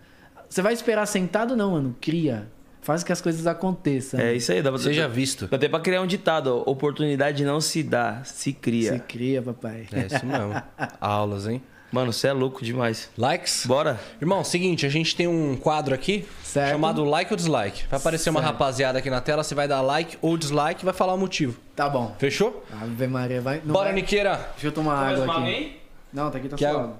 Você 0.49 0.61
vai 0.61 0.73
esperar 0.73 1.05
sentado 1.05 1.55
não, 1.55 1.71
mano. 1.71 1.95
Cria. 1.99 2.47
Faz 2.81 3.03
que 3.03 3.11
as 3.11 3.19
coisas 3.19 3.45
aconteçam. 3.45 4.17
É 4.19 4.33
isso 4.33 4.49
aí, 4.51 4.61
dá 4.61 4.69
pra 4.71 4.79
Seja 4.79 5.09
visto. 5.09 5.47
Dá 5.47 5.57
até 5.57 5.67
pra 5.67 5.79
criar 5.79 6.01
um 6.01 6.07
ditado, 6.07 6.47
ó. 6.65 6.71
Oportunidade 6.71 7.43
não 7.43 7.59
se 7.59 7.83
dá, 7.83 8.21
se 8.23 8.53
cria. 8.53 8.93
Se 8.93 8.99
cria, 8.99 9.41
papai. 9.41 9.85
É 9.91 10.05
isso 10.05 10.25
mesmo. 10.25 10.53
Aulas, 11.01 11.47
hein? 11.47 11.61
Mano, 11.91 12.11
você 12.13 12.27
é 12.27 12.33
louco 12.33 12.63
demais. 12.63 13.09
Likes? 13.17 13.65
Bora? 13.65 13.99
Irmão, 14.21 14.43
seguinte, 14.43 14.85
a 14.85 14.89
gente 14.89 15.15
tem 15.15 15.27
um 15.27 15.55
quadro 15.55 15.93
aqui 15.95 16.25
Certo. 16.43 16.71
chamado 16.71 17.03
like 17.03 17.31
ou 17.31 17.37
dislike. 17.37 17.85
Vai 17.89 17.99
aparecer 17.99 18.29
uma 18.29 18.41
Certo. 18.41 18.51
rapaziada 18.53 18.99
aqui 18.99 19.09
na 19.09 19.21
tela, 19.21 19.43
você 19.43 19.55
vai 19.55 19.67
dar 19.67 19.81
like 19.81 20.17
ou 20.21 20.37
dislike 20.37 20.83
e 20.83 20.85
vai 20.85 20.93
falar 20.93 21.13
o 21.13 21.17
motivo. 21.17 21.57
Tá 21.75 21.89
bom. 21.89 22.13
Fechou? 22.19 22.65
Ave 22.81 23.07
Maria, 23.07 23.41
vai. 23.41 23.61
Não 23.65 23.73
Bora, 23.73 23.85
vai... 23.85 23.93
Niqueira. 23.95 24.35
Deixa 24.53 24.67
eu 24.67 24.71
tomar 24.71 24.95
água 24.95 25.39
aqui. 25.43 25.77
Não, 26.11 26.29
tá 26.31 26.37
aqui, 26.37 26.49
tá 26.49 26.57
suave. 26.57 26.93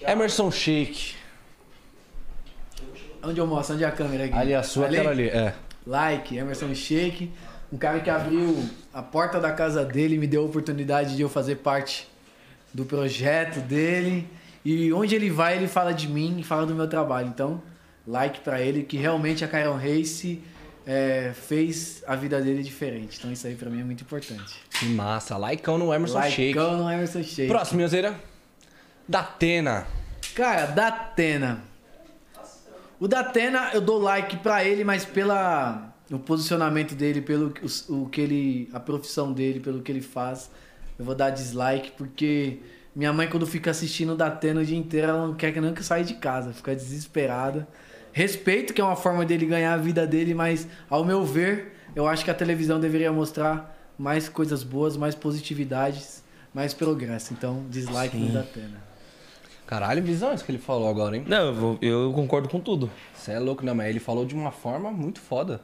Emerson 0.00 0.50
Shake. 0.50 1.14
Onde 3.26 3.40
eu 3.40 3.46
mostro? 3.46 3.74
Onde 3.74 3.84
é 3.84 3.86
a 3.86 3.92
câmera 3.92 4.24
aqui? 4.24 4.34
Ali 4.34 4.54
a 4.54 4.62
sua, 4.62 4.86
aquela 4.86 5.10
ali. 5.10 5.28
É. 5.28 5.54
Like, 5.86 6.36
Emerson 6.36 6.74
Shake. 6.74 7.30
Um 7.72 7.76
cara 7.76 8.00
que 8.00 8.10
abriu 8.10 8.62
a 8.92 9.02
porta 9.02 9.40
da 9.40 9.52
casa 9.52 9.84
dele 9.84 10.16
me 10.16 10.26
deu 10.26 10.42
a 10.42 10.44
oportunidade 10.44 11.16
de 11.16 11.22
eu 11.22 11.28
fazer 11.28 11.56
parte 11.56 12.08
do 12.72 12.84
projeto 12.84 13.60
dele. 13.60 14.28
E 14.64 14.92
onde 14.92 15.14
ele 15.14 15.28
vai, 15.28 15.56
ele 15.56 15.66
fala 15.66 15.92
de 15.92 16.08
mim 16.08 16.38
e 16.38 16.42
fala 16.42 16.64
do 16.64 16.74
meu 16.74 16.88
trabalho. 16.88 17.28
Então, 17.28 17.60
like 18.06 18.40
pra 18.40 18.60
ele, 18.60 18.82
que 18.82 18.96
realmente 18.96 19.44
a 19.44 19.48
Kyron 19.48 19.76
Race 19.76 20.42
é, 20.86 21.32
fez 21.34 22.02
a 22.06 22.14
vida 22.14 22.40
dele 22.40 22.62
diferente. 22.62 23.18
Então, 23.18 23.32
isso 23.32 23.46
aí 23.46 23.54
pra 23.54 23.68
mim 23.68 23.80
é 23.80 23.84
muito 23.84 24.02
importante. 24.02 24.54
Que 24.70 24.86
massa. 24.86 25.36
Likeão 25.36 25.76
no 25.76 25.92
Emerson 25.92 26.22
Shake. 26.22 26.46
Likeão 26.48 26.76
no 26.76 26.90
Emerson 26.90 27.22
Shake. 27.22 27.48
Próximo, 27.48 27.78
Minhozeira. 27.78 28.14
Datena. 29.08 29.86
Cara, 30.34 30.66
Datena. 30.66 31.73
O 32.98 33.08
Datena, 33.08 33.70
eu 33.72 33.80
dou 33.80 33.98
like 33.98 34.36
pra 34.38 34.64
ele, 34.64 34.84
mas 34.84 35.04
pela 35.04 35.94
o 36.10 36.18
posicionamento 36.18 36.94
dele, 36.94 37.20
pelo 37.20 37.52
o, 37.88 38.02
o 38.02 38.08
que 38.08 38.20
ele, 38.20 38.68
a 38.72 38.78
profissão 38.78 39.32
dele, 39.32 39.60
pelo 39.60 39.82
que 39.82 39.90
ele 39.90 40.00
faz, 40.00 40.50
eu 40.98 41.04
vou 41.04 41.14
dar 41.14 41.30
dislike 41.30 41.92
porque 41.92 42.58
minha 42.94 43.12
mãe 43.12 43.28
quando 43.28 43.46
fica 43.46 43.70
assistindo 43.70 44.12
o 44.12 44.16
Datena 44.16 44.60
o 44.60 44.64
dia 44.64 44.78
inteiro, 44.78 45.08
ela 45.08 45.26
não 45.26 45.34
quer 45.34 45.52
que 45.52 45.60
nunca 45.60 45.82
saia 45.82 46.04
de 46.04 46.14
casa, 46.14 46.52
fica 46.52 46.74
desesperada. 46.74 47.66
Respeito 48.12 48.72
que 48.72 48.80
é 48.80 48.84
uma 48.84 48.94
forma 48.94 49.24
dele 49.24 49.46
ganhar 49.46 49.74
a 49.74 49.76
vida 49.76 50.06
dele, 50.06 50.34
mas 50.34 50.68
ao 50.88 51.04
meu 51.04 51.24
ver, 51.24 51.72
eu 51.96 52.06
acho 52.06 52.24
que 52.24 52.30
a 52.30 52.34
televisão 52.34 52.78
deveria 52.78 53.12
mostrar 53.12 53.74
mais 53.98 54.28
coisas 54.28 54.62
boas, 54.62 54.96
mais 54.96 55.14
positividades, 55.14 56.22
mais 56.52 56.72
progresso. 56.72 57.32
Então, 57.32 57.64
dislike 57.68 58.16
no 58.16 58.32
Datena. 58.32 58.83
Caralho, 59.66 60.02
visão 60.02 60.32
isso 60.34 60.44
que 60.44 60.50
ele 60.52 60.58
falou 60.58 60.88
agora, 60.88 61.16
hein? 61.16 61.24
Não, 61.26 61.46
eu, 61.46 61.54
vou- 61.54 61.78
eu 61.80 62.12
concordo 62.14 62.48
com 62.48 62.60
tudo. 62.60 62.90
Você 63.14 63.32
é 63.32 63.38
louco, 63.38 63.64
não, 63.64 63.74
mas 63.74 63.88
ele 63.88 63.98
falou 64.00 64.24
de 64.26 64.34
uma 64.34 64.50
forma 64.50 64.90
muito 64.90 65.20
foda. 65.20 65.60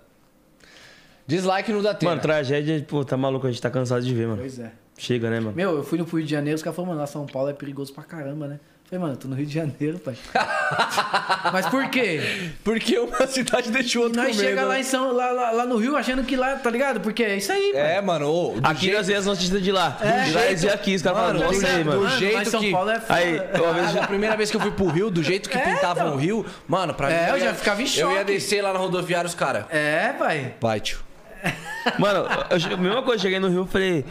Dislike 1.26 1.70
no 1.72 1.82
Datena. 1.82 2.10
Mano, 2.12 2.22
tragédia, 2.22 2.84
pô, 2.88 3.04
tá 3.04 3.16
maluco, 3.16 3.46
a 3.46 3.50
gente 3.50 3.60
tá 3.62 3.70
cansado 3.70 4.02
de 4.04 4.14
ver, 4.14 4.26
mano. 4.26 4.38
Pois 4.40 4.58
é. 4.58 4.72
Chega, 4.98 5.30
né, 5.30 5.38
mano? 5.40 5.54
Meu, 5.54 5.76
eu 5.76 5.84
fui 5.84 5.98
no 5.98 6.04
Rio 6.04 6.22
de 6.24 6.30
Janeiro, 6.30 6.56
os 6.56 6.62
caras 6.62 6.74
falaram, 6.76 6.90
mano, 6.92 7.00
lá 7.00 7.06
São 7.06 7.24
Paulo 7.26 7.48
é 7.48 7.52
perigoso 7.52 7.92
pra 7.92 8.02
caramba, 8.02 8.48
né? 8.48 8.60
Falei, 8.90 9.00
mano, 9.02 9.12
eu 9.12 9.16
tô 9.18 9.28
no 9.28 9.36
Rio 9.36 9.46
de 9.46 9.54
Janeiro, 9.54 10.00
pai. 10.00 10.16
Mas 11.52 11.66
por 11.66 11.88
quê? 11.90 12.50
Porque 12.64 12.98
uma 12.98 13.24
cidade 13.28 13.70
deixou 13.70 14.02
E 14.02 14.04
outro 14.06 14.20
nós 14.20 14.34
chega 14.34 14.64
lá, 14.64 14.80
em 14.80 14.82
São, 14.82 15.12
lá, 15.12 15.30
lá, 15.30 15.50
lá 15.52 15.64
no 15.64 15.76
Rio 15.76 15.96
achando 15.96 16.24
que 16.24 16.34
lá, 16.34 16.56
tá 16.56 16.68
ligado? 16.70 17.00
Porque 17.00 17.22
é 17.22 17.36
isso 17.36 17.52
aí. 17.52 17.70
É, 17.76 18.00
mano. 18.00 18.28
ô, 18.28 18.56
Aqui 18.64 18.86
jeito- 18.86 18.96
nós 18.96 19.06
vemos 19.06 19.20
as 19.20 19.26
notícias 19.38 19.62
de 19.62 19.70
lá. 19.70 19.96
É. 20.00 20.24
de 20.24 20.32
lá 20.32 20.46
eles 20.46 20.62
iam 20.64 20.74
aqui, 20.74 20.96
os 20.96 21.02
caras 21.02 21.18
falam, 21.20 21.34
nossa 21.34 21.66
aí, 21.66 21.72
jeito- 21.74 21.86
mano. 21.86 22.00
do 22.00 22.08
jeito 22.18 22.36
mas 22.36 22.48
São 22.48 22.60
que- 22.60 22.72
Paulo 22.72 22.90
é 22.90 22.98
foda. 23.00 23.14
Aí, 23.14 23.40
uma 23.60 23.72
vez 23.74 23.96
a 23.96 24.06
primeira 24.08 24.36
vez 24.36 24.50
que 24.50 24.56
eu 24.56 24.60
fui 24.60 24.72
pro 24.72 24.86
Rio, 24.88 25.08
do 25.08 25.22
jeito 25.22 25.48
que 25.48 25.56
É, 25.56 25.60
pintavam 25.72 26.06
então. 26.06 26.16
o 26.16 26.18
Rio, 26.18 26.44
mano, 26.66 26.92
pra 26.92 27.08
É, 27.12 27.26
mim. 27.26 27.30
eu 27.30 27.36
ia- 27.38 27.44
já 27.44 27.54
ficava 27.54 27.80
em 27.80 27.84
Eu 27.96 28.10
ia 28.10 28.16
choque. 28.18 28.24
descer 28.24 28.60
lá 28.60 28.72
na 28.72 28.78
rodoviária, 28.80 29.28
os 29.28 29.36
caras. 29.36 29.66
É, 29.70 30.12
pai. 30.18 30.54
Vai, 30.60 30.80
tio. 30.80 30.98
Mano, 31.96 32.26
eu, 32.50 32.58
che- 32.58 32.76
mesma 32.76 33.02
coisa, 33.04 33.22
cheguei 33.22 33.38
no 33.38 33.48
Rio, 33.48 33.66
falei, 33.66 34.04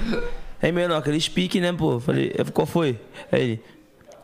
é 0.61 0.71
menor, 0.71 0.97
aquele 0.99 1.19
speak, 1.19 1.59
né, 1.59 1.73
pô? 1.73 1.99
Falei, 1.99 2.33
eu- 2.37 2.45
qual 2.53 2.65
foi? 2.65 2.97
Aí 3.29 3.41
ele, 3.41 3.63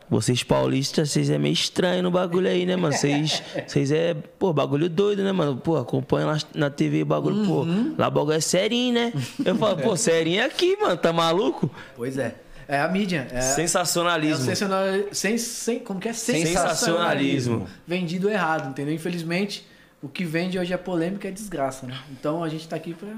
vocês 0.08 0.42
paulistas, 0.42 1.10
vocês 1.10 1.28
é 1.30 1.38
meio 1.38 1.52
estranho 1.52 2.02
no 2.02 2.10
bagulho 2.10 2.48
aí, 2.48 2.64
né, 2.64 2.76
mano? 2.76 2.94
Vocês, 2.94 3.42
vocês 3.66 3.90
é, 3.90 4.14
pô, 4.38 4.52
bagulho 4.52 4.88
doido, 4.88 5.22
né, 5.24 5.32
mano? 5.32 5.56
Pô, 5.56 5.76
acompanha 5.76 6.26
lá 6.26 6.38
na 6.54 6.70
TV 6.70 7.02
o 7.02 7.06
bagulho, 7.06 7.36
Uhum. 7.36 7.46
pô, 7.94 7.94
lá 8.02 8.08
o 8.08 8.10
bagulho 8.10 8.36
é 8.36 8.40
serinho, 8.40 8.94
né? 8.94 9.12
Eu 9.44 9.56
falo, 9.56 9.76
pô, 9.78 9.96
serinho 9.96 10.40
é 10.40 10.44
aqui, 10.44 10.76
mano, 10.80 10.96
tá 10.96 11.12
maluco? 11.12 11.70
Pois 11.96 12.16
é. 12.18 12.34
É 12.68 12.80
a 12.80 12.88
mídia. 12.88 13.28
É, 13.30 13.38
é 13.38 13.40
Sensacionalismo. 13.40 14.44
sensacional, 14.44 14.82
sem, 15.12 15.38
sem, 15.38 15.78
como 15.78 16.00
que 16.00 16.08
é? 16.08 16.12
Sensacionalismo. 16.12 17.66
Vendido 17.86 18.28
errado, 18.28 18.70
entendeu? 18.70 18.92
Infelizmente, 18.94 19.66
o 20.02 20.08
que 20.08 20.24
vende 20.24 20.58
hoje 20.58 20.72
é 20.72 20.76
polêmica 20.76 21.28
e 21.28 21.30
é 21.30 21.32
desgraça, 21.32 21.86
né? 21.86 21.96
Então 22.10 22.42
a 22.42 22.48
gente 22.48 22.66
tá 22.68 22.74
aqui 22.76 22.92
pra, 22.94 23.08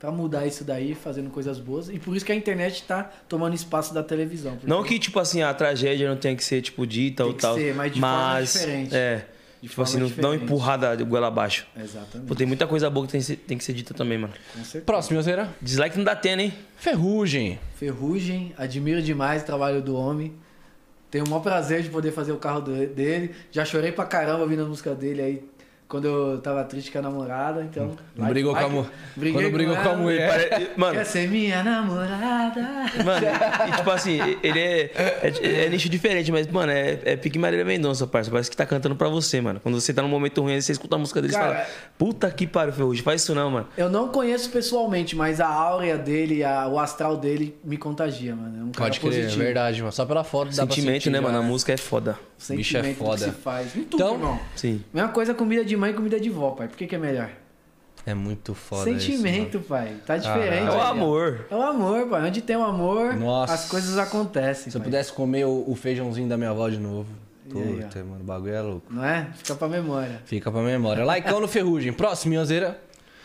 pra 0.00 0.10
mudar 0.10 0.46
isso 0.46 0.64
daí, 0.64 0.94
fazendo 0.94 1.30
coisas 1.30 1.60
boas. 1.60 1.88
E 1.90 1.98
por 1.98 2.16
isso 2.16 2.24
que 2.24 2.32
a 2.32 2.34
internet 2.34 2.82
tá 2.84 3.04
tomando 3.28 3.54
espaço 3.54 3.92
da 3.94 4.02
televisão. 4.02 4.52
porque- 4.52 4.66
Não 4.66 4.82
que, 4.82 4.98
tipo 4.98 5.20
assim, 5.20 5.42
a 5.42 5.52
tragédia 5.54 6.08
não 6.08 6.16
tenha 6.16 6.34
que 6.34 6.42
ser, 6.42 6.62
tipo, 6.62 6.84
dita 6.86 7.24
ou 7.26 7.34
que 7.34 7.40
tal. 7.42 7.54
ser, 7.54 7.74
mas 7.74 7.92
de 7.92 8.00
forma 8.00 8.40
diferente. 8.42 8.96
É. 8.96 9.26
De 9.60 9.68
tipo 9.68 9.74
forma 9.74 9.88
assim, 9.90 9.98
não, 9.98 10.08
não 10.08 10.14
diferente. 10.16 10.42
empurrada 10.44 10.96
de 10.96 11.04
goela 11.04 11.26
abaixo. 11.26 11.66
Exatamente. 11.78 12.26
Pô, 12.26 12.34
tem 12.34 12.46
muita 12.46 12.66
coisa 12.66 12.88
boa 12.88 13.04
que 13.04 13.12
tem, 13.12 13.20
que 13.20 13.26
ser- 13.26 13.36
tem 13.36 13.58
que 13.58 13.62
ser 13.64 13.74
dita 13.74 13.92
também, 13.92 14.16
mano. 14.16 14.32
Com 14.54 14.64
certeza. 14.64 14.84
Próximo, 14.86 15.12
Minhozeira. 15.12 15.50
Dislike 15.60 15.98
não 15.98 16.04
dá 16.04 16.16
tena, 16.16 16.42
hein? 16.44 16.54
Ferrugem. 16.78 17.58
Ferrugem, 17.74 18.54
admiro 18.56 19.02
demais 19.02 19.42
o 19.42 19.44
trabalho 19.44 19.82
do 19.82 19.94
homem. 19.94 20.32
Tenho 21.10 21.26
o 21.26 21.28
maior 21.28 21.42
prazer 21.42 21.82
de 21.82 21.90
poder 21.90 22.10
fazer 22.12 22.32
o 22.32 22.38
carro 22.38 22.62
dele. 22.62 23.34
Já 23.52 23.66
chorei 23.66 23.92
pra 23.92 24.06
caramba 24.06 24.40
ouvindo 24.44 24.62
a 24.62 24.66
música 24.66 24.94
dele 24.94 25.20
aí. 25.20 25.42
Quando 25.90 26.04
eu 26.06 26.38
tava 26.40 26.62
triste 26.64 26.90
com 26.92 26.98
a 26.98 27.02
namorada, 27.02 27.62
então. 27.62 27.94
Não 28.16 28.28
brigou 28.28 28.54
com 28.54 28.64
a 28.64 28.68
mu- 28.68 28.86
Briguei 29.16 29.42
quando 29.42 29.52
brigou 29.52 29.74
com 29.74 29.80
a 29.82 29.84
ela. 29.84 29.96
mulher. 29.96 30.30
Pare- 30.48 30.70
Mano, 30.76 30.94
Quer 30.94 31.04
ser 31.04 31.28
minha 31.28 31.62
namorada. 31.64 32.60
Mano, 33.04 33.26
e 33.68 33.76
tipo 33.76 33.90
assim, 33.90 34.18
ele 34.42 34.58
é, 34.60 34.90
é, 34.94 35.64
é 35.64 35.68
nicho 35.68 35.88
diferente, 35.88 36.30
mas, 36.30 36.46
mano, 36.46 36.70
é, 36.72 36.98
é 37.04 37.16
pique 37.16 37.38
Marília 37.38 37.64
Mendonça, 37.64 38.06
parça. 38.06 38.30
Parece 38.30 38.48
que 38.50 38.56
tá 38.56 38.64
cantando 38.64 38.94
pra 38.94 39.08
você, 39.08 39.40
mano. 39.40 39.58
Quando 39.60 39.80
você 39.80 39.92
tá 39.92 40.00
num 40.00 40.08
momento 40.08 40.40
ruim, 40.40 40.60
você 40.60 40.72
escuta 40.72 40.96
a 40.96 40.98
música 40.98 41.20
dele 41.20 41.34
e 41.34 41.36
fala, 41.36 41.66
puta 41.98 42.30
que 42.30 42.46
pariu, 42.46 42.72
Ferrugem, 42.72 43.02
faz 43.02 43.22
isso 43.22 43.34
não, 43.34 43.50
mano. 43.50 43.66
Eu 43.76 43.90
não 43.90 44.08
conheço 44.08 44.48
pessoalmente, 44.50 45.16
mas 45.16 45.40
a 45.40 45.48
áurea 45.48 45.98
dele, 45.98 46.44
a- 46.44 46.68
o 46.68 46.78
astral 46.78 47.16
dele 47.16 47.56
me 47.64 47.76
contagia, 47.76 48.34
mano. 48.36 48.60
É 48.60 48.62
um 48.64 48.70
cara 48.70 48.84
Pode 48.90 49.00
crer, 49.00 49.12
é 49.12 49.16
positivo. 49.16 49.42
verdade, 49.44 49.80
mano. 49.80 49.92
Só 49.92 50.06
pela 50.06 50.22
foto 50.22 50.54
dá 50.54 50.64
pra 50.64 50.74
Sentimento, 50.74 51.02
sentir, 51.02 51.10
né, 51.10 51.20
mano? 51.20 51.38
A 51.38 51.42
já. 51.42 51.46
música 51.46 51.72
é 51.72 51.76
foda. 51.76 52.16
Bicho 52.48 52.76
é 52.78 52.94
foda. 52.94 53.16
que 53.24 53.24
se 53.24 53.30
faz. 53.40 53.76
Em 53.76 53.84
tudo, 53.84 53.96
Então- 54.02 54.14
irmão. 54.14 54.40
Sim. 54.56 54.82
Mesma 54.92 55.10
coisa 55.10 55.34
comida 55.34 55.64
de 55.64 55.76
mãe 55.76 55.90
e 55.90 55.94
comida 55.94 56.18
de 56.18 56.30
vó, 56.30 56.50
pai. 56.52 56.68
Por 56.68 56.76
que, 56.76 56.86
que 56.86 56.94
é 56.94 56.98
melhor? 56.98 57.30
É 58.06 58.14
muito 58.14 58.54
foda 58.54 58.84
Sentimento, 58.84 59.58
isso, 59.58 59.66
pai. 59.68 59.94
Tá 60.06 60.16
diferente. 60.16 60.54
É 60.54 60.58
Caralho. 60.66 60.78
o 60.78 60.80
amor. 60.80 61.46
É 61.50 61.54
o 61.54 61.62
amor, 61.62 62.06
pai. 62.08 62.26
Onde 62.28 62.40
tem 62.40 62.56
o 62.56 62.62
amor, 62.64 63.14
Nossa. 63.14 63.52
as 63.52 63.68
coisas 63.68 63.98
acontecem. 63.98 64.70
Se 64.70 64.76
eu 64.76 64.80
pai. 64.80 64.86
pudesse 64.90 65.12
comer 65.12 65.44
o, 65.44 65.64
o 65.66 65.74
feijãozinho 65.76 66.26
da 66.28 66.36
minha 66.38 66.50
avó 66.50 66.68
de 66.70 66.78
novo. 66.78 67.06
E 67.54 67.58
aí, 67.58 67.82
Puta, 67.82 67.98
mano, 68.04 68.20
o 68.20 68.24
bagulho 68.24 68.54
é 68.54 68.60
louco. 68.62 68.86
Não 68.92 69.04
é? 69.04 69.26
Fica 69.36 69.54
pra 69.54 69.68
memória. 69.68 70.20
Fica 70.24 70.50
pra 70.50 70.62
memória. 70.62 71.04
Laicão 71.04 71.40
no 71.40 71.48
Ferrugem. 71.48 71.92
Próximo, 71.92 72.30
Minhozeira. 72.30 72.80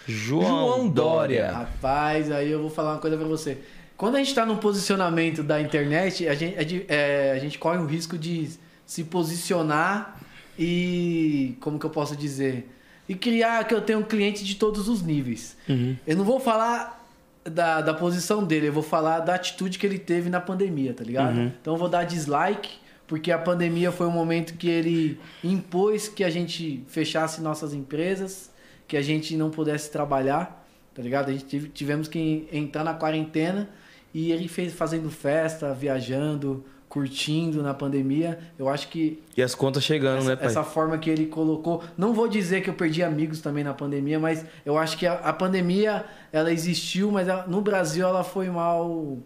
João, 0.07 0.41
João 0.45 0.89
Dória. 0.89 1.51
Rapaz, 1.51 2.29
aí 2.31 2.51
eu 2.51 2.59
vou 2.61 2.69
falar 2.69 2.93
uma 2.93 2.99
coisa 2.99 3.15
pra 3.17 3.25
você. 3.27 3.59
Quando 3.95 4.15
a 4.15 4.17
gente 4.19 4.35
tá 4.35 4.45
num 4.45 4.57
posicionamento 4.57 5.41
da 5.41 5.61
internet, 5.61 6.27
a 6.27 6.33
gente, 6.35 6.85
é 6.89 6.93
é, 6.93 7.31
a 7.31 7.39
gente 7.39 7.57
corre 7.57 7.77
o 7.77 7.85
risco 7.85 8.17
de 8.17 8.49
se 8.85 9.03
posicionar 9.03 10.19
e. 10.57 11.55
Como 11.59 11.77
que 11.79 11.85
eu 11.85 11.89
posso 11.89 12.15
dizer? 12.15 12.71
E 13.07 13.13
criar 13.15 13.63
que 13.67 13.73
eu 13.73 13.81
tenho 13.81 13.99
um 13.99 14.03
cliente 14.03 14.43
de 14.43 14.55
todos 14.55 14.87
os 14.87 15.01
níveis. 15.01 15.55
Uhum. 15.69 15.95
Eu 16.07 16.17
não 16.17 16.23
vou 16.25 16.39
falar 16.39 17.05
da, 17.43 17.79
da 17.81 17.93
posição 17.93 18.43
dele, 18.43 18.67
eu 18.69 18.73
vou 18.73 18.81
falar 18.81 19.19
da 19.19 19.35
atitude 19.35 19.77
que 19.77 19.85
ele 19.85 19.99
teve 19.99 20.29
na 20.29 20.41
pandemia, 20.41 20.93
tá 20.93 21.03
ligado? 21.03 21.37
Uhum. 21.37 21.51
Então 21.61 21.73
eu 21.75 21.77
vou 21.77 21.87
dar 21.87 22.03
dislike, 22.03 22.71
porque 23.05 23.31
a 23.31 23.37
pandemia 23.37 23.91
foi 23.91 24.07
um 24.07 24.11
momento 24.11 24.55
que 24.55 24.67
ele 24.67 25.19
impôs 25.43 26.07
que 26.07 26.23
a 26.23 26.29
gente 26.31 26.83
fechasse 26.87 27.41
nossas 27.41 27.75
empresas, 27.75 28.49
que 28.87 28.97
a 28.97 29.01
gente 29.03 29.37
não 29.37 29.51
pudesse 29.51 29.91
trabalhar, 29.91 30.67
tá 30.95 31.03
ligado? 31.03 31.29
A 31.29 31.31
gente 31.33 31.45
tive- 31.45 31.69
tivemos 31.69 32.07
que 32.07 32.47
entrar 32.51 32.83
na 32.83 32.95
quarentena 32.95 33.69
e 34.11 34.31
ele 34.31 34.47
fez 34.47 34.73
fazendo 34.73 35.11
festa, 35.11 35.75
viajando, 35.75 36.65
curtindo 36.95 37.61
na 37.61 37.73
pandemia. 37.73 38.39
Eu 38.57 38.69
acho 38.69 38.87
que 38.87 39.21
E 39.35 39.43
as 39.43 39.53
contas 39.53 39.83
chegando, 39.83 40.19
essa, 40.19 40.29
né, 40.29 40.35
pai? 40.37 40.45
essa 40.45 40.63
forma 40.63 40.97
que 40.97 41.09
ele 41.09 41.25
colocou. 41.25 41.83
Não 41.97 42.13
vou 42.13 42.25
dizer 42.29 42.61
que 42.63 42.69
eu 42.69 42.73
perdi 42.73 43.03
amigos 43.03 43.41
também 43.41 43.65
na 43.65 43.73
pandemia, 43.73 44.17
mas 44.17 44.45
eu 44.65 44.77
acho 44.77 44.97
que 44.97 45.05
a, 45.05 45.15
a 45.15 45.33
pandemia 45.33 46.05
ela 46.31 46.53
existiu, 46.53 47.11
mas 47.11 47.27
ela- 47.27 47.45
no 47.47 47.59
Brasil 47.59 48.07
ela 48.07 48.23
foi 48.23 48.49
mal 48.49 49.17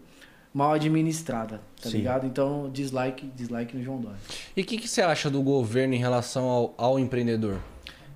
mal 0.52 0.72
administrada, 0.72 1.60
tá 1.80 1.88
Sim. 1.88 1.98
ligado? 1.98 2.26
Então 2.26 2.68
dislike, 2.72 3.24
dislike 3.36 3.76
no 3.76 3.84
João 3.84 4.00
Dória. 4.00 4.18
E 4.56 4.62
o 4.62 4.64
que, 4.64 4.78
que 4.78 4.88
você 4.88 5.00
acha 5.00 5.30
do 5.30 5.40
governo 5.42 5.94
em 5.94 5.98
relação 5.98 6.48
ao, 6.48 6.74
ao 6.76 6.98
empreendedor? 6.98 7.58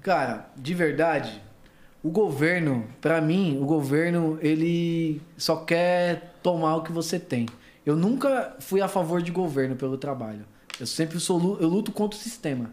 Cara, 0.02 0.50
de 0.56 0.74
verdade, 0.74 1.40
o 2.02 2.10
governo, 2.10 2.84
pra 3.00 3.20
mim, 3.20 3.56
o 3.62 3.64
governo 3.64 4.36
ele 4.42 5.22
só 5.38 5.54
quer 5.58 6.34
tomar 6.42 6.74
o 6.74 6.82
que 6.82 6.90
você 6.90 7.20
tem. 7.20 7.46
Eu 7.84 7.96
nunca 7.96 8.56
fui 8.60 8.80
a 8.80 8.88
favor 8.88 9.20
de 9.20 9.30
governo 9.30 9.76
pelo 9.76 9.98
trabalho. 9.98 10.44
Eu 10.80 10.86
sempre 10.86 11.20
sou 11.20 11.58
eu 11.60 11.68
luto 11.68 11.92
contra 11.92 12.18
o 12.18 12.22
sistema. 12.22 12.70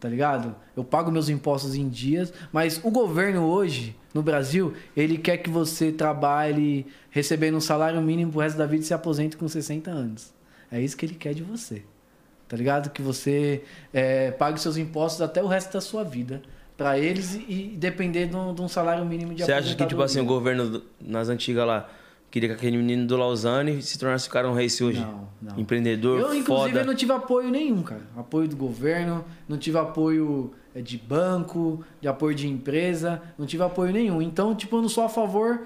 Tá 0.00 0.08
ligado? 0.08 0.56
Eu 0.76 0.82
pago 0.82 1.12
meus 1.12 1.28
impostos 1.28 1.76
em 1.76 1.88
dias, 1.88 2.32
mas 2.52 2.80
o 2.82 2.90
governo 2.90 3.44
hoje, 3.44 3.94
no 4.12 4.20
Brasil, 4.20 4.74
ele 4.96 5.16
quer 5.16 5.36
que 5.36 5.48
você 5.48 5.92
trabalhe 5.92 6.86
recebendo 7.08 7.56
um 7.56 7.60
salário 7.60 8.02
mínimo 8.02 8.32
pro 8.32 8.40
resto 8.40 8.58
da 8.58 8.66
vida 8.66 8.82
e 8.82 8.86
se 8.86 8.92
aposente 8.92 9.36
com 9.36 9.46
60 9.46 9.88
anos. 9.92 10.32
É 10.72 10.80
isso 10.80 10.96
que 10.96 11.06
ele 11.06 11.14
quer 11.14 11.34
de 11.34 11.44
você. 11.44 11.84
Tá 12.48 12.56
ligado? 12.56 12.90
Que 12.90 13.00
você 13.00 13.62
é, 13.94 14.32
pague 14.32 14.60
seus 14.60 14.76
impostos 14.76 15.22
até 15.22 15.40
o 15.40 15.46
resto 15.46 15.72
da 15.72 15.80
sua 15.80 16.02
vida. 16.02 16.42
Pra 16.76 16.98
eles 16.98 17.34
e, 17.34 17.46
e 17.48 17.76
depender 17.76 18.26
de 18.26 18.34
um, 18.34 18.52
de 18.52 18.60
um 18.60 18.68
salário 18.68 19.04
mínimo 19.04 19.32
de 19.34 19.44
Você 19.44 19.52
acha 19.52 19.72
que, 19.76 19.86
tipo 19.86 20.02
assim, 20.02 20.20
o 20.20 20.24
governo 20.24 20.82
nas 21.00 21.28
antigas 21.28 21.64
lá 21.64 21.88
queria 22.32 22.48
que 22.48 22.54
aquele 22.54 22.78
menino 22.78 23.06
do 23.06 23.16
Lausanne 23.16 23.82
se 23.82 23.98
tornasse 23.98 24.26
o 24.26 24.30
cara 24.30 24.48
um 24.50 24.54
rei 24.54 24.66
hoje? 24.66 24.98
Não, 25.00 25.28
não. 25.40 25.60
Empreendedor, 25.60 26.18
Eu, 26.18 26.34
inclusive, 26.34 26.70
foda. 26.70 26.80
eu 26.80 26.86
não 26.86 26.94
tive 26.94 27.12
apoio 27.12 27.50
nenhum, 27.50 27.82
cara. 27.82 28.02
Apoio 28.16 28.48
do 28.48 28.56
governo, 28.56 29.22
não 29.46 29.58
tive 29.58 29.76
apoio 29.78 30.50
é, 30.74 30.80
de 30.80 30.96
banco, 30.96 31.84
de 32.00 32.08
apoio 32.08 32.34
de 32.34 32.48
empresa, 32.48 33.20
não 33.38 33.44
tive 33.46 33.62
apoio 33.62 33.92
nenhum. 33.92 34.22
Então, 34.22 34.54
tipo, 34.54 34.76
eu 34.76 34.82
não 34.82 34.88
sou 34.88 35.04
a 35.04 35.08
favor. 35.10 35.60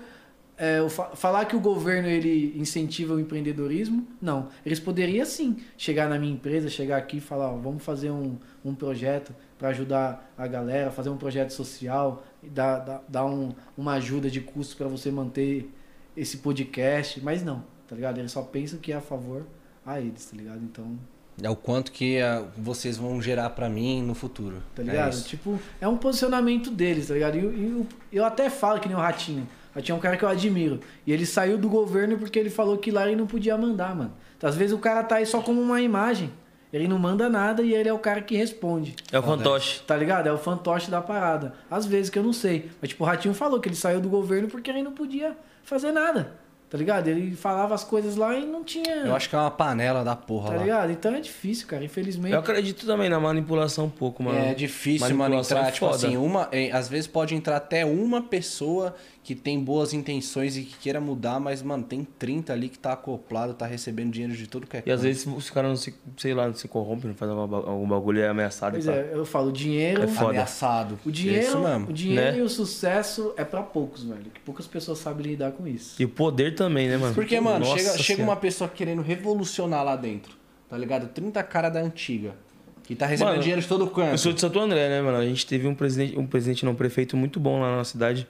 é, 0.58 0.78
falar 1.14 1.44
que 1.44 1.54
o 1.54 1.60
governo 1.60 2.08
ele 2.08 2.54
incentiva 2.58 3.14
o 3.14 3.20
empreendedorismo, 3.20 4.06
não. 4.20 4.48
Eles 4.64 4.80
poderiam 4.80 5.24
sim 5.24 5.58
chegar 5.78 6.08
na 6.08 6.18
minha 6.18 6.32
empresa, 6.32 6.68
chegar 6.68 6.96
aqui 6.96 7.18
e 7.18 7.20
falar: 7.20 7.52
ó, 7.52 7.56
vamos 7.58 7.84
fazer 7.84 8.10
um, 8.10 8.36
um 8.64 8.74
projeto 8.74 9.32
para 9.58 9.68
ajudar 9.68 10.32
a 10.36 10.46
galera, 10.48 10.90
fazer 10.90 11.10
um 11.10 11.16
projeto 11.16 11.50
social, 11.50 12.24
e 12.42 12.48
dar, 12.48 12.78
dar, 12.80 13.04
dar 13.08 13.24
um, 13.26 13.52
uma 13.76 13.92
ajuda 13.94 14.28
de 14.30 14.40
custo 14.40 14.76
para 14.76 14.88
você 14.88 15.10
manter 15.10 15.70
esse 16.16 16.38
podcast, 16.38 17.20
mas 17.22 17.42
não, 17.44 17.62
tá 17.88 17.94
ligado? 17.94 18.18
Eles 18.18 18.32
só 18.32 18.42
pensam 18.42 18.78
que 18.78 18.92
é 18.92 18.96
a 18.96 19.00
favor 19.00 19.46
a 19.84 20.00
eles, 20.00 20.24
tá 20.26 20.36
ligado? 20.36 20.60
Então, 20.62 20.98
É 21.42 21.50
o 21.50 21.54
quanto 21.56 21.92
que 21.92 22.18
ah, 22.20 22.44
vocês 22.56 22.96
vão 22.96 23.20
gerar 23.20 23.50
pra 23.50 23.68
mim 23.68 24.02
no 24.02 24.14
futuro. 24.14 24.62
tá 24.74 24.82
É 24.82 24.86
ligado? 24.86 25.12
isso. 25.12 25.28
tipo, 25.28 25.58
é 25.80 25.86
um 25.86 25.96
posicionamento 25.98 26.70
deles, 26.70 27.08
tá 27.08 27.14
ligado? 27.14 27.36
E, 27.36 27.44
eu- 27.44 27.52
eu- 27.52 27.86
eu 28.10 28.24
até 28.24 28.48
falo 28.48 28.80
que 28.80 28.88
nem 28.88 28.96
o 28.96 29.00
Ratinho. 29.00 29.46
O 29.72 29.74
Ratinho 29.76 29.94
é 29.96 29.98
um 29.98 30.00
cara 30.00 30.16
que 30.16 30.24
eu 30.24 30.28
admiro. 30.30 30.80
E 31.06 31.12
ele 31.12 31.26
saiu 31.26 31.58
do 31.58 31.68
governo 31.68 32.16
porque 32.16 32.38
ele 32.38 32.48
falou 32.48 32.78
que 32.78 32.90
lá 32.90 33.06
ele 33.06 33.16
não 33.16 33.26
podia 33.26 33.56
mandar, 33.58 33.94
mano. 33.94 34.12
Então, 34.38 34.48
às 34.48 34.56
vezes 34.56 34.72
o 34.74 34.78
cara 34.78 35.04
tá 35.04 35.16
aí 35.16 35.26
só 35.26 35.42
como 35.42 35.60
uma 35.60 35.80
imagem. 35.82 36.30
Ele 36.72 36.88
não 36.88 36.98
manda 36.98 37.28
nada 37.28 37.62
e 37.62 37.72
ele 37.74 37.88
é 37.88 37.92
o 37.92 37.98
cara 37.98 38.20
que 38.20 38.36
responde. 38.36 38.94
É 39.12 39.18
o 39.18 39.22
fantoche. 39.22 39.80
Tá 39.86 39.96
ligado? 39.96 40.26
É 40.26 40.32
o 40.32 40.38
fantoche 40.38 40.90
da 40.90 41.00
parada. 41.00 41.54
Às 41.70 41.86
vezes 41.86 42.10
que 42.10 42.18
eu 42.18 42.22
não 42.22 42.32
sei. 42.32 42.70
Mas, 42.80 42.90
tipo, 42.90 43.04
o 43.04 43.06
Ratinho 43.06 43.34
falou 43.34 43.60
que 43.60 43.68
ele 43.68 43.76
saiu 43.76 44.00
do 44.00 44.08
governo 44.08 44.48
porque 44.48 44.70
ele 44.70 44.82
não 44.82 44.92
podia 44.92 45.36
fazer 45.62 45.92
nada. 45.92 46.32
Tá 46.68 46.76
ligado? 46.76 47.06
Ele 47.06 47.34
falava 47.36 47.76
as 47.76 47.84
coisas 47.84 48.16
lá 48.16 48.34
e 48.34 48.44
não 48.44 48.64
tinha. 48.64 48.92
Eu 48.96 49.14
acho 49.14 49.30
que 49.30 49.36
é 49.36 49.38
uma 49.38 49.52
panela 49.52 50.02
da 50.02 50.16
porra 50.16 50.48
Tá 50.50 50.56
lá. 50.56 50.62
ligado? 50.62 50.90
Então 50.90 51.14
é 51.14 51.20
difícil, 51.20 51.68
cara. 51.68 51.84
Infelizmente. 51.84 52.32
Eu 52.34 52.40
acredito 52.40 52.84
também 52.84 53.08
na 53.08 53.20
manipulação 53.20 53.84
um 53.84 53.90
pouco, 53.90 54.20
mano. 54.20 54.36
É 54.36 54.52
difícil, 54.52 55.14
mano, 55.16 55.36
entrar, 55.36 55.68
é 55.68 55.70
tipo 55.70 55.86
foda. 55.86 55.94
assim, 55.96 56.16
uma, 56.16 56.48
eh, 56.50 56.70
às 56.72 56.88
vezes 56.88 57.06
pode 57.06 57.36
entrar 57.36 57.56
até 57.56 57.86
uma 57.86 58.20
pessoa 58.20 58.96
que 59.26 59.34
tem 59.34 59.58
boas 59.58 59.92
intenções 59.92 60.56
e 60.56 60.62
que 60.62 60.76
queira 60.78 61.00
mudar, 61.00 61.40
mas, 61.40 61.60
mano, 61.60 61.82
tem 61.82 62.06
30 62.16 62.52
ali 62.52 62.68
que 62.68 62.78
tá 62.78 62.92
acoplado, 62.92 63.54
tá 63.54 63.66
recebendo 63.66 64.12
dinheiro 64.12 64.36
de 64.36 64.46
tudo 64.46 64.68
que 64.68 64.76
é 64.76 64.84
E 64.86 64.92
às 64.92 65.02
vezes 65.02 65.26
os 65.26 65.50
caras 65.50 65.68
não 65.70 65.76
se, 65.76 65.92
sei 66.16 66.32
lá, 66.32 66.46
não 66.46 66.54
se 66.54 66.68
corrompem, 66.68 67.08
não 67.08 67.16
fazem 67.16 67.34
algum 67.34 67.48
ba- 67.48 67.68
algum 67.68 67.88
bagulho 67.88 68.20
e 68.20 68.22
é 68.22 68.28
ameaçado. 68.28 68.74
Pois 68.74 68.86
e 68.86 68.88
pá. 68.88 68.94
é, 68.94 69.10
eu 69.14 69.26
falo, 69.26 69.48
o 69.48 69.52
dinheiro. 69.52 70.04
É 70.04 70.06
foda. 70.06 70.30
ameaçado. 70.30 70.96
O 71.04 71.08
É 71.08 71.12
dinheiro, 71.12 71.42
isso 71.44 71.58
mesmo. 71.58 71.90
o 71.90 71.92
dinheiro 71.92 72.32
né? 72.36 72.38
e 72.38 72.42
o 72.42 72.48
sucesso 72.48 73.34
é 73.36 73.42
pra 73.44 73.64
poucos, 73.64 74.04
velho. 74.04 74.26
Que 74.32 74.38
poucas 74.42 74.64
pessoas 74.68 74.98
sabem 75.00 75.26
lidar 75.26 75.50
com 75.50 75.66
isso. 75.66 76.00
E 76.00 76.04
o 76.04 76.08
poder 76.08 76.54
também, 76.54 76.86
né, 76.88 76.96
mano? 76.96 77.12
Porque, 77.12 77.40
mano, 77.40 77.66
Nossa 77.66 77.78
chega, 77.82 77.98
chega 77.98 78.22
uma 78.22 78.36
pessoa 78.36 78.70
querendo 78.70 79.02
revolucionar 79.02 79.84
lá 79.84 79.96
dentro, 79.96 80.36
tá 80.70 80.78
ligado? 80.78 81.08
30 81.08 81.42
cara 81.42 81.68
da 81.68 81.80
antiga, 81.80 82.36
que 82.84 82.94
tá 82.94 83.06
recebendo 83.06 83.30
Mano, 83.30 83.42
dinheiro 83.42 83.60
de 83.60 83.66
todo 83.66 83.88
canto. 83.88 84.12
Eu 84.12 84.18
sou 84.18 84.32
de 84.32 84.40
Santo 84.40 84.56
André, 84.60 84.88
né, 84.88 85.02
mano? 85.02 85.16
A 85.18 85.24
gente 85.26 85.44
teve 85.44 85.66
um 85.66 85.74
presidente, 85.74 86.16
um 86.16 86.24
presidente 86.28 86.64
não, 86.64 86.70
um 86.70 86.76
prefeito 86.76 87.16
muito 87.16 87.40
bom 87.40 87.58
lá 87.60 87.72
na 87.72 87.76
nossa 87.78 87.90
cidade. 87.90 88.24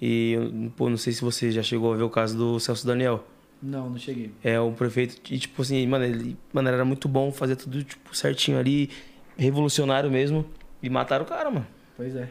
E, 0.00 0.70
pô, 0.76 0.88
não 0.88 0.96
sei 0.96 1.12
se 1.12 1.20
você 1.20 1.50
já 1.50 1.62
chegou 1.62 1.92
a 1.92 1.96
ver 1.96 2.02
o 2.04 2.10
caso 2.10 2.36
do 2.36 2.58
Celso 2.58 2.86
Daniel. 2.86 3.24
Não, 3.62 3.90
não 3.90 3.98
cheguei. 3.98 4.30
É 4.42 4.58
um 4.60 4.72
prefeito, 4.72 5.20
e 5.30 5.38
tipo 5.38 5.60
assim, 5.60 5.86
mano, 5.86 6.04
ele 6.06 6.36
mano, 6.52 6.68
era 6.68 6.84
muito 6.84 7.06
bom, 7.08 7.30
fazia 7.30 7.54
tudo, 7.56 7.84
tipo, 7.84 8.16
certinho 8.16 8.58
ali, 8.58 8.88
revolucionário 9.36 10.10
mesmo. 10.10 10.46
E 10.82 10.88
mataram 10.88 11.24
o 11.26 11.28
cara, 11.28 11.50
mano, 11.50 11.66
Pois 11.96 12.16
é. 12.16 12.30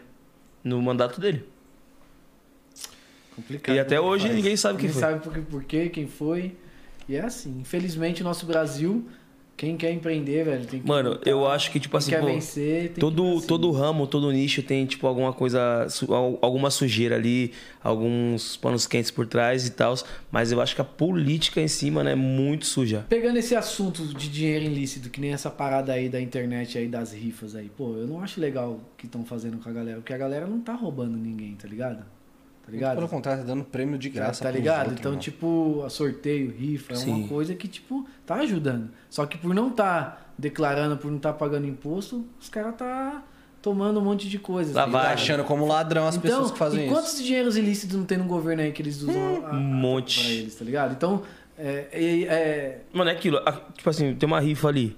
no 0.63 0.81
mandato 0.81 1.21
dele. 1.21 1.43
Complicado. 3.35 3.75
E 3.75 3.79
até 3.79 3.97
como 3.97 4.09
hoje 4.09 4.23
faz. 4.25 4.35
ninguém 4.35 4.57
sabe 4.57 4.79
quem 4.79 4.87
Ninguém 4.87 5.01
foi. 5.01 5.11
sabe 5.11 5.23
por, 5.23 5.39
por 5.45 5.63
quê, 5.63 5.89
quem 5.89 6.07
foi. 6.07 6.55
E 7.07 7.15
é 7.15 7.21
assim. 7.21 7.59
Infelizmente, 7.61 8.21
o 8.21 8.25
nosso 8.25 8.45
Brasil, 8.45 9.07
quem 9.60 9.76
quer 9.76 9.91
empreender, 9.91 10.45
velho, 10.45 10.65
tem 10.65 10.80
que. 10.80 10.88
Mano, 10.88 11.10
lutar, 11.10 11.27
eu 11.27 11.45
acho 11.45 11.69
que, 11.69 11.81
tipo 11.81 11.91
quem 11.91 11.98
assim, 11.98 12.11
quer 12.11 12.22
pô, 12.22 12.27
vencer, 12.27 12.84
tem 12.84 12.94
que 12.94 12.99
Todo, 13.02 13.23
pra 13.23 13.31
cima. 13.34 13.48
todo 13.48 13.72
ramo, 13.72 14.07
todo 14.07 14.31
nicho 14.31 14.64
tem, 14.64 14.86
tipo, 14.86 15.06
alguma 15.06 15.34
coisa, 15.34 15.86
alguma 16.41 16.72
sujeira 16.72 17.15
ali, 17.18 17.52
alguns 17.84 18.56
panos 18.56 18.88
quentes 18.88 19.11
por 19.11 19.27
trás 19.27 19.68
e 19.68 19.72
tal. 19.72 19.95
Mas 20.31 20.53
eu 20.53 20.61
acho 20.61 20.73
que 20.73 20.80
a 20.80 20.86
política 20.86 21.60
em 21.60 21.68
cima, 21.68 22.06
né, 22.06 22.14
é 22.14 22.15
muito 22.15 22.65
suja. 22.65 23.06
Pegando 23.10 23.36
esse 23.38 23.53
assunto 23.53 24.02
de 24.06 24.30
dinheiro 24.30 24.64
ilícito, 24.64 25.10
que 25.10 25.19
nem 25.19 25.34
essa 25.34 25.49
parada 25.49 25.91
aí 25.91 26.07
da 26.07 26.22
internet 26.22 26.77
aí, 26.77 26.88
das 26.88 27.11
rifas 27.11 27.53
aí, 27.53 27.69
pô, 27.69 27.98
eu 27.98 28.07
não 28.07 28.22
acho 28.22 28.40
legal 28.40 28.72
o 28.72 28.81
que 28.98 29.07
estão 29.07 29.26
fazendo 29.26 29.57
com 29.57 29.68
a 29.69 29.73
galera, 29.73 29.98
porque 29.98 30.14
a 30.14 30.18
galera 30.18 30.48
não 30.48 30.61
tá 30.61 30.73
roubando 30.73 31.18
ninguém, 31.18 31.56
tá 31.56 31.68
ligado? 31.68 32.06
Tá 32.69 32.71
Muito 32.71 32.81
ligado? 32.81 32.95
Pelo 32.97 33.07
contrário, 33.09 33.41
tá 33.41 33.47
dando 33.47 33.63
prêmio 33.63 33.97
de 33.97 34.09
graça. 34.09 34.43
tá 34.43 34.51
ligado? 34.51 34.79
outros, 34.81 34.99
então, 34.99 35.11
mano. 35.13 35.21
tipo, 35.21 35.83
a 35.85 35.89
sorteio, 35.89 36.51
rifa, 36.51 36.93
é 36.93 36.95
Sim. 36.95 37.13
uma 37.13 37.27
coisa 37.27 37.55
que, 37.55 37.67
tipo, 37.67 38.07
tá 38.25 38.35
ajudando. 38.35 38.89
Só 39.09 39.25
que 39.25 39.37
por 39.37 39.53
não 39.55 39.69
tá 39.71 40.19
declarando, 40.37 40.95
por 40.97 41.11
não 41.11 41.17
tá 41.19 41.33
pagando 41.33 41.65
imposto, 41.67 42.25
os 42.39 42.47
caras 42.49 42.75
tá 42.75 43.23
tomando 43.61 43.99
um 43.99 44.03
monte 44.03 44.29
de 44.29 44.39
coisa. 44.39 44.73
tá 44.73 44.85
achando 45.11 45.43
como 45.43 45.65
ladrão 45.67 46.07
as 46.07 46.15
Então, 46.15 46.29
pessoas 46.29 46.51
que 46.51 46.57
fazem 46.57 46.81
e 46.81 46.85
isso. 46.85 46.93
quantos 46.93 47.21
dinheiros 47.21 47.57
ilícitos 47.57 47.97
não 47.97 48.05
tem 48.05 48.17
no 48.17 48.23
governo 48.25 48.61
aí 48.61 48.71
que 48.71 48.81
eles 48.81 49.01
usam 49.01 49.45
a, 49.45 49.49
a, 49.49 49.51
Um 49.53 49.59
monte. 49.59 50.21
pra 50.21 50.29
eles, 50.31 50.55
tá 50.55 50.63
ligado? 50.63 50.91
Então, 50.93 51.23
é, 51.57 51.87
é- 51.91 52.21
é- 52.23 52.81
Mano, 52.93 53.09
é 53.09 53.13
aquilo. 53.13 53.37
a- 53.39 53.51
Tipo 53.75 53.89
assim, 53.89 54.13
tem 54.15 54.27
uma 54.27 54.39
rifa 54.39 54.67
ali. 54.69 54.95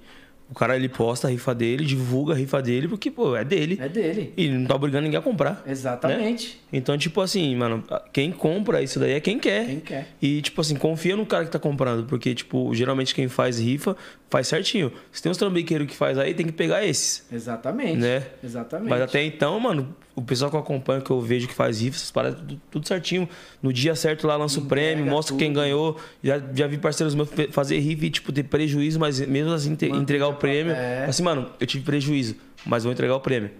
O 0.51 0.53
cara 0.53 0.75
ele 0.75 0.89
posta 0.89 1.29
a 1.29 1.31
rifa 1.31 1.55
dele, 1.55 1.85
divulga 1.85 2.33
a 2.33 2.35
rifa 2.35 2.61
dele, 2.61 2.85
porque, 2.85 3.09
pô, 3.09 3.37
é 3.37 3.43
dele. 3.45 3.79
é 3.81 3.87
dele. 3.87 4.33
E 4.35 4.43
ele 4.43 4.57
não 4.57 4.65
tá 4.65 4.75
obrigando 4.75 5.03
ninguém 5.05 5.17
a 5.17 5.21
comprar. 5.21 5.63
Exatamente. 5.65 6.59
Então, 6.73 6.97
tipo 6.97 7.21
assim, 7.21 7.55
mano, 7.55 7.81
quem 8.11 8.33
compra 8.33 8.81
isso 8.83 8.99
daí 8.99 9.13
é 9.13 9.21
quem 9.21 9.39
quer. 9.39 9.65
Quem 9.65 9.79
quer. 9.79 10.09
E, 10.21 10.41
tipo 10.41 10.59
assim, 10.59 10.75
confia 10.75 11.15
no 11.15 11.25
cara 11.25 11.45
que 11.45 11.51
tá 11.51 11.57
comprando. 11.57 12.05
Porque, 12.05 12.35
tipo, 12.35 12.75
geralmente 12.75 13.15
quem 13.15 13.29
faz 13.29 13.59
rifa 13.59 13.95
faz 14.29 14.47
certinho. 14.47 14.91
Se 15.09 15.23
tem 15.23 15.31
uns 15.31 15.37
trambiqueiros 15.37 15.87
que 15.87 15.95
faz 15.95 16.17
aí, 16.17 16.33
tem 16.33 16.45
que 16.45 16.51
pegar 16.51 16.85
esses. 16.85 17.25
Exatamente. 17.31 17.99
Né? 17.99 18.21
Exatamente. 18.43 18.89
Mas 18.89 19.01
até 19.01 19.23
então, 19.23 19.57
mano, 19.57 19.95
o 20.15 20.21
pessoal 20.21 20.49
que 20.51 20.57
eu 20.57 20.59
acompanho, 20.61 21.01
que 21.01 21.09
eu 21.11 21.21
vejo 21.21 21.47
que 21.47 21.53
faz 21.53 21.81
rifa, 21.81 21.95
essas 21.97 22.11
paradas, 22.11 22.39
tudo, 22.39 22.61
tudo 22.69 22.87
certinho. 22.87 23.27
No 23.61 23.71
dia 23.71 23.95
certo 23.95 24.27
lá 24.27 24.35
lança 24.35 24.59
o 24.59 24.65
prêmio, 24.65 25.05
mostra 25.05 25.33
tudo. 25.33 25.39
quem 25.39 25.53
ganhou. 25.53 25.97
Já, 26.23 26.41
já 26.53 26.67
vi 26.67 26.77
parceiros 26.77 27.15
meus 27.15 27.29
fazer 27.51 27.79
rifa 27.79 28.05
e, 28.05 28.09
tipo, 28.09 28.31
ter 28.31 28.43
prejuízo, 28.43 28.99
mas 28.99 29.19
mesmo 29.21 29.51
assim 29.53 29.75
te- 29.75 29.85
entregar 29.87 30.27
o 30.27 30.35
prêmio. 30.35 30.73
É. 30.73 31.05
Assim, 31.05 31.23
mano, 31.23 31.49
eu 31.59 31.65
tive 31.67 31.83
prejuízo, 31.85 32.35
mas 32.65 32.83
vou 32.83 32.91
entregar 32.91 33.15
o 33.15 33.19
prêmio. 33.21 33.51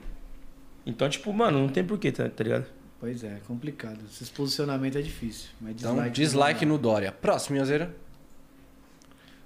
Então, 0.86 1.08
tipo, 1.10 1.32
mano, 1.32 1.60
não 1.60 1.70
tem 1.70 1.84
porquê, 1.84 2.12
tá, 2.12 2.28
tá 2.28 2.44
ligado? 2.44 2.66
Pois 3.00 3.24
é, 3.24 3.28
é 3.28 3.40
complicado. 3.48 4.00
Esse 4.12 4.30
posicionamento 4.32 4.98
é 4.98 5.02
difícil. 5.02 5.50
Mas 5.60 5.76
Então, 5.76 5.94
dislike, 5.94 6.12
dislike 6.16 6.66
no 6.66 6.78
Dória. 6.78 7.12
Próximo, 7.12 7.54
Minhozeira. 7.56 7.96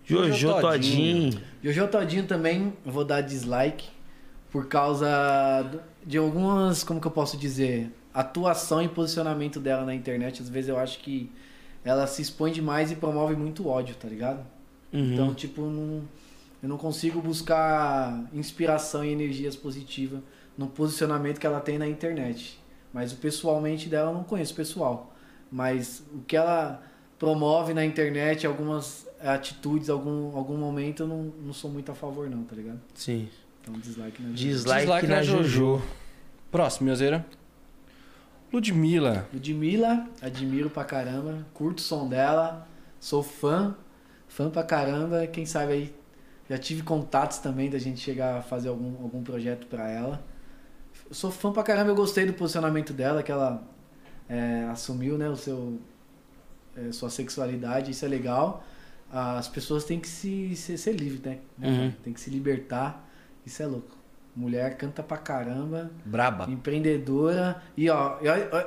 Jojo 0.06 0.34
Jojo 0.34 0.62
Todinho. 0.62 1.32
Todinho. 1.32 1.44
Jojo 1.64 1.88
Todinho 1.88 2.24
também 2.28 2.74
eu 2.86 2.92
vou 2.92 3.04
dar 3.04 3.22
dislike 3.22 3.88
por 4.52 4.68
causa 4.68 5.64
do- 5.72 5.80
de 6.06 6.18
algumas, 6.18 6.84
como 6.84 7.02
que 7.02 7.08
eu 7.08 7.12
posso 7.12 7.36
dizer, 7.36 7.92
atuação 8.14 8.82
e 8.82 8.88
posicionamento 8.88 9.60
dela 9.60 9.84
na 9.84 9.96
internet. 9.96 10.42
Às 10.42 10.50
vezes 10.50 10.70
eu 10.70 10.78
acho 10.78 11.00
que 11.00 11.32
ela 11.84 12.06
se 12.08 12.22
expõe 12.22 12.52
demais 12.52 12.92
e 12.92 12.96
promove 12.96 13.36
muito 13.36 13.68
ódio, 13.68 13.96
tá 13.96 14.08
ligado? 14.08 14.46
Uhum. 14.94 15.14
Então, 15.14 15.34
tipo, 15.34 15.62
não, 15.62 16.04
eu 16.62 16.70
não 16.70 16.78
consigo 16.78 17.22
buscar 17.22 18.24
inspiração 18.34 19.04
e 19.04 19.12
energias 19.12 19.56
positivas 19.56 20.22
no 20.58 20.68
posicionamento 20.68 21.40
que 21.40 21.48
ela 21.48 21.60
tem 21.60 21.78
na 21.78 21.88
internet. 21.88 22.60
Mas 22.94 23.12
o 23.12 23.18
pessoalmente 23.18 23.90
dela 23.90 24.12
eu 24.12 24.14
não 24.14 24.24
conheço 24.24 24.54
o 24.54 24.56
pessoal. 24.56 25.14
Mas 25.52 26.04
o 26.14 26.20
que 26.20 26.38
ela 26.38 26.82
promove 27.20 27.74
na 27.74 27.84
internet, 27.86 28.46
algumas 28.46 29.08
atitudes, 29.20 29.90
algum, 29.90 30.36
algum 30.36 30.58
momento, 30.58 31.04
eu 31.04 31.08
não, 31.08 31.24
não 31.44 31.54
sou 31.54 31.70
muito 31.70 31.92
a 31.92 31.96
favor 31.96 32.30
não, 32.30 32.44
tá 32.44 32.56
ligado? 32.56 32.80
Sim. 32.94 33.28
Então 33.66 33.80
dislike 33.80 34.22
na 34.22 34.30
Dislike, 34.30 35.08
na, 35.08 35.24
Jojo. 35.24 35.82
Próximo, 36.52 36.86
Minhozeira. 36.86 37.26
Ludmilla. 38.54 39.28
Ludmilla, 39.34 40.08
admiro 40.22 40.70
pra 40.70 40.86
caramba, 40.86 41.46
curto 41.52 41.80
o 41.80 41.82
som 41.82 42.08
dela, 42.08 42.68
sou 43.00 43.24
fã, 43.24 43.76
fã 44.28 44.52
pra 44.52 44.64
caramba, 44.64 45.26
quem 45.26 45.48
sabe 45.48 45.74
aí 45.74 45.96
já 46.48 46.60
tive 46.60 46.84
contatos 46.84 47.40
também 47.40 47.70
da 47.70 47.80
gente 47.80 48.00
chegar 48.00 48.38
a 48.38 48.42
fazer 48.44 48.70
algum, 48.70 49.02
algum 49.02 49.24
projeto 49.24 49.66
pra 49.66 49.90
ela. 49.90 50.24
Eu 51.10 51.16
sou 51.16 51.32
fã 51.32 51.52
pra 51.52 51.64
caramba, 51.64 51.90
eu 51.90 51.96
gostei 51.96 52.26
do 52.26 52.34
posicionamento 52.34 52.94
dela, 52.94 53.24
que 53.24 53.32
ela 53.32 53.68
é, 54.30 54.68
assumiu 54.72 55.18
né, 55.18 55.28
o 55.28 55.36
seu, 55.36 55.80
é, 56.78 56.92
sua 56.92 57.10
sexualidade, 57.10 57.92
isso 57.92 58.06
é 58.06 58.08
legal. 58.08 58.64
As 59.12 59.48
pessoas 59.48 59.86
têm 59.86 60.00
que 60.00 60.08
se, 60.08 60.56
ser, 60.56 60.78
ser 60.78 60.94
livres, 60.94 61.22
né? 61.22 61.40
Uhum. 61.62 61.92
Tem 62.04 62.14
que 62.14 62.20
se 62.20 62.30
libertar, 62.30 63.05
isso 63.46 63.62
é 63.62 63.66
louco. 63.66 63.96
Mulher 64.36 64.76
canta 64.76 65.02
pra 65.02 65.16
caramba, 65.18 65.90
Braba. 66.04 66.46
empreendedora. 66.52 67.62
E 67.78 67.90
ó, 67.90 68.18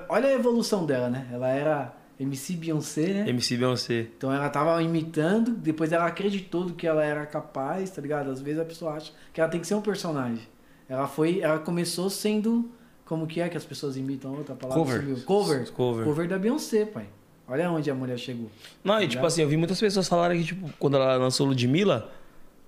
olha, 0.08 0.28
a 0.28 0.32
evolução 0.32 0.86
dela, 0.86 1.10
né? 1.10 1.28
Ela 1.30 1.48
era 1.50 1.94
MC 2.18 2.54
Beyoncé, 2.56 3.06
né? 3.12 3.28
MC 3.28 3.56
Beyoncé. 3.56 4.06
Então 4.16 4.32
ela 4.32 4.48
tava 4.48 4.82
imitando, 4.82 5.50
depois 5.52 5.92
ela 5.92 6.06
acreditou 6.06 6.64
do 6.64 6.72
que 6.74 6.86
ela 6.86 7.04
era 7.04 7.26
capaz, 7.26 7.90
tá 7.90 8.00
ligado? 8.00 8.30
Às 8.30 8.40
vezes 8.40 8.60
a 8.60 8.64
pessoa 8.64 8.92
acha 8.94 9.12
que 9.32 9.40
ela 9.40 9.50
tem 9.50 9.60
que 9.60 9.66
ser 9.66 9.74
um 9.74 9.82
personagem. 9.82 10.46
Ela 10.88 11.06
foi, 11.06 11.40
ela 11.40 11.58
começou 11.58 12.08
sendo 12.08 12.70
como 13.04 13.26
que 13.26 13.40
é 13.40 13.48
que 13.48 13.56
as 13.56 13.64
pessoas 13.64 13.96
imitam 13.96 14.32
outra 14.34 14.54
palavra? 14.54 14.82
Cover. 15.00 15.24
Cover. 15.24 15.72
Cover. 15.72 16.04
Cover 16.04 16.28
da 16.28 16.38
Beyoncé, 16.38 16.86
pai. 16.86 17.06
Olha 17.46 17.70
onde 17.70 17.90
a 17.90 17.94
mulher 17.94 18.18
chegou. 18.18 18.50
Não, 18.82 18.94
e 18.94 18.96
Tá 18.96 19.00
tipo 19.02 19.10
ligado? 19.12 19.26
assim, 19.26 19.42
eu 19.42 19.48
vi 19.48 19.56
muitas 19.56 19.78
pessoas 19.80 20.08
falarem 20.08 20.38
que, 20.40 20.46
tipo, 20.46 20.70
quando 20.78 20.96
ela 20.96 21.16
lançou 21.16 21.46
Ludmilla, 21.46 22.10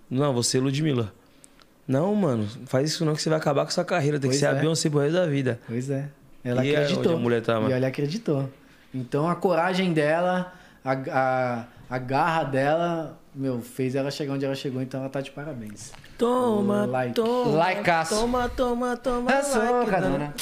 não, 0.08 0.32
você 0.34 0.58
é 0.58 0.60
Ludmilla. 0.60 1.12
Não, 1.90 2.14
mano, 2.14 2.46
faz 2.66 2.88
isso 2.90 3.04
não 3.04 3.14
que 3.14 3.22
você 3.22 3.28
vai 3.28 3.38
acabar 3.38 3.64
com 3.64 3.70
sua 3.70 3.84
carreira, 3.84 4.18
tem 4.18 4.28
Pois 4.30 4.36
que 4.40 4.46
ser 4.46 4.52
a 4.54 4.56
é. 4.56 4.60
Beyoncé 4.60 4.88
pro 4.88 5.00
resto 5.00 5.14
da 5.14 5.26
vida. 5.26 5.58
Pois 5.66 5.90
é. 5.90 6.08
Ela 6.44 6.64
E 6.64 6.74
é 6.74 6.78
acreditou. 6.84 7.16
a 7.16 7.18
mulher 7.18 7.42
tá, 7.42 7.54
mano? 7.54 7.68
E 7.70 7.72
ela 7.72 7.86
acreditou. 7.88 8.48
Então 8.94 9.28
a 9.28 9.34
coragem 9.34 9.92
dela, 9.92 10.52
a, 10.84 10.92
a, 10.92 11.64
a 11.90 11.98
garra 11.98 12.44
dela, 12.44 13.18
meu, 13.34 13.60
fez 13.60 13.94
ela 13.94 14.10
chegar 14.10 14.34
onde 14.34 14.44
ela 14.44 14.54
chegou, 14.54 14.80
então 14.80 15.00
ela 15.00 15.08
tá 15.08 15.20
de 15.20 15.30
parabéns. 15.32 15.92
Toma, 16.16 16.86
Like. 16.86 17.14
toma, 17.14 17.68
Likeaço. 17.68 18.14
toma, 18.14 18.48
toma, 18.48 18.96
toma, 18.96 19.30
A 19.32 19.42
soca, 19.42 19.98
like, 19.98 20.00
dona. 20.00 20.34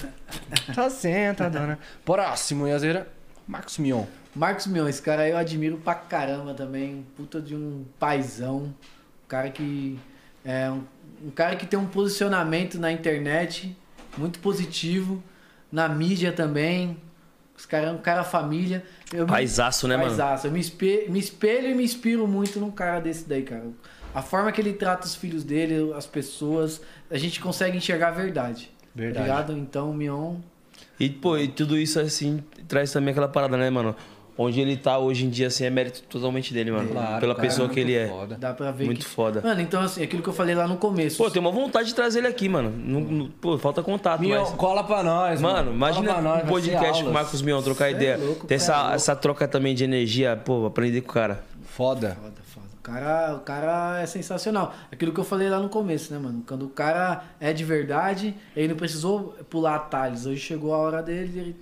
Tá 0.75 0.91
senta, 0.91 1.49
dona. 1.49 1.79
Próximo, 2.05 2.65
Minhozeira. 2.65 3.09
Marcos 3.47 3.79
Mion. 3.79 4.05
Marcos 4.35 4.67
Mion, 4.67 4.87
esse 4.87 5.01
cara 5.01 5.23
aí 5.23 5.31
eu 5.31 5.39
admiro 5.39 5.79
pra 5.79 5.95
caramba 5.95 6.53
também. 6.55 7.07
Puta 7.17 7.41
de 7.41 7.55
um 7.57 7.85
paizão. 7.99 8.57
Um 8.65 8.73
cara 9.27 9.49
que. 9.51 9.99
É 10.45 10.71
um, 10.71 10.83
um 11.25 11.31
cara 11.31 11.57
que 11.57 11.67
tem 11.67 11.79
um 11.79 11.87
posicionamento 11.87 12.79
na 12.79 12.91
internet 12.93 13.77
muito 14.17 14.39
positivo. 14.39 15.23
Na 15.71 15.89
mídia 15.89 16.33
também. 16.33 16.97
Os 17.57 17.67
cara 17.67 17.89
é 17.89 17.91
um 17.91 17.99
cara 17.99 18.23
família. 18.25 18.85
Eu 19.13 19.25
me- 19.27 19.31
Paisaço, 19.33 19.89
né, 19.89 19.97
mano? 19.97 20.09
Paisaço. 20.09 20.47
Eu 20.47 20.53
me 20.53 20.61
espelho, 20.61 21.11
me 21.11 21.19
espelho 21.19 21.69
e 21.71 21.75
me 21.75 21.83
inspiro 21.85 22.27
muito 22.27 22.61
num 22.61 22.71
cara 22.71 23.01
desse 23.01 23.29
daí, 23.29 23.43
cara. 23.43 23.65
A 24.15 24.23
forma 24.23 24.51
que 24.53 24.61
ele 24.61 24.73
trata 24.73 25.07
os 25.07 25.15
filhos 25.15 25.45
dele, 25.45 25.93
as 25.95 26.07
pessoas, 26.07 26.81
a 27.11 27.19
gente 27.19 27.41
consegue 27.41 27.77
enxergar 27.77 28.09
a 28.09 28.13
verdade. 28.13 28.71
Verdade. 28.95 29.27
Tá 29.29 29.33
ligado? 29.35 29.53
Então, 29.59 29.93
Mion. 29.93 30.37
E, 30.99 31.09
pô, 31.11 31.37
e 31.37 31.49
tudo 31.49 31.77
isso, 31.77 32.01
assim, 32.01 32.43
traz 32.67 32.91
também 32.93 33.11
aquela 33.13 33.29
parada, 33.29 33.57
né, 33.57 33.69
mano? 33.71 33.95
Onde 34.41 34.61
ele 34.61 34.77
tá 34.77 34.97
hoje 34.99 35.25
em 35.27 35.29
dia, 35.31 35.49
assim, 35.49 35.65
é 35.65 35.71
mérito 35.71 36.01
totalmente 36.05 36.55
dele, 36.55 36.71
mano. 36.71 36.91
Claro, 36.91 37.19
Pela 37.21 37.35
cara, 37.35 37.49
pessoa 37.49 37.69
que 37.69 37.81
ele 37.81 37.95
é. 37.97 38.07
foda. 38.07 38.37
Dá 38.39 38.55
pra 38.55 38.71
ver 38.71 38.85
Muito 38.85 39.01
que... 39.01 39.05
foda. 39.05 39.41
Mano, 39.43 39.61
então 39.61 39.81
assim, 39.81 40.01
aquilo 40.01 40.23
que 40.23 40.29
eu 40.29 40.33
falei 40.33 40.55
lá 40.55 40.69
no 40.69 40.77
começo. 40.77 41.17
Pô, 41.19 41.29
tem 41.29 41.41
uma 41.41 41.51
vontade 41.51 41.89
de 41.89 41.95
trazer 41.97 42.21
ele 42.21 42.29
aqui, 42.29 42.49
mano. 42.49 42.71
Não- 42.71 43.01
não- 43.01 43.29
pô, 43.29 43.59
falta 43.59 43.83
contato, 43.83 44.21
Mion, 44.21 44.39
mas... 44.41 44.51
cola 44.53 44.85
pra 44.85 45.03
nós, 45.03 45.41
Mano, 45.41 45.57
Cola 45.65 45.75
imagina 45.75 46.13
pra 46.13 46.23
nós, 46.23 46.45
um 46.45 46.47
podcast 46.47 47.03
com 47.03 47.11
o. 47.11 47.13
Marcos 47.13 47.43
Mion, 47.43 47.61
trocar 47.63 47.87
Cê 47.87 47.91
é 47.91 47.97
ideia. 47.97 48.17
louco, 48.17 48.47
Ter 48.47 48.55
é 48.55 48.57
essa, 48.59 48.77
louco. 48.81 48.95
essa 48.95 49.17
troca 49.17 49.49
também 49.49 49.75
de 49.75 49.83
energia, 49.83 50.37
pô, 50.37 50.67
aprender 50.67 51.01
com 51.01 51.11
o 51.11 51.15
cara. 51.15 51.43
Foda. 51.65 52.17
Foda, 52.21 52.35
foda. 52.55 52.67
O 52.79 52.81
cara, 52.91 53.35
o 53.35 53.41
cara 53.41 54.01
é 54.01 54.07
sensacional. 54.07 54.73
Aquilo 54.91 55.13
que 55.13 55.19
eu 55.21 55.25
falei 55.25 55.51
lá 55.51 55.59
no 55.59 55.69
começo, 55.69 56.13
né, 56.13 56.19
mano? 56.19 56.43
Quando 56.47 56.65
o 56.65 56.69
cara 56.71 57.25
é 57.41 57.53
de 57.53 57.65
verdade, 57.65 58.35
ele 58.57 58.69
não 58.69 58.77
precisou 58.77 59.37
pular 59.51 59.75
atalhos. 59.75 60.25
Hoje 60.27 60.41
chegou 60.41 60.73
a 60.73 60.79
hora 60.79 61.03
dele, 61.03 61.39
ele, 61.39 61.57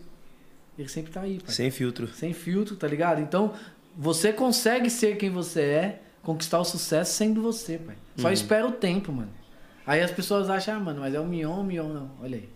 ele 0.78 0.88
sempre 0.88 1.12
tá 1.12 1.20
aí, 1.22 1.38
pai. 1.40 1.54
Sem 1.54 1.70
filtro. 1.70 2.08
Sem 2.08 2.32
filtro, 2.32 2.76
tá 2.76 2.86
ligado? 2.86 3.20
Então, 3.20 3.52
você 3.96 4.32
consegue 4.32 4.90
ser 4.90 5.16
quem 5.16 5.30
você 5.30 5.60
é, 5.62 6.02
conquistar 6.22 6.58
o 6.60 6.64
sucesso 6.64 7.12
sendo 7.14 7.40
você, 7.42 7.78
pai. 7.78 7.96
Só 8.16 8.30
espera 8.30 8.66
o 8.66 8.72
tempo, 8.72 9.12
mano. 9.12 9.30
Aí 9.86 10.00
as 10.02 10.10
pessoas 10.10 10.50
acham, 10.50 10.76
ah, 10.76 10.80
mano, 10.80 11.00
mas 11.00 11.14
é 11.14 11.20
o 11.20 11.24
Mion, 11.24 11.60
o 11.60 11.64
Mion, 11.64 11.88
não. 11.88 12.10
Olha 12.22 12.36
aí. 12.36 12.48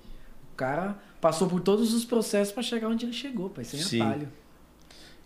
O 0.52 0.56
cara 0.56 0.98
passou 1.20 1.48
por 1.48 1.60
todos 1.60 1.94
os 1.94 2.04
processos 2.04 2.52
pra 2.52 2.62
chegar 2.62 2.88
onde 2.88 3.06
ele 3.06 3.12
chegou, 3.12 3.48
pai, 3.48 3.64
sem 3.64 3.80
Sim. 3.80 4.02
atalho. 4.02 4.28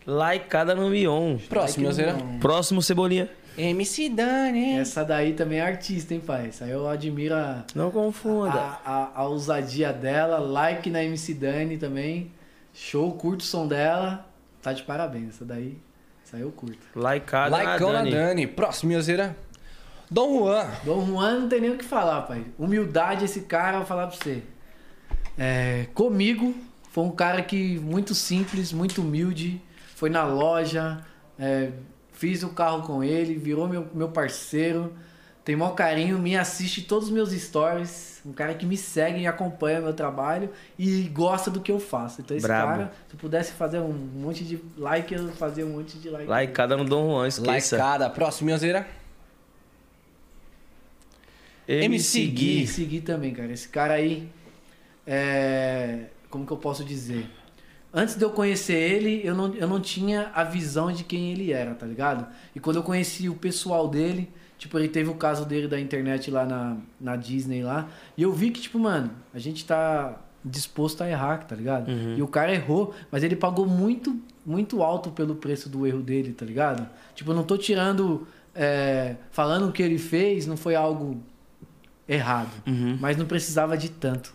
Laicada 0.06 0.74
no 0.74 0.90
Mion. 0.90 1.38
Próximo, 1.48 1.88
Like 1.88 2.02
no. 2.02 2.16
Mion. 2.26 2.38
Próximo, 2.38 2.82
Cebolinha. 2.82 3.28
MC 3.56 4.08
Dani. 4.10 4.72
Essa 4.74 5.04
daí 5.04 5.32
também 5.32 5.58
é 5.58 5.62
artista, 5.62 6.12
hein, 6.12 6.20
pai? 6.20 6.48
Essa 6.48 6.64
aí 6.64 6.72
eu 6.72 6.86
admiro 6.88 7.34
a, 7.34 7.64
Não 7.74 7.90
confunda. 7.90 8.50
a, 8.52 8.80
a, 8.84 9.20
a 9.20 9.24
ousadia 9.28 9.92
dela. 9.92 10.38
Like 10.38 10.90
na 10.90 11.02
MC 11.02 11.32
Dani 11.34 11.78
também. 11.78 12.32
Show, 12.74 13.12
curto 13.12 13.40
o 13.40 13.44
som 13.44 13.66
dela. 13.68 14.28
Tá 14.60 14.72
de 14.72 14.82
parabéns. 14.82 15.30
Essa 15.30 15.44
daí, 15.44 15.78
eu 16.34 16.51
curto. 16.51 16.78
Laicada 16.96 17.56
Laicão 17.56 17.92
na 17.92 17.98
Dani. 18.01 18.10
Dani. 18.10 18.46
Próximo, 18.46 18.88
Minhozeira. 18.88 19.36
Dom 20.10 20.40
Juan. 20.40 20.66
Dom 20.84 21.06
Juan 21.06 21.40
não 21.40 21.48
tem 21.48 21.60
nem 21.60 21.70
o 21.70 21.78
que 21.78 21.84
falar, 21.84 22.22
pai. 22.22 22.44
Humildade, 22.59 23.24
esse 23.24 23.42
cara, 23.42 23.76
eu 23.76 23.78
vou 23.78 23.86
falar 23.86 24.09
pra 24.09 24.16
você. 24.16 24.42
É, 25.38 25.86
comigo, 25.94 26.55
foi 26.90 27.05
um 27.05 27.10
cara 27.10 27.42
que 27.42 27.78
muito 27.78 28.14
simples, 28.14 28.72
muito 28.72 29.01
humilde. 29.01 29.62
Foi 29.94 30.10
na 30.10 30.24
loja, 30.24 31.05
é, 31.38 31.70
fiz 32.12 32.42
o 32.42 32.51
carro 32.51 32.82
com 32.82 33.02
ele, 33.02 33.34
virou 33.34 33.68
meu, 33.68 33.88
meu 33.94 34.09
parceiro. 34.09 34.92
Tem 35.44 35.54
maior 35.54 35.74
carinho, 35.74 36.18
me 36.18 36.36
assiste 36.36 36.82
todos 36.82 37.08
os 37.08 37.14
meus 37.14 37.30
stories. 37.30 38.22
Um 38.24 38.32
cara 38.32 38.54
que 38.54 38.64
me 38.64 38.78
segue 38.78 39.20
e 39.20 39.26
acompanha 39.26 39.78
meu 39.78 39.92
trabalho 39.92 40.48
e 40.78 41.02
gosta 41.08 41.50
do 41.50 41.60
que 41.60 41.70
eu 41.70 41.78
faço. 41.78 42.22
Então 42.22 42.34
esse 42.34 42.46
Brabo. 42.46 42.70
cara, 42.70 42.92
se 43.06 43.14
eu 43.14 43.20
pudesse 43.20 43.52
fazer 43.52 43.78
um 43.80 43.92
monte 43.92 44.42
de 44.42 44.58
like, 44.78 45.12
eu 45.12 45.28
fazia 45.32 45.66
um 45.66 45.70
monte 45.70 45.98
de 45.98 46.08
like. 46.08 46.26
Laicada 46.26 46.74
no 46.78 46.84
Dom 46.86 47.10
Juan, 47.10 47.28
esqueça. 47.28 47.76
Laicada. 47.76 48.08
Próximo, 48.08 48.46
Minhozeira. 48.46 48.86
MC 51.68 52.26
Gui. 52.26 52.60
Me 52.60 52.66
seguir 52.66 53.00
também, 53.02 53.34
cara. 53.34 53.52
Esse 53.52 53.68
cara 53.68 53.94
aí. 53.94 54.28
É... 55.06 56.06
Como 56.30 56.46
que 56.46 56.52
eu 56.52 56.56
posso 56.56 56.82
dizer? 56.82 57.28
Antes 57.92 58.16
de 58.16 58.24
eu 58.24 58.30
conhecer 58.30 58.74
ele, 58.74 59.20
eu 59.22 59.34
não, 59.34 59.54
eu 59.54 59.68
não 59.68 59.80
tinha 59.80 60.32
a 60.34 60.42
visão 60.42 60.90
de 60.90 61.04
quem 61.04 61.30
ele 61.32 61.52
era, 61.52 61.74
tá 61.74 61.86
ligado? 61.86 62.26
E 62.54 62.58
quando 62.58 62.76
eu 62.76 62.82
conheci 62.82 63.28
o 63.28 63.34
pessoal 63.34 63.86
dele, 63.86 64.32
tipo, 64.64 64.78
ele 64.78 64.88
teve 64.88 65.10
o 65.10 65.14
caso 65.14 65.44
dele 65.44 65.68
da 65.68 65.78
internet 65.78 66.30
lá 66.30 66.46
na, 66.46 66.76
na 66.98 67.16
Disney 67.16 67.62
lá. 67.62 67.86
E 68.16 68.22
eu 68.22 68.32
vi 68.32 68.50
que, 68.50 68.60
tipo, 68.62 68.78
mano, 68.78 69.10
a 69.34 69.38
gente 69.38 69.64
tá 69.64 70.18
disposto 70.42 71.02
a 71.02 71.08
errar, 71.08 71.38
tá 71.46 71.54
ligado? 71.54 71.90
E 72.18 72.22
o 72.22 72.26
cara 72.28 72.52
errou, 72.54 72.94
mas 73.10 73.22
ele 73.22 73.36
pagou 73.36 73.66
muito, 73.66 74.18
muito 74.44 74.82
alto 74.82 75.10
pelo 75.10 75.34
preço 75.34 75.68
do 75.68 75.86
erro 75.86 76.00
dele, 76.02 76.32
tá 76.32 76.46
ligado? 76.46 76.88
Tipo, 77.14 77.30
eu 77.32 77.34
não 77.34 77.44
tô 77.44 77.56
tirando. 77.58 78.26
é, 78.54 79.16
falando 79.30 79.68
o 79.68 79.72
que 79.72 79.82
ele 79.82 79.98
fez, 79.98 80.46
não 80.46 80.56
foi 80.56 80.74
algo 80.74 81.20
errado. 82.08 82.50
Mas 83.00 83.16
não 83.16 83.26
precisava 83.26 83.76
de 83.76 83.90
tanto, 83.90 84.32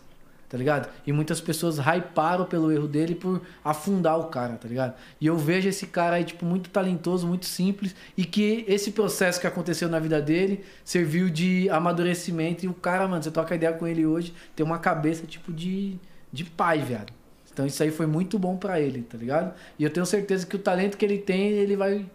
tá 0.50 0.58
ligado? 0.58 0.90
E 1.06 1.14
muitas 1.14 1.40
pessoas 1.40 1.78
hyparam 1.78 2.44
pelo 2.44 2.72
erro 2.72 2.88
dele 2.88 3.14
por 3.14 3.42
afundar 3.64 4.20
o 4.20 4.26
cara, 4.26 4.56
tá 4.56 4.68
ligado? 4.68 4.96
E 5.22 5.28
eu 5.28 5.38
vejo 5.38 5.70
esse 5.70 5.86
cara 5.86 6.16
aí, 6.16 6.24
tipo, 6.24 6.44
muito 6.44 6.72
talentoso, 6.72 7.28
muito 7.28 7.46
simples, 7.46 7.96
e 8.18 8.26
que 8.26 8.66
esse 8.68 8.92
processo 8.92 9.40
que 9.40 9.46
aconteceu 9.46 9.88
na 9.88 10.00
vida 10.00 10.20
dele 10.20 10.66
serviu 10.84 11.30
de 11.30 11.70
amadurecimento. 11.70 12.66
E 12.66 12.68
o 12.68 12.74
cara, 12.74 13.08
mano, 13.08 13.22
você 13.22 13.30
troca 13.30 13.54
ideia 13.54 13.72
com 13.74 13.86
ele 13.86 14.08
hoje, 14.08 14.34
tem 14.56 14.66
uma 14.66 14.80
cabeça, 14.80 15.28
tipo, 15.28 15.54
de, 15.54 15.98
de 16.34 16.44
pai, 16.44 16.80
viado. 16.80 17.14
Então 17.54 17.68
isso 17.68 17.84
aí 17.84 17.92
foi 17.92 18.08
muito 18.08 18.40
bom 18.40 18.58
pra 18.58 18.80
ele, 18.80 19.04
tá 19.04 19.18
ligado? 19.18 19.54
E 19.78 19.84
eu 19.84 19.90
tenho 19.90 20.06
certeza 20.06 20.48
que 20.48 20.56
o 20.56 20.60
talento 20.60 20.98
que 20.98 21.06
ele 21.06 21.20
tem, 21.20 21.50
ele 21.50 21.76
vai 21.76 22.06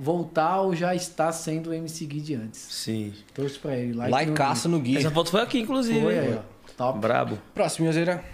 voltar 0.00 0.62
ou 0.62 0.74
já 0.74 0.94
está 0.94 1.30
sendo 1.30 1.70
o 1.70 1.74
MC 1.74 2.06
Gui 2.06 2.20
de 2.20 2.34
antes. 2.34 2.60
Sim. 2.60 3.12
Torço 3.32 3.60
pra 3.60 3.76
ele. 3.76 3.92
Like 3.92 4.10
Laicaço 4.10 4.68
no 4.68 4.80
Gui. 4.80 4.96
Essa 4.96 5.10
foto 5.10 5.30
foi 5.30 5.42
aqui, 5.42 5.58
no 5.58 5.64
inclusive. 5.64 6.00
Foi 6.00 6.18
aí, 6.18 6.34
ó. 6.34 6.53
Top. 6.76 6.98
Brabo. 6.98 7.38
Próximo, 7.54 7.84
Minhozeira. 7.84 8.24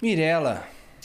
Mirella. 0.00 0.62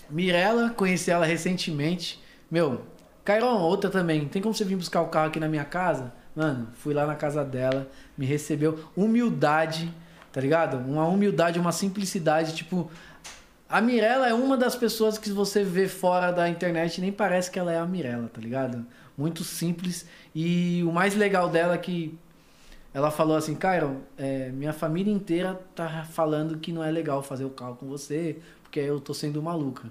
Mirella, 0.09 0.69
conheci 0.71 1.09
ela 1.09 1.25
recentemente. 1.25 2.21
Meu, 2.49 2.81
Cairon, 3.23 3.59
outra 3.59 3.89
também. 3.89 4.27
Tem 4.27 4.41
como 4.41 4.53
você 4.53 4.65
vir 4.65 4.75
buscar 4.75 5.01
o 5.01 5.07
carro 5.07 5.27
aqui 5.27 5.39
na 5.39 5.47
minha 5.47 5.63
casa? 5.63 6.13
Mano, 6.35 6.67
fui 6.73 6.93
lá 6.93 7.05
na 7.05 7.15
casa 7.15 7.43
dela, 7.43 7.89
me 8.17 8.25
recebeu. 8.25 8.79
Humildade, 8.95 9.93
tá 10.31 10.41
ligado? 10.41 10.77
Uma 10.77 11.07
humildade, 11.07 11.59
uma 11.59 11.71
simplicidade. 11.71 12.55
Tipo, 12.55 12.89
a 13.69 13.79
Mirella 13.79 14.27
é 14.27 14.33
uma 14.33 14.57
das 14.57 14.75
pessoas 14.75 15.17
que 15.17 15.31
você 15.31 15.63
vê 15.63 15.87
fora 15.87 16.31
da 16.31 16.49
internet 16.49 16.97
e 16.97 17.01
nem 17.01 17.11
parece 17.11 17.49
que 17.49 17.59
ela 17.59 17.71
é 17.71 17.77
a 17.77 17.85
Mirella, 17.85 18.27
tá 18.27 18.41
ligado? 18.41 18.85
Muito 19.17 19.43
simples. 19.43 20.05
E 20.35 20.83
o 20.85 20.91
mais 20.91 21.15
legal 21.15 21.47
dela 21.47 21.75
é 21.75 21.77
que 21.77 22.17
ela 22.93 23.09
falou 23.09 23.37
assim, 23.37 23.55
Cairon, 23.55 23.97
é, 24.17 24.49
minha 24.49 24.73
família 24.73 25.13
inteira 25.13 25.59
tá 25.75 26.03
falando 26.03 26.57
que 26.57 26.73
não 26.73 26.83
é 26.83 26.91
legal 26.91 27.23
fazer 27.23 27.45
o 27.45 27.49
carro 27.49 27.75
com 27.75 27.87
você, 27.87 28.37
porque 28.63 28.79
eu 28.79 28.99
tô 28.99 29.13
sendo 29.13 29.41
maluca. 29.41 29.89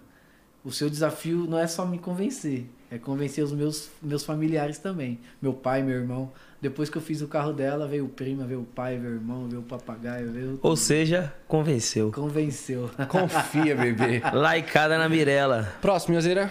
O 0.63 0.71
seu 0.71 0.91
desafio 0.91 1.47
não 1.49 1.59
é 1.59 1.67
só 1.67 1.87
me 1.87 1.99
convencer, 1.99 2.67
é 2.91 2.99
convencer 2.99 3.43
os 3.43 3.53
meus, 3.53 3.91
meus 4.03 4.23
familiares 4.23 4.77
também. 4.77 5.19
Meu 5.41 5.55
pai, 5.55 5.83
meu 5.83 5.97
irmão. 5.97 6.31
Depois 6.61 6.91
que 6.91 6.99
eu 6.99 7.01
fiz 7.01 7.23
o 7.23 7.29
carro 7.29 7.55
dela, 7.55 7.89
veio 7.89 8.05
o 8.05 8.09
prima, 8.11 8.45
veio 8.45 8.61
o 8.61 8.67
pai, 8.67 8.99
veio 8.99 9.15
o 9.15 9.17
irmão, 9.17 9.49
veio 9.49 9.63
o 9.63 9.65
papagaio, 9.65 10.31
veio. 10.31 10.59
Ou 10.61 10.77
seja, 10.77 11.33
convenceu. 11.49 12.13
Convenceu. 12.13 12.91
Confia, 13.09 13.75
bebê. 13.75 14.21
Laicada 14.31 14.99
na 14.99 15.09
Mirella. 15.09 15.73
Próximo, 15.81 16.11
Minhozeira. 16.13 16.51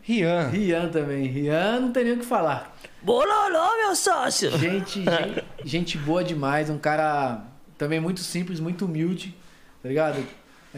Rian. 0.00 0.48
Rian 0.48 0.88
também. 0.88 1.26
Rian 1.26 1.80
não 1.80 1.92
tem 1.92 2.04
nem 2.04 2.14
o 2.14 2.18
que 2.20 2.24
falar. 2.24 2.74
Bololô, 3.00 3.76
meu 3.76 3.94
sócio! 3.94 4.50
Gente, 4.58 5.02
gente, 5.04 5.44
gente 5.64 5.98
boa 5.98 6.24
demais, 6.24 6.68
um 6.68 6.78
cara 6.78 7.44
também 7.76 8.00
muito 8.00 8.20
simples, 8.20 8.58
muito 8.58 8.84
humilde, 8.84 9.36
tá 9.82 9.88
ligado? 9.88 10.26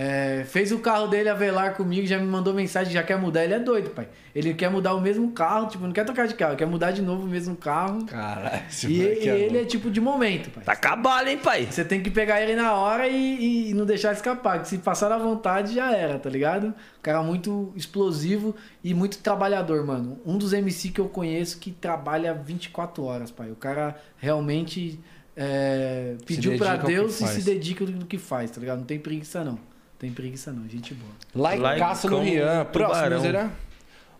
É, 0.02 0.44
fez 0.44 0.72
o 0.72 0.78
carro 0.78 1.08
dele 1.08 1.28
a 1.28 1.34
velar 1.34 1.74
comigo, 1.74 2.06
já 2.06 2.16
me 2.18 2.24
mandou 2.24 2.54
mensagem, 2.54 2.90
já 2.90 3.02
quer 3.02 3.18
mudar. 3.18 3.44
Ele 3.44 3.52
é 3.52 3.58
doido, 3.58 3.90
pai. 3.90 4.08
Ele 4.34 4.54
quer 4.54 4.70
mudar 4.70 4.94
o 4.94 5.00
mesmo 5.00 5.30
carro, 5.32 5.68
tipo, 5.68 5.84
não 5.84 5.92
quer 5.92 6.06
trocar 6.06 6.26
de 6.26 6.32
carro, 6.32 6.56
quer 6.56 6.66
mudar 6.66 6.90
de 6.90 7.02
novo 7.02 7.26
o 7.26 7.28
mesmo 7.28 7.54
carro. 7.54 8.06
Caralho, 8.06 8.62
esse 8.66 8.86
E, 8.86 8.96
e 8.96 9.28
é 9.28 9.38
ele 9.38 9.58
é 9.58 9.64
tipo 9.66 9.90
de 9.90 10.00
momento, 10.00 10.48
pai. 10.52 10.64
Tá 10.64 10.74
cabalo, 10.74 11.28
hein, 11.28 11.36
pai? 11.36 11.68
Você 11.70 11.84
tem 11.84 12.02
que 12.02 12.10
pegar 12.10 12.40
ele 12.40 12.56
na 12.56 12.72
hora 12.72 13.06
e, 13.08 13.68
e 13.68 13.74
não 13.74 13.84
deixar 13.84 14.14
escapar. 14.14 14.62
Que 14.62 14.68
se 14.68 14.78
passar 14.78 15.10
da 15.10 15.18
vontade, 15.18 15.74
já 15.74 15.92
era, 15.94 16.18
tá 16.18 16.30
ligado? 16.30 16.72
Cara 17.02 17.22
muito 17.22 17.70
explosivo 17.76 18.56
e 18.82 18.94
muito 18.94 19.18
trabalhador, 19.18 19.84
mano. 19.84 20.18
Um 20.24 20.38
dos 20.38 20.54
MC 20.54 20.88
que 20.88 21.00
eu 21.02 21.10
conheço 21.10 21.58
que 21.58 21.72
trabalha 21.72 22.32
24 22.32 23.04
horas, 23.04 23.30
pai. 23.30 23.50
O 23.50 23.56
cara 23.56 24.00
realmente 24.16 24.98
é, 25.36 26.16
pediu 26.24 26.52
que 26.52 26.86
Deus 26.86 27.20
e 27.20 27.26
se 27.26 27.42
dedica 27.42 27.84
no 27.84 28.06
que 28.06 28.16
faz, 28.16 28.50
tá 28.50 28.60
ligado? 28.60 28.78
Não 28.78 28.86
tem 28.86 28.98
preguiça, 28.98 29.44
não. 29.44 29.68
Não 30.00 30.08
tem 30.08 30.12
preguiça, 30.14 30.50
não. 30.50 30.66
Gente 30.66 30.94
boa. 30.94 31.12
Laicaço 31.34 32.08
no 32.08 32.16
Laicão 32.16 32.32
Rian. 32.32 32.64
Próximo. 32.64 33.06
Minhozeira. 33.08 33.50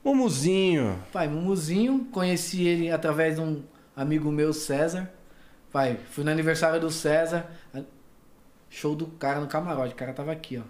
Mumuzinho. 0.04 0.98
Pai, 1.10 1.26
Mumuzinho, 1.26 2.04
conheci 2.12 2.62
ele 2.66 2.90
através 2.90 3.36
de 3.36 3.40
um 3.40 3.62
amigo 3.96 4.30
meu, 4.30 4.52
César. 4.52 5.10
Pai, 5.72 5.98
fui 6.10 6.22
no 6.22 6.30
aniversário 6.30 6.78
do 6.80 6.90
César. 6.90 7.46
Show 8.68 8.94
do 8.94 9.06
cara 9.06 9.40
no 9.40 9.46
camarote. 9.46 9.94
O 9.94 9.96
cara 9.96 10.12
tava 10.12 10.32
aqui, 10.32 10.58
ó. 10.58 10.62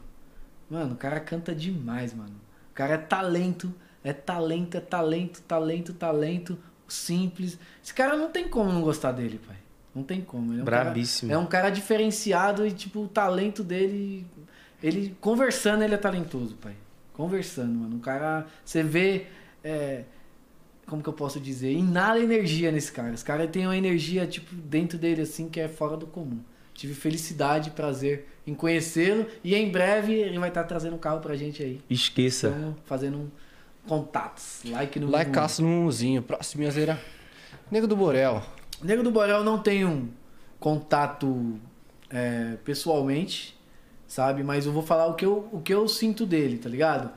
Mano, 0.73 0.95
o 0.95 0.97
cara 0.97 1.19
canta 1.19 1.53
demais, 1.55 2.15
mano. 2.15 2.35
O 2.71 2.75
cara 2.75 2.95
é 2.95 2.99
talento. 2.99 3.75
É 4.03 4.13
talento, 4.13 4.77
é 4.77 4.81
talento, 4.81 5.43
talento, 5.43 5.93
talento. 5.93 6.59
Simples. 6.89 7.59
Esse 7.85 7.93
cara 7.93 8.17
não 8.17 8.31
tem 8.31 8.49
como 8.49 8.73
não 8.73 8.81
gostar 8.81 9.13
dele, 9.13 9.41
pai. 9.47 9.57
Não 9.95 10.03
tem 10.05 10.21
como. 10.23 10.53
Ele 10.53 10.61
é 10.61 10.63
um 10.63 10.67
cara- 10.67 10.85
Brabíssimo. 10.85 11.33
é 11.33 11.37
um 11.39 11.47
cara 11.47 11.69
diferenciado 11.71 12.65
e, 12.67 12.71
tipo, 12.71 13.01
o 13.03 13.09
talento 13.09 13.63
dele. 13.65 14.25
Ele 14.83 15.17
conversando, 15.21 15.83
ele 15.83 15.95
é 15.95 15.99
talentoso, 15.99 16.55
pai. 16.57 16.75
Conversando, 17.13 17.79
mano. 17.79 17.97
O 17.97 18.01
cara. 18.01 18.47
Você 18.65 18.83
vê. 18.83 19.27
é, 19.63 20.05
como 20.87 21.03
que 21.03 21.09
eu 21.09 21.13
posso 21.13 21.39
dizer? 21.39 21.73
Inala 21.73 22.19
energia 22.19 22.73
nesse 22.73 22.91
cara. 22.91 23.15
Esse 23.15 23.25
cara 23.25 23.47
tem 23.47 23.65
uma 23.65 23.77
energia, 23.77 24.27
tipo, 24.27 24.55
dentro 24.55 24.99
dele, 24.99 25.23
assim, 25.23 25.49
que 25.49 25.61
é 25.61 25.69
fora 25.69 25.97
do 25.97 26.07
comum. 26.07 26.41
Tive 26.75 26.95
felicidade 26.95 27.69
e 27.69 27.73
prazer 27.73 28.27
em 28.47 28.55
conhecê-lo. 28.55 29.27
E 29.45 29.55
em 29.55 29.71
breve 29.71 30.15
ele 30.15 30.39
vai 30.39 30.49
estar 30.49 30.65
trazendo 30.65 30.97
um 30.97 30.99
carro 30.99 31.21
pra 31.21 31.37
gente 31.37 31.63
aí. 31.63 31.81
Esqueça. 31.89 32.49
Estamos 32.49 32.77
fazendo 32.87 33.19
um 33.19 33.31
contatos. 33.87 34.63
Like 34.65 34.99
no 34.99 35.11
Laicaço 35.11 35.63
no 35.63 35.69
Mumuzinho. 35.69 36.23
Próximo, 36.23 36.61
Minhozeira. 36.61 37.01
Nego 37.71 37.87
do 37.87 37.97
Borel. 37.97 38.43
Nego 38.83 39.03
do 39.03 39.11
Borel 39.11 39.45
não 39.45 39.59
tem 39.59 39.85
um 39.85 40.09
contato 40.59 41.59
é, 42.09 42.57
pessoalmente, 42.65 43.57
sabe? 44.11 44.43
Mas 44.43 44.67
eu 44.67 44.73
vou 44.73 44.83
falar 44.83 45.07
o 45.07 45.15
que 45.15 45.25
eu, 45.25 45.49
o 45.53 45.61
que 45.61 45.73
eu 45.73 45.87
sinto 45.87 46.27
dele, 46.27 46.59
tá 46.59 46.69
ligado? 46.69 47.11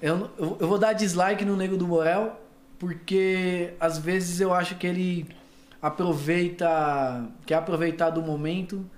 Eu, 0.00 0.30
eu, 0.38 0.56
eu 0.60 0.68
vou 0.68 0.78
dar 0.78 0.92
dislike 0.92 1.44
no 1.44 1.56
Nego 1.56 1.76
do 1.76 1.84
Borel 1.84 2.40
porque 2.78 3.74
às 3.80 3.98
vezes 3.98 4.40
eu 4.40 4.54
acho 4.54 4.76
que 4.76 4.86
ele 4.86 5.26
aproveita, 5.82 7.28
quer 7.44 7.56
aproveitar 7.56 8.10
do 8.10 8.22
momento 8.22 8.88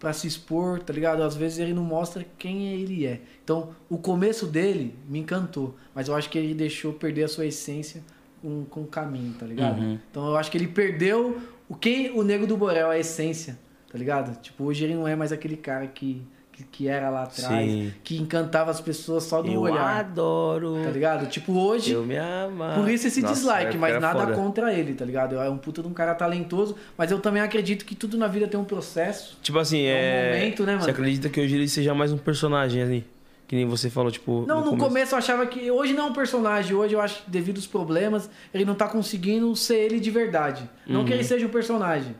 pra 0.00 0.12
se 0.12 0.26
expor, 0.26 0.80
tá 0.80 0.92
ligado? 0.92 1.22
Às 1.22 1.36
vezes 1.36 1.60
ele 1.60 1.72
não 1.72 1.84
mostra 1.84 2.26
quem 2.36 2.66
ele 2.66 3.06
é. 3.06 3.20
Então, 3.44 3.70
o 3.88 3.96
começo 3.96 4.46
dele 4.46 4.96
me 5.08 5.20
encantou, 5.20 5.76
mas 5.94 6.08
eu 6.08 6.16
acho 6.16 6.28
que 6.28 6.36
ele 6.36 6.52
deixou 6.52 6.92
perder 6.92 7.24
a 7.24 7.28
sua 7.28 7.46
essência 7.46 8.02
com, 8.42 8.64
com 8.64 8.82
o 8.82 8.86
caminho, 8.86 9.34
tá 9.34 9.46
ligado? 9.46 9.80
Uhum. 9.80 9.98
Então, 10.10 10.26
eu 10.26 10.36
acho 10.36 10.50
que 10.50 10.58
ele 10.58 10.68
perdeu 10.68 11.40
o 11.68 11.76
quem 11.76 12.10
o 12.10 12.24
Nego 12.24 12.44
do 12.44 12.56
Borel, 12.56 12.90
a 12.90 12.98
essência, 12.98 13.56
tá 13.90 13.96
ligado? 13.96 14.40
Tipo, 14.40 14.64
hoje 14.64 14.84
ele 14.84 14.94
não 14.94 15.06
é 15.06 15.14
mais 15.14 15.30
aquele 15.30 15.56
cara 15.56 15.86
que, 15.86 16.26
que, 16.58 16.64
que 16.64 16.88
era 16.88 17.08
lá 17.08 17.22
atrás, 17.22 17.70
Sim. 17.70 17.92
que 18.02 18.16
encantava 18.16 18.70
as 18.70 18.80
pessoas 18.80 19.24
só 19.24 19.40
do 19.40 19.50
Eu 19.52 19.60
olhar, 19.60 20.00
adoro. 20.00 20.80
tá 20.82 20.90
ligado? 20.90 21.26
Tipo, 21.28 21.52
hoje 21.52 21.92
Eu 21.92 22.04
me 22.04 22.16
amo. 22.16 22.64
por 22.74 22.90
isso 22.90 23.06
esse 23.06 23.20
Nossa, 23.22 23.34
dislike, 23.34 23.76
mas 23.78 24.00
nada 24.00 24.20
foda. 24.20 24.32
contra 24.34 24.72
ele, 24.74 24.94
tá 24.94 25.04
ligado? 25.04 25.36
É 25.36 25.48
um 25.48 25.56
puta 25.58 25.82
de 25.82 25.88
um 25.88 25.92
cara 25.92 26.14
talentoso, 26.14 26.76
mas 26.96 27.10
eu 27.10 27.20
também 27.20 27.40
acredito 27.42 27.84
que 27.84 27.94
tudo 27.94 28.18
na 28.18 28.26
vida 28.26 28.48
tem 28.48 28.58
um 28.58 28.64
processo. 28.64 29.38
Tipo 29.42 29.58
assim, 29.58 29.82
É 29.84 29.92
um 29.94 29.96
é. 29.96 30.38
momento, 30.40 30.64
né, 30.66 30.72
mano? 30.72 30.84
Você 30.84 30.90
acredita 30.90 31.28
que 31.28 31.40
hoje 31.40 31.54
ele 31.54 31.68
seja 31.68 31.94
mais 31.94 32.12
um 32.12 32.18
personagem 32.18 32.82
ali? 32.82 33.06
Que 33.46 33.56
nem 33.56 33.64
você 33.64 33.88
falou, 33.88 34.10
tipo. 34.10 34.44
Não, 34.46 34.58
no 34.58 34.64
começo. 34.72 34.84
começo 34.88 35.14
eu 35.14 35.18
achava 35.18 35.46
que. 35.46 35.70
Hoje 35.70 35.94
não 35.94 36.08
é 36.08 36.10
um 36.10 36.12
personagem, 36.12 36.76
hoje 36.76 36.92
eu 36.94 37.00
acho 37.00 37.22
que 37.24 37.30
devido 37.30 37.56
aos 37.56 37.66
problemas, 37.66 38.28
ele 38.52 38.64
não 38.66 38.74
tá 38.74 38.86
conseguindo 38.86 39.54
ser 39.56 39.76
ele 39.78 39.98
de 40.00 40.10
verdade. 40.10 40.68
Não 40.86 41.02
que 41.04 41.12
ele 41.14 41.24
seja 41.24 41.46
um 41.46 41.48
personagem. 41.48 42.14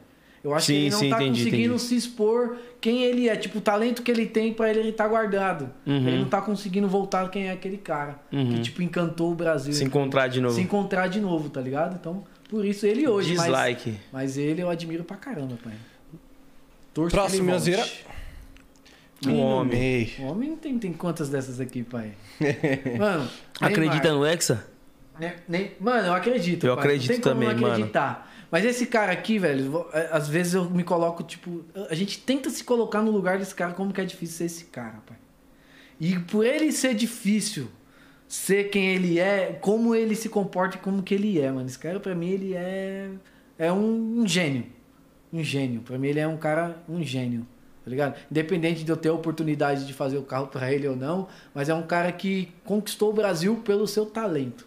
Eu 0.48 0.54
acho 0.54 0.70
Uhum. 0.72 0.74
Sim, 0.74 0.74
que 0.74 0.80
ele 0.86 0.90
não 0.90 0.98
sim, 0.98 1.10
tá 1.10 1.16
entendi, 1.22 1.44
conseguindo 1.44 1.74
entendi. 1.74 1.82
se 1.88 1.96
expor 1.96 2.56
quem 2.80 3.02
ele 3.04 3.28
é. 3.28 3.36
Tipo, 3.36 3.58
o 3.58 3.60
talento 3.60 4.02
que 4.02 4.10
ele 4.10 4.26
tem 4.26 4.52
pra 4.52 4.70
ele, 4.70 4.80
ele 4.80 4.92
tá 4.92 5.06
guardado. 5.08 5.70
Uhum. 5.86 5.96
Ele 6.08 6.18
não 6.18 6.28
tá 6.28 6.40
conseguindo 6.40 6.88
voltar 6.88 7.28
quem 7.30 7.48
é 7.48 7.52
aquele 7.52 7.76
cara. 7.78 8.18
Que, 8.30 8.60
tipo, 8.60 8.82
encantou 8.82 9.32
o 9.32 9.34
Brasil. 9.34 9.72
Se 9.72 9.84
encontrar 9.84 10.28
de 10.28 10.40
novo. 10.40 10.54
se 10.54 10.60
encontrar 10.60 11.06
de 11.08 11.20
novo, 11.20 11.48
tá 11.50 11.60
ligado? 11.60 11.96
Então, 12.00 12.24
por 12.48 12.64
isso 12.64 12.86
ele 12.86 13.06
hoje. 13.08 13.34
mas- 13.34 13.44
Dislike. 13.46 13.94
Mas, 14.12 14.36
ele 14.38 14.62
eu 14.62 14.68
admiro 14.70 15.04
pra 15.04 15.16
caramba, 15.16 15.58
pai. 15.62 15.74
Torço 16.94 17.14
Próximo. 17.14 17.50
Um 19.26 19.40
homem. 19.40 20.12
O 20.20 20.22
homem 20.26 20.54
tem, 20.56 20.78
tem 20.78 20.92
quantas 20.92 21.28
dessas 21.28 21.60
aqui, 21.60 21.82
pai? 21.82 22.12
Mano, 22.98 23.28
Acredita 23.60 24.12
no 24.12 24.24
Hexa? 24.24 24.64
Nem- 25.18 25.32
nem- 25.48 25.72
Mano, 25.80 26.06
eu 26.06 26.12
acredito. 26.14 26.64
Eu 26.64 26.76
pai. 26.76 26.84
Não 26.84 26.92
acredito 26.94 27.10
tem 27.10 27.20
como 27.20 27.34
também, 27.34 27.48
mano. 27.60 27.66
acreditar. 27.74 28.32
Mas 28.50 28.64
esse 28.64 28.86
cara 28.86 29.12
aqui, 29.12 29.38
velho, 29.38 29.86
é, 29.92 30.08
às 30.10 30.28
vezes 30.28 30.54
eu 30.54 30.70
me 30.70 30.82
coloco, 30.82 31.22
tipo. 31.22 31.64
A 31.90 31.94
gente 31.94 32.20
tenta 32.20 32.48
se 32.50 32.64
colocar 32.64 33.02
no 33.02 33.10
lugar 33.10 33.38
desse 33.38 33.54
cara, 33.54 33.72
como 33.72 33.92
que 33.92 34.00
é 34.00 34.04
difícil 34.04 34.36
ser 34.38 34.44
esse 34.44 34.64
cara, 34.66 35.02
pai. 35.06 35.16
E 36.00 36.18
por 36.18 36.46
ele 36.46 36.72
ser 36.72 36.94
difícil 36.94 37.68
ser 38.28 38.70
quem 38.70 38.88
ele 38.88 39.18
é, 39.18 39.58
como 39.60 39.94
ele 39.94 40.14
se 40.14 40.28
comporta 40.28 40.76
e 40.76 40.80
como 40.80 41.02
que 41.02 41.14
ele 41.14 41.40
é, 41.40 41.50
mano. 41.50 41.66
Esse 41.66 41.78
cara, 41.78 41.98
pra 41.98 42.14
mim, 42.14 42.30
ele 42.30 42.54
é. 42.54 43.10
É 43.58 43.72
um, 43.72 44.20
um 44.20 44.28
gênio. 44.28 44.66
Um 45.32 45.42
gênio. 45.42 45.80
Pra 45.80 45.98
mim, 45.98 46.08
ele 46.08 46.20
é 46.20 46.28
um 46.28 46.36
cara, 46.36 46.82
um 46.88 47.02
gênio. 47.02 47.46
Tá 47.84 47.90
ligado? 47.90 48.16
Independente 48.30 48.84
de 48.84 48.92
eu 48.92 48.96
ter 48.96 49.08
a 49.08 49.14
oportunidade 49.14 49.86
de 49.86 49.94
fazer 49.94 50.18
o 50.18 50.22
carro 50.22 50.48
pra 50.48 50.70
ele 50.70 50.86
ou 50.86 50.94
não, 50.94 51.26
mas 51.54 51.70
é 51.70 51.74
um 51.74 51.82
cara 51.82 52.12
que 52.12 52.52
conquistou 52.64 53.10
o 53.10 53.12
Brasil 53.14 53.56
pelo 53.64 53.86
seu 53.86 54.04
talento. 54.04 54.66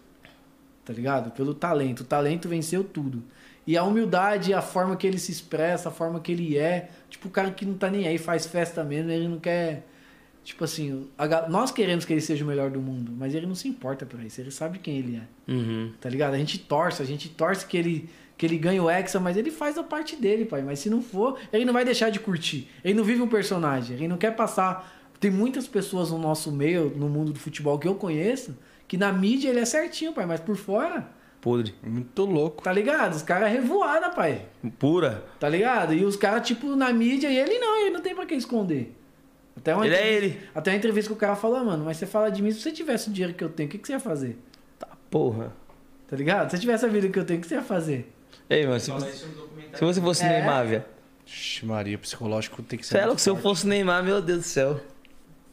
Tá 0.84 0.92
ligado? 0.92 1.30
Pelo 1.30 1.54
talento. 1.54 2.00
O 2.00 2.04
talento 2.04 2.48
venceu 2.48 2.82
tudo. 2.82 3.22
E 3.66 3.76
a 3.76 3.84
humildade, 3.84 4.52
a 4.52 4.60
forma 4.60 4.96
que 4.96 5.06
ele 5.06 5.18
se 5.18 5.30
expressa, 5.30 5.88
a 5.88 5.92
forma 5.92 6.20
que 6.20 6.32
ele 6.32 6.58
é. 6.58 6.90
Tipo, 7.08 7.28
o 7.28 7.30
cara 7.30 7.50
que 7.50 7.64
não 7.64 7.74
tá 7.74 7.88
nem 7.88 8.08
aí, 8.08 8.18
faz 8.18 8.46
festa 8.46 8.82
mesmo, 8.82 9.10
ele 9.10 9.28
não 9.28 9.38
quer. 9.38 9.86
Tipo 10.44 10.64
assim, 10.64 11.08
a 11.16 11.48
nós 11.48 11.70
queremos 11.70 12.04
que 12.04 12.12
ele 12.12 12.20
seja 12.20 12.44
o 12.44 12.48
melhor 12.48 12.68
do 12.68 12.80
mundo, 12.80 13.12
mas 13.16 13.32
ele 13.32 13.46
não 13.46 13.54
se 13.54 13.68
importa 13.68 14.04
pra 14.04 14.24
isso, 14.24 14.40
ele 14.40 14.50
sabe 14.50 14.80
quem 14.80 14.98
ele 14.98 15.16
é. 15.16 15.52
Uhum. 15.52 15.92
Tá 16.00 16.08
ligado? 16.08 16.34
A 16.34 16.38
gente 16.38 16.58
torce, 16.58 17.00
a 17.00 17.04
gente 17.04 17.28
torce 17.28 17.64
que 17.64 17.76
ele, 17.76 18.10
que 18.36 18.44
ele 18.44 18.58
ganhe 18.58 18.80
o 18.80 18.90
Hexa, 18.90 19.20
mas 19.20 19.36
ele 19.36 19.52
faz 19.52 19.78
a 19.78 19.84
parte 19.84 20.16
dele, 20.16 20.44
pai. 20.44 20.62
Mas 20.62 20.80
se 20.80 20.90
não 20.90 21.00
for, 21.00 21.38
ele 21.52 21.64
não 21.64 21.72
vai 21.72 21.84
deixar 21.84 22.10
de 22.10 22.18
curtir. 22.18 22.68
Ele 22.82 22.94
não 22.94 23.04
vive 23.04 23.22
um 23.22 23.28
personagem, 23.28 23.96
ele 23.96 24.08
não 24.08 24.16
quer 24.16 24.34
passar. 24.34 25.00
Tem 25.20 25.30
muitas 25.30 25.68
pessoas 25.68 26.10
no 26.10 26.18
nosso 26.18 26.50
meio, 26.50 26.92
no 26.96 27.08
mundo 27.08 27.32
do 27.32 27.38
futebol 27.38 27.78
que 27.78 27.86
eu 27.86 27.94
conheço, 27.94 28.58
que 28.88 28.96
na 28.96 29.12
mídia 29.12 29.48
ele 29.48 29.60
é 29.60 29.64
certinho, 29.64 30.12
pai, 30.12 30.26
mas 30.26 30.40
por 30.40 30.56
fora, 30.56 31.08
Podre. 31.42 31.74
Muito 31.82 32.24
louco. 32.24 32.62
tá 32.62 32.72
ligado? 32.72 33.12
Os 33.14 33.22
caras 33.22 33.48
é 33.48 33.52
revoada, 33.52 34.08
pai. 34.10 34.46
Pura. 34.78 35.24
Tá 35.38 35.48
ligado? 35.48 35.92
E 35.92 36.04
os 36.04 36.16
caras, 36.16 36.46
tipo, 36.46 36.74
na 36.76 36.90
mídia, 36.92 37.28
e 37.30 37.36
ele 37.36 37.58
não, 37.58 37.80
ele 37.82 37.90
não 37.90 38.00
tem 38.00 38.14
pra 38.14 38.24
que 38.24 38.34
esconder. 38.34 38.96
Até 39.56 39.74
uma 39.74 39.84
Ele 39.84 39.94
é 39.94 40.10
ele. 40.12 40.40
Até 40.54 40.70
uma 40.70 40.76
entrevista 40.78 41.10
que 41.10 41.14
o 41.14 41.18
cara 41.18 41.36
falou, 41.36 41.62
mano, 41.64 41.84
mas 41.84 41.98
você 41.98 42.06
fala 42.06 42.30
de 42.30 42.40
mim, 42.40 42.50
se 42.52 42.60
você 42.60 42.72
tivesse 42.72 43.10
o 43.10 43.12
dinheiro 43.12 43.34
que 43.34 43.44
eu 43.44 43.50
tenho, 43.50 43.68
o 43.68 43.72
que, 43.72 43.76
que 43.76 43.86
você 43.86 43.92
ia 43.92 44.00
fazer? 44.00 44.38
Porra. 45.10 45.52
Tá 46.08 46.16
ligado? 46.16 46.48
Se 46.50 46.56
você 46.56 46.60
tivesse 46.60 46.84
a 46.86 46.88
vida 46.88 47.08
que 47.08 47.18
eu 47.18 47.24
tenho, 47.24 47.38
o 47.38 47.42
que 47.42 47.48
você 47.48 47.56
ia 47.56 47.62
fazer? 47.62 48.10
Ei, 48.48 48.66
mano, 48.66 48.80
se, 48.80 48.86
Fala 48.88 49.00
você- 49.00 49.10
isso 49.10 49.26
no 49.26 49.34
documentário. 49.34 49.78
se 49.78 49.84
você 49.84 50.00
fosse 50.00 50.24
É. 50.24 50.28
Neymar, 50.28 50.66
velho. 50.66 50.84
Maria, 51.64 51.98
psicológico 51.98 52.62
tem 52.62 52.78
que 52.78 52.86
ser. 52.86 53.04
Louco, 53.04 53.20
se 53.20 53.28
eu 53.30 53.36
fosse 53.36 53.66
Neymar, 53.66 54.02
meu 54.04 54.20
Deus 54.22 54.38
do 54.40 54.44
céu. 54.44 54.80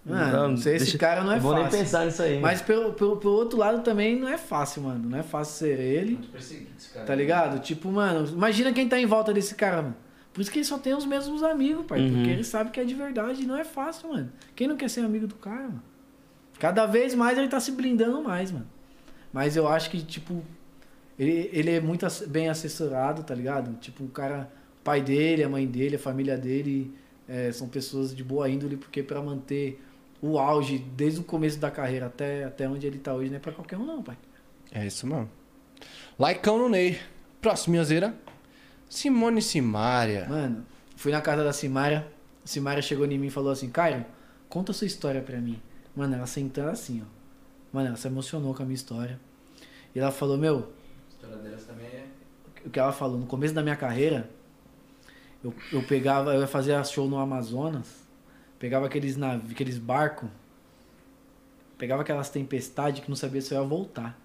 Mano, 0.06 0.58
ser 0.58 0.76
esse 0.76 0.98
cara 0.98 1.24
não 1.24 1.34
é 1.34 1.38
eu 1.38 1.42
vou 1.42 1.54
nem 1.54 1.66
fácil. 1.66 1.80
pensar 1.80 2.06
nisso 2.06 2.22
aí. 2.22 2.40
Mas 2.40 2.62
pelo, 2.62 2.94
pelo, 2.94 3.18
pelo 3.18 3.34
outro 3.34 3.60
lado 3.60 3.84
também 3.84 4.18
não 4.20 4.28
é 4.28 4.38
fácil, 4.38 4.82
mano. 4.84 5.10
Não 5.10 5.18
é 5.18 5.24
fácil 5.24 5.68
ser 5.68 5.80
ele, 5.80 6.14
Muito 6.14 6.30
perseguido 6.30 6.70
esse 6.78 6.90
cara. 6.90 7.06
tá 7.06 7.14
ligado? 7.14 7.60
Tipo, 7.60 7.92
mano, 7.92 8.28
imagina 8.28 8.72
quem 8.74 8.88
tá 8.88 9.00
em 9.00 9.06
volta 9.06 9.34
desse 9.34 9.56
cara, 9.56 9.82
mano. 9.82 9.96
Por 10.34 10.42
isso 10.42 10.52
que 10.52 10.60
ele 10.60 10.66
só 10.66 10.78
tem 10.78 10.94
os 10.96 11.06
mesmos 11.06 11.44
amigos, 11.44 11.86
pai. 11.86 12.00
Uhum. 12.00 12.14
Porque 12.14 12.30
ele 12.30 12.44
sabe 12.44 12.72
que 12.72 12.80
é 12.80 12.86
de 12.86 12.96
verdade 12.96 13.44
e 13.44 13.46
não 13.46 13.58
é 13.58 13.64
fácil, 13.64 14.10
mano. 14.10 14.32
Quem 14.56 14.68
não 14.68 14.78
quer 14.78 14.90
ser 14.90 15.02
amigo 15.02 15.28
do 15.28 15.36
cara, 15.36 15.64
mano? 15.64 15.84
Cada 16.60 16.86
vez 16.86 17.14
mais 17.14 17.38
ele 17.38 17.48
tá 17.48 17.60
se 17.60 17.72
blindando 17.72 18.22
mais, 18.24 18.52
mano. 18.52 18.68
Mas 19.32 19.56
eu 19.56 19.68
acho 19.68 19.90
que, 19.90 20.02
tipo, 20.02 20.44
ele, 21.18 21.50
ele 21.54 21.72
é 21.72 21.80
muito 21.82 22.06
bem 22.28 22.50
assessorado, 22.50 23.24
tá 23.24 23.36
ligado? 23.36 23.76
Tipo, 23.80 24.06
o 24.06 24.10
cara, 24.10 24.50
o 24.80 24.84
pai 24.84 25.02
dele, 25.02 25.44
a 25.44 25.50
mãe 25.50 25.68
dele, 25.68 25.98
a 25.98 26.00
família 26.00 26.38
dele, 26.38 26.94
é, 27.28 27.52
são 27.52 27.68
pessoas 27.68 28.16
de 28.16 28.24
boa 28.24 28.50
índole, 28.50 28.76
porque 28.78 29.04
pra 29.04 29.22
manter 29.22 29.84
o 30.22 30.38
auge 30.38 30.78
desde 30.80 31.20
o 31.22 31.24
começo 31.24 31.58
da 31.60 31.72
carreira 31.72 32.08
até, 32.08 32.44
até 32.44 32.68
onde 32.68 32.86
ele 32.86 33.00
tá 33.00 33.14
hoje, 33.14 33.30
não 33.30 33.38
é 33.38 33.40
pra 33.40 33.52
qualquer 33.52 33.78
um, 33.78 33.86
não, 33.86 34.04
pai. 34.04 34.18
É 34.72 34.86
isso 34.86 35.08
mesmo. 35.08 35.30
Likeão 36.20 36.58
no 36.58 36.70
Ney. 36.70 37.00
Próximo, 37.41 37.72
Minhazeira. 37.74 38.14
Simone 38.90 39.41
Simária. 39.41 40.28
Mano, 40.28 40.66
fui 40.96 41.12
na 41.12 41.22
casa 41.22 41.44
da 41.44 41.54
Simária, 41.54 42.08
a 42.44 42.48
Simária 42.48 42.82
chegou 42.82 43.06
em 43.06 43.18
mim 43.18 43.28
e 43.28 43.32
falou 43.32 43.52
assim, 43.52 43.70
Caio, 43.70 44.06
conta 44.50 44.72
a 44.72 44.76
sua 44.76 44.88
história 44.88 45.22
pra 45.22 45.38
mim. 45.40 45.62
Mano, 45.96 46.16
ela 46.16 46.26
sentando 46.26 46.70
assim, 46.70 47.02
ó. 47.02 47.06
Mano, 47.72 47.90
ela 47.90 47.98
se 47.98 48.08
emocionou 48.08 48.54
com 48.54 48.64
a 48.64 48.66
minha 48.66 48.76
história. 48.76 49.20
E 49.96 50.00
ela 50.00 50.12
falou, 50.12 50.38
meu, 50.38 50.72
A 51.08 51.10
história 51.14 51.38
delas 51.38 51.64
também 51.64 51.86
é. 51.86 52.06
o 52.66 52.70
que 52.70 52.80
ela 52.80 52.91
falou, 52.91 53.18
no 53.18 53.26
começo 53.26 53.54
da 53.54 53.62
minha 53.62 53.76
carreira, 53.76 54.30
eu, 55.44 55.54
eu 55.72 55.84
pegava, 55.84 56.34
eu 56.34 56.41
ia 56.41 56.48
fazer 56.48 56.84
show 56.86 57.08
no 57.08 57.18
Amazonas, 57.18 58.08
pegava 58.60 58.86
aqueles 58.86 59.15
navios, 59.15 59.52
aqueles 59.52 59.77
barcos, 59.77 60.30
pegava 61.77 62.02
aquelas 62.02 62.30
tempestades 62.30 63.02
que 63.02 63.10
não 63.10 63.15
sabia 63.15 63.41
se 63.41 63.53
eu 63.53 63.61
ia 63.61 63.68
voltar. 63.68 64.19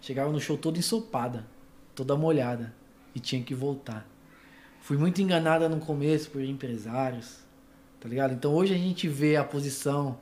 Chegava 0.00 0.32
no 0.32 0.40
show 0.40 0.56
toda 0.56 0.78
ensopada, 0.78 1.46
toda 1.94 2.16
molhada, 2.16 2.72
e 3.14 3.20
tinha 3.20 3.42
que 3.42 3.54
voltar. 3.54 4.06
Fui 4.80 4.96
muito 4.96 5.20
enganada 5.20 5.68
no 5.68 5.78
começo 5.78 6.30
por 6.30 6.42
empresários, 6.42 7.38
tá 8.00 8.08
ligado? 8.08 8.34
Então 8.34 8.52
hoje 8.52 8.74
a 8.74 8.78
gente 8.78 9.06
vê 9.08 9.36
a 9.36 9.44
posição, 9.44 10.18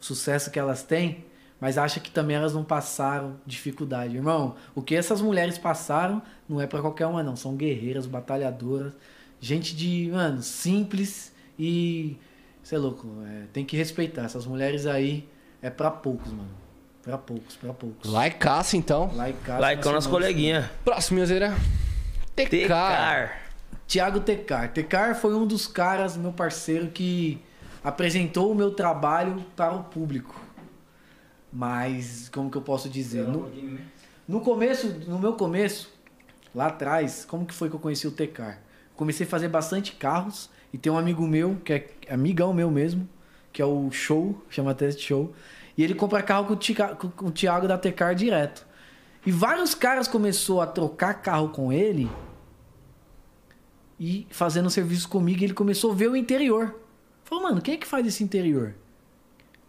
o 0.00 0.04
sucesso 0.04 0.50
que 0.50 0.58
elas 0.58 0.82
têm, 0.82 1.24
mas 1.60 1.78
acha 1.78 2.00
que 2.00 2.10
também 2.10 2.36
elas 2.36 2.54
não 2.54 2.64
passaram 2.64 3.36
dificuldade. 3.46 4.16
Irmão, 4.16 4.56
o 4.74 4.82
que 4.82 4.94
essas 4.94 5.20
mulheres 5.20 5.58
passaram 5.58 6.22
não 6.48 6.60
é 6.60 6.66
pra 6.66 6.80
qualquer 6.80 7.06
uma, 7.06 7.22
não. 7.22 7.36
São 7.36 7.56
guerreiras, 7.56 8.06
batalhadoras, 8.06 8.92
gente 9.40 9.74
de, 9.74 10.10
mano, 10.12 10.42
simples 10.42 11.32
e. 11.58 12.16
Você 12.64 12.76
é 12.76 12.78
louco, 12.78 13.06
é, 13.26 13.42
tem 13.52 13.62
que 13.62 13.76
respeitar. 13.76 14.22
Essas 14.22 14.46
mulheres 14.46 14.86
aí 14.86 15.28
é 15.60 15.68
pra 15.68 15.90
poucos, 15.90 16.32
mano. 16.32 16.48
Pra 17.02 17.18
poucos, 17.18 17.56
pra 17.56 17.74
poucos. 17.74 18.10
Likeaça, 18.10 18.74
então. 18.78 19.10
Casa. 19.44 19.60
Laicão 19.60 19.92
nas 19.92 20.06
coleguinhas. 20.06 20.64
Próximo, 20.82 21.16
Minhazeira. 21.16 21.54
TK. 22.34 22.48
Tecar. 22.48 23.42
Tiago 23.86 24.20
Tecar. 24.20 24.72
Tecar 24.72 25.14
foi 25.14 25.34
um 25.34 25.46
dos 25.46 25.66
caras, 25.66 26.16
meu 26.16 26.32
parceiro, 26.32 26.88
que 26.88 27.38
apresentou 27.82 28.50
o 28.50 28.54
meu 28.54 28.70
trabalho 28.70 29.44
para 29.54 29.74
o 29.74 29.84
público. 29.84 30.40
Mas, 31.52 32.30
como 32.30 32.50
que 32.50 32.56
eu 32.56 32.62
posso 32.62 32.88
dizer? 32.88 33.28
No, 33.28 33.46
né? 33.46 33.78
no 34.26 34.40
começo, 34.40 34.88
no 35.06 35.18
meu 35.18 35.34
começo, 35.34 35.92
lá 36.54 36.68
atrás, 36.68 37.26
como 37.26 37.44
que 37.44 37.52
foi 37.52 37.68
que 37.68 37.76
eu 37.76 37.80
conheci 37.80 38.08
o 38.08 38.10
Tecar? 38.10 38.60
Comecei 38.96 39.26
a 39.26 39.28
fazer 39.28 39.48
bastante 39.48 39.92
carros 39.92 40.48
e 40.74 40.78
tem 40.78 40.90
um 40.92 40.98
amigo 40.98 41.24
meu, 41.24 41.56
que 41.64 41.72
é 41.72 41.88
amigão 42.10 42.52
meu 42.52 42.68
mesmo, 42.68 43.08
que 43.52 43.62
é 43.62 43.64
o 43.64 43.92
Show, 43.92 44.42
chama 44.50 44.74
Test 44.74 44.98
Show, 45.00 45.32
e 45.78 45.84
ele 45.84 45.94
compra 45.94 46.20
carro 46.20 46.46
com 46.46 46.54
o, 46.54 46.56
Tica- 46.56 46.96
com- 46.96 47.26
o 47.26 47.30
Thiago 47.30 47.68
da 47.68 47.78
Tecar 47.78 48.12
direto. 48.12 48.66
E 49.24 49.30
vários 49.30 49.72
caras 49.72 50.08
começou 50.08 50.60
a 50.60 50.66
trocar 50.66 51.14
carro 51.14 51.50
com 51.50 51.72
ele 51.72 52.10
e 54.00 54.26
fazendo 54.30 54.68
serviço 54.68 55.08
comigo, 55.08 55.44
ele 55.44 55.54
começou 55.54 55.92
a 55.92 55.94
ver 55.94 56.10
o 56.10 56.16
interior. 56.16 56.74
Falou, 57.22 57.44
mano, 57.44 57.62
quem 57.62 57.74
é 57.74 57.76
que 57.76 57.86
faz 57.86 58.04
esse 58.04 58.24
interior? 58.24 58.74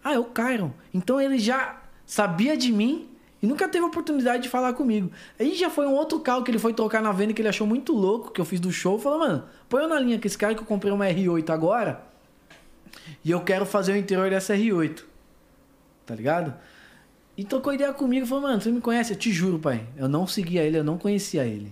Ah, 0.03 0.14
é 0.15 0.19
o 0.19 0.26
Kyron. 0.26 0.72
Então 0.91 1.22
ele 1.22 1.38
já 1.38 1.82
sabia 2.03 2.57
de 2.57 2.72
mim 2.72 3.07
e 3.45 3.47
nunca 3.47 3.69
teve 3.69 3.85
oportunidade 3.85 4.41
de 4.41 4.49
falar 4.49 4.73
comigo. 4.73 5.11
Aí 5.39 5.53
já 5.53 5.69
foi 5.69 5.85
um 5.85 5.93
outro 5.93 6.19
carro 6.19 6.43
que 6.43 6.49
ele 6.49 6.57
foi 6.57 6.73
trocar 6.73 6.99
na 6.99 7.11
venda 7.11 7.31
que 7.31 7.43
ele 7.43 7.47
achou 7.47 7.67
muito 7.67 7.93
louco, 7.93 8.31
que 8.31 8.41
eu 8.41 8.45
fiz 8.45 8.59
do 8.59 8.72
show. 8.72 8.97
Falou, 8.97 9.19
mano, 9.19 9.43
põe 9.69 9.84
eu 9.84 9.88
na 9.88 9.99
linha 9.99 10.19
com 10.19 10.26
esse 10.26 10.35
cara 10.35 10.55
que 10.55 10.61
eu 10.61 10.65
comprei 10.65 10.91
uma 10.91 11.05
R8 11.05 11.51
agora 11.51 12.01
e 13.23 13.30
eu 13.30 13.39
quero 13.41 13.63
fazer 13.63 13.93
o 13.93 13.95
interior 13.95 14.31
dessa 14.31 14.55
R8. 14.55 15.03
Tá 16.07 16.15
ligado? 16.15 16.55
E 17.38 17.43
trocou 17.43 17.72
ideia 17.72 17.93
comigo. 17.93 18.26
Falou, 18.26 18.45
mano, 18.45 18.59
você 18.59 18.72
me 18.72 18.81
conhece? 18.81 19.13
Eu 19.13 19.17
te 19.17 19.31
juro, 19.31 19.59
pai. 19.59 19.85
Eu 19.95 20.09
não 20.09 20.26
seguia 20.26 20.63
ele, 20.63 20.80
eu 20.80 20.84
não 20.84 20.97
conhecia 20.97 21.45
ele. 21.45 21.72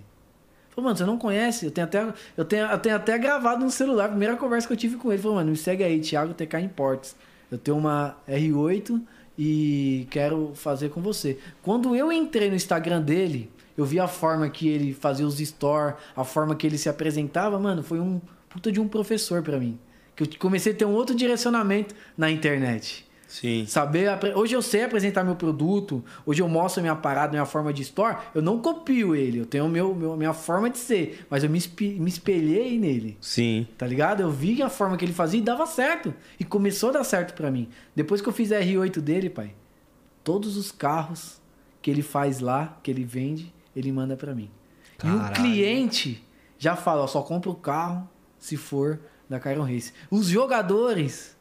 Falou, 0.70 0.86
mano, 0.86 0.96
você 0.96 1.06
não 1.06 1.18
conhece? 1.18 1.66
Eu 1.66 1.72
tenho 1.72 1.88
até, 1.88 2.14
eu 2.38 2.46
tenho, 2.46 2.68
eu 2.68 2.78
tenho 2.78 2.96
até 2.96 3.18
gravado 3.18 3.66
no 3.66 3.72
celular, 3.72 4.06
a 4.06 4.10
primeira 4.10 4.36
conversa 4.36 4.68
que 4.68 4.74
eu 4.74 4.78
tive 4.78 4.98
com 4.98 5.12
ele. 5.12 5.20
Falou, 5.20 5.38
mano, 5.38 5.50
me 5.50 5.58
segue 5.58 5.84
aí, 5.84 6.00
Thiago 6.00 6.36
TK 6.36 6.60
Imports. 6.60 7.16
Eu 7.50 7.58
tenho 7.58 7.78
uma 7.78 8.16
R8 8.30 9.02
e 9.38 10.08
quero 10.10 10.52
fazer 10.56 10.90
com 10.90 11.02
você. 11.02 11.38
Quando 11.62 11.96
eu 11.96 12.12
entrei 12.12 12.50
no 12.50 12.56
Instagram 12.56 13.02
dele, 13.02 13.50
eu 13.78 13.86
vi 13.86 14.00
a 14.00 14.08
forma 14.08 14.50
que 14.50 14.68
ele 14.68 14.94
fazia 14.94 15.26
os 15.26 15.40
store, 15.40 15.96
a 16.16 16.24
forma 16.24 16.56
que 16.56 16.68
ele 16.68 16.78
se 16.78 16.90
apresentava, 16.90 17.60
mano, 17.60 17.82
foi 17.82 18.00
um 18.00 18.22
puta 18.50 18.72
de 18.72 18.80
um 18.80 18.88
professor 18.88 19.42
pra 19.42 19.60
mim. 19.60 19.80
Que 20.16 20.24
eu 20.24 20.28
comecei 20.38 20.74
a 20.74 20.76
ter 20.76 20.86
um 20.86 20.94
outro 20.94 21.16
direcionamento 21.16 21.96
na 22.16 22.30
internet. 22.30 23.06
Sim. 23.34 23.66
Saber, 23.68 24.10
hoje 24.36 24.54
eu 24.56 24.62
sei 24.62 24.84
apresentar 24.84 25.24
meu 25.24 25.36
produto, 25.36 26.06
hoje 26.24 26.40
eu 26.44 26.48
mostro 26.48 26.82
a 26.82 26.84
minha 26.84 26.96
parada, 26.96 27.32
minha 27.32 27.48
forma 27.48 27.74
de 27.74 27.82
store, 27.82 28.18
eu 28.36 28.44
não 28.44 28.60
copio 28.62 29.16
ele, 29.16 29.40
eu 29.40 29.46
tenho 29.48 29.68
meu, 29.68 29.96
meu- 29.96 30.16
minha 30.16 30.34
forma 30.34 30.70
de 30.70 30.78
ser, 30.78 31.26
mas 31.32 31.44
eu 31.44 31.50
me, 31.50 31.60
me 32.00 32.08
espelhei 32.10 32.78
nele. 32.78 33.18
Sim. 33.20 33.66
Tá 33.76 33.88
ligado? 33.88 34.22
Eu 34.22 34.30
vi 34.30 34.62
a 34.62 34.70
forma 34.70 34.96
que 34.98 35.04
ele 35.04 35.14
fazia 35.14 35.40
e 35.40 35.44
dava 35.44 35.66
certo. 35.66 36.14
E 36.40 36.44
começou 36.44 36.90
a 36.90 36.94
dar 36.94 37.04
certo 37.04 37.34
pra 37.34 37.50
mim. 37.50 37.70
Depois 37.96 38.22
que 38.22 38.30
eu 38.30 38.34
fiz 38.34 38.52
a 38.52 38.60
R8 38.60 39.00
dele, 39.02 39.32
pai, 39.32 39.56
todos 40.24 40.56
os 40.56 40.72
carros 40.72 41.42
que 41.82 41.90
ele 41.90 42.04
faz 42.04 42.40
lá, 42.40 42.78
que 42.84 42.92
ele 42.92 43.04
vende, 43.04 43.52
ele 43.76 43.92
manda 43.92 44.16
pra 44.16 44.36
mim. 44.36 44.52
E 45.04 45.08
o 45.08 45.18
Caralho. 45.18 45.34
cliente 45.34 46.24
já 46.60 46.76
fala, 46.76 47.02
ó, 47.02 47.08
só 47.08 47.24
compra 47.24 47.50
o 47.50 47.56
carro 47.56 48.08
se 48.38 48.56
for 48.58 49.00
da 49.28 49.40
Kyron 49.40 49.64
Race. 49.66 49.92
Os 50.12 50.28
jogadores 50.28 51.36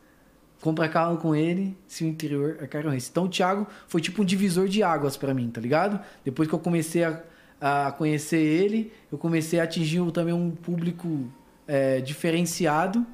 compra 0.63 0.89
carro 0.89 1.19
com 1.19 1.35
ele 1.35 1.77
se 1.89 2.05
o 2.05 2.07
interior 2.07 2.57
é 2.61 2.81
Race. 2.81 3.09
Então 3.11 3.25
o 3.25 3.29
Thiago 3.29 3.67
foi 3.89 4.01
tipo 4.01 4.23
um 4.23 4.25
divisor 4.25 4.69
de 4.69 4.83
águas 4.83 5.17
pra 5.17 5.35
mim, 5.35 5.51
tá 5.51 5.61
ligado? 5.61 6.01
Depois 6.25 6.49
que 6.49 6.55
eu 6.55 6.59
comecei 6.59 7.03
a, 7.03 7.21
a 7.61 7.91
conhecer 7.91 8.39
ele, 8.39 8.93
eu 9.11 9.19
comecei 9.19 9.59
a 9.59 9.65
atingir 9.65 10.01
também 10.13 10.33
um 10.33 10.53
público 10.53 11.29
é, 11.67 12.01
diferenciado 12.01 13.05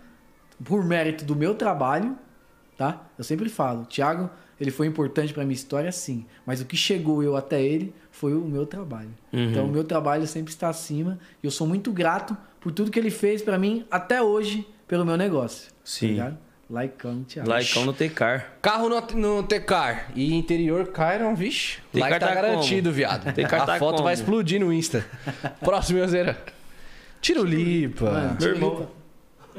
por 0.63 0.85
mérito 0.85 1.25
do 1.25 1.35
meu 1.35 1.55
trabalho, 1.55 2.17
tá? 2.77 3.07
Eu 3.17 3.25
sempre 3.25 3.49
falo, 3.49 3.87
Thiago, 3.87 4.29
ele 4.61 4.71
foi 4.71 4.87
importante 4.87 5.33
pra 5.33 5.43
minha 5.43 5.55
história, 5.55 5.91
sim. 5.91 6.27
Mas 6.45 6.61
o 6.61 6.67
que 6.67 6.77
chegou 6.77 7.23
eu 7.23 7.35
até 7.35 7.63
ele 7.63 7.95
foi 8.11 8.35
o 8.35 8.41
meu 8.41 8.67
trabalho. 8.67 9.11
Então 9.33 9.65
o 9.65 9.73
meu 9.73 9.85
trabalho 9.85 10.27
sempre 10.27 10.53
está 10.53 10.69
acima 10.69 11.19
e 11.43 11.47
eu 11.47 11.51
sou 11.51 11.67
muito 11.67 11.91
grato 11.93 12.37
por 12.61 12.73
tudo 12.73 12.91
que 12.91 12.99
ele 12.99 13.11
fez 13.11 13.41
pra 13.41 13.59
mim 13.59 13.87
até 13.91 14.21
hoje 14.21 14.69
pelo 14.87 15.07
meu 15.07 15.17
negócio. 15.17 15.71
Sim. 15.83 16.17
Tá? 16.17 16.37
Laicão, 16.71 17.25
Thiago. 17.25 17.49
Laicão 17.49 17.85
no 17.87 17.93
Tecar. 17.95 18.53
Carro 18.61 18.89
no, 18.91 19.01
no 19.15 19.43
Tecar 19.43 20.11
e 20.15 20.35
interior 20.35 20.89
Cairon, 20.89 21.35
vixe. 21.35 21.79
Tecar 21.93 22.11
Like 22.11 22.21
tá 22.21 22.29
tá 22.29 22.35
garantido, 22.35 22.93
viado. 22.93 23.33
Tecar 23.33 23.63
A 23.63 23.67
tá 23.67 23.79
foto 23.79 23.93
como? 23.93 24.05
vai 24.05 24.13
explodir 24.15 24.61
no 24.61 24.71
Insta. 24.73 25.05
Próximo, 25.65 25.99
Euzeira. 25.99 26.39
Tirulipa. 27.23 28.05
Mano, 28.05 28.29
Meu 28.29 28.37
Tiro 28.39 28.55
irmão. 28.55 28.71
Lipa. 28.81 28.99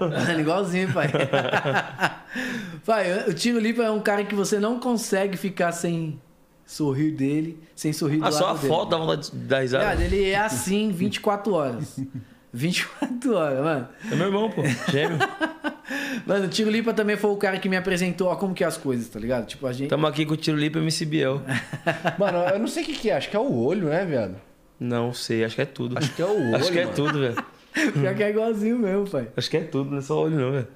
Mano, 0.08 0.40
igualzinho, 0.40 0.94
pai. 0.94 1.08
pai, 2.86 3.28
o 3.28 3.34
Tiro 3.34 3.60
Lipa 3.60 3.84
é 3.84 3.92
um 3.92 4.00
cara 4.00 4.24
que 4.24 4.36
você 4.36 4.60
não 4.60 4.80
consegue 4.80 5.36
ficar 5.36 5.72
sem 5.72 6.22
sorrir 6.66 7.12
dele, 7.12 7.60
sem 7.76 7.92
sorrir 7.92 8.18
do 8.20 8.26
Ah, 8.26 8.32
só 8.32 8.46
a 8.46 8.48
lado 8.50 8.60
dele. 8.60 8.74
foto 8.74 8.90
dá 8.92 8.98
vontade 8.98 9.32
de 9.32 9.38
dar 9.38 9.60
risada. 9.62 9.84
Cara, 9.84 10.04
ele 10.04 10.30
é 10.30 10.38
assim 10.38 10.92
24 10.92 11.54
horas. 11.54 12.00
24 12.54 13.36
horas, 13.36 13.64
mano. 13.64 13.88
É 14.12 14.16
meu 14.16 14.26
irmão, 14.28 14.50
pô. 14.50 14.64
Gêmeo. 14.92 15.18
Mano, 16.26 16.46
o 16.46 16.48
Tiro 16.48 16.70
Lipa 16.70 16.94
também 16.94 17.18
foi 17.18 17.32
o 17.32 17.38
cara 17.38 17.58
que 17.58 17.68
me 17.68 17.76
apresentou 17.76 18.28
ó, 18.28 18.36
como 18.36 18.54
que 18.54 18.64
é 18.64 18.68
as 18.68 18.78
coisas, 18.78 19.08
tá 19.08 19.20
ligado? 19.20 19.48
Tipo, 19.48 19.66
a 19.66 19.74
gente. 19.74 19.90
Tamo 19.90 20.06
aqui 20.06 20.26
com 20.26 20.34
o 20.34 20.38
Tiro 20.38 20.58
Lipa 20.58 20.78
e 20.78 20.82
MC 20.82 21.06
Biel. 21.06 21.42
Mano, 22.18 22.38
eu 22.50 22.60
não 22.60 22.68
sei 22.68 22.84
o 22.84 22.86
que, 22.86 22.94
que 22.94 23.10
é. 23.10 23.18
Acho 23.18 23.30
que 23.30 23.36
é 23.36 23.40
o 23.40 23.64
olho, 23.64 23.90
né, 23.90 24.06
viado? 24.06 24.36
Não 24.80 25.14
sei, 25.14 25.44
acho 25.44 25.56
que 25.56 25.62
é 25.62 25.66
tudo. 25.66 25.98
Acho 25.98 26.14
que 26.14 26.22
é 26.22 26.26
o 26.26 26.30
olho. 26.30 26.56
Acho 26.56 26.72
que 26.72 26.80
é 26.80 26.86
mano. 26.86 26.96
tudo, 26.96 27.20
velho. 27.20 27.44
Pior 27.94 28.16
que 28.16 28.24
é 28.24 28.30
igualzinho 28.30 28.80
mesmo, 28.80 29.10
pai. 29.10 29.28
Acho 29.36 29.50
que 29.50 29.58
é 29.58 29.62
tudo, 29.62 29.92
não 29.92 29.98
é 29.98 30.02
só 30.02 30.22
olho 30.22 30.36
não, 30.36 30.52
velho. 30.52 30.68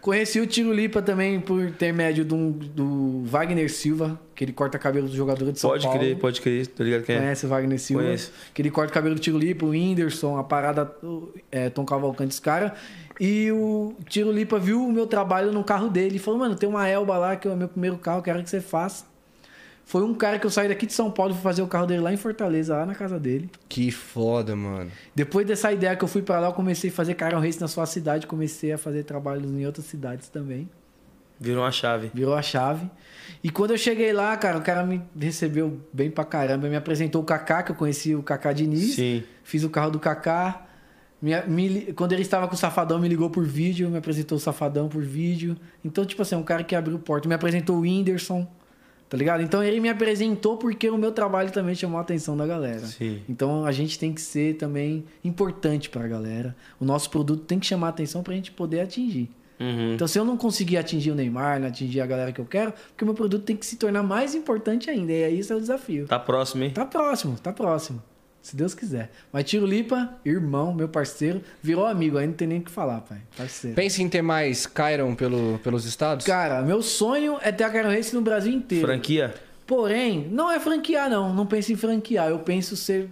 Conheci 0.00 0.40
o 0.40 0.46
Tiro 0.46 0.72
Lipa 0.72 1.02
também 1.02 1.40
por 1.40 1.62
intermédio 1.62 2.24
do, 2.24 2.52
do 2.52 3.22
Wagner 3.24 3.70
Silva, 3.70 4.18
que 4.34 4.44
ele 4.44 4.52
corta 4.52 4.78
cabelo 4.78 5.08
do 5.08 5.14
jogador 5.14 5.50
de 5.50 5.58
São 5.58 5.70
Pode 5.70 5.84
Paulo. 5.84 5.98
crer, 5.98 6.16
pode 6.16 6.40
crer, 6.40 6.66
tá 6.68 6.84
ligado 6.84 7.02
quem 7.02 7.16
é? 7.16 7.18
Conhece 7.18 7.46
o 7.46 7.48
Wagner 7.48 7.78
Silva? 7.80 8.04
Conheço. 8.04 8.32
Que 8.54 8.62
ele 8.62 8.70
corta 8.70 8.92
cabelo 8.92 9.16
do 9.16 9.20
Tiro 9.20 9.36
Lipa, 9.38 9.66
o 9.66 9.70
Whindersson, 9.70 10.38
a 10.38 10.44
parada 10.44 10.90
é, 11.50 11.68
Tom 11.68 11.84
Cavalcante, 11.84 12.32
os 12.32 12.40
caras. 12.40 12.72
E 13.20 13.50
o 13.50 13.94
Tiro 14.08 14.30
Lipa 14.30 14.58
viu 14.58 14.84
o 14.86 14.92
meu 14.92 15.06
trabalho 15.06 15.50
no 15.52 15.64
carro 15.64 15.88
dele 15.88 16.16
e 16.16 16.18
falou: 16.20 16.38
Mano, 16.38 16.54
tem 16.54 16.68
uma 16.68 16.88
Elba 16.88 17.18
lá 17.18 17.36
que 17.36 17.48
é 17.48 17.50
o 17.50 17.56
meu 17.56 17.68
primeiro 17.68 17.98
carro, 17.98 18.22
quero 18.22 18.42
que 18.42 18.48
você 18.48 18.60
faça. 18.60 19.04
Foi 19.88 20.02
um 20.02 20.12
cara 20.12 20.38
que 20.38 20.44
eu 20.44 20.50
saí 20.50 20.68
daqui 20.68 20.84
de 20.84 20.92
São 20.92 21.10
Paulo 21.10 21.32
e 21.32 21.34
fui 21.34 21.42
fazer 21.42 21.62
o 21.62 21.66
carro 21.66 21.86
dele 21.86 22.02
lá 22.02 22.12
em 22.12 22.16
Fortaleza, 22.18 22.76
lá 22.76 22.84
na 22.84 22.94
casa 22.94 23.18
dele. 23.18 23.50
Que 23.70 23.90
foda, 23.90 24.54
mano. 24.54 24.90
Depois 25.14 25.46
dessa 25.46 25.72
ideia 25.72 25.96
que 25.96 26.04
eu 26.04 26.08
fui 26.08 26.20
pra 26.20 26.38
lá, 26.38 26.48
eu 26.48 26.52
comecei 26.52 26.90
a 26.90 26.92
fazer 26.92 27.14
Caron 27.14 27.40
Race 27.40 27.58
na 27.58 27.68
sua 27.68 27.86
cidade, 27.86 28.26
comecei 28.26 28.70
a 28.70 28.76
fazer 28.76 29.04
trabalhos 29.04 29.50
em 29.50 29.64
outras 29.64 29.86
cidades 29.86 30.28
também. 30.28 30.68
Virou 31.40 31.64
uma 31.64 31.72
chave. 31.72 32.10
Virou 32.12 32.34
a 32.34 32.42
chave. 32.42 32.90
E 33.42 33.48
quando 33.48 33.70
eu 33.70 33.78
cheguei 33.78 34.12
lá, 34.12 34.36
cara, 34.36 34.58
o 34.58 34.60
cara 34.60 34.84
me 34.84 35.00
recebeu 35.18 35.80
bem 35.90 36.10
pra 36.10 36.22
caramba. 36.24 36.68
Me 36.68 36.76
apresentou 36.76 37.22
o 37.22 37.24
Kaká, 37.24 37.62
que 37.62 37.70
eu 37.72 37.76
conheci 37.76 38.14
o 38.14 38.22
Kaká 38.22 38.52
Diniz. 38.52 38.94
Sim. 38.94 39.22
Fiz 39.42 39.64
o 39.64 39.70
carro 39.70 39.90
do 39.92 39.98
Kaká. 39.98 40.66
Me- 41.22 41.40
me 41.46 41.92
quando 41.94 42.12
ele 42.12 42.20
estava 42.22 42.46
com 42.46 42.54
o 42.54 42.58
Safadão, 42.58 42.98
me 42.98 43.08
ligou 43.08 43.30
por 43.30 43.46
vídeo. 43.46 43.88
Me 43.88 43.96
apresentou 43.96 44.36
o 44.36 44.40
Safadão 44.40 44.86
por 44.86 45.02
vídeo. 45.02 45.56
Então, 45.82 46.04
tipo 46.04 46.20
assim, 46.20 46.34
é 46.34 46.38
um 46.38 46.42
cara 46.42 46.62
que 46.62 46.74
abriu 46.76 46.98
porta. 46.98 47.26
Me 47.26 47.34
apresentou 47.34 47.76
o 47.76 47.80
Whindersson. 47.80 48.46
Tá 49.08 49.16
ligado? 49.16 49.42
Então 49.42 49.62
ele 49.62 49.80
me 49.80 49.88
apresentou 49.88 50.58
porque 50.58 50.90
o 50.90 50.98
meu 50.98 51.12
trabalho 51.12 51.50
também 51.50 51.74
chamou 51.74 51.98
a 51.98 52.02
atenção 52.02 52.36
da 52.36 52.46
galera. 52.46 52.86
Sim. 52.86 53.22
Então 53.28 53.64
a 53.64 53.72
gente 53.72 53.98
tem 53.98 54.12
que 54.12 54.20
ser 54.20 54.56
também 54.56 55.04
importante 55.24 55.88
pra 55.88 56.06
galera. 56.06 56.54
O 56.78 56.84
nosso 56.84 57.08
produto 57.08 57.44
tem 57.44 57.58
que 57.58 57.66
chamar 57.66 57.86
a 57.86 57.90
atenção 57.90 58.22
pra 58.22 58.34
gente 58.34 58.52
poder 58.52 58.80
atingir. 58.80 59.30
Uhum. 59.60 59.94
Então, 59.94 60.06
se 60.06 60.18
eu 60.18 60.24
não 60.24 60.36
conseguir 60.36 60.76
atingir 60.76 61.10
o 61.10 61.14
Neymar, 61.14 61.58
não 61.58 61.66
atingir 61.66 62.00
a 62.00 62.06
galera 62.06 62.32
que 62.32 62.40
eu 62.40 62.44
quero, 62.44 62.72
porque 62.72 63.02
o 63.02 63.06
meu 63.06 63.14
produto 63.14 63.42
tem 63.42 63.56
que 63.56 63.66
se 63.66 63.76
tornar 63.76 64.02
mais 64.02 64.34
importante 64.34 64.88
ainda. 64.88 65.12
E 65.12 65.24
aí, 65.24 65.38
esse 65.40 65.52
é 65.52 65.56
o 65.56 65.60
desafio. 65.60 66.06
Tá 66.06 66.18
próximo, 66.18 66.62
hein? 66.62 66.70
Tá 66.70 66.86
próximo, 66.86 67.36
tá 67.42 67.52
próximo. 67.52 68.00
Se 68.48 68.56
Deus 68.56 68.72
quiser. 68.72 69.10
Mas 69.30 69.44
Tiro 69.44 69.66
Lipa, 69.66 70.10
irmão, 70.24 70.72
meu 70.72 70.88
parceiro, 70.88 71.42
virou 71.62 71.84
amigo. 71.84 72.16
Aí 72.16 72.26
não 72.26 72.32
tem 72.32 72.48
nem 72.48 72.60
o 72.60 72.62
que 72.62 72.70
falar, 72.70 73.02
pai. 73.02 73.18
Parceiro. 73.36 73.76
Pensa 73.76 74.00
em 74.02 74.08
ter 74.08 74.22
mais 74.22 74.64
Cairon 74.66 75.14
pelo, 75.14 75.58
pelos 75.62 75.84
estados? 75.84 76.24
Cara, 76.24 76.62
meu 76.62 76.80
sonho 76.80 77.36
é 77.42 77.52
ter 77.52 77.64
a 77.64 77.70
Caron 77.70 77.90
Race 77.90 78.14
no 78.14 78.22
Brasil 78.22 78.50
inteiro. 78.50 78.86
Franquia? 78.86 79.34
Porém, 79.66 80.26
não 80.30 80.50
é 80.50 80.58
franquear, 80.58 81.10
não. 81.10 81.34
Não 81.34 81.44
penso 81.44 81.70
em 81.74 81.76
franquear. 81.76 82.30
Eu 82.30 82.38
penso 82.38 82.74
ser 82.74 83.10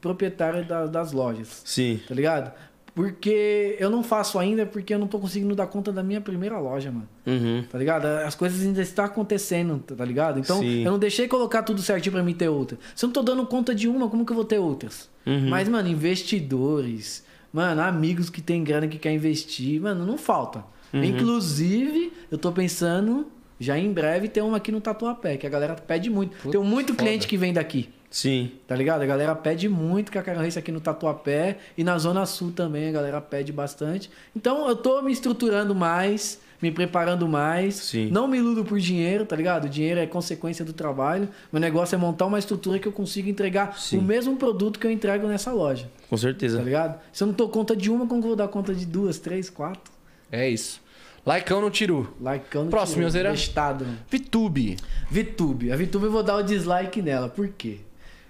proprietário 0.00 0.64
da- 0.64 0.86
das 0.86 1.12
lojas. 1.12 1.62
Sim. 1.64 2.00
Tá 2.08 2.12
ligado? 2.12 2.52
Porque 2.94 3.76
eu 3.80 3.90
não 3.90 4.04
faço 4.04 4.38
ainda 4.38 4.64
porque 4.64 4.94
eu 4.94 4.98
não 4.98 5.08
tô 5.08 5.18
conseguindo 5.18 5.54
dar 5.56 5.66
conta 5.66 5.90
da 5.90 6.02
minha 6.02 6.20
primeira 6.20 6.58
loja, 6.60 6.92
mano. 6.92 7.08
Uhum. 7.26 7.64
Tá 7.68 7.76
ligado? 7.76 8.06
As 8.06 8.36
coisas 8.36 8.62
ainda 8.62 8.80
estão 8.80 9.04
acontecendo, 9.04 9.78
tá 9.78 10.04
ligado? 10.04 10.38
Então, 10.38 10.60
Sim. 10.60 10.84
eu 10.84 10.92
não 10.92 10.98
deixei 10.98 11.26
colocar 11.26 11.64
tudo 11.64 11.82
certinho 11.82 12.12
pra 12.12 12.22
mim 12.22 12.34
ter 12.34 12.48
outra. 12.48 12.78
Se 12.94 13.04
eu 13.04 13.08
não 13.08 13.12
tô 13.12 13.22
dando 13.22 13.44
conta 13.46 13.74
de 13.74 13.88
uma, 13.88 14.08
como 14.08 14.24
que 14.24 14.30
eu 14.30 14.36
vou 14.36 14.44
ter 14.44 14.58
outras? 14.58 15.10
Uhum. 15.26 15.48
Mas, 15.48 15.68
mano, 15.68 15.88
investidores, 15.88 17.24
mano, 17.52 17.82
amigos 17.82 18.30
que 18.30 18.40
tem 18.40 18.62
grana 18.62 18.86
que 18.86 18.98
quer 18.98 19.12
investir, 19.12 19.80
mano, 19.80 20.06
não 20.06 20.16
falta. 20.16 20.64
Uhum. 20.92 21.02
Inclusive, 21.02 22.12
eu 22.30 22.38
tô 22.38 22.52
pensando 22.52 23.26
já 23.58 23.76
em 23.76 23.92
breve 23.92 24.28
ter 24.28 24.40
uma 24.42 24.58
aqui 24.58 24.70
no 24.70 24.80
Tatuapé, 24.80 25.36
que 25.36 25.46
a 25.46 25.50
galera 25.50 25.74
pede 25.74 26.08
muito. 26.10 26.48
Tem 26.48 26.60
muito 26.62 26.92
foda. 26.92 27.02
cliente 27.02 27.26
que 27.26 27.36
vem 27.36 27.52
daqui. 27.52 27.88
Sim. 28.14 28.52
Tá 28.68 28.76
ligado? 28.76 29.02
A 29.02 29.06
galera 29.06 29.34
pede 29.34 29.68
muito 29.68 30.12
que 30.12 30.16
a 30.16 30.22
Caron 30.22 30.38
Race 30.38 30.56
aqui 30.56 30.70
no 30.70 30.80
Tatuapé 30.80 31.58
e 31.76 31.82
na 31.82 31.98
Zona 31.98 32.24
Sul 32.26 32.52
também 32.52 32.88
a 32.88 32.92
galera 32.92 33.20
pede 33.20 33.50
bastante. 33.50 34.08
Então 34.36 34.68
eu 34.68 34.76
tô 34.76 35.02
me 35.02 35.10
estruturando 35.10 35.74
mais, 35.74 36.40
me 36.62 36.70
preparando 36.70 37.26
mais. 37.26 37.74
Sim. 37.74 38.10
Não 38.12 38.28
me 38.28 38.38
iludo 38.38 38.64
por 38.64 38.78
dinheiro, 38.78 39.26
tá 39.26 39.34
ligado? 39.34 39.64
O 39.64 39.68
dinheiro 39.68 39.98
é 39.98 40.06
consequência 40.06 40.64
do 40.64 40.72
trabalho. 40.72 41.28
Meu 41.52 41.60
negócio 41.60 41.96
é 41.96 41.98
montar 41.98 42.26
uma 42.26 42.38
estrutura 42.38 42.78
que 42.78 42.86
eu 42.86 42.92
consiga 42.92 43.28
entregar 43.28 43.76
Sim. 43.76 43.98
o 43.98 44.02
mesmo 44.02 44.36
produto 44.36 44.78
que 44.78 44.86
eu 44.86 44.92
entrego 44.92 45.26
nessa 45.26 45.50
loja, 45.50 45.90
Com 46.08 46.14
tá 46.14 46.22
certeza. 46.22 46.62
ligado? 46.62 47.00
Se 47.12 47.24
eu 47.24 47.26
não 47.26 47.34
tô 47.34 47.48
conta 47.48 47.74
de 47.74 47.90
uma, 47.90 48.06
como 48.06 48.20
que 48.20 48.26
eu 48.26 48.30
vou 48.30 48.36
dar 48.36 48.46
conta 48.46 48.72
de 48.72 48.86
duas, 48.86 49.18
três, 49.18 49.50
quatro? 49.50 49.92
É 50.30 50.48
isso. 50.48 50.80
Laicão 51.26 51.60
no 51.60 51.68
Tiru. 51.68 52.14
Likeando 52.20 52.70
Próximo, 52.70 53.02
Yozeira. 53.02 53.34
Estado. 53.34 53.84
Vitube. 54.08 54.76
Vitube. 55.10 55.72
A 55.72 55.76
Vitube 55.76 56.04
eu 56.04 56.12
vou 56.12 56.22
dar 56.22 56.36
o 56.36 56.42
dislike 56.42 57.02
nela. 57.02 57.28
Por 57.28 57.48
quê? 57.48 57.78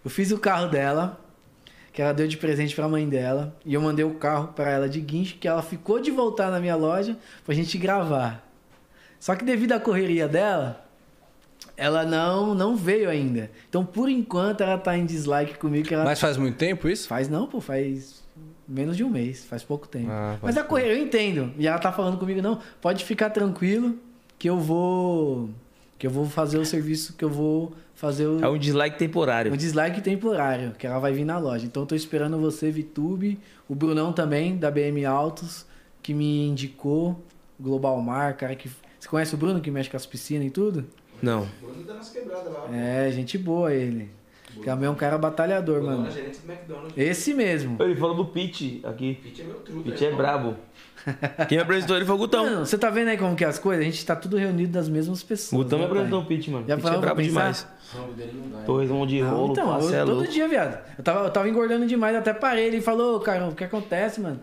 Eu 0.04 0.10
fiz 0.10 0.30
o 0.30 0.38
carro 0.38 0.68
dela, 0.68 1.20
que 1.92 2.02
ela 2.02 2.12
deu 2.12 2.26
de 2.26 2.36
presente 2.36 2.74
pra 2.74 2.88
mãe 2.88 3.08
dela, 3.08 3.56
e 3.64 3.72
eu 3.74 3.80
mandei 3.80 4.04
o 4.04 4.14
carro 4.14 4.48
pra 4.48 4.70
ela 4.70 4.88
de 4.88 5.00
guincho, 5.00 5.36
que 5.36 5.48
ela 5.48 5.62
ficou 5.62 6.00
de 6.00 6.10
voltar 6.10 6.50
na 6.50 6.60
minha 6.60 6.76
loja 6.76 7.16
pra 7.44 7.54
gente 7.54 7.78
gravar. 7.78 8.46
Só 9.18 9.34
que 9.34 9.44
devido 9.44 9.72
à 9.72 9.80
correria 9.80 10.28
dela, 10.28 10.84
ela 11.76 12.04
não 12.04 12.54
não 12.54 12.76
veio 12.76 13.08
ainda. 13.08 13.50
Então, 13.68 13.84
por 13.84 14.08
enquanto, 14.08 14.62
ela 14.62 14.76
tá 14.76 14.96
em 14.96 15.06
dislike 15.06 15.58
comigo, 15.58 15.88
ela 15.92 16.04
Mas 16.04 16.20
faz 16.20 16.36
muito 16.36 16.56
tempo 16.56 16.88
isso? 16.88 17.08
faz 17.08 17.28
não, 17.28 17.46
pô, 17.46 17.60
faz 17.60 18.22
menos 18.68 18.96
de 18.96 19.04
um 19.04 19.08
mês, 19.08 19.44
faz 19.44 19.62
pouco 19.62 19.86
tempo. 19.88 20.08
Ah, 20.10 20.36
Mas 20.42 20.56
a 20.56 20.64
correria 20.64 20.96
eu 20.96 21.02
entendo. 21.02 21.52
E 21.58 21.66
ela 21.66 21.78
tá 21.78 21.92
falando 21.92 22.18
comigo, 22.18 22.42
não, 22.42 22.60
pode 22.80 23.04
ficar 23.04 23.30
tranquilo 23.30 23.98
que 24.38 24.48
eu 24.48 24.58
vou 24.58 25.50
que 25.98 26.06
eu 26.06 26.10
vou 26.10 26.26
fazer 26.26 26.58
o 26.58 26.64
serviço 26.64 27.14
que 27.14 27.24
eu 27.24 27.30
vou 27.30 27.72
fazer 27.94 28.26
o 28.26 28.44
É 28.44 28.48
um 28.48 28.58
dislike 28.58 28.98
temporário. 28.98 29.52
um 29.52 29.56
dislike 29.56 30.00
temporário, 30.00 30.72
que 30.78 30.86
ela 30.86 30.98
vai 30.98 31.12
vir 31.12 31.24
na 31.24 31.38
loja. 31.38 31.64
Então 31.66 31.82
eu 31.84 31.86
tô 31.86 31.94
esperando 31.94 32.38
você, 32.38 32.70
Vitube, 32.70 33.38
o 33.68 33.74
Brunão 33.74 34.12
também, 34.12 34.56
da 34.56 34.70
BM 34.70 35.04
Autos, 35.04 35.64
que 36.02 36.12
me 36.12 36.46
indicou, 36.48 37.22
Global 37.58 38.00
Mar, 38.00 38.36
cara 38.36 38.54
que. 38.54 38.68
Você 38.98 39.08
conhece 39.08 39.34
o 39.34 39.38
Bruno 39.38 39.60
que 39.60 39.70
mexe 39.70 39.90
com 39.90 39.96
as 39.96 40.06
piscinas 40.06 40.46
e 40.46 40.50
tudo? 40.50 40.86
Não. 41.22 41.42
O 41.62 41.66
Bruno 41.66 41.84
tá 41.84 41.94
nas 41.94 42.08
quebradas 42.10 42.52
lá. 42.52 42.68
É, 42.74 43.10
gente 43.12 43.38
boa 43.38 43.72
ele. 43.72 44.10
Também 44.62 44.86
é 44.86 44.90
um 44.90 44.94
cara 44.94 45.16
batalhador, 45.18 45.80
O 45.82 45.86
mano. 45.86 46.06
é 46.06 46.10
gerente 46.10 46.38
do 46.40 46.52
McDonald's. 46.52 46.96
Esse 46.96 47.32
mesmo. 47.34 47.76
Ele 47.82 47.96
falou 47.96 48.14
do 48.14 48.26
Pete 48.26 48.80
aqui. 48.84 49.14
Pete 49.22 49.40
é 49.42 49.44
meu 49.44 49.54
truque. 49.56 49.90
Pete 49.90 50.04
é 50.04 50.12
brabo. 50.12 50.56
Quem 51.48 51.58
apresentou 51.58 51.96
ele 51.96 52.04
foi 52.06 52.14
o 52.14 52.18
Gutão. 52.18 52.44
Mano, 52.46 52.64
você 52.66 52.78
tá 52.78 52.88
vendo 52.88 53.08
aí 53.08 53.18
como 53.18 53.36
que 53.36 53.44
é 53.44 53.46
as 53.46 53.58
coisas? 53.58 53.82
A 53.84 53.88
gente 53.90 54.04
tá 54.06 54.16
tudo 54.16 54.36
reunido 54.38 54.72
das 54.72 54.88
mesmas 54.88 55.20
O 55.22 55.26
pessoas. 55.26 55.62
Gutão 55.62 55.78
me 55.78 55.84
né, 55.84 55.90
apresentou 55.90 56.18
pai? 56.20 56.24
o 56.24 56.28
Pete, 56.28 56.50
mano. 56.50 56.64
Já 56.66 56.76
Pete 56.76 56.86
é 56.88 56.98
brabo 56.98 57.16
pensar? 57.16 57.28
demais. 57.28 57.66
Torresmão 58.66 59.06
de 59.06 59.20
rolo, 59.20 59.52
então, 59.52 59.68
passe 59.68 59.92
eu- 59.92 60.02
é 60.02 60.04
todo 60.04 60.26
dia, 60.26 60.48
viado. 60.48 60.78
Eu 60.96 61.04
tava, 61.04 61.24
eu 61.26 61.30
tava 61.30 61.48
engordando 61.48 61.86
demais, 61.86 62.16
até 62.16 62.32
parei. 62.32 62.66
Ele 62.66 62.80
falou, 62.80 63.20
cara, 63.20 63.46
o 63.48 63.54
que 63.54 63.64
acontece, 63.64 64.20
mano? 64.20 64.40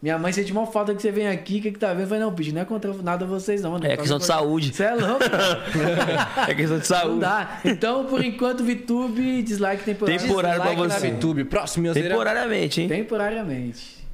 Minha 0.00 0.16
mãe 0.16 0.32
sente 0.32 0.52
uma 0.52 0.64
falta 0.64 0.94
que 0.94 1.02
você 1.02 1.10
vem 1.10 1.26
aqui, 1.26 1.58
o 1.58 1.62
que, 1.62 1.72
que 1.72 1.78
tá 1.78 1.88
vendo? 1.88 2.02
Eu 2.02 2.06
falei, 2.06 2.22
não, 2.22 2.30
bicho, 2.30 2.54
não 2.54 2.60
é 2.60 2.64
contra 2.64 2.92
nada 3.02 3.26
vocês, 3.26 3.62
não. 3.62 3.72
mano. 3.72 3.84
É 3.84 3.94
Eu 3.94 3.98
questão 3.98 4.18
de 4.18 4.24
saúde. 4.26 4.72
Você 4.72 4.84
é 4.84 4.94
louco? 4.94 5.24
É 6.48 6.54
questão 6.54 6.78
de 6.78 6.88
não 6.88 6.96
saúde. 6.98 7.20
dá. 7.20 7.60
Então, 7.64 8.04
por 8.04 8.22
enquanto, 8.24 8.62
VTube, 8.64 9.42
dislike 9.42 9.82
temporário. 9.84 10.20
Temporário 10.20 10.62
pra 10.62 10.74
você. 10.74 11.10
Vitube. 11.10 11.44
Próximo, 11.44 11.86
Yozeira. 11.88 12.10
Temporariamente, 12.10 12.80
hein? 12.82 12.88
Temporariamente. 12.88 14.06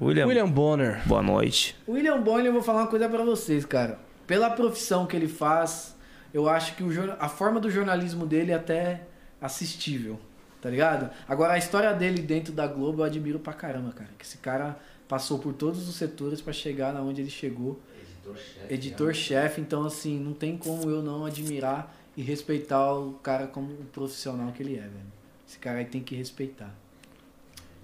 William. 0.00 0.26
William 0.26 0.48
Bonner. 0.48 1.00
Boa 1.06 1.22
noite. 1.22 1.76
William 1.88 2.20
Bonner, 2.20 2.46
eu 2.46 2.52
vou 2.52 2.62
falar 2.62 2.82
uma 2.82 2.86
coisa 2.88 3.08
pra 3.08 3.24
vocês, 3.24 3.64
cara. 3.64 3.98
pela 4.26 4.50
profissão 4.50 5.04
que 5.06 5.16
ele 5.16 5.28
faz, 5.28 5.96
eu 6.32 6.48
acho 6.48 6.74
que 6.76 6.82
o, 6.84 6.90
a 7.18 7.28
forma 7.28 7.58
do 7.60 7.68
jornalismo 7.70 8.24
dele 8.26 8.52
é 8.52 8.54
até 8.54 9.02
assistível, 9.40 10.18
tá 10.60 10.70
ligado? 10.70 11.10
Agora, 11.28 11.52
a 11.54 11.58
história 11.58 11.92
dele 11.92 12.22
dentro 12.22 12.52
da 12.52 12.66
Globo 12.66 13.02
eu 13.02 13.04
admiro 13.06 13.38
pra 13.38 13.52
caramba, 13.52 13.92
cara. 13.92 14.10
Que 14.18 14.24
esse 14.24 14.38
cara 14.38 14.76
passou 15.12 15.38
por 15.38 15.52
todos 15.52 15.86
os 15.90 15.96
setores 15.96 16.40
pra 16.40 16.54
chegar 16.54 16.94
na 16.94 17.02
onde 17.02 17.20
ele 17.20 17.28
chegou. 17.28 17.78
Editor-chefe. 18.00 18.74
Editor-chefe, 18.74 19.60
então 19.60 19.84
assim, 19.84 20.18
não 20.18 20.32
tem 20.32 20.56
como 20.56 20.88
eu 20.88 21.02
não 21.02 21.26
admirar 21.26 21.94
e 22.16 22.22
respeitar 22.22 22.94
o 22.94 23.12
cara 23.22 23.46
como 23.46 23.74
o 23.74 23.84
profissional 23.92 24.50
que 24.52 24.62
ele 24.62 24.76
é, 24.76 24.80
velho. 24.80 25.12
Esse 25.46 25.58
cara 25.58 25.80
aí 25.80 25.84
tem 25.84 26.02
que 26.02 26.14
respeitar. 26.14 26.74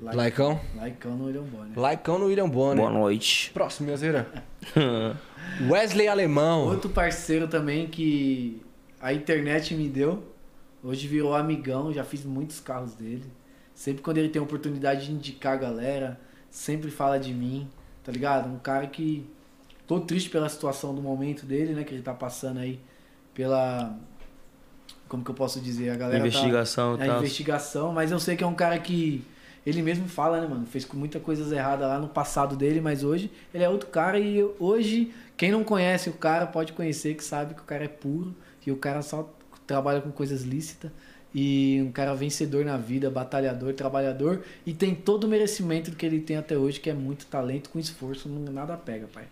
Like, 0.00 0.16
Laicão? 0.16 0.58
Laicão 0.74 1.16
no 1.18 1.26
William 1.26 1.42
Bonner. 1.42 1.78
Laicão 1.78 2.18
no 2.18 2.26
William 2.28 2.48
Bonner. 2.48 2.78
Boa 2.78 2.90
noite. 2.90 3.50
Próximo, 3.52 3.88
Minhazeira. 3.88 4.26
Wesley 5.68 6.08
Alemão. 6.08 6.66
Outro 6.66 6.88
parceiro 6.88 7.46
também 7.46 7.88
que 7.88 8.62
a 8.98 9.12
internet 9.12 9.74
me 9.74 9.86
deu. 9.86 10.24
Hoje 10.82 11.06
virou 11.06 11.34
amigão, 11.34 11.92
já 11.92 12.04
fiz 12.04 12.24
muitos 12.24 12.58
carros 12.58 12.94
dele. 12.94 13.26
Sempre 13.74 14.00
quando 14.00 14.16
ele 14.16 14.30
tem 14.30 14.40
oportunidade 14.40 15.04
de 15.04 15.12
indicar 15.12 15.52
a 15.52 15.56
galera, 15.56 16.18
sempre 16.50 16.90
fala 16.90 17.18
de 17.18 17.32
mim, 17.32 17.68
tá 18.04 18.12
ligado? 18.12 18.48
Um 18.48 18.58
cara 18.58 18.86
que. 18.86 19.24
Tô 19.86 20.00
triste 20.00 20.28
pela 20.28 20.48
situação 20.48 20.94
do 20.94 21.00
momento 21.00 21.46
dele, 21.46 21.72
né? 21.72 21.84
Que 21.84 21.94
ele 21.94 22.02
tá 22.02 22.12
passando 22.12 22.58
aí 22.58 22.78
pela. 23.34 23.96
Como 25.08 25.24
que 25.24 25.30
eu 25.30 25.34
posso 25.34 25.60
dizer? 25.60 25.90
A 25.90 25.96
galera. 25.96 26.20
tá- 26.20 26.26
Investigação 26.26 26.96
e 26.96 27.02
é, 27.02 27.06
tal. 27.06 27.18
investigação, 27.18 27.92
mas 27.92 28.10
eu 28.10 28.18
sei 28.18 28.36
que 28.36 28.44
é 28.44 28.46
um 28.46 28.54
cara 28.54 28.78
que 28.78 29.24
ele 29.64 29.82
mesmo 29.82 30.06
fala, 30.08 30.40
né, 30.40 30.46
mano? 30.46 30.66
Fez 30.66 30.84
com 30.84 30.96
muita 30.96 31.18
coisas 31.18 31.52
erradas 31.52 31.88
lá 31.88 31.98
no 31.98 32.08
passado 32.08 32.56
dele, 32.56 32.80
mas 32.80 33.02
hoje 33.02 33.30
ele 33.52 33.64
é 33.64 33.68
outro 33.68 33.88
cara 33.88 34.18
e 34.18 34.42
hoje 34.58 35.12
quem 35.36 35.50
não 35.50 35.64
conhece 35.64 36.08
o 36.10 36.14
cara 36.14 36.46
pode 36.46 36.72
conhecer 36.72 37.14
que 37.14 37.24
sabe 37.24 37.54
que 37.54 37.60
o 37.60 37.64
cara 37.64 37.84
é 37.84 37.88
puro 37.88 38.34
e 38.66 38.70
o 38.70 38.76
cara 38.76 39.00
só 39.00 39.34
trabalha 39.66 40.00
com 40.00 40.10
coisas 40.10 40.42
lícitas 40.42 40.90
e 41.34 41.82
um 41.86 41.92
cara 41.92 42.14
vencedor 42.14 42.64
na 42.64 42.76
vida, 42.76 43.10
batalhador, 43.10 43.74
trabalhador 43.74 44.42
e 44.64 44.72
tem 44.72 44.94
todo 44.94 45.24
o 45.24 45.28
merecimento 45.28 45.90
do 45.90 45.96
que 45.96 46.06
ele 46.06 46.20
tem 46.20 46.36
até 46.36 46.56
hoje, 46.56 46.80
que 46.80 46.88
é 46.88 46.94
muito 46.94 47.26
talento 47.26 47.70
com 47.70 47.78
esforço, 47.78 48.28
não 48.28 48.52
nada 48.52 48.76
pega, 48.76 49.06
pai. 49.12 49.24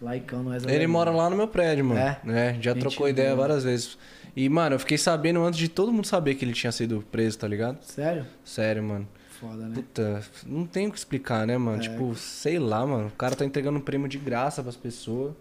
Laicão 0.00 0.42
não 0.42 0.52
é 0.52 0.58
Ele 0.66 0.86
mora 0.86 1.10
lá 1.12 1.30
no 1.30 1.36
meu 1.36 1.46
prédio, 1.46 1.84
mano. 1.84 2.00
É? 2.00 2.20
É, 2.26 2.54
já 2.60 2.72
Gente 2.72 2.80
trocou 2.80 3.08
ideia 3.08 3.34
boa. 3.34 3.46
várias 3.46 3.62
vezes. 3.64 3.96
E, 4.34 4.48
mano, 4.48 4.74
eu 4.74 4.78
fiquei 4.80 4.98
sabendo 4.98 5.40
antes 5.44 5.58
de 5.58 5.68
todo 5.68 5.92
mundo 5.92 6.06
saber 6.06 6.34
que 6.34 6.44
ele 6.44 6.52
tinha 6.52 6.72
sido 6.72 7.04
preso, 7.12 7.38
tá 7.38 7.46
ligado? 7.46 7.80
Sério? 7.82 8.26
Sério, 8.44 8.82
mano. 8.82 9.06
Foda, 9.30 9.68
né? 9.68 9.74
Puta, 9.74 10.22
não 10.46 10.66
tem 10.66 10.88
o 10.88 10.90
que 10.90 10.98
explicar, 10.98 11.46
né, 11.46 11.56
mano? 11.56 11.78
É. 11.78 11.80
Tipo, 11.80 12.14
sei 12.16 12.58
lá, 12.58 12.84
mano. 12.84 13.08
O 13.08 13.12
cara 13.12 13.36
tá 13.36 13.44
entregando 13.44 13.78
um 13.78 13.82
prêmio 13.82 14.08
de 14.08 14.18
graça 14.18 14.62
pras 14.62 14.76
pessoas. 14.76 15.34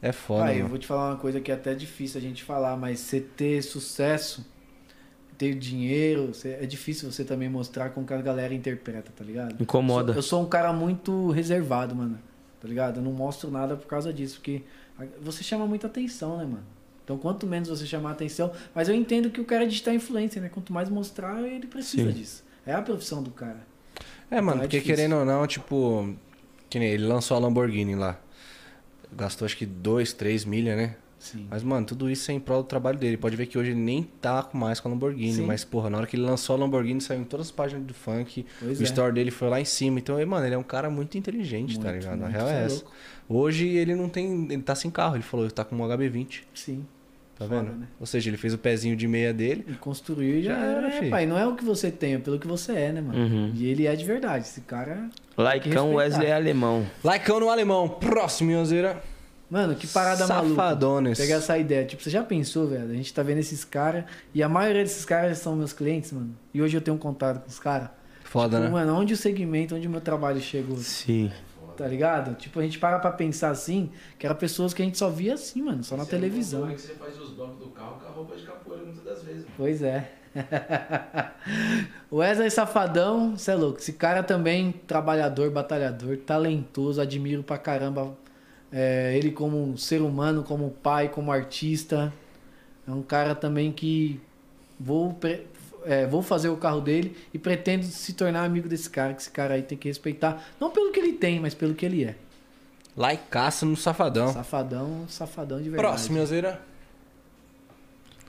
É 0.00 0.12
foda, 0.12 0.44
Pai, 0.44 0.54
eu 0.54 0.58
mano. 0.58 0.68
vou 0.70 0.78
te 0.78 0.86
falar 0.86 1.10
uma 1.10 1.16
coisa 1.16 1.40
que 1.40 1.50
é 1.50 1.54
até 1.54 1.74
difícil 1.74 2.18
a 2.18 2.22
gente 2.22 2.44
falar, 2.44 2.76
mas 2.76 3.00
você 3.00 3.20
ter 3.20 3.62
sucesso, 3.62 4.46
ter 5.38 5.54
dinheiro, 5.54 6.32
é 6.44 6.66
difícil 6.66 7.10
você 7.10 7.24
também 7.24 7.48
mostrar 7.48 7.90
como 7.90 8.04
que 8.04 8.12
a 8.12 8.20
galera 8.20 8.52
interpreta, 8.52 9.12
tá 9.16 9.24
ligado? 9.24 9.62
Incomoda. 9.62 10.10
Eu 10.10 10.14
sou, 10.14 10.18
eu 10.18 10.22
sou 10.22 10.42
um 10.42 10.48
cara 10.48 10.72
muito 10.72 11.30
reservado, 11.30 11.94
mano. 11.94 12.18
Tá 12.60 12.66
ligado? 12.66 12.96
Eu 12.98 13.02
não 13.04 13.12
mostro 13.12 13.48
nada 13.50 13.76
por 13.76 13.86
causa 13.86 14.12
disso, 14.12 14.36
porque 14.36 14.62
você 15.22 15.44
chama 15.44 15.64
muita 15.64 15.86
atenção, 15.86 16.36
né, 16.38 16.44
mano? 16.44 16.64
Então, 17.04 17.16
quanto 17.16 17.46
menos 17.46 17.68
você 17.68 17.86
chamar 17.86 18.10
atenção, 18.10 18.52
mas 18.74 18.88
eu 18.88 18.94
entendo 18.94 19.30
que 19.30 19.40
o 19.40 19.44
cara 19.44 19.64
é 19.64 19.66
digital 19.66 19.94
influencer, 19.94 20.42
né? 20.42 20.50
Quanto 20.52 20.72
mais 20.72 20.88
mostrar, 20.90 21.40
ele 21.42 21.66
precisa 21.66 22.10
Sim. 22.10 22.18
disso. 22.18 22.44
É 22.66 22.74
a 22.74 22.82
profissão 22.82 23.22
do 23.22 23.30
cara. 23.30 23.60
É, 24.30 24.40
mano, 24.40 24.50
Então 24.50 24.52
é 24.56 24.58
porque 24.64 24.76
difícil. 24.78 24.96
querendo 24.96 25.16
ou 25.16 25.24
não, 25.24 25.46
tipo. 25.46 26.14
Que 26.68 26.78
nem 26.78 26.88
ele 26.88 27.06
lançou 27.06 27.36
a 27.36 27.40
Lamborghini 27.40 27.94
lá. 27.94 28.20
Gastou 29.10 29.46
acho 29.46 29.56
que 29.56 29.64
2, 29.64 30.12
3 30.12 30.44
milha, 30.44 30.76
né? 30.76 30.96
Sim. 31.18 31.46
Mas, 31.50 31.62
mano, 31.64 31.84
tudo 31.84 32.08
isso 32.08 32.30
é 32.30 32.34
em 32.34 32.38
prol 32.40 32.62
do 32.62 32.68
trabalho 32.68 32.96
dele. 32.98 33.16
Pode 33.16 33.34
ver 33.34 33.46
que 33.46 33.58
hoje 33.58 33.70
ele 33.72 33.80
nem 33.80 34.04
tá 34.20 34.42
com- 34.42 34.56
mais 34.56 34.78
com 34.78 34.88
a 34.88 34.92
Lamborghini. 34.92 35.32
Sim. 35.34 35.46
Mas, 35.46 35.64
porra, 35.64 35.90
na 35.90 35.98
hora 35.98 36.06
que 36.06 36.14
ele 36.16 36.22
lançou 36.22 36.54
a 36.54 36.58
Lamborghini, 36.58 37.00
saiu 37.00 37.20
em 37.20 37.24
todas 37.24 37.46
as 37.46 37.50
páginas 37.52 37.84
do 37.84 37.92
funk. 37.92 38.46
Pois 38.60 38.78
o 38.78 38.82
é. 38.82 38.84
store 38.84 39.12
dele 39.12 39.30
foi 39.32 39.48
lá 39.48 39.60
em 39.60 39.64
cima. 39.64 39.98
Então, 39.98 40.24
mano, 40.26 40.46
ele 40.46 40.54
é 40.54 40.58
um 40.58 40.62
cara 40.62 40.88
muito 40.88 41.18
inteligente, 41.18 41.78
tá 41.78 41.90
Muito, 41.90 42.00
ligado? 42.02 42.14
A 42.14 42.16
muito, 42.24 42.32
real 42.32 42.48
é 42.48 42.62
é 42.62 42.64
essa. 42.64 42.74
louco. 42.76 42.92
Hoje 43.28 43.66
ele 43.66 43.94
não 43.96 44.08
tem. 44.08 44.46
Ele 44.50 44.62
tá 44.62 44.74
sem 44.74 44.90
carro. 44.90 45.16
Ele 45.16 45.22
falou, 45.24 45.44
ele 45.46 45.52
tá 45.52 45.64
com 45.64 45.74
um 45.76 45.80
HB20. 45.80 46.42
Sim. 46.54 46.86
Tá 47.36 47.44
Foda, 47.46 47.62
vendo? 47.62 47.76
né? 47.78 47.86
Ou 48.00 48.06
seja, 48.06 48.30
ele 48.30 48.36
fez 48.36 48.52
o 48.54 48.58
pezinho 48.58 48.96
de 48.96 49.06
meia 49.06 49.32
dele. 49.32 49.64
E 49.68 49.74
construiu 49.74 50.38
e 50.38 50.42
já, 50.42 50.54
Já 50.54 50.60
era, 50.64 50.86
era, 50.88 51.00
fi. 51.02 51.08
pai. 51.10 51.24
Não 51.26 51.38
é 51.38 51.46
o 51.46 51.54
que 51.54 51.64
você 51.64 51.88
tem, 51.90 52.14
é 52.14 52.18
pelo 52.18 52.38
que 52.38 52.46
você 52.48 52.72
é, 52.72 52.92
né, 52.92 53.00
mano? 53.00 53.16
Uhum. 53.18 53.52
E 53.54 53.66
ele 53.66 53.86
é 53.86 53.94
de 53.94 54.04
verdade. 54.04 54.44
Esse 54.44 54.60
cara. 54.62 55.08
Laicão 55.36 55.70
respeitar. 55.88 55.94
Wesley 55.96 56.32
Alemão. 56.32 56.86
Laicão 57.04 57.38
no 57.38 57.48
alemão. 57.50 57.88
Próximo, 57.88 58.50
Minhozeira. 58.50 59.00
Mano, 59.50 59.74
que 59.74 59.86
parada 59.86 60.26
maluca. 60.26 60.50
Safadones. 60.50 61.18
Pegar 61.18 61.36
essa 61.36 61.56
ideia. 61.56 61.84
Tipo, 61.86 62.02
você 62.02 62.10
já 62.10 62.22
pensou, 62.22 62.66
velho? 62.68 62.90
A 62.90 62.94
gente 62.94 63.12
tá 63.14 63.22
vendo 63.22 63.38
esses 63.38 63.64
caras. 63.64 64.04
E 64.34 64.42
a 64.42 64.48
maioria 64.48 64.82
desses 64.82 65.04
caras 65.06 65.38
são 65.38 65.56
meus 65.56 65.72
clientes, 65.72 66.12
mano. 66.12 66.36
E 66.52 66.60
hoje 66.60 66.76
eu 66.76 66.80
tenho 66.82 66.96
um 66.96 67.00
contato 67.00 67.40
com 67.42 67.48
os 67.48 67.58
caras. 67.58 67.88
Foda, 68.24 68.56
Tipo, 68.58 68.64
né? 68.68 68.70
Mano, 68.70 68.94
onde 68.94 69.14
o 69.14 69.16
segmento, 69.16 69.74
onde 69.74 69.86
o 69.86 69.90
meu 69.90 70.02
trabalho 70.02 70.38
chegou, 70.38 70.76
Sim. 70.76 71.32
tá 71.78 71.86
ligado? 71.88 72.34
Tipo, 72.34 72.60
a 72.60 72.62
gente 72.62 72.78
para 72.78 72.98
pra 72.98 73.10
pensar 73.10 73.48
assim, 73.48 73.90
que 74.18 74.26
eram 74.26 74.36
pessoas 74.36 74.74
que 74.74 74.82
a 74.82 74.84
gente 74.84 74.98
só 74.98 75.08
via 75.08 75.32
assim, 75.32 75.62
mano, 75.62 75.82
só 75.82 75.96
na 75.96 76.04
Você 76.04 76.10
é 76.16 76.18
televisão. 76.18 76.60
motor, 76.60 76.72
é 76.72 76.76
que 76.76 76.82
você 76.82 76.92
faz 76.94 77.18
os 77.18 77.30
bancos 77.30 77.58
do 77.58 77.68
carro 77.70 77.98
com 77.98 78.06
a 78.06 78.10
roupa 78.10 78.36
de 78.36 78.42
capoeira 78.44 78.84
muitas 78.84 79.02
das 79.02 79.22
vezes. 79.22 79.44
mano. 79.44 79.54
Pois 79.56 79.82
é. 79.82 80.10
o 82.10 82.16
Wesley 82.20 82.50
Safadão, 82.50 83.34
você 83.36 83.50
é 83.52 83.54
louco. 83.54 83.78
Esse 83.78 83.94
cara 83.94 84.22
também, 84.22 84.72
trabalhador, 84.86 85.50
batalhador, 85.50 86.18
talentoso, 86.18 87.00
admiro 87.00 87.42
pra 87.42 87.56
caramba 87.56 88.14
é, 88.72 89.16
ele 89.16 89.30
como 89.30 89.62
um 89.62 89.76
ser 89.76 90.02
humano, 90.02 90.42
como 90.42 90.70
pai, 90.70 91.08
como 91.08 91.32
artista. 91.32 92.12
É 92.86 92.90
um 92.90 93.02
cara 93.02 93.34
também 93.34 93.72
que 93.72 94.20
vou, 94.78 95.18
é, 95.84 96.06
vou 96.06 96.22
fazer 96.22 96.48
o 96.48 96.56
carro 96.56 96.80
dele 96.80 97.16
e 97.32 97.38
pretendo 97.38 97.84
se 97.84 98.12
tornar 98.12 98.44
amigo 98.44 98.68
desse 98.68 98.88
cara, 98.88 99.14
que 99.14 99.20
esse 99.20 99.30
cara 99.30 99.54
aí 99.54 99.62
tem 99.62 99.76
que 99.76 99.88
respeitar. 99.88 100.42
Não 100.60 100.70
pelo 100.70 100.92
que 100.92 101.00
ele 101.00 101.12
tem, 101.12 101.40
mas 101.40 101.54
pelo 101.54 101.74
que 101.74 101.84
ele 101.84 102.04
é. 102.04 102.14
Laicaça 102.96 103.64
no 103.64 103.76
safadão. 103.76 104.32
Safadão, 104.32 105.04
safadão 105.08 105.58
de 105.58 105.70
verdade. 105.70 105.88
Próximo, 105.88 106.14
Minhozeira. 106.14 106.60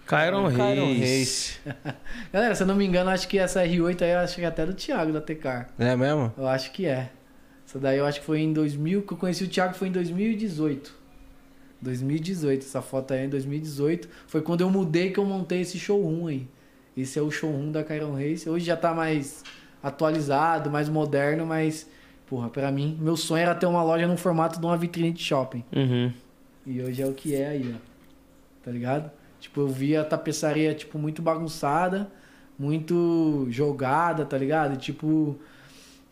Kyron 0.05 0.47
Reis. 0.47 1.59
Galera, 2.33 2.55
se 2.55 2.63
eu 2.63 2.67
não 2.67 2.75
me 2.75 2.85
engano, 2.85 3.11
acho 3.11 3.27
que 3.27 3.37
essa 3.37 3.63
R8 3.63 4.01
aí, 4.01 4.11
eu 4.11 4.19
acho 4.19 4.35
que 4.35 4.41
é 4.41 4.45
até 4.45 4.65
do 4.65 4.73
Thiago 4.73 5.13
da 5.13 5.21
Tecar. 5.21 5.69
É 5.77 5.95
mesmo? 5.95 6.33
Eu 6.35 6.47
acho 6.47 6.71
que 6.71 6.87
é. 6.87 7.11
Essa 7.69 7.77
daí 7.77 7.99
eu 7.99 8.05
acho 8.07 8.19
que 8.21 8.25
foi 8.25 8.39
em 8.39 8.51
2000, 8.51 9.03
que 9.03 9.13
eu 9.13 9.17
conheci 9.17 9.43
o 9.43 9.47
Thiago 9.47 9.75
foi 9.75 9.89
em 9.89 9.91
2018. 9.91 10.91
2018, 11.79 12.65
essa 12.65 12.81
foto 12.81 13.13
aí 13.13 13.19
é 13.19 13.25
em 13.25 13.29
2018. 13.29 14.09
Foi 14.25 14.41
quando 14.41 14.61
eu 14.61 14.71
mudei 14.71 15.11
que 15.11 15.19
eu 15.19 15.25
montei 15.25 15.61
esse 15.61 15.77
showroom 15.77 16.25
aí. 16.25 16.47
Esse 16.97 17.19
é 17.19 17.21
o 17.21 17.29
showroom 17.29 17.71
da 17.71 17.83
Kyron 17.83 18.15
Race. 18.15 18.49
Hoje 18.49 18.65
já 18.65 18.75
tá 18.75 18.91
mais 18.91 19.43
atualizado, 19.83 20.71
mais 20.71 20.89
moderno, 20.89 21.45
mas, 21.45 21.87
porra, 22.25 22.49
pra 22.49 22.71
mim, 22.71 22.97
meu 22.99 23.15
sonho 23.15 23.43
era 23.43 23.53
ter 23.53 23.67
uma 23.67 23.83
loja 23.83 24.07
no 24.07 24.17
formato 24.17 24.59
de 24.59 24.65
uma 24.65 24.75
vitrine 24.75 25.11
de 25.11 25.21
shopping. 25.21 25.63
Uhum. 25.71 26.11
E 26.65 26.81
hoje 26.81 27.03
é 27.03 27.05
o 27.05 27.13
que 27.13 27.35
é 27.35 27.49
aí, 27.49 27.75
ó. 27.75 27.79
Tá 28.65 28.71
ligado? 28.71 29.11
Tipo, 29.39 29.61
eu 29.61 29.67
via 29.67 30.01
a 30.01 30.05
tapeçaria, 30.05 30.73
tipo, 30.73 30.97
muito 30.97 31.21
bagunçada, 31.21 32.11
muito 32.57 33.45
jogada, 33.51 34.25
tá 34.25 34.39
ligado? 34.39 34.75
Tipo, 34.75 35.39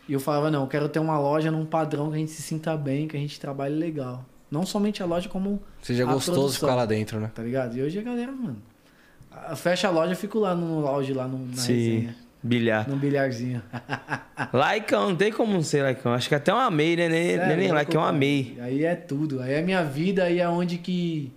e 0.07 0.13
eu 0.13 0.19
falava, 0.19 0.49
não, 0.49 0.61
eu 0.61 0.67
quero 0.67 0.87
ter 0.89 0.99
uma 0.99 1.19
loja 1.19 1.51
num 1.51 1.65
padrão 1.65 2.09
que 2.09 2.15
a 2.15 2.19
gente 2.19 2.31
se 2.31 2.41
sinta 2.41 2.75
bem, 2.77 3.07
que 3.07 3.17
a 3.17 3.19
gente 3.19 3.39
trabalhe 3.39 3.75
legal. 3.75 4.23
Não 4.49 4.65
somente 4.65 5.03
a 5.03 5.05
loja, 5.05 5.27
como, 5.27 5.61
Seja 5.81 6.03
A 6.03 6.13
gostoso 6.13 6.39
produção. 6.39 6.69
ficar 6.69 6.75
lá 6.75 6.85
dentro, 6.85 7.19
né? 7.19 7.29
tá 7.33 7.43
ligado? 7.43 7.75
E 7.77 7.81
hoje 7.81 7.99
a 7.99 8.01
galera, 8.01 8.31
mano, 8.31 8.57
fecha 9.57 9.87
a 9.87 9.91
loja, 9.91 10.13
eu 10.13 10.15
fico 10.17 10.39
lá 10.39 10.55
no 10.55 10.79
lounge, 10.79 11.13
lá 11.13 11.27
no, 11.27 11.37
na 11.47 11.57
Sim. 11.57 11.73
resenha, 11.73 12.15
Bilhar. 12.41 12.89
no 12.89 12.95
bilharzinho. 12.95 13.61
Laicão, 14.53 15.09
não 15.09 15.15
tem 15.17 15.31
como 15.33 15.51
não 15.53 15.61
ser 15.63 15.81
Laicão. 15.83 16.13
Acho 16.13 16.29
que 16.29 16.35
até 16.35 16.53
um 16.53 16.57
amei, 16.57 16.95
né? 16.95 17.09
Nem, 17.09 17.35
Sério, 17.35 17.47
nem 17.47 17.57
louco, 17.57 17.73
Laicão, 17.75 18.01
cara. 18.01 18.15
amei. 18.15 18.57
Aí 18.61 18.85
é 18.85 18.95
tudo. 18.95 19.41
Aí 19.41 19.53
é 19.53 19.61
minha 19.61 19.83
vida, 19.83 20.23
aí 20.23 20.39
é 20.39 20.47
onde 20.47 20.77
que 20.77 21.31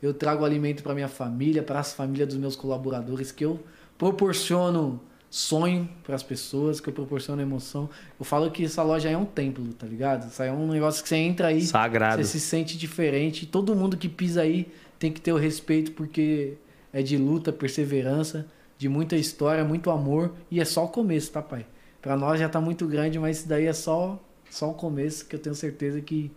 eu 0.00 0.14
trago 0.14 0.44
alimento 0.44 0.82
para 0.84 0.94
minha 0.94 1.08
família, 1.08 1.62
para 1.62 1.80
as 1.80 1.92
famílias 1.92 2.28
dos 2.28 2.36
meus 2.38 2.54
colaboradores, 2.54 3.32
que 3.32 3.44
eu 3.44 3.60
proporciono 3.98 5.00
sonho 5.32 5.88
para 6.04 6.14
as 6.14 6.22
pessoas, 6.22 6.78
que 6.78 6.90
eu 6.90 6.92
proporciono 6.92 7.40
emoção. 7.40 7.88
Eu 8.20 8.24
falo 8.24 8.50
que 8.50 8.66
essa 8.66 8.82
loja 8.82 9.08
é 9.08 9.16
um 9.16 9.24
templo, 9.24 9.64
tá 9.72 9.86
ligado? 9.86 10.28
Isso 10.28 10.42
é 10.42 10.52
um 10.52 10.68
negócio 10.68 11.02
que 11.02 11.08
você 11.08 11.16
entra 11.16 11.46
aí, 11.46 11.62
Sagrado. 11.62 12.22
você 12.22 12.38
se 12.38 12.40
sente 12.40 12.76
diferente. 12.76 13.46
Todo 13.46 13.74
mundo 13.74 13.96
que 13.96 14.10
pisa 14.10 14.42
aí 14.42 14.70
tem 14.98 15.10
que 15.10 15.22
ter 15.22 15.32
o 15.32 15.38
respeito 15.38 15.92
porque 15.92 16.58
é 16.92 17.02
de 17.02 17.16
luta, 17.16 17.50
perseverança, 17.50 18.46
de 18.76 18.90
muita 18.90 19.16
história, 19.16 19.64
muito 19.64 19.90
amor 19.90 20.34
e 20.50 20.60
é 20.60 20.66
só 20.66 20.84
o 20.84 20.88
começo, 20.88 21.32
tá, 21.32 21.40
pai? 21.40 21.64
Pra 22.02 22.14
nós 22.14 22.38
já 22.38 22.46
tá 22.46 22.60
muito 22.60 22.86
grande, 22.86 23.18
mas 23.18 23.38
isso 23.38 23.48
daí 23.48 23.64
é 23.64 23.72
só 23.72 24.22
só 24.50 24.70
o 24.70 24.74
começo 24.74 25.24
que 25.24 25.34
eu 25.34 25.40
tenho 25.40 25.54
certeza 25.54 25.98
que 26.02 26.30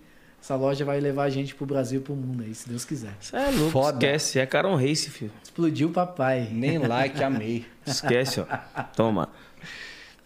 essa 0.45 0.55
loja 0.55 0.85
vai 0.85 0.99
levar 0.99 1.23
a 1.23 1.29
gente 1.31 1.55
pro 1.55 1.65
Brasil 1.65 1.99
e 1.99 2.03
pro 2.03 2.15
mundo 2.15 2.43
aí, 2.43 2.53
se 2.53 2.69
Deus 2.69 2.85
quiser. 2.85 3.09
Você 3.19 3.35
é 3.35 3.49
louco, 3.49 3.71
Foda. 3.71 3.97
esquece. 3.97 4.39
É 4.39 4.45
Caron 4.45 4.75
Race, 4.75 5.09
filho. 5.09 5.31
Explodiu 5.43 5.87
o 5.87 5.91
papai. 5.91 6.47
Nem 6.51 6.77
like, 6.77 7.23
amei. 7.23 7.65
Esquece, 7.83 8.41
ó. 8.41 8.45
Toma. 8.95 9.29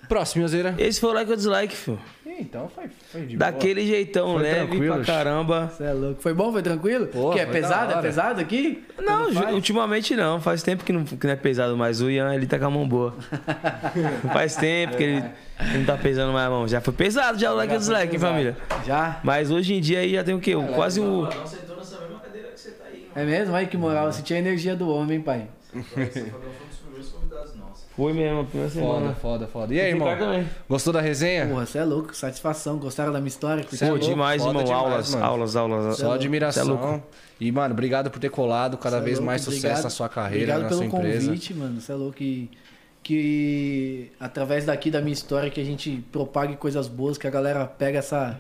Próximo, 0.10 0.44
Yozeira. 0.44 0.74
Esse 0.78 1.00
foi 1.00 1.12
o 1.12 1.14
like 1.14 1.30
ou 1.30 1.38
dislike, 1.38 1.76
filho. 1.76 2.00
Então 2.40 2.70
foi, 2.74 2.86
foi 3.12 3.26
de 3.26 3.38
Daquele 3.38 3.86
jeitão 3.86 4.34
Foi 4.34 4.44
leve 4.44 4.68
tranquilo. 4.68 4.96
pra 4.96 5.04
caramba. 5.04 5.68
Você 5.68 5.84
é 5.84 5.92
louco. 5.94 6.22
Foi 6.22 6.34
bom? 6.34 6.52
Foi 6.52 6.62
tranquilo? 6.62 7.08
Pô, 7.08 7.32
que 7.32 7.40
é 7.40 7.46
pesado? 7.46 7.94
É 7.94 8.02
pesado 8.02 8.40
aqui? 8.40 8.84
Não, 8.98 9.32
faz? 9.34 9.54
ultimamente 9.54 10.16
não. 10.16 10.40
Faz 10.40 10.64
tempo 10.64 10.84
que 10.86 10.94
não, 10.94 11.04
que 11.04 11.28
não 11.28 11.34
é 11.34 11.36
pesado 11.36 11.76
mais. 11.78 12.02
O 12.02 12.10
Ian, 12.10 12.34
ele 12.34 12.48
tá 12.48 12.58
com 12.58 12.66
a 12.66 12.70
mão 12.70 12.88
boa. 12.88 13.14
Faz 14.32 14.56
tempo 14.56 14.96
que 14.96 15.04
ele, 15.04 15.22
que 15.58 15.78
não 15.78 15.86
tá 15.86 15.98
pesando 15.98 16.32
mais 16.32 16.48
a 16.48 16.50
mão. 16.50 16.68
Já 16.68 16.80
foi 16.80 16.94
pesado 16.94 17.38
já 17.38 17.52
o 17.52 17.56
like 17.56 17.74
ou 17.74 17.80
dislike, 17.80 18.14
hein, 18.14 18.20
família? 18.20 18.58
Já? 18.86 19.20
Mas 19.22 19.52
hoje 19.52 19.74
em 19.74 19.82
dia 19.82 20.00
aí 20.00 20.14
já 20.14 20.24
tem 20.24 20.34
o 20.34 20.40
quê? 20.40 20.54
Quase 20.76 21.02
o... 21.02 21.24
Não 21.24 21.30
você 21.30 22.72
tá 22.72 22.86
aí, 22.86 23.08
É 23.16 23.26
mesmo? 23.26 23.54
Olha 23.54 23.66
que 23.66 23.78
moral. 23.78 24.06
Eu 24.08 24.14
senti 24.14 24.34
a 24.34 24.38
energia 24.38 24.76
do 24.76 24.90
homem, 24.90 25.18
hein, 25.18 25.24
pai? 25.24 25.48
foi 25.72 26.04
um 26.04 26.06
nossos. 26.06 26.69
Foi 28.00 28.14
mesmo, 28.14 28.40
a 28.40 28.44
primeira 28.46 28.72
Foda, 28.72 28.86
semana. 28.88 29.16
foda, 29.16 29.48
foda. 29.48 29.74
E 29.74 29.80
aí, 29.82 29.90
irmão? 29.90 30.08
Gostou 30.70 30.94
da 30.94 31.02
resenha? 31.02 31.48
Porra, 31.48 31.66
você 31.66 31.80
é 31.80 31.84
louco. 31.84 32.16
Satisfação. 32.16 32.78
Gostaram 32.78 33.12
da 33.12 33.20
minha 33.20 33.28
história? 33.28 33.62
É 33.62 33.78
Pô, 33.78 33.86
louco, 33.88 34.00
demais, 34.06 34.42
foda 34.42 34.52
irmão. 34.60 34.64
demais, 34.64 34.84
aulas, 34.86 35.12
mano. 35.14 35.26
aulas, 35.26 35.56
aulas, 35.58 35.98
Só 35.98 36.14
admiração. 36.14 36.64
Cê 36.66 36.72
é 36.72 36.74
louco. 36.74 37.04
e, 37.42 37.52
mano, 37.52 37.74
obrigado 37.74 38.10
por 38.10 38.18
ter 38.18 38.30
colado 38.30 38.78
cada 38.78 38.96
Cê 38.98 39.02
é 39.02 39.06
vez 39.06 39.18
louco, 39.18 39.26
mais 39.26 39.42
sucesso 39.42 39.58
obrigado. 39.66 39.84
na 39.84 39.90
sua 39.90 40.08
carreira, 40.08 40.54
Obrigado 40.54 40.62
na 40.62 40.68
pelo 40.70 40.78
sua 40.80 40.86
empresa. 41.00 41.26
convite, 41.28 41.54
mano. 41.54 41.82
Você 41.82 41.92
é 41.92 41.96
louco. 41.96 42.14
Que, 42.16 42.50
que 43.04 44.12
através 44.18 44.66
daqui 44.66 44.90
da 44.90 45.02
minha 45.02 45.14
história 45.14 45.50
que 45.50 45.60
a 45.60 45.66
gente 45.66 46.02
propague 46.12 46.56
coisas 46.56 46.88
boas, 46.88 47.18
que 47.18 47.28
a 47.28 47.30
galera 47.30 47.66
pega 47.66 48.00
essa, 48.00 48.40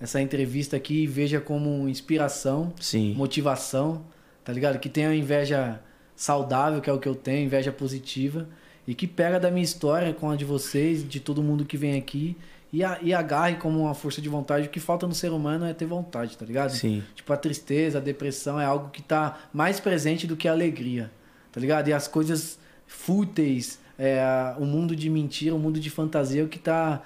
essa 0.00 0.20
entrevista 0.20 0.76
aqui 0.76 1.02
e 1.02 1.06
veja 1.08 1.40
como 1.40 1.88
inspiração, 1.88 2.72
Sim. 2.80 3.14
motivação, 3.14 4.02
tá 4.44 4.52
ligado? 4.52 4.78
Que 4.78 4.88
tenha 4.88 5.12
inveja 5.14 5.80
saudável, 6.14 6.80
que 6.80 6.88
é 6.88 6.92
o 6.92 6.98
que 6.98 7.08
eu 7.08 7.14
tenho, 7.14 7.44
inveja 7.46 7.72
positiva. 7.72 8.46
E 8.90 8.94
que 8.94 9.06
pega 9.06 9.38
da 9.38 9.50
minha 9.50 9.62
história 9.62 10.12
com 10.12 10.28
a 10.30 10.34
de 10.36 10.44
vocês, 10.44 11.08
de 11.08 11.20
todo 11.20 11.42
mundo 11.42 11.64
que 11.64 11.76
vem 11.76 11.96
aqui. 11.96 12.36
E, 12.72 12.82
a- 12.84 12.98
e 13.02 13.12
agarre 13.14 13.54
como 13.56 13.80
uma 13.80 13.94
força 13.94 14.20
de 14.20 14.28
vontade. 14.28 14.66
O 14.66 14.70
que 14.70 14.80
falta 14.80 15.06
no 15.06 15.14
ser 15.14 15.30
humano 15.32 15.64
é 15.64 15.72
ter 15.72 15.86
vontade, 15.86 16.36
tá 16.36 16.44
ligado? 16.44 16.70
Sim. 16.70 17.02
Tipo, 17.14 17.32
a 17.32 17.36
tristeza, 17.36 17.98
a 17.98 18.00
depressão 18.00 18.60
é 18.60 18.64
algo 18.64 18.90
que 18.90 19.02
tá 19.02 19.38
mais 19.52 19.78
presente 19.80 20.26
do 20.26 20.36
que 20.36 20.46
a 20.48 20.52
alegria, 20.52 21.10
tá 21.52 21.60
ligado? 21.60 21.88
E 21.88 21.92
as 21.92 22.06
coisas 22.08 22.58
fúteis, 22.86 23.78
é, 23.98 24.20
o 24.58 24.64
mundo 24.64 24.94
de 24.94 25.08
mentira, 25.08 25.54
o 25.54 25.58
mundo 25.58 25.80
de 25.80 25.88
fantasia 25.90 26.42
é 26.42 26.44
o 26.44 26.48
que 26.48 26.58
tá 26.58 27.02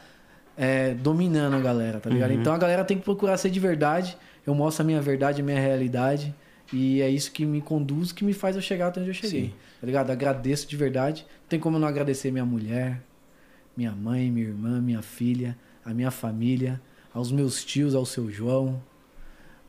é, 0.57 0.95
dominando 0.95 1.55
a 1.57 1.61
galera, 1.61 1.99
tá 2.01 2.09
ligado? 2.11 2.33
Então 2.41 2.53
a 2.55 2.59
galera 2.59 2.85
tem 2.85 2.97
que 2.99 3.05
procurar 3.05 3.37
ser 3.37 3.51
de 3.51 3.59
verdade. 3.61 4.17
Eu 4.47 4.55
mostro 4.55 4.83
a 4.83 4.87
minha 4.87 5.01
verdade, 5.03 5.41
a 5.41 5.45
minha 5.45 5.59
realidade. 5.61 6.35
E 6.73 7.01
é 7.03 7.09
isso 7.09 7.31
que 7.31 7.45
me 7.45 7.61
conduz, 7.61 8.11
que 8.13 8.25
me 8.25 8.33
faz 8.33 8.57
eu 8.57 8.63
chegar 8.63 8.89
até 8.89 9.01
onde 9.01 9.11
eu 9.11 9.15
cheguei. 9.15 9.47
Sim. 9.47 9.55
Tá 9.81 9.87
ligado? 9.87 10.11
Agradeço 10.11 10.67
de 10.67 10.77
verdade. 10.77 11.27
Não 11.43 11.49
tem 11.49 11.61
como 11.61 11.77
eu 11.77 11.81
não 11.81 11.89
agradecer 11.89 12.31
minha 12.31 12.45
mulher, 12.45 13.01
minha 13.77 13.93
mãe, 13.93 14.31
minha 14.31 14.47
irmã, 14.47 14.81
minha 14.81 15.03
filha, 15.03 15.57
a 15.85 15.93
minha 15.93 16.11
família, 16.11 16.81
aos 17.13 17.31
meus 17.31 17.65
tios, 17.65 17.95
ao 17.95 18.07
seu 18.07 18.31
João, 18.31 18.83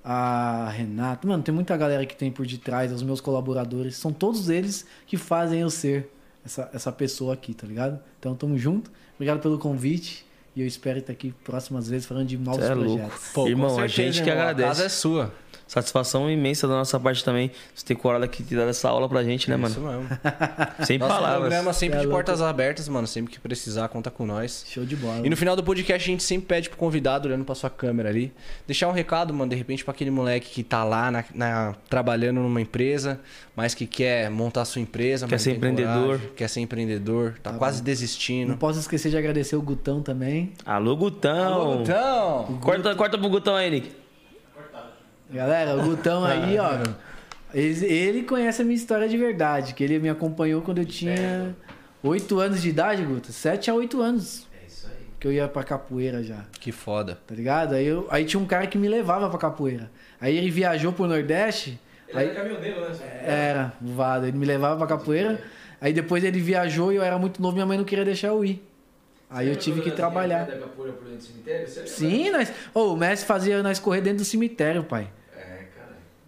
a 0.04 0.70
Renata. 0.70 1.28
Mano, 1.28 1.44
tem 1.44 1.54
muita 1.54 1.76
galera 1.76 2.06
que 2.06 2.16
tem 2.16 2.32
por 2.32 2.46
detrás, 2.46 2.92
os 2.92 3.04
meus 3.04 3.20
colaboradores. 3.20 3.98
São 3.98 4.14
todos 4.14 4.50
eles 4.50 4.86
que 5.06 5.18
fazem 5.18 5.62
eu 5.62 5.70
ser 5.70 6.10
essa, 6.46 6.70
essa 6.74 6.92
pessoa 6.92 7.34
aqui, 7.34 7.54
tá 7.54 7.68
ligado? 7.68 8.00
Então 8.20 8.36
tamo 8.36 8.58
junto. 8.58 8.92
Obrigado 9.16 9.42
pelo 9.42 9.58
convite. 9.58 10.26
E 10.56 10.62
eu 10.62 10.68
espero 10.68 11.00
estar 11.00 11.12
aqui 11.12 11.34
próximas 11.44 11.90
vezes 11.90 12.06
falando 12.06 12.28
de 12.28 12.38
novos 12.38 12.64
Cê 12.64 12.72
é 12.72 12.74
louco. 12.74 12.94
projetos. 12.98 13.28
Pô, 13.34 13.42
com 13.44 13.50
Irmão, 13.50 13.68
a 13.68 13.76
certeza, 13.76 13.90
gente 13.90 14.24
que 14.24 14.30
irmão. 14.30 14.44
agradece. 14.44 14.64
A 14.66 14.70
casa 14.70 14.86
é 14.86 14.90
sua. 14.90 15.34
Satisfação 15.68 16.30
imensa 16.30 16.68
da 16.68 16.76
nossa 16.76 17.00
parte 17.00 17.24
também. 17.26 17.50
Você 17.74 17.84
ter 17.86 17.96
coragem 17.96 18.26
aqui 18.26 18.44
de 18.44 18.56
dar 18.56 18.68
essa 18.68 18.88
aula 18.88 19.10
pra 19.10 19.24
gente, 19.24 19.50
né, 19.50 19.58
Isso 19.68 19.80
mano? 19.82 20.02
mesmo. 20.04 20.20
Sem 20.86 20.98
Nosso 21.00 21.12
palavras. 21.14 21.40
programa 21.42 21.74
sempre 21.74 21.98
é 21.98 22.02
de 22.02 22.06
louco. 22.08 22.18
portas 22.18 22.42
abertas, 22.42 22.88
mano. 22.88 23.08
Sempre 23.08 23.34
que 23.34 23.40
precisar, 23.40 23.88
conta 23.90 24.12
com 24.12 24.26
nós. 24.26 24.64
Show 24.68 24.86
de 24.86 24.96
bola. 24.96 25.26
E 25.26 25.30
no 25.30 25.36
final 25.36 25.56
do 25.56 25.64
podcast 25.64 26.08
a 26.08 26.12
gente 26.12 26.22
sempre 26.24 26.46
pede 26.48 26.70
pro 26.70 26.78
convidado, 26.78 27.28
olhando 27.28 27.44
pra 27.44 27.56
sua 27.56 27.70
câmera 27.70 28.10
ali, 28.10 28.32
deixar 28.68 28.88
um 28.88 28.92
recado, 28.92 29.34
mano, 29.34 29.50
de 29.50 29.56
repente 29.56 29.84
pra 29.84 29.92
aquele 29.94 30.12
moleque 30.12 30.50
que 30.52 30.64
tá 30.64 30.84
lá 30.84 31.10
na, 31.10 31.26
na- 31.34 31.76
trabalhando 31.90 32.40
numa 32.42 32.62
empresa, 32.62 33.20
mas 33.56 33.74
que 33.74 33.88
quer 33.88 34.30
montar 34.30 34.66
sua 34.66 34.82
empresa, 34.82 35.26
Quer 35.28 35.36
mas 35.36 35.42
ser 35.42 35.50
não 35.52 35.58
empreendedor. 35.58 36.06
coragem, 36.06 36.30
quer 36.36 36.48
ser 36.48 36.60
empreendedor, 36.62 37.36
tá, 37.42 37.54
quase 37.54 37.80
Não 37.80 37.86
desistindo. 37.86 38.56
posso 38.58 38.80
esquecer 38.80 39.10
de 39.10 39.18
agradecer 39.18 39.56
o 39.56 39.62
Gutão 39.62 40.02
também. 40.02 40.54
Alô, 40.66 40.96
Gutão. 40.96 41.82
Então, 41.82 42.60
Corta, 42.62 42.96
corta 42.96 43.18
pro 43.18 43.30
Gutão 43.30 43.56
aí, 43.56 43.70
Nick. 43.72 44.05
Galera, 45.32 45.76
o 45.76 45.84
Gutão 45.84 46.24
aí, 46.26 46.58
ó. 46.60 46.72
Ele, 47.54 47.86
ele 47.86 48.24
conhece 48.24 48.62
a 48.62 48.66
minha 48.66 48.76
história 48.76 49.08
de 49.08 49.18
verdade, 49.18 49.74
que 49.74 49.84
ele 49.84 49.98
me 50.00 50.10
acompanhou 50.10 50.62
quando 50.62 50.80
eu 50.80 50.86
tinha 50.86 51.56
8 52.04 52.40
anos 52.40 52.62
de 52.62 52.70
idade, 52.70 53.04
Guto. 53.04 53.32
7 53.32 53.70
a 53.70 53.74
8 53.74 54.02
anos. 54.02 54.48
É 54.62 54.68
isso 54.68 54.88
aí. 54.88 54.94
Que 55.20 55.28
eu 55.28 55.32
ia 55.32 55.48
pra 55.48 55.64
capoeira 55.64 56.22
já. 56.24 56.44
que 56.60 56.72
foda. 56.72 57.18
Tá 57.26 57.34
ligado? 57.34 57.74
Aí, 57.76 57.86
eu, 57.88 58.08
aí 58.12 58.26
tinha 58.26 58.40
um 58.40 58.46
cara 58.46 58.68
que 58.68 58.78
me 58.78 58.88
levava 58.88 59.30
pra 59.30 59.40
capoeira. 59.40 59.90
Aí 60.20 60.38
ele 60.38 60.50
viajou 60.52 60.92
pro 60.92 61.08
Nordeste. 61.08 61.80
Ele 62.10 62.20
Aí, 62.20 62.26
era 62.28 62.36
caminhoneiro, 62.36 62.82
né? 62.82 63.22
era, 63.24 63.74
o 63.82 63.88
Vado. 63.94 64.26
Ele 64.28 64.38
me 64.38 64.46
levava 64.46 64.78
pra 64.78 64.88
capoeira. 64.88 65.42
Aí 65.80 65.94
depois 65.94 66.24
ele 66.24 66.40
viajou 66.40 66.92
e 66.92 66.96
eu 66.98 67.04
era 67.04 67.18
muito 67.18 67.42
novo, 67.42 67.54
minha 67.56 67.66
mãe 67.66 67.78
não 67.78 67.86
queria 67.86 68.06
deixar 68.06 68.28
eu 68.30 68.44
ir. 68.44 68.62
Aí 69.30 69.50
eu 69.50 69.56
tive 69.56 69.82
que 69.82 69.92
trabalhar. 69.92 70.46
Da 70.46 70.58
capoeira 70.58 70.94
por 70.94 71.04
dentro 71.06 71.18
do 71.18 71.24
cemitério? 71.24 71.68
Você 71.68 71.80
lembra? 71.80 71.94
Sim, 71.94 72.30
nós. 72.32 72.52
Ô, 72.74 72.94
o 72.94 72.98
Messi 72.98 73.26
fazia 73.26 73.62
nós 73.64 73.80
correr 73.80 74.02
dentro 74.02 74.20
do 74.20 74.26
cemitério, 74.26 74.84
pai. 74.84 75.08
É. 75.36 75.60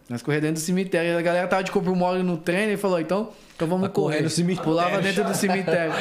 Nós 0.09 0.21
correr 0.21 0.39
dentro 0.41 0.55
do 0.55 0.59
cemitério. 0.59 1.17
A 1.17 1.21
galera 1.21 1.47
tava 1.47 1.63
de 1.63 1.71
corpo 1.71 1.95
mole 1.95 2.23
no 2.23 2.37
treino 2.37 2.73
e 2.73 2.77
falou: 2.77 2.99
então, 2.99 3.31
então 3.55 3.67
vamos 3.67 3.81
Vai 3.83 3.89
correr 3.91 4.15
correr. 4.15 4.23
no 4.23 4.29
cemitério. 4.29 4.63
Pulava 4.63 5.01
dentro 5.01 5.23
do 5.23 5.33
cemitério. 5.35 5.93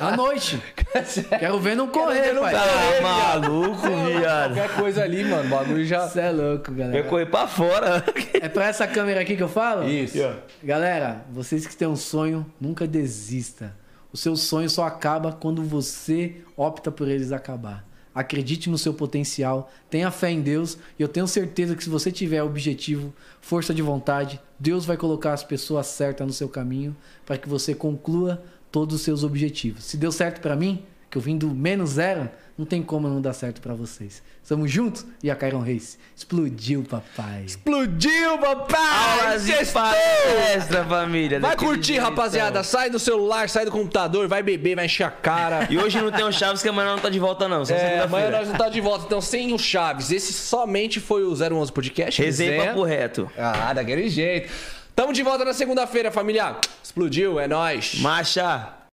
À 0.00 0.16
noite. 0.16 0.62
Quero 1.40 1.58
ver 1.58 1.74
não 1.74 1.88
correr, 1.88 2.34
pai. 2.38 2.54
Tá 2.54 3.02
maluco, 3.02 3.88
viado. 4.06 4.54
Qualquer 4.54 4.76
coisa 4.76 5.02
ali, 5.02 5.24
mano, 5.24 5.46
o 5.46 5.48
bagulho 5.48 5.84
já... 5.84 6.06
Você 6.08 6.20
é 6.20 6.30
louco, 6.30 6.70
Vai 6.72 6.86
galera. 6.86 7.08
correr 7.08 7.26
pra 7.26 7.48
fora. 7.48 8.04
É 8.34 8.48
pra 8.48 8.66
essa 8.66 8.86
câmera 8.86 9.20
aqui 9.20 9.36
que 9.36 9.42
eu 9.42 9.48
falo? 9.48 9.88
Isso. 9.88 10.18
Galera, 10.62 11.24
vocês 11.32 11.66
que 11.66 11.76
têm 11.76 11.88
um 11.88 11.96
sonho, 11.96 12.46
nunca 12.60 12.86
desista. 12.86 13.74
O 14.14 14.16
seu 14.16 14.36
sonho 14.36 14.70
só 14.70 14.84
acaba 14.84 15.32
quando 15.32 15.60
você 15.60 16.36
opta 16.56 16.88
por 16.88 17.08
eles 17.08 17.32
acabar. 17.32 17.84
Acredite 18.14 18.70
no 18.70 18.78
seu 18.78 18.94
potencial, 18.94 19.68
tenha 19.90 20.08
fé 20.08 20.30
em 20.30 20.40
Deus 20.40 20.78
e 20.96 21.02
eu 21.02 21.08
tenho 21.08 21.26
certeza 21.26 21.74
que 21.74 21.82
se 21.82 21.90
você 21.90 22.12
tiver 22.12 22.40
objetivo, 22.40 23.12
força 23.40 23.74
de 23.74 23.82
vontade, 23.82 24.40
Deus 24.56 24.84
vai 24.84 24.96
colocar 24.96 25.32
as 25.32 25.42
pessoas 25.42 25.88
certas 25.88 26.24
no 26.24 26.32
seu 26.32 26.48
caminho 26.48 26.96
para 27.26 27.36
que 27.36 27.48
você 27.48 27.74
conclua 27.74 28.40
todos 28.70 28.94
os 28.94 29.02
seus 29.02 29.24
objetivos. 29.24 29.82
Se 29.82 29.96
deu 29.96 30.12
certo 30.12 30.40
para 30.40 30.54
mim, 30.54 30.84
que 31.10 31.18
eu 31.18 31.22
vim 31.22 31.36
do 31.36 31.50
menos 31.52 31.90
zero, 31.90 32.30
não 32.56 32.64
tem 32.64 32.82
como 32.82 33.08
não 33.08 33.20
dar 33.20 33.32
certo 33.32 33.60
para 33.60 33.74
vocês. 33.74 34.22
Estamos 34.42 34.70
juntos 34.70 35.04
e 35.22 35.30
a 35.30 35.34
Cairon 35.34 35.60
Race 35.60 35.98
explodiu, 36.16 36.84
papai. 36.84 37.42
Explodiu, 37.44 38.38
papai! 38.38 39.20
Aulas 39.20 39.70
palestra, 39.72 40.84
família. 40.84 41.40
Vai 41.40 41.56
curtir, 41.56 41.94
jeitão. 41.94 42.10
rapaziada. 42.10 42.62
Sai 42.62 42.90
do 42.90 42.98
celular, 42.98 43.48
sai 43.48 43.64
do 43.64 43.72
computador, 43.72 44.28
vai 44.28 44.42
beber, 44.42 44.76
vai 44.76 44.84
encher 44.84 45.04
a 45.04 45.10
cara. 45.10 45.66
E 45.68 45.76
hoje 45.76 46.00
não 46.00 46.12
tem 46.12 46.24
o 46.24 46.30
Chaves, 46.32 46.62
que 46.62 46.68
amanhã 46.68 46.92
não 46.92 46.98
tá 47.00 47.08
de 47.08 47.18
volta, 47.18 47.48
não. 47.48 47.62
É, 47.64 48.00
amanhã 48.00 48.30
nós 48.30 48.48
não 48.48 48.56
tá 48.56 48.68
de 48.68 48.80
volta, 48.80 49.06
então 49.06 49.20
sem 49.20 49.52
o 49.52 49.58
Chaves. 49.58 50.12
Esse 50.12 50.32
somente 50.32 51.00
foi 51.00 51.24
o 51.24 51.30
011 51.32 51.72
Podcast. 51.72 52.22
Resenha 52.22 52.66
papo 52.66 52.84
reto. 52.84 53.30
Ah, 53.36 53.72
daquele 53.72 54.08
jeito. 54.08 54.52
Tamo 54.94 55.12
de 55.12 55.24
volta 55.24 55.44
na 55.44 55.52
segunda-feira, 55.52 56.12
família. 56.12 56.56
Explodiu, 56.82 57.40
é 57.40 57.48
nóis. 57.48 57.96
Marcha. 58.00 58.74